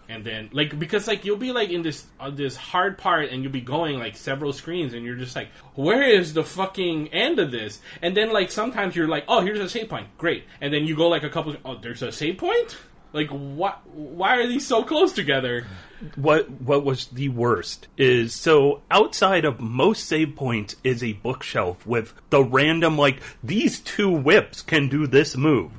and 0.08 0.24
then 0.24 0.50
like 0.52 0.78
because 0.78 1.06
like 1.06 1.24
you'll 1.24 1.36
be 1.38 1.52
like 1.52 1.70
in 1.70 1.82
this 1.82 2.04
uh, 2.20 2.28
this 2.30 2.56
hard 2.56 2.98
part 2.98 3.30
and 3.30 3.42
you'll 3.42 3.52
be 3.52 3.60
going 3.62 3.98
like 3.98 4.16
several 4.16 4.52
screens 4.52 4.92
and 4.92 5.04
you're 5.04 5.16
just 5.16 5.34
like 5.36 5.48
where 5.74 6.02
is 6.02 6.34
the 6.34 6.44
fucking 6.44 7.08
end 7.14 7.38
of 7.38 7.50
this? 7.50 7.80
And 8.02 8.16
then 8.16 8.32
like 8.32 8.50
sometimes 8.50 8.94
you're 8.96 9.08
like 9.08 9.24
oh 9.28 9.40
here's 9.40 9.60
a 9.60 9.68
save 9.68 9.88
point 9.88 10.08
great, 10.18 10.44
and 10.60 10.72
then 10.74 10.86
you 10.86 10.96
go 10.96 11.08
like 11.08 11.22
a 11.22 11.30
couple 11.30 11.56
oh 11.64 11.76
there's 11.80 12.02
a 12.02 12.12
save 12.12 12.36
point. 12.38 12.76
Like 13.14 13.28
what? 13.28 13.86
Why 13.94 14.36
are 14.36 14.46
these 14.46 14.66
so 14.66 14.82
close 14.82 15.12
together? 15.12 15.66
What 16.16 16.50
what 16.50 16.84
was 16.84 17.06
the 17.06 17.28
worst 17.28 17.86
is 17.96 18.34
so 18.34 18.82
outside 18.90 19.44
of 19.44 19.60
most 19.60 20.04
save 20.06 20.34
points 20.36 20.76
is 20.82 21.02
a 21.02 21.12
bookshelf 21.14 21.86
with 21.86 22.12
the 22.30 22.42
random 22.42 22.96
like 22.98 23.20
these 23.42 23.80
two 23.80 24.10
whips 24.10 24.62
can 24.62 24.88
do 24.88 25.06
this 25.06 25.36
move. 25.36 25.70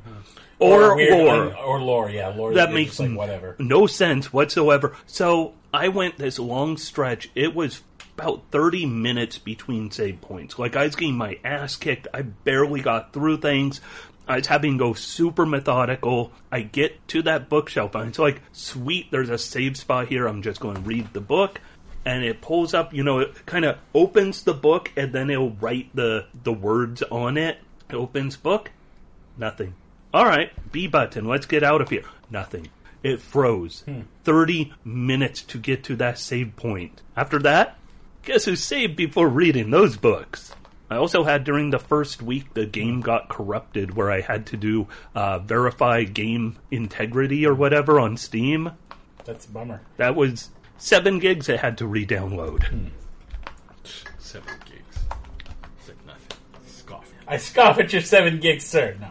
Or 0.59 0.95
weird- 0.95 1.11
lore 1.11 1.55
or 1.57 1.81
lore 1.81 2.09
yeah 2.09 2.29
lore 2.29 2.53
that 2.53 2.71
makes 2.71 2.99
like 2.99 3.15
whatever. 3.15 3.55
no 3.59 3.85
sense 3.87 4.31
whatsoever. 4.31 4.95
So 5.05 5.53
i 5.73 5.87
went 5.89 6.17
this 6.17 6.39
long 6.39 6.77
stretch. 6.77 7.29
It 7.35 7.53
was 7.53 7.81
about 8.17 8.43
30 8.51 8.85
minutes 8.85 9.39
between 9.39 9.89
save 9.91 10.21
points. 10.21 10.57
Like 10.57 10.75
i 10.75 10.83
was 10.85 10.95
getting 10.95 11.15
my 11.17 11.37
ass 11.43 11.75
kicked. 11.75 12.07
I 12.13 12.21
barely 12.21 12.79
got 12.81 13.11
through 13.11 13.37
things 13.37 13.81
I 14.27 14.37
was 14.37 14.47
having 14.47 14.73
to 14.73 14.77
go 14.77 14.93
super 14.93 15.45
methodical. 15.45 16.31
I 16.51 16.61
get 16.61 17.07
to 17.09 17.21
that 17.23 17.49
bookshelf 17.49 17.95
and 17.95 18.09
it's 18.09 18.19
like, 18.19 18.41
sweet, 18.51 19.11
there's 19.11 19.29
a 19.29 19.37
save 19.37 19.77
spot 19.77 20.07
here. 20.07 20.27
I'm 20.27 20.41
just 20.41 20.59
going 20.59 20.75
to 20.75 20.81
read 20.81 21.13
the 21.13 21.21
book. 21.21 21.59
And 22.05 22.23
it 22.23 22.41
pulls 22.41 22.73
up, 22.73 22.93
you 22.93 23.03
know, 23.03 23.19
it 23.19 23.45
kind 23.45 23.63
of 23.63 23.77
opens 23.93 24.43
the 24.43 24.53
book 24.53 24.91
and 24.97 25.13
then 25.13 25.29
it'll 25.29 25.51
write 25.51 25.95
the, 25.95 26.25
the 26.43 26.53
words 26.53 27.01
on 27.03 27.37
it. 27.37 27.59
It 27.89 27.95
opens 27.95 28.35
book, 28.35 28.71
nothing. 29.37 29.75
All 30.13 30.25
right, 30.25 30.51
B 30.71 30.87
button, 30.87 31.25
let's 31.25 31.45
get 31.45 31.63
out 31.63 31.81
of 31.81 31.89
here. 31.89 32.03
Nothing. 32.29 32.67
It 33.03 33.19
froze. 33.21 33.83
Hmm. 33.85 34.01
30 34.23 34.73
minutes 34.85 35.41
to 35.43 35.57
get 35.57 35.83
to 35.85 35.95
that 35.97 36.17
save 36.17 36.55
point. 36.55 37.01
After 37.15 37.39
that, 37.39 37.77
guess 38.23 38.45
who 38.45 38.55
saved 38.55 38.95
before 38.95 39.27
reading 39.27 39.69
those 39.71 39.97
books? 39.97 40.53
I 40.93 40.97
also 40.97 41.23
had 41.23 41.43
during 41.43 41.71
the 41.71 41.79
first 41.79 42.21
week 42.21 42.53
the 42.53 42.65
game 42.65 43.01
got 43.01 43.29
corrupted 43.29 43.95
where 43.95 44.11
I 44.11 44.21
had 44.21 44.45
to 44.47 44.57
do 44.57 44.87
uh, 45.15 45.39
verify 45.39 46.03
game 46.03 46.57
integrity 46.71 47.45
or 47.45 47.53
whatever 47.53 47.99
on 47.99 48.17
Steam. 48.17 48.71
that's 49.25 49.45
a 49.45 49.49
bummer 49.49 49.81
That 49.97 50.15
was 50.15 50.49
seven 50.77 51.19
gigs 51.19 51.49
I 51.49 51.57
had 51.57 51.77
to 51.79 51.87
re-download. 51.87 52.91
Seven 54.19 54.53
gigs. 54.65 54.97
It's 55.79 55.89
like 55.89 56.05
nothing. 56.05 56.37
Scoff. 56.67 57.11
i 57.27 57.37
scoff 57.37 57.79
at 57.79 57.91
your 57.91 58.01
seven 58.01 58.39
gigs 58.39 58.65
sir 58.65 58.95
no 58.99 59.07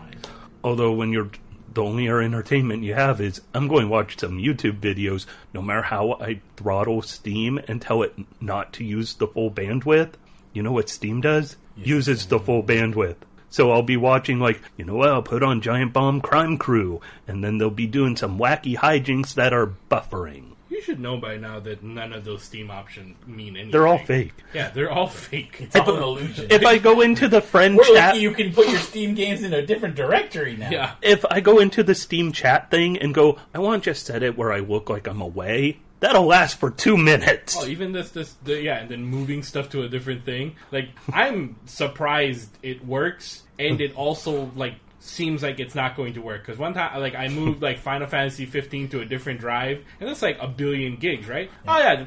Although 0.64 0.92
when 0.92 1.12
you're 1.12 1.30
the 1.74 1.82
only 1.82 2.08
entertainment 2.08 2.84
you 2.84 2.94
have 2.94 3.20
is 3.20 3.40
I'm 3.54 3.66
going 3.68 3.82
to 3.82 3.88
watch 3.88 4.18
some 4.18 4.38
YouTube 4.38 4.80
videos, 4.80 5.26
no 5.52 5.62
matter 5.62 5.82
how 5.82 6.14
I 6.20 6.40
throttle 6.56 7.02
Steam 7.02 7.58
and 7.66 7.80
tell 7.80 8.02
it 8.02 8.14
not 8.40 8.72
to 8.74 8.84
use 8.84 9.14
the 9.14 9.26
full 9.26 9.50
bandwidth. 9.50 10.12
You 10.52 10.62
know 10.62 10.72
what 10.72 10.88
Steam 10.88 11.20
does? 11.20 11.56
Uses 11.76 12.26
the 12.26 12.38
full 12.38 12.62
bandwidth. 12.62 13.16
So 13.50 13.70
I'll 13.70 13.82
be 13.82 13.98
watching 13.98 14.40
like, 14.40 14.62
you 14.78 14.84
know 14.86 14.94
what, 14.94 15.10
I'll 15.10 15.22
put 15.22 15.42
on 15.42 15.60
Giant 15.60 15.92
Bomb 15.92 16.22
Crime 16.22 16.56
Crew, 16.56 17.02
and 17.28 17.44
then 17.44 17.58
they'll 17.58 17.70
be 17.70 17.86
doing 17.86 18.16
some 18.16 18.38
wacky 18.38 18.76
hijinks 18.76 19.34
that 19.34 19.52
are 19.52 19.74
buffering. 19.90 20.52
You 20.70 20.80
should 20.80 21.00
know 21.00 21.18
by 21.18 21.36
now 21.36 21.60
that 21.60 21.82
none 21.82 22.14
of 22.14 22.24
those 22.24 22.42
Steam 22.42 22.70
options 22.70 23.14
mean 23.26 23.56
anything. 23.56 23.72
They're 23.72 23.86
all 23.86 23.98
fake. 23.98 24.32
Yeah, 24.54 24.70
they're 24.70 24.90
all 24.90 25.06
fake. 25.06 25.58
it's 25.60 25.76
all 25.76 25.94
an 25.94 26.02
illusion 26.02 26.46
If 26.50 26.64
I 26.64 26.78
go 26.78 27.02
into 27.02 27.28
the 27.28 27.42
friend 27.42 27.76
We're 27.76 27.84
chat, 27.84 28.14
lucky 28.14 28.20
you 28.20 28.30
can 28.30 28.54
put 28.54 28.68
your 28.70 28.78
Steam 28.78 29.14
games 29.14 29.42
in 29.42 29.52
a 29.52 29.64
different 29.66 29.96
directory 29.96 30.56
now. 30.56 30.70
Yeah. 30.70 30.94
if 31.02 31.26
I 31.30 31.40
go 31.40 31.58
into 31.58 31.82
the 31.82 31.94
Steam 31.94 32.32
chat 32.32 32.70
thing 32.70 32.96
and 32.96 33.12
go, 33.12 33.38
I 33.52 33.58
want 33.58 33.84
to 33.84 33.90
just 33.90 34.06
set 34.06 34.22
it 34.22 34.38
where 34.38 34.50
I 34.50 34.60
look 34.60 34.88
like 34.88 35.06
I'm 35.06 35.20
away, 35.20 35.78
that'll 36.02 36.26
last 36.26 36.58
for 36.58 36.70
two 36.70 36.98
minutes. 36.98 37.56
Oh, 37.58 37.66
even 37.66 37.92
this, 37.92 38.10
this, 38.10 38.34
the, 38.44 38.60
yeah, 38.60 38.78
and 38.78 38.90
then 38.90 39.04
moving 39.04 39.42
stuff 39.42 39.70
to 39.70 39.82
a 39.82 39.88
different 39.88 40.26
thing. 40.26 40.56
Like, 40.70 40.90
I'm 41.10 41.56
surprised 41.64 42.50
it 42.62 42.84
works, 42.84 43.42
and 43.58 43.80
it 43.80 43.94
also 43.96 44.50
like 44.54 44.74
seems 45.00 45.42
like 45.42 45.58
it's 45.60 45.74
not 45.74 45.96
going 45.96 46.14
to 46.14 46.20
work. 46.20 46.42
Because 46.42 46.58
one 46.58 46.74
time, 46.74 47.00
like, 47.00 47.14
I 47.14 47.28
moved 47.28 47.62
like 47.62 47.78
Final 47.78 48.06
Fantasy 48.06 48.44
15 48.44 48.90
to 48.90 49.00
a 49.00 49.04
different 49.04 49.40
drive, 49.40 49.82
and 50.00 50.08
that's 50.08 50.22
like 50.22 50.38
a 50.40 50.48
billion 50.48 50.96
gigs, 50.96 51.28
right? 51.28 51.50
Oh 51.66 51.78
yeah, 51.78 52.04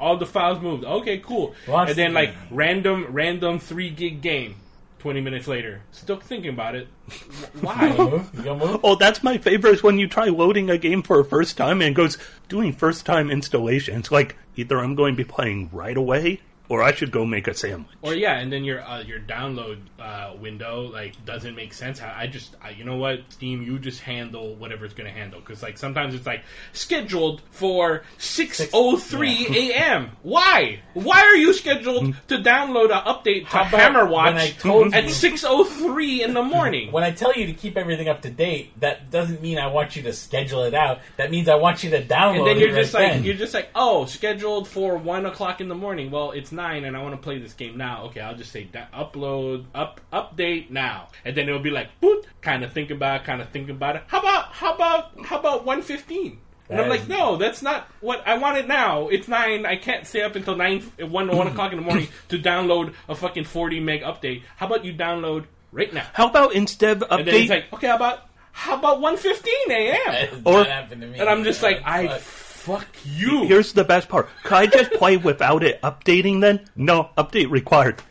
all 0.00 0.16
the 0.16 0.26
files 0.26 0.60
moved. 0.60 0.84
Okay, 0.84 1.18
cool. 1.18 1.54
Launch 1.68 1.90
and 1.90 1.98
then 1.98 2.12
the 2.12 2.20
like 2.20 2.30
game. 2.30 2.48
random, 2.50 3.06
random 3.10 3.58
three 3.58 3.90
gig 3.90 4.22
game. 4.22 4.54
20 5.00 5.20
minutes 5.20 5.48
later, 5.48 5.80
still 5.92 6.20
thinking 6.20 6.50
about 6.50 6.74
it. 6.74 6.86
Why? 7.60 7.88
gonna 7.88 8.10
move? 8.10 8.30
You 8.34 8.42
gonna 8.42 8.66
move? 8.66 8.80
Oh, 8.84 8.96
that's 8.96 9.22
my 9.22 9.38
favorite 9.38 9.72
is 9.74 9.82
when 9.82 9.98
you 9.98 10.06
try 10.06 10.26
loading 10.26 10.68
a 10.68 10.78
game 10.78 11.02
for 11.02 11.20
a 11.20 11.24
first 11.24 11.56
time 11.56 11.80
and 11.80 11.92
it 11.92 11.94
goes 11.94 12.18
doing 12.48 12.72
first 12.72 13.06
time 13.06 13.30
installation. 13.30 13.98
It's 13.98 14.12
like 14.12 14.36
either 14.56 14.78
I'm 14.78 14.94
going 14.94 15.14
to 15.14 15.16
be 15.16 15.24
playing 15.24 15.70
right 15.72 15.96
away 15.96 16.40
or 16.70 16.82
I 16.84 16.94
should 16.94 17.10
go 17.10 17.26
make 17.26 17.48
a 17.48 17.52
sandwich. 17.52 17.88
Or 18.00 18.14
yeah, 18.14 18.38
and 18.38 18.50
then 18.50 18.64
your 18.64 18.80
uh, 18.80 19.02
your 19.02 19.18
download 19.18 19.80
uh, 19.98 20.34
window 20.40 20.82
like 20.82 21.22
doesn't 21.26 21.56
make 21.56 21.74
sense. 21.74 22.00
I, 22.00 22.22
I 22.22 22.26
just 22.28 22.56
I, 22.62 22.70
you 22.70 22.84
know 22.84 22.96
what 22.96 23.20
Steam, 23.28 23.62
you 23.62 23.78
just 23.78 24.00
handle 24.00 24.54
whatever 24.54 24.84
it's 24.84 24.94
going 24.94 25.12
to 25.12 25.18
handle 25.18 25.40
because 25.40 25.62
like 25.62 25.76
sometimes 25.76 26.14
it's 26.14 26.26
like 26.26 26.44
scheduled 26.72 27.42
for 27.50 28.04
six 28.18 28.66
oh 28.72 28.96
three 28.96 29.46
a.m. 29.50 30.12
Why? 30.22 30.80
Why 30.94 31.20
are 31.20 31.36
you 31.36 31.52
scheduled 31.52 32.14
to 32.28 32.38
download 32.38 32.92
an 32.92 33.04
update 33.04 33.40
to 33.40 33.46
How 33.46 33.68
about 33.68 33.80
Hammer 33.80 34.04
when 34.04 34.12
Watch 34.12 34.34
I 34.36 34.50
told 34.50 34.94
at 34.94 35.10
six 35.10 35.44
oh 35.44 35.64
three 35.64 36.22
in 36.22 36.34
the 36.34 36.42
morning? 36.42 36.92
When 36.92 37.02
I 37.02 37.10
tell 37.10 37.34
you 37.34 37.46
to 37.46 37.52
keep 37.52 37.76
everything 37.76 38.08
up 38.08 38.22
to 38.22 38.30
date, 38.30 38.78
that 38.78 39.10
doesn't 39.10 39.42
mean 39.42 39.58
I 39.58 39.66
want 39.66 39.96
you 39.96 40.02
to 40.02 40.12
schedule 40.12 40.62
it 40.62 40.74
out. 40.74 41.00
That 41.16 41.32
means 41.32 41.48
I 41.48 41.56
want 41.56 41.82
you 41.82 41.90
to 41.90 42.04
download 42.04 42.38
and 42.38 42.46
then 42.46 42.56
it 42.58 42.60
you're 42.60 42.68
right 42.74 42.82
just 42.82 42.94
like 42.94 43.12
then. 43.12 43.24
you're 43.24 43.34
just 43.34 43.54
like 43.54 43.70
oh 43.74 44.06
scheduled 44.06 44.68
for 44.68 44.96
one 44.96 45.26
o'clock 45.26 45.60
in 45.60 45.68
the 45.68 45.74
morning 45.74 46.12
well 46.12 46.30
it's 46.30 46.52
nine 46.60 46.84
and 46.86 46.96
i 46.96 47.02
want 47.02 47.14
to 47.14 47.22
play 47.28 47.38
this 47.38 47.54
game 47.54 47.74
now 47.76 48.04
okay 48.06 48.20
i'll 48.20 48.36
just 48.42 48.52
say 48.52 48.64
da- 48.64 48.86
upload 49.02 49.64
up 49.74 50.00
update 50.12 50.70
now 50.70 51.08
and 51.24 51.32
then 51.36 51.48
it'll 51.48 51.60
be 51.70 51.74
like 51.80 51.88
boot 52.00 52.26
kind 52.40 52.62
of 52.64 52.72
think 52.72 52.90
about 52.90 53.24
kind 53.24 53.40
of 53.42 53.48
think 53.50 53.68
about 53.76 53.96
it 53.96 54.02
how 54.12 54.20
about 54.20 54.44
how 54.60 54.74
about 54.74 55.02
how 55.26 55.38
about 55.38 55.64
115 55.64 56.38
and 56.72 56.80
I'm 56.80 56.88
like, 56.88 57.00
is- 57.00 57.08
no, 57.08 57.36
that's 57.36 57.62
not 57.62 57.88
what 58.00 58.22
I 58.28 58.38
want 58.38 58.56
it 58.58 58.68
now. 58.68 59.08
It's 59.08 59.26
nine. 59.26 59.66
I 59.66 59.74
can't 59.74 60.06
stay 60.06 60.22
up 60.22 60.36
until 60.36 60.54
nine, 60.54 60.78
one, 61.00 61.26
one 61.36 61.46
o'clock 61.52 61.72
in 61.72 61.78
the 61.80 61.84
morning 61.84 62.06
to 62.28 62.38
download 62.38 62.94
a 63.08 63.16
fucking 63.16 63.42
forty 63.42 63.80
meg 63.80 64.02
update. 64.02 64.44
How 64.56 64.66
about 64.68 64.84
you 64.84 64.94
download 64.94 65.46
right 65.72 65.92
now? 65.92 66.06
How 66.12 66.28
about 66.30 66.54
instead 66.54 67.02
of 67.02 67.18
And 67.18 67.26
then 67.26 67.34
it's 67.34 67.46
update 67.46 67.50
like, 67.50 67.72
okay, 67.72 67.88
how 67.88 67.96
about 67.96 68.18
how 68.52 68.78
about 68.78 69.00
one 69.00 69.16
fifteen 69.16 69.68
a.m. 69.68 70.42
Or- 70.44 70.62
happened 70.62 71.00
to 71.00 71.08
me. 71.08 71.18
And 71.18 71.28
I'm 71.28 71.42
just 71.42 71.60
like, 71.60 71.82
I 71.84 72.06
but- 72.06 72.20
Fuck 72.60 72.86
you. 73.06 73.44
Here's 73.44 73.72
the 73.72 73.84
best 73.84 74.10
part. 74.10 74.28
Could 74.44 74.52
I 74.52 74.66
just 74.66 74.92
play 74.92 75.16
without 75.16 75.62
it 75.62 75.80
updating 75.80 76.42
then? 76.42 76.68
No, 76.76 77.08
update 77.16 77.50
required. 77.50 78.02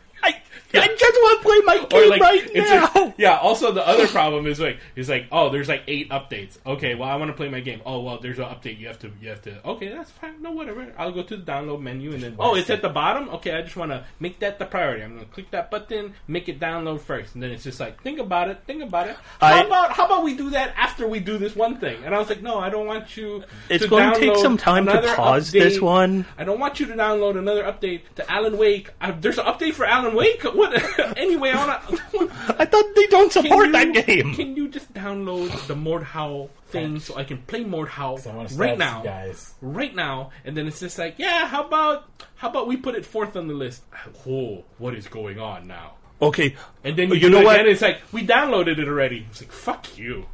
I, 0.74 0.78
I 0.80 0.86
just 0.86 1.00
want 1.20 1.42
to 1.42 1.48
play 1.48 1.58
my 1.64 1.86
game 1.88 2.10
like 2.10 2.20
right 2.20 2.50
it's 2.54 2.70
now. 2.70 2.90
like- 3.04 3.14
yeah. 3.18 3.36
Also, 3.38 3.72
the 3.72 3.86
other 3.86 4.06
problem 4.06 4.46
is 4.46 4.60
like 4.60 4.78
is 4.96 5.08
like 5.08 5.26
oh, 5.32 5.50
there's 5.50 5.68
like 5.68 5.82
eight 5.88 6.10
updates. 6.10 6.58
Okay, 6.64 6.94
well, 6.94 7.08
I 7.08 7.16
want 7.16 7.30
to 7.30 7.36
play 7.36 7.48
my 7.48 7.60
game. 7.60 7.80
Oh, 7.84 8.00
well, 8.00 8.18
there's 8.20 8.38
an 8.38 8.44
update. 8.44 8.78
You 8.78 8.86
have 8.88 8.98
to 9.00 9.10
you 9.20 9.28
have 9.30 9.42
to. 9.42 9.66
Okay, 9.66 9.88
that's 9.88 10.10
fine. 10.10 10.40
No, 10.42 10.52
whatever. 10.52 10.92
I'll 10.98 11.12
go 11.12 11.22
to 11.22 11.36
the 11.36 11.42
download 11.42 11.80
menu 11.80 12.12
and 12.12 12.22
then 12.22 12.36
oh, 12.38 12.54
it's 12.54 12.70
at 12.70 12.82
the 12.82 12.88
bottom. 12.88 13.28
Okay, 13.30 13.52
I 13.54 13.62
just 13.62 13.76
want 13.76 13.90
to 13.92 14.04
make 14.20 14.38
that 14.40 14.58
the 14.58 14.64
priority. 14.66 15.02
I'm 15.02 15.14
gonna 15.14 15.26
click 15.26 15.50
that 15.50 15.70
button, 15.70 16.14
make 16.28 16.48
it 16.48 16.60
download 16.60 17.00
first, 17.00 17.34
and 17.34 17.42
then 17.42 17.50
it's 17.50 17.64
just 17.64 17.80
like 17.80 18.02
think 18.02 18.18
about 18.18 18.48
it, 18.48 18.60
think 18.66 18.82
about 18.82 19.08
it. 19.08 19.16
How 19.40 19.46
I- 19.48 19.64
about 19.64 19.92
how 19.92 20.06
about 20.06 20.22
we 20.24 20.36
do 20.36 20.50
that 20.50 20.74
after 20.76 21.06
we 21.08 21.20
do 21.20 21.38
this 21.38 21.56
one 21.56 21.76
thing? 21.78 22.02
And 22.04 22.14
I 22.14 22.18
was 22.18 22.28
like, 22.28 22.42
no, 22.42 22.58
I 22.58 22.70
don't 22.70 22.86
want 22.86 23.16
you. 23.16 23.42
It's 23.68 23.84
to 23.84 23.90
going 23.90 24.12
to 24.12 24.18
take 24.20 24.36
some 24.36 24.56
time 24.56 24.86
to 24.86 25.14
pause 25.16 25.50
this 25.50 25.80
one. 25.80 26.24
I 26.38 26.44
don't 26.44 26.58
want 26.60 26.80
you 26.80 26.86
to 26.86 26.94
download 26.94 27.38
another 27.38 27.64
update 27.64 28.02
to 28.16 28.30
Alan 28.30 28.56
Wake. 28.58 28.90
I, 29.00 29.10
there's 29.12 29.38
an 29.38 29.44
update 29.46 29.74
for 29.74 29.84
Alan 29.84 30.14
Wake. 30.14 30.42
What? 30.60 31.16
anyway, 31.18 31.50
I 31.50 31.66
want 31.66 32.30
I 32.60 32.64
thought 32.64 32.94
they 32.94 33.06
don't 33.06 33.32
to 33.32 33.42
support 33.42 33.72
that 33.72 33.92
game. 34.06 34.34
Can 34.34 34.56
you 34.56 34.68
just 34.68 34.92
download 34.92 35.48
the 35.66 35.74
Mordhau 35.74 36.48
thing 36.68 37.00
so 37.00 37.16
I 37.16 37.24
can 37.24 37.38
play 37.38 37.64
Mordhau 37.64 38.18
I 38.26 38.54
right 38.56 38.78
now? 38.78 39.02
guys. 39.02 39.54
Right 39.60 39.94
now, 39.94 40.30
and 40.44 40.56
then 40.56 40.66
it's 40.66 40.80
just 40.80 40.98
like, 40.98 41.14
yeah, 41.18 41.46
how 41.48 41.64
about 41.66 42.08
how 42.36 42.48
about 42.50 42.68
we 42.68 42.76
put 42.76 42.94
it 42.94 43.04
fourth 43.06 43.36
on 43.36 43.48
the 43.48 43.54
list? 43.54 43.82
Oh, 44.28 44.64
what 44.78 44.94
is 44.94 45.08
going 45.08 45.38
on 45.38 45.66
now? 45.66 45.94
Okay, 46.22 46.54
And 46.84 46.96
then 46.98 47.08
you, 47.08 47.14
You 47.16 47.30
know 47.30 47.40
what? 47.42 47.58
again, 47.58 47.72
it's 47.72 47.80
like 47.80 48.00
we 48.12 48.26
downloaded 48.26 48.78
it 48.78 48.86
already. 48.86 49.26
It's 49.30 49.40
like 49.40 49.50
fuck 49.52 49.96
you. 49.96 50.26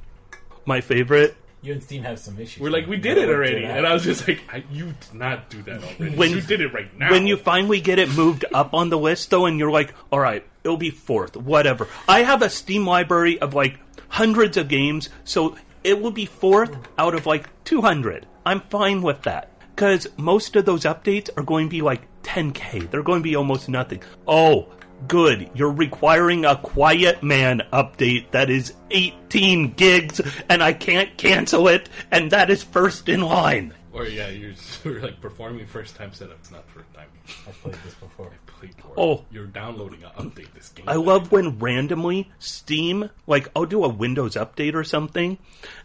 my 0.65 0.81
favorite. 0.81 1.37
You 1.63 1.73
and 1.73 1.83
Steam 1.83 2.03
have 2.05 2.19
some 2.19 2.39
issues. 2.39 2.61
We're 2.63 2.71
like 2.71 2.87
we 2.87 2.97
did 2.97 3.19
it 3.19 3.29
already, 3.29 3.65
and 3.65 3.87
I 3.87 3.93
was 3.93 4.05
just 4.05 4.29
like, 4.29 4.41
I, 4.53 4.63
you 4.71 4.95
did 5.01 5.15
not 5.15 5.51
do 5.51 5.63
that 5.63 5.83
already. 5.83 6.15
When- 6.17 6.31
you 6.31 6.41
did 6.41 6.61
it 6.61 6.73
right 6.73 6.97
now. 6.97 7.11
When 7.11 7.27
you 7.27 7.37
finally 7.37 7.81
get 7.81 7.99
it 7.99 8.09
moved 8.11 8.45
up 8.55 8.73
on 8.75 8.91
the 8.91 8.99
list, 8.99 9.31
though, 9.31 9.47
and 9.47 9.59
you're 9.59 9.71
like, 9.71 9.93
all 10.13 10.21
right, 10.21 10.47
it'll 10.63 10.77
be 10.77 10.91
fourth, 10.91 11.37
whatever. 11.37 11.89
I 12.09 12.23
have 12.23 12.43
a 12.43 12.51
Steam 12.51 12.87
library 12.87 13.41
of 13.41 13.55
like 13.55 13.81
hundreds 14.09 14.57
of 14.57 14.69
games, 14.69 15.09
so 15.25 15.57
it 15.83 16.01
will 16.01 16.11
be 16.13 16.27
fourth 16.27 16.77
out 16.99 17.15
of 17.15 17.27
like 17.27 17.49
200. 17.65 18.27
I'm 18.45 18.61
fine 18.61 19.03
with 19.03 19.23
that. 19.23 19.51
Because 19.75 20.07
most 20.17 20.57
of 20.57 20.65
those 20.65 20.85
updates 20.85 21.29
are 21.37 21.43
going 21.43 21.67
to 21.67 21.71
be 21.71 21.83
like 21.83 22.03
10k. 22.23 22.91
They're 22.91 23.03
going 23.03 23.21
to 23.21 23.25
be 23.25 23.37
almost 23.37 23.69
nothing. 23.69 24.03
Oh, 24.27 24.69
good. 25.09 25.51
You're 25.55 25.73
requiring 25.73 26.45
a 26.45 26.57
Quiet 26.57 27.23
Man 27.23 27.63
update 27.73 28.31
that 28.33 28.51
is 28.51 28.75
18 28.91 29.73
gigs, 29.73 30.21
and 30.49 30.63
I 30.63 30.73
can't 30.73 31.17
cancel 31.17 31.69
it, 31.69 31.89
and 32.11 32.31
that 32.33 32.51
is 32.51 32.63
first 32.63 33.09
in 33.09 33.21
line. 33.23 33.75
or 33.93 34.05
yeah, 34.07 34.29
you're, 34.29 34.53
you're 34.85 35.01
like 35.01 35.21
performing 35.21 35.67
first 35.67 35.97
time 35.97 36.13
setup. 36.13 36.37
It's 36.41 36.51
not 36.51 36.69
first 36.71 36.93
time. 36.95 37.09
I've 37.49 37.61
played 37.63 37.77
this 37.85 37.95
before. 37.95 38.33
Play 38.47 38.69
for 38.79 38.89
it. 38.89 38.95
Oh. 38.97 39.25
you're 39.31 39.47
downloading 39.47 40.03
an 40.03 40.11
update 40.17 40.53
this 40.55 40.71
game. 40.71 40.89
I 40.89 40.95
love 40.95 41.31
when 41.31 41.59
randomly 41.59 42.31
Steam, 42.39 43.11
like 43.27 43.49
I'll 43.55 43.67
do 43.67 43.85
a 43.85 43.89
Windows 43.89 44.35
update 44.35 44.75
or 44.75 44.85
something, 44.85 45.37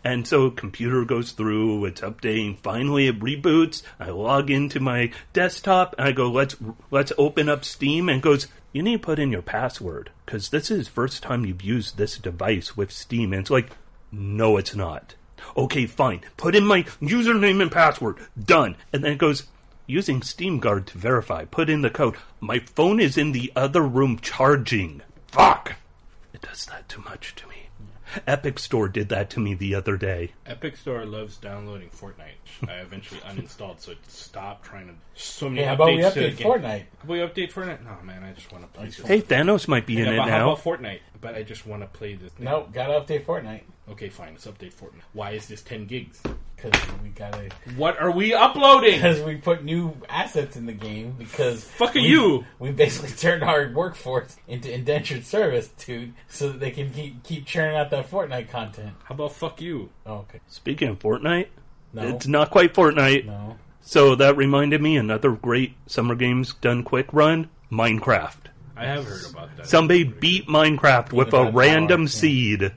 and 0.06 0.26
so 0.26 0.50
computer 0.50 1.04
goes 1.04 1.32
through, 1.32 1.84
it's 1.86 2.00
updating. 2.02 2.58
Finally, 2.60 3.08
it 3.08 3.20
reboots. 3.20 3.84
I 4.00 4.12
log 4.12 4.50
into 4.50 4.80
my 4.80 5.12
desktop 5.34 5.96
and 5.98 6.08
I 6.08 6.12
go, 6.14 6.32
let's 6.32 6.56
let's 6.92 7.12
open 7.18 7.50
up 7.50 7.66
Steam, 7.66 8.08
and 8.08 8.22
goes, 8.22 8.48
you 8.74 8.82
need 8.82 9.02
to 9.02 9.06
put 9.06 9.20
in 9.20 9.32
your 9.32 9.42
password 9.42 10.12
because 10.26 10.50
this 10.50 10.72
is 10.72 10.88
first 10.88 11.24
time 11.24 11.46
you've 11.46 11.62
used 11.62 11.98
this 11.98 12.18
device 12.18 12.78
with 12.78 12.92
Steam, 12.92 13.34
and 13.34 13.42
it's 13.42 13.50
like, 13.50 13.72
no, 14.12 14.58
it's 14.58 14.76
not. 14.76 15.16
Okay, 15.58 15.86
fine. 15.86 16.22
Put 16.38 16.56
in 16.56 16.66
my 16.66 16.84
username 17.02 17.62
and 17.62 17.72
password. 17.72 18.18
Done. 18.42 18.76
And 18.94 19.04
then 19.04 19.14
it 19.14 19.18
goes, 19.18 19.48
using 19.88 20.22
SteamGuard 20.22 20.86
to 20.88 20.98
verify. 20.98 21.46
Put 21.46 21.70
in 21.70 21.82
the 21.82 21.90
code. 21.90 22.16
My 22.40 22.60
phone 22.60 23.00
is 23.00 23.18
in 23.18 23.32
the 23.32 23.52
other 23.56 23.82
room 23.82 24.20
charging. 24.20 25.02
Fuck! 25.28 25.76
It 26.34 26.42
does 26.42 26.66
that 26.66 26.88
too 26.88 27.02
much 27.02 27.36
to 27.36 27.48
me. 27.48 27.51
Epic 28.28 28.60
Store 28.60 28.88
did 28.90 29.10
that 29.10 29.30
to 29.32 29.40
me 29.40 29.54
the 29.54 29.76
other 29.76 29.98
day. 29.98 30.32
Epic 30.46 30.78
Store 30.78 31.06
loves 31.06 31.38
downloading 31.38 31.90
Fortnite. 31.90 32.68
I 32.70 32.74
eventually 32.76 33.20
uninstalled, 33.28 33.80
so 33.80 33.92
it 33.92 33.98
stopped 34.08 34.66
trying 34.66 34.88
to. 34.88 34.94
So 35.14 35.50
many 35.50 35.62
Hey, 35.62 35.68
how 35.68 35.74
about 35.76 35.88
we 35.88 35.98
updates 35.98 36.14
to 36.14 36.20
the 36.20 36.26
update 36.32 36.38
game. 36.38 36.48
Fortnite? 36.48 36.84
We 37.08 37.18
update 37.20 37.52
Fortnite? 37.54 37.84
No, 37.84 37.98
man, 38.04 38.24
I 38.24 38.34
just 38.34 38.52
want 38.52 38.64
to 38.64 38.78
play 38.78 38.86
this. 38.88 39.00
Hey, 39.00 39.22
Thanos 39.22 39.68
might 39.68 39.86
be 39.86 39.98
in 40.00 40.06
Yeah, 40.06 40.14
it 40.14 40.18
but 40.18 40.30
how 40.30 40.38
now. 40.40 40.52
about 40.52 40.64
Fortnite? 40.64 41.00
But 41.20 41.36
I 41.36 41.44
just 41.44 41.66
want 41.68 41.82
to 41.84 41.88
play 41.88 42.16
this. 42.16 42.32
thing. 42.34 42.46
Nope, 42.46 42.72
gotta 42.74 42.94
update 42.94 43.26
Fortnite. 43.26 43.62
Okay, 43.90 44.10
fine. 44.10 44.32
Let's 44.34 44.46
update 44.46 44.74
Fortnite. 44.74 45.02
Why 45.14 45.32
is 45.32 45.48
this 45.48 45.62
10 45.64 45.86
gigs? 45.86 46.22
Because 46.56 46.80
we 47.04 47.10
gotta. 47.10 47.50
What 47.76 48.00
are 48.00 48.12
we 48.12 48.34
uploading? 48.34 48.94
Because 48.94 49.20
we 49.22 49.36
put 49.36 49.64
new 49.64 49.98
assets 50.08 50.56
in 50.56 50.66
the 50.68 50.74
game. 50.74 51.16
Because 51.18 51.64
Fuck 51.64 51.96
we, 51.96 52.02
you. 52.02 52.46
We 52.60 52.72
basically 52.72 53.10
turned 53.18 53.44
our 53.44 53.72
workforce 53.74 54.38
into 54.48 54.72
indentured 54.72 55.26
service, 55.26 55.68
dude, 55.70 56.14
so 56.30 56.50
that 56.50 56.60
they 56.60 56.70
can 56.72 56.92
keep 56.92 57.24
keep 57.24 57.46
churning 57.48 57.76
out 57.76 57.90
that 57.90 58.10
Fortnite 58.10 58.50
content. 58.50 58.94
How 59.06 59.16
about 59.16 59.34
fuck 59.34 59.60
you? 59.60 59.90
Oh, 60.06 60.18
okay. 60.30 60.40
Speaking 60.48 60.90
of 60.90 61.00
Fortnite, 61.00 61.48
No. 61.94 62.04
it's 62.04 62.28
not 62.28 62.52
quite 62.52 62.74
Fortnite. 62.76 63.26
no. 63.26 63.58
So 63.82 64.14
that 64.16 64.38
reminded 64.38 64.80
me 64.84 64.96
another 64.98 65.32
great 65.32 65.74
summer 65.88 66.14
games 66.14 66.54
done 66.54 66.84
quick 66.84 67.08
run 67.12 67.50
Minecraft. 67.72 68.38
I 68.78 68.86
have 68.86 69.06
heard 69.06 69.26
about 69.32 69.58
that. 69.58 69.68
Somebody 69.68 70.04
beat 70.04 70.48
Minecraft 70.48 71.12
with 71.14 71.34
a 71.34 71.52
random 71.52 72.02
power, 72.02 72.08
seed. 72.08 72.62
it's 72.62 72.76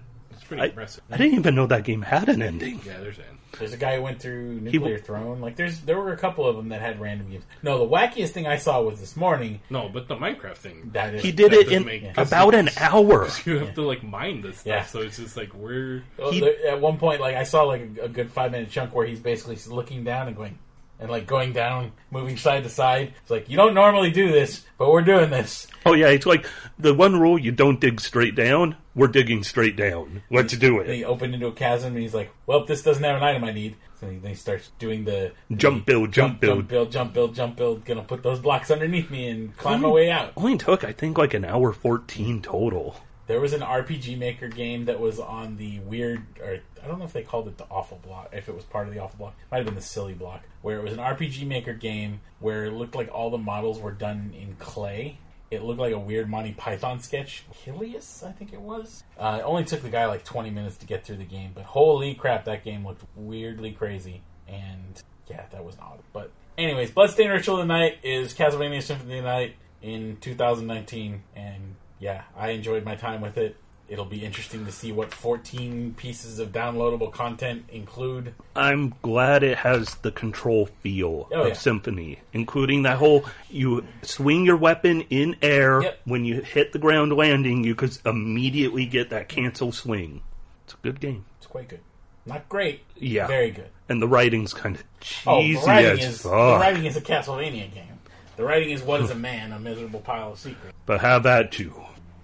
pretty 0.56 0.62
I, 0.62 0.70
impressive. 0.70 1.04
I 1.10 1.16
didn't 1.16 1.38
even 1.38 1.54
know 1.54 1.66
that 1.66 1.84
game 1.84 2.02
had 2.02 2.28
an 2.28 2.42
ending. 2.42 2.80
Yeah, 2.86 2.98
there's 3.00 3.18
an. 3.18 3.24
There's 3.56 3.72
a 3.72 3.76
guy 3.76 3.94
who 3.96 4.02
went 4.02 4.18
through 4.20 4.60
Nuclear 4.62 4.80
w- 4.96 4.98
Throne. 4.98 5.40
Like, 5.40 5.54
there's 5.54 5.78
there 5.82 5.96
were 5.96 6.12
a 6.12 6.16
couple 6.16 6.44
of 6.44 6.56
them 6.56 6.70
that 6.70 6.80
had 6.80 7.00
random 7.00 7.30
games. 7.30 7.44
No, 7.62 7.78
the 7.78 7.86
wackiest 7.86 8.30
thing 8.30 8.48
I 8.48 8.56
saw 8.56 8.82
was 8.82 8.98
this 8.98 9.14
morning. 9.16 9.60
No, 9.70 9.88
but 9.88 10.08
the 10.08 10.16
Minecraft 10.16 10.56
thing. 10.56 10.90
That 10.92 11.14
is, 11.14 11.22
He 11.22 11.30
did 11.30 11.52
That 11.52 11.60
it 11.60 11.68
in 11.72 11.84
make- 11.84 12.18
about 12.18 12.56
an 12.56 12.68
hour. 12.80 13.28
You 13.46 13.60
have 13.60 13.74
to 13.76 13.82
like 13.82 14.02
mine 14.02 14.40
this 14.42 14.56
stuff, 14.58 14.66
Yeah. 14.66 14.84
so 14.86 15.02
it's 15.02 15.18
just 15.18 15.36
like 15.36 15.54
we're. 15.54 16.02
He- 16.30 16.44
at 16.66 16.80
one 16.80 16.98
point, 16.98 17.20
like 17.20 17.36
I 17.36 17.44
saw 17.44 17.62
like 17.62 17.82
a, 18.00 18.06
a 18.06 18.08
good 18.08 18.32
five 18.32 18.50
minute 18.50 18.70
chunk 18.70 18.92
where 18.92 19.06
he's 19.06 19.20
basically 19.20 19.56
looking 19.72 20.02
down 20.02 20.26
and 20.26 20.34
going, 20.36 20.58
and 20.98 21.08
like 21.08 21.28
going 21.28 21.52
down, 21.52 21.92
moving 22.10 22.36
side 22.36 22.64
to 22.64 22.68
side. 22.68 23.14
It's 23.22 23.30
like 23.30 23.48
you 23.48 23.56
don't 23.56 23.74
normally 23.74 24.10
do 24.10 24.32
this, 24.32 24.64
but 24.78 24.90
we're 24.90 25.02
doing 25.02 25.30
this. 25.30 25.68
Oh 25.86 25.92
yeah, 25.92 26.08
it's 26.08 26.26
like 26.26 26.46
the 26.78 26.94
one 26.94 27.18
rule: 27.20 27.38
you 27.38 27.52
don't 27.52 27.80
dig 27.80 28.00
straight 28.00 28.34
down. 28.34 28.76
We're 28.94 29.08
digging 29.08 29.42
straight 29.42 29.76
down. 29.76 30.22
Let's 30.30 30.56
do 30.56 30.78
it. 30.80 31.04
opened 31.04 31.34
into 31.34 31.48
a 31.48 31.52
chasm, 31.52 31.94
and 31.94 32.02
he's 32.02 32.14
like, 32.14 32.30
"Well, 32.46 32.64
this 32.64 32.82
doesn't 32.82 33.02
have 33.02 33.16
an 33.16 33.22
item 33.22 33.44
I 33.44 33.52
need." 33.52 33.76
So 34.00 34.08
he, 34.08 34.18
then 34.18 34.30
he 34.30 34.36
starts 34.36 34.70
doing 34.78 35.04
the 35.04 35.32
Jump 35.54 35.86
build, 35.86 36.12
jump 36.12 36.40
build. 36.40 36.58
jump 36.60 36.68
build, 36.68 36.92
jump 36.92 37.14
build, 37.14 37.34
jump 37.34 37.56
build. 37.56 37.84
Gonna 37.84 38.02
put 38.02 38.22
those 38.22 38.38
blocks 38.40 38.70
underneath 38.70 39.10
me 39.10 39.28
and 39.28 39.56
climb 39.56 39.82
my 39.82 39.88
way 39.88 40.10
out. 40.10 40.32
Only 40.36 40.58
took 40.58 40.84
I 40.84 40.92
think 40.92 41.18
like 41.18 41.34
an 41.34 41.44
hour 41.44 41.72
fourteen 41.72 42.40
total. 42.42 42.96
There 43.26 43.40
was 43.40 43.54
an 43.54 43.62
RPG 43.62 44.18
Maker 44.18 44.48
game 44.48 44.84
that 44.84 45.00
was 45.00 45.18
on 45.18 45.56
the 45.56 45.78
weird, 45.80 46.22
or 46.42 46.58
I 46.82 46.86
don't 46.86 46.98
know 46.98 47.06
if 47.06 47.14
they 47.14 47.22
called 47.22 47.48
it 47.48 47.56
the 47.56 47.64
awful 47.70 47.98
block, 48.04 48.28
if 48.34 48.50
it 48.50 48.54
was 48.54 48.64
part 48.64 48.86
of 48.86 48.92
the 48.92 49.00
awful 49.00 49.16
block. 49.16 49.34
it 49.40 49.50
Might 49.50 49.58
have 49.58 49.66
been 49.66 49.74
the 49.74 49.80
silly 49.80 50.12
block, 50.12 50.42
where 50.60 50.78
it 50.78 50.82
was 50.82 50.92
an 50.92 50.98
RPG 50.98 51.46
Maker 51.46 51.72
game 51.72 52.20
where 52.40 52.66
it 52.66 52.72
looked 52.74 52.94
like 52.94 53.08
all 53.10 53.30
the 53.30 53.38
models 53.38 53.80
were 53.80 53.92
done 53.92 54.34
in 54.38 54.56
clay. 54.58 55.18
It 55.54 55.62
looked 55.62 55.80
like 55.80 55.92
a 55.92 55.98
weird 55.98 56.28
Monty 56.28 56.52
Python 56.52 57.00
sketch. 57.00 57.44
Helios, 57.52 58.22
I 58.26 58.32
think 58.32 58.52
it 58.52 58.60
was. 58.60 59.04
Uh, 59.18 59.38
it 59.40 59.44
only 59.44 59.64
took 59.64 59.82
the 59.82 59.90
guy 59.90 60.06
like 60.06 60.24
20 60.24 60.50
minutes 60.50 60.76
to 60.78 60.86
get 60.86 61.04
through 61.04 61.16
the 61.16 61.24
game, 61.24 61.52
but 61.54 61.64
holy 61.64 62.14
crap, 62.14 62.44
that 62.44 62.64
game 62.64 62.86
looked 62.86 63.02
weirdly 63.16 63.72
crazy. 63.72 64.22
And 64.48 65.02
yeah, 65.28 65.44
that 65.50 65.64
was 65.64 65.76
odd. 65.80 66.00
But 66.12 66.30
anyways, 66.58 66.90
Bloodstained 66.90 67.30
Ritual 67.30 67.60
of 67.60 67.66
the 67.66 67.72
Night 67.72 67.98
is 68.02 68.34
Castlevania 68.34 68.82
Symphony 68.82 69.18
of 69.18 69.24
the 69.24 69.30
Night 69.30 69.56
in 69.82 70.16
2019, 70.20 71.22
and 71.36 71.76
yeah, 71.98 72.22
I 72.36 72.50
enjoyed 72.50 72.84
my 72.84 72.96
time 72.96 73.20
with 73.20 73.38
it. 73.38 73.56
It'll 73.86 74.06
be 74.06 74.24
interesting 74.24 74.64
to 74.64 74.72
see 74.72 74.92
what 74.92 75.12
14 75.12 75.92
pieces 75.98 76.38
of 76.38 76.52
downloadable 76.52 77.12
content 77.12 77.64
include. 77.68 78.34
I'm 78.56 78.94
glad 79.02 79.42
it 79.42 79.58
has 79.58 79.96
the 79.96 80.10
control 80.10 80.66
feel 80.80 81.28
Oh, 81.30 81.42
of 81.42 81.48
yeah. 81.48 81.54
Symphony, 81.54 82.20
including 82.32 82.82
that 82.84 82.96
whole 82.96 83.26
you 83.50 83.84
swing 84.02 84.46
your 84.46 84.56
weapon 84.56 85.02
in 85.10 85.36
air 85.42 85.82
Yep. 85.82 86.00
when 86.04 86.24
you 86.24 86.40
hit 86.40 86.72
the 86.72 86.78
ground 86.78 87.12
landing, 87.12 87.62
you 87.62 87.74
could 87.74 87.98
immediately 88.06 88.86
get 88.86 89.10
that 89.10 89.28
cancel 89.28 89.70
swing. 89.70 90.22
It's 90.64 90.72
a 90.72 90.76
good 90.78 90.98
game. 90.98 91.26
It's 91.36 91.46
quite 91.46 91.68
good. 91.68 91.80
Not 92.24 92.48
great, 92.48 92.80
Yeah. 92.96 93.26
very 93.26 93.50
good. 93.50 93.68
And 93.90 94.00
the 94.00 94.08
writing's 94.08 94.54
kind 94.54 94.76
of 94.76 94.82
oh, 95.26 95.42
cheesy 95.42 95.58
Oh, 95.62 95.66
writing 95.66 96.00
as 96.00 96.04
is 96.08 96.22
the 96.22 96.30
writing 96.30 96.86
is 96.86 96.96
a 96.96 97.02
Castlevania 97.02 97.70
game. 97.70 97.98
The 98.36 98.44
writing 98.44 98.70
is 98.70 98.82
what 98.82 99.02
is 99.02 99.10
a 99.10 99.14
man, 99.14 99.52
a 99.52 99.58
miserable 99.58 100.00
pile 100.00 100.32
of 100.32 100.38
secrets. 100.38 100.74
But 100.86 101.02
have 101.02 101.22
that 101.24 101.52
too. 101.52 101.74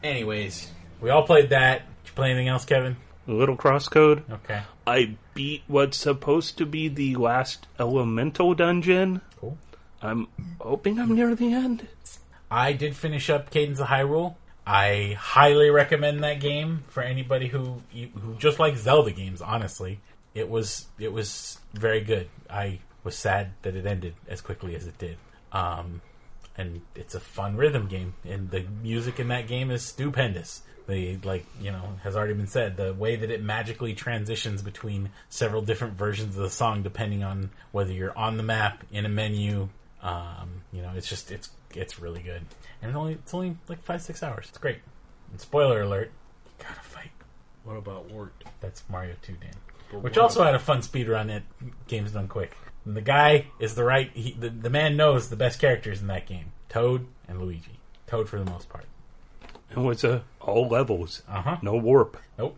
Anyways, 0.02 0.70
we 1.00 1.10
all 1.10 1.22
played 1.22 1.50
that. 1.50 1.82
Did 2.02 2.10
you 2.10 2.14
play 2.14 2.30
anything 2.30 2.48
else, 2.48 2.64
Kevin? 2.64 2.96
A 3.28 3.32
little 3.32 3.56
crosscode. 3.56 4.22
Okay, 4.30 4.62
I 4.86 5.16
beat 5.34 5.62
what's 5.66 5.96
supposed 5.96 6.58
to 6.58 6.66
be 6.66 6.88
the 6.88 7.16
last 7.16 7.66
elemental 7.78 8.54
dungeon. 8.54 9.20
cool. 9.40 9.58
I'm 10.02 10.28
hoping 10.60 10.98
I'm 10.98 11.14
near 11.14 11.34
the 11.34 11.52
end. 11.52 11.86
I 12.50 12.72
did 12.72 12.96
finish 12.96 13.30
up 13.30 13.50
Cadence 13.50 13.78
of 13.80 13.88
Hyrule. 13.88 14.34
I 14.66 15.16
highly 15.18 15.70
recommend 15.70 16.22
that 16.24 16.40
game 16.40 16.84
for 16.88 17.02
anybody 17.02 17.48
who 17.48 17.82
who 17.92 18.34
just 18.38 18.58
likes 18.58 18.80
Zelda 18.80 19.10
games. 19.10 19.42
Honestly, 19.42 20.00
it 20.34 20.48
was 20.48 20.86
it 20.98 21.12
was 21.12 21.58
very 21.72 22.00
good. 22.00 22.28
I 22.48 22.80
was 23.04 23.16
sad 23.16 23.52
that 23.62 23.76
it 23.76 23.86
ended 23.86 24.14
as 24.28 24.40
quickly 24.40 24.76
as 24.76 24.86
it 24.86 24.98
did. 24.98 25.16
Um, 25.52 26.02
and 26.56 26.82
it's 26.94 27.14
a 27.14 27.20
fun 27.20 27.56
rhythm 27.56 27.86
game, 27.86 28.14
and 28.24 28.50
the 28.50 28.64
music 28.82 29.18
in 29.18 29.28
that 29.28 29.46
game 29.46 29.70
is 29.70 29.82
stupendous. 29.82 30.62
The 30.90 31.18
like 31.22 31.46
you 31.60 31.70
know 31.70 31.94
has 32.02 32.16
already 32.16 32.34
been 32.34 32.48
said 32.48 32.76
the 32.76 32.92
way 32.92 33.16
that 33.16 33.30
it 33.30 33.42
magically 33.42 33.94
transitions 33.94 34.60
between 34.60 35.10
several 35.28 35.62
different 35.62 35.94
versions 35.94 36.36
of 36.36 36.42
the 36.42 36.50
song 36.50 36.82
depending 36.82 37.22
on 37.22 37.50
whether 37.70 37.92
you're 37.92 38.16
on 38.18 38.36
the 38.36 38.42
map 38.42 38.84
in 38.90 39.06
a 39.06 39.08
menu. 39.08 39.68
Um, 40.02 40.62
you 40.72 40.82
know, 40.82 40.90
it's 40.96 41.08
just 41.08 41.30
it's 41.30 41.50
it's 41.74 42.00
really 42.00 42.22
good, 42.22 42.44
and 42.82 42.90
it 42.90 42.94
only 42.96 43.12
it's 43.12 43.32
only 43.32 43.56
like 43.68 43.82
five 43.84 44.02
six 44.02 44.22
hours. 44.22 44.46
It's 44.48 44.58
great. 44.58 44.78
And 45.30 45.40
spoiler 45.40 45.82
alert, 45.82 46.10
you 46.44 46.64
gotta 46.66 46.80
fight. 46.80 47.12
What 47.64 47.76
about 47.76 48.10
Wart? 48.10 48.32
That's 48.60 48.82
Mario 48.88 49.14
Two, 49.22 49.34
Dan. 49.34 49.52
But 49.92 50.02
Which 50.02 50.18
also 50.18 50.42
had 50.42 50.54
a 50.54 50.58
fun 50.58 50.82
speed 50.82 51.08
run 51.08 51.30
at 51.30 51.42
Games 51.86 52.12
Done 52.12 52.28
Quick. 52.28 52.56
And 52.84 52.96
the 52.96 53.00
guy 53.00 53.46
is 53.58 53.74
the 53.74 53.84
right. 53.84 54.10
He, 54.14 54.32
the, 54.32 54.48
the 54.48 54.70
man 54.70 54.96
knows 54.96 55.28
the 55.28 55.36
best 55.36 55.60
characters 55.60 56.00
in 56.00 56.06
that 56.08 56.26
game: 56.26 56.52
Toad 56.68 57.06
and 57.28 57.40
Luigi. 57.40 57.78
Toad 58.06 58.28
for 58.28 58.38
the 58.38 58.50
most 58.50 58.68
part. 58.68 58.86
It 59.70 59.76
was 59.78 60.04
uh, 60.04 60.20
all 60.40 60.68
levels, 60.68 61.22
Uh 61.28 61.42
huh. 61.42 61.56
no 61.62 61.76
warp. 61.76 62.16
Nope. 62.38 62.56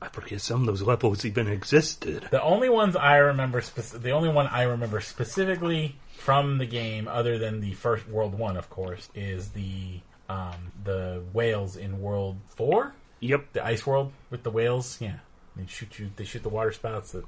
I 0.00 0.08
forget 0.08 0.40
some 0.40 0.60
of 0.60 0.66
those 0.66 0.82
levels 0.82 1.24
even 1.24 1.48
existed. 1.48 2.28
The 2.30 2.40
only 2.42 2.68
ones 2.68 2.94
I 2.94 3.16
remember, 3.16 3.60
spec- 3.60 4.00
the 4.00 4.12
only 4.12 4.28
one 4.28 4.46
I 4.46 4.62
remember 4.62 5.00
specifically 5.00 5.96
from 6.16 6.58
the 6.58 6.66
game, 6.66 7.08
other 7.08 7.36
than 7.38 7.60
the 7.60 7.72
first 7.74 8.08
World 8.08 8.34
One, 8.38 8.56
of 8.56 8.70
course, 8.70 9.08
is 9.14 9.50
the 9.50 10.00
um, 10.28 10.72
the 10.84 11.22
whales 11.32 11.76
in 11.76 12.00
World 12.00 12.36
Four, 12.54 12.92
Yep, 13.20 13.52
the 13.54 13.64
ice 13.66 13.84
world 13.86 14.12
with 14.30 14.42
the 14.44 14.50
whales. 14.50 14.98
Yeah, 15.00 15.16
they 15.56 15.66
shoot 15.66 15.98
you. 15.98 16.10
They 16.14 16.24
shoot 16.24 16.42
the 16.44 16.48
water 16.48 16.70
spouts. 16.72 17.12
That 17.12 17.24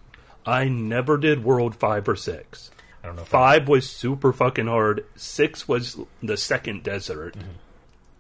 I 0.47 0.69
never 0.69 1.17
did 1.19 1.43
World 1.45 1.75
5 1.75 2.09
or 2.09 2.17
6. 2.17 2.71
I 3.03 3.07
don't 3.07 3.17
know. 3.17 3.25
Five 3.25 3.69
was 3.69 3.89
super 3.91 4.33
fucking 4.33 4.67
hard. 4.69 5.05
Six 5.17 5.67
was 5.67 5.99
the 6.23 6.37
second 6.37 6.83
desert. 6.83 7.35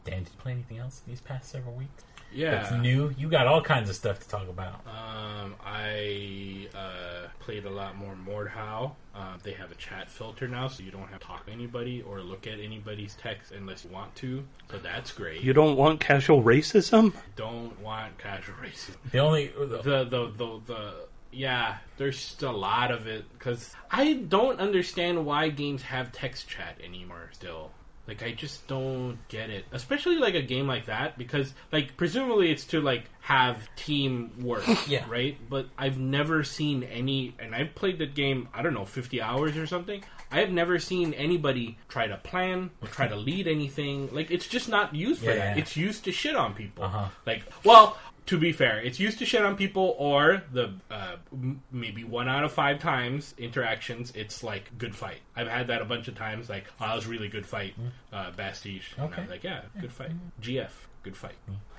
Dan, 0.05 0.25
did 0.25 0.33
you 0.33 0.39
play 0.39 0.53
anything 0.53 0.79
else 0.79 1.03
these 1.07 1.21
past 1.21 1.51
several 1.51 1.75
weeks? 1.75 2.05
Yeah. 2.33 2.63
That's 2.63 2.73
new. 2.73 3.13
You 3.19 3.29
got 3.29 3.47
all 3.47 3.61
kinds 3.61 3.91
of 3.91 3.97
stuff 3.97 4.21
to 4.21 4.29
talk 4.29 4.49
about. 4.49 4.87
Um, 4.87 5.57
I 5.65 6.69
uh, 6.75 7.29
played 7.41 7.65
a 7.65 7.71
lot 7.71 7.97
more 7.97 8.15
Mordhau. 8.15 8.93
Uh, 9.15 9.37
they 9.43 9.53
have 9.53 9.73
a 9.73 9.75
chat 9.75 10.09
filter 10.09 10.47
now, 10.47 10.69
so 10.69 10.83
you 10.83 10.91
don't 10.93 11.09
have 11.09 11.21
to 11.21 11.27
talk 11.27 11.47
to 11.47 11.53
anybody 11.53 12.03
or 12.03 12.21
look 12.21 12.47
at 12.47 12.61
anybody's 12.61 13.15
text 13.17 13.51
unless 13.53 13.85
you 13.85 13.91
want 13.91 14.15
to. 14.17 14.45
So 14.71 14.79
that's 14.79 15.11
great. 15.11 15.43
You 15.43 15.53
don't 15.53 15.77
want 15.77 16.01
casual 16.01 16.43
racism? 16.43 17.15
don't 17.37 17.79
want 17.81 18.17
casual 18.19 18.55
racism. 18.63 18.97
The 19.11 19.19
only 19.19 19.49
The 19.49 20.05
the 20.05 20.33
the, 20.37 20.61
the 20.67 20.95
yeah, 21.33 21.77
there's 21.97 22.17
just 22.17 22.43
a 22.43 22.51
lot 22.51 22.91
of 22.91 23.07
it 23.07 23.25
because 23.39 23.75
I 23.91 24.15
don't 24.15 24.59
understand 24.61 25.25
why 25.25 25.49
games 25.49 25.83
have 25.83 26.13
text 26.13 26.49
chat 26.49 26.77
anymore. 26.83 27.31
Still, 27.33 27.71
like 28.09 28.23
I 28.23 28.33
just 28.33 28.67
don't 28.67 29.19
get 29.29 29.51
it. 29.51 29.65
Especially 29.73 30.17
like 30.17 30.35
a 30.35 30.43
game 30.43 30.67
like 30.67 30.87
that 30.87 31.17
because 31.19 31.53
like 31.73 31.97
presumably 31.97 32.51
it's 32.51 32.65
to 32.67 32.81
like 32.81 33.05
have 33.21 33.69
teamwork, 33.77 34.65
Yeah. 34.89 35.05
right? 35.09 35.37
But 35.49 35.67
I've 35.79 35.99
never 35.99 36.43
seen 36.43 36.83
any, 36.85 37.35
and 37.39 37.55
I've 37.55 37.75
played 37.75 37.99
the 37.99 38.07
game 38.07 38.49
I 38.55 38.63
don't 38.63 38.75
know 38.75 38.85
50 38.85 39.21
hours 39.23 39.57
or 39.57 39.67
something. 39.67 40.03
I 40.33 40.39
have 40.41 40.51
never 40.51 40.79
seen 40.79 41.13
anybody 41.15 41.77
try 41.89 42.07
to 42.07 42.17
plan 42.17 42.71
or 42.81 42.87
try 42.89 43.09
to 43.09 43.17
lead 43.17 43.49
anything. 43.49 44.09
Like 44.15 44.31
it's 44.31 44.47
just 44.47 44.69
not 44.69 44.95
used 44.95 45.21
for 45.21 45.27
Yeah, 45.31 45.37
that. 45.37 45.57
yeah. 45.57 45.63
It's 45.63 45.77
used 45.77 46.05
to 46.05 46.13
shit 46.13 46.37
on 46.37 46.55
people. 46.55 46.85
Uh-huh. 46.85 47.09
Like, 47.27 47.43
well, 47.65 47.99
to 48.27 48.39
be 48.39 48.53
fair, 48.53 48.81
it's 48.81 49.01
used 49.01 49.19
to 49.19 49.27
shit 49.27 49.43
on 49.45 49.57
people, 49.57 49.95
or 49.99 50.43
the 50.53 50.73
uh, 50.91 51.17
m- 51.33 51.63
maybe 51.73 52.05
one 52.05 52.29
out 52.29 52.45
of 52.45 52.53
five 52.53 52.79
times 52.79 53.35
interactions, 53.39 54.13
it's 54.15 54.43
like 54.43 54.71
good 54.79 54.95
fight. 54.95 55.19
I've 55.37 55.49
had 55.49 55.67
that 55.69 55.83
a 55.83 55.85
bunch 55.85 56.07
of 56.09 56.15
times. 56.17 56.49
Like, 56.49 56.65
oh, 56.81 56.87
that 56.87 56.95
was 56.95 57.07
really 57.07 57.29
good 57.29 57.47
fight, 57.47 57.75
uh, 58.13 58.31
Bastige. 58.33 58.83
And 58.97 59.13
Okay. 59.13 59.23
I'm 59.23 59.29
like, 59.31 59.43
yeah, 59.45 59.63
good 59.81 59.93
fight. 59.93 60.13
GF, 60.43 60.71
good 61.03 61.17
fight. 61.17 61.35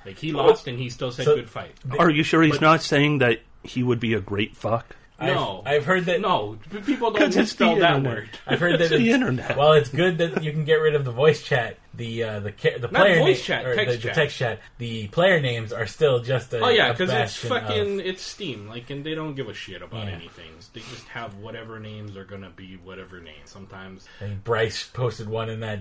Like 0.05 0.17
he 0.17 0.31
lost 0.31 0.67
and 0.67 0.77
he 0.79 0.89
still 0.89 1.11
said 1.11 1.25
So- 1.25 1.35
good 1.35 1.49
fight. 1.49 1.73
Are 1.99 2.09
you 2.09 2.23
sure 2.23 2.41
he's 2.41 2.53
But- 2.55 2.61
not 2.61 2.81
saying 2.81 3.19
that 3.19 3.41
he 3.63 3.83
would 3.83 3.99
be 3.99 4.13
a 4.13 4.19
great 4.19 4.55
fuck? 4.57 4.95
No, 5.21 5.61
I've, 5.65 5.75
I've 5.77 5.85
heard 5.85 6.05
that. 6.05 6.21
no, 6.21 6.57
people 6.85 7.11
don't 7.11 7.21
'Cause 7.21 7.37
it's 7.37 7.53
the 7.55 7.65
that 7.65 7.73
internet. 7.97 8.03
word. 8.03 8.29
I've 8.47 8.59
heard 8.59 8.73
that 8.73 8.81
It's 8.81 8.89
the 8.89 8.95
it's, 8.97 9.13
internet. 9.13 9.57
Well, 9.57 9.73
it's 9.73 9.89
good 9.89 10.17
that 10.19 10.43
you 10.43 10.51
can 10.51 10.65
get 10.65 10.75
rid 10.75 10.95
of 10.95 11.05
the 11.05 11.11
voice 11.11 11.43
chat. 11.43 11.77
The 11.93 12.23
uh, 12.23 12.39
the 12.39 12.51
ca- 12.53 12.77
the 12.77 12.87
Not 12.87 13.01
player 13.01 13.19
voice 13.19 13.39
na- 13.39 13.43
chat, 13.55 13.65
or 13.65 13.75
text 13.75 13.91
the, 13.91 13.97
the 13.97 14.03
chat. 14.07 14.15
text 14.15 14.37
chat. 14.37 14.59
The 14.77 15.07
player 15.09 15.41
names 15.41 15.73
are 15.73 15.85
still 15.85 16.19
just 16.19 16.53
a 16.53 16.59
Oh 16.61 16.69
yeah, 16.69 16.87
a 16.87 16.93
because 16.93 17.11
it's 17.11 17.35
fucking 17.35 17.99
of- 17.99 18.05
it's 18.05 18.21
Steam, 18.23 18.67
like, 18.69 18.89
and 18.89 19.05
they 19.05 19.13
don't 19.13 19.35
give 19.35 19.49
a 19.49 19.53
shit 19.53 19.81
about 19.81 20.07
Yeah. 20.07 20.13
anything. 20.13 20.45
They 20.73 20.79
just 20.79 21.05
have 21.09 21.35
whatever 21.35 21.79
names 21.81 22.15
are 22.15 22.23
gonna 22.23 22.49
be 22.49 22.79
whatever 22.81 23.19
names. 23.19 23.49
Sometimes 23.49 24.07
I 24.21 24.27
Bryce 24.27 24.83
posted 24.93 25.27
one 25.27 25.49
in 25.49 25.59
that 25.59 25.79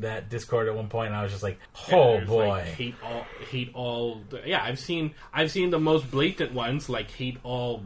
that 0.00 0.28
Discord 0.28 0.66
at 0.66 0.74
one 0.74 0.88
point, 0.88 1.08
and 1.08 1.16
I 1.16 1.22
was 1.22 1.30
just 1.30 1.44
like, 1.44 1.58
"Oh 1.92 2.14
there's, 2.16 2.28
boy!" 2.28 2.48
like, 2.48 2.64
hate 2.64 2.94
all, 3.04 3.26
hate 3.48 3.70
all. 3.74 4.22
Yeah, 4.44 4.60
I've 4.64 4.80
seen, 4.80 5.14
I've 5.32 5.52
seen 5.52 5.70
the 5.70 5.78
most 5.78 6.10
blatant 6.10 6.52
ones, 6.52 6.88
like 6.88 7.12
hate 7.12 7.38
all. 7.44 7.84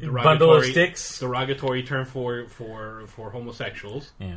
Bundle 0.00 0.54
of 0.54 0.64
sticks. 0.64 1.18
Derogatory 1.18 1.82
term 1.82 2.04
for 2.04 2.46
for 2.48 3.04
for 3.06 3.30
homosexuals. 3.30 4.12
yeah, 4.18 4.36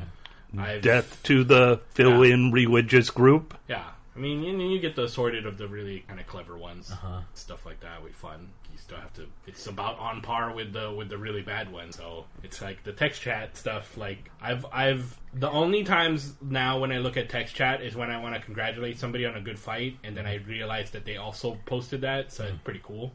I've, 0.58 0.82
Death 0.82 1.22
to 1.24 1.44
the 1.44 1.82
fill 1.94 2.24
in 2.24 2.52
religious 2.52 3.10
group? 3.10 3.58
Yeah, 3.68 3.84
I 4.16 4.20
mean, 4.20 4.44
and 4.46 4.60
then 4.60 4.68
you 4.70 4.80
get 4.80 4.96
the 4.96 5.04
assorted 5.04 5.46
of 5.46 5.58
the 5.58 5.68
really 5.68 6.00
kind 6.08 6.20
of 6.20 6.28
clever 6.28 6.58
ones, 6.58 6.92
Uh-huh. 6.92 7.22
stuff 7.34 7.66
like 7.66 7.80
that. 7.82 8.02
With 8.04 8.14
fun, 8.16 8.50
you 8.72 8.78
still 8.78 8.98
have 8.98 9.14
to. 9.16 9.24
It's 9.46 9.68
about 9.68 10.00
on 10.00 10.22
par 10.22 10.54
with 10.54 10.72
the 10.72 10.92
with 10.92 11.10
the 11.10 11.18
really 11.18 11.42
bad 11.42 11.72
ones. 11.72 11.98
So 11.98 12.26
it's 12.44 12.62
like 12.62 12.84
the 12.84 12.94
text 12.94 13.22
chat 13.22 13.58
stuff. 13.58 13.98
Like 13.98 14.32
I've 14.42 14.66
I've 14.72 15.20
the 15.34 15.50
only 15.52 15.84
times 15.84 16.34
now 16.42 16.80
when 16.80 16.92
I 16.92 16.98
look 17.00 17.18
at 17.18 17.28
text 17.30 17.54
chat 17.56 17.82
is 17.82 17.96
when 17.96 18.10
I 18.10 18.20
want 18.22 18.34
to 18.36 18.42
congratulate 18.42 18.98
somebody 18.98 19.26
on 19.26 19.36
a 19.36 19.42
good 19.42 19.60
fight, 19.60 19.98
and 20.04 20.16
then 20.16 20.26
I 20.26 20.36
realize 20.36 20.92
that 20.92 21.04
they 21.06 21.18
also 21.18 21.58
posted 21.66 22.02
that, 22.02 22.32
so 22.32 22.46
it's 22.46 22.58
pretty 22.64 22.82
cool. 22.84 23.12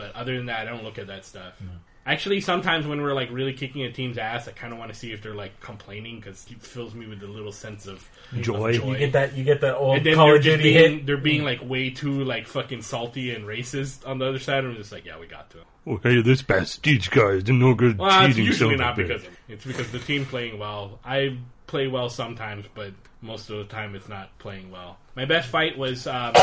But 0.00 0.16
other 0.16 0.34
than 0.34 0.46
that, 0.46 0.66
I 0.66 0.70
don't 0.70 0.82
look 0.82 0.98
at 0.98 1.08
that 1.08 1.26
stuff. 1.26 1.52
Actually, 2.06 2.40
sometimes 2.40 2.86
when 2.86 3.02
we're 3.02 3.12
like 3.12 3.28
really 3.30 3.52
kicking 3.52 3.82
a 3.82 3.92
team's 3.92 4.16
ass, 4.16 4.48
I 4.48 4.52
kind 4.52 4.72
of 4.72 4.78
want 4.78 4.90
to 4.90 4.98
see 4.98 5.12
if 5.12 5.22
they're 5.22 5.34
like 5.34 5.60
complaining 5.60 6.16
because 6.16 6.46
it 6.50 6.62
fills 6.62 6.94
me 6.94 7.06
with 7.06 7.22
a 7.22 7.26
little 7.26 7.52
sense 7.52 7.86
of 7.86 8.08
of 8.32 8.40
Joy. 8.40 8.68
you 8.70 8.96
get 8.96 9.12
that 9.12 9.36
you 9.36 9.44
get 9.44 9.60
that 9.60 9.76
old 9.76 9.98
and 9.98 10.06
then 10.06 10.14
Call 10.14 10.28
they're 10.28 10.36
of 10.36 10.42
Duty 10.42 10.62
being, 10.62 10.92
hit. 10.96 11.06
they're 11.06 11.18
being 11.18 11.44
like 11.44 11.60
way 11.62 11.90
too 11.90 12.24
like 12.24 12.46
fucking 12.46 12.80
salty 12.80 13.34
and 13.34 13.44
racist 13.44 14.08
on 14.08 14.18
the 14.18 14.26
other 14.26 14.38
side. 14.38 14.64
I'm 14.64 14.74
just 14.76 14.92
like, 14.92 15.04
yeah, 15.04 15.20
we 15.20 15.26
got 15.26 15.50
to. 15.50 15.58
Okay, 15.86 16.22
this 16.22 16.42
Bastige 16.42 17.10
guy 17.10 17.32
is 17.32 17.48
no 17.48 17.74
good 17.74 17.98
Well, 17.98 18.08
it's 18.24 18.34
cheating 18.34 18.46
usually 18.46 18.76
not 18.76 18.96
because 18.96 19.22
of, 19.22 19.36
it's 19.48 19.64
because 19.66 19.92
the 19.92 19.98
team 19.98 20.24
playing 20.24 20.58
well. 20.58 21.00
I 21.04 21.36
play 21.70 21.86
well 21.86 22.08
sometimes, 22.08 22.66
but 22.74 22.92
most 23.22 23.48
of 23.48 23.58
the 23.58 23.64
time 23.64 23.94
it's 23.94 24.08
not 24.08 24.36
playing 24.38 24.72
well. 24.72 24.98
My 25.14 25.24
best 25.24 25.48
fight 25.48 25.78
was 25.78 26.06
um, 26.06 26.34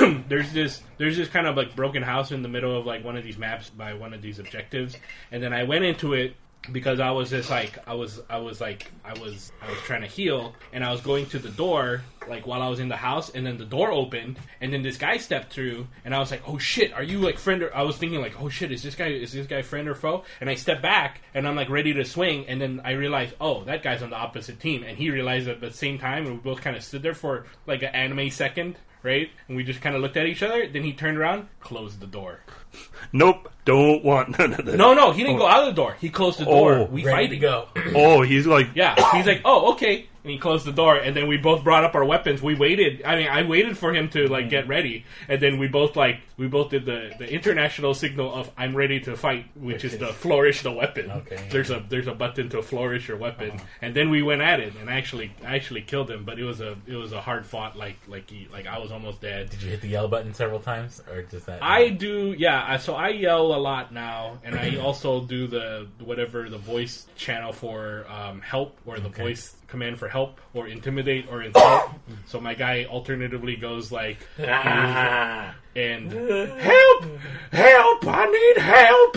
there's 0.28 0.50
this 0.52 0.82
there's 0.96 1.16
this 1.16 1.28
kind 1.28 1.46
of 1.46 1.56
like 1.56 1.76
broken 1.76 2.02
house 2.02 2.32
in 2.32 2.42
the 2.42 2.48
middle 2.48 2.76
of 2.76 2.86
like 2.86 3.04
one 3.04 3.16
of 3.16 3.22
these 3.22 3.36
maps 3.36 3.68
by 3.68 3.92
one 3.94 4.14
of 4.14 4.22
these 4.22 4.38
objectives, 4.38 4.96
and 5.30 5.42
then 5.42 5.52
I 5.52 5.64
went 5.64 5.84
into 5.84 6.14
it 6.14 6.36
because 6.72 7.00
I 7.00 7.10
was 7.10 7.30
just 7.30 7.48
like 7.48 7.78
I 7.88 7.94
was 7.94 8.20
I 8.28 8.38
was 8.38 8.60
like 8.60 8.90
I 9.04 9.18
was 9.18 9.50
I 9.62 9.70
was 9.70 9.78
trying 9.80 10.02
to 10.02 10.06
heal 10.06 10.54
and 10.72 10.84
I 10.84 10.92
was 10.92 11.00
going 11.00 11.26
to 11.26 11.38
the 11.38 11.48
door 11.48 12.02
like 12.28 12.46
while 12.46 12.60
I 12.60 12.68
was 12.68 12.80
in 12.80 12.88
the 12.88 12.96
house 12.96 13.30
and 13.30 13.46
then 13.46 13.56
the 13.56 13.64
door 13.64 13.90
opened 13.90 14.38
and 14.60 14.72
then 14.72 14.82
this 14.82 14.98
guy 14.98 15.16
stepped 15.16 15.52
through 15.52 15.86
and 16.04 16.14
I 16.14 16.18
was 16.18 16.30
like 16.30 16.42
oh 16.46 16.58
shit 16.58 16.92
are 16.92 17.02
you 17.02 17.18
like 17.18 17.38
friend 17.38 17.62
or 17.62 17.74
I 17.74 17.82
was 17.82 17.96
thinking 17.96 18.20
like 18.20 18.40
oh 18.40 18.50
shit 18.50 18.72
is 18.72 18.82
this 18.82 18.94
guy 18.94 19.06
is 19.06 19.32
this 19.32 19.46
guy 19.46 19.62
friend 19.62 19.88
or 19.88 19.94
foe? 19.94 20.24
And 20.40 20.50
I 20.50 20.54
stepped 20.54 20.82
back 20.82 21.22
and 21.34 21.48
I'm 21.48 21.56
like 21.56 21.70
ready 21.70 21.94
to 21.94 22.04
swing 22.04 22.46
and 22.46 22.60
then 22.60 22.82
I 22.84 22.92
realized 22.92 23.34
oh 23.40 23.64
that 23.64 23.82
guy's 23.82 24.02
on 24.02 24.10
the 24.10 24.16
opposite 24.16 24.60
team 24.60 24.84
and 24.84 24.98
he 24.98 25.10
realized 25.10 25.48
at 25.48 25.60
the 25.60 25.72
same 25.72 25.98
time 25.98 26.26
and 26.26 26.34
we 26.34 26.40
both 26.40 26.60
kind 26.60 26.76
of 26.76 26.84
stood 26.84 27.02
there 27.02 27.14
for 27.14 27.46
like 27.66 27.82
an 27.82 27.94
anime 27.94 28.30
second 28.30 28.76
right 29.02 29.30
and 29.48 29.56
we 29.56 29.64
just 29.64 29.80
kind 29.80 29.94
of 29.96 30.02
looked 30.02 30.16
at 30.16 30.26
each 30.26 30.42
other 30.42 30.66
then 30.68 30.82
he 30.82 30.92
turned 30.92 31.16
around 31.18 31.48
closed 31.60 32.00
the 32.00 32.06
door 32.06 32.40
Nope, 33.12 33.50
don't 33.64 34.04
want 34.04 34.38
none 34.38 34.52
of 34.54 34.64
that. 34.66 34.76
no 34.76 34.94
no 34.94 35.10
he 35.12 35.22
didn't 35.22 35.38
go 35.38 35.46
out 35.46 35.60
of 35.60 35.66
the 35.74 35.82
door 35.82 35.96
he 36.00 36.08
closed 36.10 36.38
the 36.38 36.44
door 36.44 36.74
Oh, 36.74 36.84
we 36.84 37.02
ready 37.04 37.26
fight 37.26 37.30
to 37.30 37.36
go. 37.38 37.68
Oh, 37.96 38.22
he's 38.22 38.46
like, 38.46 38.68
Yeah, 38.74 38.94
he's 39.16 39.26
like, 39.26 39.40
oh, 39.44 39.72
okay. 39.72 40.06
And 40.22 40.30
he 40.30 40.38
closed 40.38 40.66
the 40.66 40.72
door, 40.72 40.96
and 40.96 41.16
then 41.16 41.28
we 41.28 41.38
both 41.38 41.64
brought 41.64 41.82
up 41.82 41.94
our 41.94 42.04
weapons. 42.04 42.42
We 42.42 42.54
waited. 42.54 43.02
I 43.04 43.16
mean, 43.16 43.28
I 43.28 43.42
waited 43.42 43.78
for 43.78 43.94
him 43.94 44.10
to 44.10 44.28
like 44.28 44.50
get 44.50 44.68
ready, 44.68 45.06
and 45.28 45.40
then 45.40 45.58
we 45.58 45.66
both 45.66 45.96
like 45.96 46.20
we 46.36 46.46
both 46.46 46.68
did 46.70 46.84
the 46.84 47.12
the 47.18 47.32
international 47.32 47.94
signal 47.94 48.34
of 48.34 48.50
"I'm 48.58 48.76
ready 48.76 49.00
to 49.00 49.16
fight," 49.16 49.46
which 49.54 49.82
is 49.82 49.96
the 49.96 50.08
flourish 50.08 50.62
the 50.62 50.72
weapon. 50.72 51.10
Okay. 51.10 51.48
There's 51.50 51.70
a 51.70 51.82
there's 51.88 52.06
a 52.06 52.12
button 52.14 52.50
to 52.50 52.60
flourish 52.60 53.08
your 53.08 53.16
weapon, 53.16 53.60
and 53.80 53.94
then 53.96 54.10
we 54.10 54.22
went 54.22 54.42
at 54.42 54.60
it, 54.60 54.74
and 54.78 54.90
actually 54.90 55.32
I 55.42 55.56
actually 55.56 55.80
killed 55.82 56.10
him, 56.10 56.24
but 56.24 56.38
it 56.38 56.44
was 56.44 56.60
a 56.60 56.76
it 56.86 56.96
was 56.96 57.12
a 57.12 57.20
hard 57.22 57.46
fought 57.46 57.76
like 57.78 57.96
like 58.06 58.28
he 58.28 58.46
like 58.52 58.66
I 58.66 58.78
was 58.78 58.92
almost 58.92 59.22
dead. 59.22 59.48
Did 59.48 59.62
you 59.62 59.70
hit 59.70 59.80
the 59.80 59.88
yell 59.88 60.06
button 60.08 60.34
several 60.34 60.60
times, 60.60 61.02
or 61.10 61.22
just 61.22 61.46
that? 61.46 61.62
I 61.62 61.88
do, 61.88 62.34
yeah. 62.36 62.76
So 62.76 62.94
I 62.94 63.08
yell 63.08 63.54
a 63.54 63.56
lot 63.60 63.90
now, 63.92 64.38
and 64.44 64.54
I 64.54 64.76
also 64.82 65.22
do 65.22 65.46
the 65.46 65.86
whatever 66.04 66.50
the 66.50 66.58
voice 66.58 67.06
channel 67.16 67.52
for 67.54 68.04
um, 68.10 68.42
help, 68.42 68.76
or 68.84 69.00
the 69.00 69.08
Okay. 69.08 69.22
voice 69.22 69.56
command 69.70 69.98
for 69.98 70.08
help, 70.08 70.40
or 70.54 70.66
intimidate, 70.68 71.26
or 71.30 71.42
insult. 71.42 71.90
so 72.26 72.40
my 72.40 72.54
guy 72.54 72.84
alternatively 72.84 73.56
goes 73.56 73.90
like, 73.90 74.18
and 74.38 76.12
help, 76.12 77.04
help, 77.52 78.06
I 78.06 78.26
need 78.26 78.62
help. 78.62 79.16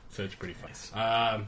so 0.10 0.22
it's 0.24 0.34
pretty 0.34 0.54
fun. 0.54 0.70
Um, 0.94 1.46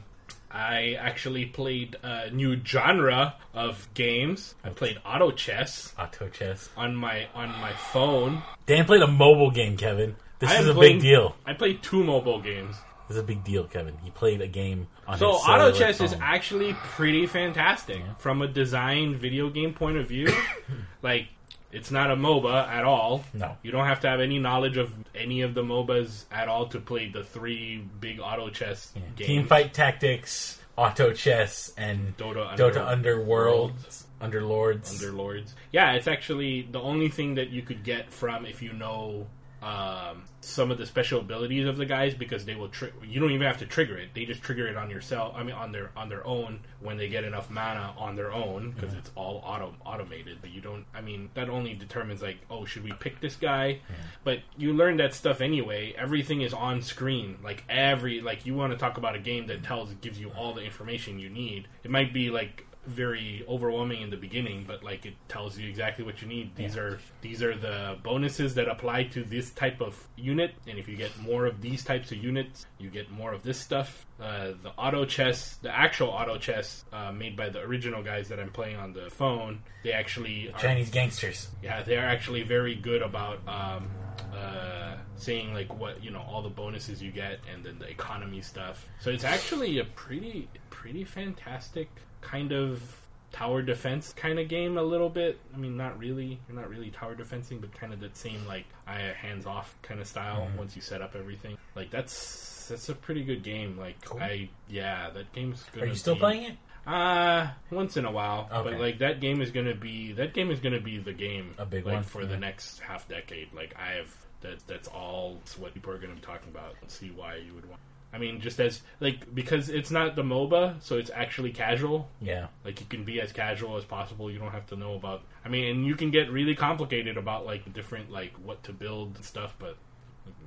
I 0.53 0.97
actually 0.99 1.45
played 1.45 1.95
a 2.03 2.29
new 2.31 2.59
genre 2.65 3.35
of 3.53 3.87
games. 3.93 4.55
I 4.63 4.69
played 4.69 4.97
auto 5.05 5.31
chess 5.31 5.93
Auto 5.97 6.27
chess. 6.27 6.69
on 6.75 6.95
my 6.95 7.27
on 7.33 7.49
my 7.61 7.71
phone. 7.73 8.43
Dan 8.65 8.85
played 8.85 9.01
a 9.01 9.07
mobile 9.07 9.51
game, 9.51 9.77
Kevin. 9.77 10.15
This 10.39 10.49
I 10.51 10.59
is 10.59 10.67
a 10.67 10.73
playing- 10.73 10.97
big 10.97 11.03
deal. 11.03 11.35
I 11.45 11.53
played 11.53 11.81
two 11.83 12.03
mobile 12.03 12.41
games. 12.41 12.75
This 13.11 13.17
is 13.17 13.23
a 13.23 13.27
big 13.27 13.43
deal, 13.43 13.65
Kevin. 13.65 13.97
He 14.01 14.09
played 14.09 14.39
a 14.39 14.47
game 14.47 14.87
on 15.05 15.17
So 15.17 15.33
his 15.33 15.41
auto 15.41 15.73
chess 15.73 15.99
is 15.99 16.15
actually 16.21 16.71
pretty 16.75 17.27
fantastic 17.27 18.01
from 18.19 18.41
a 18.41 18.47
design 18.47 19.17
video 19.17 19.49
game 19.49 19.73
point 19.73 19.97
of 19.97 20.07
view. 20.07 20.33
like 21.01 21.27
it's 21.73 21.91
not 21.91 22.09
a 22.09 22.15
MOBA 22.15 22.69
at 22.69 22.85
all. 22.85 23.25
No. 23.33 23.57
You 23.63 23.71
don't 23.71 23.85
have 23.85 23.99
to 24.01 24.07
have 24.07 24.21
any 24.21 24.39
knowledge 24.39 24.77
of 24.77 24.93
any 25.13 25.41
of 25.41 25.53
the 25.53 25.61
MOBAs 25.61 26.23
at 26.31 26.47
all 26.47 26.67
to 26.67 26.79
play 26.79 27.09
the 27.09 27.21
three 27.21 27.83
big 27.99 28.21
auto 28.21 28.49
chess 28.49 28.93
games. 29.17 29.27
Team 29.27 29.45
Fight 29.45 29.73
Tactics, 29.73 30.61
Auto 30.77 31.11
Chess, 31.11 31.73
and 31.75 32.15
Dota 32.15 32.55
Dota 32.55 32.87
Underworld. 32.87 33.73
Underworld, 34.21 34.81
Underlords. 34.81 35.01
Underlords. 35.01 35.53
Yeah, 35.73 35.95
it's 35.95 36.07
actually 36.07 36.61
the 36.61 36.79
only 36.79 37.09
thing 37.09 37.35
that 37.35 37.49
you 37.49 37.61
could 37.61 37.83
get 37.83 38.09
from 38.13 38.45
if 38.45 38.61
you 38.61 38.71
know 38.71 39.27
um, 39.61 40.23
some 40.41 40.71
of 40.71 40.79
the 40.79 40.87
special 40.87 41.19
abilities 41.19 41.67
of 41.67 41.77
the 41.77 41.85
guys 41.85 42.15
because 42.15 42.45
they 42.45 42.55
will. 42.55 42.69
Tri- 42.69 42.91
you 43.07 43.19
don't 43.19 43.31
even 43.31 43.45
have 43.45 43.59
to 43.59 43.65
trigger 43.65 43.95
it; 43.97 44.09
they 44.15 44.25
just 44.25 44.41
trigger 44.41 44.67
it 44.67 44.75
on 44.75 44.89
yourself. 44.89 45.35
I 45.37 45.43
mean, 45.43 45.53
on 45.53 45.71
their 45.71 45.91
on 45.95 46.09
their 46.09 46.25
own 46.25 46.61
when 46.79 46.97
they 46.97 47.07
get 47.07 47.23
enough 47.23 47.49
mana 47.51 47.93
on 47.97 48.15
their 48.15 48.31
own 48.33 48.71
because 48.71 48.93
it's 48.95 49.11
all 49.15 49.43
auto 49.45 49.75
automated. 49.85 50.39
But 50.41 50.49
you 50.49 50.61
don't. 50.61 50.85
I 50.95 51.01
mean, 51.01 51.29
that 51.35 51.47
only 51.47 51.75
determines 51.75 52.23
like, 52.23 52.37
oh, 52.49 52.65
should 52.65 52.83
we 52.83 52.91
pick 52.93 53.19
this 53.21 53.35
guy? 53.35 53.81
But 54.23 54.39
you 54.57 54.73
learn 54.73 54.97
that 54.97 55.13
stuff 55.13 55.41
anyway. 55.41 55.93
Everything 55.95 56.41
is 56.41 56.53
on 56.53 56.81
screen. 56.81 57.37
Like 57.43 57.63
every 57.69 58.21
like 58.21 58.45
you 58.47 58.55
want 58.55 58.73
to 58.73 58.79
talk 58.79 58.97
about 58.97 59.15
a 59.15 59.19
game 59.19 59.45
that 59.47 59.63
tells 59.63 59.93
gives 59.95 60.19
you 60.19 60.31
all 60.31 60.53
the 60.53 60.63
information 60.63 61.19
you 61.19 61.29
need. 61.29 61.67
It 61.83 61.91
might 61.91 62.13
be 62.13 62.31
like 62.31 62.65
very 62.85 63.45
overwhelming 63.47 64.01
in 64.01 64.09
the 64.09 64.17
beginning, 64.17 64.63
but 64.67 64.83
like 64.83 65.05
it 65.05 65.13
tells 65.27 65.57
you 65.57 65.69
exactly 65.69 66.03
what 66.03 66.21
you 66.21 66.27
need. 66.27 66.55
These 66.55 66.77
are 66.77 66.99
these 67.21 67.43
are 67.43 67.55
the 67.55 67.97
bonuses 68.03 68.55
that 68.55 68.67
apply 68.67 69.03
to 69.05 69.23
this 69.23 69.51
type 69.51 69.81
of 69.81 70.07
unit, 70.15 70.55
and 70.67 70.79
if 70.79 70.87
you 70.87 70.95
get 70.95 71.17
more 71.19 71.45
of 71.45 71.61
these 71.61 71.83
types 71.83 72.11
of 72.11 72.17
units, 72.17 72.65
you 72.79 72.89
get 72.89 73.11
more 73.11 73.33
of 73.33 73.43
this 73.43 73.59
stuff. 73.59 74.05
Uh, 74.19 74.51
the 74.61 74.69
auto 74.77 75.05
chess, 75.05 75.57
the 75.61 75.75
actual 75.75 76.09
auto 76.09 76.37
chess 76.37 76.85
uh, 76.93 77.11
made 77.11 77.35
by 77.35 77.49
the 77.49 77.59
original 77.59 78.03
guys 78.03 78.27
that 78.29 78.39
I'm 78.39 78.51
playing 78.51 78.77
on 78.77 78.93
the 78.93 79.09
phone, 79.09 79.61
they 79.83 79.91
actually 79.91 80.51
are 80.51 80.59
Chinese 80.59 80.89
gangsters. 80.89 81.49
yeah, 81.61 81.83
they 81.83 81.97
are 81.97 82.05
actually 82.05 82.43
very 82.43 82.75
good 82.75 83.01
about 83.01 83.39
um, 83.47 83.89
uh, 84.33 84.95
saying 85.15 85.53
like 85.53 85.73
what 85.79 86.03
you 86.03 86.09
know 86.09 86.21
all 86.21 86.41
the 86.41 86.49
bonuses 86.49 87.01
you 87.01 87.11
get 87.11 87.39
and 87.53 87.63
then 87.63 87.77
the 87.77 87.87
economy 87.87 88.41
stuff. 88.41 88.87
So 88.99 89.11
it's 89.11 89.23
actually 89.23 89.79
a 89.79 89.85
pretty 89.85 90.49
pretty 90.69 91.03
fantastic 91.03 91.89
kind 92.21 92.51
of 92.51 92.97
tower 93.31 93.61
defense 93.61 94.13
kind 94.13 94.39
of 94.39 94.47
game 94.47 94.77
a 94.77 94.83
little 94.83 95.09
bit. 95.09 95.39
I 95.53 95.57
mean, 95.57 95.77
not 95.77 95.97
really. 95.97 96.39
You're 96.47 96.59
not 96.59 96.69
really 96.69 96.91
tower 96.91 97.15
defending, 97.15 97.59
but 97.59 97.73
kind 97.73 97.93
of 97.93 97.99
that 98.01 98.15
same 98.17 98.45
like 98.45 98.65
I 98.87 98.99
hands 98.99 99.45
off 99.45 99.75
kind 99.81 99.99
of 99.99 100.07
style 100.07 100.47
once 100.57 100.75
you 100.75 100.81
set 100.81 101.01
up 101.01 101.15
everything. 101.15 101.57
Like 101.75 101.91
that's 101.91 102.67
that's 102.69 102.89
a 102.89 102.95
pretty 102.95 103.23
good 103.23 103.43
game. 103.43 103.77
Like 103.77 103.97
I 104.19 104.49
yeah, 104.69 105.09
that 105.11 105.31
game's 105.33 105.63
good. 105.73 105.83
Are 105.83 105.87
you 105.87 105.95
still 105.95 106.15
playing 106.15 106.43
it? 106.43 106.57
Uh, 106.85 107.47
once 107.69 107.95
in 107.97 108.05
a 108.05 108.11
while. 108.11 108.49
Okay. 108.51 108.71
But 108.71 108.79
like 108.79 108.99
that 108.99 109.19
game 109.21 109.41
is 109.41 109.51
gonna 109.51 109.75
be 109.75 110.13
that 110.13 110.33
game 110.33 110.51
is 110.51 110.59
gonna 110.59 110.81
be 110.81 110.97
the 110.97 111.13
game. 111.13 111.53
A 111.57 111.65
big 111.65 111.85
like, 111.85 111.95
one, 111.95 112.03
for 112.03 112.21
yeah. 112.21 112.29
the 112.29 112.37
next 112.37 112.79
half 112.79 113.07
decade. 113.07 113.53
Like 113.53 113.75
I 113.79 113.97
have 113.97 114.15
that. 114.41 114.65
That's 114.67 114.87
all 114.87 115.39
what 115.57 115.73
people 115.73 115.93
are 115.93 115.99
gonna 115.99 116.15
be 116.15 116.21
talking 116.21 116.49
about. 116.49 116.75
Let's 116.81 116.97
see 116.97 117.11
why 117.11 117.35
you 117.35 117.53
would 117.53 117.69
want. 117.69 117.81
I 118.13 118.17
mean, 118.17 118.41
just 118.41 118.59
as 118.59 118.81
like 118.99 119.33
because 119.33 119.69
it's 119.69 119.89
not 119.91 120.15
the 120.15 120.23
MOBA, 120.23 120.81
so 120.81 120.97
it's 120.97 121.11
actually 121.13 121.51
casual. 121.51 122.09
Yeah. 122.19 122.47
Like 122.65 122.79
you 122.81 122.85
can 122.87 123.03
be 123.05 123.21
as 123.21 123.31
casual 123.31 123.77
as 123.77 123.85
possible. 123.85 124.29
You 124.29 124.37
don't 124.39 124.51
have 124.51 124.67
to 124.67 124.75
know 124.75 124.95
about. 124.95 125.21
I 125.45 125.49
mean, 125.49 125.65
and 125.75 125.85
you 125.85 125.95
can 125.95 126.11
get 126.11 126.29
really 126.31 126.55
complicated 126.55 127.17
about 127.17 127.45
like 127.45 127.71
different 127.73 128.11
like 128.11 128.33
what 128.43 128.63
to 128.63 128.73
build 128.73 129.15
and 129.15 129.25
stuff, 129.25 129.55
but 129.59 129.77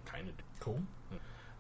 kind 0.05 0.29
of. 0.29 0.35
Cool. 0.61 0.81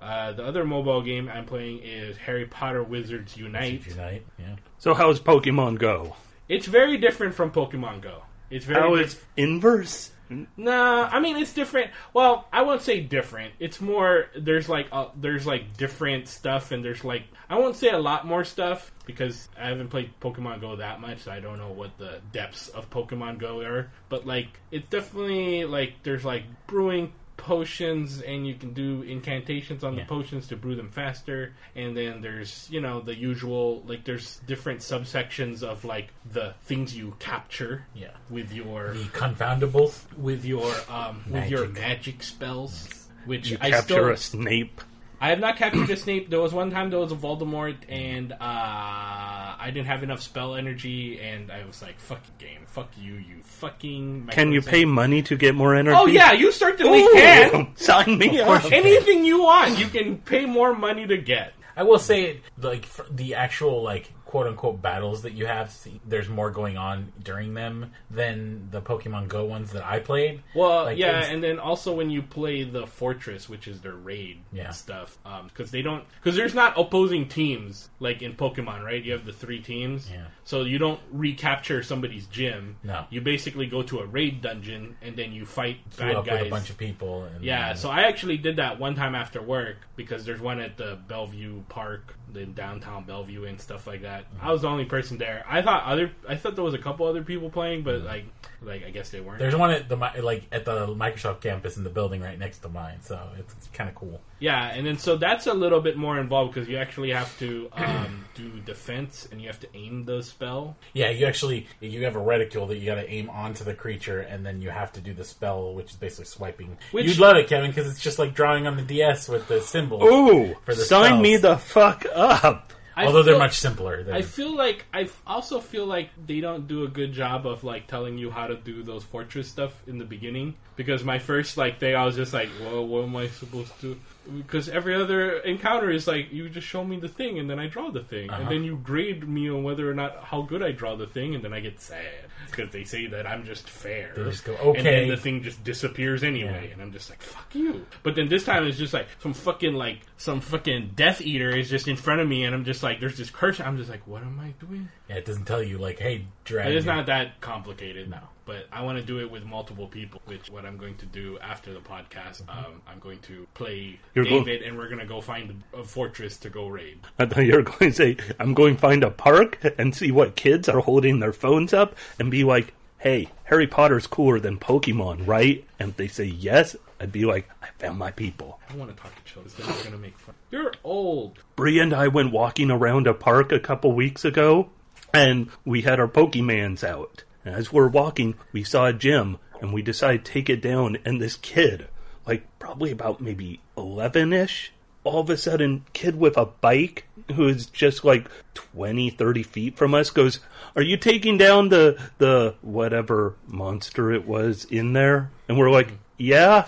Uh, 0.01 0.33
the 0.33 0.45
other 0.45 0.65
mobile 0.65 1.01
game 1.01 1.31
I'm 1.33 1.47
playing 1.47 1.81
is 1.83 2.19
Harry 2.19 2.45
Potter 2.45 2.83
Wizards 2.83 3.37
Unite. 3.39 3.87
Unite. 3.87 4.27
Yeah. 4.39 4.57
So 4.79 4.93
how's 4.93 5.19
Pokemon 5.21 5.79
Go? 5.79 6.17
It's 6.49 6.67
very 6.67 6.99
different 6.99 7.35
from 7.35 7.51
Pokemon 7.51 8.03
Go. 8.03 8.25
It's 8.51 8.67
very 8.67 8.81
How 8.81 8.95
diff- 8.97 9.07
is 9.07 9.21
inverse? 9.39 10.11
Nah, 10.57 11.09
I 11.11 11.21
mean 11.21 11.37
it's 11.37 11.53
different. 11.53 11.91
Well, 12.13 12.49
I 12.53 12.63
won't 12.63 12.83
say 12.83 13.01
different. 13.01 13.55
It's 13.59 13.81
more 13.81 14.27
there's 14.37 14.69
like 14.69 14.89
uh, 14.91 15.09
there's 15.17 15.47
like 15.47 15.77
different 15.77 16.29
stuff 16.29 16.73
and 16.73 16.85
there's 16.85 17.05
like 17.05 17.25
I 17.49 17.59
won't 17.59 17.77
say 17.77 17.91
a 17.91 17.99
lot 17.99 18.27
more 18.27 18.45
stuff 18.45 18.91
because 19.07 19.49
I 19.61 19.69
haven't 19.69 19.89
played 19.89 20.11
Pokemon 20.21 20.61
Go 20.61 20.77
that 20.77 21.01
much. 21.01 21.21
So 21.21 21.33
I 21.33 21.41
don't 21.41 21.59
know 21.59 21.71
what 21.71 21.99
the 21.99 22.21
depths 22.33 22.69
of 22.69 22.89
Pokemon 22.91 23.39
Go 23.39 23.61
are. 23.61 23.91
But 24.09 24.27
like 24.27 24.61
it's 24.71 24.89
definitely 24.89 25.65
like 25.65 26.03
there's 26.03 26.25
like 26.25 26.45
brewing 26.67 27.13
potions 27.36 28.20
and 28.23 28.47
you 28.47 28.55
can 28.55 28.73
do 28.73 29.02
incantations 29.02 29.82
on 29.85 29.94
Yeah. 29.94 30.02
the 30.05 30.09
potions 30.09 30.47
to 30.48 30.56
brew 30.56 30.74
them 30.77 30.89
faster 30.90 31.52
and 31.74 31.97
then 31.97 32.20
there's 32.20 32.69
you 32.70 32.81
know 32.81 33.01
the 33.01 33.15
usual 33.15 33.82
like 33.86 34.05
there's 34.05 34.36
different 34.47 34.81
subsections 34.81 35.62
of 35.62 35.85
like 35.85 36.09
the 36.32 36.55
things 36.62 36.97
you 36.97 37.15
capture 37.19 37.86
Yeah. 37.94 38.09
with 38.31 38.52
your 38.52 38.94
The 38.94 39.05
confoundables. 39.06 40.05
with 40.16 40.44
your 40.44 40.73
um 40.89 41.24
with 41.28 41.51
your 41.51 41.66
Magic. 41.69 41.82
magic 41.82 42.23
spells 42.23 43.09
which 43.27 43.51
You 43.51 43.59
I 43.61 43.70
capture 43.70 43.94
still 43.94 44.09
a 44.11 44.16
Snape. 44.16 44.81
I 45.20 45.31
have 45.31 45.41
not 45.41 45.57
captured 45.57 45.89
a 45.91 45.97
Snape. 45.97 46.28
There 46.31 46.41
was 46.41 46.53
one 46.53 46.70
time 46.70 46.91
there 46.91 46.99
was 46.99 47.12
a 47.12 47.16
Voldemort 47.16 47.77
and 47.89 48.32
uh 48.32 48.36
I 48.41 49.70
didn't 49.73 49.86
have 49.86 50.03
enough 50.03 50.20
spell 50.20 50.55
energy 50.55 51.20
and 51.20 51.51
I 51.51 51.65
was 51.65 51.81
like 51.82 51.99
fuck 51.99 52.20
you 52.27 52.47
game. 52.47 52.61
Fuck 52.66 52.91
you 52.99 53.15
you 53.15 53.43
fucking 53.43 54.28
Can 54.32 54.53
you 54.53 54.61
pay 54.61 54.85
money 54.85 55.23
to 55.23 55.36
get 55.36 55.55
more 55.55 55.74
energy? 55.74 55.97
Oh 55.99 56.07
yeah, 56.07 56.32
you 56.32 56.53
certainly 56.53 57.03
Ooh, 57.03 57.11
can. 57.12 57.73
Sign 57.77 58.19
me 58.19 58.41
Of 58.41 58.49
up. 58.49 58.65
you. 58.65 58.70
Anything 58.73 59.24
you 59.24 59.43
want, 59.43 59.78
you 59.78 59.86
can 59.86 60.19
pay 60.19 60.45
more 60.47 60.74
money 60.74 61.07
to 61.07 61.16
get. 61.16 61.55
I 61.77 61.82
will 61.82 61.99
say, 61.99 62.41
like 62.61 62.85
for 62.85 63.05
the 63.11 63.35
actual 63.35 63.82
like 63.82 64.12
quote 64.35 64.48
unquote 64.48 64.82
battles 64.82 65.23
that 65.23 65.35
you 65.35 65.47
have, 65.47 65.70
see- 65.70 66.01
there's 66.09 66.28
more 66.28 66.51
going 66.51 66.77
on 66.77 67.12
during 67.23 67.55
them 67.55 67.93
than 68.11 68.66
the 68.73 68.81
Pokemon 68.82 69.28
Go 69.28 69.44
ones 69.44 69.70
that 69.70 69.85
I 69.85 70.01
played. 70.01 70.43
Well, 70.56 70.86
Like, 70.86 70.98
yeah, 70.98 71.27
and 71.27 71.40
then 71.40 71.61
also 71.61 71.94
when 71.94 72.11
you 72.11 72.20
play 72.20 72.65
the 72.65 72.85
fortress, 72.85 73.48
which 73.48 73.69
is 73.69 73.81
their 73.81 73.93
raid 73.94 74.40
Yeah. 74.52 74.70
stuff, 74.73 75.16
because 75.47 75.70
they 75.70 75.82
don't, 75.82 76.02
because 76.16 76.35
there's 76.35 76.52
not 76.52 76.77
opposing 76.77 77.28
teams 77.28 77.89
like 78.01 78.23
in 78.23 78.35
Pokemon, 78.35 78.82
right? 78.85 79.01
You 79.05 79.12
have 79.12 79.24
the 79.24 79.32
three 79.32 79.61
teams, 79.61 80.11
Yeah. 80.11 80.24
so 80.43 80.62
you 80.62 80.78
don't 80.78 80.98
recapture 81.12 81.85
somebody's 81.85 82.27
gym. 82.27 82.74
No. 82.82 83.05
you 83.11 83.20
basically 83.20 83.66
go 83.66 83.82
to 83.85 84.01
a 84.01 84.06
raid 84.06 84.43
dungeon 84.43 84.97
and 85.01 85.15
then 85.15 85.32
you 85.32 85.47
fight 85.47 85.77
Flew 85.90 86.12
bad 86.12 86.24
guys. 86.24 86.39
with 86.40 86.48
a 86.48 86.51
bunch 86.51 86.70
of 86.70 86.77
people. 86.77 87.23
And, 87.23 87.44
yeah, 87.44 87.70
uh, 87.70 87.74
so 87.74 87.89
I 87.89 88.02
actually 88.02 88.39
did 88.39 88.56
that 88.56 88.81
one 88.81 88.97
time 88.97 89.15
after 89.15 89.40
work 89.40 89.77
because 89.94 90.24
there's 90.24 90.40
one 90.40 90.59
at 90.59 90.77
the 90.77 90.98
Bellevue 91.06 91.62
Park, 91.69 92.16
in 92.36 92.55
downtown 92.55 93.05
Bellevue, 93.05 93.44
and 93.44 93.61
stuff 93.61 93.86
like 93.86 94.02
that. 94.02 94.27
I 94.40 94.52
was 94.52 94.62
the 94.62 94.69
only 94.69 94.85
person 94.85 95.19
there. 95.19 95.44
I 95.48 95.62
thought 95.62 95.85
other, 95.85 96.12
I 96.28 96.36
thought 96.36 96.55
there 96.55 96.65
was 96.65 96.74
a 96.74 96.78
couple 96.78 97.06
other 97.06 97.23
people 97.23 97.51
playing, 97.51 97.82
but 97.82 98.02
like, 98.02 98.24
like 98.65 98.85
I 98.85 98.91
guess 98.91 99.11
they 99.11 99.20
weren't. 99.20 99.39
there's 99.39 99.55
one 99.57 99.70
at 99.70 99.89
the 99.89 99.97
like 99.97 100.45
at 100.53 100.65
the 100.65 100.89
Microsoft 100.89 101.41
campus 101.41 101.77
in 101.77 101.85
the 101.85 101.91
building 101.91 102.20
right 102.20 102.39
next 102.39 102.59
to 102.59 102.69
mine, 102.69 102.99
so 103.03 103.19
it's, 103.39 103.53
it's 103.55 103.69
kind 103.69 103.89
of 103.89 103.95
cool. 103.95 104.20
Yeah, 104.41 104.69
and 104.69 104.86
then 104.86 104.99
so 104.99 105.16
that's 105.16 105.47
a 105.47 105.55
little 105.55 105.81
bit 105.81 105.97
more 105.97 106.19
involved 106.19 106.55
because 106.55 106.69
you 106.69 106.77
actually 106.77 107.11
have 107.12 107.36
to 107.39 107.69
um, 107.73 108.24
do 108.35 108.61
defense 108.61 109.27
and 109.31 109.41
you 109.41 109.47
have 109.47 109.61
to 109.61 109.69
aim 109.74 110.05
the 110.05 110.23
spell. 110.23 110.77
Yeah, 110.93 111.11
you 111.11 111.27
actually 111.27 111.66
you 111.81 112.05
have 112.05 112.16
a 112.16 112.20
reticule 112.20 112.66
that 112.66 112.77
you 112.78 112.86
got 112.86 112.97
to 112.97 113.09
aim 113.11 113.31
onto 113.31 113.65
the 113.65 113.74
creature, 113.74 114.20
and 114.20 114.45
then 114.45 114.61
you 114.61 114.70
have 114.70 114.93
to 114.95 115.01
do 115.01 115.15
the 115.15 115.24
spell, 115.24 115.74
which 115.74 115.91
is 115.91 115.97
basically 115.97 116.27
swiping. 116.27 116.77
Which- 116.93 117.07
You'd 117.07 117.19
love 117.19 117.36
it, 117.36 117.49
Kevin, 117.49 117.70
because 117.70 117.91
it's 117.91 118.01
just 118.03 118.19
like 118.19 118.35
drawing 118.35 118.66
on 118.66 118.77
the 118.77 118.82
DS 118.82 119.28
with 119.28 119.49
the 119.49 119.61
symbol. 119.61 120.03
Ooh, 120.05 120.55
For 120.65 120.74
the 120.74 120.85
sign 120.85 121.05
spells. 121.07 121.23
me 121.23 121.36
the 121.36 121.57
fuck 121.57 122.05
up. 122.15 122.73
I 122.97 123.07
Although 123.07 123.25
they're 123.25 123.39
much 123.39 123.59
simpler. 123.59 124.03
They're, 124.05 124.15
I 124.15 124.23
feel 124.23 124.55
like 124.55 124.87
I 124.93 125.09
also 125.27 125.61
feel 125.61 125.87
like 125.87 126.11
they 126.27 126.41
don't 126.41 126.69
do 126.69 126.85
a 126.85 126.89
good 126.89 127.12
job 127.12 127.47
of 127.47 127.65
like 127.65 127.87
telling 127.87 128.19
you 128.19 128.31
how 128.31 128.47
to 128.47 128.57
do 128.57 128.83
those 128.83 129.03
fortress 129.03 129.49
stuff 129.49 129.73
in 129.87 129.99
the 129.99 130.05
beginning 130.05 130.55
because 130.77 131.05
my 131.05 131.19
first 131.19 131.57
like 131.57 131.79
thing 131.81 131.95
I 131.95 132.05
was 132.05 132.17
just 132.17 132.33
like, 132.33 132.49
well, 132.61 132.87
what 132.87 133.05
am 133.05 133.17
I 133.17 133.29
supposed 133.29 133.79
to? 133.83 133.99
Because 134.37 134.71
every 134.71 134.95
other 134.95 135.39
encounter 135.41 135.91
is 135.91 136.07
like 136.07 136.33
you 136.33 136.49
just 136.49 136.67
show 136.67 136.83
me 136.83 136.99
the 136.99 137.09
thing 137.09 137.39
and 137.39 137.49
then 137.51 137.59
I 137.59 137.67
draw 137.67 137.91
the 137.91 138.03
thing 138.03 138.31
and 138.31 138.43
Uh-huh. 138.43 138.49
then 138.51 138.65
you 138.65 138.77
grade 138.77 139.29
me 139.29 139.51
on 139.51 139.63
whether 139.65 139.89
or 139.91 139.95
not 139.95 140.25
how 140.25 140.41
good 140.43 140.63
I 140.63 140.73
draw 140.73 140.97
the 140.97 141.07
thing 141.07 141.35
and 141.35 141.45
then 141.45 141.53
I 141.53 141.61
get 141.61 141.79
sad 141.81 142.07
because 142.51 142.71
they 142.71 142.85
say 142.85 143.07
that 143.09 143.27
I'm 143.27 143.45
just 143.45 143.69
fair. 143.69 144.13
They 144.17 144.25
just 144.25 144.45
go, 144.45 144.55
okay, 144.55 144.79
and 144.79 144.87
then 144.87 145.09
the 145.09 145.17
thing 145.19 145.43
just 145.43 145.63
disappears 145.63 146.25
anyway 146.25 146.65
Yeah. 146.69 146.73
and 146.73 146.81
I'm 146.83 146.91
just 146.93 147.11
like 147.11 147.21
fuck 147.21 147.55
you. 147.55 147.85
But 148.03 148.15
then 148.15 148.29
this 148.29 148.45
time 148.47 148.67
it's 148.67 148.79
just 148.79 148.95
like 148.95 149.09
some 149.21 149.35
fucking 149.35 149.75
like 149.75 150.01
some 150.17 150.41
fucking 150.41 150.93
Death 150.97 151.21
Eater 151.21 151.51
is 151.51 151.69
just 151.69 151.87
in 151.87 151.97
front 151.97 152.23
of 152.23 152.27
me 152.29 152.45
and 152.45 152.55
I'm 152.55 152.65
just 152.65 152.83
like 152.83 153.01
there's 153.01 153.19
this 153.19 153.29
curse. 153.31 153.61
I'm 153.61 153.77
just 153.77 153.91
like 153.91 154.07
what 154.07 154.23
am 154.23 154.41
I 154.41 154.55
doing? 154.65 154.89
yeah, 155.11 155.17
it 155.17 155.27
doesn't 155.27 155.45
tell 155.45 155.63
you 155.63 155.77
like, 155.77 155.99
hey, 155.99 156.25
dragon. 156.45 156.73
It 156.73 156.77
is 156.79 156.87
not 156.87 157.05
that 157.07 157.43
complicated. 157.43 158.09
No. 158.09 158.21
But 158.45 158.66
I 158.73 158.83
want 158.83 158.99
to 158.99 159.05
do 159.05 159.21
it 159.21 159.31
with 159.31 159.45
multiple 159.45 159.87
people. 159.87 160.21
Which 160.27 160.51
what 160.51 160.65
I'm 160.65 160.77
going 160.77 160.97
to 160.97 161.07
do 161.07 161.39
after 161.41 161.73
the 161.73 161.81
podcast. 161.81 162.43
Um, 162.49 162.83
I'm 162.87 162.99
going 162.99 163.19
to 163.21 163.47
play 163.55 163.99
You're 164.15 164.25
go- 164.25 164.45
David, 164.45 164.62
and 164.62 164.77
we're 164.77 164.89
gonna 164.89 165.07
go 165.07 165.21
find 165.21 165.62
a 165.73 165.85
fortress 165.85 166.37
to 166.39 166.51
go 166.51 166.69
raid. 166.69 166.99
I 167.19 167.27
thought 167.27 167.45
you 167.45 167.55
were 167.55 167.62
going 167.62 167.91
to 167.91 167.93
say, 167.93 168.16
I'm 168.39 168.55
going 168.55 168.75
to 168.75 168.81
find 168.81 169.03
a 169.05 169.11
park 169.11 169.59
and 169.79 169.95
see 169.95 170.11
what 170.11 170.37
kids 170.37 170.69
are 170.69 170.81
holding 170.81 171.21
their 171.21 171.33
phones 171.33 171.73
up 171.73 171.97
and 172.19 172.31
be 172.31 172.45
like, 172.45 172.75
hey, 172.99 173.29
Harry 173.45 173.66
Potter's 173.66 174.07
cooler 174.07 174.41
than 174.41 174.59
Pokemon, 174.59 175.27
right? 175.27 175.65
And 175.79 175.91
if 175.91 175.97
they 175.97 176.09
say 176.09 176.25
yes, 176.25 176.75
I'd 177.01 177.12
be 177.12 177.25
like, 177.27 177.49
I 177.62 177.69
found 177.79 177.99
my 177.99 178.11
people. 178.11 178.61
I 178.71 178.77
want 178.77 178.97
to 178.97 179.03
talk 179.03 179.12
to 179.15 179.25
children. 179.31 179.53
They're 179.59 179.85
gonna 179.85 179.99
make 179.99 180.19
fun. 180.19 180.35
You're 180.51 180.73
old. 180.83 181.39
Bree 181.57 181.79
and 181.81 181.93
I 181.93 182.09
went 182.09 182.33
walking 182.33 182.71
around 182.71 183.07
a 183.07 183.15
park 183.15 183.53
a 183.53 183.61
couple 183.61 183.93
weeks 183.93 184.25
ago, 184.25 184.71
and 185.12 185.49
we 185.65 185.83
had 185.83 186.01
our 186.01 186.09
Pokemans 186.09 186.83
out. 186.83 187.25
As 187.45 187.73
we're 187.73 187.89
walking, 187.89 188.35
we 188.53 188.65
saw 188.65 188.87
a 188.87 188.93
gym, 188.93 189.39
and 189.61 189.73
we 189.73 189.83
decided 189.83 190.25
to 190.25 190.33
take 190.33 190.49
it 190.49 190.62
down, 190.62 190.99
and 191.05 191.21
this 191.21 191.37
kid, 191.37 191.89
like 192.27 192.47
probably 192.59 192.91
about 192.91 193.21
maybe 193.21 193.61
11-ish, 193.77 194.73
all 195.05 195.21
of 195.21 195.31
a 195.31 195.37
sudden, 195.37 195.85
kid 195.93 196.16
with 196.16 196.39
a 196.39 196.47
bike, 196.47 197.05
who 197.35 197.47
is 197.49 197.66
just 197.66 198.05
like 198.05 198.29
20, 198.55 199.11
30 199.11 199.43
feet 199.43 199.77
from 199.77 199.95
us, 199.95 200.11
goes, 200.11 200.41
are 200.77 200.83
you 200.83 200.97
taking 200.97 201.37
down 201.37 201.69
the, 201.69 201.99
the 202.19 202.55
whatever 202.62 203.37
monster 203.47 204.12
it 204.12 204.27
was 204.27 204.65
in 204.65 204.95
there? 204.95 205.31
And 205.49 205.59
we're 205.59 205.71
like, 205.71 205.93
yeah. 206.16 206.66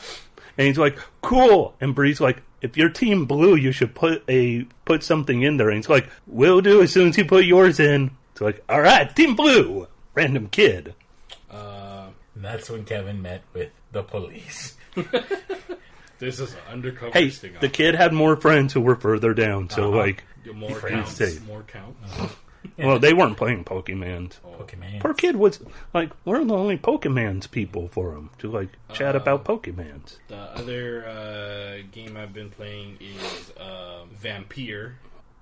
And 0.59 0.67
he's 0.67 0.79
like, 0.79 0.99
cool. 1.23 1.75
And 1.81 1.95
Bree's 1.95 2.21
like, 2.21 2.43
if 2.61 2.77
your 2.77 2.89
team 2.89 3.27
blue, 3.27 3.55
you 3.57 3.73
should 3.73 3.95
put 3.95 4.23
a 4.29 4.67
put 4.85 5.03
something 5.03 5.43
in 5.43 5.57
there. 5.57 5.69
And 5.69 5.77
he's 5.77 5.89
like, 5.89 6.09
we'll 6.27 6.61
do 6.61 6.83
as 6.83 6.93
soon 6.93 7.09
as 7.09 7.19
you 7.19 7.25
put 7.25 7.45
yours 7.45 7.81
in. 7.81 8.11
It's 8.33 8.41
like, 8.41 8.63
all 8.69 8.81
right, 8.81 9.15
team 9.15 9.35
blue, 9.37 9.87
random 10.17 10.49
kid. 10.49 10.95
Uh, 11.49 12.09
that's 12.35 12.69
when 12.69 12.85
Kevin 12.85 13.23
met 13.23 13.43
with 13.55 13.71
the 13.93 14.03
police. 14.03 14.77
this 16.19 16.41
is 16.41 16.53
an 16.53 16.59
undercover 16.73 17.13
Hey, 17.13 17.31
sting. 17.31 17.53
the 17.61 17.69
kid 17.69 17.95
had 17.95 18.13
more 18.13 18.37
friends 18.37 18.73
who 18.73 18.81
were 18.81 18.97
further 18.97 19.35
down, 19.35 19.71
so 19.71 19.89
Uh-huh. 19.91 19.99
like, 19.99 20.25
more 20.55 20.75
friends 20.75 21.19
counts. 21.19 21.41
More 21.47 21.63
counts. 21.63 22.35
well, 22.79 22.99
they 22.99 23.13
weren't 23.13 23.37
playing 23.37 23.65
Pokemon. 23.65 24.33
Pokemon. 24.59 25.01
Poor 25.01 25.13
kid 25.15 25.37
was 25.37 25.61
like, 25.93 26.11
we're 26.25 26.45
the 26.45 26.55
only 26.55 26.79
Pokemons 26.79 27.51
people 27.51 27.89
for 27.89 28.13
him 28.15 28.31
to 28.39 28.51
like 28.51 28.71
chat 28.93 29.15
about 29.17 29.45
Pokemans. 29.45 30.17
The 30.29 30.37
other 30.37 31.07
uh, 31.07 31.87
game 31.93 32.17
I've 32.17 32.33
been 32.33 32.51
playing 32.51 32.99
is 33.01 33.53
um, 33.61 34.11
Vampyr. 34.23 34.93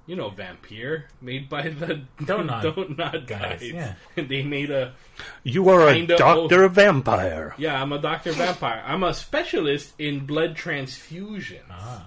You 0.06 0.16
know 0.16 0.30
Vampyr, 0.30 1.04
made 1.22 1.48
by 1.48 1.70
the 1.70 2.02
Donut 2.20 2.62
Donut 2.62 3.26
guys, 3.26 3.60
guys. 3.60 3.72
yeah. 3.72 3.94
they 4.16 4.42
made 4.42 4.70
a 4.70 4.92
You 5.44 5.68
are 5.70 5.88
a 5.88 5.94
Kinda 5.94 6.16
doctor 6.18 6.68
vampire. 6.68 7.54
yeah. 7.56 7.80
I'm 7.80 7.92
a 7.92 7.98
doctor 7.98 8.32
vampire. 8.32 8.82
I'm 8.86 9.02
a 9.02 9.14
specialist 9.14 9.94
in 9.98 10.26
blood 10.26 10.56
transfusion, 10.56 11.62
Ah. 11.70 12.06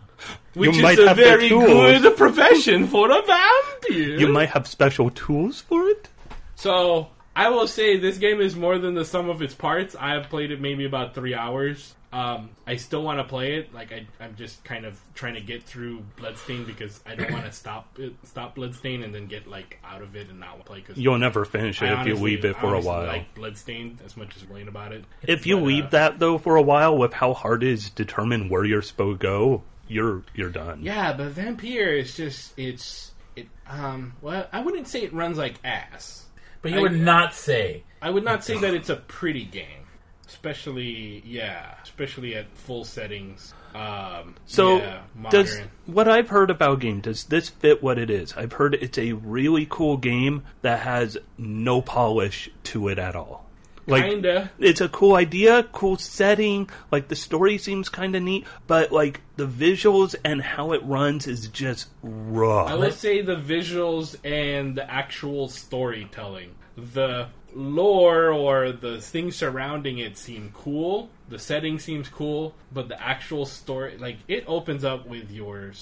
which 0.53 0.75
You 0.75 0.81
might 0.83 0.99
is 0.99 1.05
a 1.05 1.07
have 1.09 1.17
very 1.17 1.49
good 1.49 2.15
profession 2.17 2.85
for 2.87 3.09
a 3.09 3.21
vampire. 3.21 4.19
You 4.19 4.27
might 4.27 4.49
have 4.49 4.67
special 4.67 5.09
tools 5.09 5.59
for 5.61 5.87
it. 5.87 6.07
So 6.55 7.07
I 7.35 7.49
will 7.49 7.67
say 7.67 7.97
this 7.97 8.17
game 8.19 8.41
is 8.41 8.55
more 8.55 8.77
than 8.77 8.93
the 8.93 9.05
sum 9.05 9.27
of 9.29 9.41
its 9.41 9.53
parts. 9.55 9.95
I 9.99 10.11
have 10.13 10.29
played 10.29 10.51
it 10.51 10.61
maybe 10.61 10.85
about 10.85 11.15
three 11.15 11.33
hours. 11.33 11.95
Um, 12.13 12.51
I 12.65 12.77
still 12.77 13.03
want 13.03 13.19
to 13.19 13.25
play 13.25 13.55
it. 13.57 13.73
Like 13.73 13.91
I, 13.91 14.07
I'm 14.19 14.35
just 14.37 14.63
kind 14.63 14.85
of 14.85 14.97
trying 15.13 15.33
to 15.33 15.41
get 15.41 15.63
through 15.63 16.03
Bloodstain 16.15 16.63
because 16.63 17.01
I 17.05 17.15
don't 17.15 17.31
want 17.31 17.45
to 17.45 17.51
stop 17.51 17.99
it, 17.99 18.13
stop 18.23 18.55
Bloodstain 18.55 19.03
and 19.03 19.13
then 19.13 19.27
get 19.27 19.45
like 19.47 19.77
out 19.83 20.01
of 20.01 20.15
it 20.15 20.29
and 20.29 20.39
not 20.39 20.63
play. 20.65 20.79
Because 20.79 20.97
You'll 20.97 21.17
never 21.17 21.43
finish 21.43 21.81
it 21.81 21.91
if 21.91 22.07
you 22.07 22.15
leave 22.15 22.45
it 22.45 22.55
for 22.57 22.73
a 22.75 22.79
while. 22.79 23.05
Like 23.07 23.35
Bloodstain 23.35 23.99
as 24.05 24.15
much 24.15 24.37
as 24.37 24.43
playing 24.43 24.69
about 24.69 24.93
it. 24.93 25.03
If 25.23 25.45
you 25.45 25.57
But, 25.57 25.61
uh, 25.61 25.65
leave 25.65 25.89
that 25.91 26.19
though 26.19 26.37
for 26.37 26.55
a 26.55 26.61
while, 26.61 26.97
with 26.97 27.13
how 27.13 27.33
hard 27.33 27.61
it 27.63 27.69
is 27.69 27.89
to 27.89 27.95
determine 27.95 28.47
where 28.49 28.63
you're 28.63 28.81
supposed 28.81 29.19
to 29.19 29.27
go, 29.27 29.63
you're 29.89 30.23
you're 30.33 30.49
done. 30.49 30.79
Yeah, 30.83 31.11
but 31.13 31.33
Vampyr 31.33 31.99
is 31.99 32.15
just 32.15 32.53
it's 32.57 33.11
it. 33.35 33.47
Um, 33.67 34.13
well, 34.21 34.47
I 34.53 34.61
wouldn't 34.61 34.87
say 34.87 35.03
it 35.03 35.13
runs 35.13 35.37
like 35.37 35.55
ass. 35.65 36.25
But 36.61 36.71
you 36.71 36.77
I- 36.79 36.81
would 36.83 36.99
not 36.99 37.33
say. 37.33 37.83
I 38.01 38.09
would 38.11 38.23
not 38.23 38.43
say 38.43 38.57
that 38.59 38.73
it's 38.73 38.89
a 38.89 38.95
pretty 38.95 39.43
game, 39.43 39.86
especially 40.27 41.21
yeah, 41.25 41.75
especially 41.83 42.35
at 42.35 42.49
full 42.55 42.83
settings. 42.83 43.53
Um, 43.73 44.35
So 44.45 44.77
yeah, 44.77 45.01
does 45.29 45.59
what 45.85 46.07
I've 46.07 46.29
heard 46.29 46.49
about 46.49 46.79
game 46.79 47.01
does 47.01 47.25
this 47.25 47.49
fit 47.49 47.81
what 47.81 47.97
it 47.97 48.09
is? 48.09 48.33
I've 48.35 48.53
heard 48.53 48.75
it's 48.75 48.97
a 48.97 49.13
really 49.13 49.67
cool 49.69 49.97
game 49.97 50.43
that 50.61 50.79
has 50.79 51.17
no 51.37 51.81
polish 51.81 52.49
to 52.65 52.87
it 52.89 52.99
at 52.99 53.15
all. 53.15 53.47
Like 53.89 54.03
Kinda. 54.03 54.51
it's 54.59 54.81
a 54.81 54.89
cool 54.89 55.15
idea, 55.15 55.63
cool 55.71 55.97
setting, 55.97 56.69
like 56.91 57.07
the 57.07 57.15
story 57.15 57.57
seems 57.57 57.87
kind 57.87 58.17
of 58.17 58.23
neat, 58.23 58.45
but 58.67 58.91
like 58.91 59.21
the 59.37 59.47
visuals 59.47 60.13
and 60.25 60.41
how 60.41 60.73
it 60.73 60.83
runs 60.83 61.25
is 61.25 61.47
just 61.47 61.87
raw. 62.03 62.65
I 62.65 62.75
would 62.75 62.93
say 62.93 63.21
the 63.21 63.37
visuals 63.37 64.17
and 64.25 64.75
the 64.75 64.91
actual 64.91 65.47
storytelling, 65.47 66.55
the 66.75 67.29
lore 67.57 68.31
or 68.31 68.71
the 68.71 69.01
things 69.01 69.35
surrounding 69.35 69.97
it 69.97 70.17
seem 70.17 70.51
cool. 70.53 71.09
The 71.27 71.39
setting 71.39 71.79
seems 71.79 72.07
cool, 72.07 72.53
but 72.71 72.87
the 72.87 73.01
actual 73.01 73.45
story, 73.45 73.97
like 73.97 74.17
it 74.27 74.45
opens 74.47 74.85
up 74.85 75.07
with 75.07 75.31
your 75.31 75.73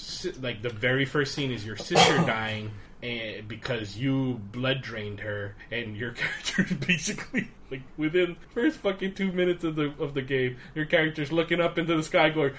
like 0.42 0.62
the 0.62 0.70
very 0.70 1.06
first 1.06 1.36
scene 1.36 1.52
is 1.52 1.66
your 1.66 1.76
sister 1.76 2.18
dying. 2.26 2.72
And 3.04 3.48
because 3.48 3.98
you 3.98 4.42
blood 4.52 4.82
drained 4.82 5.20
her, 5.20 5.56
and 5.70 5.96
your 5.96 6.12
character 6.14 6.64
is 6.64 6.74
basically 6.74 7.50
like 7.70 7.82
within 7.98 8.38
first 8.54 8.78
fucking 8.78 9.14
two 9.14 9.32
minutes 9.32 9.64
of 9.64 9.76
the 9.76 9.94
of 10.00 10.14
the 10.14 10.22
game, 10.22 10.58
your 10.74 10.86
character's 10.86 11.32
looking 11.32 11.60
up 11.60 11.78
into 11.78 11.96
the 11.96 12.04
sky, 12.04 12.30
going, 12.30 12.54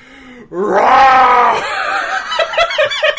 "Rah!" 0.51 1.65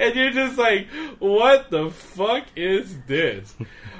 and 0.00 0.14
you're 0.14 0.30
just 0.30 0.58
like, 0.58 0.88
what 1.18 1.70
the 1.70 1.90
fuck 1.90 2.46
is 2.56 2.96
this? 3.06 3.54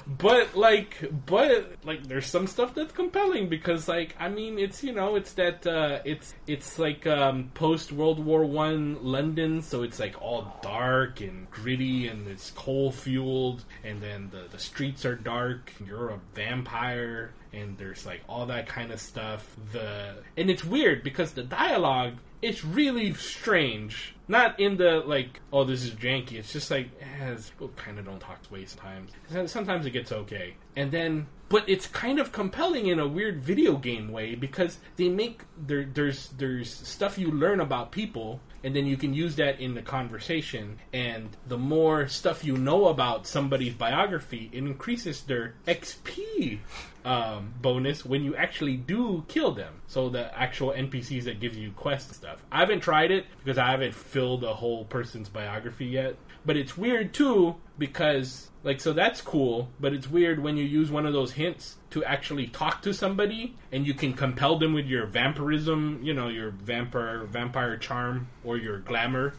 But 0.06 0.56
like, 0.56 0.96
but 1.26 1.76
like, 1.84 2.04
there's 2.08 2.26
some 2.26 2.48
stuff 2.48 2.74
that's 2.74 2.92
compelling 2.92 3.48
because, 3.48 3.86
like, 3.86 4.16
I 4.18 4.28
mean, 4.28 4.58
it's 4.58 4.82
you 4.82 4.92
know, 4.92 5.14
it's 5.14 5.34
that 5.34 5.64
uh, 5.66 6.00
it's 6.04 6.34
it's 6.48 6.80
like 6.80 7.06
um, 7.06 7.52
post 7.54 7.92
World 7.92 8.24
War 8.24 8.44
One 8.44 8.98
London, 9.04 9.62
so 9.62 9.84
it's 9.84 10.00
like 10.00 10.20
all 10.20 10.58
dark 10.62 11.20
and 11.20 11.48
gritty 11.50 12.08
and 12.08 12.26
it's 12.26 12.50
coal 12.50 12.90
fueled, 12.90 13.64
and 13.84 14.02
then 14.02 14.30
the 14.32 14.48
the 14.50 14.58
streets 14.58 15.04
are 15.04 15.14
dark. 15.14 15.72
You're 15.86 16.10
a 16.10 16.20
vampire, 16.34 17.32
and 17.52 17.78
there's 17.78 18.04
like 18.04 18.22
all 18.28 18.46
that 18.46 18.66
kind 18.66 18.90
of 18.90 19.00
stuff. 19.00 19.54
The 19.72 20.16
and 20.36 20.50
it's 20.50 20.64
weird 20.64 21.04
because 21.04 21.32
the 21.32 21.44
dialogue 21.44 22.14
it's 22.42 22.64
really 22.64 23.12
strange. 23.14 24.14
Not 24.28 24.60
in 24.60 24.76
the 24.76 25.02
like, 25.04 25.40
oh, 25.52 25.64
this 25.64 25.82
is 25.82 25.90
janky. 25.90 26.34
It's 26.34 26.52
just 26.52 26.70
like, 26.70 26.88
eh, 27.00 27.36
people 27.50 27.70
kind 27.76 27.98
of 27.98 28.04
don't 28.04 28.20
talk 28.20 28.40
this 28.42 28.50
way 28.50 28.64
sometimes. 28.64 29.50
Sometimes 29.50 29.86
it 29.86 29.90
gets 29.90 30.12
okay, 30.12 30.54
and 30.76 30.92
then, 30.92 31.26
but 31.48 31.68
it's 31.68 31.88
kind 31.88 32.20
of 32.20 32.30
compelling 32.30 32.86
in 32.86 33.00
a 33.00 33.08
weird 33.08 33.42
video 33.42 33.76
game 33.76 34.12
way 34.12 34.36
because 34.36 34.78
they 34.96 35.08
make 35.08 35.42
there. 35.66 35.84
There's 35.84 36.28
there's 36.38 36.72
stuff 36.72 37.18
you 37.18 37.32
learn 37.32 37.60
about 37.60 37.90
people, 37.90 38.40
and 38.62 38.74
then 38.74 38.86
you 38.86 38.96
can 38.96 39.14
use 39.14 39.34
that 39.36 39.60
in 39.60 39.74
the 39.74 39.82
conversation. 39.82 40.78
And 40.92 41.36
the 41.48 41.58
more 41.58 42.06
stuff 42.06 42.44
you 42.44 42.56
know 42.56 42.86
about 42.86 43.26
somebody's 43.26 43.74
biography, 43.74 44.48
it 44.52 44.58
increases 44.58 45.22
their 45.22 45.54
XP 45.66 46.60
um, 47.04 47.54
bonus 47.60 48.04
when 48.04 48.22
you 48.22 48.36
actually 48.36 48.76
do 48.76 49.24
kill 49.28 49.52
them. 49.52 49.80
So 49.86 50.08
the 50.08 50.36
actual 50.38 50.70
NPCs 50.72 51.24
that 51.24 51.40
gives 51.40 51.56
you 51.56 51.72
quests 51.72 52.08
and 52.08 52.16
stuff. 52.16 52.38
I 52.50 52.60
haven't 52.60 52.80
tried 52.80 53.10
it 53.10 53.26
because 53.42 53.58
I 53.58 53.70
haven't 53.70 53.94
filled 53.94 54.44
a 54.44 54.54
whole 54.54 54.84
person's 54.84 55.28
biography 55.28 55.86
yet. 55.86 56.16
But 56.44 56.56
it's 56.56 56.76
weird 56.76 57.12
too 57.12 57.56
because 57.78 58.50
like 58.62 58.80
so 58.80 58.92
that's 58.92 59.20
cool, 59.20 59.68
but 59.78 59.92
it's 59.92 60.08
weird 60.08 60.42
when 60.42 60.56
you 60.56 60.64
use 60.64 60.90
one 60.90 61.06
of 61.06 61.12
those 61.12 61.32
hints 61.32 61.76
to 61.90 62.04
actually 62.04 62.46
talk 62.46 62.82
to 62.82 62.94
somebody 62.94 63.54
and 63.72 63.86
you 63.86 63.94
can 63.94 64.12
compel 64.12 64.58
them 64.58 64.72
with 64.72 64.86
your 64.86 65.06
vampirism, 65.06 66.00
you 66.02 66.14
know, 66.14 66.28
your 66.28 66.50
vampire 66.50 67.24
vampire 67.24 67.76
charm 67.76 68.28
or 68.44 68.56
your 68.56 68.78
glamour 68.78 69.34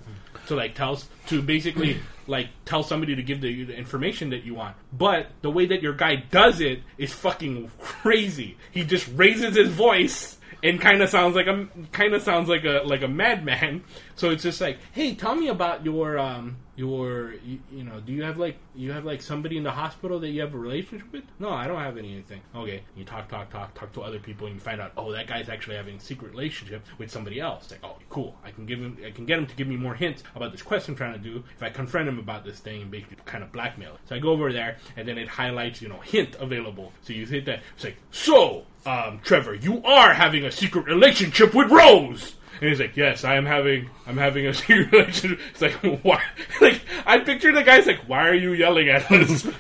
to 0.48 0.56
like 0.56 0.76
tell 0.76 1.00
to 1.28 1.42
basically 1.42 2.00
like 2.28 2.50
tell 2.66 2.84
somebody 2.84 3.16
to 3.16 3.24
give 3.24 3.42
the, 3.42 3.64
the 3.64 3.76
information 3.76 4.30
that 4.32 4.44
you 4.44 4.54
want. 4.54 4.76
But 4.92 5.28
the 5.42 5.52
way 5.52 5.66
that 5.68 5.82
your 5.82 5.94
guy 5.94 6.16
does 6.16 6.60
it 6.60 6.82
is 6.98 7.14
fucking 7.14 7.72
crazy. 7.80 8.58
He 8.72 8.84
just 8.84 9.08
raises 9.16 9.56
his 9.56 9.70
voice 9.70 10.38
and 10.64 10.80
kind 10.80 11.02
of 11.02 11.10
sounds 11.10 11.36
like 11.36 11.48
a 11.48 11.68
kind 11.92 12.14
of 12.14 12.22
sounds 12.22 12.48
like 12.50 12.66
a 12.66 12.82
like 12.86 13.02
a 13.02 13.08
madman, 13.08 13.84
So 14.16 14.30
it's 14.30 14.44
just 14.44 14.62
like, 14.62 14.80
hey, 14.92 15.16
tell 15.16 15.36
me 15.36 15.48
about 15.48 15.86
your 15.86 16.18
um 16.18 16.58
your 16.76 17.34
you, 17.46 17.60
you 17.72 17.84
know, 17.84 18.00
do 18.00 18.12
you 18.12 18.24
have 18.24 18.38
like 18.38 18.58
you 18.74 18.92
have 18.92 19.06
like 19.06 19.22
somebody 19.22 19.58
in 19.58 19.64
the 19.64 19.72
hospital 19.72 20.20
that 20.20 20.30
you 20.30 20.42
have 20.42 20.54
a 20.54 20.58
relationship 20.58 21.12
with? 21.12 21.24
No, 21.40 21.50
I 21.50 21.68
don't 21.68 21.80
have 21.80 21.98
anything. 21.98 22.42
Okay, 22.56 22.84
you 22.96 23.04
talk, 23.04 23.30
talk, 23.30 23.50
talk, 23.52 23.74
talk 23.74 23.92
to 23.94 24.02
other 24.02 24.20
people, 24.20 24.48
and 24.48 24.56
you 24.56 24.62
find 24.62 24.82
out, 24.82 24.92
oh, 24.98 25.12
that 25.12 25.28
guy's 25.28 25.50
actually 25.50 25.76
having 25.76 25.98
a 25.98 26.00
secret 26.00 26.32
relationship 26.32 26.84
with 26.98 27.12
somebody 27.12 27.40
else. 27.40 27.70
Like, 27.70 27.82
oh, 27.84 27.98
cool, 28.10 28.36
I 28.44 28.52
can 28.52 28.66
give 28.66 28.80
him, 28.80 28.98
I 29.06 29.12
can 29.12 29.26
get 29.26 29.38
him 29.38 29.48
to 29.48 29.56
give 29.56 29.68
me 29.68 29.78
more 29.78 29.94
hints 29.94 30.24
about 30.36 30.52
this 30.52 30.62
quest 30.62 30.88
I'm 30.88 30.96
trying 30.96 31.14
to 31.14 31.20
do 31.20 31.44
if 31.56 31.62
I 31.62 31.70
confront 31.70 32.08
him 32.08 32.20
about 32.20 32.46
this 32.46 32.60
thing 32.60 32.82
and 32.82 32.90
basically 32.90 33.18
kind 33.26 33.44
of 33.44 33.52
blackmail. 33.52 33.96
it. 33.96 34.00
So 34.08 34.16
I 34.16 34.20
go 34.20 34.30
over 34.30 34.52
there, 34.52 34.78
and 34.96 35.08
then 35.08 35.18
it 35.18 35.28
highlights, 35.28 35.82
you 35.82 35.90
know, 35.90 36.00
hint 36.00 36.36
available. 36.40 36.94
So 37.02 37.14
you 37.14 37.26
hit 37.26 37.46
that. 37.46 37.62
It's 37.76 37.84
like, 37.84 37.98
so, 38.12 38.66
um, 38.86 39.20
Trevor, 39.24 39.56
you 39.56 39.84
are 39.84 40.14
having 40.14 40.46
a 40.46 40.52
secret 40.52 40.86
relationship 40.86 41.54
with 41.54 41.70
Rose. 41.70 42.36
And 42.60 42.70
he's 42.70 42.80
like, 42.80 42.96
"Yes, 42.98 43.24
I 43.24 43.36
am 43.36 43.46
having, 43.46 43.90
I'm 44.06 44.18
having 44.18 44.48
a 44.48 44.54
secret 44.54 44.92
relationship." 44.92 45.40
It's 45.52 45.62
like, 45.62 45.74
why? 46.04 46.22
Like, 46.62 46.82
I 47.06 47.20
picture 47.20 47.52
the 47.52 47.64
guy's 47.64 47.88
like, 47.88 48.08
"Why 48.08 48.28
are 48.28 48.36
you 48.36 48.54
yelling 48.54 48.90
at 48.90 49.12
us?" 49.12 49.48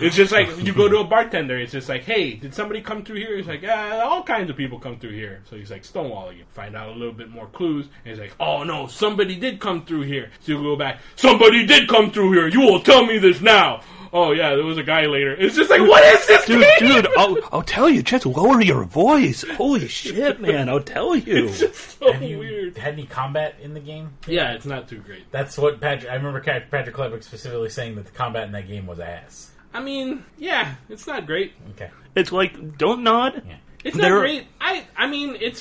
It's 0.00 0.14
just 0.14 0.30
like 0.30 0.48
you 0.64 0.72
go 0.72 0.88
to 0.88 0.98
a 0.98 1.04
bartender. 1.04 1.58
It's 1.58 1.72
just 1.72 1.88
like, 1.88 2.04
"Hey, 2.04 2.34
did 2.34 2.54
somebody 2.54 2.80
come 2.80 3.04
through 3.04 3.16
here?" 3.16 3.36
He's 3.36 3.48
like, 3.48 3.62
"Yeah, 3.62 4.04
all 4.04 4.22
kinds 4.22 4.48
of 4.48 4.56
people 4.56 4.78
come 4.78 4.96
through 4.98 5.10
here." 5.10 5.42
So 5.50 5.56
he's 5.56 5.72
like, 5.72 5.82
"Stonewalling 5.82 6.38
you." 6.38 6.44
Find 6.50 6.76
out 6.76 6.90
a 6.90 6.92
little 6.92 7.12
bit 7.12 7.30
more 7.30 7.46
clues, 7.46 7.86
and 8.04 8.12
he's 8.12 8.20
like, 8.20 8.32
"Oh 8.38 8.62
no, 8.62 8.86
somebody 8.86 9.34
did 9.34 9.58
come 9.58 9.84
through 9.84 10.02
here." 10.02 10.30
So 10.40 10.52
you 10.52 10.62
go 10.62 10.76
back, 10.76 11.00
"Somebody 11.16 11.66
did 11.66 11.88
come 11.88 12.12
through 12.12 12.32
here. 12.32 12.46
You 12.46 12.60
will 12.60 12.80
tell 12.80 13.04
me 13.04 13.18
this 13.18 13.40
now." 13.40 13.80
Oh 14.12 14.32
yeah, 14.32 14.54
there 14.54 14.64
was 14.64 14.78
a 14.78 14.82
guy 14.82 15.06
later. 15.06 15.34
It's 15.34 15.54
just 15.56 15.68
like, 15.70 15.80
what 15.80 16.02
is 16.04 16.26
this 16.26 16.46
Dude, 16.46 16.64
game? 16.78 16.88
dude, 17.02 17.08
I'll, 17.16 17.36
I'll 17.52 17.62
tell 17.62 17.88
you, 17.90 18.02
just 18.02 18.24
lower 18.26 18.60
your 18.62 18.84
voice. 18.84 19.42
Holy 19.56 19.86
shit, 19.88 20.40
man, 20.40 20.68
I'll 20.68 20.80
tell 20.82 21.14
you. 21.16 21.48
so 21.52 22.12
Have 22.12 22.22
you 22.22 22.38
weird. 22.38 22.76
had 22.78 22.94
any 22.94 23.06
combat 23.06 23.56
in 23.60 23.74
the 23.74 23.80
game? 23.80 24.10
Yeah, 24.26 24.52
it's 24.52 24.64
not 24.66 24.88
too 24.88 24.98
great. 24.98 25.30
That's 25.30 25.58
what 25.58 25.80
Patrick. 25.80 26.10
I 26.10 26.14
remember 26.14 26.40
Patrick 26.40 26.94
Klepek 26.94 27.22
specifically 27.22 27.68
saying 27.70 27.96
that 27.96 28.06
the 28.06 28.12
combat 28.12 28.44
in 28.44 28.52
that 28.52 28.66
game 28.66 28.86
was 28.86 28.98
ass. 29.00 29.50
I 29.74 29.80
mean, 29.80 30.24
yeah, 30.38 30.74
it's 30.88 31.06
not 31.06 31.26
great. 31.26 31.52
Okay. 31.72 31.90
It's 32.14 32.32
like, 32.32 32.78
don't 32.78 33.02
nod. 33.02 33.42
Yeah. 33.46 33.56
It's 33.84 33.96
not 33.96 34.08
There- 34.08 34.18
great. 34.20 34.46
I 34.60 34.86
I 34.96 35.06
mean, 35.06 35.36
it's 35.40 35.60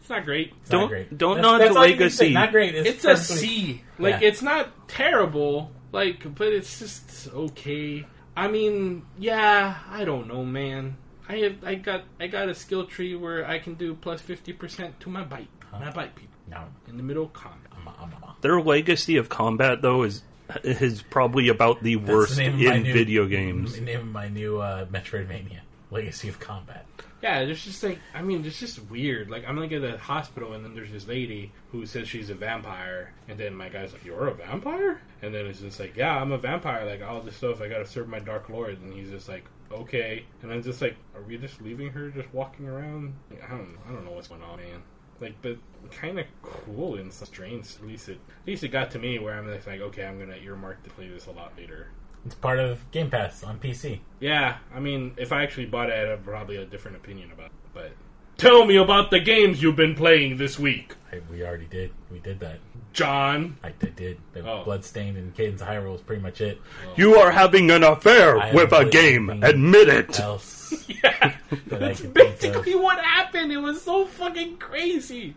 it's 0.00 0.10
not 0.10 0.24
great. 0.26 0.52
It's 0.60 0.70
Don't- 0.70 0.82
not 0.82 0.88
great. 0.90 1.16
don't 1.16 1.36
That's- 1.36 1.50
nod 1.52 1.58
that's 1.62 1.72
to 1.72 1.78
all 1.78 1.86
you 1.86 1.96
can 1.96 2.10
say. 2.10 2.24
Legacy. 2.26 2.34
Not 2.34 2.52
great. 2.52 2.74
It's, 2.74 2.88
It's 2.90 3.04
a 3.04 3.08
perfectly- 3.08 3.36
C. 3.36 3.82
Like 3.98 4.20
Yeah. 4.20 4.28
it's 4.28 4.42
not 4.42 4.88
terrible. 4.88 5.72
Like, 5.94 6.34
but 6.34 6.48
it's 6.48 6.80
just 6.80 7.28
okay. 7.32 8.04
I 8.36 8.48
mean, 8.48 9.06
yeah, 9.16 9.78
I 9.90 10.04
don't 10.04 10.26
know, 10.26 10.44
man. 10.44 10.96
I 11.28 11.36
have 11.36 11.64
I 11.64 11.76
got 11.76 12.02
I 12.20 12.26
got 12.26 12.48
a 12.48 12.54
skill 12.54 12.84
tree 12.86 13.14
where 13.14 13.46
I 13.46 13.58
can 13.60 13.74
do 13.74 13.94
plus 13.94 14.20
fifty 14.20 14.52
percent 14.52 14.98
to 15.00 15.08
my 15.08 15.22
bite. 15.22 15.48
My 15.72 15.90
bite 15.90 16.14
people 16.16 16.34
No. 16.50 16.64
in 16.88 16.96
the 16.96 17.02
middle 17.02 17.24
of 17.24 17.32
combat. 17.32 17.70
I'm 17.76 17.86
a, 17.88 17.94
I'm 18.00 18.12
a, 18.22 18.34
Their 18.42 18.60
legacy 18.60 19.16
of 19.16 19.28
combat, 19.28 19.82
though, 19.82 20.02
is 20.02 20.22
is 20.64 21.00
probably 21.02 21.48
about 21.48 21.82
the 21.82 21.94
That's 21.94 22.08
worst 22.10 22.36
the 22.36 22.44
in 22.44 22.58
my 22.58 22.78
new- 22.78 22.92
video 22.92 23.26
games. 23.26 23.74
The 23.76 23.80
name 23.80 24.00
of 24.00 24.06
my 24.06 24.28
new 24.28 24.60
uh, 24.60 24.86
Metroidvania, 24.86 25.60
Legacy 25.90 26.28
of 26.28 26.38
Combat. 26.40 26.86
Yeah, 27.24 27.46
there's 27.46 27.64
just 27.64 27.82
like 27.82 28.00
I 28.12 28.20
mean, 28.20 28.44
it's 28.44 28.60
just 28.60 28.90
weird. 28.90 29.30
Like 29.30 29.48
I'm 29.48 29.56
like 29.56 29.72
at 29.72 29.80
the 29.80 29.96
hospital, 29.96 30.52
and 30.52 30.62
then 30.62 30.74
there's 30.74 30.92
this 30.92 31.08
lady 31.08 31.52
who 31.72 31.86
says 31.86 32.06
she's 32.06 32.28
a 32.28 32.34
vampire, 32.34 33.14
and 33.28 33.40
then 33.40 33.54
my 33.54 33.70
guy's 33.70 33.94
like, 33.94 34.04
"You're 34.04 34.28
a 34.28 34.34
vampire?" 34.34 35.00
And 35.22 35.34
then 35.34 35.46
it's 35.46 35.60
just 35.60 35.80
like, 35.80 35.96
"Yeah, 35.96 36.20
I'm 36.20 36.32
a 36.32 36.36
vampire. 36.36 36.84
Like 36.84 37.00
all 37.00 37.22
this 37.22 37.36
stuff, 37.36 37.62
I 37.62 37.68
gotta 37.68 37.86
serve 37.86 38.08
my 38.08 38.18
dark 38.18 38.50
lord." 38.50 38.78
And 38.82 38.92
he's 38.92 39.08
just 39.08 39.26
like, 39.26 39.46
"Okay." 39.72 40.26
And 40.42 40.52
I'm 40.52 40.62
just 40.62 40.82
like, 40.82 40.98
"Are 41.14 41.22
we 41.22 41.38
just 41.38 41.62
leaving 41.62 41.88
her 41.92 42.10
just 42.10 42.28
walking 42.34 42.68
around?" 42.68 43.14
Like, 43.30 43.42
I 43.42 43.52
don't, 43.52 43.78
I 43.88 43.92
don't 43.92 44.04
know 44.04 44.10
what's 44.10 44.28
going 44.28 44.42
on, 44.42 44.58
man. 44.58 44.82
Like, 45.18 45.40
but 45.40 45.56
kind 45.92 46.18
of 46.18 46.26
cool 46.42 46.96
in 46.96 47.10
some 47.10 47.24
strange. 47.24 47.74
At 47.76 47.86
least 47.86 48.10
it, 48.10 48.20
at 48.42 48.46
least 48.46 48.64
it 48.64 48.68
got 48.68 48.90
to 48.90 48.98
me 48.98 49.18
where 49.18 49.38
I'm 49.38 49.48
like, 49.48 49.80
okay, 49.80 50.04
I'm 50.04 50.18
gonna 50.18 50.36
earmark 50.36 50.82
to 50.82 50.90
play 50.90 51.08
this 51.08 51.24
a 51.24 51.30
lot 51.30 51.54
later. 51.56 51.88
It's 52.26 52.34
part 52.34 52.58
of 52.58 52.90
Game 52.90 53.10
Pass 53.10 53.42
on 53.42 53.58
PC. 53.58 54.00
Yeah, 54.20 54.56
I 54.74 54.80
mean, 54.80 55.12
if 55.18 55.30
I 55.32 55.42
actually 55.42 55.66
bought 55.66 55.90
it, 55.90 55.94
I'd 55.94 56.08
have 56.08 56.24
probably 56.24 56.56
a 56.56 56.64
different 56.64 56.96
opinion 56.96 57.30
about 57.32 57.46
it. 57.46 57.52
But 57.74 57.92
tell 58.38 58.64
me 58.64 58.76
about 58.76 59.10
the 59.10 59.20
games 59.20 59.62
you've 59.62 59.76
been 59.76 59.94
playing 59.94 60.38
this 60.38 60.58
week, 60.58 60.94
I, 61.12 61.20
we 61.30 61.44
already 61.44 61.66
did. 61.66 61.90
We 62.10 62.20
did 62.20 62.40
that. 62.40 62.60
John. 62.94 63.58
I, 63.62 63.68
I 63.68 63.72
did. 63.94 64.18
The 64.32 64.48
Oh. 64.48 64.62
Bloodstained 64.64 65.16
and 65.18 65.34
Cadence 65.34 65.60
of 65.60 65.66
Hyrule 65.68 65.92
was 65.92 66.00
pretty 66.00 66.22
much 66.22 66.40
it. 66.40 66.60
You 66.96 67.16
are 67.16 67.30
having 67.32 67.70
an 67.70 67.82
affair 67.82 68.38
I 68.38 68.52
with 68.52 68.72
am 68.72 68.86
a 68.86 68.90
game. 68.90 69.26
believing- 69.26 69.44
Admit 69.50 69.88
it. 69.88 70.20
Else 70.20 70.88
Yeah, 70.88 71.34
that 71.66 71.72
I 71.72 71.78
that's 71.88 72.00
could 72.00 72.14
think 72.14 72.28
of. 72.34 72.40
basically 72.40 72.74
what 72.76 72.98
happened. 73.04 73.50
It 73.52 73.58
was 73.58 73.82
so 73.82 74.06
fucking 74.06 74.56
crazy. 74.58 75.34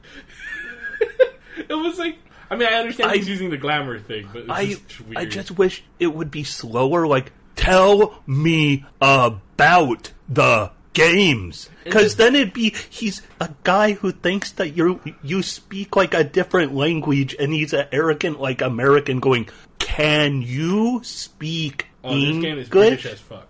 it 1.57 1.73
was 1.73 1.97
like, 1.97 2.17
I 2.49 2.55
mean, 2.55 2.67
I 2.67 2.73
understand 2.75 3.11
I- 3.11 3.17
he's 3.17 3.27
using 3.29 3.49
the 3.49 3.57
glamour 3.57 3.99
thing, 3.99 4.29
but 4.31 4.43
it's 4.43 4.49
I 4.49 4.65
just 4.65 5.01
weird. 5.01 5.17
I 5.17 5.25
just 5.25 5.51
wish 5.51 5.83
it 5.99 6.07
would 6.07 6.31
be 6.31 6.43
slower. 6.43 7.05
Like, 7.07 7.31
tell 7.55 8.21
me 8.25 8.85
about 9.01 10.11
the 10.29 10.71
games, 10.93 11.69
because 11.83 12.15
then 12.15 12.35
it'd 12.35 12.53
be 12.53 12.73
he's 12.89 13.21
a 13.39 13.49
guy 13.63 13.93
who 13.93 14.11
thinks 14.11 14.51
that 14.53 14.75
you 14.75 14.99
you 15.21 15.43
speak 15.43 15.95
like 15.95 16.13
a 16.13 16.23
different 16.23 16.73
language, 16.73 17.35
and 17.39 17.53
he's 17.53 17.73
an 17.73 17.87
arrogant 17.91 18.39
like 18.39 18.61
American 18.61 19.19
going. 19.19 19.49
Can 19.79 20.41
you 20.41 21.01
speak 21.03 21.87
Oh, 22.03 22.13
this 22.13 22.21
game 22.41 22.57
is 22.57 22.67
English? 22.67 22.69
British 22.69 23.05
as 23.05 23.19
fuck. 23.19 23.47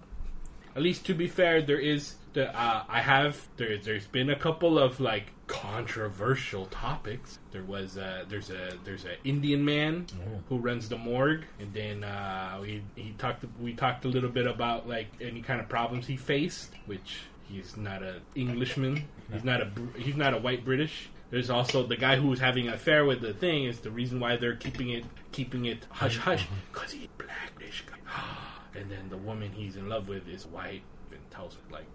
At 0.76 0.82
least 0.82 1.06
to 1.08 1.14
be 1.14 1.28
fair, 1.28 1.62
there 1.62 1.80
is 1.80 2.16
the 2.34 2.50
uh, 2.56 2.84
I 2.90 3.02
have 3.02 3.48
there. 3.58 3.78
There's 3.78 4.06
been 4.08 4.30
a 4.30 4.36
couple 4.36 4.78
of 4.80 5.00
like 5.00 5.28
controversial 5.48 6.66
topics. 6.68 7.40
There 7.52 7.64
was 7.64 7.98
a, 7.98 8.26
there's 8.28 8.50
a 8.50 8.74
there's 8.84 9.06
an 9.06 9.16
Indian 9.24 9.64
man 9.64 10.06
who 10.50 10.58
runs 10.58 10.90
the 10.90 10.98
morgue, 10.98 11.46
and 11.60 11.74
then 11.74 12.04
uh, 12.04 12.60
we 12.62 12.84
he 12.96 13.12
talked 13.18 13.46
we 13.60 13.74
talked 13.74 14.06
a 14.06 14.10
little 14.10 14.30
bit 14.30 14.46
about 14.46 14.88
like 14.88 15.08
any 15.22 15.42
kind 15.42 15.60
of 15.60 15.68
problems 15.70 16.08
he 16.08 16.18
faced, 16.18 16.74
which 16.86 17.22
he's 17.44 17.76
not 17.78 18.04
a 18.04 18.22
Englishman. 18.36 19.06
He's 19.32 19.44
not 19.44 19.62
a 19.62 19.72
he's 19.98 20.16
not 20.16 20.34
a 20.34 20.38
white 20.38 20.64
British. 20.64 21.10
There's 21.30 21.50
also 21.50 21.86
the 21.86 21.98
guy 21.98 22.16
who 22.16 22.28
was 22.28 22.40
having 22.40 22.68
an 22.68 22.74
affair 22.74 23.04
with 23.04 23.22
the 23.22 23.34
thing 23.34 23.66
is 23.66 23.80
the 23.80 23.92
reason 23.92 24.20
why 24.20 24.38
they're 24.38 24.56
keeping 24.56 24.90
it 24.90 25.04
keeping 25.32 25.66
it 25.66 25.86
hush 25.90 26.18
hush 26.18 26.46
because 26.72 26.92
he's 26.92 27.08
black. 27.18 27.58
This 27.60 27.82
guy. 27.86 27.98
And 28.76 28.92
then 28.92 29.10
the 29.10 29.18
woman 29.18 29.52
he's 29.52 29.76
in 29.76 29.90
love 29.90 30.08
with 30.08 30.28
is 30.28 30.46
white 30.46 30.84
and 31.12 31.20
tells 31.32 31.56
her 31.56 31.62
like, 31.72 31.88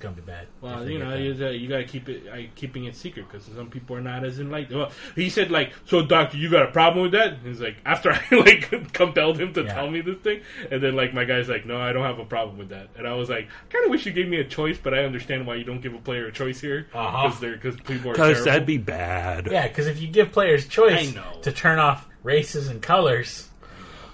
It's 0.00 0.04
gonna 0.06 0.16
be 0.16 0.22
bad. 0.22 0.46
well, 0.62 0.88
you 0.88 0.98
know, 0.98 1.14
you, 1.14 1.32
uh, 1.44 1.50
you 1.50 1.68
gotta 1.68 1.84
keep 1.84 2.08
it 2.08 2.22
uh, 2.26 2.48
keeping 2.54 2.84
it 2.86 2.96
secret 2.96 3.26
because 3.30 3.44
some 3.54 3.68
people 3.68 3.94
are 3.96 4.00
not 4.00 4.24
as 4.24 4.40
enlightened. 4.40 4.78
Well, 4.78 4.90
he 5.14 5.28
said 5.28 5.50
like, 5.50 5.74
so 5.84 6.00
doctor, 6.00 6.38
you 6.38 6.48
got 6.50 6.62
a 6.62 6.72
problem 6.72 7.02
with 7.02 7.12
that? 7.12 7.36
He's 7.44 7.60
like, 7.60 7.76
after 7.84 8.10
I 8.10 8.22
like 8.34 8.92
compelled 8.94 9.38
him 9.38 9.52
to 9.52 9.62
Yeah. 9.64 9.74
tell 9.74 9.90
me 9.90 10.00
this 10.00 10.16
thing, 10.16 10.40
and 10.70 10.82
then 10.82 10.96
like 10.96 11.12
my 11.12 11.26
guy's 11.26 11.50
like, 11.50 11.66
no, 11.66 11.78
I 11.78 11.92
don't 11.92 12.04
have 12.04 12.18
a 12.18 12.24
problem 12.24 12.56
with 12.56 12.70
that. 12.70 12.88
And 12.96 13.06
I 13.06 13.12
was 13.12 13.28
like, 13.28 13.48
kind 13.68 13.84
of 13.84 13.90
wish 13.90 14.06
you 14.06 14.12
gave 14.12 14.26
me 14.26 14.38
a 14.38 14.44
choice, 14.44 14.78
but 14.82 14.94
I 14.94 15.04
understand 15.04 15.46
why 15.46 15.56
you 15.56 15.64
don't 15.64 15.82
give 15.82 15.92
a 15.92 15.98
player 15.98 16.26
a 16.28 16.32
choice 16.32 16.62
here 16.62 16.88
Uh-huh. 16.94 17.24
because 17.26 17.38
they're 17.40 17.52
because 17.56 17.76
people 17.76 18.12
are 18.12 18.14
Because 18.14 18.42
that'd 18.46 18.64
be 18.64 18.78
bad. 18.78 19.48
Yeah, 19.52 19.68
because 19.68 19.86
if 19.86 20.00
you 20.00 20.08
give 20.08 20.32
players 20.32 20.66
choice 20.66 21.12
to 21.42 21.52
turn 21.52 21.78
off 21.78 22.08
races 22.22 22.68
and 22.68 22.80
colors, 22.80 23.50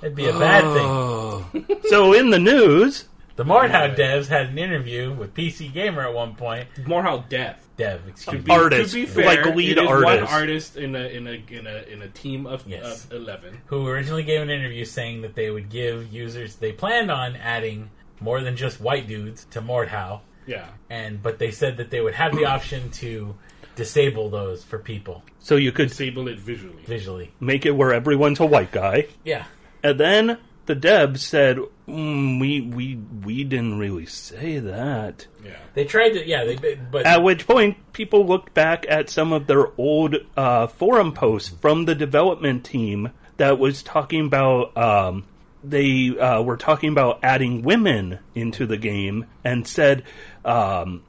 it'd 0.03 0.17
be 0.17 0.27
a 0.27 0.33
bad 0.37 0.63
thing. 0.63 0.85
Oh. 0.85 1.47
so 1.91 2.13
in 2.13 2.31
the 2.31 2.41
news, 2.41 3.05
The 3.37 3.45
Mordhau 3.45 3.95
devs 3.95 4.29
had 4.29 4.47
an 4.49 4.59
interview 4.59 5.13
with 5.13 5.35
PC 5.35 5.73
Gamer 5.73 6.03
at 6.03 6.15
one 6.15 6.35
point. 6.35 6.69
Mordhau 6.79 7.29
death. 7.29 7.63
Dev, 7.77 8.09
excuse 8.09 8.43
be, 8.43 8.49
me. 8.51 8.57
Artist, 8.59 8.95
to 8.95 9.01
be 9.01 9.05
fair, 9.07 9.27
like 9.45 9.55
lead 9.55 9.77
it 9.77 9.83
is 9.83 9.87
one 9.91 10.05
artist. 10.07 10.33
artist 10.33 10.77
in 10.79 10.97
a 10.97 11.01
in 11.09 11.27
a 11.27 11.33
in 11.51 11.67
a 11.67 11.83
in 11.93 12.01
a 12.03 12.09
team 12.09 12.47
of, 12.47 12.67
Yes. 12.67 13.05
of 13.05 13.13
eleven. 13.13 13.59
Who 13.67 13.87
originally 13.87 14.23
gave 14.23 14.41
an 14.41 14.49
interview 14.49 14.87
saying 14.87 15.21
that 15.21 15.35
they 15.35 15.51
would 15.51 15.69
give 15.69 16.11
users, 16.11 16.57
they 16.57 16.73
planned 16.73 17.11
on 17.11 17.37
adding 17.37 17.91
more 18.19 18.41
than 18.41 18.57
just 18.57 18.81
white 18.81 19.07
dudes 19.07 19.45
to 19.51 19.61
Mordhau, 19.61 20.21
Yeah, 20.47 20.69
and 20.89 21.23
but 21.23 21.39
they 21.39 21.51
said 21.51 21.77
that 21.77 21.91
they 21.91 22.01
would 22.01 22.15
have 22.15 22.35
the 22.35 22.47
option 22.47 22.91
to 22.93 23.35
disable 23.75 24.31
those 24.31 24.65
for 24.65 24.79
people 24.79 25.23
so 25.39 25.57
you 25.57 25.71
could 25.71 25.89
disable 25.91 26.29
it 26.29 26.39
visually. 26.39 26.83
visually. 26.87 27.31
make 27.41 27.67
it 27.67 27.73
where 27.73 27.93
everyone's 27.93 28.41
a 28.41 28.47
white 28.47 28.73
guy. 28.73 29.07
Yeah. 29.23 29.45
And 29.83 30.01
then 30.01 30.39
the 30.67 30.77
devs 30.77 31.19
said, 31.19 31.59
mm, 31.89 32.41
"We 32.41 32.61
we 32.61 32.97
we 33.25 33.45
didn't 33.45 33.79
really 33.79 34.07
say 34.07 34.59
that." 34.59 35.27
Yeah. 35.45 35.53
They 35.75 35.85
tried 35.85 36.11
to, 36.11 36.27
yeah, 36.27 36.45
they 36.45 36.57
but 36.75 37.07
At 37.07 37.23
which 37.23 37.47
point, 37.47 37.77
people 37.93 38.27
looked 38.27 38.55
back 38.55 38.85
at 38.89 39.09
some 39.09 39.33
of 39.33 39.47
their 39.47 39.69
old 39.79 40.17
uh, 40.37 40.67
forum 40.67 41.13
posts 41.13 41.49
from 41.61 41.85
the 41.85 41.95
development 41.95 42.65
team 42.65 43.11
that 43.37 43.59
was 43.59 43.83
talking 43.83 44.27
about. 44.27 44.77
Um, 44.77 45.25
they 45.65 46.17
uh, 46.17 46.43
were 46.43 46.57
talking 46.57 46.91
about 46.91 47.21
adding 47.25 47.63
women 47.63 48.21
into 48.37 48.67
the 48.67 48.77
game 48.77 49.27
and 49.43 49.67
said, 49.67 50.05
um, 50.45 51.03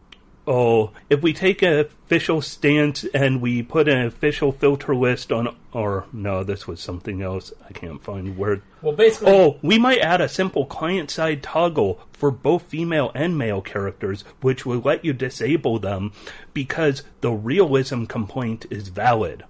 "Oh, 0.47 0.91
if 1.09 1.21
we 1.21 1.33
take 1.33 1.61
an 1.61 1.73
official 1.73 2.41
stance 2.41 3.03
and 3.13 3.41
we 3.41 3.61
put 3.61 3.87
an 3.87 4.05
official 4.05 4.51
filter 4.51 4.95
list 4.95 5.31
on, 5.31 5.55
or 5.73 6.05
no, 6.13 6.43
this 6.43 6.65
was 6.65 6.79
something 6.79 7.21
else. 7.21 7.53
I 7.67 7.73
can't 7.73 8.03
find 8.03 8.37
where." 8.37 8.61
well, 8.81 8.95
basically, 8.95 9.33
Oh, 9.33 9.57
we 9.61 9.77
might 9.77 9.99
add 9.99 10.21
a 10.21 10.29
simple 10.29 10.65
client 10.65 11.11
side 11.11 11.43
toggle 11.43 11.99
for 12.13 12.31
both 12.31 12.63
female 12.63 13.11
and 13.13 13.37
male 13.37 13.61
characters, 13.61 14.23
which 14.41 14.65
will 14.65 14.79
let 14.79 15.03
you 15.03 15.13
disable 15.13 15.79
them 15.79 16.13
because 16.53 17.03
the 17.21 17.31
realism 17.31 18.05
complaint 18.05 18.65
is 18.69 18.87
valid. 18.87 19.43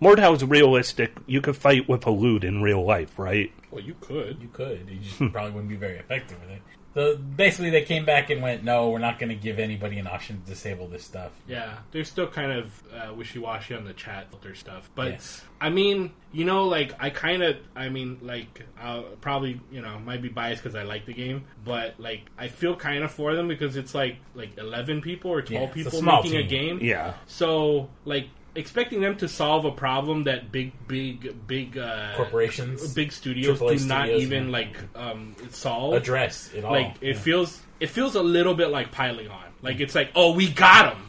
Mordhau's 0.00 0.44
realistic. 0.44 1.12
You 1.26 1.40
could 1.40 1.56
fight 1.56 1.88
with 1.88 2.06
a 2.06 2.10
loot 2.10 2.44
in 2.44 2.62
real 2.62 2.84
life, 2.84 3.18
right? 3.18 3.52
Well, 3.70 3.82
you 3.82 3.96
could. 4.00 4.40
You 4.40 4.48
could. 4.48 4.88
You 4.88 5.00
just 5.00 5.16
hmm. 5.16 5.28
probably 5.28 5.50
wouldn't 5.52 5.70
be 5.70 5.76
very 5.76 5.98
effective 5.98 6.40
with 6.40 6.50
it. 6.50 6.62
So 6.94 7.16
basically, 7.16 7.70
they 7.70 7.82
came 7.82 8.04
back 8.04 8.30
and 8.30 8.42
went, 8.42 8.64
"No, 8.64 8.90
we're 8.90 8.98
not 8.98 9.18
going 9.18 9.28
to 9.28 9.34
give 9.34 9.58
anybody 9.58 9.98
an 9.98 10.06
option 10.06 10.40
to 10.40 10.46
disable 10.46 10.88
this 10.88 11.04
stuff." 11.04 11.32
Yeah, 11.46 11.78
they're 11.92 12.04
still 12.04 12.26
kind 12.26 12.50
of 12.52 12.82
uh, 12.92 13.14
wishy-washy 13.14 13.74
on 13.74 13.84
the 13.84 13.92
chat 13.92 14.30
filter 14.30 14.54
stuff, 14.54 14.90
but 14.94 15.12
Yes. 15.12 15.42
I 15.60 15.70
mean, 15.70 16.12
you 16.32 16.44
know, 16.44 16.64
like 16.64 16.94
I 16.98 17.10
kind 17.10 17.42
of, 17.42 17.56
I 17.76 17.88
mean, 17.88 18.18
like 18.22 18.64
I'll 18.80 19.02
probably, 19.20 19.60
you 19.70 19.80
know, 19.80 19.98
might 19.98 20.22
be 20.22 20.28
biased 20.28 20.62
because 20.62 20.76
I 20.76 20.82
like 20.84 21.04
the 21.04 21.14
game, 21.14 21.44
but 21.64 21.94
like 21.98 22.22
I 22.38 22.48
feel 22.48 22.74
kind 22.76 23.04
of 23.04 23.10
for 23.10 23.34
them 23.34 23.48
because 23.48 23.76
it's 23.76 23.94
like 23.94 24.16
like 24.34 24.56
eleven 24.56 25.00
people 25.00 25.30
or 25.30 25.42
twelve 25.42 25.62
Yeah, 25.62 25.66
it's 25.66 25.72
a 25.72 25.90
people 25.90 25.98
small 26.00 26.22
making 26.22 26.38
a 26.38 26.42
game. 26.42 26.78
Yeah. 26.80 27.14
So 27.26 27.90
like 28.04 28.28
expecting 28.58 29.00
them 29.00 29.16
to 29.16 29.28
solve 29.28 29.64
a 29.64 29.70
problem 29.70 30.24
that 30.24 30.50
big, 30.52 30.72
big, 30.88 31.46
big 31.46 31.78
uh, 31.78 32.14
Corporations, 32.16 32.92
big 32.94 33.12
studios 33.12 33.58
do 33.58 33.64
AAA 33.64 33.86
not 33.86 34.06
studios, 34.06 34.22
even 34.22 34.50
like 34.52 34.76
um, 34.94 35.34
solve 35.50 35.94
address 35.94 36.50
it 36.54 36.64
all. 36.64 36.72
like 36.72 36.96
it 37.00 37.14
Yeah. 37.14 37.20
feels 37.20 37.60
it 37.80 37.88
feels 37.88 38.14
a 38.16 38.22
little 38.22 38.54
bit 38.54 38.68
like 38.70 38.90
piling 38.92 39.28
on 39.28 39.44
like 39.62 39.80
it's 39.80 39.94
like 39.94 40.10
oh 40.14 40.32
we 40.32 40.50
got 40.50 40.94
him. 40.94 41.02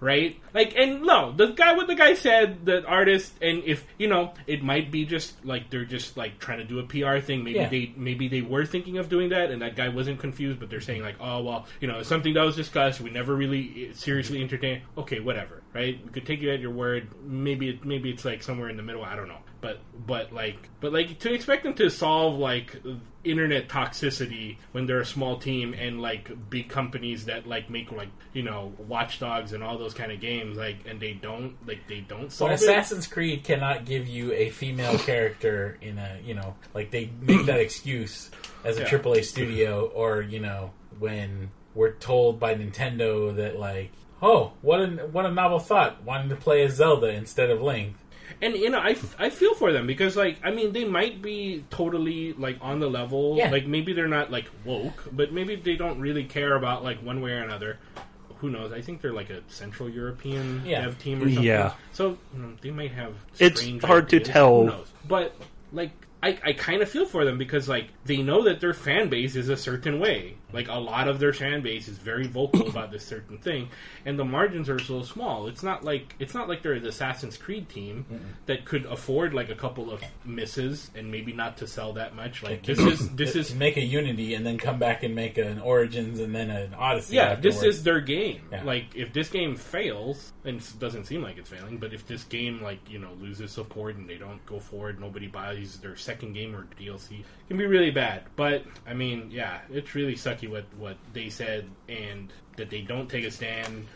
Right? 0.00 0.38
Like 0.52 0.74
and 0.76 1.02
no 1.02 1.32
the 1.32 1.46
guy 1.52 1.72
what 1.72 1.86
the 1.86 1.94
guy 1.94 2.12
said 2.12 2.66
the 2.66 2.84
artist 2.84 3.32
and 3.40 3.62
if 3.64 3.86
you 3.96 4.06
know 4.06 4.34
it 4.46 4.62
might 4.62 4.90
be 4.90 5.06
just 5.06 5.42
like 5.46 5.70
they're 5.70 5.86
just 5.86 6.18
like 6.18 6.38
trying 6.38 6.58
to 6.58 6.64
do 6.64 6.78
a 6.78 6.82
pr 6.82 7.20
thing. 7.24 7.42
Maybe 7.42 7.58
Yeah. 7.60 7.68
they 7.70 7.94
maybe 7.96 8.28
they 8.28 8.42
were 8.42 8.66
thinking 8.66 8.98
of 8.98 9.08
doing 9.08 9.30
that 9.30 9.50
and 9.50 9.62
that 9.62 9.76
guy 9.76 9.88
wasn't 9.88 10.20
confused 10.20 10.60
but 10.60 10.68
they're 10.68 10.82
saying 10.82 11.00
like 11.02 11.16
oh 11.20 11.42
well 11.42 11.66
you 11.80 11.88
know 11.88 12.00
it's 12.00 12.08
something 12.08 12.34
that 12.34 12.42
was 12.42 12.54
discussed. 12.56 13.00
We 13.00 13.10
never 13.10 13.34
really 13.34 13.88
eh, 13.88 13.92
seriously 13.94 14.42
entertained. 14.42 14.82
Okay 14.98 15.20
whatever. 15.20 15.62
Right? 15.72 15.98
We 16.04 16.10
could 16.10 16.26
take 16.26 16.42
you 16.42 16.50
at 16.50 16.60
your 16.60 16.70
word. 16.72 17.08
Maybe 17.24 17.70
it, 17.70 17.84
maybe 17.86 18.10
it's 18.10 18.26
like 18.26 18.42
somewhere 18.42 18.68
in 18.68 18.76
the 18.76 18.82
middle. 18.82 19.02
I 19.04 19.16
don't 19.16 19.28
know 19.28 19.38
but 19.64 19.80
but 20.06 20.30
like 20.30 20.68
but 20.80 20.92
like 20.92 21.18
to 21.18 21.32
expect 21.32 21.62
them 21.62 21.72
to 21.72 21.88
solve 21.88 22.38
like 22.38 22.76
internet 23.24 23.66
toxicity 23.66 24.58
when 24.72 24.84
they're 24.84 25.00
a 25.00 25.06
small 25.06 25.38
team 25.38 25.72
and 25.72 26.02
like 26.02 26.30
big 26.50 26.68
companies 26.68 27.24
that 27.24 27.46
like 27.46 27.70
make 27.70 27.90
like 27.90 28.10
you 28.34 28.42
know 28.42 28.74
Watch 28.76 29.20
Dogs 29.20 29.54
and 29.54 29.64
all 29.64 29.78
those 29.78 29.94
kind 29.94 30.12
of 30.12 30.20
games 30.20 30.58
like 30.58 30.80
and 30.86 31.00
they 31.00 31.14
don't 31.14 31.56
like 31.66 31.88
they 31.88 32.00
don't 32.00 32.30
solve 32.30 32.50
it 32.50 32.54
Assassin's 32.54 33.06
Creed 33.06 33.42
cannot 33.42 33.86
give 33.86 34.06
you 34.06 34.34
a 34.34 34.50
female 34.50 34.98
character 35.10 35.78
in 35.80 35.96
a, 35.96 36.18
you 36.22 36.34
know, 36.34 36.56
like 36.74 36.90
they 36.90 37.08
make 37.22 37.46
that 37.46 37.60
excuse 37.68 38.30
as 38.64 38.76
a 38.76 38.80
Yeah. 38.80 38.88
AAA 38.88 39.24
studio, 39.24 39.86
or 39.86 40.20
you 40.20 40.40
know, 40.40 40.72
when 40.98 41.50
we're 41.74 41.92
told 41.92 42.38
by 42.38 42.54
Nintendo 42.54 43.34
that 43.36 43.58
like, 43.58 43.92
oh, 44.20 44.52
what 44.60 44.80
a 44.80 44.86
what 45.10 45.24
a 45.24 45.30
novel 45.30 45.58
thought, 45.58 46.02
wanting 46.04 46.28
to 46.28 46.36
play 46.36 46.62
as 46.64 46.74
Zelda 46.74 47.08
instead 47.08 47.48
of 47.48 47.62
Link. 47.62 47.94
And 48.42 48.54
you 48.54 48.70
know 48.70 48.78
I, 48.78 48.96
I 49.18 49.30
feel 49.30 49.54
for 49.54 49.72
them 49.72 49.86
because 49.86 50.16
like 50.16 50.38
i 50.42 50.50
mean 50.50 50.72
they 50.72 50.84
might 50.84 51.20
be 51.22 51.64
totally 51.70 52.32
like 52.34 52.58
on 52.60 52.80
the 52.80 52.88
level 52.88 53.36
Yeah. 53.36 53.50
like 53.50 53.66
maybe 53.66 53.92
they're 53.92 54.08
not 54.08 54.30
like 54.30 54.46
woke 54.64 55.04
but 55.12 55.32
maybe 55.32 55.56
they 55.56 55.76
don't 55.76 56.00
really 56.00 56.24
care 56.24 56.56
about 56.56 56.82
like 56.84 56.98
one 57.02 57.20
way 57.20 57.32
or 57.32 57.42
another 57.42 57.78
who 58.38 58.50
knows 58.50 58.72
i 58.72 58.80
think 58.80 59.00
they're 59.00 59.12
like 59.12 59.30
a 59.30 59.40
central 59.48 59.88
european 59.88 60.62
Yeah. 60.64 60.82
dev 60.82 60.98
team 60.98 61.18
or 61.22 61.26
something 61.26 61.42
Yeah. 61.44 61.72
so 61.92 62.18
you 62.34 62.42
know, 62.42 62.52
they 62.60 62.70
might 62.70 62.92
have 62.92 63.14
It's 63.38 63.60
strange 63.60 63.82
hard 63.82 64.08
to 64.10 64.20
tell. 64.20 64.60
Who 64.62 64.66
knows? 64.66 64.86
but 65.08 65.34
like 65.72 65.90
I, 66.22 66.38
I 66.42 66.52
kind 66.54 66.80
of 66.80 66.88
feel 66.88 67.04
for 67.04 67.24
them 67.26 67.36
because 67.36 67.68
like 67.68 67.88
they 68.06 68.22
know 68.22 68.44
that 68.44 68.60
their 68.60 68.72
fan 68.72 69.10
base 69.10 69.36
is 69.36 69.50
a 69.50 69.58
certain 69.58 70.00
way. 70.00 70.36
Like 70.54 70.68
a 70.68 70.78
lot 70.78 71.08
of 71.08 71.18
their 71.18 71.32
fan 71.32 71.60
base 71.62 71.88
is 71.88 71.98
very 71.98 72.26
vocal 72.26 72.68
about 72.74 72.90
this 72.90 73.04
certain 73.04 73.38
thing, 73.38 73.68
and 74.06 74.18
the 74.18 74.24
margins 74.24 74.68
are 74.70 74.78
so 74.78 75.02
small. 75.02 75.48
It's 75.48 75.62
not 75.62 75.84
like 75.84 76.14
it's 76.18 76.34
not 76.34 76.48
like 76.48 76.62
they're 76.62 76.80
the 76.80 76.88
Assassin's 76.88 77.36
Creed 77.36 77.68
team 77.68 78.06
that 78.46 78.64
could 78.64 78.86
afford 78.86 79.34
like 79.34 79.50
a 79.50 79.54
couple 79.54 79.90
of 79.90 80.02
misses 80.24 80.90
and 80.94 81.10
maybe 81.10 81.32
not 81.32 81.56
to 81.58 81.66
sell 81.66 81.92
that 81.94 82.14
much. 82.14 82.42
Like 82.42 82.64
this 82.64 82.78
is 82.78 83.10
this 83.10 83.36
is 83.36 83.54
make 83.54 83.76
a 83.76 83.82
Unity 83.84 84.34
and 84.34 84.46
then 84.46 84.56
come 84.58 84.78
back 84.78 85.02
and 85.02 85.14
make 85.14 85.36
an 85.38 85.60
Origins 85.60 86.20
and 86.20 86.34
then 86.34 86.50
an 86.50 86.74
Odyssey. 86.74 87.16
yeah, 87.16 87.34
this 87.34 87.62
is 87.62 87.82
their 87.82 88.00
game. 88.00 88.42
Yeah. 88.50 88.62
Like, 88.64 88.94
if 88.94 89.12
this 89.12 89.28
game 89.28 89.56
fails, 89.56 90.32
and 90.44 90.60
it 90.60 90.72
doesn't 90.78 91.04
seem 91.06 91.22
like 91.22 91.38
it's 91.38 91.48
failing, 91.50 91.78
but 91.78 91.92
if 91.92 92.06
this 92.06 92.24
game, 92.24 92.62
like, 92.62 92.78
you 92.88 92.98
know, 92.98 93.10
loses 93.20 93.50
support 93.52 93.96
and 93.96 94.08
they 94.08 94.16
don't 94.16 94.44
go 94.46 94.60
forward, 94.60 95.00
nobody 95.00 95.26
buys 95.26 95.78
their 95.78 95.96
second 95.96 96.32
game 96.34 96.54
or 96.54 96.66
DLC, 96.80 97.20
it 97.20 97.48
can 97.48 97.56
be 97.56 97.66
really 97.66 97.90
bad. 97.90 98.22
But, 98.36 98.64
I 98.86 98.94
mean, 98.94 99.30
yeah, 99.30 99.60
it's 99.70 99.94
really 99.94 100.14
sucky 100.14 100.43
what, 100.46 100.64
what 100.78 100.96
they 101.12 101.28
said, 101.28 101.68
and 101.88 102.32
that 102.56 102.70
they 102.70 102.80
don't 102.82 103.08
take 103.08 103.24
a 103.24 103.30
stand. 103.30 103.86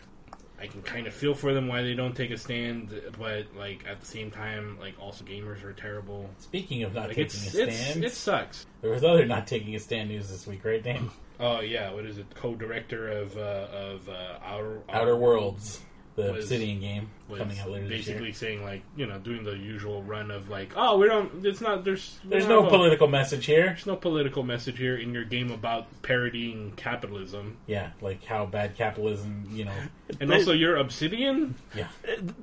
I 0.61 0.67
can 0.67 0.81
kind 0.81 1.07
of 1.07 1.13
feel 1.13 1.33
for 1.33 1.53
them 1.53 1.69
why 1.69 1.83
they 1.83 1.93
don't 1.93 2.13
take 2.13 2.31
a 2.31 2.37
stand, 2.37 2.93
but, 3.17 3.45
like, 3.55 3.85
at 3.87 4.01
the 4.01 4.05
same 4.05 4.29
time, 4.29 4.77
like, 4.77 4.93
also 4.99 5.23
gamers 5.23 5.63
are 5.63 5.71
terrible. 5.71 6.29
Speaking 6.39 6.83
of 6.83 6.93
not 6.93 7.07
Like, 7.07 7.15
taking 7.15 7.39
a 7.39 7.49
stand, 7.69 8.03
it 8.03 8.11
sucks. 8.11 8.65
there 8.81 8.91
was 8.91 9.03
other 9.05 9.25
not 9.25 9.47
taking 9.47 9.73
a 9.75 9.79
stand 9.79 10.09
news 10.09 10.29
this 10.29 10.45
week, 10.45 10.65
right, 10.65 10.83
Dan? 10.83 11.09
Oh, 11.39 11.61
yeah, 11.61 11.93
what 11.93 12.05
is 12.05 12.17
it? 12.17 12.25
Co-director 12.35 13.07
of, 13.07 13.37
uh, 13.37 13.67
of, 13.71 14.09
uh, 14.09 14.37
Outer, 14.43 14.81
Outer 14.89 15.15
Worlds, 15.15 15.79
the 16.23 16.33
Was- 16.33 16.45
Obsidian 16.45 16.79
game 16.79 17.09
was 17.27 17.37
coming 17.39 17.59
out 17.59 17.69
later 17.69 17.87
this 17.87 17.97
basically 18.05 18.25
year. 18.27 18.33
saying 18.33 18.63
like 18.63 18.81
you 18.97 19.05
know 19.05 19.19
doing 19.19 19.43
the 19.43 19.51
usual 19.55 20.01
run 20.01 20.31
of 20.31 20.49
like 20.49 20.71
oh 20.75 20.97
we 20.97 21.07
don't 21.07 21.45
it's 21.45 21.61
not 21.61 21.83
there's 21.83 22.17
There's 22.25 22.47
no 22.47 22.63
have 22.63 22.71
a- 22.71 22.75
political 22.75 23.07
message 23.07 23.45
here. 23.45 23.65
there's 23.67 23.85
no 23.85 23.95
political 23.95 24.41
message 24.43 24.77
here 24.79 24.97
in 24.97 25.13
your 25.13 25.25
game 25.25 25.51
about 25.51 25.85
parodying 26.01 26.73
capitalism 26.75 27.57
Yeah, 27.67 27.91
like 28.01 28.23
how 28.25 28.45
bad 28.47 28.75
capitalism, 28.75 29.47
you 29.51 29.65
know. 29.65 29.71
and 30.19 30.33
also 30.33 30.53
you're 30.53 30.75
Obsidian 30.77 31.53
Yeah, 31.75 31.87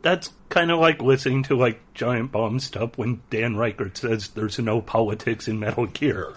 That's 0.03 0.31
kind 0.51 0.71
of 0.71 0.79
like 0.79 1.03
listening 1.03 1.43
to 1.45 1.57
like 1.57 1.81
Giant 1.95 2.31
Bomb 2.31 2.61
stuff 2.61 2.97
when 2.97 3.21
Dan 3.31 3.57
Ryckert 3.57 3.97
says 3.97 4.29
there's 4.29 4.59
no 4.61 4.81
politics 4.81 5.49
in 5.49 5.59
Metal 5.59 5.87
Gear. 5.87 6.35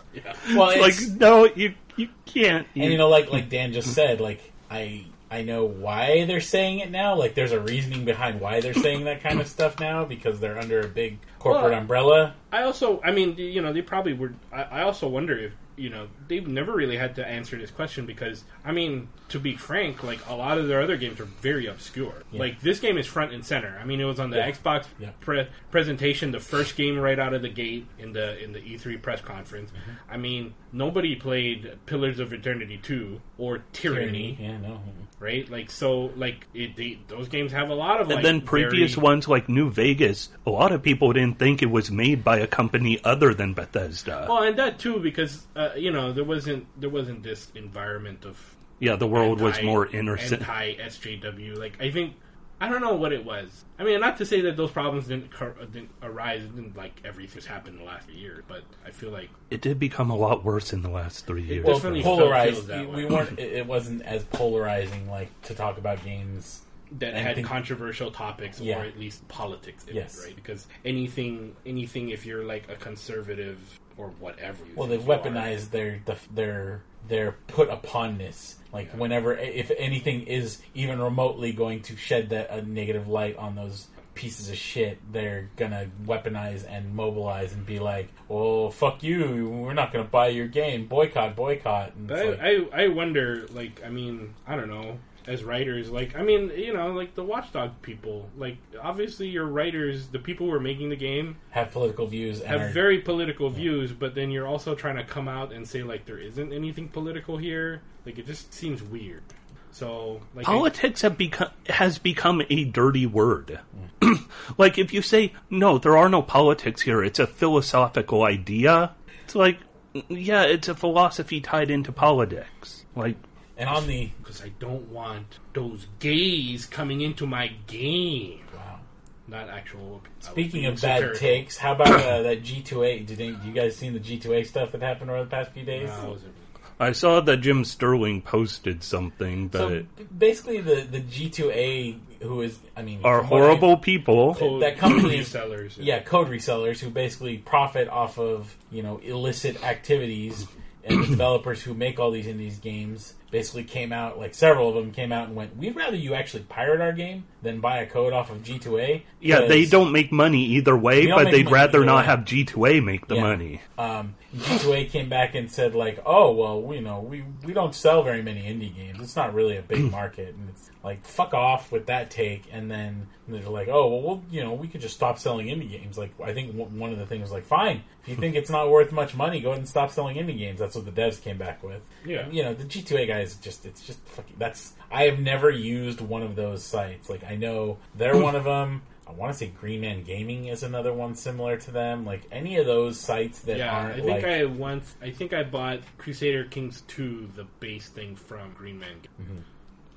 well, 0.50 0.68
Like, 0.80 0.94
it's, 0.94 1.08
no, 1.10 1.46
you 1.46 1.76
you 1.98 2.10
can't. 2.26 2.66
and 2.76 2.92
you 2.92 2.98
know, 2.98 3.10
like 3.10 3.30
like 3.32 3.50
Dan 3.50 3.74
just 3.74 3.94
said, 3.94 4.20
like 4.22 4.40
I 4.72 5.06
I 5.32 5.44
know 5.44 5.64
why 5.66 6.26
they're 6.26 6.42
saying 6.42 6.80
it 6.80 6.90
now. 6.90 7.16
Like, 7.16 7.36
there's 7.36 7.52
a 7.52 7.60
reasoning 7.60 8.04
behind 8.04 8.42
why 8.42 8.62
they're 8.62 8.74
saying 8.74 9.04
that 9.06 9.22
kind 9.22 9.40
of 9.40 9.48
stuff 9.58 9.80
now 9.80 10.04
because 10.06 10.40
they're 10.40 10.58
under 10.60 10.80
a 10.82 10.88
big 10.88 11.20
corporate 11.38 11.72
Well, 11.72 11.80
umbrella. 11.82 12.36
I 12.52 12.64
also 12.64 13.00
I 13.04 13.12
mean 13.12 13.36
you 13.38 13.62
know 13.62 13.72
they 13.72 13.82
probably 13.84 14.14
were 14.14 14.34
I, 14.52 14.64
I 14.64 14.82
also 14.82 15.08
wonder 15.08 15.38
if 15.38 15.54
you 15.78 15.90
know 15.90 16.08
they've 16.28 16.46
never 16.46 16.74
really 16.74 16.98
had 16.98 17.16
to 17.16 17.26
answer 17.26 17.58
this 17.58 17.72
question 17.72 18.06
because 18.06 18.44
I 18.66 18.72
mean 18.74 19.08
to 19.30 19.40
be 19.40 19.56
frank 19.56 20.04
like 20.04 20.20
a 20.28 20.34
lot 20.36 20.58
of 20.58 20.68
their 20.68 20.82
other 20.82 20.98
games 20.98 21.20
are 21.22 21.26
very 21.26 21.68
obscure 21.68 22.24
Yeah. 22.32 22.40
like 22.40 22.60
this 22.60 22.80
game 22.82 22.98
is 22.98 23.06
front 23.08 23.32
and 23.32 23.46
center 23.46 23.78
I 23.82 23.86
mean 23.86 24.02
it 24.02 24.04
was 24.06 24.20
on 24.20 24.32
the 24.32 24.38
Yeah. 24.38 24.52
Xbox 24.52 24.88
Yeah. 25.00 25.12
pre- 25.22 25.48
presentation 25.72 26.32
the 26.32 26.40
first 26.42 26.76
game 26.76 26.98
right 26.98 27.18
out 27.20 27.34
of 27.34 27.42
the 27.42 27.50
gate 27.50 27.86
in 27.98 28.12
the 28.12 28.44
in 28.44 28.52
the 28.52 28.60
E3 28.60 29.02
press 29.02 29.22
conference 29.22 29.70
Mm-hmm. 29.72 30.12
I 30.14 30.18
mean 30.18 30.54
nobody 30.72 31.16
played 31.16 31.78
Pillars 31.86 32.20
of 32.20 32.32
Eternity 32.34 32.80
2 32.82 33.20
or 33.38 33.64
Tyranny, 33.74 34.38
Yeah, 34.40 34.58
no. 34.58 34.82
right 35.20 35.50
like 35.50 35.70
so 35.72 36.12
like 36.16 36.48
it, 36.54 36.76
they, 36.76 37.00
those 37.08 37.28
games 37.28 37.52
have 37.52 37.70
a 37.70 37.74
lot 37.74 38.00
of 38.02 38.08
like 38.08 38.18
and 38.18 38.26
then 38.26 38.42
previous 38.42 38.96
very- 38.96 39.04
ones 39.04 39.28
like 39.28 39.50
New 39.50 39.70
Vegas, 39.70 40.30
a 40.46 40.50
lot 40.50 40.72
of 40.72 40.82
people 40.84 41.12
didn't 41.14 41.40
think 41.40 41.62
it 41.62 41.72
was 41.72 41.90
made 41.92 42.24
by 42.24 42.38
a 42.40 42.48
company 42.48 43.00
other 43.04 43.34
than 43.34 43.54
Bethesda. 43.54 44.26
well 44.30 44.44
and 44.44 44.58
that 44.58 44.80
too 44.80 45.00
because 45.00 45.48
uh, 45.56 45.70
you 45.76 45.92
know 45.92 46.14
there 46.14 46.24
wasn't 46.24 46.66
there 46.80 46.90
wasn't 46.90 47.24
this 47.24 47.52
environment 47.56 48.26
of 48.26 48.56
yeah, 48.82 48.96
the 48.96 49.08
world 49.08 49.42
was 49.42 49.56
anti- 49.56 49.66
more 49.68 49.88
innocent. 49.88 50.42
Anti 50.42 50.76
SJW. 50.76 51.58
Like 51.58 51.82
I 51.82 51.92
think 51.92 52.14
I 52.62 52.68
don't 52.68 52.82
know 52.82 52.96
what 52.96 53.14
it 53.14 53.24
was. 53.24 53.64
I 53.78 53.84
mean, 53.84 54.00
not 54.02 54.18
to 54.18 54.26
say 54.26 54.42
that 54.42 54.58
those 54.58 54.72
problems 54.72 55.08
didn't, 55.08 55.32
cur- 55.32 55.56
didn't 55.72 55.92
arise. 56.04 56.44
It 56.44 56.56
didn't 56.56 56.76
like 56.76 57.02
everything's 57.06 57.46
happened 57.46 57.76
in 57.80 57.86
the 57.86 57.90
last 57.90 58.08
few 58.10 58.18
years, 58.18 58.44
but 58.48 58.64
I 58.86 58.92
feel 58.92 59.12
like 59.12 59.30
It 59.50 59.62
did 59.62 59.80
become 59.80 60.10
a 60.10 60.16
lot 60.16 60.44
worse 60.44 60.74
in 60.74 60.82
the 60.82 60.90
last 60.90 61.26
three 61.26 61.44
years. 61.44 61.66
Well, 61.66 61.76
definitely 61.76 62.04
polarized. 62.04 62.68
that 62.68 62.90
We 62.90 63.06
way. 63.06 63.12
weren't. 63.12 63.40
It 63.40 63.54
it 63.54 63.66
wasn't 63.66 64.02
as 64.04 64.24
polarizing, 64.26 65.10
like 65.10 65.30
to 65.44 65.56
talk 65.56 65.78
about 65.78 66.04
games. 66.04 66.62
that 66.94 67.14
I 67.16 67.20
had 67.20 67.36
think- 67.36 67.46
controversial 67.48 68.10
topics 68.10 68.60
Yeah. 68.60 68.80
or 68.82 68.86
at 68.86 68.98
least 69.00 69.26
politics 69.28 69.86
in 69.88 69.96
Yes. 69.96 70.18
it, 70.18 70.26
right? 70.28 70.36
Because 70.36 70.66
anything, 70.84 71.56
anything, 71.64 72.10
if 72.10 72.26
you're 72.26 72.44
like 72.44 72.68
a 72.68 72.76
conservative 72.76 73.80
or 73.96 74.08
whatever, 74.20 74.66
you 74.66 74.74
Well, 74.76 74.88
they've 74.88 75.06
you 75.06 75.12
are, 75.12 75.20
weaponized 75.20 75.70
their 75.70 76.02
the, 76.06 76.16
their 76.34 76.82
their 77.08 77.34
put 77.48 77.70
uponness. 77.70 78.56
Like 78.72 78.92
whenever, 78.92 79.36
if 79.36 79.72
anything 79.78 80.24
is 80.24 80.62
even 80.74 81.02
remotely 81.02 81.52
going 81.54 81.82
to 81.84 81.96
shed 81.96 82.30
that 82.30 82.52
a 82.52 82.62
negative 82.62 83.08
light 83.08 83.36
on 83.38 83.56
those 83.56 83.88
pieces 84.14 84.50
of 84.50 84.58
shit, 84.58 85.00
they're 85.14 85.50
gonna 85.56 85.88
weaponize 86.06 86.70
and 86.70 86.94
mobilize 86.94 87.54
and 87.54 87.66
be 87.66 87.80
like, 87.80 88.10
"Well, 88.28 88.70
fuck 88.70 89.02
you. 89.02 89.48
We're 89.48 89.74
not 89.74 89.94
gonna 89.94 90.04
buy 90.04 90.28
your 90.28 90.48
game. 90.48 90.88
Boycott, 90.88 91.36
boycott." 91.36 91.96
And 91.96 92.08
But 92.08 92.20
I, 92.20 92.58
like, 92.58 92.74
I, 92.74 92.84
I 92.84 92.88
wonder, 92.90 93.48
like, 93.52 93.82
I 93.86 93.90
mean, 93.90 94.34
I 94.46 94.56
don't 94.56 94.70
know, 94.70 95.00
as 95.28 95.44
writers, 95.44 95.90
like, 95.90 96.16
I 96.16 96.24
mean, 96.24 96.52
you 96.56 96.74
know, 96.74 96.92
like 96.92 97.16
the 97.16 97.24
Watchdog 97.24 97.82
people, 97.82 98.30
like, 98.38 98.58
obviously 98.82 99.28
your 99.28 99.46
writers, 99.46 100.08
the 100.08 100.20
people 100.20 100.48
who 100.48 100.54
are 100.54 100.60
making 100.60 100.90
the 100.90 100.96
game, 100.96 101.38
have 101.52 101.72
political 101.72 102.08
views 102.08 102.40
and 102.40 102.50
have 102.50 102.62
are, 102.62 102.70
very 102.70 103.00
political 103.00 103.50
views, 103.50 103.92
but 103.92 104.16
then 104.16 104.32
you're 104.32 104.48
also 104.48 104.76
trying 104.76 104.98
to 104.98 105.04
come 105.04 105.28
out 105.28 105.52
and 105.52 105.68
say, 105.68 105.84
like, 105.84 106.06
there 106.06 106.20
isn't 106.20 106.54
anything 106.54 106.88
political 106.88 107.38
here. 107.38 107.82
Like, 108.06 108.18
it 108.18 108.26
just 108.26 108.54
seems 108.54 108.82
weird. 108.82 109.24
So 109.72 110.22
like 110.34 110.46
Politics 110.46 111.02
have 111.04 111.18
become 111.18 111.50
has 111.68 112.00
become 112.00 112.42
a 112.50 112.66
dirty 112.66 113.06
word. 113.06 113.60
like 114.58 114.78
if 114.78 114.94
you 114.94 115.02
say 115.02 115.34
no, 115.50 115.78
there 115.78 115.96
are 115.96 116.10
no 116.10 116.22
politics 116.22 116.82
here. 116.82 117.04
It's 117.04 117.20
a 117.20 117.28
philosophical 117.28 118.24
idea. 118.24 118.96
It's 119.24 119.36
like 119.36 119.60
yeah, 120.08 120.44
it's 120.44 120.68
a 120.68 120.76
philosophy 120.76 121.40
tied 121.42 121.72
into 121.72 121.92
politics. 121.92 122.86
Like 122.96 123.18
And 123.60 123.70
on 123.70 123.86
the 123.88 124.10
because 124.24 124.42
I 124.42 124.50
don't 124.60 124.90
want 124.90 125.38
those 125.54 125.86
gays 126.00 126.66
coming 126.66 127.02
into 127.02 127.28
my 127.28 127.52
game. 127.68 128.40
wow. 128.56 128.80
Not 129.28 129.50
actual. 129.50 130.02
Speaking 130.22 130.66
of 130.66 130.82
bad 130.82 131.02
being 131.04 131.16
takes, 131.16 131.58
how 131.58 131.74
about 131.74 131.90
uh, 131.90 132.22
that 132.24 132.42
G2A? 132.42 133.06
Did 133.06 133.22
any, 133.22 133.38
you 133.46 133.52
guys 133.54 133.76
seen 133.76 133.94
the 133.94 134.00
G2A 134.00 134.48
stuff 134.48 134.72
that 134.72 134.82
happened 134.82 135.12
over 135.12 135.24
the 135.26 135.30
past 135.30 135.52
few 135.52 135.64
days? 135.64 135.90
No, 135.90 135.94
I 135.94 136.08
wasn't- 136.08 136.34
I 136.82 136.94
saw 136.94 137.20
that 137.20 137.38
Jim 137.42 137.66
Sterling 137.66 138.22
posted 138.22 138.82
something 138.84 139.50
so 139.52 139.68
that 139.70 140.18
basically, 140.18 140.62
the 140.62 140.88
the 140.90 141.02
G2A, 141.02 141.98
who 142.22 142.40
is, 142.40 142.58
I 142.78 142.84
mean, 142.84 143.02
are 143.04 143.20
from 143.20 143.30
what 143.32 143.42
I- 143.42 143.46
horrible 143.48 143.76
people. 143.76 144.34
Code 144.36 144.62
that 144.62 144.78
company 144.78 145.20
resellers. 145.20 145.74
yeah, 145.78 146.00
code 146.00 146.30
resellers 146.30 146.80
who 146.80 146.90
basically 146.90 147.38
profit 147.38 147.90
off 147.90 148.18
of 148.18 148.56
you 148.72 148.82
know 148.82 149.00
illicit 149.04 149.62
activities, 149.62 150.48
and 150.86 151.04
the 151.04 151.08
developers 151.18 151.62
who 151.62 151.74
make 151.74 152.00
all 152.00 152.12
these 152.12 152.28
indies 152.28 152.58
games 152.60 153.14
basically 153.32 153.64
came 153.64 153.92
out 153.94 154.18
like 154.20 154.34
several 154.34 154.70
of 154.70 154.76
them 154.76 154.92
came 154.92 155.12
out 155.12 155.28
and 155.28 155.36
went, 155.36 155.56
"We'd 155.58 155.76
rather 155.76 155.96
you 155.96 156.14
actually 156.16 156.44
pirate 156.44 156.82
our 156.82 156.92
game 156.92 157.26
than 157.42 157.60
buy 157.60 157.80
a 157.80 157.86
code 157.86 158.14
off 158.14 158.32
of 158.32 158.44
G2A." 158.44 159.04
Yeah, 159.22 159.42
they 159.42 159.66
don't 159.66 159.92
make 159.92 160.12
money 160.12 160.44
either 160.46 160.76
way, 160.78 161.08
but 161.08 161.32
they'd 161.32 161.50
rather 161.52 161.84
not 161.86 162.00
way. 162.00 162.06
have 162.06 162.26
G2A 162.26 162.84
make 162.84 163.08
the 163.08 163.16
Yeah. 163.16 163.22
money. 163.22 163.62
Um, 163.78 164.16
G2A 164.36 164.90
came 164.90 165.10
back 165.10 165.34
and 165.34 165.52
said 165.52 165.74
like, 165.74 166.00
"Oh 166.06 166.32
well, 166.32 166.62
we, 166.62 166.76
you 166.76 166.82
know, 166.82 167.00
we 167.00 167.24
we 167.44 167.54
don't 167.54 167.74
sell 167.74 168.04
very 168.04 168.22
many 168.22 168.44
indie 168.44 168.74
games. 168.76 169.00
It's 169.02 169.16
not 169.16 169.34
really 169.34 169.58
a 169.58 169.62
big 169.62 169.80
mm. 169.80 169.92
market." 169.92 170.36
And 170.36 170.50
it's 170.50 170.70
like, 170.84 171.04
"Fuck 171.06 171.34
off 171.34 171.72
with 171.72 171.88
that 171.88 172.12
take." 172.12 172.44
And 172.52 172.70
then 172.70 173.08
they're 173.28 173.50
like, 173.50 173.70
"Oh 173.70 173.88
well, 173.88 174.02
we'll 174.02 174.24
you 174.30 174.44
know, 174.44 174.54
we 174.54 174.68
could 174.68 174.82
just 174.82 174.96
stop 174.96 175.18
selling 175.18 175.48
indie 175.48 175.70
games." 175.70 175.98
Like, 175.98 176.12
I 176.22 176.34
think 176.34 176.54
one 176.54 176.78
one 176.78 176.92
of 176.92 177.00
the 177.00 177.08
things 177.08 177.24
was 177.24 177.32
like, 177.32 177.46
"Fine, 177.46 177.84
if 178.04 178.10
you 178.10 178.16
think 178.16 178.36
it's 178.36 178.52
not 178.52 178.70
worth 178.70 178.92
much 178.92 179.16
money, 179.16 179.42
go 179.42 179.50
ahead 179.50 179.60
and 179.60 179.70
stop 179.70 179.90
selling 179.90 180.18
indie 180.18 180.38
games." 180.38 180.60
That's 180.60 180.76
what 180.76 180.86
the 180.86 180.92
devs 180.92 181.22
came 181.22 181.38
back 181.38 181.64
with. 181.64 181.82
Yeah. 182.06 182.30
you 182.30 182.44
know, 182.44 182.54
the 182.54 182.66
G2A 182.66 183.08
guys 183.08 183.36
just 183.36 183.66
it's 183.66 183.82
just 183.82 184.00
fucking. 184.10 184.36
That's 184.38 184.74
I 184.92 185.04
have 185.06 185.20
never 185.20 185.50
used 185.50 186.02
one 186.02 186.22
of 186.22 186.36
those 186.36 186.64
sites. 186.64 187.10
Like, 187.10 187.24
I 187.24 187.36
know 187.36 187.78
they're 187.96 188.16
mm. 188.16 188.24
one 188.24 188.36
of 188.36 188.44
them. 188.44 188.84
I 189.10 189.14
want 189.14 189.34
to 189.34 189.38
say 189.38 189.48
Green 189.48 189.82
Man 189.82 190.04
Gaming 190.04 190.46
is 190.46 190.62
another 190.62 190.94
one 190.94 191.16
similar 191.16 191.58
to 191.58 191.72
them. 191.72 192.06
Like 192.06 192.22
any 192.32 192.58
of 192.58 192.68
those 192.68 193.00
sites 193.00 193.40
that 193.42 193.58
Yeah, 193.58 193.76
aren't 193.76 193.94
I 193.94 193.96
think 193.96 194.08
like 194.08 194.26
I 194.26 194.46
once. 194.46 194.96
I 195.02 195.10
think 195.10 195.34
I 195.34 195.44
bought 195.44 195.80
Crusader 195.98 196.44
Kings 196.44 196.82
two, 196.88 197.30
the 197.36 197.46
base 197.60 197.90
thing 197.90 198.16
from 198.16 198.54
Green 198.54 198.80
Man. 198.80 198.98
Mm-hmm. 199.20 199.38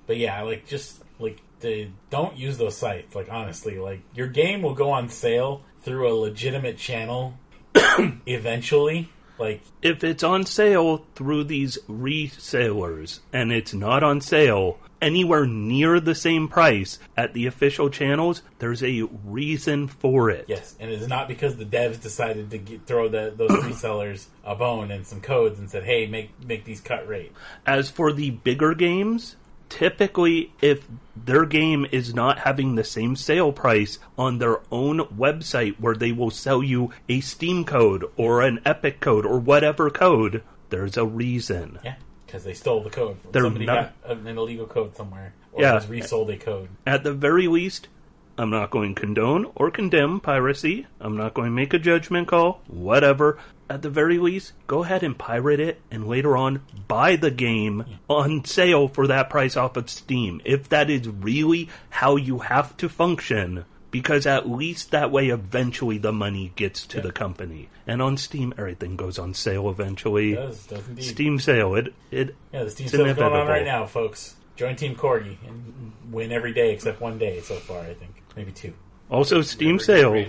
But 0.07 0.17
yeah, 0.17 0.41
like 0.43 0.67
just 0.67 1.03
like 1.19 1.41
the, 1.61 1.89
don't 2.09 2.37
use 2.37 2.57
those 2.57 2.77
sites. 2.77 3.15
Like 3.15 3.29
honestly, 3.31 3.79
like 3.79 4.01
your 4.15 4.29
game 4.29 4.63
will 4.63 4.75
go 4.75 4.91
on 4.91 5.11
sale 5.11 5.63
through 5.83 6.11
a 6.11 6.15
legitimate 6.15 6.79
channel 6.79 7.35
eventually. 8.27 9.11
Like 9.39 9.61
If 9.83 10.05
it's 10.05 10.23
on 10.23 10.47
sale 10.47 11.05
through 11.15 11.45
these 11.45 11.77
resellers 11.89 13.21
and 13.33 13.53
it's 13.53 13.75
not 13.75 14.03
on 14.03 14.21
sale 14.21 14.79
anywhere 15.03 15.45
near 15.45 16.01
the 16.01 16.15
same 16.15 16.49
price 16.49 16.99
at 17.17 17.35
the 17.35 17.47
official 17.47 17.91
channels, 17.91 18.43
there's 18.59 18.83
a 18.83 19.03
reason 19.25 19.89
for 19.89 20.31
it. 20.31 20.47
yes, 20.49 20.75
and 20.81 20.91
it's 20.91 21.09
not 21.09 21.29
because 21.29 21.57
the 21.57 21.67
devs 21.67 22.01
decided 22.01 22.51
to 22.51 22.59
get, 22.59 22.87
throw 22.87 23.09
the, 23.09 23.35
those 23.37 23.51
resellers 23.65 24.27
a 24.45 24.55
bone 24.55 24.91
and 24.91 25.07
some 25.07 25.21
codes 25.21 25.59
and 25.59 25.69
said, 25.69 25.85
"Hey, 25.85 26.07
make 26.07 26.31
make 26.47 26.65
these 26.65 26.81
cut 26.81 27.07
rate." 27.07 27.33
As 27.67 27.91
for 27.91 28.13
the 28.13 28.31
bigger 28.31 28.75
games, 28.75 29.37
typically 29.69 30.53
if 30.61 30.87
their 31.17 31.47
game 31.47 31.87
is 31.91 32.15
not 32.15 32.41
having 32.41 32.75
the 32.75 32.85
same 32.85 33.17
sale 33.17 33.53
price 33.53 33.99
on 34.19 34.39
their 34.39 34.61
own 34.71 35.01
website 35.17 35.79
where 35.81 35.95
they 35.95 36.13
will 36.13 36.31
sell 36.31 36.63
you 36.63 36.91
a 37.09 37.21
Steam 37.21 37.65
code 37.65 38.05
or 38.17 38.43
an 38.43 38.61
Epic 38.65 39.01
code 39.01 39.25
or 39.25 39.39
whatever 39.39 39.91
code, 39.91 40.43
there's 40.71 40.97
a 40.97 41.07
reason. 41.07 41.79
Yeah, 41.85 41.97
because 42.33 42.45
they 42.45 42.55
stole 42.55 42.83
the 42.83 42.89
code. 42.89 43.19
They're 43.31 43.43
Somebody 43.43 43.67
not- 43.67 43.93
got 44.07 44.17
an 44.17 44.27
illegal 44.27 44.67
code 44.67 44.97
somewhere, 44.97 45.35
or 45.53 45.61
Yeah. 45.61 45.75
just 45.75 45.91
resold 45.91 46.31
a 46.31 46.39
code. 46.39 46.69
At 46.87 47.05
the 47.05 47.13
very 47.13 47.47
least, 47.47 47.89
I'm 48.39 48.49
not 48.49 48.71
going 48.71 48.95
to 48.95 49.01
condone 49.03 49.47
or 49.55 49.71
condemn 49.71 50.19
piracy. 50.19 50.87
I'm 50.99 51.15
not 51.15 51.35
going 51.35 51.49
to 51.49 51.55
make 51.55 51.75
a 51.75 51.79
judgment 51.79 52.29
call. 52.29 52.63
Whatever. 52.69 53.37
At 53.69 53.83
the 53.83 53.91
very 53.91 54.19
least, 54.19 54.55
go 54.67 54.83
ahead 54.85 55.03
and 55.03 55.17
pirate 55.19 55.61
it 55.61 55.81
and 55.91 56.09
later 56.09 56.35
on 56.35 56.61
buy 56.89 57.17
the 57.17 57.31
game 57.31 57.85
on 58.09 58.47
sale 58.47 58.89
for 58.89 59.07
that 59.07 59.29
price 59.29 59.55
off 59.55 59.77
of 59.77 59.91
Steam. 59.91 60.41
If 60.47 60.71
that 60.71 60.89
is 60.89 61.07
really 61.09 61.69
how 61.91 62.17
you 62.17 62.39
have 62.39 62.75
to 62.79 62.89
function. 62.89 63.67
Because 63.93 64.27
at 64.27 64.49
least 64.51 64.91
that 64.91 65.13
way 65.13 65.29
eventually 65.29 65.99
the 65.99 66.13
money 66.13 66.51
gets 66.57 66.85
to 66.89 66.97
Yeah. 66.97 67.03
the 67.05 67.13
company. 67.13 67.69
And 67.87 68.03
on 68.03 68.17
Steam 68.17 68.53
everything 68.59 68.97
goes 68.97 69.19
on 69.19 69.35
sale 69.35 69.69
eventually. 69.71 70.33
It 70.33 70.37
does 70.37 70.67
does 70.67 70.89
indeed. 70.89 71.05
Steam 71.05 71.39
sale, 71.39 71.75
it 71.77 71.93
it 72.11 72.35
Yeah, 72.53 72.65
the 72.65 72.71
Steam 72.71 72.89
sale 72.89 73.05
sale's 73.05 73.17
going 73.19 73.33
on 73.35 73.47
right 73.47 73.65
now, 73.65 73.87
folks. 73.87 74.35
Join 74.57 74.75
Team 74.77 74.97
Corgi 74.97 75.37
and 75.47 75.93
win 76.11 76.33
every 76.33 76.53
day 76.53 76.73
except 76.73 77.01
one 77.01 77.19
day 77.19 77.41
so 77.41 77.55
far. 77.57 77.81
I 77.81 77.95
think 77.95 78.23
maybe 78.37 78.51
two. 78.53 78.73
also 79.11 79.41
Steam 79.43 79.77
Never 79.77 79.85
sale. 79.85 80.27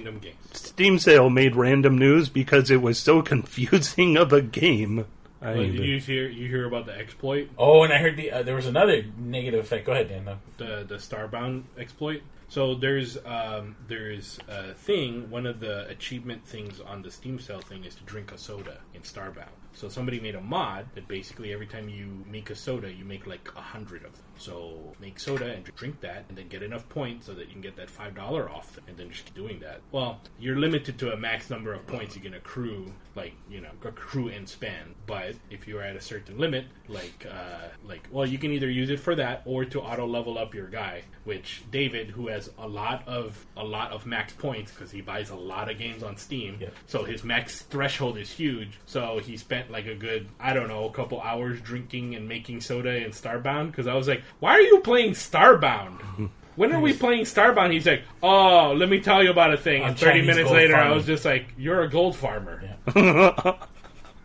Steam 0.51 0.99
sale 0.99 1.29
made 1.29 1.55
random 1.55 1.97
news 1.97 2.29
because 2.29 2.69
it 2.69 2.81
was 2.81 2.99
so 2.99 3.21
confusing 3.33 4.17
of 4.17 4.31
a 4.33 4.41
game. 4.41 5.05
I, 5.41 5.55
But 5.55 5.67
you 5.67 5.99
hear 5.99 6.27
you 6.27 6.47
hear 6.47 6.65
about 6.65 6.85
the 6.85 6.97
exploit, 6.97 7.49
Oh, 7.57 7.83
and 7.83 7.91
I 7.93 7.97
heard 7.97 8.15
the 8.17 8.31
uh, 8.31 8.43
there 8.43 8.55
was 8.55 8.65
another 8.67 9.03
negative 9.17 9.59
effect. 9.59 9.85
Go 9.85 9.91
ahead, 9.93 10.09
Dan. 10.09 10.25
though. 10.25 10.37
the 10.57 10.83
the 10.85 10.95
Starbound 10.95 11.63
exploit. 11.77 12.21
So 12.53 12.75
there's 12.75 13.17
um, 13.25 13.75
there's 13.87 14.37
a 14.47 14.75
thing. 14.75 15.27
One 15.31 15.47
of 15.47 15.59
the 15.59 15.87
achievement 15.89 16.45
things 16.45 16.79
on 16.79 17.01
the 17.01 17.09
Steam 17.09 17.39
Cell 17.39 17.59
thing 17.61 17.83
is 17.83 17.95
to 17.95 18.03
drink 18.03 18.31
a 18.31 18.37
soda 18.37 18.77
in 18.93 19.01
Starbound. 19.01 19.62
So 19.75 19.89
somebody 19.89 20.19
made 20.19 20.35
a 20.35 20.41
mod 20.41 20.85
that 20.95 21.07
basically 21.07 21.51
every 21.53 21.67
time 21.67 21.89
you 21.89 22.23
make 22.29 22.49
a 22.49 22.55
soda, 22.55 22.91
you 22.91 23.05
make 23.05 23.25
like 23.27 23.49
a 23.55 23.61
hundred 23.61 24.05
of 24.05 24.13
them. 24.13 24.21
So 24.37 24.93
make 24.99 25.19
soda 25.19 25.45
and 25.53 25.63
drink 25.75 26.01
that, 26.01 26.25
and 26.29 26.37
then 26.37 26.47
get 26.47 26.63
enough 26.63 26.87
points 26.89 27.25
so 27.27 27.33
that 27.33 27.47
you 27.47 27.53
can 27.53 27.61
get 27.61 27.75
that 27.77 27.89
five 27.89 28.15
dollar 28.15 28.49
off, 28.49 28.77
and 28.87 28.97
then 28.97 29.09
just 29.09 29.25
keep 29.25 29.35
doing 29.35 29.59
that. 29.59 29.81
Well, 29.91 30.19
you're 30.39 30.57
limited 30.57 30.97
to 30.99 31.13
a 31.13 31.17
max 31.17 31.49
number 31.49 31.73
of 31.73 31.85
points 31.87 32.15
you 32.15 32.21
can 32.21 32.33
accrue, 32.33 32.91
like 33.15 33.33
you 33.49 33.61
know, 33.61 33.69
accrue 33.83 34.29
and 34.29 34.47
spend. 34.49 34.95
But 35.05 35.35
if 35.49 35.67
you're 35.67 35.81
at 35.83 35.95
a 35.95 36.01
certain 36.01 36.37
limit, 36.37 36.65
like 36.87 37.25
uh, 37.29 37.67
like 37.85 38.07
well, 38.11 38.25
you 38.25 38.37
can 38.37 38.51
either 38.51 38.69
use 38.69 38.89
it 38.89 38.99
for 38.99 39.15
that 39.15 39.43
or 39.45 39.65
to 39.65 39.81
auto 39.81 40.05
level 40.07 40.37
up 40.37 40.53
your 40.53 40.67
guy. 40.67 41.03
Which 41.25 41.63
David, 41.71 42.09
who 42.09 42.27
has 42.27 42.49
a 42.57 42.67
lot 42.67 43.07
of 43.07 43.45
a 43.55 43.63
lot 43.63 43.91
of 43.91 44.05
max 44.05 44.33
points 44.33 44.71
because 44.71 44.91
he 44.91 45.01
buys 45.01 45.29
a 45.29 45.35
lot 45.35 45.69
of 45.71 45.77
games 45.77 46.03
on 46.03 46.17
Steam, 46.17 46.57
Yep. 46.59 46.73
so 46.87 47.03
his 47.05 47.23
max 47.23 47.61
threshold 47.61 48.17
is 48.17 48.29
huge. 48.31 48.77
So 48.87 49.19
he 49.19 49.37
spent 49.37 49.62
like 49.69 49.85
a 49.85 49.95
good, 49.95 50.27
I 50.39 50.53
don't 50.53 50.67
know, 50.67 50.85
a 50.85 50.91
couple 50.91 51.21
hours 51.21 51.59
drinking 51.61 52.15
and 52.15 52.27
making 52.27 52.61
soda 52.61 52.95
in 52.95 53.11
Starbound 53.11 53.67
because 53.71 53.87
I 53.87 53.95
was 53.95 54.07
like, 54.07 54.23
why 54.39 54.51
are 54.53 54.61
you 54.61 54.79
playing 54.81 55.11
Starbound? 55.11 56.29
When 56.55 56.71
are 56.71 56.79
we 56.79 56.93
playing 56.93 57.23
Starbound? 57.23 57.71
He's 57.73 57.87
like, 57.87 58.03
oh, 58.21 58.73
let 58.77 58.87
me 58.87 58.99
tell 58.99 59.23
you 59.23 59.31
about 59.31 59.51
a 59.53 59.57
thing. 59.57 59.81
I'm 59.81 59.89
And 59.89 59.97
30 59.97 60.11
Chinese 60.11 60.27
minutes 60.27 60.43
gold 60.43 60.55
later, 60.55 60.75
I 60.75 60.81
farmer. 60.81 60.95
was 60.95 61.05
just 61.07 61.25
like, 61.25 61.47
you're 61.57 61.81
a 61.81 61.89
gold 61.89 62.15
farmer. 62.15 62.61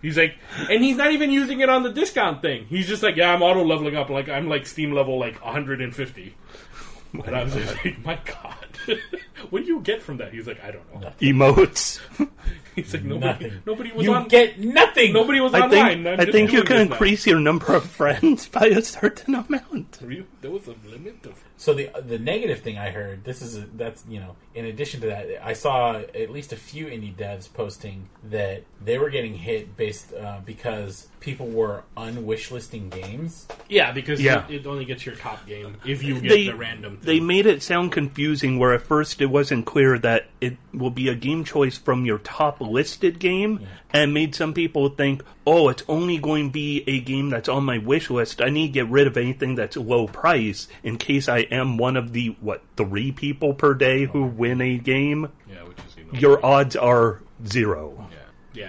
He's 0.02 0.16
like, 0.16 0.36
and 0.70 0.84
he's 0.84 0.96
not 0.96 1.10
even 1.12 1.32
using 1.32 1.60
it 1.60 1.68
on 1.68 1.82
the 1.82 1.90
discount 1.90 2.40
thing. 2.40 2.66
He's 2.66 2.86
just 2.86 3.02
like, 3.02 3.16
yeah, 3.16 3.32
I'm 3.32 3.42
auto 3.42 3.64
leveling 3.64 3.96
up. 3.96 4.10
Like, 4.10 4.28
I'm 4.28 4.48
like 4.48 4.66
Steam 4.66 4.92
level 4.92 5.18
like 5.18 5.42
150. 5.44 6.34
And 7.14 7.22
oh 7.28 7.32
I 7.32 7.44
was 7.44 7.54
just 7.54 7.84
like, 7.84 8.04
my 8.04 8.18
god. 8.24 8.98
what 9.50 9.62
do 9.62 9.66
you 9.66 9.80
get 9.80 10.02
from 10.02 10.18
that? 10.18 10.32
He's 10.32 10.46
like, 10.46 10.62
I 10.62 10.70
don't 10.70 11.00
know. 11.00 11.12
emotes. 11.20 11.98
He's 12.84 12.94
like, 12.94 13.04
nobody, 13.04 13.44
Nothing. 13.46 13.62
nobody 13.66 13.92
was 13.92 14.04
you 14.04 14.14
on. 14.14 14.28
get 14.28 14.58
nothing. 14.58 15.12
Nobody 15.12 15.40
was 15.40 15.54
I 15.54 15.60
online. 15.62 16.04
think 16.04 16.06
I'm 16.06 16.20
I 16.20 16.30
think 16.30 16.52
you 16.52 16.58
doing 16.64 16.66
can 16.66 16.76
this 16.78 16.88
now. 16.88 16.92
increase 16.94 17.26
your 17.26 17.40
number 17.40 17.74
of 17.74 17.84
friends 17.98 18.48
by 18.48 18.66
a 18.66 18.82
certain 18.82 19.34
amount. 19.34 19.98
Really? 20.02 20.26
There 20.40 20.50
was 20.50 20.66
a 20.68 20.74
limit 20.88 21.24
of. 21.26 21.42
So 21.58 21.74
the 21.74 21.90
the 22.00 22.20
negative 22.20 22.60
thing 22.60 22.78
I 22.78 22.90
heard, 22.90 23.24
this 23.24 23.42
is 23.42 23.58
a, 23.58 23.66
that's 23.74 24.04
you 24.08 24.20
know, 24.20 24.36
in 24.54 24.64
addition 24.64 25.00
to 25.00 25.08
that, 25.08 25.44
I 25.44 25.54
saw 25.54 25.98
at 25.98 26.30
least 26.30 26.52
a 26.52 26.56
few 26.56 26.86
indie 26.86 27.14
devs 27.14 27.52
posting 27.52 28.08
that 28.30 28.62
they 28.82 28.96
were 28.96 29.10
getting 29.10 29.34
hit 29.34 29.76
based 29.76 30.12
uh, 30.14 30.38
because 30.46 31.08
people 31.18 31.48
were 31.48 31.82
unwishlisting 31.96 32.90
games. 32.90 33.48
Yeah, 33.68 33.90
because 33.90 34.20
Yeah. 34.22 34.46
It, 34.48 34.60
it 34.60 34.66
only 34.66 34.84
gets 34.84 35.04
your 35.04 35.16
top 35.16 35.46
game 35.46 35.76
if 35.84 36.02
you 36.02 36.20
get 36.20 36.28
They 36.28 36.44
the 36.46 36.54
random. 36.54 36.98
Thing. 36.98 37.06
they 37.06 37.20
made 37.20 37.46
it 37.46 37.60
sound 37.62 37.90
confusing 37.90 38.60
where 38.60 38.72
at 38.72 38.82
first 38.82 39.20
it 39.20 39.26
wasn't 39.26 39.66
clear 39.66 39.98
that 39.98 40.26
it 40.40 40.56
will 40.72 40.90
be 40.90 41.08
a 41.08 41.14
game 41.16 41.42
choice 41.42 41.76
from 41.76 42.04
your 42.04 42.18
top 42.18 42.60
listed 42.60 43.18
game 43.18 43.66
and 43.90 44.14
made 44.14 44.34
some 44.34 44.54
people 44.54 44.90
think, 44.90 45.24
"Oh, 45.50 45.68
it's 45.70 45.82
only 45.88 46.18
going 46.18 46.48
to 46.48 46.52
be 46.52 46.84
a 46.86 47.00
game 47.00 47.30
that's 47.30 47.48
on 47.48 47.64
my 47.64 47.78
wish 47.78 48.10
list. 48.10 48.42
I 48.42 48.50
need 48.50 48.66
to 48.68 48.72
get 48.72 48.88
rid 48.88 49.06
of 49.06 49.16
anything 49.16 49.54
that's 49.54 49.76
low 49.76 50.06
price 50.06 50.68
in 50.82 50.98
case 50.98 51.26
I 51.28 51.38
am 51.50 51.78
one 51.78 51.96
of 51.96 52.12
the 52.12 52.36
what, 52.40 52.62
3 52.76 53.12
people 53.12 53.54
per 53.54 53.72
day 53.74 54.04
who 54.04 54.24
win 54.24 54.60
a 54.60 54.76
game." 54.78 55.28
yeah, 55.50 55.62
which 55.64 55.78
is 55.78 55.96
you 55.96 56.04
know, 56.04 56.18
Your 56.18 56.44
odds 56.44 56.76
are 56.76 57.22
zero. 57.46 58.08
Yeah, 58.10 58.18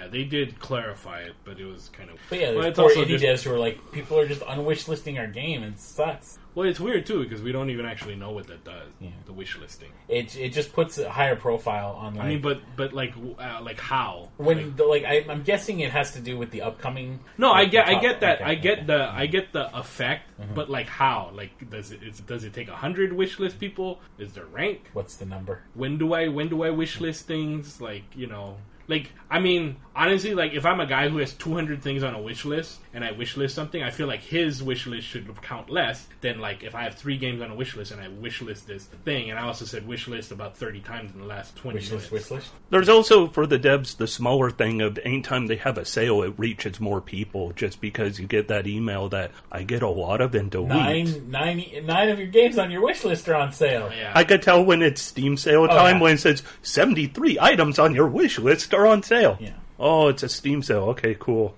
yeah, 0.02 0.06
they 0.08 0.24
did 0.24 0.58
clarify 0.58 1.20
it, 1.20 1.34
but 1.44 1.60
it 1.60 1.66
was 1.66 1.90
kind 1.90 2.10
of. 2.10 2.16
But 2.28 2.38
yeah, 2.40 2.52
Well, 2.52 2.62
there's 2.62 2.66
it's 2.70 2.78
poor 2.78 2.90
indie 3.04 3.18
just- 3.18 3.24
devs 3.24 3.42
who 3.48 3.54
are 3.54 3.58
like, 3.58 3.78
people 3.92 4.18
are 4.18 4.26
just 4.26 4.40
unwish 4.42 4.88
listing 4.88 5.18
our 5.18 5.26
game, 5.28 5.62
and 5.62 5.74
it 5.74 5.80
sucks. 5.80 6.38
Well, 6.54 6.68
it's 6.68 6.80
weird 6.80 7.06
too 7.06 7.22
because 7.22 7.42
we 7.42 7.52
don't 7.52 7.70
even 7.70 7.86
actually 7.86 8.16
know 8.16 8.30
what 8.32 8.46
that 8.48 8.64
does. 8.64 8.88
Yeah. 9.00 9.10
The 9.26 9.32
wish 9.32 9.56
listing. 9.58 9.90
It 10.08 10.36
it 10.36 10.50
just 10.52 10.72
puts 10.72 10.98
a 10.98 11.08
higher 11.08 11.36
profile 11.36 11.92
on 11.98 12.14
like 12.16 12.24
I 12.24 12.28
mean, 12.28 12.40
but 12.40 12.60
but 12.76 12.92
like 12.92 13.14
uh, 13.38 13.60
like 13.62 13.78
how? 13.80 14.30
when 14.36 14.56
Like- 14.58 14.76
the, 14.76 14.84
like 14.84 15.04
I, 15.04 15.24
I'm 15.28 15.42
guessing 15.42 15.80
it 15.80 15.90
has 15.92 16.12
to 16.12 16.20
do 16.20 16.36
with 16.36 16.50
the 16.50 16.62
upcoming. 16.62 17.20
no, 17.38 17.52
I 17.52 17.66
get 17.66 17.88
I 17.88 18.00
get 18.00 18.20
that 18.20 18.40
okay, 18.40 18.50
I 18.50 18.54
get 18.56 18.78
okay. 18.78 18.86
the 18.86 19.10
I 19.10 19.26
get 19.26 19.52
the 19.52 19.76
effect, 19.78 20.24
Mm-hmm. 20.40 20.54
but 20.54 20.70
like 20.70 20.88
how? 20.88 21.30
Like 21.34 21.70
does 21.70 21.92
it 21.92 22.26
does 22.26 22.44
it 22.44 22.54
take 22.54 22.68
a 22.68 22.76
hundred 22.76 23.12
wish 23.12 23.38
list 23.38 23.60
people? 23.60 24.00
Is 24.18 24.32
there 24.32 24.46
rank? 24.46 24.88
What's 24.94 25.16
the 25.16 25.26
number? 25.26 25.60
when 25.74 25.98
do 25.98 26.14
I 26.14 26.28
when 26.28 26.48
do 26.48 26.62
I 26.64 26.70
wish 26.70 26.98
list 27.00 27.26
things? 27.26 27.78
Like 27.80 28.04
you 28.16 28.26
know, 28.26 28.56
like 28.88 29.10
I 29.30 29.38
mean, 29.38 29.76
honestly, 29.94 30.34
like 30.34 30.52
if 30.54 30.64
I'm 30.64 30.80
a 30.80 30.86
guy 30.86 31.08
who 31.10 31.18
has 31.18 31.32
200 31.34 31.82
things 31.82 32.02
on 32.02 32.14
a 32.14 32.20
wish 32.22 32.44
list 32.46 32.80
and 32.92 33.04
I 33.04 33.12
wish 33.12 33.36
list 33.36 33.54
something, 33.54 33.82
I 33.82 33.90
feel 33.90 34.06
like 34.06 34.20
his 34.20 34.62
wish 34.62 34.86
list 34.86 35.06
should 35.06 35.28
count 35.42 35.70
less 35.70 36.06
than 36.20 36.40
like 36.40 36.62
if 36.62 36.74
I 36.74 36.82
have 36.82 36.94
three 36.94 37.16
games 37.16 37.40
on 37.40 37.50
a 37.50 37.54
wish 37.54 37.76
list 37.76 37.92
and 37.92 38.00
I 38.00 38.08
wish 38.08 38.42
list 38.42 38.66
this 38.66 38.84
thing, 39.04 39.30
and 39.30 39.38
I 39.38 39.42
also 39.42 39.64
said 39.64 39.86
wish 39.86 40.08
list 40.08 40.32
about 40.32 40.56
30 40.56 40.80
times 40.80 41.12
in 41.12 41.20
the 41.20 41.26
last 41.26 41.54
20 41.56 41.76
Wish 41.76 41.90
minutes. 41.90 42.10
list, 42.10 42.30
wish 42.30 42.38
list. 42.38 42.52
There's 42.70 42.88
also 42.88 43.28
for 43.28 43.46
the 43.46 43.58
devs 43.58 43.96
the 43.96 44.06
smaller 44.06 44.50
thing 44.50 44.80
of 44.80 44.98
anytime 45.04 45.46
they 45.46 45.56
have 45.56 45.78
a 45.78 45.84
sale, 45.84 46.22
it 46.22 46.34
reaches 46.36 46.80
more 46.80 47.00
people 47.00 47.52
just 47.52 47.80
because 47.80 48.18
you 48.18 48.26
get 48.26 48.48
that 48.48 48.66
email 48.66 49.08
that 49.10 49.30
I 49.52 49.62
get 49.62 49.82
a 49.82 49.88
lot 49.88 50.20
of 50.20 50.34
and 50.34 50.50
delete. 50.50 50.68
Nine, 50.68 51.30
nine, 51.30 51.64
nine 51.84 52.08
of 52.08 52.18
your 52.18 52.28
games 52.28 52.58
on 52.58 52.70
your 52.70 52.82
wish 52.82 53.04
list 53.04 53.28
are 53.28 53.36
on 53.36 53.52
sale. 53.52 53.88
Oh, 53.90 53.94
yeah, 53.94 54.12
I 54.14 54.24
could 54.24 54.42
tell 54.42 54.64
when 54.64 54.82
it's 54.82 55.00
Steam 55.00 55.36
sale 55.36 55.64
oh, 55.64 55.66
time 55.68 55.96
yeah. 55.96 56.02
when 56.02 56.14
it 56.14 56.18
says 56.18 56.42
73 56.62 57.38
items 57.40 57.78
on 57.78 57.94
your 57.94 58.08
wish 58.08 58.38
list 58.38 58.74
are 58.74 58.86
on 58.86 59.02
sale. 59.02 59.36
Yeah. 59.40 59.54
Oh, 59.78 60.08
it's 60.08 60.22
a 60.22 60.28
Steam 60.28 60.62
sale. 60.62 60.90
Okay, 60.90 61.16
cool. 61.18 61.54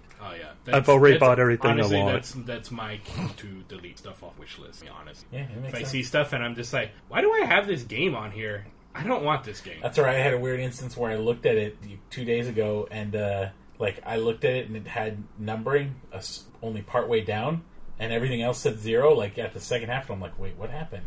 Yeah. 0.67 0.77
I've 0.77 0.89
already 0.89 1.15
that's- 1.15 1.29
bought 1.29 1.39
everything 1.41 1.71
I 1.71 1.73
honestly, 1.75 1.99
want. 1.99 2.13
That's 2.15 2.33
that's 2.33 2.71
my 2.71 2.99
key 3.05 3.29
to 3.39 3.63
delete 3.69 3.99
stuff 3.99 4.23
off 4.23 4.39
wish 4.39 4.59
list. 4.59 4.81
To 4.81 4.85
be 4.87 4.91
honest, 4.91 5.25
Yeah, 5.33 5.41
it 5.43 5.57
makes 5.57 5.69
if 5.69 5.75
I 5.75 5.79
sense. 5.79 5.91
see 5.91 6.03
stuff 6.03 6.33
and 6.33 6.43
I'm 6.45 6.55
just 6.55 6.73
like, 6.73 6.91
why 7.09 7.21
do 7.21 7.33
I 7.33 7.45
have 7.47 7.67
this 7.67 7.83
game 7.83 8.15
on 8.15 8.31
here? 8.31 8.67
I 8.95 9.05
don't 9.05 9.25
want 9.25 9.45
this 9.45 9.61
game. 9.63 9.79
That's 9.83 9.99
right. 9.99 10.17
I 10.17 10.19
had 10.19 10.35
a 10.35 10.39
weird 10.39 10.61
instance 10.61 10.97
where 10.97 11.11
I 11.11 11.17
looked 11.17 11.47
at 11.47 11.57
it 11.57 11.79
two 12.11 12.25
days 12.27 12.47
ago, 12.47 12.87
and 12.91 13.17
uh, 13.17 13.49
like 13.79 14.01
I 14.05 14.17
looked 14.17 14.45
at 14.45 14.53
it 14.55 14.67
and 14.69 14.77
it 14.77 14.87
had 14.87 15.23
numbering 15.39 15.95
uh, 16.13 16.21
only 16.63 16.83
part 16.83 17.09
way 17.09 17.23
down, 17.23 17.63
and 17.99 18.13
everything 18.13 18.43
else 18.43 18.59
said 18.59 18.79
zero. 18.79 19.15
Like 19.15 19.39
at 19.39 19.55
the 19.55 19.61
second 19.61 19.89
half, 19.89 20.11
and 20.11 20.17
I'm 20.17 20.21
like, 20.21 20.39
wait, 20.39 20.57
what 20.59 20.69
happened? 20.69 21.07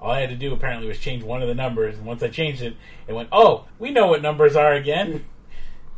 All 0.00 0.10
I 0.12 0.20
had 0.20 0.30
to 0.30 0.36
do 0.36 0.52
apparently 0.54 0.88
was 0.88 0.98
change 0.98 1.22
one 1.22 1.42
of 1.42 1.48
the 1.48 1.54
numbers, 1.54 1.96
and 1.96 2.06
once 2.06 2.22
I 2.22 2.28
changed 2.28 2.62
it, 2.62 2.74
it 3.06 3.12
went, 3.12 3.28
oh, 3.32 3.66
we 3.78 3.90
know 3.90 4.06
what 4.06 4.22
numbers 4.22 4.56
are 4.56 4.72
again. 4.72 5.26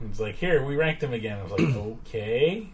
It's 0.02 0.20
like 0.20 0.36
here 0.36 0.62
we 0.64 0.76
ranked 0.76 1.00
them 1.00 1.12
again. 1.12 1.38
I 1.38 1.42
was 1.42 1.52
like, 1.52 1.76
okay. 1.76 2.68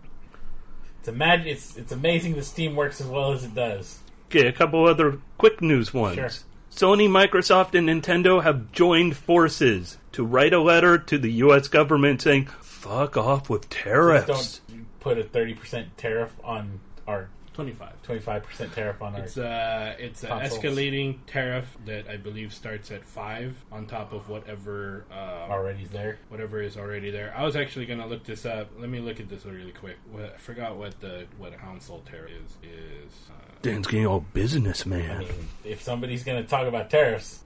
It's 1.01 1.09
imag- 1.09 1.47
It's 1.47 1.76
it's 1.76 1.92
amazing 1.92 2.34
the 2.34 2.42
Steam 2.42 2.76
works 2.76 3.01
as 3.01 3.07
well 3.07 3.33
as 3.33 3.44
it 3.44 3.55
does. 3.55 3.99
Okay, 4.28 4.47
a 4.47 4.52
couple 4.52 4.86
other 4.86 5.18
quick 5.39 5.60
news 5.60 5.92
ones. 5.92 6.15
Sure. 6.17 6.31
Sony, 6.70 7.07
Microsoft, 7.09 7.75
and 7.78 7.86
Nintendo 7.89 8.42
have 8.42 8.73
joined 8.73 9.15
forces 9.17 9.99
to 10.12 10.25
write 10.25 10.55
a 10.55 10.60
letter 10.60 10.97
to 10.97 11.18
the 11.18 11.31
U.S. 11.33 11.68
government 11.68 12.23
saying, 12.23 12.47
fuck 12.62 13.15
off 13.17 13.51
with 13.51 13.68
Just 13.68 13.83
tariffs. 13.84 14.60
don't 14.68 14.86
put 15.01 15.18
a 15.18 15.23
thirty 15.25 15.52
percent 15.55 15.99
tariff 15.99 16.33
on 16.42 16.81
our 17.07 17.28
25. 17.55 18.03
twenty 18.03 18.21
five 18.21 18.43
percent 18.45 18.73
tariff 18.73 19.01
on 19.03 19.15
our. 19.15 19.21
It's 19.23 19.37
a 19.37 19.97
it's 19.99 20.23
an 20.23 20.31
Consoles. 20.31 20.59
escalating 20.63 21.19
tariff 21.27 21.77
that 21.87 22.09
I 22.09 22.17
believe 22.17 22.53
starts 22.55 22.91
at 22.91 23.05
five 23.05 23.55
on 23.71 23.87
top 23.87 24.13
of 24.13 24.29
whatever 24.29 25.05
uh, 25.13 25.51
already 25.51 25.85
there. 25.87 26.19
whatever 26.29 26.63
is 26.63 26.77
already 26.77 27.11
there. 27.11 27.35
I 27.37 27.45
was 27.45 27.55
actually 27.57 27.87
gonna 27.87 28.07
look 28.07 28.25
this 28.25 28.47
up. 28.47 28.71
Let 28.79 28.89
me 28.89 29.01
look 29.01 29.21
at 29.21 29.29
this 29.29 29.45
really 29.45 29.73
quick. 29.73 29.97
What, 30.11 30.35
I 30.35 30.39
forgot 30.39 30.77
what 30.77 30.99
the 31.01 31.27
what 31.39 31.53
a 31.53 31.57
console 31.57 32.01
tariff 32.01 32.31
is. 32.33 32.51
Is 32.71 33.13
uh, 33.31 33.35
Dan's 33.63 33.87
getting 33.87 34.07
all 34.07 34.21
I 34.29 34.33
businessman. 34.35 35.19
mean, 35.21 35.49
if 35.65 35.83
somebody's 35.83 36.25
going 36.25 36.43
to 36.43 36.49
talk 36.49 36.67
about 36.67 36.91
tariffs, 36.91 37.45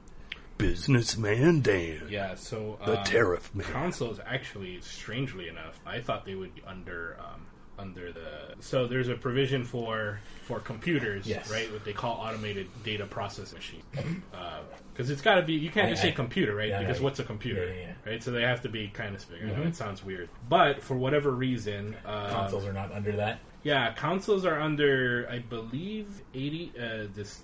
Businessman 0.58 1.60
Dan. 1.60 2.06
yeah. 2.08 2.34
So 2.34 2.78
The 2.86 2.98
um, 2.98 3.04
tariff 3.04 3.54
man. 3.54 3.66
consoles 3.66 4.18
actually, 4.24 4.80
strangely 4.80 5.48
enough, 5.48 5.78
I 5.84 6.00
thought 6.00 6.24
they 6.24 6.34
would 6.34 6.54
be 6.54 6.62
under 6.66 7.16
um, 7.20 7.42
under 7.78 8.12
the. 8.12 8.54
So 8.60 8.86
there's 8.86 9.08
a 9.08 9.14
provision 9.14 9.64
for 9.64 10.20
for 10.44 10.60
computers, 10.60 11.26
Yes. 11.26 11.50
right? 11.50 11.70
What 11.72 11.84
they 11.84 11.92
call 11.92 12.14
automated 12.16 12.68
data 12.84 13.04
processing 13.06 13.58
machine. 13.58 13.82
Because 14.92 15.10
it's 15.10 15.20
got 15.22 15.34
to 15.36 15.42
be. 15.42 15.54
You 15.54 15.70
can't 15.70 15.88
I- 15.88 15.90
just 15.90 16.02
say 16.02 16.12
computer, 16.12 16.54
right? 16.54 16.68
yeah, 16.68 16.80
because 16.80 17.00
I- 17.00 17.02
what's 17.02 17.18
a 17.18 17.24
computer, 17.24 17.66
yeah, 17.66 17.80
yeah, 18.06 18.10
right? 18.10 18.22
So 18.22 18.30
they 18.30 18.42
have 18.42 18.62
to 18.62 18.68
be 18.68 18.88
kind 18.88 19.14
of 19.14 19.20
specific. 19.20 19.50
I 19.50 19.56
know 19.56 19.64
Mhm. 19.64 19.68
it 19.68 19.76
sounds 19.76 20.04
weird, 20.04 20.28
but 20.48 20.82
for 20.82 20.96
whatever 20.96 21.30
reason, 21.32 21.96
uh, 22.04 22.30
consoles 22.30 22.64
are 22.66 22.72
not 22.72 22.92
under 22.92 23.12
that. 23.12 23.40
Yeah, 23.62 23.92
consoles 23.92 24.44
are 24.46 24.60
under, 24.60 25.28
I 25.30 25.40
believe, 25.40 26.22
eighty. 26.34 26.72
Uh, 26.78 27.06
this, 27.14 27.42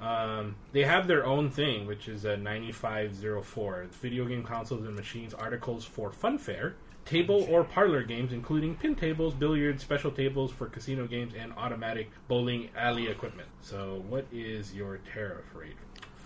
uh, 0.00 0.04
um, 0.04 0.54
they 0.72 0.84
have 0.84 1.08
their 1.08 1.24
own 1.26 1.50
thing, 1.50 1.86
which 1.86 2.06
is 2.08 2.24
a 2.24 2.36
ninety-five 2.36 3.14
zero 3.16 3.42
four. 3.42 3.86
Video 4.00 4.24
game 4.26 4.44
consoles 4.44 4.84
and 4.86 4.94
machines 4.94 5.34
articles 5.34 5.84
for 5.84 6.10
funfair, 6.10 6.74
table 7.08 7.46
or 7.50 7.64
parlor 7.64 8.02
games, 8.02 8.32
including 8.32 8.76
pin 8.76 8.94
tables, 8.94 9.32
billiards, 9.32 9.82
special 9.82 10.10
tables 10.10 10.52
for 10.52 10.66
casino 10.66 11.06
games, 11.06 11.32
and 11.38 11.52
automatic 11.56 12.10
bowling 12.28 12.68
alley 12.76 13.08
equipment. 13.08 13.48
So, 13.62 14.04
what 14.08 14.26
is 14.30 14.74
your 14.74 14.98
tariff 15.14 15.46
rate? 15.54 15.76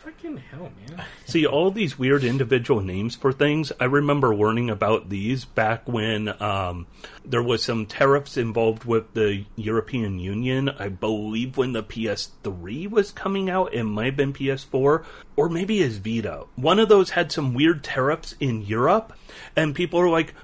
Fucking 0.05 0.39
hell, 0.51 0.73
man! 0.89 1.05
See, 1.27 1.47
all 1.47 1.71
these 1.71 1.97
weird 1.97 2.25
individual 2.25 2.81
names 2.81 3.15
for 3.15 3.33
things, 3.33 3.71
I 3.79 3.85
remember 3.85 4.35
learning 4.35 4.69
about 4.69 5.11
these 5.11 5.45
back 5.45 5.87
when 5.87 6.29
um, 6.43 6.89
there 7.25 7.43
was 7.43 7.63
some 7.63 7.87
tariffs 7.87 8.37
involved 8.37 8.85
with 8.85 9.15
the 9.15 9.45
European 9.55 10.19
Union. 10.19 10.69
I 10.71 10.89
believe 10.89 11.57
when 11.57 11.73
the 11.73 11.85
PS3 11.85 12.91
was 12.91 13.13
coming 13.13 13.49
out, 13.49 13.75
it 13.75 13.85
might 13.85 14.07
have 14.07 14.17
been 14.17 14.33
PS4, 14.33 15.05
or 15.37 15.49
maybe 15.49 15.81
it's 15.81 15.99
Vita. 15.99 16.47
One 16.57 16.81
of 16.81 16.89
those 16.89 17.11
had 17.11 17.31
some 17.31 17.55
weird 17.55 17.85
tariffs 17.85 18.35
in 18.41 18.63
Europe, 18.63 19.13
and 19.55 19.73
people 19.73 20.01
are 20.01 20.09
like, 20.09 20.35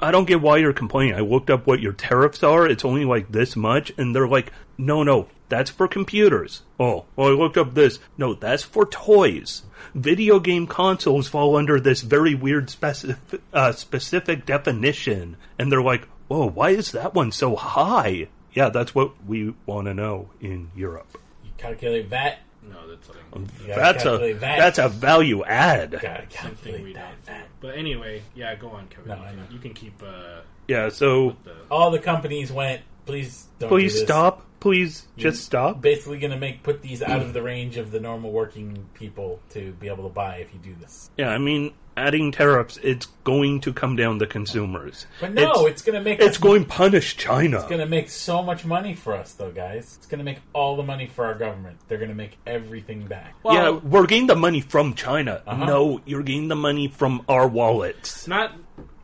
I 0.00 0.12
don't 0.12 0.28
get 0.28 0.40
why 0.40 0.58
you're 0.58 0.72
complaining. 0.72 1.16
I 1.16 1.20
looked 1.20 1.50
up 1.50 1.66
what 1.66 1.80
your 1.80 1.92
tariffs 1.92 2.44
are, 2.44 2.68
it's 2.68 2.84
only 2.84 3.04
like 3.04 3.32
this 3.32 3.56
much, 3.56 3.92
and 3.98 4.14
they're 4.14 4.28
like, 4.28 4.52
no, 4.78 5.02
no, 5.02 5.28
that's 5.48 5.70
for 5.70 5.88
computers. 5.88 6.62
Oh, 6.80 7.04
well, 7.16 7.28
I 7.28 7.30
looked 7.32 7.56
up 7.58 7.74
this. 7.74 7.98
No, 8.16 8.34
that's 8.34 8.62
for 8.62 8.86
toys. 8.86 9.62
Video 9.94 10.38
game 10.40 10.66
consoles 10.66 11.28
fall 11.28 11.56
under 11.56 11.80
this 11.80 12.00
very 12.02 12.34
weird 12.34 12.70
specific, 12.70 13.40
uh, 13.52 13.72
specific 13.72 14.46
definition. 14.46 15.36
And 15.58 15.70
they're 15.72 15.82
like, 15.82 16.06
whoa, 16.28 16.46
why 16.48 16.70
is 16.70 16.92
that 16.92 17.14
one 17.14 17.32
so 17.32 17.56
high? 17.56 18.28
Yeah, 18.52 18.68
that's 18.70 18.94
what 18.94 19.12
we 19.26 19.54
want 19.66 19.86
to 19.86 19.94
know 19.94 20.30
in 20.40 20.70
Europe. 20.76 21.18
You 21.44 21.50
calculate 21.58 22.10
that. 22.10 22.38
No, 22.62 22.86
that's 22.88 23.06
something, 23.06 23.66
That's 23.66 24.02
a 24.04 24.08
calculate 24.08 24.36
VAT. 24.36 24.58
that's 24.58 24.78
a 24.78 24.88
value 24.90 25.42
add. 25.44 25.92
Gotta 25.92 26.26
something 26.30 26.82
we 26.84 26.92
calculate 26.92 26.94
that 26.94 27.26
don't. 27.26 27.36
VAT. 27.36 27.48
But 27.60 27.74
anyway, 27.78 28.22
yeah, 28.34 28.54
go 28.56 28.68
on, 28.70 28.88
Kevin. 28.88 29.08
No, 29.08 29.16
you, 29.16 29.22
can, 29.22 29.46
you 29.52 29.58
can 29.58 29.74
keep 29.74 30.02
uh, 30.02 30.40
Yeah, 30.66 30.90
so 30.90 31.36
the. 31.44 31.54
All 31.70 31.90
the 31.90 31.98
companies 31.98 32.52
went. 32.52 32.82
Please 33.06 33.46
don't. 33.58 33.68
please 33.70 33.94
do 33.94 34.00
this. 34.00 34.06
stop. 34.08 34.44
Please 34.60 35.06
just 35.16 35.44
stop. 35.44 35.80
Basically, 35.80 36.18
going 36.18 36.32
to 36.32 36.38
make 36.38 36.62
put 36.62 36.82
these 36.82 37.02
out 37.02 37.20
of 37.20 37.32
the 37.32 37.42
range 37.42 37.76
of 37.76 37.90
the 37.90 38.00
normal 38.00 38.32
working 38.32 38.86
people 38.94 39.40
to 39.50 39.72
be 39.72 39.88
able 39.88 40.04
to 40.04 40.14
buy 40.14 40.36
if 40.38 40.52
you 40.52 40.58
do 40.58 40.74
this. 40.80 41.10
Yeah, 41.16 41.28
I 41.28 41.38
mean, 41.38 41.74
adding 41.96 42.32
tariffs, 42.32 42.78
it's 42.82 43.06
going 43.24 43.60
to 43.60 43.72
come 43.72 43.96
down 43.96 44.18
to 44.18 44.26
consumers. 44.26 45.06
But 45.20 45.34
no, 45.34 45.66
it's, 45.66 45.82
going 45.82 45.94
to 45.94 46.00
make 46.02 46.20
it's 46.20 46.36
us- 46.36 46.38
going 46.38 46.62
to 46.64 46.68
punish 46.68 47.16
China. 47.16 47.58
It's 47.58 47.66
going 47.68 47.80
to 47.80 47.86
make 47.86 48.10
so 48.10 48.42
much 48.42 48.64
money 48.64 48.94
for 48.94 49.14
us, 49.14 49.32
though, 49.34 49.50
guys. 49.52 49.94
It's 49.96 50.06
going 50.06 50.18
to 50.18 50.24
make 50.24 50.38
all 50.52 50.76
the 50.76 50.82
money 50.82 51.06
for 51.06 51.24
our 51.24 51.34
government. 51.34 51.78
They're 51.88 51.98
going 51.98 52.10
to 52.10 52.14
make 52.16 52.36
everything 52.46 53.06
back. 53.06 53.34
yeah, 53.44 53.70
we're 53.70 54.06
getting 54.06 54.26
the 54.26 54.36
money 54.36 54.60
from 54.60 54.94
China. 54.94 55.42
Uh-huh. 55.46 55.66
No, 55.66 56.00
you're 56.04 56.22
getting 56.22 56.48
the 56.48 56.56
money 56.56 56.88
from 56.88 57.24
our 57.28 57.46
wallets. 57.46 58.26
not 58.26 58.52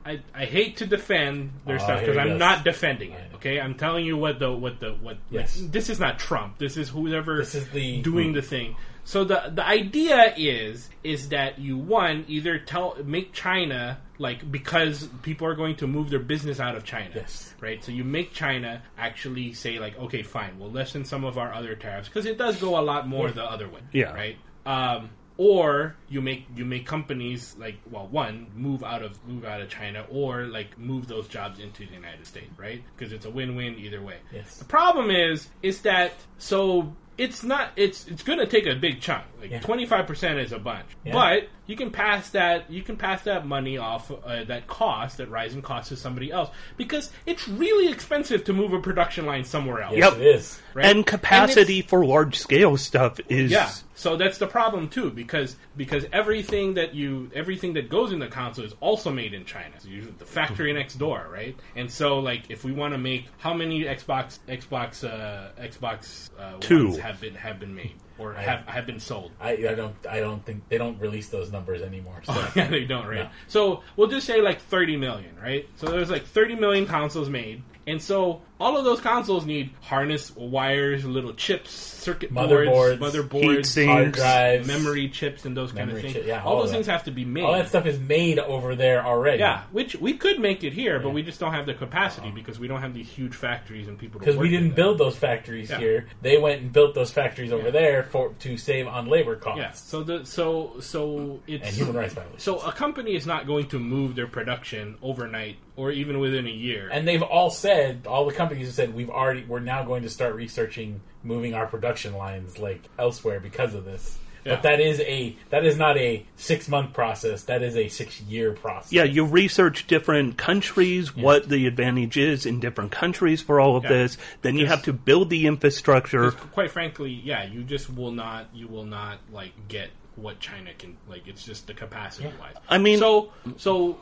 I, 0.07 0.21
I 0.35 0.45
hate 0.45 0.77
to 0.79 0.87
defend 0.87 1.53
their 1.67 1.77
Oh, 1.77 1.79
stuff 1.79 2.01
because 2.01 2.17
I'm 2.17 2.29
goes. 2.31 2.39
not 2.39 2.65
defending 2.65 3.13
it. 3.13 3.31
Okay, 3.37 3.61
I'm 3.61 3.75
telling 3.75 4.05
you 4.05 4.17
what 4.17 4.39
the 4.39 4.53
what 4.53 4.81
the 4.81 4.93
what. 4.93 5.17
Yes. 5.31 5.59
like, 5.61 5.73
this 5.73 5.89
is 5.89 5.99
not 6.01 6.19
Trump. 6.19 6.59
This 6.59 6.77
is 6.77 6.89
whoever 6.89 7.39
This 7.39 7.55
is 7.55 7.69
the- 7.71 8.03
doing 8.03 8.33
the 8.33 8.43
thing. 8.43 8.77
So 9.07 9.25
the 9.25 9.51
the 9.55 9.67
idea 9.67 10.33
is 10.37 10.89
is 11.03 11.29
that 11.31 11.59
you 11.59 11.77
one 11.77 12.25
either 12.29 12.59
tell 12.59 12.97
make 13.05 13.33
China 13.35 13.99
like 14.19 14.51
because 14.51 15.09
people 15.23 15.47
are 15.47 15.55
going 15.55 15.77
to 15.77 15.87
move 15.87 16.09
their 16.09 16.21
business 16.21 16.59
out 16.61 16.75
of 16.75 16.85
China. 16.85 17.11
Yes. 17.15 17.53
Right. 17.61 17.85
So 17.85 17.93
you 17.93 18.05
make 18.05 18.33
China 18.33 18.83
actually 18.97 19.53
say 19.53 19.79
like, 19.79 19.99
okay, 19.99 20.23
fine, 20.23 20.59
we'll 20.59 20.71
lessen 20.71 21.05
some 21.05 21.25
of 21.25 21.37
our 21.37 21.53
other 21.53 21.75
tariffs 21.75 22.09
because 22.09 22.25
it 22.25 22.39
does 22.39 22.59
go 22.61 22.79
a 22.79 22.83
lot 22.83 23.07
more 23.09 23.31
the 23.31 23.45
other 23.45 23.69
way. 23.69 23.81
Yeah. 23.93 24.13
Right. 24.15 24.37
Um, 24.65 25.11
or 25.37 25.97
you 26.09 26.21
make 26.21 26.47
you 26.57 26.65
make 26.65 26.87
companies 26.87 27.57
like 27.59 27.77
well 27.91 28.07
one 28.07 28.47
move 28.55 28.85
out 28.85 29.03
of 29.03 29.19
move 29.27 29.45
out 29.45 29.61
of 29.61 29.69
China 29.69 30.05
or 30.11 30.45
like 30.45 30.79
move 30.79 31.09
those 31.09 31.27
jobs 31.29 31.59
into 31.59 31.85
the 31.87 31.93
United 31.95 32.27
States 32.27 32.51
right 32.57 32.83
because 32.97 33.13
it's 33.13 33.27
a 33.27 33.31
win 33.31 33.57
win 33.57 33.77
either 33.79 34.01
way. 34.01 34.17
Yes. 34.33 34.57
The 34.59 34.65
problem 34.65 35.11
is 35.11 35.49
is 35.63 35.83
that 35.83 36.13
so 36.39 36.93
it's 37.17 37.45
not 37.45 37.71
it's 37.77 38.07
it's 38.09 38.25
going 38.25 38.41
to 38.41 38.47
take 38.47 38.67
a 38.67 38.75
big 38.75 39.01
chunk 39.01 39.25
like 39.41 39.63
twenty 39.63 39.87
five 39.87 40.07
percent 40.07 40.39
is 40.39 40.51
a 40.53 40.59
bunch 40.59 40.87
Yeah. 41.05 41.13
but 41.13 41.49
you 41.67 41.77
can 41.77 41.91
pass 41.93 42.31
that 42.31 42.69
you 42.71 42.83
can 42.83 42.97
pass 42.97 43.23
that 43.23 43.47
money 43.47 43.79
off 43.79 44.11
uh, 44.11 44.43
that 44.45 44.67
cost 44.67 45.19
that 45.19 45.31
rising 45.31 45.63
cost 45.63 45.91
to 45.91 45.97
somebody 45.97 46.33
else 46.33 46.51
because 46.77 47.11
it's 47.25 47.47
really 47.49 47.91
expensive 47.91 48.43
to 48.45 48.53
move 48.53 48.73
a 48.73 48.81
production 48.81 49.27
line 49.27 49.45
somewhere 49.45 49.81
else. 49.83 49.97
Yes, 49.97 50.13
Yep. 50.13 50.21
it 50.21 50.27
is. 50.27 50.61
right? 50.75 50.87
And 50.87 51.07
capacity 51.07 51.79
it's- 51.79 51.89
for 51.91 52.05
large 52.05 52.37
scale 52.37 52.77
stuff 52.77 53.21
is 53.29 53.53
yeah. 53.53 53.71
So 54.05 54.19
that's 54.19 54.37
the 54.37 54.47
problem 54.47 54.91
too, 54.91 55.11
because 55.11 55.57
because 55.79 56.05
everything 56.13 56.75
that 56.75 56.95
you 56.95 57.31
everything 57.35 57.73
that 57.73 57.89
goes 57.89 58.13
in 58.13 58.19
the 58.19 58.27
console 58.27 58.67
is 58.67 58.75
also 58.81 59.11
made 59.11 59.33
in 59.33 59.47
China. 59.47 59.81
So 59.81 59.89
usually 59.89 60.13
the 60.19 60.27
factory 60.27 60.75
next 60.75 60.97
door, 60.97 61.27
right? 61.33 61.57
And 61.75 61.91
so 61.91 62.19
like 62.19 62.51
if 62.51 62.65
we 62.65 62.73
want 62.73 62.93
to 62.93 62.99
make 62.99 63.29
how 63.39 63.55
many 63.55 63.85
Xbox 63.85 64.41
Xbox 64.47 65.05
uh, 65.09 65.59
Xbox 65.59 66.29
uh, 66.39 66.59
Two. 66.61 66.97
have 66.97 67.19
been 67.19 67.35
have 67.35 67.59
been 67.59 67.75
made 67.75 67.95
or 68.19 68.35
have 68.35 68.67
have 68.67 68.85
been 68.85 69.01
sold. 69.01 69.31
I, 69.41 69.53
I 69.53 69.75
don't 69.75 69.97
I 70.07 70.21
don't 70.21 70.45
think 70.45 70.69
they 70.69 70.77
don't 70.77 71.01
release 71.01 71.31
those 71.31 71.51
numbers 71.51 71.81
anymore. 71.81 72.21
So. 72.25 72.35
yeah, 72.55 72.69
they 72.69 72.85
don't, 72.85 73.07
right? 73.07 73.25
No. 73.25 73.31
So 73.49 73.85
we'll 73.97 74.09
just 74.09 74.27
say 74.27 74.43
like 74.43 74.61
30 74.61 74.99
million, 74.99 75.35
right? 75.43 75.67
So 75.77 75.87
there's 75.87 76.11
like 76.11 76.27
30 76.27 76.57
million 76.57 76.87
consoles 76.87 77.31
made. 77.31 77.63
And 77.87 78.01
so 78.01 78.43
all 78.65 78.79
of 78.79 78.85
those 78.85 79.01
consoles 79.01 79.45
need 79.45 79.71
harness 79.83 80.35
wires, 80.35 81.05
little 81.05 81.35
chips, 81.35 81.71
circuit 81.71 82.33
Motherboards, 82.33 82.99
boards, 82.99 83.17
motherboards, 83.17 83.87
Hard 83.87 84.13
drives, 84.13 84.67
memory 84.67 85.11
chips, 85.11 85.45
and 85.45 85.55
those 85.55 85.71
kind 85.71 85.91
of 85.91 86.01
things. 86.01 86.15
chip, 86.15 86.27
yeah, 86.27 86.43
all, 86.43 86.55
all 86.55 86.63
those 86.63 86.71
things 86.71 86.87
have 86.87 87.05
to 87.05 87.11
be 87.11 87.27
made. 87.27 87.45
all 87.45 87.53
that 87.53 87.69
stuff 87.69 87.85
is 87.85 87.99
made 87.99 88.39
over 88.39 88.75
there 88.75 89.05
already. 89.05 89.41
Yeah, 89.41 89.65
which 89.71 89.97
we 89.97 90.15
could 90.15 90.41
make 90.41 90.65
it 90.65 90.73
here, 90.73 90.99
but 90.99 91.11
we 91.11 91.23
just 91.23 91.41
don't 91.41 91.53
have 91.53 91.67
the 91.67 91.75
capacity 91.75 92.29
oh. 92.31 92.35
because 92.35 92.59
we 92.59 92.67
don't 92.67 92.81
have 92.81 92.95
these 92.95 93.09
huge 93.09 93.35
factories 93.35 93.87
and 93.87 93.99
people. 93.99 94.19
to 94.19 94.25
because 94.25 94.39
we 94.39 94.49
didn't 94.49 94.75
build 94.75 94.97
those 94.97 95.17
factories 95.17 95.69
Yeah. 95.69 95.79
here. 95.79 96.07
They 96.23 96.39
went 96.39 96.63
and 96.63 96.73
built 96.73 96.95
those 96.95 97.11
factories 97.11 97.53
over 97.53 97.71
there 97.71 98.05
for 98.05 98.33
to 98.41 98.57
save 98.57 98.87
on 98.87 99.09
labor 99.09 99.37
costs 99.37 99.59
Yeah, 99.59 99.73
so 99.73 100.03
the 100.03 100.25
so 100.25 100.81
so 100.81 101.41
it's 101.47 101.67
and 101.67 101.77
human 101.77 101.97
rights 101.97 102.15
violations. 102.15 102.43
So 102.43 102.61
a 102.61 102.73
company 102.73 103.15
is 103.15 103.27
not 103.27 103.47
going 103.47 103.69
to 103.69 103.79
move 103.79 104.15
their 104.15 104.27
production 104.27 104.97
overnight 105.03 105.57
or 105.77 105.91
even 105.91 106.21
within 106.21 106.47
a 106.47 106.51
year. 106.51 106.89
and 106.93 107.07
they've 107.07 107.23
all 107.23 107.51
said, 107.51 108.07
all 108.07 108.27
the 108.27 108.33
companies 108.33 108.54
have 108.61 108.73
said, 108.73 108.95
we've 108.95 109.11
already, 109.11 109.45
we're 109.45 109.61
now 109.61 109.83
going 109.85 110.03
to 110.03 110.11
start 110.11 110.35
researching 110.35 111.01
moving 111.23 111.55
our 111.55 111.67
production 111.67 112.15
lines 112.15 112.59
like 112.59 112.83
elsewhere 112.99 113.41
because 113.41 113.75
of 113.75 113.85
this. 113.85 114.19
Yeah. 114.45 114.57
But 114.57 114.63
that 114.65 114.81
is 114.81 115.01
a 115.01 115.35
that 115.49 115.65
is 115.65 115.79
not 115.79 115.97
a 115.97 116.27
six 116.37 116.69
month 116.69 116.93
process. 116.93 117.45
That 117.45 117.63
is 117.63 117.77
a 117.79 117.89
six 117.89 118.21
year 118.21 118.53
process. 118.53 118.93
Yeah, 118.93 119.05
you 119.05 119.25
research 119.25 119.87
different 119.87 120.37
countries, 120.37 121.17
what 121.17 121.49
the 121.49 121.67
advantage 121.67 122.19
is 122.19 122.45
in 122.45 122.61
different 122.61 122.91
countries 122.93 123.41
for 123.41 123.59
all 123.59 123.75
of 123.77 123.85
Yeah. 123.85 123.89
this. 123.91 124.19
Then 124.43 124.57
you 124.57 124.67
have 124.67 124.83
to 124.83 124.93
build 124.93 125.31
the 125.31 125.47
infrastructure. 125.47 126.33
quite 126.33 126.71
frankly, 126.71 127.11
yeah, 127.11 127.45
you 127.45 127.63
just 127.63 127.89
will 127.89 128.13
not 128.13 128.49
you 128.53 128.69
will 128.69 128.85
not 128.85 129.19
like 129.33 129.53
get 129.69 129.89
what 130.17 130.41
China 130.41 130.71
can 130.77 130.99
like 131.09 131.27
it's 131.27 131.43
just 131.43 131.67
the 131.67 131.73
capacity 131.73 132.29
wise. 132.39 132.55
I 132.69 132.77
mean- 132.77 132.99
so 132.99 133.33
so 133.57 133.97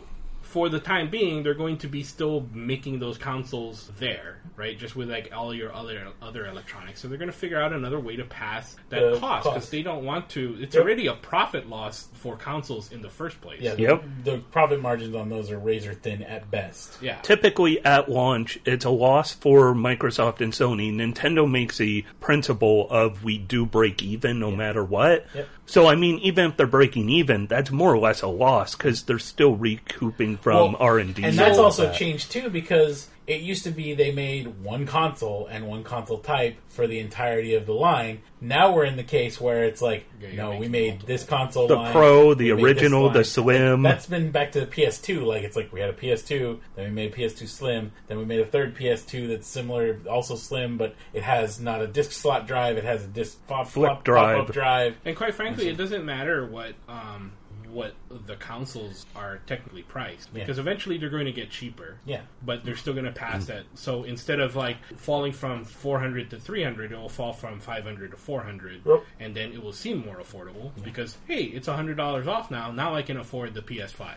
for 0.52 0.68
the 0.68 0.78
time 0.78 1.08
being 1.08 1.42
they're 1.42 1.55
going 1.55 1.78
to 1.78 1.89
be 1.89 2.02
still 2.02 2.47
making 2.52 2.98
those 2.98 3.16
consoles 3.16 3.90
there, 3.98 4.36
right? 4.55 4.78
Just 4.78 4.94
with 4.94 5.10
like 5.10 5.31
all 5.34 5.55
your 5.55 5.74
other 5.74 6.08
other 6.20 6.44
electronics. 6.47 7.00
So 7.00 7.08
they're 7.08 7.16
going 7.16 7.31
to 7.31 7.36
figure 7.36 7.58
out 7.58 7.72
another 7.72 7.98
way 7.98 8.16
to 8.16 8.24
pass 8.24 8.76
that 8.90 9.00
The 9.12 9.18
cost 9.18 9.44
because 9.44 9.70
they 9.70 9.82
don't 9.82 10.05
want 10.05 10.28
to 10.31 10.58
it's 10.60 10.74
Yep. 10.74 10.84
already 10.84 11.06
a 11.06 11.14
profit 11.14 11.70
loss 11.70 12.08
for 12.12 12.36
consoles 12.36 12.92
in 12.92 13.00
the 13.00 13.08
first 13.08 13.40
place. 13.40 13.62
Yeah, 13.62 13.76
Yep. 13.78 14.05
the, 14.24 14.31
the 14.32 14.39
profit 14.50 14.82
margins 14.82 15.14
on 15.14 15.31
those 15.31 15.50
are 15.50 15.58
razor 15.58 15.94
thin 15.94 16.22
at 16.22 16.50
best. 16.50 16.98
Yeah. 17.00 17.18
Typically 17.22 17.82
at 17.82 18.10
launch, 18.10 18.58
it's 18.66 18.84
a 18.84 18.90
loss 18.90 19.32
for 19.32 19.72
Microsoft 19.74 20.42
and 20.42 20.52
Sony. 20.52 20.92
Nintendo 20.92 21.50
makes 21.50 21.81
a 21.81 22.02
principle 22.20 22.89
of 22.90 23.24
we 23.24 23.39
do 23.39 23.64
break 23.64 24.02
even 24.02 24.39
no 24.39 24.50
matter 24.50 24.84
what. 24.84 25.24
Yep. 25.34 25.48
So, 25.66 25.86
I 25.86 25.94
mean, 25.94 26.18
even 26.18 26.50
if 26.50 26.57
they're 26.57 26.66
breaking 26.66 27.08
even, 27.08 27.47
that's 27.47 27.70
more 27.70 27.92
or 27.94 27.99
less 27.99 28.20
a 28.23 28.26
loss 28.26 28.74
because 28.74 29.02
they're 29.05 29.18
still 29.18 29.55
recouping 29.55 30.36
from 30.36 30.76
R&D. 30.78 31.23
And 31.23 31.39
that's 31.39 31.57
So- 31.57 31.65
also 31.65 31.92
changed 31.92 32.31
too 32.31 32.50
because 32.50 33.08
it 33.26 33.41
used 33.41 33.65
to 33.65 33.70
be 33.70 33.94
they 33.94 34.10
made 34.10 34.62
one 34.62 34.86
console 34.86 35.47
and 35.47 35.67
one 35.68 35.84
console 35.84 36.18
type 36.18 36.57
for 36.68 36.86
the 36.86 36.99
entirety 36.99 37.55
of 37.55 37.67
the 37.67 37.73
line. 37.73 38.20
Now 38.41 38.73
we're 38.75 38.84
in 38.84 38.97
the 38.97 39.05
case 39.05 39.41
where 39.41 39.65
it's 39.65 39.81
like, 39.81 40.07
Yeah, 40.20 40.34
no, 40.34 40.57
we 40.57 40.68
made 40.68 40.89
multiple. 40.89 41.07
this 41.07 41.25
console 41.25 41.68
The 41.68 41.76
line, 41.76 41.92
Pro, 41.92 42.34
the 42.34 42.52
we 42.52 42.62
made 42.62 42.76
this 42.76 42.83
original, 42.83 43.09
the 43.10 43.15
line. 43.18 43.25
Slim. 43.25 43.83
That's 43.83 44.07
been 44.07 44.31
back 44.33 44.52
to 44.52 44.60
the 44.60 44.67
PS2. 44.67 45.25
Like 45.25 45.44
it's 45.44 45.55
like 45.57 45.73
we 45.73 45.81
had 45.81 45.91
a 45.91 45.92
PS2, 45.92 46.59
then 46.75 46.84
we 46.86 46.91
made 46.91 47.12
a 47.12 47.17
PS2 47.17 47.47
Slim, 47.47 47.92
then 48.09 48.18
we 48.18 48.25
made 48.25 48.41
a 48.41 48.47
third 48.47 48.75
PS2 48.76 49.28
that's 49.28 49.47
similar, 49.47 50.01
also 50.10 50.34
slim, 50.34 50.76
but 50.76 50.97
it 51.12 51.23
has 51.23 51.60
not 51.60 51.81
a 51.81 51.86
disc 51.86 52.10
slot 52.12 52.47
drive. 52.49 52.76
It 52.76 52.84
has 52.84 53.05
a 53.05 53.09
disc 53.09 53.39
pop, 53.47 53.68
Flip 53.68 53.89
pop, 53.89 54.05
drive. 54.05 54.39
pop-up 54.39 54.52
drive. 54.55 54.97
And 55.05 55.17
quite 55.17 55.34
frankly, 55.34 55.68
it 55.68 55.76
doesn't 55.76 56.05
matter 56.05 56.44
what 56.44 56.75
um, 56.89 57.33
what 57.73 57.94
the 58.26 58.36
consoles 58.36 59.07
are 59.17 59.39
technically 59.47 59.83
priced 59.83 60.28
Yeah. 60.33 60.41
because 60.41 60.59
eventually 60.59 60.99
they're 60.99 61.09
going 61.09 61.25
to 61.25 61.33
get 61.33 61.51
cheaper. 61.51 61.97
Yeah. 62.05 62.20
But 62.44 62.65
they're 62.65 62.76
still 62.76 62.92
going 62.92 63.07
to 63.07 63.12
pass 63.12 63.44
mm. 63.44 63.47
that. 63.49 63.65
So 63.75 64.05
instead 64.05 64.41
of 64.41 64.55
like 64.57 64.76
falling 64.99 65.33
from 65.33 65.65
400 65.65 66.31
to 66.31 66.39
300, 66.39 66.92
it 66.92 66.97
will 66.97 67.09
fall 67.09 67.33
from 67.33 67.60
500 67.60 68.10
to 68.10 68.17
400, 68.17 68.83
Yep. 68.84 69.05
and 69.20 69.34
then 69.34 69.52
it 69.52 69.62
will 69.62 69.73
seem 69.73 70.05
more 70.05 70.17
affordable 70.17 70.70
because 70.84 71.17
hey, 71.26 71.44
it's 71.44 71.67
hundred 71.67 71.97
dollars 71.97 72.28
off 72.28 72.51
now. 72.51 72.70
Now 72.70 72.94
I 72.94 73.02
can 73.02 73.17
afford 73.17 73.55
the 73.55 73.62
PS5. 73.62 74.15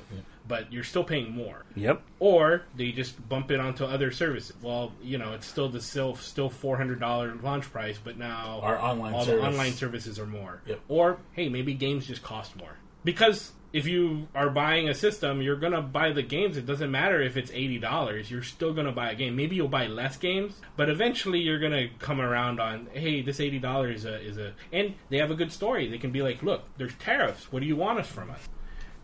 But 0.48 0.72
you're 0.72 0.84
still 0.84 1.04
paying 1.04 1.32
more 1.32 1.64
Yep. 1.76 2.02
or 2.20 2.64
they 2.76 2.92
just 2.92 3.28
bump 3.28 3.50
it 3.50 3.60
onto 3.60 3.84
other 3.86 4.12
services. 4.12 4.56
Well, 4.62 4.92
you 5.02 5.18
know, 5.18 5.34
it's 5.34 5.48
still 5.48 5.70
the 5.70 5.82
still 5.82 6.16
still 6.16 6.50
four 6.50 6.78
hundred 6.78 7.00
dollar 7.00 7.34
launch 7.42 7.72
price, 7.72 7.98
but 8.04 8.18
now 8.18 8.60
Our 8.62 8.78
online 8.78 9.14
all 9.14 9.26
service. 9.26 9.42
the 9.42 9.48
online 9.48 9.72
services 9.72 10.20
are 10.20 10.28
more. 10.28 10.62
Yep. 10.68 10.82
Or 10.90 11.18
hey, 11.32 11.50
maybe 11.50 11.74
games 11.74 12.06
just 12.06 12.22
cost 12.22 12.56
more 12.58 12.76
because 13.06 13.54
if 13.72 13.88
you 13.88 14.28
are 14.34 14.50
buying 14.50 14.90
a 14.90 14.94
system, 14.94 15.42
you're 15.42 15.58
gonna 15.58 15.82
buy 15.82 16.12
the 16.12 16.24
games. 16.24 16.58
It 16.58 16.66
doesn't 16.66 16.90
matter 16.92 17.22
if 17.22 17.38
it's 17.38 17.52
eighty 17.52 17.78
dollars. 17.78 18.32
You're 18.32 18.44
still 18.44 18.74
gonna 18.74 18.92
buy 18.92 19.12
a 19.12 19.16
game. 19.16 19.36
Maybe 19.36 19.56
you'll 19.56 19.68
buy 19.68 19.88
less 19.88 20.18
games, 20.18 20.60
but 20.76 20.90
eventually 20.90 21.40
you're 21.40 21.60
gonna 21.60 21.88
come 22.00 22.20
around 22.20 22.60
on 22.60 22.88
hey, 22.94 23.22
this 23.22 23.40
eighty 23.40 23.60
dollars 23.60 24.00
is 24.00 24.06
a, 24.06 24.22
is 24.22 24.38
a 24.38 24.54
and 24.74 24.96
they 25.10 25.18
have 25.18 25.32
a 25.32 25.36
good 25.36 25.52
story. 25.52 25.88
They 25.88 25.98
can 25.98 26.12
be 26.12 26.22
like, 26.22 26.42
look, 26.42 26.64
there's 26.78 26.96
tariffs. 26.96 27.52
What 27.52 27.60
do 27.60 27.66
you 27.66 27.76
want 27.76 28.00
us 28.00 28.08
from 28.08 28.32
us? 28.32 28.50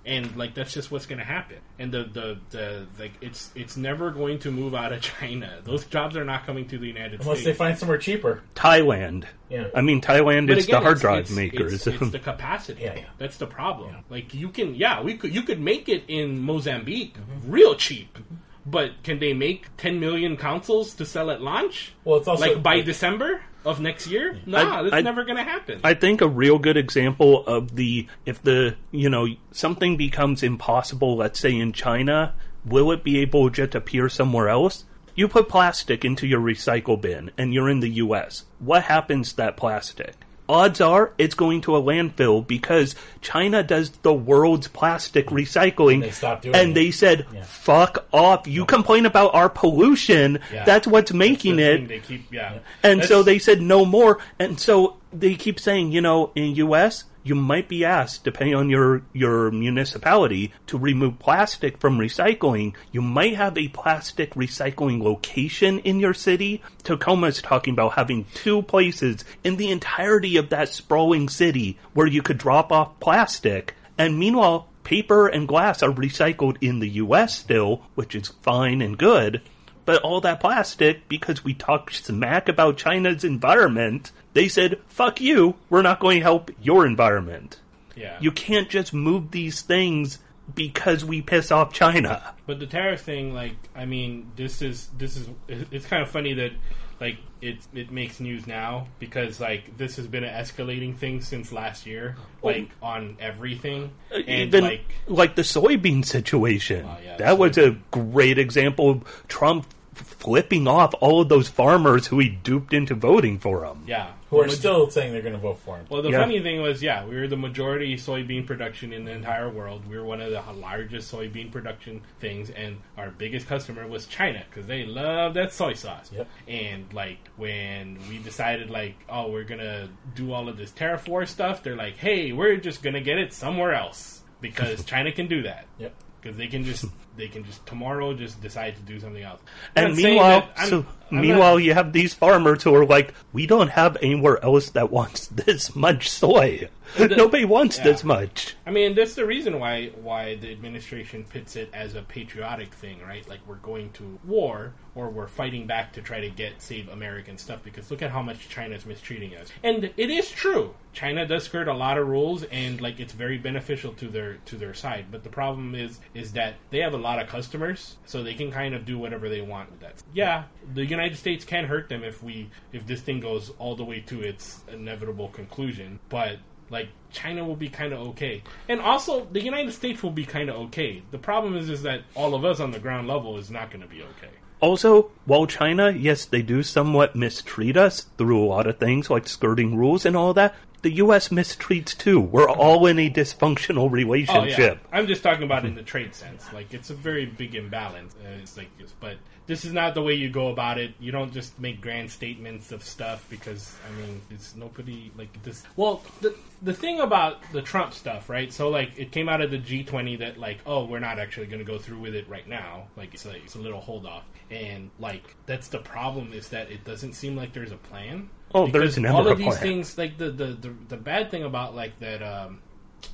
And 0.05 0.35
like 0.35 0.53
that's 0.55 0.73
just 0.73 0.89
what's 0.91 1.05
going 1.05 1.19
to 1.19 1.23
happen 1.25 1.57
and 1.77 1.91
the, 1.91 2.03
the 2.05 2.37
the 2.49 2.87
like 2.97 3.11
it's 3.21 3.51
it's 3.55 3.77
never 3.77 4.09
going 4.09 4.39
to 4.39 4.49
move 4.49 4.73
out 4.73 4.91
of 4.91 4.99
china 5.19 5.59
those 5.63 5.85
jobs 5.85 6.17
are 6.17 6.25
not 6.25 6.43
coming 6.45 6.67
to 6.67 6.77
the 6.79 6.87
united 6.87 7.21
States. 7.21 7.25
Unless 7.25 7.43
they 7.43 7.53
find 7.53 7.77
somewhere 7.77 7.97
cheaper. 7.99 8.41
Thailand. 8.55 9.25
Yeah. 9.49 9.67
I 9.75 9.81
mean, 9.81 10.01
Thailand 10.01 10.47
But 10.47 10.57
is 10.59 10.63
again, 10.65 10.79
the 10.79 10.83
hard 10.85 10.97
it's- 10.97 11.01
drive 11.01 11.19
it's- 11.25 11.35
makers. 11.35 11.73
It's, 11.73 11.87
it's 11.87 12.11
the 12.11 12.19
capacity. 12.31 12.83
Yeah, 12.83 12.95
yeah. 12.95 13.05
That's 13.17 13.37
the 13.37 13.47
problem. 13.47 13.89
Yeah. 13.93 14.01
Like 14.09 14.33
you 14.33 14.49
can, 14.49 14.73
yeah, 14.75 15.01
we 15.03 15.17
could, 15.17 15.35
you 15.35 15.41
could 15.43 15.59
make 15.59 15.87
it 15.89 16.03
in 16.07 16.39
Mozambique 16.39 17.15
Mm-hmm. 17.17 17.51
real 17.51 17.75
cheap, 17.75 18.17
but 18.65 19.03
can 19.03 19.19
they 19.19 19.33
make 19.33 19.67
10 19.77 19.99
million 19.99 20.37
consoles 20.37 20.93
to 20.95 21.05
sell 21.05 21.29
at 21.29 21.41
launch? 21.41 21.93
Well, 22.05 22.17
it's 22.17 22.27
also 22.27 22.45
like 22.53 22.63
by 22.63 22.81
December 22.81 23.43
of 23.65 23.79
next 23.79 24.07
year? 24.07 24.37
Nah, 24.45 24.79
I- 24.79 24.83
that's 24.83 24.93
I- 24.95 25.01
never 25.01 25.23
going 25.23 25.37
to 25.37 25.43
happen. 25.43 25.79
I 25.83 25.93
think 25.93 26.21
a 26.21 26.27
real 26.27 26.57
good 26.59 26.77
example 26.77 27.45
of 27.45 27.75
the 27.75 28.07
if 28.25 28.41
the 28.41 28.75
you 28.91 29.09
know 29.09 29.27
something 29.51 29.97
becomes 29.97 30.43
impossible, 30.43 31.15
let's 31.17 31.39
say 31.39 31.55
in 31.55 31.71
China, 31.73 32.33
will 32.65 32.91
it 32.91 33.03
be 33.03 33.19
able 33.19 33.49
to 33.49 33.55
just 33.55 33.75
appear 33.75 34.09
somewhere 34.09 34.49
else? 34.49 34.85
You 35.15 35.27
put 35.27 35.49
plastic 35.49 36.05
into 36.05 36.25
your 36.25 36.39
recycle 36.39 36.99
bin 36.99 37.31
and 37.37 37.53
you're 37.53 37.69
in 37.69 37.81
the 37.81 37.89
US. 37.89 38.45
What 38.59 38.83
happens 38.83 39.31
to 39.31 39.37
that 39.37 39.57
plastic? 39.57 40.15
Odds 40.51 40.81
are 40.81 41.13
it's 41.17 41.33
going 41.33 41.61
to 41.61 41.77
a 41.77 41.81
landfill 41.81 42.45
because 42.45 42.93
China 43.21 43.63
does 43.63 43.91
the 44.01 44.13
world's 44.13 44.67
plastic 44.67 45.27
recycling. 45.27 45.93
And 45.95 46.03
they 46.03 46.11
stopped 46.11 46.41
doing 46.43 46.55
and 46.55 46.71
it. 46.71 46.73
they 46.73 46.91
said, 46.91 47.25
Yeah. 47.33 47.43
fuck 47.43 48.05
off. 48.11 48.47
You 48.47 48.65
complain 48.65 49.05
about 49.05 49.33
our 49.33 49.47
pollution. 49.49 50.39
Yeah. 50.53 50.65
That's 50.65 50.85
what's 50.87 51.13
making 51.13 51.55
The 51.55 51.93
it. 51.93 52.03
keep, 52.03 52.31
yeah. 52.33 52.59
And 52.83 53.03
so 53.05 53.23
they 53.23 53.39
said 53.39 53.61
no 53.61 53.85
more. 53.85 54.19
And 54.39 54.59
so 54.59 54.97
they 55.13 55.35
keep 55.35 55.57
saying, 55.59 55.93
you 55.93 56.01
know, 56.01 56.31
in 56.35 56.55
US, 56.55 57.05
you 57.23 57.35
might 57.35 57.67
be 57.67 57.85
asked, 57.85 58.23
depending 58.23 58.55
on 58.55 58.69
your, 58.69 59.03
your 59.13 59.51
municipality, 59.51 60.51
to 60.67 60.77
remove 60.77 61.19
plastic 61.19 61.77
from 61.77 61.99
recycling. 61.99 62.73
You 62.91 63.01
might 63.01 63.35
have 63.35 63.57
a 63.57 63.67
plastic 63.69 64.33
recycling 64.33 65.01
location 65.01 65.79
in 65.79 65.99
your 65.99 66.13
city. 66.13 66.61
Tacoma's 66.83 67.41
talking 67.41 67.73
about 67.73 67.93
having 67.93 68.25
two 68.33 68.61
places 68.63 69.23
in 69.43 69.57
the 69.57 69.69
entirety 69.69 70.37
of 70.37 70.49
that 70.49 70.69
sprawling 70.69 71.29
city 71.29 71.77
where 71.93 72.07
you 72.07 72.21
could 72.21 72.37
drop 72.37 72.71
off 72.71 72.99
plastic. 72.99 73.75
And 73.97 74.17
meanwhile, 74.17 74.67
paper 74.83 75.27
and 75.27 75.47
glass 75.47 75.83
are 75.83 75.91
recycled 75.91 76.57
in 76.61 76.79
the 76.79 76.89
US 76.89 77.37
still, 77.37 77.83
which 77.95 78.15
is 78.15 78.29
fine 78.41 78.81
and 78.81 78.97
good. 78.97 79.41
But 79.85 80.01
all 80.03 80.21
that 80.21 80.39
plastic, 80.39 81.07
because 81.07 81.43
we 81.43 81.53
talked 81.53 82.05
smack 82.05 82.47
about 82.47 82.77
China's 82.77 83.23
environment, 83.23 84.11
they 84.33 84.47
said, 84.47 84.79
fuck 84.87 85.19
you, 85.21 85.55
we're 85.69 85.81
not 85.81 85.99
going 85.99 86.17
to 86.17 86.23
help 86.23 86.51
your 86.61 86.85
environment. 86.85 87.59
yeah. 87.95 88.17
You 88.21 88.31
can't 88.31 88.69
just 88.69 88.93
move 88.93 89.31
these 89.31 89.61
things 89.61 90.19
because 90.53 91.05
we 91.05 91.21
piss 91.21 91.51
off 91.51 91.73
China. 91.73 92.33
But 92.45 92.59
the 92.59 92.67
tariff 92.67 93.01
thing, 93.01 93.33
like, 93.33 93.55
I 93.75 93.85
mean, 93.85 94.31
this 94.35 94.61
is 94.61 94.89
this 94.97 95.17
is 95.17 95.29
it's 95.47 95.85
kind 95.85 96.03
of 96.03 96.09
funny 96.09 96.33
that 96.33 96.51
like 96.99 97.17
it 97.41 97.57
it 97.73 97.91
makes 97.91 98.19
news 98.19 98.45
now 98.45 98.87
because 98.99 99.39
like 99.39 99.77
this 99.77 99.95
has 99.95 100.07
been 100.07 100.23
an 100.23 100.33
escalating 100.33 100.95
thing 100.95 101.21
since 101.21 101.51
last 101.51 101.85
year, 101.85 102.15
oh. 102.43 102.47
like 102.47 102.69
on 102.81 103.17
everything, 103.19 103.91
uh, 104.11 104.15
and 104.15 104.53
Even 104.53 104.63
like 104.63 104.93
like 105.07 105.35
the 105.35 105.41
soybean 105.41 106.05
situation. 106.05 106.85
Oh, 106.85 106.97
yeah, 107.03 107.17
that 107.17 107.37
was 107.37 107.57
a 107.57 107.77
great 107.89 108.37
example 108.37 108.89
of 108.89 109.27
Trump 109.27 109.65
flipping 109.93 110.67
off 110.67 110.93
all 110.99 111.21
of 111.21 111.29
those 111.29 111.49
farmers 111.49 112.07
who 112.07 112.19
he 112.19 112.29
duped 112.29 112.73
into 112.73 112.95
voting 112.95 113.37
for 113.39 113.65
him. 113.65 113.83
yeah, 113.87 114.11
Who 114.29 114.39
are 114.39 114.47
still 114.47 114.89
saying 114.89 115.11
they're 115.11 115.21
going 115.21 115.33
to 115.33 115.39
vote 115.39 115.59
for 115.59 115.75
him. 115.77 115.85
Well, 115.89 116.01
the 116.01 116.11
Yeah. 116.11 116.21
funny 116.21 116.39
thing 116.41 116.61
was, 116.61 116.81
yeah, 116.81 117.05
we 117.05 117.15
were 117.15 117.27
the 117.27 117.35
majority 117.37 117.95
soybean 117.97 118.45
production 118.47 118.93
in 118.93 119.03
the 119.03 119.11
entire 119.11 119.49
world. 119.49 119.81
We 119.89 119.97
were 119.97 120.05
one 120.05 120.21
of 120.21 120.31
the 120.31 120.41
largest 120.53 121.11
soybean 121.13 121.51
production 121.51 122.01
things, 122.21 122.49
and 122.49 122.77
our 122.97 123.09
biggest 123.09 123.47
customer 123.47 123.85
was 123.87 124.05
China 124.05 124.43
because 124.49 124.67
they 124.67 124.85
love 124.85 125.33
that 125.33 125.51
soy 125.51 125.73
sauce. 125.73 126.09
Yep. 126.15 126.27
And 126.47 126.93
like 126.93 127.19
when 127.35 127.97
we 128.09 128.17
decided, 128.19 128.69
like, 128.69 128.95
oh, 129.09 129.29
we're 129.29 129.43
gonna 129.43 129.89
do 130.15 130.31
all 130.31 130.47
of 130.47 130.57
this 130.57 130.71
tariff 130.71 131.07
war 131.07 131.25
stuff, 131.25 131.63
they're 131.63 131.75
like, 131.75 131.97
hey, 131.97 132.31
we're 132.31 132.55
just 132.57 132.81
gonna 132.81 133.01
get 133.01 133.17
it 133.17 133.33
somewhere 133.33 133.73
else 133.73 134.21
because 134.39 134.85
China 134.85 135.11
can 135.11 135.27
do 135.27 135.41
that. 135.43 135.65
Yep. 135.79 135.93
Because 136.21 136.37
they 136.37 136.47
can 136.47 136.63
just 136.63 136.85
they 137.17 137.27
can 137.27 137.43
just 137.43 137.65
tomorrow 137.65 138.13
just 138.13 138.41
decide 138.41 138.75
to 138.75 138.81
do 138.83 138.99
something 138.99 139.23
else. 139.23 139.39
And 139.75 139.85
I'm 139.87 139.91
not 139.93 139.97
saying 140.01 140.07
meanwhile, 140.15 140.49
I'm- 140.55 140.69
so 140.69 140.85
I'm 141.09 141.17
not- 141.17 141.21
meanwhile, 141.21 141.59
you 141.59 141.73
have 141.73 141.93
these 141.93 142.13
farmers 142.13 142.63
who 142.63 142.73
are 142.75 142.85
like, 142.85 143.13
"We 143.33 143.47
don't 143.47 143.69
have 143.69 143.97
anywhere 144.01 144.43
else 144.43 144.69
that 144.71 144.91
wants 144.91 145.27
this 145.31 145.75
much 145.75 146.09
soy. 146.09 146.69
Nobody 147.17 147.45
wants 147.45 147.77
yeah. 147.77 147.83
this 147.85 148.03
much." 148.03 148.55
I 148.65 148.71
mean, 148.71 148.95
that's 148.95 149.15
the 149.15 149.25
reason 149.25 149.59
why 149.59 149.89
why 150.01 150.35
the 150.35 150.51
administration 150.51 151.23
pits 151.23 151.55
it 151.55 151.69
as 151.73 151.95
a 151.95 152.01
patriotic 152.01 152.73
thing, 152.73 152.99
right? 153.01 153.27
Like 153.27 153.39
we're 153.47 153.55
going 153.55 153.91
to 153.93 154.19
war 154.25 154.73
or 154.95 155.09
we're 155.09 155.27
fighting 155.27 155.67
back 155.67 155.93
to 155.93 156.01
try 156.01 156.19
to 156.19 156.29
get 156.29 156.61
save 156.61 156.89
American 156.89 157.37
stuff 157.37 157.63
because 157.63 157.89
look 157.91 158.01
at 158.01 158.11
how 158.11 158.21
much 158.21 158.49
China's 158.49 158.85
mistreating 158.85 159.35
us. 159.35 159.47
And 159.63 159.85
it 159.95 160.09
is 160.09 160.29
true. 160.29 160.73
China 160.93 161.25
does 161.25 161.45
skirt 161.45 161.69
a 161.69 161.73
lot 161.73 161.97
of 161.97 162.07
rules 162.07 162.43
and 162.43 162.81
like 162.81 162.99
it's 162.99 163.13
very 163.13 163.37
beneficial 163.37 163.93
to 163.93 164.07
their 164.09 164.35
to 164.45 164.57
their 164.57 164.73
side. 164.73 165.05
But 165.09 165.23
the 165.23 165.29
problem 165.29 165.75
is 165.75 165.99
is 166.13 166.33
that 166.33 166.55
they 166.69 166.79
have 166.79 166.93
a 166.93 166.97
lot 166.97 167.19
of 167.19 167.27
customers, 167.27 167.97
so 168.05 168.23
they 168.23 168.33
can 168.33 168.51
kind 168.51 168.75
of 168.75 168.85
do 168.85 168.97
whatever 168.97 169.29
they 169.29 169.41
want 169.41 169.71
with 169.71 169.79
that. 169.81 170.03
Yeah, 170.13 170.43
the 170.73 170.85
United 170.85 171.17
States 171.17 171.45
can 171.45 171.65
hurt 171.65 171.89
them 171.89 172.03
if 172.03 172.21
we 172.21 172.49
if 172.73 172.85
this 172.85 173.01
thing 173.01 173.19
goes 173.19 173.51
all 173.57 173.75
the 173.75 173.85
way 173.85 174.01
to 174.01 174.21
its 174.21 174.61
inevitable 174.71 175.29
conclusion, 175.29 175.99
but 176.09 176.37
like 176.71 176.89
China 177.11 177.43
will 177.45 177.55
be 177.55 177.69
kind 177.69 177.93
of 177.93 177.99
okay, 178.09 178.43
and 178.69 178.79
also 178.79 179.27
the 179.31 179.43
United 179.43 179.73
States 179.73 180.01
will 180.01 180.11
be 180.11 180.25
kind 180.25 180.49
of 180.49 180.55
okay. 180.67 181.03
The 181.11 181.17
problem 181.17 181.55
is, 181.55 181.69
is 181.69 181.83
that 181.83 182.01
all 182.15 182.33
of 182.33 182.45
us 182.45 182.59
on 182.59 182.71
the 182.71 182.79
ground 182.79 183.07
level 183.07 183.37
is 183.37 183.51
not 183.51 183.69
going 183.69 183.81
to 183.81 183.87
be 183.87 184.01
okay. 184.01 184.31
Also, 184.61 185.09
while 185.25 185.47
China, 185.47 185.89
yes, 185.89 186.23
they 186.23 186.43
do 186.43 186.61
somewhat 186.61 187.15
mistreat 187.15 187.75
us 187.75 188.01
through 188.17 188.43
a 188.43 188.45
lot 188.45 188.67
of 188.67 188.77
things 188.77 189.09
like 189.09 189.27
skirting 189.27 189.75
rules 189.75 190.05
and 190.05 190.15
all 190.15 190.33
that, 190.35 190.55
the 190.81 190.91
U.S. 190.93 191.29
mistreats 191.29 191.97
too. 191.97 192.19
We're 192.19 192.49
all 192.49 192.85
in 192.87 192.97
a 192.99 193.09
dysfunctional 193.09 193.83
Oh 193.83 193.89
relationship. 193.89 194.79
yeah, 194.81 194.97
I'm 194.97 195.07
just 195.07 195.23
talking 195.23 195.43
about 195.43 195.65
in 195.65 195.75
the 195.75 195.83
trade 195.83 196.15
sense. 196.15 196.51
Like 196.53 196.73
it's 196.73 196.89
a 196.89 196.95
very 196.95 197.25
big 197.25 197.55
imbalance. 197.55 198.15
Uh, 198.15 198.29
it's 198.41 198.57
like, 198.57 198.69
but 198.99 199.17
this 199.47 199.65
is 199.65 199.73
not 199.73 199.93
the 199.95 200.01
way 200.01 200.13
you 200.13 200.29
go 200.29 200.47
about 200.49 200.77
it. 200.77 200.93
You 200.99 201.11
don't 201.11 201.33
just 201.33 201.59
make 201.59 201.81
grand 201.81 202.09
statements 202.11 202.71
of 202.71 202.83
stuff 202.83 203.27
because 203.29 203.75
I 203.87 203.99
mean, 204.01 204.21
it's 204.29 204.55
nobody 204.55 205.11
like 205.17 205.41
this. 205.43 205.63
Well, 205.75 206.01
the 206.21 206.35
the 206.61 206.73
thing 206.73 206.99
about 206.99 207.37
the 207.51 207.61
Trump 207.61 207.93
stuff, 207.93 208.29
right? 208.29 208.51
So 208.51 208.69
like, 208.69 208.91
it 208.97 209.11
came 209.11 209.29
out 209.29 209.41
of 209.41 209.51
the 209.51 209.57
G20 209.59 210.19
that 210.19 210.37
like, 210.39 210.59
oh, 210.65 210.85
we're 210.85 210.99
not 210.99 211.19
actually 211.19 211.47
going 211.47 211.59
to 211.59 211.65
go 211.65 211.77
through 211.79 211.99
with 211.99 212.15
it 212.15 212.27
right 212.29 212.47
now. 212.47 212.87
Like 212.95 213.13
it's 213.13 213.25
a 213.25 213.35
it's 213.35 213.55
a 213.55 213.59
little 213.59 213.81
hold 213.81 214.05
off, 214.05 214.23
and 214.49 214.89
like 214.99 215.35
that's 215.45 215.67
the 215.67 215.79
problem 215.79 216.33
is 216.33 216.49
that 216.49 216.71
it 216.71 216.83
doesn't 216.85 217.13
seem 217.13 217.35
like 217.35 217.53
there's 217.53 217.71
a 217.71 217.77
plan. 217.77 218.29
Oh, 218.53 218.67
there's 218.67 218.95
Because 218.95 218.97
never 218.99 219.15
all 219.17 219.27
of 219.27 219.37
these 219.37 219.47
plan. 219.47 219.59
things 219.61 219.97
like 219.97 220.17
the, 220.17 220.29
the 220.31 220.47
the 220.47 220.73
the 220.89 220.97
bad 220.97 221.31
thing 221.31 221.43
about 221.43 221.75
like 221.75 221.97
that 221.99 222.21
um 222.21 222.59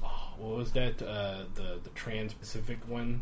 oh, 0.04 0.30
what 0.38 0.58
was 0.58 0.72
that 0.74 1.02
uh 1.02 1.44
the 1.56 1.80
the 1.84 1.90
trans 1.96 2.34
pacific 2.34 2.80
one 2.88 3.22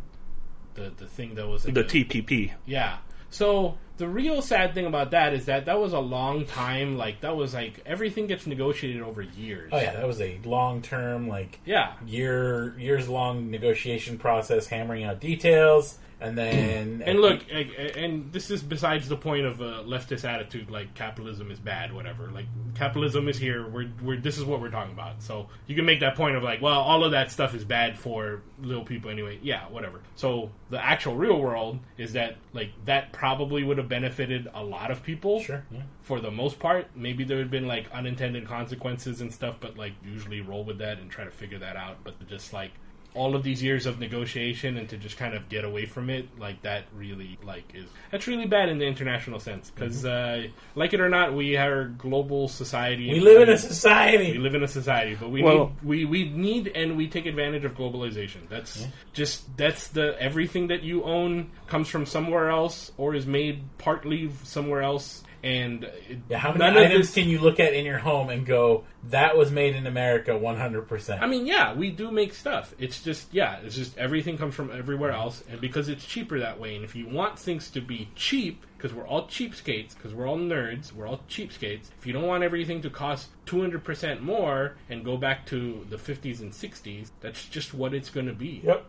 the 0.76 0.92
the 0.98 1.08
thing 1.08 1.36
that 1.36 1.48
was 1.48 1.64
The 1.64 1.72
a- 1.80 1.84
TPP. 1.84 2.52
yeah 2.66 2.98
so 3.30 3.78
the 3.98 4.08
real 4.08 4.42
sad 4.42 4.74
thing 4.74 4.86
about 4.86 5.12
that 5.12 5.34
is 5.34 5.46
that 5.46 5.66
that 5.66 5.80
was 5.80 5.94
a 5.94 6.00
long 6.00 6.46
time 6.46 6.98
like 6.98 7.22
that 7.22 7.36
was 7.36 7.54
like 7.54 7.82
everything 7.86 8.28
gets 8.28 8.46
negotiated 8.46 9.02
over 9.02 9.22
years 9.22 9.72
Oh 9.72 9.78
yeah, 9.78 9.94
that 9.94 10.08
was 10.08 10.22
a 10.22 10.40
long 10.44 10.82
term, 10.82 11.28
like 11.28 11.60
yeah 11.66 11.94
year 12.06 12.78
years 12.78 13.08
long 13.10 13.52
negotiation 13.52 14.18
process, 14.18 14.68
hammering 14.68 15.04
out 15.04 15.20
details, 15.20 15.98
and 16.20 16.38
then 16.38 17.04
and 17.06 17.20
look, 17.20 17.42
and 17.52 18.32
this 18.32 18.50
is 18.50 18.62
besides 18.62 19.10
the 19.10 19.18
point 19.18 19.46
of 19.46 19.62
a 19.62 19.84
leftist 19.84 20.24
attitude, 20.24 20.70
like 20.70 20.94
capitalism 20.96 21.52
is 21.52 21.60
bad, 21.60 21.94
whatever. 21.94 22.32
Like 22.32 22.46
capitalism 22.76 23.28
is 23.28 23.38
here. 23.38 23.68
We're, 23.68 23.90
we're 24.02 24.18
this 24.18 24.38
is 24.38 24.44
what 24.44 24.62
we're 24.62 24.70
talking 24.70 24.94
about. 24.94 25.22
So 25.22 25.48
you 25.68 25.76
can 25.76 25.86
make 25.86 26.00
that 26.00 26.16
point 26.16 26.36
of 26.36 26.44
like, 26.44 26.62
well, 26.62 26.80
all 26.80 27.04
of 27.04 27.12
that 27.12 27.32
stuff 27.32 27.54
is 27.54 27.64
bad 27.64 27.98
for 27.98 28.42
little 28.62 28.86
people 28.86 29.12
anyway. 29.12 29.40
Yeah, 29.42 29.68
whatever. 29.70 30.02
So 30.16 30.52
the 30.70 30.84
actual 30.84 31.16
real 31.16 31.40
world 31.40 31.80
is 31.98 32.14
that 32.14 32.38
like 32.54 32.72
that 32.86 33.12
probably 33.12 33.64
would 33.64 33.78
have 33.78 33.85
benefited 33.88 34.48
a 34.54 34.64
lot 34.64 34.92
of 34.92 35.04
people. 35.04 35.42
sure, 35.42 35.66
yeah. 35.72 35.82
For 36.02 36.20
the 36.20 36.32
most 36.32 36.60
part, 36.60 36.88
maybe 36.96 37.24
there 37.24 37.38
would 37.38 37.44
have 37.46 37.52
been 37.52 37.68
like 37.68 37.92
unintended 37.92 38.46
consequences 38.46 39.22
and 39.22 39.34
stuff, 39.34 39.56
but 39.60 39.78
like 39.78 39.94
usually 40.04 40.42
roll 40.42 40.64
with 40.64 40.78
that 40.80 41.00
and 41.00 41.10
try 41.10 41.24
to 41.24 41.32
figure 41.32 41.60
that 41.60 41.76
out. 41.76 41.98
But 42.04 42.28
just 42.28 42.54
like 42.54 42.72
all 43.16 43.36
of 43.36 43.44
these 43.44 43.64
years 43.64 43.86
of 43.86 44.00
negotiation 44.00 44.78
and 44.78 44.90
to 44.90 44.98
just 44.98 45.18
kind 45.18 45.34
of 45.34 45.48
get 45.50 45.64
away 45.64 45.86
from 45.86 46.10
it 46.10 46.28
like 46.38 46.62
that 46.64 46.84
really 46.94 47.40
like 47.44 47.64
is 47.74 47.86
that's 48.12 48.28
really 48.28 48.46
bad 48.46 48.70
in 48.70 48.78
the 48.78 48.86
international 48.86 49.40
sense. 49.40 49.72
Because 49.72 50.06
uh, 50.06 50.48
like 50.76 50.94
it 50.94 51.00
or 51.00 51.10
not 51.10 51.34
we 51.34 51.58
are 51.58 51.82
a 51.82 51.90
global 51.90 52.48
society. 52.48 53.12
We 53.12 53.22
live 53.22 53.42
in 53.42 53.50
a 53.50 53.58
society. 53.58 54.34
we 54.34 54.38
live 54.38 54.56
in 54.56 54.64
a 54.64 54.68
society 54.68 55.16
but 55.20 55.32
we 55.32 55.42
Well- 55.42 55.74
need 55.82 55.84
we, 55.84 56.06
we 56.06 56.30
need 56.30 56.68
and 56.76 56.98
we 56.98 57.08
take 57.08 57.26
advantage 57.26 57.66
of 57.66 57.76
globalization. 57.76 58.48
That's 58.50 58.86
just 59.14 59.56
that's 59.58 59.88
the 59.88 60.16
everything 60.22 60.68
that 60.68 60.84
you 60.84 61.04
own 61.04 61.52
comes 61.68 61.88
from 61.88 62.06
somewhere 62.06 62.50
else 62.50 62.92
or 62.98 63.16
is 63.16 63.26
made 63.26 63.64
partly 63.78 64.30
somewhere 64.44 64.82
else 64.82 65.24
and 65.46 65.90
Yeah, 66.30 66.38
how 66.40 66.54
many 66.54 66.78
items 66.80 67.08
this- 67.08 67.14
can 67.14 67.30
you 67.30 67.40
look 67.40 67.60
at 67.60 67.74
in 67.74 67.86
your 67.86 68.00
home 68.00 68.30
and 68.30 68.46
go, 68.46 68.84
"That 69.10 69.38
was 69.38 69.52
made 69.52 69.76
in 69.76 69.86
America, 69.86 70.38
one 70.38 70.58
hundred 70.58 70.88
percent"? 70.88 71.22
I 71.22 71.28
mean, 71.28 71.46
yeah, 71.46 71.74
we 71.74 71.92
do 71.92 72.10
make 72.12 72.34
stuff. 72.34 72.74
It's 72.80 73.04
just, 73.04 73.34
yeah, 73.34 73.60
it's 73.64 73.76
just 73.76 73.98
everything 73.98 74.38
comes 74.38 74.56
from 74.56 74.72
everywhere 74.72 75.12
else, 75.12 75.44
and 75.50 75.62
because 75.62 75.88
it's 75.88 76.06
cheaper 76.06 76.40
that 76.40 76.60
way. 76.60 76.76
And 76.76 76.84
if 76.84 76.96
you 76.96 77.08
want 77.08 77.38
things 77.38 77.70
to 77.72 77.82
be 77.82 78.10
cheap, 78.16 78.66
because 78.78 78.94
we're 78.94 79.08
all 79.08 79.28
cheapskates, 79.28 79.96
because 79.96 80.14
we're 80.14 80.28
all 80.28 80.38
nerds, 80.38 80.92
we're 80.92 81.08
all 81.08 81.22
cheapskates. 81.30 81.90
If 82.00 82.06
you 82.06 82.14
don't 82.14 82.28
want 82.28 82.44
everything 82.44 82.82
to 82.82 82.90
cost 82.90 83.30
two 83.46 83.62
hundred 83.62 83.84
percent 83.84 84.22
more 84.24 84.76
and 84.90 85.06
go 85.06 85.16
back 85.16 85.46
to 85.48 85.86
the 85.90 85.98
fifties 85.98 86.42
and 86.42 86.54
sixties, 86.54 87.12
that's 87.22 87.46
just 87.46 87.74
what 87.74 87.94
it's 87.94 88.10
going 88.10 88.28
to 88.28 88.34
be. 88.34 88.62
Yep. 88.64 88.86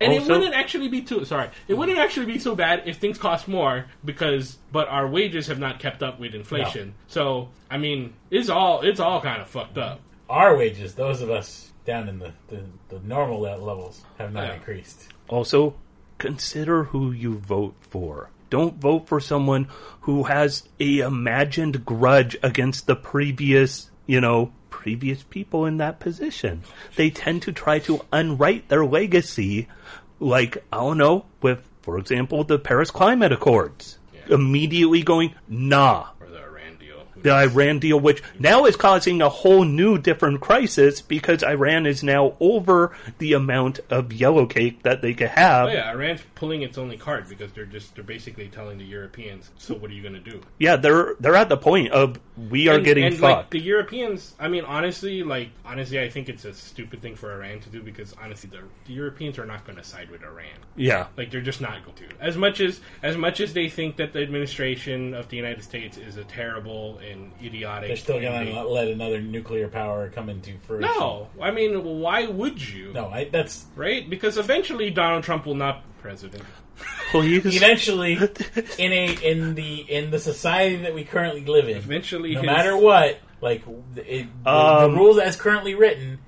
And 0.00 0.12
it 0.12 0.22
wouldn't 0.22 0.54
actually 0.54 0.88
be 0.88 1.02
too 1.02 1.24
sorry. 1.24 1.50
It 1.66 1.74
wouldn't 1.74 1.98
actually 1.98 2.26
be 2.26 2.38
so 2.38 2.54
bad 2.54 2.82
if 2.86 2.98
things 2.98 3.18
cost 3.18 3.48
more 3.48 3.86
because 4.04 4.56
but 4.70 4.86
our 4.88 5.08
wages 5.08 5.48
have 5.48 5.58
not 5.58 5.80
kept 5.80 6.02
up 6.02 6.20
with 6.20 6.34
inflation. 6.34 6.94
So 7.08 7.48
I 7.70 7.78
mean, 7.78 8.14
it's 8.30 8.48
all 8.48 8.82
it's 8.82 9.00
all 9.00 9.20
kind 9.20 9.42
of 9.42 9.48
fucked 9.48 9.76
up. 9.78 10.00
Our 10.30 10.56
wages, 10.56 10.94
those 10.94 11.20
of 11.22 11.30
us 11.30 11.72
down 11.84 12.08
in 12.08 12.18
the 12.18 12.32
the, 12.48 12.62
the 12.90 13.00
normal 13.00 13.40
levels, 13.40 14.04
have 14.18 14.32
not 14.32 14.46
Yeah. 14.46 14.54
increased. 14.54 15.08
Also, 15.28 15.74
consider 16.18 16.84
who 16.84 17.10
you 17.12 17.38
vote 17.38 17.74
for. 17.80 18.30
Don't 18.50 18.76
vote 18.80 19.06
for 19.08 19.20
someone 19.20 19.68
who 20.02 20.24
has 20.24 20.66
a 20.80 21.00
imagined 21.00 21.84
grudge 21.84 22.36
against 22.42 22.86
the 22.86 22.96
previous, 22.96 23.90
you 24.08 24.20
know, 24.20 24.50
previous 24.70 25.22
people 25.22 25.66
in 25.66 25.76
that 25.76 26.00
position. 26.00 26.62
They 26.96 27.10
tend 27.10 27.42
to 27.42 27.52
try 27.52 27.78
to 27.80 28.00
unwrite 28.10 28.68
their 28.68 28.84
legacy, 28.84 29.68
like, 30.18 30.64
I 30.72 30.78
don't 30.78 30.98
know, 30.98 31.26
with, 31.42 31.60
for 31.82 31.98
example, 31.98 32.42
the 32.42 32.58
Paris 32.58 32.90
Climate 32.90 33.30
Accords. 33.30 33.98
Yeah. 34.12 34.34
Immediately 34.34 35.02
going, 35.02 35.34
nah, 35.46 36.08
the 37.22 37.32
Iran 37.32 37.38
deal. 37.38 37.44
Who 37.44 37.44
the 37.44 37.46
knows? 37.46 37.56
Iran 37.56 37.78
deal, 37.78 38.00
which 38.00 38.22
now 38.38 38.64
is 38.66 38.76
causing 38.76 39.22
a 39.22 39.28
whole 39.28 39.64
new 39.64 39.98
different 39.98 40.40
crisis 40.40 41.00
because 41.00 41.42
Iran 41.42 41.86
is 41.86 42.02
now 42.02 42.34
over 42.40 42.96
the 43.18 43.32
amount 43.32 43.80
of 43.90 44.12
yellow 44.12 44.46
cake 44.46 44.82
that 44.82 45.02
they 45.02 45.14
could 45.14 45.28
have. 45.28 45.68
Oh 45.68 45.72
yeah, 45.72 45.90
Iran's 45.90 46.20
pulling 46.34 46.62
its 46.62 46.78
only 46.78 46.96
card 46.96 47.28
because 47.28 47.52
they're 47.52 47.66
just 47.66 47.94
they're 47.94 48.04
basically 48.04 48.48
telling 48.48 48.78
the 48.78 48.84
Europeans. 48.84 49.50
So 49.58 49.74
what 49.74 49.90
are 49.90 49.94
you 49.94 50.02
going 50.02 50.14
to 50.14 50.20
do? 50.20 50.40
Yeah, 50.58 50.76
they're 50.76 51.14
they're 51.20 51.36
at 51.36 51.48
the 51.48 51.56
point 51.56 51.90
of 51.92 52.18
we 52.50 52.68
are 52.68 52.76
and, 52.76 52.84
getting 52.84 53.04
and, 53.04 53.20
like 53.20 53.36
fucked. 53.36 53.50
the 53.50 53.60
Europeans. 53.60 54.34
I 54.38 54.48
mean, 54.48 54.64
honestly, 54.64 55.22
like 55.22 55.50
honestly, 55.64 56.00
I 56.00 56.08
think 56.08 56.28
it's 56.28 56.44
a 56.44 56.54
stupid 56.54 57.02
thing 57.02 57.16
for 57.16 57.32
Iran 57.32 57.60
to 57.60 57.68
do 57.68 57.82
because 57.82 58.14
honestly, 58.22 58.50
the, 58.50 58.62
the 58.86 58.92
Europeans 58.92 59.38
are 59.38 59.46
not 59.46 59.64
going 59.64 59.76
to 59.76 59.84
side 59.84 60.10
with 60.10 60.22
Iran. 60.22 60.46
yeah, 60.76 61.06
Like 61.16 61.30
they're 61.30 61.40
just 61.40 61.60
not 61.60 61.84
going 61.84 61.96
to. 61.96 62.04
As 62.20 62.36
much 62.36 62.60
as 62.60 62.80
as 63.02 63.16
much 63.16 63.40
as 63.40 63.52
they 63.52 63.68
think 63.68 63.96
that 63.96 64.12
the 64.12 64.22
administration 64.22 65.14
of 65.14 65.28
the 65.28 65.36
United 65.36 65.62
States 65.62 65.96
is 65.98 66.16
a 66.16 66.24
terrible 66.24 67.00
and 67.08 67.32
idiotic. 67.42 67.88
They're 67.88 67.96
still 67.96 68.20
gonna 68.20 68.50
let- 68.52 68.68
let 68.70 68.88
another 68.88 69.20
nuclear 69.20 69.68
power 69.68 70.08
come 70.10 70.28
into 70.28 70.52
fruition. 70.66 70.90
No, 70.98 71.28
I 71.40 71.50
mean, 71.50 71.82
why 72.00 72.26
would 72.26 72.60
you? 72.66 72.92
no, 72.92 73.08
I, 73.08 73.24
that's 73.24 73.64
Right? 73.76 74.08
Because 74.08 74.38
eventually 74.38 74.90
Donald 74.90 75.24
Trump 75.24 75.46
will 75.46 75.54
not 75.54 75.82
be 75.82 75.88
president. 76.02 76.44
Please. 77.10 77.44
eventually 77.56 78.12
in 78.78 78.92
a 78.92 79.12
in 79.22 79.54
the 79.56 79.76
in 79.90 80.10
the 80.10 80.18
society 80.20 80.76
that 80.76 80.94
we 80.94 81.04
currently 81.04 81.44
live 81.44 81.68
in. 81.68 81.76
Eventually, 81.76 82.34
no 82.34 82.40
his- 82.42 82.46
matter 82.46 82.76
what, 82.76 83.18
like 83.40 83.62
it, 83.96 84.26
the, 84.44 84.50
Um, 84.50 84.92
the 84.92 84.96
rules 84.98 85.18
as 85.18 85.34
currently 85.34 85.74
written 85.74 86.20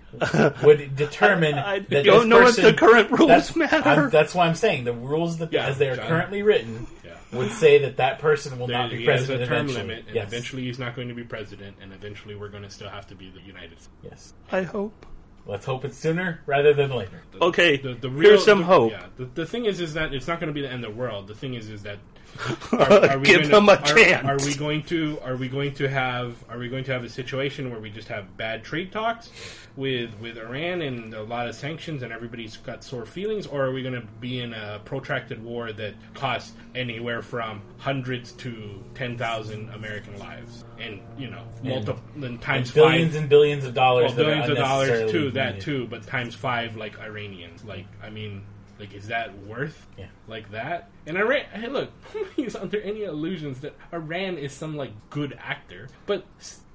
would 0.65 0.97
determine 0.97 1.55
I 1.55 1.79
that 1.81 2.05
don't 2.05 2.21
this 2.21 2.27
know 2.29 2.47
if 2.49 2.57
the 2.57 2.73
current 2.75 3.11
rules 3.13 3.29
that's, 3.29 3.55
matter. 3.55 3.89
I'm- 3.89 4.11
that's 4.11 4.35
why 4.35 4.47
I'm 4.47 4.57
saying 4.57 4.83
the 4.85 4.93
rules 4.93 5.39
that 5.39 5.53
Yeah, 5.53 5.67
as 5.67 5.79
they 5.79 5.89
are 5.89 5.95
John. 5.97 6.09
currently 6.09 6.43
written 6.43 6.89
Yeah. 7.00 7.00
Would 7.33 7.51
say 7.53 7.79
that 7.79 7.97
that 7.99 8.19
person 8.19 8.59
will 8.59 8.67
There- 8.67 8.79
not 8.79 8.91
be 8.91 8.99
he 8.99 9.05
has 9.07 9.23
a 9.25 9.27
president 9.27 9.49
term 9.49 9.57
eventually. 9.69 9.83
limit, 9.89 10.05
and 10.07 10.15
yes. 10.17 10.27
eventually 10.29 10.63
he's 10.63 10.79
not 10.79 10.97
going 10.97 11.09
to 11.09 11.15
be 11.15 11.23
president, 11.25 11.77
and 11.81 11.93
eventually 11.93 12.35
we're 12.35 12.49
going 12.49 12.63
to 12.65 12.71
still 12.71 12.89
have 12.89 13.07
to 13.09 13.15
be 13.15 13.31
the 13.31 13.41
United 13.43 13.81
States. 13.81 13.89
yes. 14.03 14.35
I 14.51 14.63
hope. 14.63 15.07
Let's 15.47 15.65
hope 15.65 15.85
it's 15.85 15.97
sooner 15.97 16.41
rather 16.47 16.75
than 16.75 16.91
later. 16.91 17.23
Okay, 17.41 17.77
The, 17.79 17.95
the 17.95 18.11
real, 18.11 18.31
here's 18.31 18.45
some 18.45 18.59
the- 18.59 18.65
hope. 18.65 18.93
Yeah, 18.93 19.07
the, 19.17 19.25
the 19.25 19.47
thing 19.47 19.65
is, 19.65 19.81
is 19.81 19.95
that 19.95 20.13
it's 20.13 20.29
not 20.29 20.39
going 20.39 20.49
to 20.49 20.55
be 20.55 20.61
the 20.61 20.71
end 20.71 20.85
of 20.85 20.93
the 20.93 20.97
world. 20.97 21.29
The 21.29 21.35
thing 21.35 21.55
is, 21.55 21.71
is 21.71 21.83
that 21.85 21.99
are, 22.73 22.93
are 23.11 23.19
we 23.19 23.27
Give 23.27 23.43
gonna- 23.43 23.49
them 23.49 23.69
a 23.69 23.73
are- 23.73 23.83
chance. 23.83 24.27
Are, 24.27 24.47
we 24.47 24.55
going 24.55 24.83
to? 24.85 25.19
Are 25.25 25.37
we 25.37 25.49
going 25.49 25.75
to 25.75 25.89
have? 25.89 26.43
Are 26.49 26.59
we 26.59 26.69
going 26.69 26.85
to 26.85 26.93
have 26.93 27.05
a 27.05 27.09
situation 27.09 27.71
where 27.71 27.81
we 27.81 27.91
just 27.91 28.09
have 28.09 28.37
bad 28.37 28.65
trade 28.65 28.93
talks 28.93 29.31
with 29.77 30.11
with 30.21 30.37
Iran 30.37 30.83
and 30.83 31.15
a 31.15 31.23
lot 31.23 31.49
of 31.49 31.55
sanctions 31.55 32.03
and 32.03 32.13
everybody's 32.13 32.57
got 32.59 32.83
sore 32.83 33.07
feelings, 33.07 33.47
or 33.47 33.65
are 33.65 33.73
we 33.73 33.83
going 33.83 33.95
to 33.95 34.07
be 34.21 34.41
in 34.41 34.53
a 34.55 34.81
protracted 34.85 35.43
war 35.43 35.73
that 35.73 35.95
costs 36.15 36.53
anywhere 36.75 37.23
from 37.23 37.61
hundreds 37.79 38.33
to 38.33 38.83
ten 38.95 39.17
thousand 39.19 39.69
American 39.71 40.19
lives, 40.19 40.65
and 40.79 41.01
you 41.19 41.29
know, 41.31 41.43
multiple 41.63 42.03
and 42.23 42.41
times 42.41 42.69
And 42.69 42.75
billions 42.75 43.13
five. 43.13 43.21
and 43.21 43.29
billions 43.31 43.65
of 43.65 43.75
dollars. 43.75 44.07
Well, 44.07 44.15
that 44.17 44.23
are 44.23 44.25
billions 44.27 44.49
of 44.51 44.57
dollars 44.57 44.89
unnecessarily 44.89 45.13
too. 45.27 45.31
That 45.33 45.61
too, 45.61 45.87
but 45.89 46.07
times 46.07 46.35
five 46.35 46.77
like 46.77 46.99
Iranians. 47.01 47.65
Like, 47.65 47.87
I 48.03 48.11
mean, 48.11 48.43
like, 48.81 48.95
is 48.95 49.09
that 49.09 49.37
worth? 49.47 49.87
Yeah. 49.99 50.07
Like 50.27 50.51
that? 50.53 50.91
And 51.07 51.17
Iran. 51.19 51.45
Hey, 51.53 51.69
look, 51.69 51.91
he's 52.37 52.57
under 52.57 52.81
any 52.81 53.05
illusions 53.05 53.61
that 53.61 53.77
Iran 53.93 54.39
is 54.39 54.53
some 54.53 54.77
like 54.77 54.93
good 55.11 55.39
actor, 55.39 55.89
but 56.07 56.25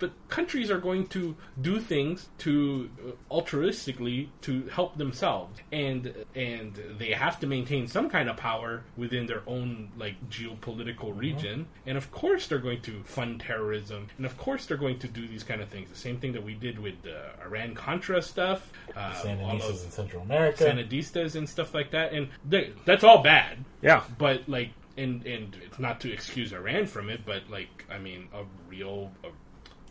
but 0.06 0.30
countries 0.30 0.69
are 0.69 0.77
going 0.77 1.08
to 1.08 1.35
do 1.61 1.80
things 1.80 2.27
to 2.38 2.90
uh, 3.08 3.11
altruistically 3.34 4.27
to 4.42 4.67
help 4.67 4.98
themselves, 4.98 5.59
and 5.72 6.14
and 6.35 6.80
they 7.00 7.11
have 7.11 7.40
to 7.40 7.48
maintain 7.48 7.88
some 7.88 8.09
kind 8.09 8.30
of 8.30 8.38
power 8.38 8.84
within 8.98 9.25
their 9.25 9.42
own 9.48 9.90
like 9.98 10.16
geopolitical 10.30 11.17
region, 11.17 11.66
and 11.88 11.98
of 11.98 12.11
course 12.11 12.48
they're 12.48 12.59
going 12.59 12.82
to 12.82 13.01
fund 13.03 13.42
terrorism, 13.42 14.08
and 14.17 14.25
of 14.25 14.38
course 14.38 14.67
they're 14.67 14.77
going 14.77 15.00
to 15.00 15.08
do 15.08 15.27
these 15.27 15.43
kind 15.43 15.61
of 15.61 15.69
things. 15.69 15.90
The 15.90 15.95
same 15.95 16.17
thing 16.19 16.34
that 16.34 16.43
we 16.43 16.53
did 16.53 16.77
with 16.77 17.01
the 17.01 17.32
Iran 17.43 17.74
Contra 17.74 18.22
stuff, 18.22 18.72
uh, 18.95 19.11
Sandinistas 19.14 19.85
in 19.85 19.92
Central 19.92 20.22
America. 20.22 20.66
Sanadistas 20.66 21.35
and 21.35 21.50
stuff 21.50 21.74
like 21.74 21.92
that, 21.92 22.14
and 22.14 22.30
they, 22.48 22.74
that's 22.85 23.03
all 23.03 23.24
bad. 23.24 23.66
Yeah. 23.82 24.03
But 24.19 24.48
like, 24.48 24.69
and 24.98 25.25
and 25.25 25.58
it's 25.66 25.80
not 25.80 26.00
to 26.01 26.14
excuse 26.14 26.53
Iran 26.53 26.85
from 26.85 27.09
it, 27.09 27.22
but 27.25 27.50
like, 27.50 27.85
I 27.90 27.98
mean, 27.98 28.27
a 28.34 28.43
real. 28.69 29.11
A, 29.24 29.30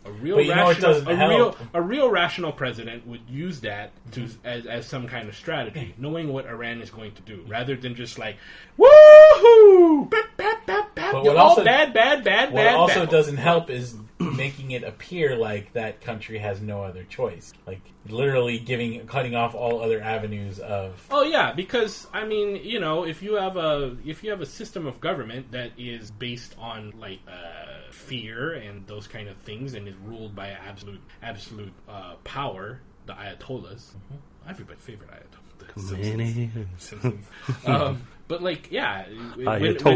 a 0.05 0.11
real 0.11 0.35
But 0.35 0.45
you 0.45 0.55
know 0.55 0.69
it 0.69 0.81
rational, 0.83 1.07
a 1.09 1.15
help. 1.15 1.29
real, 1.31 1.57
a 1.73 1.81
real 1.81 2.09
rational 2.09 2.51
president 2.51 3.07
would 3.07 3.21
use 3.29 3.61
that 3.61 3.91
to 4.11 4.27
as, 4.43 4.65
as 4.65 4.85
some 4.85 5.07
kind 5.07 5.27
of 5.27 5.35
strategy, 5.35 5.93
knowing 5.97 6.31
what 6.31 6.45
Iran 6.45 6.81
is 6.81 6.89
going 6.91 7.13
to 7.13 7.21
do, 7.23 7.43
rather 7.47 7.75
than 7.75 7.95
just 7.95 8.19
like, 8.19 8.37
woohoo, 8.77 10.09
bap, 10.09 10.37
bap, 10.37 10.65
bap, 10.65 10.95
bap, 10.95 11.11
But 11.13 11.23
what 11.23 11.35
all 11.37 11.49
also- 11.49 11.63
bad, 11.63 11.93
bad, 11.93 12.23
bad, 12.23 12.51
What 12.51 12.63
bad. 12.63 12.75
also 12.75 13.01
bad. 13.01 13.09
doesn't 13.09 13.37
help 13.37 13.69
is 13.69 13.95
making 14.19 14.71
it 14.71 14.83
appear 14.83 15.35
like 15.35 15.73
that 15.73 16.01
country 16.01 16.37
has 16.37 16.61
no 16.61 16.83
other 16.83 17.03
choice. 17.03 17.53
Like 17.67 17.81
literally 18.07 18.59
giving 18.59 19.05
cutting 19.07 19.35
off 19.35 19.55
all 19.55 19.81
other 19.81 20.01
avenues 20.01 20.59
of 20.59 21.05
Oh 21.11 21.23
yeah, 21.23 21.51
because 21.53 22.07
I 22.13 22.25
mean, 22.25 22.57
you 22.63 22.79
know, 22.79 23.03
if 23.05 23.21
you 23.21 23.33
have 23.35 23.57
a 23.57 23.97
if 24.05 24.23
you 24.23 24.29
have 24.31 24.41
a 24.41 24.45
system 24.45 24.85
of 24.87 24.99
government 25.01 25.51
that 25.51 25.71
is 25.77 26.11
based 26.11 26.55
on 26.59 26.93
like 26.99 27.19
uh, 27.27 27.74
fear 27.95 28.53
and 28.53 28.85
those 28.87 29.07
kind 29.07 29.27
of 29.27 29.37
things, 29.37 29.73
and 29.73 29.87
is 29.87 29.95
ruled 30.03 30.35
by 30.35 30.49
absolute 30.49 31.01
absolute 31.23 31.73
uh, 31.89 32.15
power, 32.23 32.79
the 33.05 33.13
Ayatollahs, 33.13 33.91
everybody's 34.47 34.83
favorite 34.83 35.09
Ayatollah, 35.11 35.73
the 35.75 35.81
Simpsons. 35.81 36.67
Simpsons. 36.77 37.25
um, 37.65 38.07
but 38.27 38.43
like, 38.43 38.71
yeah, 38.71 39.05
when- 39.35 39.47
Ayatollah 39.47 39.95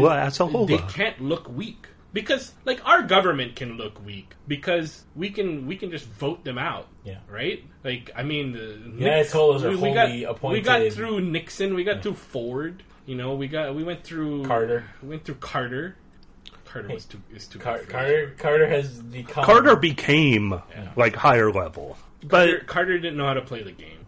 when-. 0.52 0.66
They 0.66 0.78
can't 0.92 1.20
look 1.20 1.48
weak 1.48 1.86
because, 2.12 2.52
like, 2.64 2.84
our 2.86 3.02
government 3.02 3.56
can 3.56 3.76
look 3.76 4.04
weak 4.04 4.34
because 4.48 5.04
we 5.14 5.30
can 5.30 5.66
we 5.66 5.76
can 5.76 5.90
just 5.90 6.06
vote 6.06 6.44
them 6.44 6.58
out. 6.58 6.88
Yeah. 7.04 7.18
Right. 7.28 7.64
Like, 7.84 8.10
I 8.16 8.22
mean, 8.22 8.52
the 8.52 9.04
Ayatollahs 9.04 9.62
are 9.62 9.68
we, 9.70 9.76
we 9.76 9.92
wholly 9.92 10.22
got, 10.24 10.42
We 10.42 10.60
got 10.60 10.92
through 10.92 11.20
Nixon. 11.20 11.74
We 11.74 11.84
got 11.84 12.02
through 12.02 12.14
Ford. 12.14 12.82
You 13.06 13.16
know, 13.16 13.34
we 13.34 13.48
got 13.48 13.74
we 13.74 13.82
went 13.82 14.04
through 14.04 14.44
Carter. 14.44 14.84
We 15.02 15.08
went 15.08 15.24
through 15.24 15.36
Carter. 15.36 15.96
Carter 16.72 16.88
was 16.88 17.04
too 17.04 17.20
is 17.34 17.46
too 17.46 17.58
Car- 17.58 17.80
Carter. 17.80 18.34
Carter 18.38 18.66
has 18.68 19.00
become 19.02 19.44
Carter 19.44 19.74
became 19.76 20.60
like 20.96 21.16
higher 21.16 21.50
level, 21.52 21.98
Carter, 22.28 22.58
but 22.60 22.66
Carter 22.66 22.98
didn't 22.98 23.16
know 23.16 23.26
how 23.26 23.34
to 23.34 23.42
play 23.42 23.62
the 23.62 23.72
game. 23.72 23.99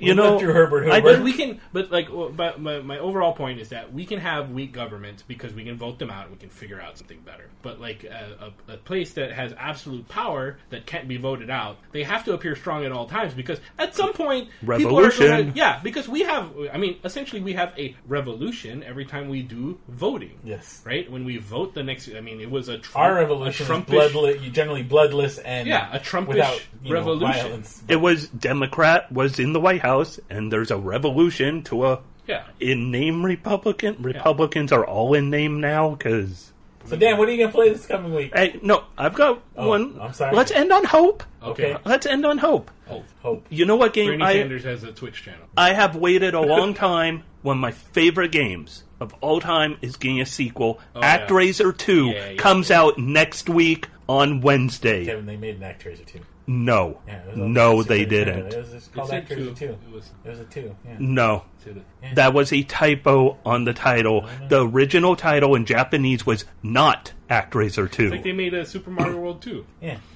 Like, 0.00 0.08
you 0.08 0.14
know, 0.14 0.38
through 0.38 0.52
Herbert 0.54 0.90
I 0.90 1.00
Hoover. 1.00 1.16
But 1.16 1.22
we 1.24 1.32
can, 1.32 1.60
but 1.72 1.90
like, 1.90 2.08
but 2.36 2.60
my, 2.60 2.80
my 2.80 2.98
overall 2.98 3.32
point 3.34 3.60
is 3.60 3.68
that 3.70 3.92
we 3.92 4.06
can 4.06 4.18
have 4.18 4.50
weak 4.50 4.72
governments 4.72 5.22
because 5.26 5.52
we 5.52 5.64
can 5.64 5.76
vote 5.76 5.98
them 5.98 6.10
out 6.10 6.24
and 6.24 6.32
we 6.32 6.38
can 6.38 6.48
figure 6.48 6.80
out 6.80 6.96
something 6.98 7.20
better. 7.20 7.48
But 7.62 7.80
like 7.80 8.04
a, 8.04 8.52
a, 8.68 8.72
a 8.74 8.76
place 8.78 9.12
that 9.14 9.32
has 9.32 9.52
absolute 9.58 10.08
power 10.08 10.58
that 10.70 10.86
can't 10.86 11.06
be 11.08 11.16
voted 11.18 11.50
out, 11.50 11.78
they 11.92 12.02
have 12.04 12.24
to 12.24 12.32
appear 12.32 12.56
strong 12.56 12.84
at 12.84 12.92
all 12.92 13.06
times 13.06 13.34
because 13.34 13.60
at 13.78 13.94
some 13.94 14.12
point, 14.12 14.48
people 14.60 14.98
are 14.98 15.02
Revolution. 15.04 15.26
gonna- 15.26 15.52
yeah, 15.54 15.80
because 15.82 16.08
we 16.08 16.22
have, 16.22 16.50
I 16.72 16.78
mean, 16.78 16.98
essentially 17.04 17.40
we 17.42 17.52
have 17.54 17.74
a 17.78 17.94
revolution 18.08 18.82
every 18.82 19.04
time 19.04 19.28
we 19.28 19.42
do 19.42 19.78
voting. 19.88 20.38
Yes. 20.44 20.82
Right 20.84 21.10
when 21.10 21.24
we 21.24 21.36
vote 21.38 21.74
the 21.74 21.82
next, 21.82 22.08
I 22.14 22.20
mean, 22.20 22.40
it 22.40 22.50
was 22.50 22.68
a 22.68 22.78
Trump, 22.78 22.96
Our 23.04 23.14
revolution 23.16 23.66
a 23.66 23.68
Trumpish, 23.68 23.86
bloodless, 23.86 24.40
generally 24.52 24.82
bloodless 24.82 25.38
and 25.38 25.68
Yeah, 25.68 25.88
a 25.94 25.98
Trumpish 25.98 26.28
without, 26.28 26.62
you 26.82 26.94
know, 26.94 27.18
violence. 27.18 27.82
it 27.88 27.96
was 27.96 28.28
Democrat 28.28 29.10
was 29.12 29.38
in 29.38 29.52
the 29.52 29.60
White 29.60 29.80
House, 29.80 29.89
and 30.28 30.52
there's 30.52 30.70
a 30.70 30.76
revolution 30.76 31.62
to 31.64 31.86
a 31.86 32.00
yeah. 32.26 32.44
in 32.58 32.90
name 32.90 33.24
Republican. 33.24 33.96
Republicans 34.00 34.72
are 34.72 34.84
all 34.86 35.14
in 35.14 35.30
name 35.30 35.60
now 35.60 35.90
because. 35.90 36.52
So 36.86 36.96
Dan, 36.96 37.18
what 37.18 37.28
are 37.28 37.32
you 37.32 37.38
gonna 37.38 37.52
play 37.52 37.68
this 37.68 37.86
coming 37.86 38.14
week? 38.14 38.32
Hey, 38.34 38.58
no, 38.62 38.84
I've 38.96 39.14
got 39.14 39.42
Oh, 39.56 39.68
one. 39.68 39.98
I'm 40.00 40.12
sorry. 40.12 40.34
Let's 40.34 40.50
end 40.50 40.72
on 40.72 40.84
hope. 40.84 41.22
Okay. 41.42 41.74
Okay. 41.74 41.82
Let's 41.84 42.06
end 42.06 42.24
on 42.24 42.38
hope. 42.38 42.70
Hope. 42.86 43.04
Hope. 43.22 43.46
You 43.50 43.66
know 43.66 43.76
what 43.76 43.92
game 43.92 44.10
Bernie 44.10 44.22
I 44.24 44.32
Sanders 44.34 44.64
has 44.64 44.82
a 44.82 44.92
Twitch 44.92 45.22
channel. 45.22 45.46
I 45.56 45.74
have 45.74 45.94
waited 45.96 46.34
a 46.34 46.40
long 46.40 46.74
time. 46.88 47.24
One 47.42 47.56
of 47.56 47.60
my 47.60 47.72
favorite 47.72 48.32
games 48.32 48.84
of 49.00 49.14
all 49.20 49.40
time 49.40 49.78
is 49.82 49.96
getting 49.96 50.20
a 50.20 50.26
sequel. 50.26 50.80
Oh, 50.94 51.02
Act 51.02 51.30
yeah. 51.30 51.72
2 51.76 52.06
Yeah, 52.06 52.30
yeah, 52.30 52.36
comes 52.36 52.70
out 52.70 52.98
next 52.98 53.48
week 53.48 53.88
on 54.08 54.40
Wednesday. 54.40 55.04
Kevin, 55.04 55.26
they 55.26 55.36
made 55.36 55.56
an 55.56 55.62
Actraiser 55.62 56.04
too. 56.04 56.20
No. 56.52 57.00
Yeah, 57.06 57.20
was 57.28 57.36
no, 57.36 57.82
they 57.84 58.04
didn't. 58.04 58.52
It 58.52 58.58
was 58.58 58.70
just 58.70 58.92
called 58.92 59.08
said 59.10 59.28
Actraiser 59.28 59.36
two. 59.36 59.54
two. 59.54 59.66
It 59.86 59.92
was- 59.94 60.10
It 60.24 60.30
was 60.30 60.40
a 60.40 60.44
two. 60.44 60.74
Yeah. 60.84 60.96
No. 60.98 61.44
to 61.64 61.72
the- 61.74 62.14
That 62.14 62.34
was 62.34 62.52
a 62.52 62.62
typo 62.64 63.38
on 63.44 63.64
the 63.64 63.72
title. 63.72 64.28
The 64.48 64.66
original 64.66 65.14
title 65.14 65.54
in 65.54 65.64
Japanese 65.64 66.26
was 66.26 66.44
not 66.62 67.12
ActRaiser 67.30 67.88
2. 67.90 68.10
Like 68.10 68.24
they 68.24 68.32
made 68.32 68.52
a 68.54 68.66
Super 68.66 68.90
Mario 68.90 69.18
World 69.18 69.42
2. 69.42 69.64
Yeah. 69.80 69.98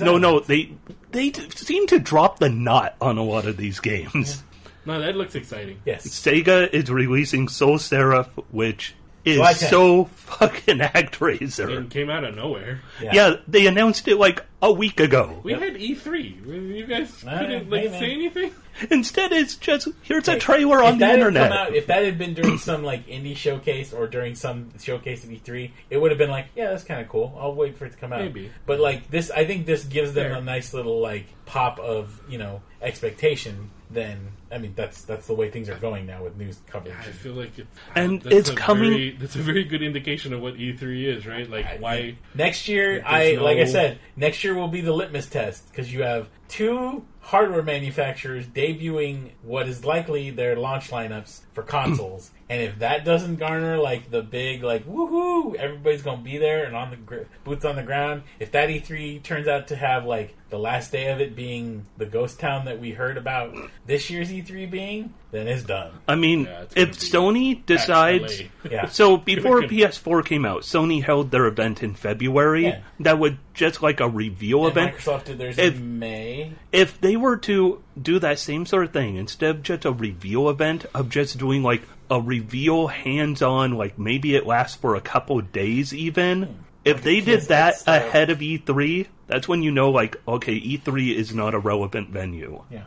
No, 0.00 0.16
no, 0.16 0.40
they 0.40 0.72
they 1.10 1.30
seem 1.32 1.86
to 1.88 1.98
drop 1.98 2.38
the 2.38 2.48
knot 2.48 2.94
on 3.02 3.18
a 3.18 3.22
lot 3.22 3.46
of 3.46 3.58
these 3.58 3.80
games. 3.80 4.42
No, 4.86 4.98
that 4.98 5.14
looks 5.14 5.34
exciting. 5.34 5.78
Yes. 5.84 6.06
Sega 6.08 6.72
is 6.72 6.90
releasing 6.90 7.48
Soul 7.48 7.78
Seraph, 7.78 8.30
which 8.50 8.94
is 9.28 9.36
July 9.36 9.52
10th. 9.54 9.70
so 9.70 10.04
fucking 10.04 10.80
Act 10.80 11.20
Razor. 11.20 11.70
It 11.70 11.90
came 11.90 12.10
out 12.10 12.24
of 12.24 12.34
nowhere. 12.36 12.80
Yeah. 13.02 13.10
Yeah, 13.14 13.36
they 13.46 13.66
announced 13.66 14.08
it 14.08 14.16
like 14.16 14.44
a 14.60 14.72
week 14.72 15.00
ago. 15.00 15.40
We 15.42 15.52
had 15.52 15.74
E3. 15.74 16.46
You 16.76 16.86
guys 16.86 17.24
Uh, 17.26 17.38
couldn't 17.38 17.70
like 17.70 17.88
hey, 17.90 17.98
say 18.00 18.12
anything. 18.12 18.52
Instead, 18.90 19.32
it's 19.32 19.56
just 19.56 19.88
here's 20.02 20.28
a 20.28 20.32
Hey, 20.34 20.38
trailer 20.38 20.78
if 20.80 20.84
on 20.84 20.92
the 20.94 20.98
that 21.00 21.06
had 21.10 21.18
internet. 21.18 21.48
come 21.50 21.58
out- 21.58 21.74
if 21.74 21.86
that 21.88 22.04
had 22.04 22.16
been 22.18 22.34
during 22.34 22.58
some 22.58 22.84
like 22.84 23.06
indie 23.08 23.36
showcase 23.36 23.92
or 23.92 24.06
during 24.06 24.34
some 24.36 24.68
showcase 24.78 25.24
at 25.24 25.30
E3, 25.30 25.70
it 25.90 25.98
would 25.98 26.10
have 26.12 26.18
been 26.18 26.30
like, 26.30 26.46
yeah, 26.54 26.70
that's 26.70 26.84
kind 26.84 27.00
of 27.00 27.08
cool. 27.08 27.36
I'll 27.40 27.54
wait 27.54 27.76
for 27.76 27.86
it 27.86 27.92
to 27.92 27.96
come 27.98 28.12
out. 28.12 28.20
Maybe. 28.20 28.50
But 28.66 28.78
like 28.80 29.10
this, 29.10 29.30
I 29.32 29.44
think 29.46 29.66
this 29.66 29.84
gives 29.84 30.12
them 30.12 30.30
Fair. 30.30 30.38
a 30.38 30.44
nice 30.44 30.72
little 30.74 31.00
like 31.00 31.26
pop 31.46 31.78
of 31.80 32.20
you 32.28 32.38
know 32.38 32.62
expectation. 32.82 33.70
Then 33.90 34.32
I 34.50 34.58
mean 34.58 34.74
that's 34.76 35.02
that's 35.02 35.26
the 35.26 35.34
way 35.34 35.50
things 35.50 35.68
are 35.68 35.78
going 35.78 36.04
now 36.06 36.22
with 36.24 36.36
news 36.36 36.60
coverage. 36.68 36.94
I 36.98 37.04
feel 37.04 37.32
like 37.34 37.58
it, 37.58 37.66
And 37.94 38.20
that's 38.20 38.34
it's 38.36 38.50
coming- 38.50 38.90
Very, 38.90 39.10
that's 39.12 39.34
a 39.36 39.38
very 39.40 39.64
good 39.64 39.82
indication 39.82 40.32
of 40.34 40.40
what 40.40 40.54
E3 40.56 41.04
is, 41.16 41.26
right? 41.26 41.48
Like 41.48 41.80
why? 41.80 42.16
Next 42.34 42.68
year, 42.68 42.94
There's 43.00 43.04
I 43.06 43.42
like 43.42 43.58
I 43.58 43.64
said, 43.64 43.98
next 44.16 44.44
year 44.44 44.54
will 44.54 44.68
be 44.68 44.80
the 44.82 44.92
litmus 44.92 45.26
test 45.26 45.68
because 45.70 45.92
you 45.92 46.02
have 46.02 46.28
two 46.48 47.04
hardware 47.20 47.62
manufacturers 47.62 48.46
debuting 48.46 49.30
what 49.42 49.68
is 49.68 49.84
likely 49.84 50.30
their 50.30 50.56
launch 50.56 50.90
lineups 50.90 51.40
for 51.52 51.62
consoles. 51.62 52.30
And 52.50 52.62
if 52.62 52.78
that 52.80 53.04
doesn't 53.04 53.36
garner 53.36 53.76
like 53.78 54.10
the 54.10 54.22
big 54.22 54.62
like 54.62 54.86
woohoo, 54.86 55.54
everybody's 55.56 56.02
gonna 56.02 56.22
be 56.22 56.38
there 56.38 56.64
and 56.64 56.74
on 56.76 56.90
the 56.90 56.96
gr- 56.96 57.16
boots 57.44 57.64
on 57.64 57.76
the 57.76 57.82
ground. 57.82 58.22
If 58.38 58.52
that 58.52 58.68
E3 58.68 59.22
turns 59.22 59.48
out 59.48 59.68
to 59.68 59.76
have 59.76 60.04
like 60.04 60.34
the 60.50 60.58
last 60.58 60.90
day 60.92 61.08
of 61.10 61.20
it 61.20 61.36
being 61.36 61.84
the 61.98 62.06
ghost 62.06 62.40
town 62.40 62.64
that 62.64 62.80
we 62.80 62.92
heard 62.92 63.18
about 63.18 63.54
this 63.86 64.08
year's 64.08 64.30
E3 64.30 64.70
being, 64.70 65.12
then 65.30 65.46
it's 65.46 65.62
done. 65.62 65.92
I 66.08 66.14
mean, 66.14 66.44
Yeah, 66.44 66.64
if 66.74 66.98
Sony 66.98 67.64
decides. 67.66 68.42
Yeah. 68.70 68.86
So 68.88 69.16
before 69.16 69.62
PS4 69.62 70.24
came 70.26 70.44
out, 70.44 70.62
Sony 70.62 71.02
held 71.02 71.30
their 71.30 71.46
event 71.46 71.82
in 71.82 71.94
February. 71.94 72.66
Yeah. 72.66 72.80
That 73.00 73.18
would 73.18 73.38
just 73.54 73.82
like 73.82 74.00
a 74.00 74.08
reveal 74.08 74.66
And 74.66 74.70
event. 74.76 74.96
Microsoft 74.96 75.24
did 75.24 75.38
theirs 75.38 75.58
If- 75.58 75.76
in 75.76 75.98
May. 75.98 76.52
If 76.72 77.00
they 77.00 77.16
were 77.16 77.36
to 77.38 77.82
do 78.00 78.18
that 78.18 78.38
same 78.38 78.66
sort 78.66 78.84
of 78.84 78.92
thing 78.92 79.16
instead 79.16 79.50
of 79.56 79.62
just 79.62 79.84
a 79.84 79.92
reveal 79.92 80.48
event 80.50 80.84
of 80.94 81.08
just 81.08 81.38
doing 81.38 81.62
like 81.62 81.82
a 82.10 82.20
reveal 82.20 82.86
hands-on, 82.86 83.72
like 83.72 83.98
maybe 83.98 84.34
it 84.34 84.46
lasts 84.46 84.76
for 84.76 84.94
a 84.94 85.00
couple 85.00 85.38
of 85.38 85.52
days 85.52 85.92
even. 85.92 86.64
If 86.84 87.02
they 87.02 87.20
did 87.20 87.42
that 87.42 87.78
style. 87.78 88.00
ahead 88.00 88.30
of 88.30 88.38
E3, 88.38 89.06
that's 89.26 89.46
when 89.46 89.62
you 89.62 89.70
know 89.70 89.90
like 89.90 90.16
okay, 90.26 90.58
E3 90.58 91.14
is 91.14 91.34
not 91.34 91.54
a 91.54 91.58
relevant 91.58 92.10
venue. 92.10 92.62
Yeah. 92.70 92.84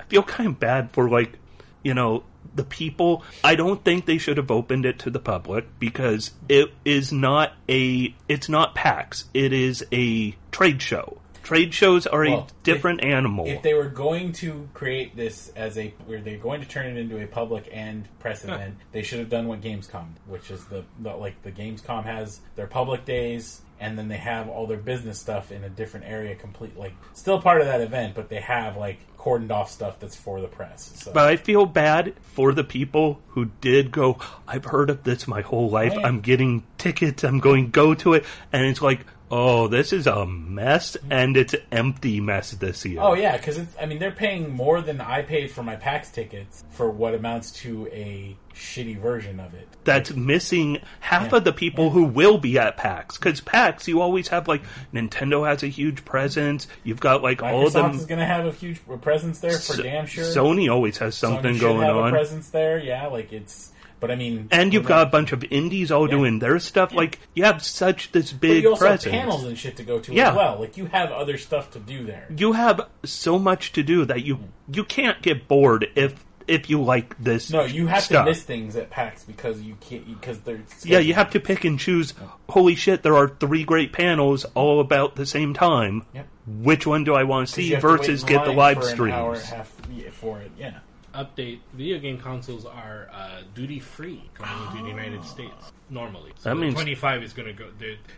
I 0.00 0.04
feel 0.04 0.22
kind 0.22 0.48
of 0.48 0.60
bad 0.60 0.90
for 0.90 1.08
like, 1.08 1.38
you 1.82 1.94
know, 1.94 2.24
the 2.54 2.64
people. 2.64 3.22
I 3.44 3.54
don't 3.54 3.84
think 3.84 4.06
they 4.06 4.18
should 4.18 4.36
have 4.36 4.50
opened 4.50 4.86
it 4.86 4.98
to 5.00 5.10
the 5.10 5.18
public 5.20 5.78
because 5.78 6.32
it 6.48 6.72
is 6.84 7.12
not 7.12 7.52
a 7.68 8.14
it's 8.28 8.48
not 8.48 8.74
PAX. 8.74 9.26
It 9.32 9.52
is 9.52 9.84
a 9.92 10.34
trade 10.50 10.82
show. 10.82 11.18
Trade 11.46 11.72
shows 11.72 12.08
are 12.08 12.24
Well, 12.24 12.40
a 12.40 12.64
different 12.64 13.04
animal. 13.04 13.46
If 13.46 13.62
they 13.62 13.74
were 13.74 13.88
going 13.88 14.32
to 14.32 14.68
create 14.74 15.14
this 15.14 15.52
as 15.54 15.78
a, 15.78 15.94
where 16.04 16.20
they're 16.20 16.38
going 16.38 16.60
to 16.60 16.66
turn 16.66 16.86
it 16.86 16.98
into 16.98 17.22
a 17.22 17.26
public 17.28 17.68
and 17.72 18.08
press 18.18 18.42
event, 18.42 18.78
they 18.90 19.02
should 19.02 19.20
have 19.20 19.28
done 19.28 19.46
what 19.46 19.60
Gamescom, 19.60 20.08
which 20.26 20.50
is 20.50 20.64
the, 20.64 20.82
the 20.98 21.14
like 21.14 21.40
the 21.42 21.52
Gamescom 21.52 22.02
has 22.02 22.40
their 22.56 22.66
public 22.66 23.04
days, 23.04 23.62
and 23.78 23.96
then 23.96 24.08
they 24.08 24.16
have 24.16 24.48
all 24.48 24.66
their 24.66 24.76
business 24.76 25.20
stuff 25.20 25.52
in 25.52 25.62
a 25.62 25.68
different 25.68 26.06
area, 26.06 26.34
complete 26.34 26.76
like 26.76 26.94
still 27.14 27.40
part 27.40 27.60
of 27.60 27.68
that 27.68 27.80
event, 27.80 28.16
but 28.16 28.28
they 28.28 28.40
have 28.40 28.76
like 28.76 28.98
cordoned 29.16 29.52
off 29.52 29.70
stuff 29.70 30.00
that's 30.00 30.16
for 30.16 30.40
the 30.40 30.48
press. 30.48 30.92
So 30.96 31.12
but 31.12 31.28
I 31.28 31.36
feel 31.36 31.64
bad 31.64 32.14
for 32.22 32.52
the 32.52 32.64
people 32.64 33.20
who 33.28 33.46
did 33.60 33.92
go, 33.92 34.18
I've 34.48 34.64
heard 34.64 34.90
of 34.90 35.04
this 35.04 35.28
my 35.28 35.42
whole 35.42 35.70
life. 35.70 35.92
Oh, 35.94 36.00
yeah. 36.00 36.06
I'm 36.06 36.20
getting 36.20 36.64
tickets. 36.78 37.24
I'm 37.24 37.38
going 37.38 37.66
to 37.66 37.70
go 37.70 37.94
to 37.94 38.14
it. 38.14 38.24
And 38.52 38.66
it's 38.66 38.82
like, 38.82 39.06
oh, 39.30 39.68
this 39.68 39.92
is 39.92 40.06
a 40.06 40.24
mess. 40.26 40.96
And 41.10 41.36
it's 41.36 41.54
empty 41.72 42.20
mess 42.20 42.52
this 42.52 42.84
year. 42.84 42.98
Oh 43.00 43.14
yeah, 43.14 43.36
because 43.36 43.58
it's. 43.58 43.74
I 43.80 43.86
mean, 43.86 43.98
they're 43.98 44.10
paying 44.12 44.50
more 44.50 44.80
than 44.80 45.00
I 45.00 45.22
paid 45.22 45.50
for 45.50 45.62
my 45.62 45.76
PAX 45.76 46.10
tickets 46.10 46.64
for 46.70 46.90
what 46.90 47.14
amounts 47.14 47.50
to 47.62 47.86
a 47.92 48.36
shitty 48.54 48.98
version 48.98 49.38
of 49.38 49.52
it. 49.52 49.68
that's 49.84 50.14
missing 50.14 50.78
half 51.00 51.30
Yeah. 51.30 51.36
of 51.38 51.44
the 51.44 51.52
people 51.52 51.90
who 51.90 52.04
will 52.04 52.38
be 52.38 52.58
at 52.58 52.78
PAX. 52.78 53.18
Because 53.18 53.40
PAX, 53.42 53.86
you 53.86 54.00
always 54.00 54.28
have 54.28 54.48
like 54.48 54.62
Nintendo 54.94 55.46
has 55.46 55.62
a 55.62 55.66
huge 55.68 56.04
presence. 56.06 56.66
You've 56.82 56.98
got 57.00 57.22
like 57.22 57.42
all 57.42 57.66
of 57.66 57.74
them. 57.74 57.90
is 57.92 58.06
going 58.06 58.18
to 58.18 58.24
have 58.24 58.46
a 58.46 58.52
huge 58.52 58.80
presence 59.02 59.40
there 59.40 59.50
for 59.58 59.74
S- 59.74 59.78
damn 59.80 60.06
sure. 60.06 60.24
Sony 60.24 60.72
always 60.72 60.96
has 60.98 61.14
something 61.16 61.52
should 61.54 61.60
going 61.60 61.80
have 61.82 61.96
A 61.96 62.00
on. 62.00 62.10
presence 62.12 62.48
there, 62.48 62.78
yeah. 62.78 63.06
Like 63.08 63.32
it's, 63.32 63.72
but 64.00 64.10
I 64.10 64.14
mean, 64.16 64.48
And 64.50 64.72
you've 64.72 64.84
got 64.86 65.06
a 65.06 65.10
bunch 65.10 65.32
of 65.32 65.42
indies 65.44 65.90
all 65.90 66.06
doing 66.06 66.38
their 66.38 66.58
stuff. 66.58 66.92
Like 66.92 67.18
you 67.34 67.44
have 67.44 67.62
such 67.62 68.12
this 68.12 68.32
but 68.32 68.40
big 68.40 68.62
you 68.62 68.70
also 68.70 68.86
presence. 68.86 69.04
have 69.04 69.12
panels 69.22 69.44
and 69.44 69.56
shit 69.58 69.76
to 69.76 69.82
go 69.82 69.98
to 70.00 70.12
Yeah. 70.12 70.30
as 70.30 70.36
well. 70.36 70.58
Like 70.60 70.76
you 70.76 70.86
have 70.86 71.10
other 71.12 71.38
stuff 71.38 71.70
to 71.72 71.78
do 71.78 72.04
there. 72.04 72.26
you 72.36 72.52
have 72.52 72.80
so 73.04 73.38
much 73.38 73.72
to 73.72 73.82
do 73.82 74.04
that 74.04 74.24
you 74.24 74.38
you 74.72 74.84
can't 74.84 75.22
get 75.22 75.48
bored 75.48 75.86
if 75.94 76.24
if 76.46 76.70
you 76.70 76.80
like 76.80 77.16
this. 77.18 77.50
No, 77.50 77.64
you 77.64 77.88
have 77.88 78.04
stuff. 78.04 78.24
to 78.24 78.30
miss 78.30 78.42
things 78.42 78.76
at 78.76 78.88
PAX 78.88 79.24
because 79.24 79.60
you 79.62 79.76
can't 79.80 80.06
because 80.06 80.38
they're 80.40 80.60
Yeah, 80.84 81.00
you 81.00 81.14
have 81.14 81.30
to 81.30 81.40
pick 81.40 81.64
and 81.64 81.78
choose. 81.78 82.14
Holy 82.48 82.76
shit, 82.76 83.02
there 83.02 83.16
are 83.16 83.28
three 83.28 83.64
great 83.64 83.92
panels 83.92 84.44
all 84.54 84.78
about 84.80 85.16
the 85.16 85.26
same 85.26 85.54
time. 85.54 86.04
Yep. 86.14 86.26
Which 86.46 86.86
one 86.86 87.02
do 87.02 87.14
I 87.14 87.24
want 87.24 87.48
to 87.48 87.52
see 87.52 87.70
have 87.70 87.80
to 87.80 87.88
versus 87.88 88.22
get 88.22 88.44
the 88.44 88.52
live 88.52 88.78
an 88.78 89.10
hour 89.10 89.36
half 89.40 89.72
yeah, 89.92 90.10
for 90.10 90.40
it. 90.40 90.52
Yeah. 90.56 90.78
Update: 91.16 91.60
Video 91.72 91.98
game 91.98 92.18
consoles 92.18 92.64
are 92.64 93.08
uh, 93.12 93.40
duty 93.54 93.80
free 93.80 94.22
coming 94.34 94.66
into 94.68 94.82
the 94.82 94.88
United 94.90 95.24
States 95.24 95.72
normally. 95.88 96.32
So 96.38 96.50
That 96.50 96.56
means- 96.56 96.74
25 96.74 97.22
is 97.22 97.32
going 97.32 97.46
to 97.48 97.52
go. 97.54 97.66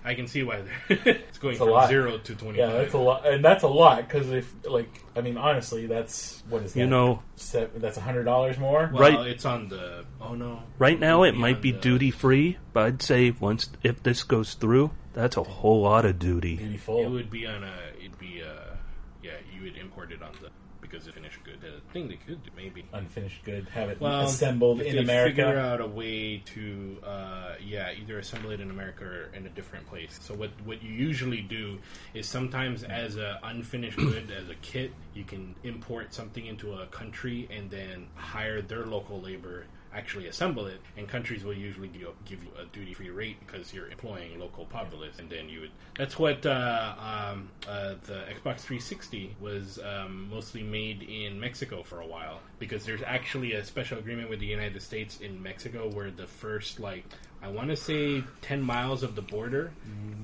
I 0.05 0.15
can 0.15 0.27
see 0.27 0.43
why 0.43 0.63
it's 0.89 1.39
going 1.39 1.53
It's 1.53 1.59
from 1.59 1.71
lot. 1.71 1.89
zero 1.89 2.19
to 2.19 2.35
25. 2.35 2.57
Yeah, 2.57 2.77
that's 2.77 2.95
a 2.95 2.99
lot, 2.99 3.27
and 3.27 3.45
that's 3.45 3.63
a 3.63 3.69
lot 3.69 4.09
because 4.09 4.31
if 4.31 4.53
like 4.69 4.89
I 5.17 5.21
mean 5.21 5.37
honestly, 5.37 5.87
that's 5.87 6.43
what 6.49 6.63
is 6.63 6.73
that? 6.75 6.81
You 6.81 6.87
know, 6.87 7.23
Se- 7.37 7.69
that's 7.77 7.97
a 7.97 8.01
hundred 8.01 8.25
dollars 8.25 8.59
more. 8.59 8.91
Well, 8.93 9.01
Right. 9.03 9.27
it's 9.29 9.45
on 9.45 9.69
the. 9.69 10.05
Oh 10.21 10.35
no. 10.35 10.63
right 10.79 10.99
now 10.99 11.23
it 11.23 11.35
Yeah, 11.35 11.41
might 11.41 11.61
be 11.63 11.73
the- 11.73 11.79
duty 11.79 12.11
free, 12.11 12.59
but 12.73 12.85
I'd 12.87 13.03
say 13.03 13.31
once 13.31 13.71
if 13.83 14.03
this 14.03 14.23
goes 14.23 14.55
through, 14.55 14.91
that's 15.13 15.37
a 15.37 15.43
whole 15.43 15.83
lot 15.83 16.05
of 16.05 16.19
duty. 16.19 16.57
Duty 16.57 16.81
It 17.03 17.11
would 17.11 17.31
be 17.31 17.47
on 17.47 17.63
a. 17.65 17.75
It'd 17.99 18.19
be 18.19 18.41
a. 18.41 18.77
Yeah, 19.23 19.33
you 19.55 19.63
would 19.65 19.77
import 19.77 20.11
it 20.13 20.23
on 20.23 20.31
the 20.41 20.49
because 20.81 21.07
it's 21.07 21.15
finished 21.15 21.39
good. 21.45 21.61
The 21.61 21.81
thing 21.99 22.09
they 22.09 22.17
could 22.17 22.43
do 22.43 22.51
maybe. 22.57 22.85
Unfinished 22.93 23.45
good. 23.45 23.69
Have 23.71 23.91
it 23.91 24.01
Well, 24.01 24.27
assembled 24.27 24.81
in 24.81 24.99
America. 24.99 25.37
Figure 25.37 25.59
out 25.59 25.81
a 25.81 25.87
way 25.87 26.39
to, 26.55 26.99
uh, 27.05 27.55
yeah, 27.65 27.93
either 27.93 28.19
assemble 28.19 28.51
it 28.51 28.61
in 28.61 28.71
America 28.71 29.05
or 29.05 29.31
in 29.35 29.47
a 29.47 29.51
different 29.51 29.87
place. 29.87 30.19
So 30.23 30.35
what 30.35 30.51
what 30.65 30.83
you 30.83 30.93
usually 30.93 31.43
do 31.43 31.79
is 32.15 32.27
sometimes 32.27 32.85
as 32.85 33.17
a 33.17 33.39
unfinished 33.43 33.97
good 33.97 34.31
as 34.31 34.49
a 34.49 34.55
kit, 34.57 34.93
you 35.15 35.25
can 35.25 35.55
import 35.65 36.15
something 36.15 36.47
into 36.47 36.75
a 36.75 36.87
country 36.87 37.49
and 37.51 37.71
then 37.71 38.07
hire 38.15 38.63
their 38.63 38.85
local 38.87 39.21
labor 39.21 39.65
actually 39.95 40.27
assemble 40.27 40.67
it 40.67 40.81
and 40.97 41.09
countries 41.09 41.45
will 41.45 41.55
usually 41.55 41.89
give 41.89 42.01
you, 42.01 42.13
give 42.25 42.43
you 42.43 42.51
a 42.61 42.65
duty 42.67 42.93
free 42.95 43.11
rate 43.11 43.37
because 43.47 43.73
you're 43.73 43.89
employing 43.89 44.39
local 44.39 44.65
populace 44.67 45.19
and 45.19 45.31
then 45.31 45.49
you 45.49 45.61
would 45.61 45.71
that's 45.97 46.19
what 46.19 46.45
uh, 46.45 46.95
um, 46.99 47.49
uh, 47.69 47.95
the 48.07 48.25
xbox 48.35 48.61
360 48.61 49.37
was 49.41 49.79
um, 49.79 50.29
mostly 50.31 50.63
made 50.63 51.03
in 51.03 51.39
mexico 51.41 51.83
for 51.83 52.01
a 52.01 52.07
while 52.07 52.41
because 52.59 52.85
there's 52.85 53.03
actually 53.03 53.55
a 53.55 53.65
special 53.65 53.99
agreement 53.99 54.29
with 54.29 54.41
the 54.41 54.47
united 54.47 54.81
states 54.83 55.21
in 55.21 55.43
mexico 55.43 55.89
where 55.91 56.11
the 56.11 56.27
first 56.27 56.81
like 56.81 57.05
i 57.43 57.49
want 57.49 57.69
to 57.69 57.77
say 57.77 58.23
10 58.43 58.63
miles 58.63 59.03
of 59.03 59.15
the 59.15 59.23
border 59.23 59.71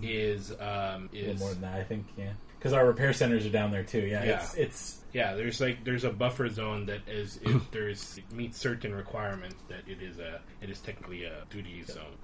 is 0.03 0.51
um, 0.53 1.09
A 1.13 1.17
little 1.17 1.37
more 1.37 1.51
than 1.53 1.63
that, 1.63 1.75
I 1.77 1.83
think. 1.85 2.07
Yeah, 2.19 2.33
because 2.59 2.73
our 2.75 2.85
repair 2.87 3.13
centers 3.15 3.47
are 3.47 3.51
down 3.51 3.71
there 3.71 3.85
too. 3.85 4.01
Yeah, 4.01 4.25
Yeah. 4.25 4.37
it's 4.43 4.55
it's 4.55 5.01
Yeah, 5.15 5.35
there's 5.35 5.61
like 5.61 5.83
there's 5.85 6.05
a 6.05 6.11
buffer 6.11 6.49
zone 6.51 6.87
that 6.87 7.01
is 7.09 7.39
if 7.43 7.71
there's 7.73 8.19
it 8.19 8.31
meets 8.35 8.59
certain 8.59 8.95
requirements 8.95 9.57
that 9.69 9.81
it 9.89 10.03
is 10.03 10.19
a 10.19 10.41
it 10.61 10.69
is 10.69 10.81
technically 10.81 11.25
a 11.25 11.45
duty 11.51 11.83
zone. 11.85 12.17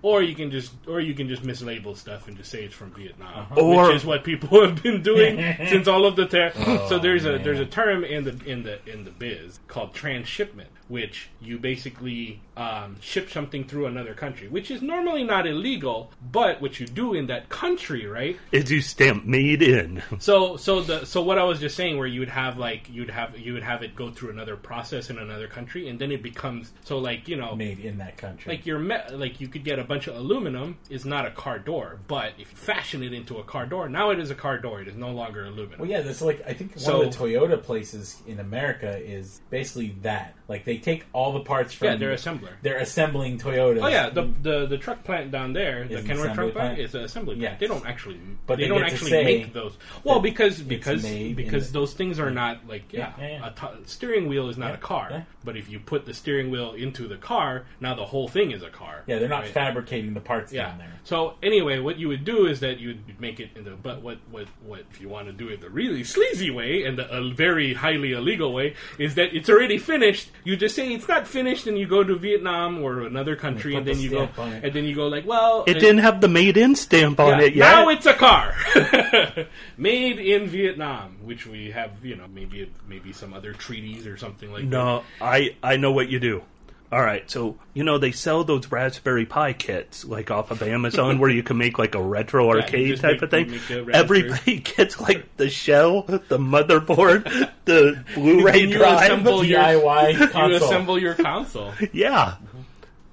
Or 0.00 0.22
you 0.22 0.34
can 0.36 0.50
just 0.52 0.72
or 0.86 1.00
you 1.00 1.12
can 1.12 1.28
just 1.28 1.42
mislabel 1.42 1.96
stuff 1.96 2.28
and 2.28 2.36
just 2.36 2.50
say 2.52 2.62
it's 2.64 2.74
from 2.74 2.92
Vietnam, 2.92 3.48
Or- 3.56 3.88
which 3.88 3.96
is 3.96 4.04
what 4.06 4.22
people 4.24 4.60
have 4.66 4.80
been 4.82 5.02
doing 5.02 5.36
since 5.68 5.88
all 5.88 6.06
of 6.06 6.14
the 6.16 6.24
ter- 6.26 6.52
so 6.88 6.98
there's 7.00 7.26
a 7.26 7.38
there's 7.38 7.58
a 7.60 7.66
term 7.66 8.04
in 8.04 8.22
the 8.24 8.38
in 8.46 8.62
the 8.62 8.78
in 8.90 9.04
the 9.04 9.10
biz 9.10 9.58
called 9.66 9.92
transshipment, 9.94 10.70
which 10.86 11.28
you 11.40 11.58
basically 11.58 12.40
um, 12.58 12.96
ship 13.00 13.30
something 13.30 13.64
through 13.64 13.86
another 13.86 14.14
country, 14.14 14.48
which 14.48 14.70
is 14.70 14.82
normally 14.82 15.22
not 15.22 15.46
illegal, 15.46 16.10
but 16.32 16.60
what 16.60 16.80
you 16.80 16.86
do 16.86 17.14
in 17.14 17.28
that 17.28 17.48
country, 17.48 18.04
right, 18.06 18.36
Is 18.50 18.68
you 18.70 18.80
stamp 18.82 19.24
made 19.24 19.62
in? 19.62 20.02
so 20.18 20.56
so 20.56 20.80
the 20.82 21.04
so 21.06 21.22
what 21.22 21.38
I 21.38 21.44
was 21.44 21.60
just 21.60 21.76
saying, 21.76 21.98
where 21.98 22.06
you 22.08 22.18
would 22.20 22.28
have 22.30 22.58
like 22.58 22.88
you'd 22.90 23.10
have 23.10 23.38
you 23.38 23.52
would 23.52 23.62
have 23.62 23.82
it 23.84 23.94
go 23.94 24.10
through 24.10 24.30
another 24.30 24.56
process 24.56 25.08
in 25.08 25.18
another 25.18 25.46
country, 25.46 25.88
and 25.88 26.00
then 26.00 26.10
it 26.10 26.22
becomes 26.22 26.72
so 26.84 26.98
like 26.98 27.28
you 27.28 27.36
know 27.36 27.54
made 27.54 27.78
in 27.78 27.98
that 27.98 28.16
country. 28.16 28.52
like 28.52 28.66
your 28.66 28.80
me- 28.80 28.96
like 29.12 29.40
you 29.40 29.46
could 29.46 29.62
get 29.62 29.78
a 29.78 29.84
bunch 29.84 30.08
of 30.08 30.16
aluminum 30.16 30.76
is 30.90 31.04
not 31.04 31.26
a 31.26 31.30
car 31.30 31.60
door, 31.60 32.00
but 32.08 32.32
if 32.38 32.50
you 32.50 32.56
fashion 32.56 33.02
it 33.04 33.12
into 33.12 33.38
a 33.38 33.44
car 33.44 33.66
door, 33.66 33.88
now 33.88 34.10
it 34.10 34.18
is 34.18 34.30
a 34.30 34.34
car 34.34 34.58
door. 34.58 34.80
It 34.82 34.88
is 34.88 34.96
no 34.96 35.10
longer 35.12 35.44
aluminum. 35.44 35.78
Well, 35.78 35.88
yeah, 35.88 36.00
that's 36.00 36.20
like 36.22 36.42
I 36.44 36.54
think 36.54 36.72
one 36.72 36.80
So- 36.80 37.02
of 37.02 37.12
the 37.12 37.16
Toyota 37.16 37.62
places 37.62 38.20
in 38.26 38.40
America 38.40 38.98
is 38.98 39.40
basically 39.48 39.94
that. 40.02 40.34
Like 40.48 40.64
they 40.64 40.78
take 40.78 41.04
all 41.12 41.32
the 41.34 41.40
parts 41.40 41.74
from 41.74 41.88
yeah, 41.88 41.96
they're 41.96 42.14
assembler. 42.14 42.52
they're 42.62 42.78
assembling 42.78 43.38
Toyotas. 43.38 43.82
Oh 43.82 43.88
yeah, 43.88 44.08
the, 44.08 44.22
the 44.42 44.66
the 44.66 44.78
truck 44.78 45.04
plant 45.04 45.30
down 45.30 45.52
there, 45.52 45.86
the 45.86 46.00
Kenworth 46.00 46.34
truck 46.34 46.52
plant, 46.52 46.78
is 46.78 46.94
an 46.94 47.02
assembly 47.02 47.36
plant. 47.36 47.52
Yeah. 47.52 47.58
They 47.58 47.66
don't 47.66 47.86
actually, 47.86 48.18
But 48.46 48.56
they, 48.56 48.62
they 48.64 48.68
don't 48.68 48.82
actually 48.82 49.10
make 49.10 49.52
those. 49.52 49.76
Well, 50.04 50.20
because 50.20 50.60
because 50.60 51.02
because 51.04 51.70
those 51.72 51.92
things 51.92 52.18
are 52.18 52.30
not 52.30 52.66
like 52.66 52.92
yeah, 52.92 53.12
Yeah, 53.18 53.26
yeah, 53.26 53.38
yeah. 53.40 53.48
a 53.48 53.50
t- 53.52 53.82
steering 53.84 54.26
wheel 54.28 54.48
is 54.48 54.56
not 54.56 54.74
a 54.74 54.78
car. 54.78 55.26
But 55.44 55.56
if 55.56 55.68
you 55.68 55.80
put 55.80 56.06
the 56.06 56.14
steering 56.14 56.50
wheel 56.50 56.72
into 56.72 57.08
the 57.08 57.16
car, 57.16 57.64
now 57.80 57.94
the 57.94 58.04
whole 58.04 58.28
thing 58.28 58.50
is 58.50 58.62
a 58.62 58.70
car. 58.70 59.02
Yeah, 59.06 59.18
they're 59.18 59.28
not 59.28 59.42
right? 59.44 59.50
fabricating 59.50 60.14
the 60.14 60.20
parts 60.20 60.52
down 60.52 60.78
there. 60.78 60.92
So 61.04 61.34
anyway, 61.42 61.78
what 61.78 61.98
you 61.98 62.08
would 62.08 62.24
do 62.24 62.46
is 62.46 62.60
that 62.60 62.78
you 62.78 62.88
would 62.88 63.20
make 63.20 63.38
it 63.40 63.50
into. 63.54 63.76
But 63.76 64.00
what 64.02 64.18
what 64.30 64.46
what 64.64 64.80
if 64.90 65.00
you 65.00 65.08
want 65.10 65.26
to 65.26 65.32
do 65.32 65.48
it 65.48 65.60
the 65.60 65.70
really 65.70 66.04
sleazy 66.04 66.50
way 66.50 66.84
and 66.84 66.98
the 66.98 67.06
uh, 67.10 67.28
very 67.34 67.74
highly 67.74 68.12
illegal 68.12 68.52
way 68.52 68.74
is 68.98 69.14
that 69.16 69.34
it's 69.34 69.50
already 69.50 69.78
finished. 69.78 70.30
You 70.44 70.56
just 70.56 70.74
say 70.74 70.92
it's 70.92 71.08
not 71.08 71.26
finished, 71.26 71.66
and 71.66 71.78
you 71.78 71.86
go 71.86 72.02
to 72.02 72.16
Vietnam 72.16 72.82
or 72.82 73.02
another 73.02 73.36
country, 73.36 73.72
put 73.72 73.78
and 73.78 73.86
then 73.86 73.96
the 73.96 74.02
you 74.02 74.10
go, 74.10 74.16
stamp 74.24 74.38
on 74.38 74.52
it. 74.52 74.64
and 74.64 74.72
then 74.74 74.84
you 74.84 74.94
go 74.94 75.08
like, 75.08 75.26
well, 75.26 75.64
It 75.66 75.74
didn't 75.74 75.98
have 75.98 76.20
the 76.20 76.28
made 76.28 76.56
in 76.56 76.74
stamp 76.76 77.20
on 77.20 77.38
yeah, 77.38 77.44
it 77.46 77.54
yet. 77.54 77.70
Now 77.70 77.88
it's 77.88 78.06
a 78.06 78.14
car 78.14 78.54
made 79.76 80.18
in 80.18 80.46
Vietnam, 80.48 81.16
which 81.22 81.46
we 81.46 81.70
have, 81.70 82.04
you 82.04 82.16
know, 82.16 82.26
maybe 82.32 82.70
maybe 82.88 83.12
some 83.12 83.32
other 83.34 83.52
treaties 83.52 84.06
or 84.06 84.16
something 84.16 84.52
like 84.52 84.62
that. 84.62 84.68
No, 84.70 85.02
I 85.20 85.56
I 85.62 85.76
know 85.76 85.92
what 85.92 86.08
you 86.08 86.18
do. 86.20 86.42
All 86.90 87.02
right, 87.02 87.30
so 87.30 87.58
you 87.74 87.84
know 87.84 87.98
they 87.98 88.12
sell 88.12 88.44
those 88.44 88.72
Raspberry 88.72 89.26
Pi 89.26 89.52
kits 89.52 90.06
like 90.06 90.30
off 90.30 90.50
of 90.50 90.62
Amazon 90.62 91.18
where 91.18 91.28
you 91.28 91.42
can 91.42 91.58
make 91.58 91.78
like 91.78 91.94
a 91.94 92.02
retro 92.02 92.44
you 92.54 92.60
arcade 92.62 92.88
just 92.88 93.02
type 93.02 93.12
make- 93.12 93.22
of 93.22 93.30
thing. 93.30 93.50
you 93.50 93.84
make 93.84 93.94
Everybody 93.94 94.58
gets 94.76 94.98
like 94.98 95.36
the 95.36 95.50
shell, 95.50 96.02
the 96.02 96.38
motherboard, 96.38 97.50
the 97.66 98.02
Blu-ray 98.14 98.52
Then 98.60 98.68
you 98.70 98.78
drive. 98.78 99.02
assemble 99.02 99.44
your 99.44 99.60
DIY 99.60 100.48
you 100.48 100.56
assemble 100.56 100.98
your 100.98 101.14
console. 101.14 101.72
Yeah, 101.92 102.36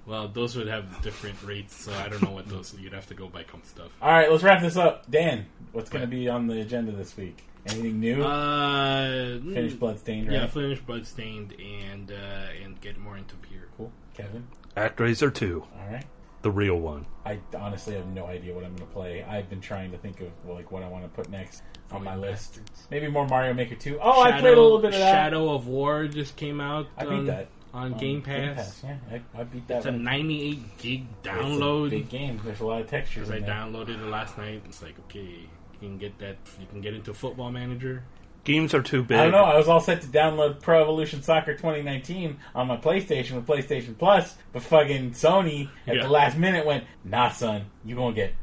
Well, 0.06 0.30
those 0.30 0.56
would 0.56 0.68
have 0.68 1.02
different 1.02 1.44
rates, 1.44 1.76
so 1.76 1.92
I 1.94 2.08
don't 2.08 2.22
know 2.24 2.32
what 2.32 2.48
those. 2.48 2.74
You'd 2.80 2.94
have 2.94 3.08
to 3.08 3.14
go 3.14 3.28
buy 3.28 3.44
some 3.52 3.62
stuff. 3.66 3.92
All 4.02 4.10
right, 4.12 4.32
let's 4.32 4.44
wrap 4.44 4.62
this 4.62 4.78
up. 4.78 5.10
Dan, 5.12 5.48
what's 5.74 5.90
going 5.90 6.02
to 6.04 6.08
be 6.08 6.30
on 6.30 6.48
the 6.48 6.62
agenda 6.62 6.94
this 6.94 7.18
week? 7.18 7.44
Anything 7.68 8.00
new? 8.00 8.22
Uh, 8.24 9.40
Finish 9.40 9.74
Bloodstained, 9.74 10.28
right? 10.28 10.36
Yeah, 10.36 10.46
finish 10.48 10.80
Bloodstained 10.80 11.56
and 11.60 12.12
uh, 12.12 12.64
and 12.64 12.80
get 12.80 12.98
more 13.00 13.18
into 13.18 13.34
beer. 13.38 13.65
Cool. 14.16 14.26
Kevin? 14.26 14.48
ActRaiser 14.76 15.34
Two, 15.34 15.64
All 15.80 15.88
right. 15.92 16.04
the 16.42 16.52
real 16.52 16.76
one. 16.80 17.06
I 17.26 17.40
honestly 17.58 17.96
have 17.96 18.08
no 18.08 18.26
idea 18.28 18.54
what 18.54 18.64
I'm 18.64 18.76
going 18.76 18.88
to 18.88 18.94
play. 18.94 19.24
I've 19.24 19.50
been 19.50 19.62
trying 19.62 19.92
to 19.92 19.98
think 19.98 20.22
of 20.22 20.28
like 20.48 20.72
what 20.72 20.84
I 20.84 20.88
want 20.90 21.04
to 21.04 21.10
put 21.10 21.30
next 21.30 21.64
on 21.92 22.04
my 22.04 22.16
list. 22.16 22.60
Maybe 22.92 23.08
more 23.08 23.28
Mario 23.28 23.54
Maker 23.54 23.76
2. 23.76 24.00
Oh, 24.02 24.22
I 24.22 24.32
played 24.40 24.58
a 24.58 24.62
little 24.62 24.80
bit 24.80 24.94
of 24.94 25.00
that. 25.00 25.12
Shadow 25.12 25.54
of 25.54 25.68
War 25.68 26.08
just 26.08 26.36
came 26.36 26.60
out. 26.60 26.88
I 26.98 27.04
beat 27.06 27.12
on, 27.14 27.26
that. 27.28 27.48
on 27.74 27.94
Um, 27.94 28.00
Game 28.00 28.22
Pass. 28.22 28.82
Yeah, 28.84 28.98
I, 29.12 29.40
I 29.40 29.44
beat 29.46 29.68
that. 29.70 29.78
It's 29.78 29.86
a 29.86 29.92
98 29.92 30.78
gig 30.78 31.06
It's 31.24 31.28
a 31.28 31.30
download. 31.30 31.90
big 31.92 32.10
game. 32.10 32.40
There's 32.44 32.60
a 32.60 32.66
lot 32.66 32.82
of 32.82 32.90
textures. 32.90 33.30
Because 33.30 33.44
I 33.44 33.46
there. 33.46 33.56
downloaded 33.56 34.00
it 34.02 34.08
last 34.10 34.38
night. 34.38 34.62
It's 34.66 34.82
like 34.84 35.00
okay, 35.06 35.20
you 35.22 35.48
can 35.80 35.98
get 35.98 36.18
that. 36.20 36.36
You 36.60 36.68
can 36.68 36.82
get 36.82 36.94
into 36.94 37.14
Football 37.14 37.52
Manager. 37.52 38.04
Games 38.46 38.74
are 38.74 38.82
too 38.82 39.04
big. 39.04 39.18
I 39.18 39.24
don't 39.24 39.32
know. 39.34 39.44
I 39.44 39.58
was 39.58 39.68
all 39.68 39.82
set 39.82 40.02
to 40.04 40.08
download 40.08 40.62
Pro 40.62 40.82
Evolution 40.82 41.22
Soccer 41.24 41.54
2019 41.54 42.38
on 42.56 42.68
my 42.68 42.78
PlayStation 42.78 43.32
with 43.34 43.46
PlayStation 43.46 43.98
Plus, 43.98 44.36
but 44.54 44.62
fucking 44.62 45.12
Sony 45.12 45.68
at 45.88 45.96
Yeah. 45.98 46.04
the 46.04 46.10
last 46.10 46.38
minute 46.38 46.66
went, 46.66 46.84
"Nah, 47.04 47.30
son, 47.30 47.64
you 47.84 47.96
gonna 47.96 48.16
get 48.16 48.34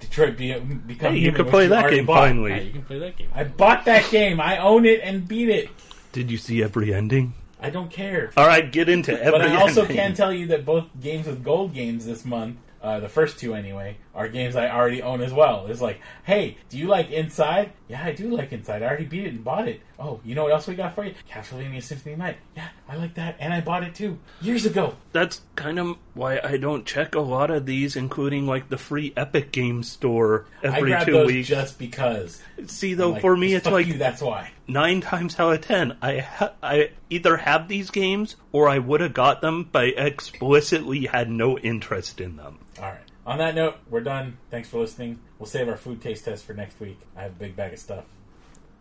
Detroit 0.00 0.36
be- 0.36 0.58
become 0.58 1.14
Hey, 1.14 1.20
you 1.20 1.30
can 1.32 1.46
play 1.46 1.68
that 1.68 1.88
game 1.90 2.06
bought." 2.06 2.18
finally. 2.28 2.50
Yeah, 2.50 2.60
you 2.60 2.72
can 2.72 2.82
play 2.82 2.98
that 2.98 3.16
game. 3.16 3.28
I 3.34 3.44
bought 3.44 3.84
that 3.84 4.10
game. 4.10 4.40
I 4.40 4.58
own 4.58 4.84
it 4.84 5.00
and 5.02 5.26
beat 5.26 5.48
it. 5.48 5.68
Did 6.12 6.30
you 6.30 6.36
see 6.38 6.62
every 6.62 6.92
ending? 6.92 7.34
I 7.60 7.70
don't 7.70 7.88
care. 7.90 8.32
All 8.36 8.46
right, 8.48 8.70
get 8.70 8.88
into 8.88 9.12
every. 9.12 9.30
But 9.38 9.42
I 9.48 9.54
also 9.60 9.82
ending. 9.82 9.96
can 9.96 10.14
tell 10.14 10.32
you 10.32 10.48
that 10.48 10.64
both 10.64 10.86
games 11.00 11.26
with 11.28 11.44
gold 11.44 11.72
games 11.72 12.04
this 12.04 12.24
month, 12.24 12.56
uh, 12.82 12.98
the 12.98 13.08
first 13.08 13.38
two 13.38 13.54
anyway, 13.54 13.96
are 14.14 14.28
games 14.28 14.56
I 14.56 14.68
already 14.70 15.00
own 15.02 15.22
as 15.22 15.32
well. 15.32 15.66
It's 15.68 15.80
like, 15.80 16.00
hey, 16.24 16.58
do 16.68 16.76
you 16.78 16.86
like 16.86 17.10
Inside? 17.10 17.72
Yeah, 17.88 18.02
I 18.04 18.12
do 18.12 18.28
like 18.28 18.52
Inside. 18.52 18.82
I 18.82 18.86
already 18.86 19.06
beat 19.06 19.24
it 19.24 19.30
and 19.34 19.42
bought 19.44 19.68
it. 19.68 19.80
Oh, 19.98 20.20
you 20.24 20.34
know 20.34 20.42
what 20.44 20.52
else 20.52 20.66
we 20.66 20.74
got 20.74 20.94
for 20.94 21.04
you? 21.04 21.14
Castlevania 21.30 21.82
Symphony 21.82 22.16
Night. 22.16 22.36
Yeah, 22.56 22.68
I 22.88 22.96
like 22.96 23.14
that, 23.14 23.36
and 23.38 23.54
I 23.54 23.60
bought 23.60 23.84
it 23.84 23.94
too 23.94 24.18
years 24.40 24.66
ago. 24.66 24.94
That's 25.12 25.40
kind 25.56 25.78
of 25.78 25.96
why 26.14 26.40
I 26.42 26.56
don't 26.56 26.84
check 26.84 27.14
a 27.14 27.20
lot 27.20 27.50
of 27.50 27.64
these, 27.66 27.96
including 27.96 28.46
like 28.46 28.68
the 28.68 28.76
free 28.78 29.12
Epic 29.16 29.50
Game 29.52 29.82
Store 29.82 30.44
every 30.62 30.94
two 31.04 31.12
those 31.12 31.26
weeks. 31.28 31.48
just 31.48 31.78
because. 31.78 32.42
See, 32.66 32.94
though, 32.94 33.10
Like, 33.12 33.20
for 33.22 33.36
me, 33.36 33.54
it's 33.54 33.66
like 33.66 33.86
you, 33.86 33.94
that's 33.94 34.20
why. 34.20 34.50
nine 34.66 35.00
times 35.00 35.38
out 35.38 35.54
of 35.54 35.60
ten, 35.62 35.96
I 36.02 36.18
ha- 36.18 36.52
I 36.62 36.90
either 37.08 37.36
have 37.38 37.68
these 37.68 37.90
games 37.90 38.36
or 38.50 38.68
I 38.68 38.78
would 38.78 39.00
have 39.00 39.14
got 39.14 39.40
them, 39.40 39.68
but 39.70 39.84
I 39.84 39.88
explicitly 40.36 41.06
had 41.06 41.30
no 41.30 41.58
interest 41.58 42.20
in 42.20 42.36
them. 42.36 42.58
All 42.78 42.84
right. 42.84 42.98
On 43.26 43.38
that 43.38 43.54
note, 43.54 43.76
we're 43.88 44.00
done. 44.00 44.38
Thanks 44.50 44.68
for 44.68 44.78
listening. 44.80 45.20
We'll 45.38 45.46
save 45.46 45.68
our 45.68 45.76
food 45.76 46.00
taste 46.02 46.24
test 46.24 46.44
for 46.44 46.54
next 46.54 46.80
week. 46.80 46.98
I 47.16 47.22
have 47.22 47.32
a 47.32 47.34
big 47.36 47.54
bag 47.54 47.72
of 47.72 47.78
stuff. 47.78 48.04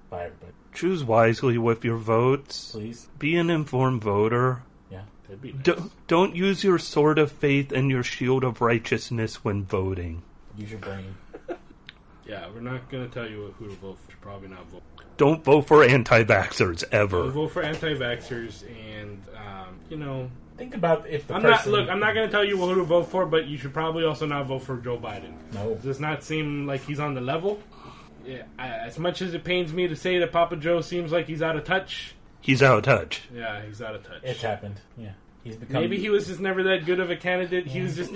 Bye, 0.10 0.26
everybody. 0.26 0.52
Choose 0.74 1.04
wisely 1.04 1.58
with 1.58 1.86
your 1.86 1.98
votes. 1.98 2.72
Please. 2.72 3.08
Be 3.20 3.36
an 3.36 3.50
informed 3.50 4.02
voter. 4.04 4.64
Yeah. 4.90 5.04
That'd 5.28 5.42
be 5.42 5.54
nice. 5.54 5.64
Do- 5.64 5.92
don't 6.08 6.36
use 6.36 6.64
your 6.64 6.80
sword 6.80 7.20
of 7.20 7.32
faith 7.32 7.72
and 7.72 7.90
your 7.92 8.04
shield 8.04 8.44
of 8.44 8.62
righteousness 8.62 9.44
when 9.44 9.64
voting. 9.64 10.24
Use 10.58 10.72
your 10.72 10.80
brain. 10.80 11.16
Yeah, 12.24 12.48
we're 12.54 12.62
not 12.62 12.90
gonna 12.90 13.08
tell 13.10 13.28
you 13.28 13.54
who 13.60 13.68
to 13.68 13.76
vote 13.76 13.98
for. 14.08 14.16
Probably 14.18 14.48
not 14.48 14.66
vote. 14.68 14.84
Don't 15.18 15.44
vote 15.44 15.64
for 15.68 15.84
anti-vaxxers 15.84 16.84
We'll 16.90 17.02
ever. 17.02 17.30
vote 17.30 17.48
for 17.52 17.62
anti-vaxxers, 17.62 18.64
and 18.98 19.22
um, 19.36 19.80
you 19.90 19.98
know, 19.98 20.30
Think 20.62 20.76
about 20.76 21.10
if 21.10 21.26
the 21.26 21.34
I'm 21.34 21.42
not. 21.42 21.66
Look, 21.66 21.90
I'm 21.90 22.00
not 22.00 22.14
gonna 22.14 22.30
tell 22.30 22.46
you 22.46 22.56
who 22.56 22.76
to 22.76 22.84
vote 22.84 23.10
for, 23.10 23.26
but 23.26 23.48
you 23.48 23.58
should 23.58 23.74
probably 23.74 24.06
also 24.06 24.28
not 24.28 24.46
vote 24.46 24.60
for 24.60 24.78
Joe 24.78 24.96
Biden. 24.96 25.34
No. 25.56 25.74
Does 25.74 26.00
not 26.00 26.24
seem 26.24 26.68
like 26.68 26.82
he's 26.86 27.00
on 27.00 27.16
the 27.16 27.20
level. 27.20 27.60
Yeah, 28.24 28.44
I, 28.60 28.68
as 28.68 29.00
much 29.00 29.24
as 29.24 29.34
it 29.34 29.44
pains 29.44 29.74
me 29.74 29.88
to 29.88 29.96
say 29.96 30.20
that 30.20 30.32
Papa 30.32 30.58
Joe 30.58 30.82
seems 30.82 31.12
like 31.12 31.26
he's 31.26 31.42
out 31.42 31.56
of 31.56 31.64
touch. 31.64 32.14
He's 32.42 32.62
out 32.62 32.78
of 32.78 32.84
touch. 32.84 33.24
Yeah, 33.34 33.66
he's 33.66 33.82
out 33.82 33.96
of 33.96 34.04
touch. 34.04 34.22
It's 34.22 34.44
happened. 34.44 34.80
Yeah. 34.98 35.14
He's 35.44 35.56
become. 35.56 35.82
Maybe 35.82 35.98
he 35.98 36.12
was 36.12 36.28
just 36.28 36.40
never 36.40 36.62
that 36.62 36.86
good 36.86 37.00
of 37.00 37.10
a 37.10 37.16
candidate. 37.16 37.66
He 37.66 37.82
was 37.82 37.96
just 37.96 38.12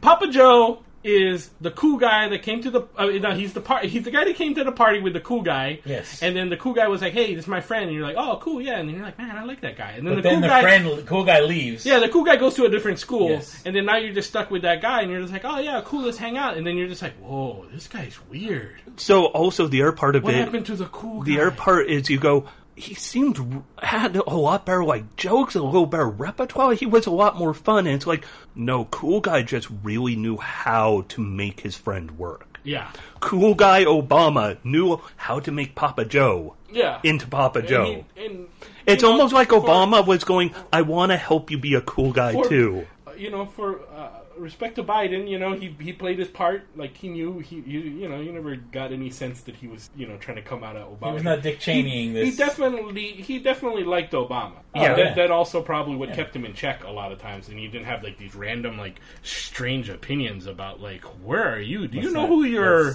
Papa 0.00 0.28
Joe 0.28 0.82
is 1.04 1.50
the 1.60 1.70
cool 1.70 1.98
guy 1.98 2.28
that 2.28 2.42
came 2.42 2.62
to 2.62 2.70
the. 2.70 2.82
Uh, 2.96 3.06
no, 3.06 3.32
he's 3.32 3.52
the 3.52 3.60
part. 3.60 3.84
He's 3.84 4.04
the 4.04 4.10
guy 4.10 4.24
that 4.24 4.36
came 4.36 4.54
to 4.54 4.64
the 4.64 4.72
party 4.72 5.00
with 5.00 5.12
the 5.14 5.20
cool 5.20 5.42
guy. 5.42 5.80
Yes. 5.84 6.22
And 6.22 6.36
then 6.36 6.48
the 6.48 6.56
cool 6.56 6.72
guy 6.74 6.86
was 6.88 7.02
like, 7.02 7.12
"Hey, 7.12 7.34
this 7.34 7.44
is 7.44 7.48
my 7.48 7.60
friend," 7.60 7.86
and 7.86 7.94
you're 7.94 8.06
like, 8.06 8.16
"Oh, 8.16 8.38
cool, 8.40 8.60
yeah." 8.62 8.78
And 8.78 8.88
then 8.88 8.96
you're 8.96 9.04
like, 9.04 9.18
"Man, 9.18 9.36
I 9.36 9.44
like 9.44 9.60
that 9.62 9.76
guy." 9.76 9.92
And 9.92 10.06
then 10.06 10.14
But 10.14 10.22
the 10.22 10.28
then 10.28 10.32
cool 10.34 10.40
the 10.42 10.48
guy. 10.48 10.62
friend, 10.62 11.06
cool 11.06 11.24
guy 11.24 11.40
leaves. 11.40 11.84
Yeah, 11.84 11.98
the 11.98 12.08
cool 12.08 12.24
guy 12.24 12.36
goes 12.36 12.54
to 12.54 12.64
a 12.64 12.68
different 12.68 12.98
school, 12.98 13.30
Yes. 13.30 13.62
and 13.66 13.74
then 13.74 13.86
now 13.86 13.96
you're 13.96 14.14
just 14.14 14.28
stuck 14.28 14.50
with 14.50 14.62
that 14.62 14.80
guy, 14.80 15.02
and 15.02 15.10
you're 15.10 15.20
just 15.20 15.32
like, 15.32 15.44
"Oh 15.44 15.58
yeah, 15.58 15.80
cool, 15.84 16.02
let's 16.02 16.18
hang 16.18 16.36
out." 16.38 16.56
And 16.56 16.66
then 16.66 16.76
you're 16.76 16.88
just 16.88 17.02
like, 17.02 17.14
"Whoa, 17.18 17.66
this 17.72 17.88
guy's 17.88 18.18
weird. 18.30 18.76
So 18.96 19.26
also 19.26 19.66
the 19.66 19.82
other 19.82 19.92
part 19.92 20.16
of 20.16 20.22
it. 20.22 20.24
What 20.26 20.34
it, 20.34 20.44
happened 20.44 20.66
to 20.66 20.76
the 20.76 20.86
cool 20.86 21.22
guy?" 21.22 21.32
the 21.34 21.40
other 21.40 21.50
part 21.50 21.88
is 21.88 22.08
you 22.10 22.18
go. 22.18 22.46
He 22.74 22.94
seemed 22.94 23.62
had 23.82 24.16
a 24.16 24.30
lot 24.34 24.64
better 24.66 24.82
like 24.84 25.16
jokes, 25.16 25.54
a 25.54 25.62
little 25.62 25.86
better 25.86 26.08
repertoire. 26.08 26.72
He 26.74 26.86
was 26.86 27.06
a 27.06 27.10
lot 27.10 27.36
more 27.36 27.52
fun, 27.54 27.86
and 27.86 27.94
it's 27.94 28.06
like 28.06 28.24
no 28.54 28.86
cool 28.86 29.20
guy 29.20 29.42
just 29.42 29.68
really 29.82 30.16
knew 30.16 30.38
how 30.38 31.04
to 31.08 31.20
make 31.20 31.60
his 31.60 31.76
friend 31.76 32.12
work. 32.18 32.58
yeah, 32.64 32.90
Cool 33.20 33.54
guy 33.54 33.84
Obama 33.84 34.56
knew 34.64 35.00
how 35.16 35.38
to 35.40 35.50
make 35.52 35.74
Papa 35.74 36.04
Joe 36.04 36.54
yeah. 36.70 37.00
into 37.02 37.26
Papa 37.26 37.58
And 37.60 37.68
Joe. 37.68 38.04
he- 38.16 38.24
and, 38.24 38.48
it's 38.86 39.02
know, 39.02 39.10
almost 39.12 39.34
like 39.34 39.50
for- 39.50 39.60
Obama 39.60 40.04
was 40.06 40.24
going, 40.24 40.54
"I 40.72 40.82
want 40.82 41.10
to 41.12 41.16
help 41.18 41.50
you 41.50 41.58
be 41.58 41.74
a 41.74 41.80
cool 41.82 42.12
guy 42.12 42.32
for- 42.32 42.48
too." 42.48 42.86
you 43.18 43.30
know, 43.30 43.44
for 43.46 43.80
uh, 43.94 44.08
respect 44.38 44.76
to 44.76 44.82
Biden, 44.84 45.28
you 45.28 45.38
know, 45.38 45.52
he 45.54 45.74
he 45.80 45.92
played 45.92 46.18
his 46.18 46.28
part. 46.28 46.62
Like 46.76 46.96
he 46.96 47.08
knew 47.08 47.38
he 47.40 47.56
you, 47.56 47.80
you 47.80 48.08
know 48.08 48.20
you 48.20 48.32
never 48.32 48.56
got 48.56 48.92
any 48.92 49.10
sense 49.10 49.42
that 49.42 49.56
he 49.56 49.66
was 49.68 49.90
you 49.96 50.06
know 50.06 50.16
trying 50.16 50.36
to 50.36 50.42
come 50.42 50.62
out 50.64 50.76
of 50.76 50.98
Obama. 50.98 51.08
He 51.08 51.14
was 51.14 51.22
not 51.22 51.42
Dick 51.42 51.58
Cheneying 51.60 52.12
He 52.14 52.30
this. 52.30 52.36
definitely 52.36 53.08
he 53.12 53.38
definitely 53.38 53.84
liked 53.84 54.12
Obama. 54.12 54.54
Yeah. 54.74 54.92
Uh, 54.92 54.96
that, 54.96 54.98
yeah. 54.98 55.14
that 55.14 55.30
also 55.30 55.62
probably 55.62 55.96
what 55.96 56.12
kept 56.14 56.34
him 56.34 56.44
in 56.44 56.54
check 56.54 56.84
a 56.84 56.90
lot 56.90 57.12
of 57.12 57.18
times, 57.18 57.48
and 57.48 57.58
he 57.58 57.68
didn't 57.68 57.86
have 57.86 58.02
like 58.02 58.18
these 58.18 58.34
random 58.34 58.78
like 58.78 59.00
strange 59.22 59.88
opinions 59.88 60.46
about 60.46 60.80
like 60.80 61.04
where 61.24 61.46
are 61.52 61.60
you? 61.60 61.86
Do 61.88 61.98
you 61.98 62.12
know 62.12 62.20
not- 62.22 62.28
who 62.28 62.44
your 62.44 62.92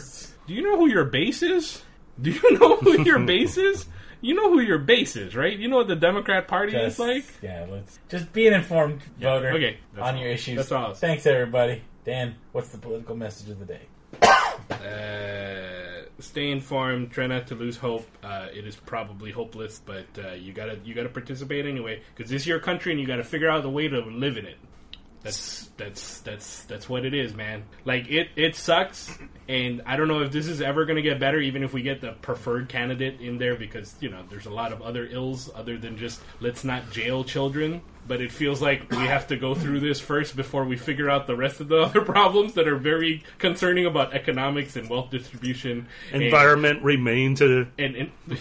Do 0.47 0.53
you 0.53 0.61
know 0.63 0.77
who 0.77 0.87
your 0.87 1.05
base 1.05 1.41
is? 1.43 1.81
Do 2.21 2.31
you 2.31 2.51
know 2.59 2.77
who 2.77 3.03
your 3.03 3.19
base 3.19 3.57
is? 3.57 3.85
You 4.21 4.33
know 4.33 4.51
who 4.51 4.59
your 4.61 4.79
base 4.79 5.15
is, 5.15 5.35
right? 5.35 5.57
You 5.57 5.67
know 5.67 5.77
what 5.77 5.87
the 5.87 5.95
Democrat 5.95 6.47
Party 6.47 6.71
Just- 6.71 6.95
is 6.95 6.99
like. 6.99 7.25
Yeah, 7.41 7.65
let's 7.69 7.99
just 8.09 8.31
be 8.33 8.47
an 8.47 8.53
informed 8.53 9.01
voter 9.19 9.49
okay, 9.51 9.77
on 9.97 10.15
all. 10.15 10.21
your 10.21 10.29
issues. 10.31 10.57
That's 10.57 10.71
all. 10.71 10.93
Thanks, 10.93 11.25
everybody. 11.25 11.81
Dan, 12.05 12.35
what's 12.51 12.69
the 12.69 12.77
political 12.77 13.15
message 13.15 13.49
of 13.49 13.59
the 13.59 13.65
day? 13.65 13.81
Uh, 14.71 16.05
stay 16.19 16.51
informed. 16.51 17.11
Try 17.11 17.27
not 17.27 17.47
to 17.47 17.55
lose 17.55 17.77
hope. 17.77 18.07
Uh, 18.23 18.47
it 18.53 18.65
is 18.65 18.75
probably 18.75 19.31
hopeless, 19.31 19.81
but 19.85 20.05
uh, 20.17 20.31
you 20.31 20.53
gotta 20.53 20.79
you 20.83 20.93
gotta 20.93 21.09
participate 21.09 21.65
anyway 21.65 22.01
because 22.15 22.29
this 22.31 22.43
is 22.43 22.47
your 22.47 22.59
country, 22.59 22.91
and 22.91 23.01
you 23.01 23.07
gotta 23.07 23.23
figure 23.23 23.49
out 23.49 23.63
the 23.63 23.69
way 23.69 23.87
to 23.87 23.99
live 23.99 24.37
in 24.37 24.45
it. 24.45 24.57
That's 25.27 25.69
that's 25.75 26.21
that's 26.21 26.63
that's 26.63 26.87
what 26.87 27.03
it 27.03 27.13
is, 27.13 27.33
man. 27.33 27.65
Like 27.83 28.09
it 28.09 28.29
it 28.37 28.55
sucks, 28.55 29.17
and 29.49 29.81
I 29.85 29.97
don't 29.97 30.07
know 30.07 30.21
if 30.21 30.31
this 30.31 30.47
is 30.47 30.61
ever 30.61 30.85
gonna 30.85 31.01
get 31.01 31.19
better, 31.19 31.37
even 31.37 31.63
if 31.63 31.73
we 31.73 31.81
get 31.81 31.99
the 31.99 32.13
preferred 32.13 32.69
candidate 32.69 33.19
in 33.19 33.37
there, 33.37 33.55
because 33.55 33.93
you 33.99 34.09
know 34.09 34.23
there's 34.29 34.45
a 34.45 34.51
lot 34.51 34.71
of 34.71 34.81
other 34.81 35.05
ills 35.05 35.49
other 35.53 35.77
than 35.77 35.97
just 35.97 36.21
let's 36.39 36.63
not 36.63 36.91
jail 36.91 37.25
children. 37.25 37.81
But 38.07 38.21
it 38.21 38.31
feels 38.31 38.61
like 38.61 38.89
we 38.91 38.97
have 38.97 39.27
to 39.27 39.35
go 39.35 39.53
through 39.53 39.81
this 39.81 39.99
first 39.99 40.35
before 40.35 40.63
we 40.65 40.77
figure 40.77 41.09
out 41.09 41.27
the 41.27 41.35
rest 41.35 41.59
of 41.59 41.67
the 41.67 41.77
other 41.81 42.01
problems 42.01 42.53
that 42.53 42.67
are 42.67 42.77
very 42.77 43.23
concerning 43.37 43.85
about 43.85 44.13
economics 44.13 44.75
and 44.75 44.89
wealth 44.89 45.09
distribution, 45.11 45.87
and- 46.13 46.23
Environment 46.23 46.83
remains 46.83 47.41
a 47.41 47.67
and, 47.77 47.95
and 47.95 48.11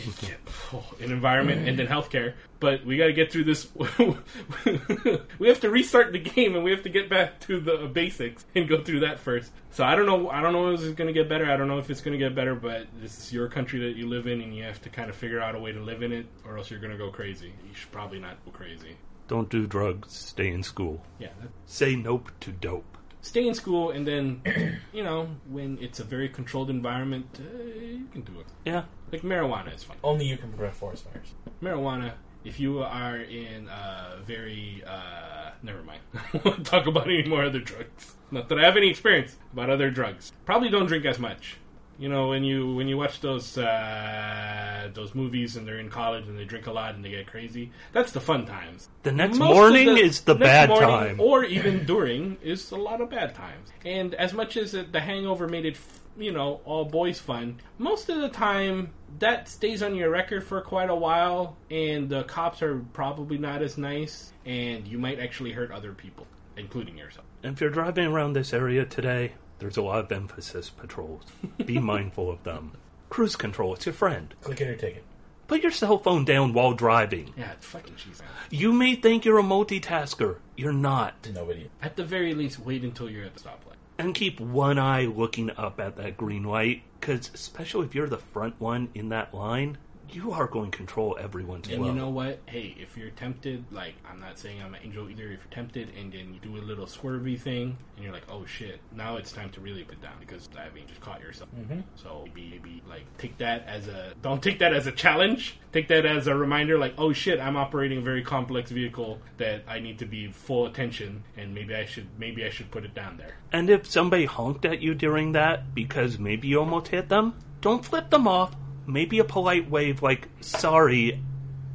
oh, 0.72 0.84
an 1.00 1.10
environment 1.10 1.68
and 1.68 1.78
then 1.78 1.86
healthcare. 1.86 2.34
But 2.58 2.86
we 2.86 2.96
got 2.96 3.06
to 3.06 3.12
get 3.12 3.30
through 3.30 3.44
this. 3.44 3.68
we 5.38 5.48
have 5.48 5.60
to 5.60 5.68
restart 5.70 6.12
the 6.12 6.18
game 6.18 6.54
and 6.54 6.64
we 6.64 6.70
have 6.70 6.84
to 6.84 6.88
get 6.88 7.10
back 7.10 7.38
to 7.40 7.60
the 7.60 7.86
basics 7.86 8.46
and 8.54 8.66
go 8.66 8.82
through 8.82 9.00
that 9.00 9.18
first. 9.20 9.50
So 9.72 9.84
I 9.84 9.94
don't 9.94 10.06
know. 10.06 10.30
I 10.30 10.40
don't 10.40 10.54
know 10.54 10.72
if 10.72 10.80
it's 10.80 10.94
going 10.94 11.08
to 11.08 11.12
get 11.12 11.28
better. 11.28 11.50
I 11.50 11.56
don't 11.56 11.68
know 11.68 11.78
if 11.78 11.90
it's 11.90 12.00
going 12.00 12.18
to 12.18 12.24
get 12.24 12.34
better. 12.34 12.54
But 12.54 12.86
this 13.00 13.18
is 13.18 13.32
your 13.32 13.48
country 13.48 13.80
that 13.80 13.96
you 13.98 14.08
live 14.08 14.26
in, 14.26 14.40
and 14.40 14.56
you 14.56 14.62
have 14.64 14.80
to 14.82 14.88
kind 14.88 15.10
of 15.10 15.16
figure 15.16 15.40
out 15.40 15.54
a 15.54 15.58
way 15.58 15.72
to 15.72 15.80
live 15.80 16.02
in 16.02 16.12
it, 16.12 16.26
or 16.46 16.56
else 16.56 16.70
you're 16.70 16.80
going 16.80 16.92
to 16.92 16.98
go 16.98 17.10
crazy. 17.10 17.52
You 17.68 17.74
should 17.74 17.92
probably 17.92 18.18
not 18.18 18.42
go 18.46 18.52
crazy. 18.52 18.96
Don't 19.28 19.48
do 19.50 19.66
drugs. 19.66 20.12
Stay 20.12 20.48
in 20.52 20.62
school. 20.62 21.02
Yeah, 21.18 21.28
Say 21.66 21.96
nope 21.96 22.30
to 22.40 22.52
dope. 22.52 22.98
stay 23.22 23.46
in 23.48 23.54
school, 23.54 23.90
and 23.90 24.06
then 24.06 24.40
you 24.92 25.02
know 25.02 25.28
when 25.50 25.78
it's 25.80 25.98
a 26.00 26.04
very 26.04 26.28
controlled 26.28 26.70
environment, 26.70 27.26
uh, 27.40 27.64
you 27.82 28.06
can 28.12 28.22
do 28.22 28.38
it. 28.40 28.46
Yeah. 28.64 28.84
Like 29.12 29.22
marijuana 29.22 29.74
is 29.74 29.82
fine. 29.84 29.96
Only 30.04 30.26
you 30.26 30.36
can 30.36 30.50
prevent 30.52 30.74
forest 30.74 31.04
fires. 31.04 31.28
Marijuana. 31.62 32.12
If 32.44 32.60
you 32.60 32.78
are 32.80 33.16
in 33.16 33.66
a 33.68 34.18
very, 34.24 34.80
uh, 34.86 35.50
never 35.64 35.82
mind. 35.82 36.00
I 36.14 36.40
won't 36.44 36.64
talk 36.64 36.86
about 36.86 37.06
any 37.08 37.24
more 37.26 37.42
other 37.44 37.58
drugs. 37.58 38.14
Not 38.30 38.48
that 38.48 38.58
I 38.60 38.62
have 38.62 38.76
any 38.76 38.88
experience 38.88 39.34
about 39.52 39.68
other 39.68 39.90
drugs. 39.90 40.30
Probably 40.44 40.70
don't 40.70 40.86
drink 40.86 41.04
as 41.06 41.18
much. 41.18 41.56
You 41.98 42.10
know, 42.10 42.28
when 42.28 42.44
you 42.44 42.74
when 42.74 42.88
you 42.88 42.98
watch 42.98 43.20
those 43.20 43.56
uh, 43.56 44.90
those 44.92 45.14
movies 45.14 45.56
and 45.56 45.66
they're 45.66 45.78
in 45.78 45.88
college 45.88 46.26
and 46.28 46.38
they 46.38 46.44
drink 46.44 46.66
a 46.66 46.72
lot 46.72 46.94
and 46.94 47.04
they 47.04 47.10
get 47.10 47.26
crazy, 47.26 47.70
that's 47.92 48.12
the 48.12 48.20
fun 48.20 48.44
times. 48.46 48.88
The 49.02 49.12
next 49.12 49.38
Most 49.38 49.54
morning 49.54 49.96
is 49.96 50.20
the 50.20 50.34
bad 50.34 50.68
morning, 50.68 50.88
time. 50.88 51.20
or 51.20 51.44
even 51.44 51.84
during 51.86 52.36
is 52.42 52.70
a 52.70 52.76
lot 52.76 53.00
of 53.00 53.08
bad 53.10 53.34
times. 53.34 53.70
And 53.84 54.14
as 54.14 54.32
much 54.34 54.56
as 54.56 54.74
it, 54.74 54.92
the 54.92 55.00
Hangover 55.00 55.48
made 55.48 55.64
it, 55.64 55.74
f- 55.74 56.00
you 56.18 56.32
know, 56.32 56.60
all 56.64 56.84
boys 56.84 57.18
fun, 57.18 57.60
most 57.78 58.08
of 58.10 58.20
the 58.20 58.28
time 58.28 58.92
that 59.18 59.48
stays 59.48 59.82
on 59.82 59.94
your 59.94 60.10
record 60.10 60.44
for 60.44 60.60
quite 60.60 60.90
a 60.90 60.94
while, 60.94 61.56
and 61.70 62.10
the 62.10 62.24
cops 62.24 62.60
are 62.60 62.84
probably 62.92 63.38
not 63.38 63.62
as 63.62 63.78
nice, 63.78 64.32
and 64.44 64.86
you 64.86 64.98
might 64.98 65.18
actually 65.18 65.52
hurt 65.52 65.70
other 65.70 65.92
people, 65.92 66.26
including 66.58 66.98
yourself. 66.98 67.24
And 67.42 67.54
if 67.54 67.60
you're 67.60 67.70
driving 67.70 68.06
around 68.06 68.34
this 68.34 68.52
area 68.52 68.84
today, 68.84 69.32
there's 69.58 69.76
a 69.76 69.82
lot 69.82 70.00
of 70.00 70.12
emphasis 70.12 70.70
patrols. 70.70 71.22
Be 71.64 71.78
mindful 71.80 72.30
of 72.30 72.42
them. 72.44 72.72
Cruise 73.08 73.36
control, 73.36 73.74
it's 73.74 73.86
your 73.86 73.92
friend. 73.92 74.34
Click 74.42 74.60
it 74.60 74.68
or 74.68 74.76
ticket. 74.76 75.04
Put 75.46 75.62
your 75.62 75.70
cell 75.70 75.98
phone 75.98 76.24
down 76.24 76.52
while 76.52 76.72
driving. 76.72 77.32
Yeah, 77.36 77.52
it's 77.52 77.66
fucking 77.66 77.94
cheese. 77.94 78.20
You 78.50 78.72
may 78.72 78.96
think 78.96 79.24
you're 79.24 79.38
a 79.38 79.44
multitasker. 79.44 80.38
You're 80.56 80.72
not. 80.72 81.28
Nobody. 81.32 81.70
At 81.80 81.94
the 81.94 82.04
very 82.04 82.34
least, 82.34 82.58
wait 82.58 82.82
until 82.82 83.08
you're 83.08 83.24
at 83.24 83.34
the 83.34 83.40
stoplight. 83.40 83.76
And 83.98 84.14
keep 84.14 84.40
one 84.40 84.78
eye 84.78 85.04
looking 85.04 85.50
up 85.56 85.80
at 85.80 85.96
that 85.96 86.16
green 86.16 86.42
light, 86.42 86.82
because 87.00 87.30
especially 87.32 87.86
if 87.86 87.94
you're 87.94 88.08
the 88.08 88.18
front 88.18 88.60
one 88.60 88.88
in 88.94 89.10
that 89.10 89.32
line, 89.32 89.78
you 90.12 90.32
are 90.32 90.46
going 90.46 90.70
to 90.70 90.76
control 90.76 91.16
everyone's 91.20 91.68
And 91.68 91.78
flow. 91.78 91.86
you 91.88 91.92
know 91.92 92.08
what? 92.08 92.40
Hey, 92.46 92.76
if 92.78 92.96
you're 92.96 93.10
tempted, 93.10 93.64
like 93.70 93.94
I'm 94.08 94.20
not 94.20 94.38
saying 94.38 94.62
I'm 94.62 94.74
an 94.74 94.80
angel 94.84 95.08
either. 95.08 95.24
If 95.24 95.40
you're 95.44 95.52
tempted 95.52 95.90
and 95.98 96.12
then 96.12 96.34
you 96.34 96.40
do 96.40 96.56
a 96.56 96.64
little 96.64 96.86
swervy 96.86 97.38
thing, 97.38 97.76
and 97.96 98.04
you're 98.04 98.12
like, 98.12 98.26
"Oh 98.28 98.44
shit!" 98.44 98.80
Now 98.94 99.16
it's 99.16 99.32
time 99.32 99.50
to 99.50 99.60
really 99.60 99.84
put 99.84 100.00
down 100.02 100.14
because 100.20 100.48
I 100.56 100.68
mean, 100.74 100.84
you 100.84 100.88
just 100.88 101.00
caught 101.00 101.20
yourself. 101.20 101.50
Mm-hmm. 101.58 101.80
So 101.96 102.24
maybe, 102.34 102.60
maybe 102.62 102.82
like 102.88 103.04
take 103.18 103.38
that 103.38 103.66
as 103.66 103.88
a 103.88 104.12
don't 104.22 104.42
take 104.42 104.58
that 104.60 104.72
as 104.74 104.86
a 104.86 104.92
challenge. 104.92 105.58
Take 105.72 105.88
that 105.88 106.06
as 106.06 106.26
a 106.26 106.34
reminder, 106.34 106.78
like, 106.78 106.94
"Oh 106.98 107.12
shit!" 107.12 107.40
I'm 107.40 107.56
operating 107.56 107.98
a 107.98 108.02
very 108.02 108.22
complex 108.22 108.70
vehicle 108.70 109.18
that 109.38 109.62
I 109.68 109.78
need 109.80 109.98
to 109.98 110.06
be 110.06 110.30
full 110.32 110.66
attention, 110.66 111.24
and 111.36 111.54
maybe 111.54 111.74
I 111.74 111.84
should 111.84 112.08
maybe 112.18 112.44
I 112.44 112.50
should 112.50 112.70
put 112.70 112.84
it 112.84 112.94
down 112.94 113.16
there. 113.16 113.36
And 113.52 113.70
if 113.70 113.86
somebody 113.86 114.26
honked 114.26 114.64
at 114.64 114.80
you 114.80 114.94
during 114.94 115.32
that 115.32 115.74
because 115.74 116.18
maybe 116.18 116.48
you 116.48 116.58
almost 116.60 116.88
hit 116.88 117.08
them, 117.08 117.34
don't 117.60 117.84
flip 117.84 118.10
them 118.10 118.26
off. 118.28 118.54
Maybe 118.86 119.18
a 119.18 119.24
polite 119.24 119.70
wave 119.70 120.02
like, 120.02 120.28
sorry, 120.40 121.22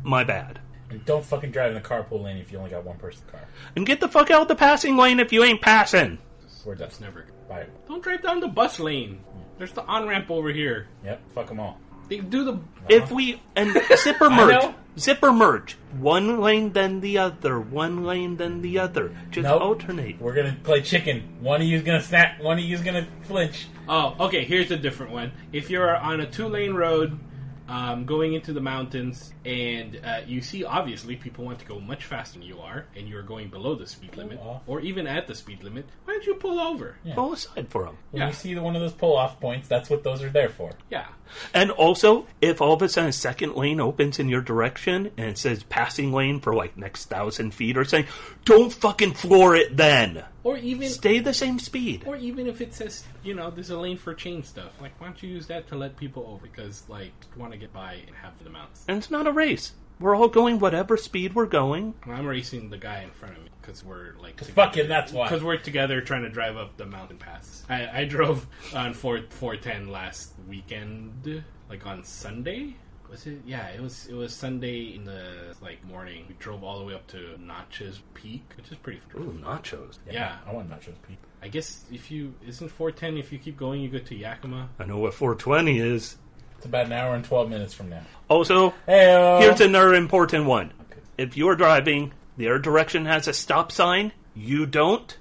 my 0.04 0.24
bad. 0.24 0.60
And 0.90 1.04
don't 1.06 1.24
fucking 1.24 1.52
drive 1.52 1.70
in 1.70 1.76
the 1.76 1.82
carpool 1.88 2.22
lane 2.24 2.38
if 2.38 2.52
you 2.52 2.58
only 2.58 2.72
got 2.72 2.84
one 2.84 2.98
person 2.98 3.22
in 3.22 3.26
the 3.28 3.32
car. 3.34 3.48
And 3.76 3.86
get 3.86 4.00
the 4.00 4.08
fuck 4.10 4.30
out 4.32 4.44
of 4.44 4.48
the 4.48 4.56
passing 4.56 4.98
lane 4.98 5.20
if 5.20 5.32
you 5.32 5.44
ain't 5.44 5.62
passing. 5.62 6.18
We're 6.66 6.76
done. 6.76 6.88
That's 6.88 7.00
never 7.00 7.22
good. 7.22 7.48
Bye. 7.50 7.66
Don't 7.88 8.04
drive 8.04 8.22
down 8.22 8.40
the 8.40 8.48
bus 8.48 8.80
lane. 8.80 9.22
There's 9.58 9.72
the 9.72 9.84
on 9.86 10.08
ramp 10.08 10.30
over 10.32 10.50
here. 10.52 10.88
Yep. 11.06 11.22
Fuck 11.34 11.48
them 11.48 11.60
all. 11.60 11.80
They 12.10 12.18
do 12.20 12.44
the 12.44 12.54
uh-huh. 12.54 12.88
If 12.90 13.12
we 13.12 13.42
and 13.56 13.72
zipper 13.96 14.30
merge, 14.30 14.62
know. 14.64 14.76
zipper 15.00 15.32
merge, 15.32 15.78
one 15.98 16.42
lane 16.42 16.74
then 16.74 17.00
the 17.00 17.20
other, 17.20 17.58
one 17.60 18.04
lane 18.04 18.36
then 18.36 18.62
the 18.62 18.80
other, 18.80 19.16
just 19.30 19.46
Nope. 19.46 19.62
alternate. 19.62 20.20
We're 20.20 20.34
gonna 20.34 20.58
play 20.64 20.82
chicken. 20.82 21.24
One 21.40 21.62
of 21.62 21.68
you's 21.68 21.84
gonna 21.84 22.02
snap. 22.02 22.42
One 22.42 22.58
of 22.60 22.66
you's 22.66 22.82
gonna 22.82 23.08
flinch. 23.24 23.68
Oh, 23.92 24.16
okay. 24.22 24.46
Here's 24.46 24.72
a 24.72 24.78
different 24.78 25.12
one. 25.12 25.34
If 25.52 25.70
you're 25.70 25.96
on 25.96 26.22
a 26.22 26.26
two 26.26 26.48
lane 26.48 26.74
road 26.74 27.20
um, 27.68 28.06
going 28.06 28.34
into 28.34 28.52
the 28.54 28.60
mountains 28.62 29.34
and 29.46 30.00
uh, 30.04 30.22
you 30.26 30.42
see 30.42 30.64
obviously 30.66 31.16
people 31.16 31.46
want 31.46 31.60
to 31.60 31.66
go 31.66 31.80
much 31.80 32.06
faster 32.06 32.40
than 32.40 32.48
you 32.48 32.60
are 32.60 32.86
and 32.98 33.08
you're 33.08 33.22
going 33.22 33.50
below 33.50 33.76
the 33.76 33.86
speed 33.88 34.16
limit 34.18 34.40
off. 34.40 34.62
or 34.68 34.80
even 34.82 35.08
at 35.08 35.28
the 35.28 35.36
speed 35.36 35.62
limit, 35.64 35.86
why 36.06 36.14
don't 36.14 36.26
you 36.26 36.36
pull 36.36 36.60
over? 36.60 36.96
Yeah. 37.04 37.16
Go 37.16 37.34
aside 37.34 37.68
for 37.70 37.86
them. 37.86 37.98
When 38.12 38.22
Yeah. 38.22 38.28
you 38.28 38.34
see 38.34 38.54
the, 38.54 38.62
one 38.62 38.76
of 38.76 38.82
those 38.82 38.94
pull 38.94 39.16
off 39.18 39.40
points, 39.40 39.68
that's 39.68 39.90
what 39.90 40.04
those 40.04 40.22
are 40.24 40.30
there 40.30 40.50
for. 40.50 40.72
Yeah. 40.90 41.08
And 41.54 41.72
also, 41.72 42.28
if 42.42 42.62
all 42.62 42.74
of 42.74 42.82
a 42.82 42.90
sudden 42.90 43.10
a 43.10 43.14
second 43.14 43.56
lane 43.56 43.80
opens 43.80 44.20
in 44.20 44.28
your 44.30 44.42
direction 44.42 45.12
and 45.18 45.30
it 45.30 45.38
says 45.38 45.64
passing 45.64 46.12
lane 46.12 46.40
for 46.42 46.54
like 46.56 46.76
next 46.78 47.06
thousand 47.06 47.54
feet 47.54 47.78
or 47.78 47.84
something, 47.86 48.12
don't 48.46 48.74
fucking 48.74 49.14
floor 49.14 49.56
it 49.56 49.76
then. 49.78 50.24
Or 50.44 50.58
even 50.58 50.90
Stay 50.90 51.20
the 51.20 51.34
same 51.34 51.60
speed. 51.60 52.04
or 52.08 52.16
even 52.16 52.48
if 52.48 52.62
it 52.62 52.74
says, 52.74 53.04
you 53.24 53.34
know, 53.36 53.52
there's 53.52 53.70
a 53.70 53.78
lane 53.78 53.98
for 53.98 54.14
chain 54.14 54.44
stuff. 54.44 54.72
Like 54.82 55.00
why 55.00 55.08
don't 55.08 55.22
you 55.22 55.30
use 55.30 55.48
that 55.48 55.68
to 55.68 55.76
let 55.76 55.98
people 55.98 56.26
over 56.28 56.48
because 56.48 56.84
like 56.90 57.12
want 57.38 57.52
to 57.52 57.58
get 57.60 57.72
by 57.72 57.94
and 58.08 58.16
have 58.22 58.44
the 58.44 58.50
mounts. 58.50 58.84
And 58.88 58.98
it's 58.98 59.12
not 59.12 59.28
a 59.28 59.32
race. 59.32 59.74
We're 60.00 60.16
all 60.16 60.30
going 60.30 60.58
whatever 60.58 60.98
speed 60.98 61.36
we're 61.36 61.46
going. 61.46 61.94
I'm 62.08 62.26
racing 62.26 62.72
the 62.72 62.78
guy 62.80 63.02
in 63.04 63.12
front 63.12 63.38
of 63.38 63.44
me 63.44 63.50
because 63.62 63.86
we're 63.86 64.14
like 64.20 64.44
Fucking 64.44 64.88
that's 64.88 65.12
why. 65.14 65.28
because 65.28 65.44
we're 65.44 65.58
together 65.58 66.02
trying 66.02 66.24
to 66.24 66.30
drive 66.30 66.58
up 66.58 66.76
the 66.78 66.88
mountain 66.88 67.18
pass. 67.18 67.64
I, 67.70 68.02
I 68.02 68.06
drove 68.06 68.48
on 68.74 68.96
4 68.96 69.22
410 69.30 69.92
last 69.92 70.34
weekend, 70.50 71.44
like 71.70 71.86
on 71.86 72.04
Sunday. 72.04 72.78
Was 73.12 73.28
it? 73.28 73.40
Yeah, 73.46 73.68
it 73.68 73.82
was. 73.82 74.08
It 74.08 74.14
was 74.14 74.34
Sunday 74.34 74.96
in 74.96 75.04
the 75.04 75.54
like 75.62 75.84
morning. 75.86 76.24
We 76.30 76.36
drove 76.40 76.64
all 76.64 76.80
the 76.80 76.86
way 76.86 76.94
up 76.94 77.06
to 77.08 77.38
Naches 77.40 78.00
Peak, 78.14 78.44
which 78.56 78.72
is 78.72 78.78
pretty. 78.78 79.02
Ooh, 79.18 79.38
nachos. 79.44 79.98
Yeah. 80.10 80.38
I 80.48 80.54
want 80.54 80.70
nachos, 80.70 80.94
Pete. 81.06 81.18
I 81.44 81.50
guess 81.50 81.84
if 81.92 82.10
you 82.10 82.34
isn't 82.48 82.70
410, 82.70 83.18
if 83.18 83.34
you 83.34 83.40
keep 83.40 83.58
going, 83.58 83.82
you 83.82 83.90
go 83.90 83.98
to 84.00 84.16
Yakima. 84.16 84.70
I 84.80 84.86
know 84.86 84.98
what 85.00 85.14
420 85.14 85.80
is. 85.80 86.18
It's 86.58 86.66
about 86.68 86.86
an 86.86 86.94
hour 86.94 87.16
and 87.16 87.26
twelve 87.26 87.50
minutes 87.50 87.74
from 87.74 87.90
now. 87.90 88.04
Also, 88.30 88.74
Hey, 88.86 89.40
here's 89.42 89.60
another 89.60 89.96
important 89.96 90.46
one. 90.46 90.72
If 91.18 91.36
you're 91.36 91.56
driving, 91.56 92.14
the 92.38 92.48
other 92.48 92.60
direction 92.60 93.06
has 93.08 93.28
a 93.28 93.34
stop 93.34 93.72
sign, 93.72 94.14
you 94.36 94.66
don't, 94.68 95.18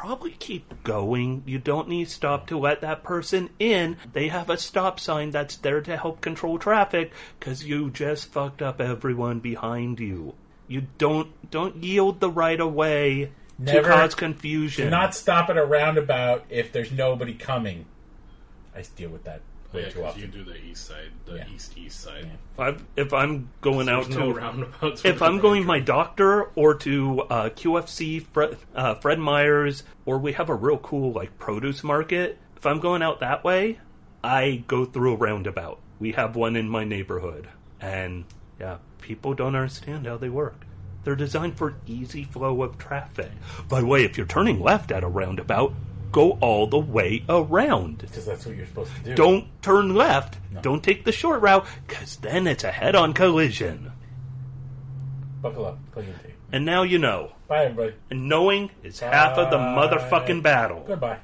probably 0.00 0.30
keep 0.30 0.82
going. 0.82 1.42
You 1.44 1.58
don't 1.58 1.86
need 1.86 2.06
to 2.06 2.10
stop 2.10 2.46
to 2.46 2.58
let 2.58 2.80
that 2.80 3.02
person 3.02 3.50
in. 3.58 3.98
They 4.14 4.28
have 4.28 4.48
a 4.48 4.56
stop 4.56 4.98
sign 4.98 5.30
that's 5.30 5.56
there 5.56 5.82
to 5.82 5.94
help 5.98 6.22
control 6.22 6.58
traffic 6.58 7.12
because 7.38 7.64
you 7.66 7.90
just 7.90 8.32
fucked 8.32 8.62
up 8.62 8.80
everyone 8.80 9.40
behind 9.40 10.00
you. 10.00 10.32
You 10.68 10.86
don't 10.96 11.50
don't 11.50 11.84
yield 11.84 12.20
the 12.20 12.30
right 12.30 12.58
of 12.58 12.72
way 12.72 13.32
Never- 13.58 13.82
to 13.82 13.88
cause 13.88 14.14
confusion. 14.14 14.86
Do 14.86 14.90
not 14.90 15.14
stop 15.14 15.50
at 15.50 15.58
a 15.58 15.64
roundabout 15.66 16.46
if 16.48 16.72
there's 16.72 16.90
nobody 16.90 17.34
coming. 17.34 17.84
I 18.74 18.82
deal 18.96 19.10
with 19.10 19.24
that 19.24 19.42
way 19.72 19.90
too 19.90 20.04
often. 20.04 20.30
do 20.30 20.44
the 20.44 20.56
east 20.56 20.86
side, 20.86 21.10
the 21.26 21.36
Yeah. 21.36 21.44
east 21.54 21.76
east 21.78 22.00
side. 22.00 22.28
If 22.54 22.60
I'm- 22.60 22.86
if 22.96 23.12
I'm 23.12 23.48
going 23.60 23.88
out 23.88 24.04
to 24.10 24.18
no 24.18 24.32
roundabouts. 24.32 25.04
if 25.04 25.22
I'm 25.22 25.38
going 25.38 25.64
my 25.64 25.78
doctor 25.80 26.44
or 26.54 26.74
to 26.76 27.22
uh, 27.22 27.48
QFC 27.50 28.20
Fred, 28.32 28.56
uh, 28.74 28.94
Fred 28.96 29.18
Meyer's, 29.18 29.82
or 30.06 30.18
we 30.18 30.32
have 30.32 30.48
a 30.48 30.54
real 30.54 30.78
cool 30.78 31.12
like 31.12 31.38
produce 31.38 31.82
market. 31.84 32.38
If 32.56 32.66
I'm 32.66 32.80
going 32.80 33.02
out 33.02 33.20
that 33.20 33.42
way, 33.44 33.78
I 34.22 34.64
go 34.66 34.84
through 34.84 35.14
a 35.14 35.16
roundabout. 35.16 35.78
We 35.98 36.12
have 36.12 36.36
one 36.36 36.56
in 36.56 36.68
my 36.68 36.84
neighborhood, 36.84 37.48
and 37.80 38.24
yeah, 38.58 38.78
people 39.00 39.34
don't 39.34 39.54
understand 39.54 40.06
how 40.06 40.16
they 40.16 40.28
work. 40.28 40.66
They're 41.04 41.16
designed 41.16 41.56
for 41.56 41.76
easy 41.86 42.24
flow 42.24 42.62
of 42.62 42.76
traffic. 42.76 43.30
By 43.68 43.80
the 43.80 43.86
way, 43.86 44.04
if 44.04 44.18
you're 44.18 44.26
turning 44.26 44.60
left 44.60 44.92
at 44.92 45.02
a 45.02 45.08
roundabout, 45.08 45.72
go 46.12 46.32
all 46.40 46.66
the 46.66 46.78
way 46.78 47.24
around. 47.28 47.98
Because 47.98 48.26
that's 48.26 48.46
what 48.46 48.56
you're 48.56 48.66
supposed 48.66 48.94
to 48.96 49.02
do. 49.02 49.14
Don't 49.14 49.46
turn 49.62 49.94
left. 49.94 50.38
Don't 50.62 50.82
take 50.82 51.04
the 51.04 51.12
short 51.12 51.40
route, 51.40 51.66
because 51.86 52.16
then 52.16 52.46
it's 52.46 52.64
a 52.64 52.70
head-on 52.70 53.12
collision. 53.12 53.92
Buckle 55.40 55.66
up. 55.66 55.78
Plug 55.92 56.04
in 56.06 56.12
tape. 56.14 56.36
And 56.52 56.64
now 56.64 56.82
you 56.82 56.98
know. 56.98 57.32
Bye, 57.48 57.64
everybody. 57.66 57.94
And 58.10 58.28
knowing 58.28 58.70
is 58.82 59.00
half 59.00 59.38
of 59.38 59.50
the 59.50 59.56
Bye. 59.56 59.88
motherfucking 59.88 60.42
battle. 60.42 60.84
Goodbye. 60.86 61.18